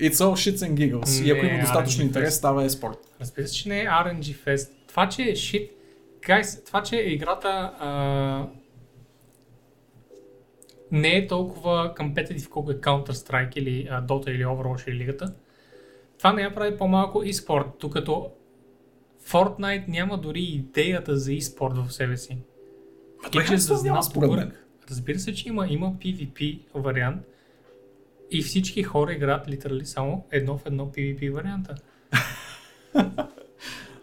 It's 0.00 0.12
all 0.12 0.50
shits 0.52 0.56
and 0.56 0.74
giggles. 0.74 1.24
и 1.24 1.30
ако 1.30 1.42
Не, 1.42 1.48
има 1.48 1.60
достатъчно 1.60 2.02
RNG 2.02 2.06
интерес, 2.06 2.34
Fest. 2.34 2.38
става 2.38 2.64
еспорт. 2.64 2.98
Разбира 3.20 3.48
се, 3.48 3.54
че 3.54 3.68
не 3.68 3.80
е 3.80 3.84
RNG 3.86 4.44
Fest. 4.44 4.70
Това, 4.88 5.08
че 5.08 5.22
е 5.22 5.32
shit... 5.32 5.70
Guys, 6.28 6.66
това, 6.66 6.82
че 6.82 6.96
играта 6.96 7.48
а... 7.78 8.46
не 10.92 11.16
е 11.16 11.26
толкова 11.26 11.94
компетитив, 11.96 12.50
колко 12.50 12.70
е 12.70 12.74
Counter-Strike 12.74 13.56
или 13.56 13.88
а, 13.90 14.02
Dota 14.02 14.30
или 14.30 14.44
Overwatch 14.44 14.88
или 14.88 14.96
лигата, 14.96 15.34
това 16.18 16.32
не 16.32 16.42
я 16.42 16.54
прави 16.54 16.76
по-малко 16.76 17.22
e-спорт, 17.22 17.66
докато 17.80 18.30
Fortnite 19.26 19.88
няма 19.88 20.18
дори 20.18 20.40
идеята 20.40 21.16
за 21.16 21.30
e-спорт 21.30 21.86
в 21.86 21.92
себе 21.92 22.16
си. 22.16 22.38
Ма 23.22 23.30
той 23.30 23.42
work. 24.28 24.36
мен. 24.36 24.52
Разбира 24.90 25.18
се, 25.18 25.34
че 25.34 25.48
има, 25.48 25.66
има 25.70 25.92
PvP 25.92 26.60
вариант 26.74 27.22
и 28.30 28.42
всички 28.42 28.82
хора 28.82 29.12
играят 29.12 29.48
литерали 29.48 29.86
само 29.86 30.26
едно 30.30 30.58
в 30.58 30.66
едно 30.66 30.86
PvP 30.86 31.32
варианта. 31.32 31.74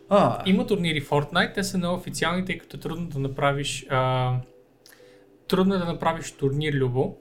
А, 0.10 0.44
Има 0.46 0.68
турнири 0.68 1.06
Fortnite, 1.06 1.54
те 1.54 1.64
са 1.64 1.78
неофициални, 1.78 2.46
тъй 2.46 2.58
като 2.58 2.78
е 2.78 2.80
трудно 2.80 3.08
да 3.08 3.20
направиш 3.20 3.86
а, 3.90 4.36
трудно 5.48 5.76
е 5.76 5.78
да 5.78 5.86
направиш 5.86 6.32
турнир 6.32 6.74
любо. 6.74 7.18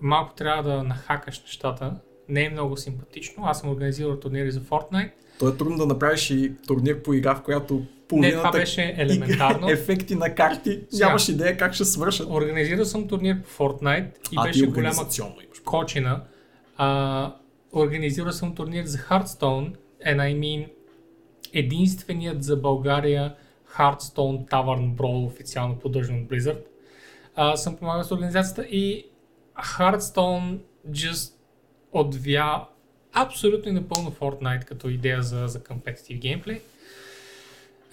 Малко 0.00 0.34
трябва 0.34 0.62
да 0.62 0.82
нахакаш 0.82 1.42
нещата. 1.42 1.96
Не 2.28 2.44
е 2.44 2.50
много 2.50 2.76
симпатично. 2.76 3.44
Аз 3.46 3.60
съм 3.60 3.70
организирал 3.70 4.20
турнири 4.20 4.50
за 4.50 4.60
Fortnite. 4.60 5.10
то 5.38 5.48
е 5.48 5.56
трудно 5.56 5.78
да 5.78 5.86
направиш 5.86 6.30
и 6.30 6.52
турнир 6.66 7.02
по 7.02 7.14
игра, 7.14 7.34
в 7.34 7.42
която 7.42 7.74
Не, 7.74 7.86
половината 8.08 8.38
това 8.38 8.52
беше 8.52 8.94
елементарно. 8.96 9.68
ефекти 9.70 10.14
на 10.14 10.34
карти, 10.34 10.80
Сега. 10.90 11.06
нямаш 11.06 11.28
идея 11.28 11.56
как 11.56 11.74
ще 11.74 11.84
свършат. 11.84 12.30
Организирал 12.30 12.84
съм 12.84 13.08
турнир 13.08 13.42
по 13.42 13.48
Fortnite 13.48 14.08
и 14.32 14.36
а 14.36 14.42
беше 14.42 14.66
голяма 14.66 15.06
кочина. 15.64 16.24
А, 16.76 17.34
организирал 17.72 18.32
съм 18.32 18.54
турнир 18.54 18.84
за 18.84 18.98
Hearthstone 18.98 19.74
and 20.06 20.16
I 20.16 20.38
mean 20.38 20.68
единственият 21.52 22.44
за 22.44 22.56
България 22.56 23.34
Hearthstone 23.76 24.50
Tavern 24.50 24.94
Brawl, 24.94 25.26
официално 25.26 25.78
поддържан 25.78 26.22
от 26.22 26.28
Blizzard. 26.28 26.58
А, 27.34 27.56
съм 27.56 27.76
помагал 27.76 28.04
с 28.04 28.12
организацията 28.12 28.62
и 28.62 29.06
Hearthstone 29.56 30.58
just 30.88 31.32
отвя 31.92 32.68
абсолютно 33.12 33.70
и 33.70 33.74
напълно 33.74 34.10
Fortnite 34.10 34.64
като 34.64 34.88
идея 34.88 35.22
за, 35.22 35.48
за 35.48 35.60
competitive 35.60 36.18
геймплей. 36.18 36.60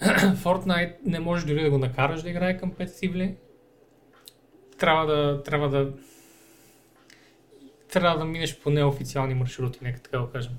Fortnite 0.44 0.94
не 1.04 1.20
може 1.20 1.46
дори 1.46 1.62
да 1.62 1.70
го 1.70 1.78
накараш 1.78 2.22
да 2.22 2.30
играе 2.30 2.60
competitively. 2.60 3.34
Трябва 4.78 5.06
да, 5.06 5.42
трябва 5.42 5.68
да 5.68 5.92
трябва 7.92 8.18
да 8.18 8.24
минеш 8.24 8.58
по 8.58 8.70
неофициални 8.70 9.34
маршрути, 9.34 9.78
нека 9.82 10.00
така 10.00 10.18
го 10.18 10.30
кажем. 10.30 10.52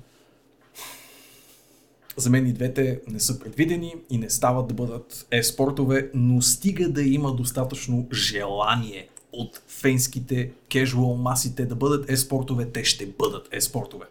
За 2.16 2.30
мен 2.30 2.46
и 2.46 2.52
двете 2.52 3.00
не 3.08 3.20
са 3.20 3.38
предвидени 3.40 3.94
и 4.10 4.18
не 4.18 4.30
стават 4.30 4.66
да 4.66 4.74
бъдат 4.74 5.26
е-спортове, 5.30 6.10
но 6.14 6.42
стига 6.42 6.88
да 6.88 7.02
има 7.02 7.34
достатъчно 7.34 8.06
желание 8.12 9.08
от 9.32 9.62
фенските 9.68 10.50
кежуал 10.70 11.14
масите 11.16 11.66
да 11.66 11.74
бъдат 11.74 12.10
е-спортове, 12.10 12.66
те 12.66 12.84
ще 12.84 13.06
бъдат 13.06 13.48
е-спортове. 13.52 14.04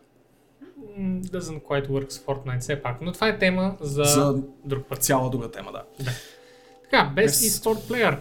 Doesn't 0.99 1.61
quite 1.61 1.88
work 1.90 2.09
с 2.09 2.19
Fortnite 2.19 2.59
все 2.59 2.82
пак, 2.82 3.01
но 3.01 3.11
това 3.11 3.27
е 3.27 3.40
тема 3.40 3.77
за, 3.82 4.03
За 4.03 4.35
друг 4.65 4.85
път. 4.85 5.03
цяла 5.03 5.30
друга 5.30 5.51
тема, 5.51 5.72
да. 5.72 5.83
Така, 6.83 7.14
Best 7.15 7.27
Yes. 7.27 7.49
eSport 7.49 7.77
Player. 7.77 8.19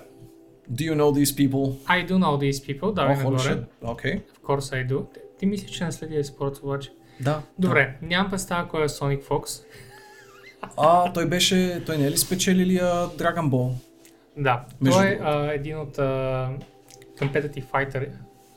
Do 0.73 0.83
you 0.93 0.95
know 0.95 1.13
these 1.13 1.37
people? 1.37 1.75
I 1.87 2.07
do 2.09 2.19
know 2.19 2.39
these 2.39 2.81
people, 2.81 2.93
давай 2.95 3.17
Oh, 3.17 3.23
нагоре. 3.25 3.65
Okay. 3.83 4.21
Of 4.21 4.41
course 4.47 4.73
I 4.87 4.89
do. 4.93 5.13
Ти, 5.15 5.21
ти 5.39 5.47
мислиш, 5.47 5.71
че 5.71 5.85
не 5.85 5.93
следи 5.93 6.15
eSports 6.15 6.63
обаче? 6.63 6.93
Да. 7.21 7.43
Добре, 7.59 7.99
нямам 8.03 8.31
представа 8.31 8.69
кой 8.69 8.85
е 8.85 8.89
Sonic 8.89 9.23
Fox. 9.23 9.65
А, 10.77 11.13
той 11.13 11.29
беше, 11.29 11.83
той 11.87 11.99
не 11.99 12.07
е 12.07 12.11
ли 12.11 12.17
спечелилия 12.17 12.85
Dragon 12.95 13.51
Ball? 13.51 13.75
Да, 14.37 14.65
Между 14.81 15.01
той 15.01 15.09
е 15.09 15.19
а, 15.23 15.53
един 15.53 15.79
от 15.79 15.99
а, 15.99 16.51
competitive 17.19 17.65
fighter 17.65 18.09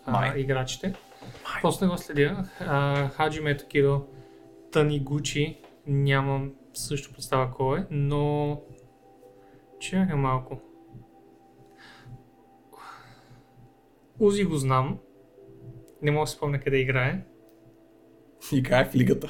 а, 0.05 0.11
Май. 0.11 0.33
играчите. 0.39 0.93
Просто 1.61 1.85
не 1.85 1.91
го 1.91 1.97
следя. 1.97 2.49
А, 2.59 3.09
Хаджиме 3.09 3.57
Токидо 3.57 4.05
Танигучи, 4.71 5.57
нямам 5.87 6.51
също 6.73 7.13
представа 7.13 7.51
кой 7.51 7.79
е, 7.79 7.83
но 7.91 8.61
чакай 9.79 10.15
малко. 10.15 10.59
Узи 14.19 14.43
го 14.43 14.55
знам. 14.55 14.99
Не 16.01 16.11
мога 16.11 16.23
да 16.23 16.27
спомня 16.27 16.59
къде 16.59 16.77
играе. 16.77 17.21
Играе 18.57 18.89
в 18.91 18.95
лигата. 18.95 19.27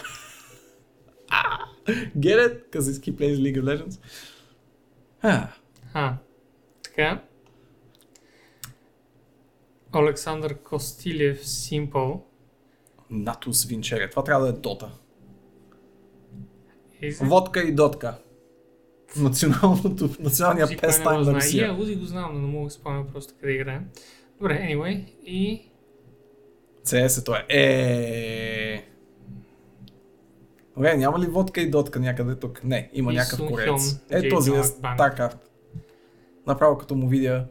Get 2.17 2.37
it? 2.39 2.71
Because 2.71 2.99
he 3.01 3.11
plays 3.11 3.37
League 3.37 3.57
of 3.57 3.63
Legends. 3.63 3.99
А, 5.21 5.47
А, 5.93 6.17
така. 6.83 7.23
Александър 9.93 10.57
Костилев 10.57 11.43
Simple. 11.43 12.21
Натус 13.09 13.65
Винчере. 13.65 14.09
Това 14.09 14.23
трябва 14.23 14.43
да 14.45 14.49
е 14.49 14.53
Дота. 14.61 14.91
Is 17.03 17.11
it? 17.11 17.27
Водка 17.27 17.61
и 17.61 17.71
дотка. 17.75 18.17
Националното, 19.17 20.09
националния 20.19 20.67
пестайм 20.81 21.21
на. 21.21 21.33
Русия. 21.33 21.67
Я, 21.67 21.73
Узи 21.73 21.95
го 21.95 22.05
знам, 22.05 22.33
но 22.33 22.41
не 22.41 22.47
мога 22.47 22.65
да 22.65 22.71
спомня 22.71 23.07
просто 23.07 23.33
къде 23.41 23.53
играе. 23.53 23.81
Добре, 24.39 24.53
anyway. 24.53 25.05
И 25.25 25.69
CS 26.85 27.21
е 27.21 27.23
това. 27.23 27.43
Е. 27.49 28.85
Добре, 30.75 30.97
няма 30.97 31.19
ли 31.19 31.27
водка 31.27 31.61
и 31.61 31.69
дотка 31.69 31.99
някъде 31.99 32.35
тук? 32.35 32.63
Не, 32.63 32.89
има 32.93 33.13
И 33.13 33.15
някакъв 33.15 33.47
корец. 33.47 33.99
Е, 34.09 34.29
този 34.29 34.51
е. 34.51 34.53
StarCraft. 34.53 35.37
Направо 36.47 36.77
като 36.77 36.95
му 36.95 37.07
видя, 37.07 37.45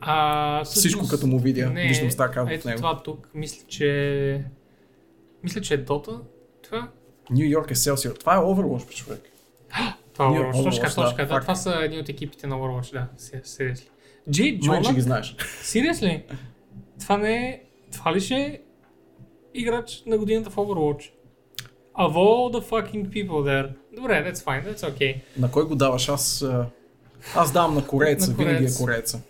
А, 0.00 0.64
всичко 0.64 0.80
всъщност, 0.80 1.10
като 1.10 1.26
му 1.26 1.38
видя, 1.38 1.70
не, 1.70 1.88
виждам 1.88 2.10
в 2.10 2.46
Ето 2.50 2.68
него. 2.68 2.76
това 2.76 3.02
тук, 3.02 3.28
мисля, 3.34 3.64
че... 3.68 4.44
Мисля, 5.42 5.60
че 5.60 5.74
е 5.74 5.84
Dota. 5.84 6.20
Това? 6.62 6.88
Нью 7.30 7.44
Йорк 7.44 7.70
Excelsior. 7.70 8.20
Това 8.20 8.34
е 8.34 8.38
Overwatch, 8.38 8.94
човек. 8.94 9.20
Това 10.12 10.26
е 10.26 10.30
Ние- 10.30 10.40
Overwatch. 10.40 10.64
Точка, 10.64 10.86
Overwatch, 10.86 10.94
да, 10.96 11.04
точка. 11.04 11.26
Да, 11.26 11.40
това 11.40 11.54
са 11.54 11.70
едни 11.82 11.98
от 11.98 12.08
екипите 12.08 12.46
на 12.46 12.54
Overwatch, 12.56 12.92
да. 12.92 13.06
Сериозно. 13.42 13.86
Джей 14.30 14.52
Май, 14.52 14.60
че 14.60 14.82
Джолак? 14.82 14.94
ги 14.94 15.00
знаеш. 15.00 15.36
Сериозно? 15.62 16.20
Това 17.00 17.16
не 17.16 17.48
е... 17.48 17.62
Това 17.92 18.14
ли 18.14 18.20
ще 18.20 18.34
е 18.34 18.60
играч 19.54 20.02
на 20.06 20.18
годината 20.18 20.50
в 20.50 20.56
Overwatch? 20.56 21.10
Of 21.98 22.12
all 22.14 22.50
the 22.50 22.62
fucking 22.62 23.08
people 23.08 23.42
there. 23.42 23.68
Добре, 23.96 24.24
that's 24.24 24.44
fine, 24.44 24.64
that's 24.66 24.92
okay. 24.92 25.20
На 25.38 25.50
кой 25.50 25.66
го 25.66 25.74
даваш? 25.74 26.08
Аз, 26.08 26.44
аз 27.34 27.52
давам 27.52 27.74
на 27.74 27.86
кореца, 27.86 28.30
На 28.30 28.36
винаги 28.36 28.56
е 28.56 28.58
корец. 28.58 28.78
кореца. 28.78 29.20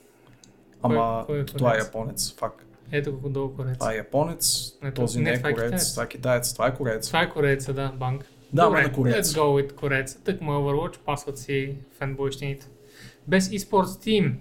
Ама 0.83 1.23
кой 1.27 1.41
е 1.41 1.45
това 1.45 1.71
е 1.71 1.73
корец? 1.73 1.87
японец, 1.87 2.35
фак. 2.39 2.65
Ето 2.93 3.13
го 3.13 3.29
долу 3.29 3.55
корец. 3.55 3.79
Това 3.79 3.93
е 3.93 3.97
японец, 3.97 4.73
Не, 4.83 4.93
този 4.93 5.19
не, 5.19 5.25
не 5.25 5.31
е 5.31 5.37
това 5.37 5.49
е 5.49 5.53
корец, 5.55 5.65
китаец. 5.67 5.91
това 5.91 6.03
е 6.05 6.09
китаец, 6.09 6.53
това 6.53 6.67
е 6.67 6.75
корец. 6.75 7.07
Това 7.07 7.23
е 7.23 7.31
кореца, 7.31 7.73
да, 7.73 7.89
банк. 7.89 8.25
Даваме 8.53 8.77
Добре, 8.77 8.89
на 8.89 8.95
корец. 8.95 9.29
let's 9.29 9.39
go 9.39 9.43
with 9.63 9.73
кореца. 9.75 10.19
Тък 10.25 10.41
му 10.41 10.53
Overwatch, 10.53 10.99
пасват 10.99 11.39
си 11.39 11.75
фенбойщините. 11.99 12.67
Без 13.29 13.49
eSports 13.49 13.85
Team. 13.85 14.35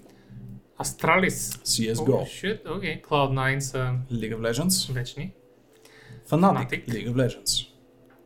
Astralis. 0.79 1.37
CSGO, 1.63 1.95
Oh, 1.95 2.25
shit, 2.25 2.77
окей. 2.77 3.01
Cloud9 3.01 3.59
са 3.59 3.93
League 4.11 4.37
of 4.37 4.51
Legends, 4.51 4.93
вечни. 4.93 5.31
Fnatic, 6.29 6.69
Fnatic. 6.69 6.87
League 6.89 7.13
of 7.13 7.13
Legends. 7.13 7.66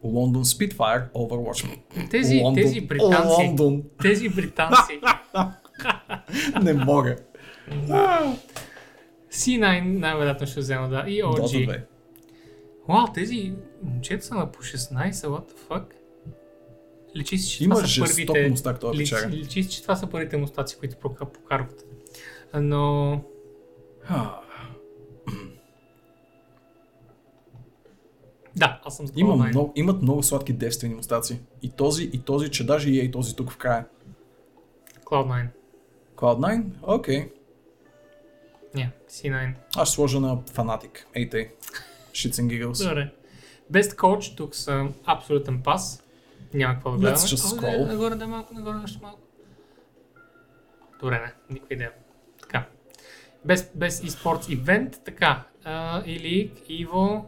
London 0.04 0.44
Spitfire, 0.44 1.12
Overwatch. 1.14 1.80
Тези, 2.10 2.40
Лондон. 2.40 2.64
тези 2.64 2.82
британци. 2.82 3.28
Лондон. 3.28 3.84
Тези 4.02 4.30
британци. 4.30 5.02
Не 6.62 6.74
мога. 6.74 7.18
C9 9.32 9.82
най-вероятно 9.82 10.48
ще 10.48 10.60
взема, 10.60 10.90
да. 10.90 11.04
И 11.08 11.24
OG. 11.24 11.68
2. 11.68 11.82
Вау, 12.90 13.08
тези 13.14 13.54
момчета 13.84 14.26
са 14.26 14.36
на 14.36 14.52
по 14.52 14.60
16, 14.60 15.12
what 15.12 15.52
the 15.52 15.58
fuck? 15.70 15.84
Личи 17.16 17.38
си, 17.38 17.50
че 17.50 17.64
Има 17.64 17.76
това 17.76 17.88
са 17.88 18.02
първите... 18.02 18.50
мустак 18.50 18.80
този 18.80 19.00
Личи, 19.00 19.16
личи 19.30 19.64
си, 19.64 19.70
че 19.70 19.82
това 19.82 19.96
са 19.96 20.08
първите 20.08 20.38
мустаци, 20.38 20.78
които 20.78 20.98
покарват. 21.34 21.86
Но... 22.54 23.22
Да, 28.56 28.82
аз 28.86 28.98
съм 28.98 29.08
за 29.08 29.14
Има 29.16 29.34
Cloud9. 29.34 29.50
много, 29.50 29.74
имат 29.76 30.02
много 30.02 30.24
сладки 30.24 30.54
девствени 30.54 30.96
мустаци. 30.96 31.40
И 31.62 31.70
този, 31.70 32.10
и 32.14 32.20
този, 32.20 32.52
че 32.52 32.66
даже 32.66 32.90
и 32.90 33.00
ей 33.00 33.12
този 33.12 33.36
тук 33.36 33.52
в 33.52 33.58
края. 33.58 33.86
Cloud9. 35.06 35.48
Cloud9? 36.16 36.64
Окей. 36.84 37.30
Не, 38.76 38.92
C9. 39.10 39.54
Аз 39.76 39.88
ще 39.88 39.96
сложа 39.96 40.20
на 40.20 40.38
Fanatic. 40.38 40.98
Ей 41.16 41.30
тъй. 41.30 41.52
Shits 42.12 42.32
and 42.32 42.48
giggles. 42.48 42.88
Добре. 42.90 43.12
Best 43.72 43.96
Coach, 43.96 44.38
тук 44.38 44.56
са 44.56 44.88
абсолютен 45.06 45.62
пас. 45.62 46.04
Няма 46.54 46.74
какво 46.74 46.92
да 46.92 46.98
гледаме. 46.98 47.18
Let's 47.18 47.36
just 47.36 47.58
О, 47.58 47.62
не, 47.62 47.62
scroll. 47.62 47.88
Нагоре, 47.88 48.16
да, 48.16 48.28
малко, 48.28 48.54
нагоре, 48.54 48.78
още 48.84 49.00
малко. 49.02 49.20
Добре, 51.00 51.20
не, 51.20 51.54
никаква 51.54 51.74
идея. 51.76 51.92
Така. 52.42 52.66
Best, 53.48 53.78
best 53.78 54.08
eSports 54.08 54.64
Event, 54.64 55.04
така. 55.04 55.44
Uh, 55.66 56.04
и 56.06 56.20
League, 56.20 56.88
EVO, 56.88 57.24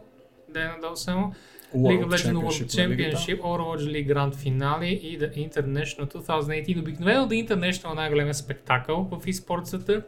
да 0.54 0.62
е 0.62 0.68
надолу 0.68 0.96
само. 0.96 1.32
League 1.74 2.04
of 2.04 2.08
Legends 2.08 2.32
World. 2.32 2.66
Championship, 2.78 3.40
Overwatch 3.40 3.84
League 3.94 4.08
Grand 4.14 4.34
Finale 4.34 4.84
и 4.84 5.18
The 5.18 5.50
International 5.50 6.06
2018. 6.06 6.80
Обикновено 6.80 7.28
The 7.28 7.48
International 7.48 7.92
е 7.92 7.94
най-големия 7.94 8.34
спектакъл 8.34 9.08
в 9.10 9.26
eSportsата. 9.26 10.02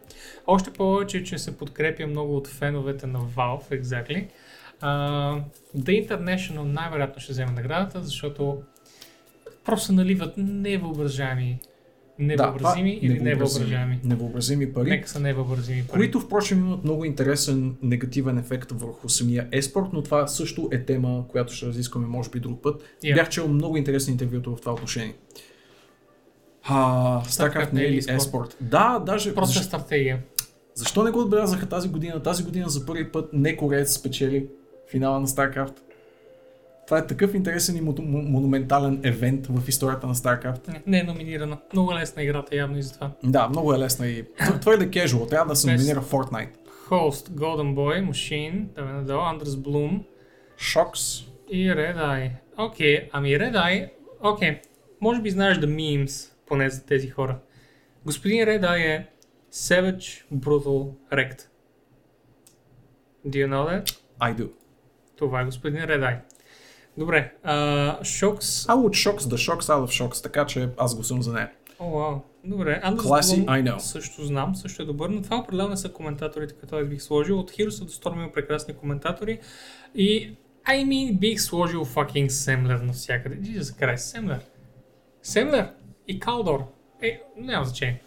Още 0.47 0.73
повече, 0.73 1.25
че 1.25 1.39
се 1.39 1.57
подкрепя 1.57 2.07
много 2.07 2.37
от 2.37 2.49
феновете 2.49 3.07
на 3.07 3.21
Valve, 3.21 3.83
exactly. 3.83 4.27
Uh, 4.83 5.43
The 5.77 6.09
International 6.09 6.63
най-вероятно 6.63 7.23
ще 7.23 7.33
вземе 7.33 7.53
наградата, 7.53 8.03
защото 8.03 8.63
просто 9.65 9.93
наливат 9.93 10.35
невъображаеми, 10.37 11.59
невъобразими 12.19 12.97
това- 12.97 13.07
или 13.07 13.21
невъображаеми. 13.21 14.01
Невъобразими 14.05 14.73
пари. 14.73 14.91
Нека 14.91 15.09
са 15.09 15.21
невъобразими 15.21 15.83
пари. 15.87 15.99
Които, 15.99 16.21
впрочем, 16.21 16.59
имат 16.59 16.85
много 16.85 17.05
интересен 17.05 17.77
негативен 17.83 18.39
ефект 18.39 18.73
върху 18.73 19.09
самия 19.09 19.49
еспорт, 19.53 19.87
но 19.93 20.03
това 20.03 20.27
също 20.27 20.69
е 20.73 20.85
тема, 20.85 21.25
която 21.29 21.53
ще 21.55 21.67
разискваме 21.67 22.07
може 22.07 22.31
би 22.31 22.41
друг 22.41 22.63
път. 22.63 22.83
Yeah. 23.05 23.15
Бях 23.15 23.29
чел 23.29 23.49
много 23.49 23.77
интересни 23.77 24.13
интервюта 24.13 24.51
в 24.51 24.61
това 24.61 24.73
отношение. 24.73 25.15
А, 26.63 27.23
StarCraft 27.25 27.73
не 27.73 27.83
е 27.83 27.91
ли 27.91 28.03
еспорт? 28.09 28.57
Да, 28.61 29.03
даже... 29.07 29.35
Просто 29.35 29.55
защо, 29.55 29.69
стратегия. 29.69 30.19
защо 30.75 31.05
не 31.05 31.11
го 31.11 31.21
отбелязаха 31.21 31.69
тази 31.69 31.89
година? 31.89 32.23
Тази 32.23 32.45
година 32.45 32.69
за 32.69 32.87
първи 32.87 33.13
път 33.13 33.31
не 33.33 33.57
корец 33.57 33.93
спечели 33.93 34.47
финала 34.91 35.21
на 35.21 35.27
StarCraft. 35.27 35.75
Това 36.87 36.99
е 36.99 37.07
такъв 37.07 37.35
интересен 37.35 37.77
и 37.77 37.83
мо- 37.83 37.99
мо- 37.99 38.03
монументален 38.23 39.01
евент 39.05 39.47
в 39.47 39.69
историята 39.69 40.07
на 40.07 40.15
StarCraft. 40.15 40.69
Не, 40.69 40.83
не 40.87 40.99
е 40.99 41.05
номинирана. 41.05 41.59
Много 41.73 41.95
лесна 41.95 42.23
играта 42.23 42.57
явно 42.57 42.79
и 42.79 42.83
за 42.83 42.93
това. 42.95 43.11
Да, 43.23 43.49
много 43.49 43.75
е 43.75 43.79
лесна 43.79 44.07
и 44.07 44.25
твър- 44.25 44.61
твърде 44.61 44.91
кежуал. 44.91 45.27
Трябва 45.27 45.47
да 45.47 45.57
се 45.57 45.73
номинира 45.73 46.03
Fortnite. 46.03 46.49
Host, 46.89 47.29
Golden 47.31 47.75
Boy, 47.75 48.11
Machine, 48.11 48.65
да 48.67 48.85
надолу, 48.85 49.21
Андерс 49.21 49.51
Bloom 49.51 50.03
Shocks. 50.59 51.27
и 51.51 51.69
Red 51.69 51.97
Eye. 51.99 52.31
Окей, 52.59 53.09
ами 53.13 53.29
Red 53.31 53.53
Eye, 53.55 53.91
окей, 54.23 54.61
може 55.01 55.23
би 55.23 55.31
знаеш 55.31 55.59
да 55.59 55.67
memes, 55.69 56.33
поне 56.47 56.71
за 56.71 56.85
тези 56.85 57.09
хора. 57.09 57.39
Господин 58.05 58.39
Red 58.39 58.61
Eye 58.63 58.87
е 58.87 59.07
Savage 59.53 60.25
Brutal 60.35 60.91
Rect. 61.13 61.41
Do 63.27 63.37
you 63.37 63.47
know 63.47 63.65
that? 63.67 63.99
I 64.21 64.35
do. 64.35 64.51
Това 65.17 65.41
е 65.41 65.45
господин 65.45 65.81
Red 65.81 66.01
Eye. 66.01 66.19
Добре, 66.99 67.35
Shocks, 68.03 68.69
I 68.69 68.75
would 68.75 68.95
shocks 68.95 69.23
the 69.23 69.37
shocks 69.37 69.69
out 69.69 69.87
of 69.87 70.03
shocks, 70.03 70.23
така 70.23 70.47
че 70.47 70.69
аз 70.79 70.97
го 70.97 71.05
съм 71.05 71.23
за 71.23 71.33
нея. 71.33 71.51
О, 71.79 71.91
вау. 71.91 72.21
Добре, 72.45 72.81
Андерс 72.85 73.07
Classy, 73.07 73.45
I 73.45 73.71
know. 73.71 73.79
също 73.79 74.25
знам, 74.25 74.55
също 74.55 74.83
е 74.83 74.87
добър, 74.87 75.09
но 75.09 75.23
това 75.23 75.37
определено 75.37 75.77
са 75.77 75.93
коментаторите, 75.93 76.55
които 76.55 76.77
аз 76.77 76.87
бих 76.87 77.03
сложил. 77.03 77.39
От 77.39 77.51
Heroes 77.51 77.69
the 77.69 78.03
Storm 78.03 78.15
има 78.15 78.33
прекрасни 78.33 78.75
коментатори 78.75 79.39
и 79.95 80.37
I 80.69 80.85
mean 80.85 81.19
бих 81.19 81.41
сложил 81.41 81.85
fucking 81.85 82.29
Семлер 82.29 82.79
навсякъде. 82.79 83.37
Jesus 83.37 83.63
Christ, 83.63 83.97
Семлер. 83.97 84.41
Семлер 85.23 85.71
и 86.09 86.21
Калдор. 86.21 86.65
Е, 87.03 87.23
няма 87.37 87.65
значение. 87.65 88.03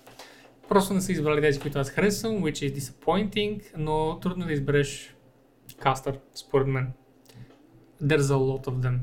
Просто 0.69 0.93
не 0.93 1.01
са 1.01 1.11
избрали 1.11 1.41
тези, 1.41 1.59
които 1.59 1.79
аз 1.79 1.89
харесвам, 1.89 2.33
which 2.33 2.71
is 2.71 2.79
disappointing, 2.79 3.61
но 3.77 4.19
трудно 4.19 4.43
е 4.43 4.47
да 4.47 4.53
избереш 4.53 5.15
кастър, 5.79 6.19
според 6.35 6.67
мен. 6.67 6.91
There's 8.01 8.29
a 8.29 8.37
lot 8.37 8.67
of 8.67 8.81
them. 8.81 8.99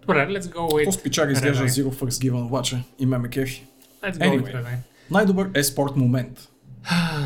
Добре, 0.00 0.26
let's 0.28 0.52
go 0.52 0.68
with... 0.68 1.02
Пичак 1.02 1.30
изглежда. 1.30 1.64
Zero 1.64 1.90
First 1.90 2.30
Given, 2.30 2.46
обаче 2.46 2.84
и 2.98 3.06
ме 3.06 3.18
ме 3.18 3.28
кефи. 3.28 3.66
Let's 4.02 4.18
go 4.18 4.18
with 4.18 4.42
Anyway. 4.42 4.64
Eye. 4.64 4.78
Най-добър 5.10 5.50
еспорт 5.54 5.96
момент. 5.96 6.48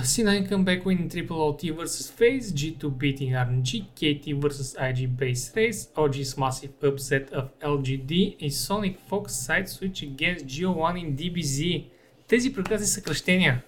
C9 0.02 0.48
comeback 0.48 0.84
win 0.84 1.08
Triple 1.08 1.40
OT 1.48 1.72
vs 1.72 2.12
FaZe, 2.18 2.52
G2 2.52 2.82
beating 3.00 3.32
RNG, 3.34 3.70
KT 3.98 4.24
vs 4.42 4.76
IG 4.88 5.08
base 5.18 5.52
race, 5.56 5.80
OG's 5.96 6.36
massive 6.36 6.72
upset 6.82 7.32
of 7.32 7.44
LGD 7.60 8.36
и 8.40 8.50
Sonic 8.50 8.96
Fox 9.10 9.24
side 9.46 9.66
switch 9.66 10.02
against 10.02 10.46
GO1 10.46 10.94
in 11.02 11.16
DBZ. 11.16 11.84
Тези 12.28 12.52
прекрасни 12.52 12.86
съкръщения. 12.86 13.62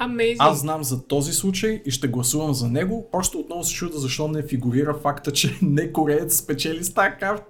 Amazing. 0.00 0.36
Аз 0.38 0.60
знам 0.60 0.84
за 0.84 1.06
този 1.06 1.32
случай 1.32 1.82
и 1.84 1.90
ще 1.90 2.08
гласувам 2.08 2.54
за 2.54 2.68
него. 2.68 3.08
Просто 3.12 3.38
отново 3.38 3.64
се 3.64 3.74
чуда 3.74 3.98
защо 3.98 4.28
не 4.28 4.42
фигурира 4.42 4.94
факта, 4.94 5.32
че 5.32 5.58
не 5.62 5.92
кореец 5.92 6.36
спечели 6.36 6.84
StarCraft 6.84 7.42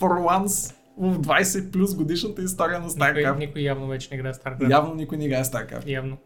for 0.00 0.38
once 0.42 0.74
в 0.98 1.18
20 1.18 1.70
плюс 1.70 1.94
годишната 1.94 2.42
история 2.42 2.80
на 2.80 2.86
никой, 2.86 3.00
StarCraft. 3.00 3.38
никой 3.38 3.62
явно 3.62 3.86
вече 3.86 4.08
не 4.10 4.16
играе 4.16 4.32
StarCraft. 4.32 4.70
Явно 4.70 4.94
никой 4.94 5.18
не 5.18 5.24
играе 5.26 5.44
StarCraft. 5.44 5.86
Явно. 5.86 6.16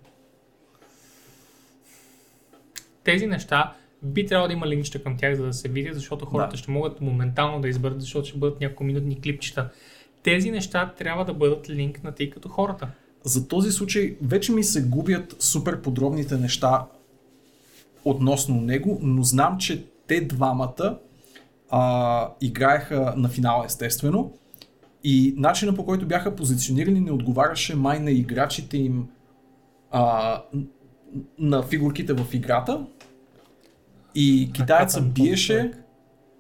Тези 3.04 3.26
неща 3.26 3.72
би 4.02 4.26
трябвало 4.26 4.46
да 4.48 4.52
има 4.52 4.66
линкчета 4.66 5.02
към 5.02 5.16
тях, 5.16 5.34
за 5.36 5.46
да 5.46 5.52
се 5.52 5.68
видят, 5.68 5.94
защото 5.94 6.26
хората 6.26 6.50
Да. 6.50 6.56
ще 6.56 6.70
могат 6.70 7.00
моментално 7.00 7.60
да 7.60 7.68
изберат, 7.68 8.00
защото 8.00 8.28
ще 8.28 8.38
бъдат 8.38 8.60
няколко 8.60 8.84
минутни 8.84 9.20
клипчета. 9.20 9.70
Тези 10.22 10.50
неща 10.50 10.92
трябва 10.98 11.24
да 11.24 11.34
бъдат 11.34 11.70
линкнати 11.70 12.30
като 12.30 12.48
хората. 12.48 12.88
За 13.24 13.48
този 13.48 13.72
случай 13.72 14.16
вече 14.22 14.52
ми 14.52 14.64
се 14.64 14.82
губят 14.82 15.36
супер 15.38 15.82
подробните 15.82 16.36
неща 16.36 16.86
относно 18.05 18.60
него, 18.60 18.98
но 19.02 19.22
знам, 19.22 19.58
че 19.58 19.86
те 20.06 20.20
двамата 20.20 20.98
а, 21.70 22.30
играеха 22.40 23.14
на 23.16 23.28
финала 23.28 23.64
естествено 23.64 24.32
и 25.05 25.34
начина 25.36 25.74
по 25.74 25.84
който 25.84 26.06
бяха 26.06 26.36
позиционирани 26.36 27.00
не 27.00 27.10
отговаряше 27.10 27.76
май 27.76 28.00
на 28.00 28.10
играчите 28.10 28.76
им 28.76 29.08
а, 29.90 30.42
на 31.38 31.62
фигурките 31.62 32.12
в 32.12 32.34
играта. 32.34 32.86
И 34.14 34.50
този 34.68 35.00
биеше. 35.00 35.72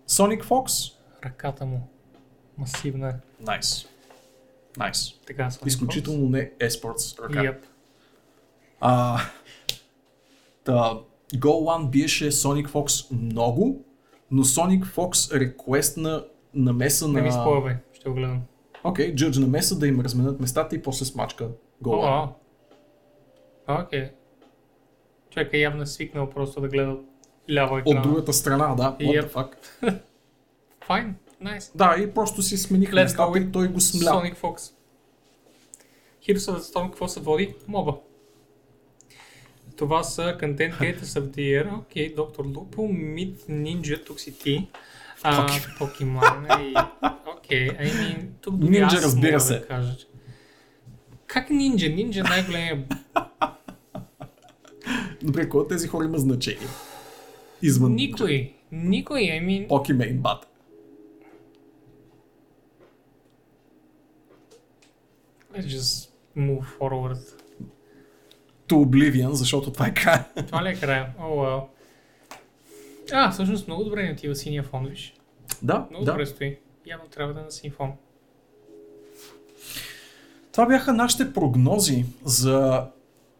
Sonic 0.08 0.44
Fox. 0.44 0.92
Ръката 1.24 1.66
му. 1.66 1.88
Масивна 2.58 3.08
е. 3.08 3.12
Найс. 3.40 3.86
Найс. 4.78 5.12
Така, 5.26 5.48
Изключително 5.66 6.28
не 6.28 6.52
esports 6.52 7.22
ръка. 7.22 7.38
Yep. 7.40 7.58
А, 8.80 9.20
та, 10.64 10.94
Go 11.34 11.46
One 11.46 11.90
биеше 11.90 12.30
Sonic 12.30 12.68
Fox 12.68 13.12
много, 13.12 13.84
но 14.30 14.44
Sonic 14.44 14.84
Fox 14.84 15.38
реквестна 15.40 16.24
намеса 16.54 17.08
Не 17.08 17.20
ми 17.20 17.26
на... 17.28 17.32
спойвай, 17.32 17.76
ще 17.92 18.08
го 18.08 18.14
гледам. 18.14 18.42
Окей, 18.84 19.10
okay, 19.10 19.14
джъдж 19.14 19.38
намеса 19.38 19.78
да 19.78 19.86
им 19.86 20.00
разменят 20.00 20.40
местата 20.40 20.76
и 20.76 20.82
после 20.82 21.04
смачка 21.04 21.48
Go 21.82 21.88
One. 21.88 22.28
О, 23.68 23.82
Окей. 23.82 24.10
Човек 25.30 25.52
е 25.52 25.58
явно 25.58 25.86
свикнал 25.86 26.30
просто 26.30 26.60
да 26.60 26.68
гледа 26.68 26.96
ляво 27.50 27.74
От 27.74 27.80
екрана. 27.80 28.02
другата 28.02 28.32
страна, 28.32 28.74
да. 28.74 28.96
What 29.00 29.22
Yep. 29.22 29.32
the 29.32 29.32
fuck? 29.32 29.98
Файн, 30.84 31.16
найс. 31.40 31.72
Да, 31.74 31.96
и 31.98 32.10
просто 32.14 32.42
си 32.42 32.56
смениха 32.56 32.96
Let's 32.96 33.02
местата 33.02 33.38
и 33.38 33.52
той 33.52 33.68
го 33.68 33.80
смля. 33.80 34.10
Sonic 34.10 34.36
Fox. 34.36 34.72
Heroes 36.28 36.52
of 36.52 36.58
the 36.58 36.74
Storm, 36.74 36.86
какво 36.86 37.08
се 37.08 37.20
води? 37.20 37.54
Моба. 37.68 37.94
Това 39.76 40.02
са 40.02 40.36
Content 40.40 40.80
Creators 40.80 41.02
of 41.02 41.20
the 41.20 41.36
Year, 41.38 41.78
окей, 41.78 42.14
Доктор 42.14 42.44
Лупо, 42.44 42.82
Mid 42.82 43.36
Ninja, 43.50 44.06
тук 44.06 44.20
си 44.20 44.38
ти. 44.38 44.68
А, 45.22 45.46
Покемон 45.78 46.46
и... 46.60 46.74
Окей, 47.36 47.68
I 47.68 47.92
mean, 47.92 48.26
тук 48.40 48.56
дори 48.56 48.70
Ninja, 48.70 48.86
аз 48.86 49.04
разбира 49.04 49.40
се. 49.40 49.58
да 49.58 49.66
кажа. 49.66 49.96
Как 51.26 51.48
Ninja? 51.50 51.94
Ninja 51.94 52.18
е 52.18 52.22
най-големия... 52.22 52.84
Добре, 55.22 55.48
кой 55.48 55.60
от 55.60 55.68
тези 55.68 55.88
хора 55.88 56.04
има 56.04 56.18
значение? 56.18 56.68
Извън 57.62 57.94
Никой. 57.94 58.54
Никой, 58.72 59.20
I 59.20 59.46
mean... 59.46 59.68
Покемейн 59.68 60.18
бат. 60.18 60.48
Let's 65.54 65.66
just 65.66 66.10
move 66.36 66.64
forward. 66.78 67.18
To 68.68 68.74
Oblivion, 68.74 69.30
защото 69.30 69.72
това 69.72 69.86
е 69.86 69.94
края. 69.94 70.24
Това 70.46 70.64
ли 70.64 70.68
е 70.68 70.74
края? 70.74 71.14
О, 71.18 71.22
oh, 71.22 71.36
well. 71.36 71.66
А, 73.12 73.30
всъщност 73.30 73.66
много 73.66 73.84
добре 73.84 74.02
ни 74.02 74.12
отива 74.12 74.34
синия 74.34 74.62
фон, 74.62 74.86
виж. 74.86 75.14
да, 75.62 75.86
Много 75.90 76.04
да. 76.04 76.12
добре 76.12 76.26
стои. 76.26 76.58
Явно 76.86 77.08
трябва 77.08 77.34
да 77.34 77.40
е 77.40 77.42
на 77.42 77.50
син 77.50 77.70
фон. 77.70 77.92
Това 80.52 80.66
бяха 80.66 80.92
нашите 80.92 81.32
прогнози 81.32 82.04
за 82.24 82.86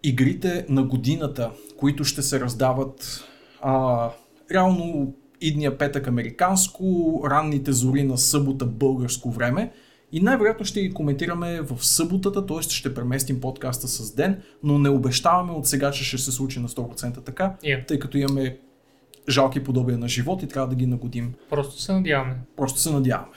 игрите 0.03 0.67
на 0.69 0.83
годината, 0.83 1.51
които 1.77 2.05
ще 2.05 2.23
се 2.23 2.41
раздават 2.41 3.25
а, 3.61 4.11
реално 4.51 5.15
идния 5.41 5.79
петък 5.79 6.07
американско, 6.07 7.21
ранните 7.31 7.73
зори 7.73 8.03
на 8.03 8.19
събота 8.19 8.65
българско 8.65 9.31
време. 9.31 9.73
И 10.13 10.21
най-вероятно 10.21 10.67
ще 10.67 10.83
ги 10.83 10.95
коментираме 10.95 11.61
в 11.61 11.87
съботата, 11.87 12.47
т.е. 12.47 12.63
ще 12.63 12.95
преместим 12.95 13.41
подкаста 13.41 13.89
с 13.89 14.15
ден, 14.15 14.43
но 14.63 14.79
не 14.79 14.89
обещаваме 14.89 15.53
от 15.53 15.67
сега, 15.67 15.91
че 15.91 16.05
ще 16.05 16.19
се 16.19 16.33
случи 16.33 16.61
на 16.61 16.69
100% 16.69 17.25
така, 17.25 17.57
Yeah. 17.63 17.87
тъй 17.89 17.99
като 17.99 18.19
имаме 18.19 18.59
жалки 19.29 19.65
подобия 19.65 19.99
на 19.99 20.09
живот 20.09 20.43
и 20.43 20.49
трябва 20.49 20.69
да 20.69 20.75
ги 20.75 20.87
нагодим 20.87 21.35
Просто 21.51 21.81
се 21.81 21.93
надяваме. 21.93 22.37
Просто 22.57 22.81
се 22.81 22.93
надяваме. 22.93 23.37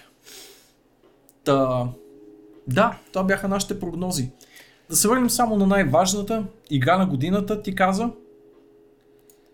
Та, 1.44 1.88
да, 2.68 2.98
това 3.12 3.24
бяха 3.24 3.48
нашите 3.48 3.80
прогнози. 3.80 4.30
Да 4.90 4.96
се 4.96 5.08
върнем 5.08 5.30
само 5.30 5.58
на 5.58 5.68
най-важната 5.68 6.46
игра 6.70 6.98
на 6.98 7.06
годината, 7.06 7.62
ти 7.62 7.76
каза. 7.76 8.10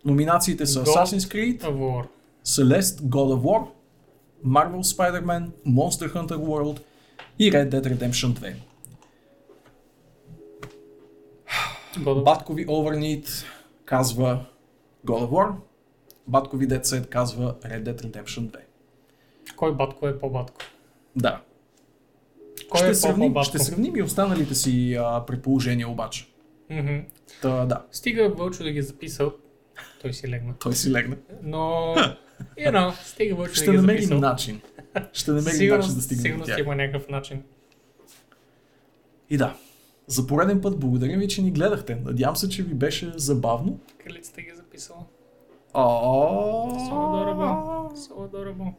Номинациите 0.05 0.65
са 0.65 0.83
God 0.83 1.03
Assassin's 1.03 1.33
Creed, 1.33 1.61
of 1.61 1.75
War. 1.77 2.05
Celeste, 2.45 3.01
God 3.01 3.35
of 3.35 3.41
War, 3.41 3.67
Marvel 4.45 4.83
Spider-Man, 4.95 5.49
Monster 5.65 6.13
Hunter 6.13 6.37
World 6.37 6.79
и 7.39 7.51
Red 7.51 7.69
Dead 7.69 7.97
Redemption 7.97 8.33
2. 8.33 8.53
God 11.97 12.05
of... 12.05 12.23
Баткови 12.23 12.67
Overneat 12.67 13.45
казва 13.85 14.45
God 15.05 15.27
of 15.27 15.29
War, 15.29 15.53
Баткови 16.27 16.67
Dead 16.67 16.83
Set 16.83 17.07
казва 17.09 17.55
Red 17.61 17.83
Dead 17.83 18.01
Redemption 18.01 18.39
2. 18.41 18.57
Кой 19.55 19.75
батко 19.75 20.07
е 20.07 20.19
по-батко? 20.19 20.57
Да, 21.15 21.41
Кой 22.69 22.79
ще, 22.79 22.89
е 22.89 22.93
сравним, 22.93 23.35
ще 23.43 23.59
сравним 23.59 23.95
и 23.95 24.01
останалите 24.01 24.55
си 24.55 24.97
а, 24.99 25.25
предположения 25.25 25.89
обаче. 25.89 26.27
Мгм. 26.69 26.97
Та, 27.41 27.65
да, 27.65 27.85
Стига 27.91 28.29
Вълчо 28.29 28.63
да 28.63 28.71
ги 28.71 28.79
е 28.79 28.83
записал. 28.83 29.33
Той 30.01 30.13
си 30.13 30.27
легна. 30.27 30.53
той 30.59 30.73
си 30.73 30.91
легна. 30.91 31.15
Но, 31.43 31.57
you 32.57 32.71
know, 32.71 33.03
стига 33.03 33.35
Вълчо 33.35 33.53
Ще 33.53 33.65
да 33.65 33.71
ги 33.71 33.77
е 33.77 33.81
намерим 33.81 34.01
записал. 34.01 34.19
начин. 34.19 34.61
Ще 35.13 35.31
намерим 35.31 35.57
Сигурно, 35.57 35.77
начин 35.81 35.95
да 35.95 36.01
стигнем 36.01 36.21
до 36.21 36.27
сигурно 36.27 36.45
тях. 36.45 36.55
ще 36.55 36.61
има 36.61 36.75
някакъв 36.75 37.09
начин. 37.09 37.43
И 39.29 39.37
да, 39.37 39.55
за 40.07 40.27
пореден 40.27 40.61
път 40.61 40.79
благодарим 40.79 41.19
ви, 41.19 41.27
че 41.27 41.41
ни 41.41 41.51
гледахте. 41.51 41.95
Надявам 41.95 42.35
се, 42.35 42.49
че 42.49 42.63
ви 42.63 42.73
беше 42.73 43.11
забавно. 43.15 43.79
Кралицата 44.03 44.41
ги 44.41 44.49
е 44.49 44.55
записала. 44.55 44.99
О, 45.73 46.69
So 46.69 46.91
adorable. 46.91 47.95
So 47.95 48.11
adorable. 48.29 48.73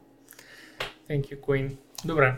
Thank 1.09 1.21
you, 1.21 1.39
Queen. 1.39 1.75
Добре. 2.05 2.35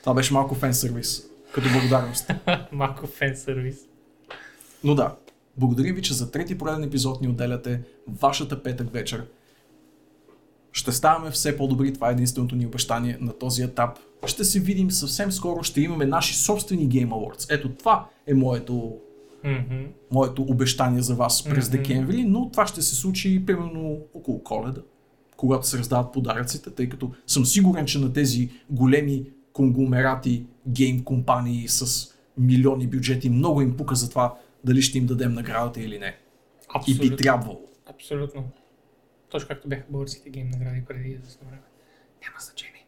Това 0.00 0.14
беше 0.14 0.34
малко 0.34 0.54
фен 0.54 0.74
сервис, 0.74 1.26
като 1.52 1.68
благодарност. 1.72 2.30
Малко 2.72 3.06
фен 3.06 3.36
сервис. 3.36 3.76
Но 4.84 4.94
да, 4.94 5.16
благодарим 5.56 5.94
ви, 5.94 6.02
че 6.02 6.14
за 6.14 6.30
трети 6.30 6.58
пореден 6.58 6.84
епизод 6.84 7.20
ни 7.20 7.28
отделяте 7.28 7.80
вашата 8.08 8.62
петък 8.62 8.92
вечер. 8.92 9.26
Ще 10.76 10.92
ставаме 10.92 11.30
все 11.30 11.56
по-добри, 11.56 11.92
това 11.92 12.08
е 12.08 12.12
единственото 12.12 12.56
ни 12.56 12.66
обещание 12.66 13.18
на 13.20 13.32
този 13.32 13.62
етап. 13.62 13.98
Ще 14.26 14.44
се 14.44 14.60
видим 14.60 14.90
съвсем 14.90 15.32
скоро, 15.32 15.62
ще 15.62 15.80
имаме 15.80 16.06
наши 16.06 16.36
собствени 16.36 16.88
Game 16.88 17.08
Awards. 17.08 17.54
Ето 17.54 17.68
това 17.68 18.06
е 18.26 18.34
моето, 18.34 18.96
Мгм. 19.44 19.84
моето 20.10 20.42
обещание 20.42 21.02
за 21.02 21.14
вас 21.14 21.44
през 21.44 21.68
Мгм. 21.68 21.76
декември, 21.76 22.24
но 22.24 22.50
това 22.50 22.66
ще 22.66 22.82
се 22.82 22.94
случи 22.94 23.46
примерно 23.46 23.98
около 24.14 24.42
коледа, 24.42 24.80
когато 25.36 25.66
се 25.66 25.78
раздават 25.78 26.12
подаръците, 26.12 26.70
тъй 26.70 26.88
като 26.88 27.10
съм 27.26 27.46
сигурен, 27.46 27.86
че 27.86 27.98
на 27.98 28.12
тези 28.12 28.50
големи 28.70 29.24
конгломерати, 29.52 30.44
гейм 30.68 31.04
компании 31.04 31.68
с 31.68 32.08
милиони 32.38 32.86
бюджети, 32.86 33.30
много 33.30 33.60
им 33.62 33.76
пука 33.76 33.94
за 33.94 34.08
това 34.10 34.34
дали 34.64 34.82
ще 34.82 34.98
им 34.98 35.06
дадем 35.06 35.32
наградата 35.32 35.80
или 35.80 35.98
не. 35.98 36.06
И 36.06 36.66
Абсолютно. 36.74 37.10
би 37.10 37.16
трябвало. 37.16 37.60
Абсолютно. 37.90 38.44
Точно 39.30 39.48
както 39.48 39.68
бяха 39.68 39.84
българските 39.88 40.30
гейм 40.30 40.50
награди 40.50 40.84
преди 40.84 41.08
известно 41.10 41.46
време. 41.46 41.62
Няма 42.22 42.40
значение. 42.40 42.86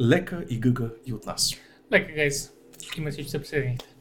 Лека 0.00 0.44
и 0.48 0.60
гъга 0.60 0.90
и 1.06 1.12
от 1.12 1.26
нас. 1.26 1.54
Лека. 1.92 2.30
Всички 2.78 3.00
ме 3.00 3.10
всички 3.10 3.30
се 3.30 3.38
присъедините. 3.38 3.91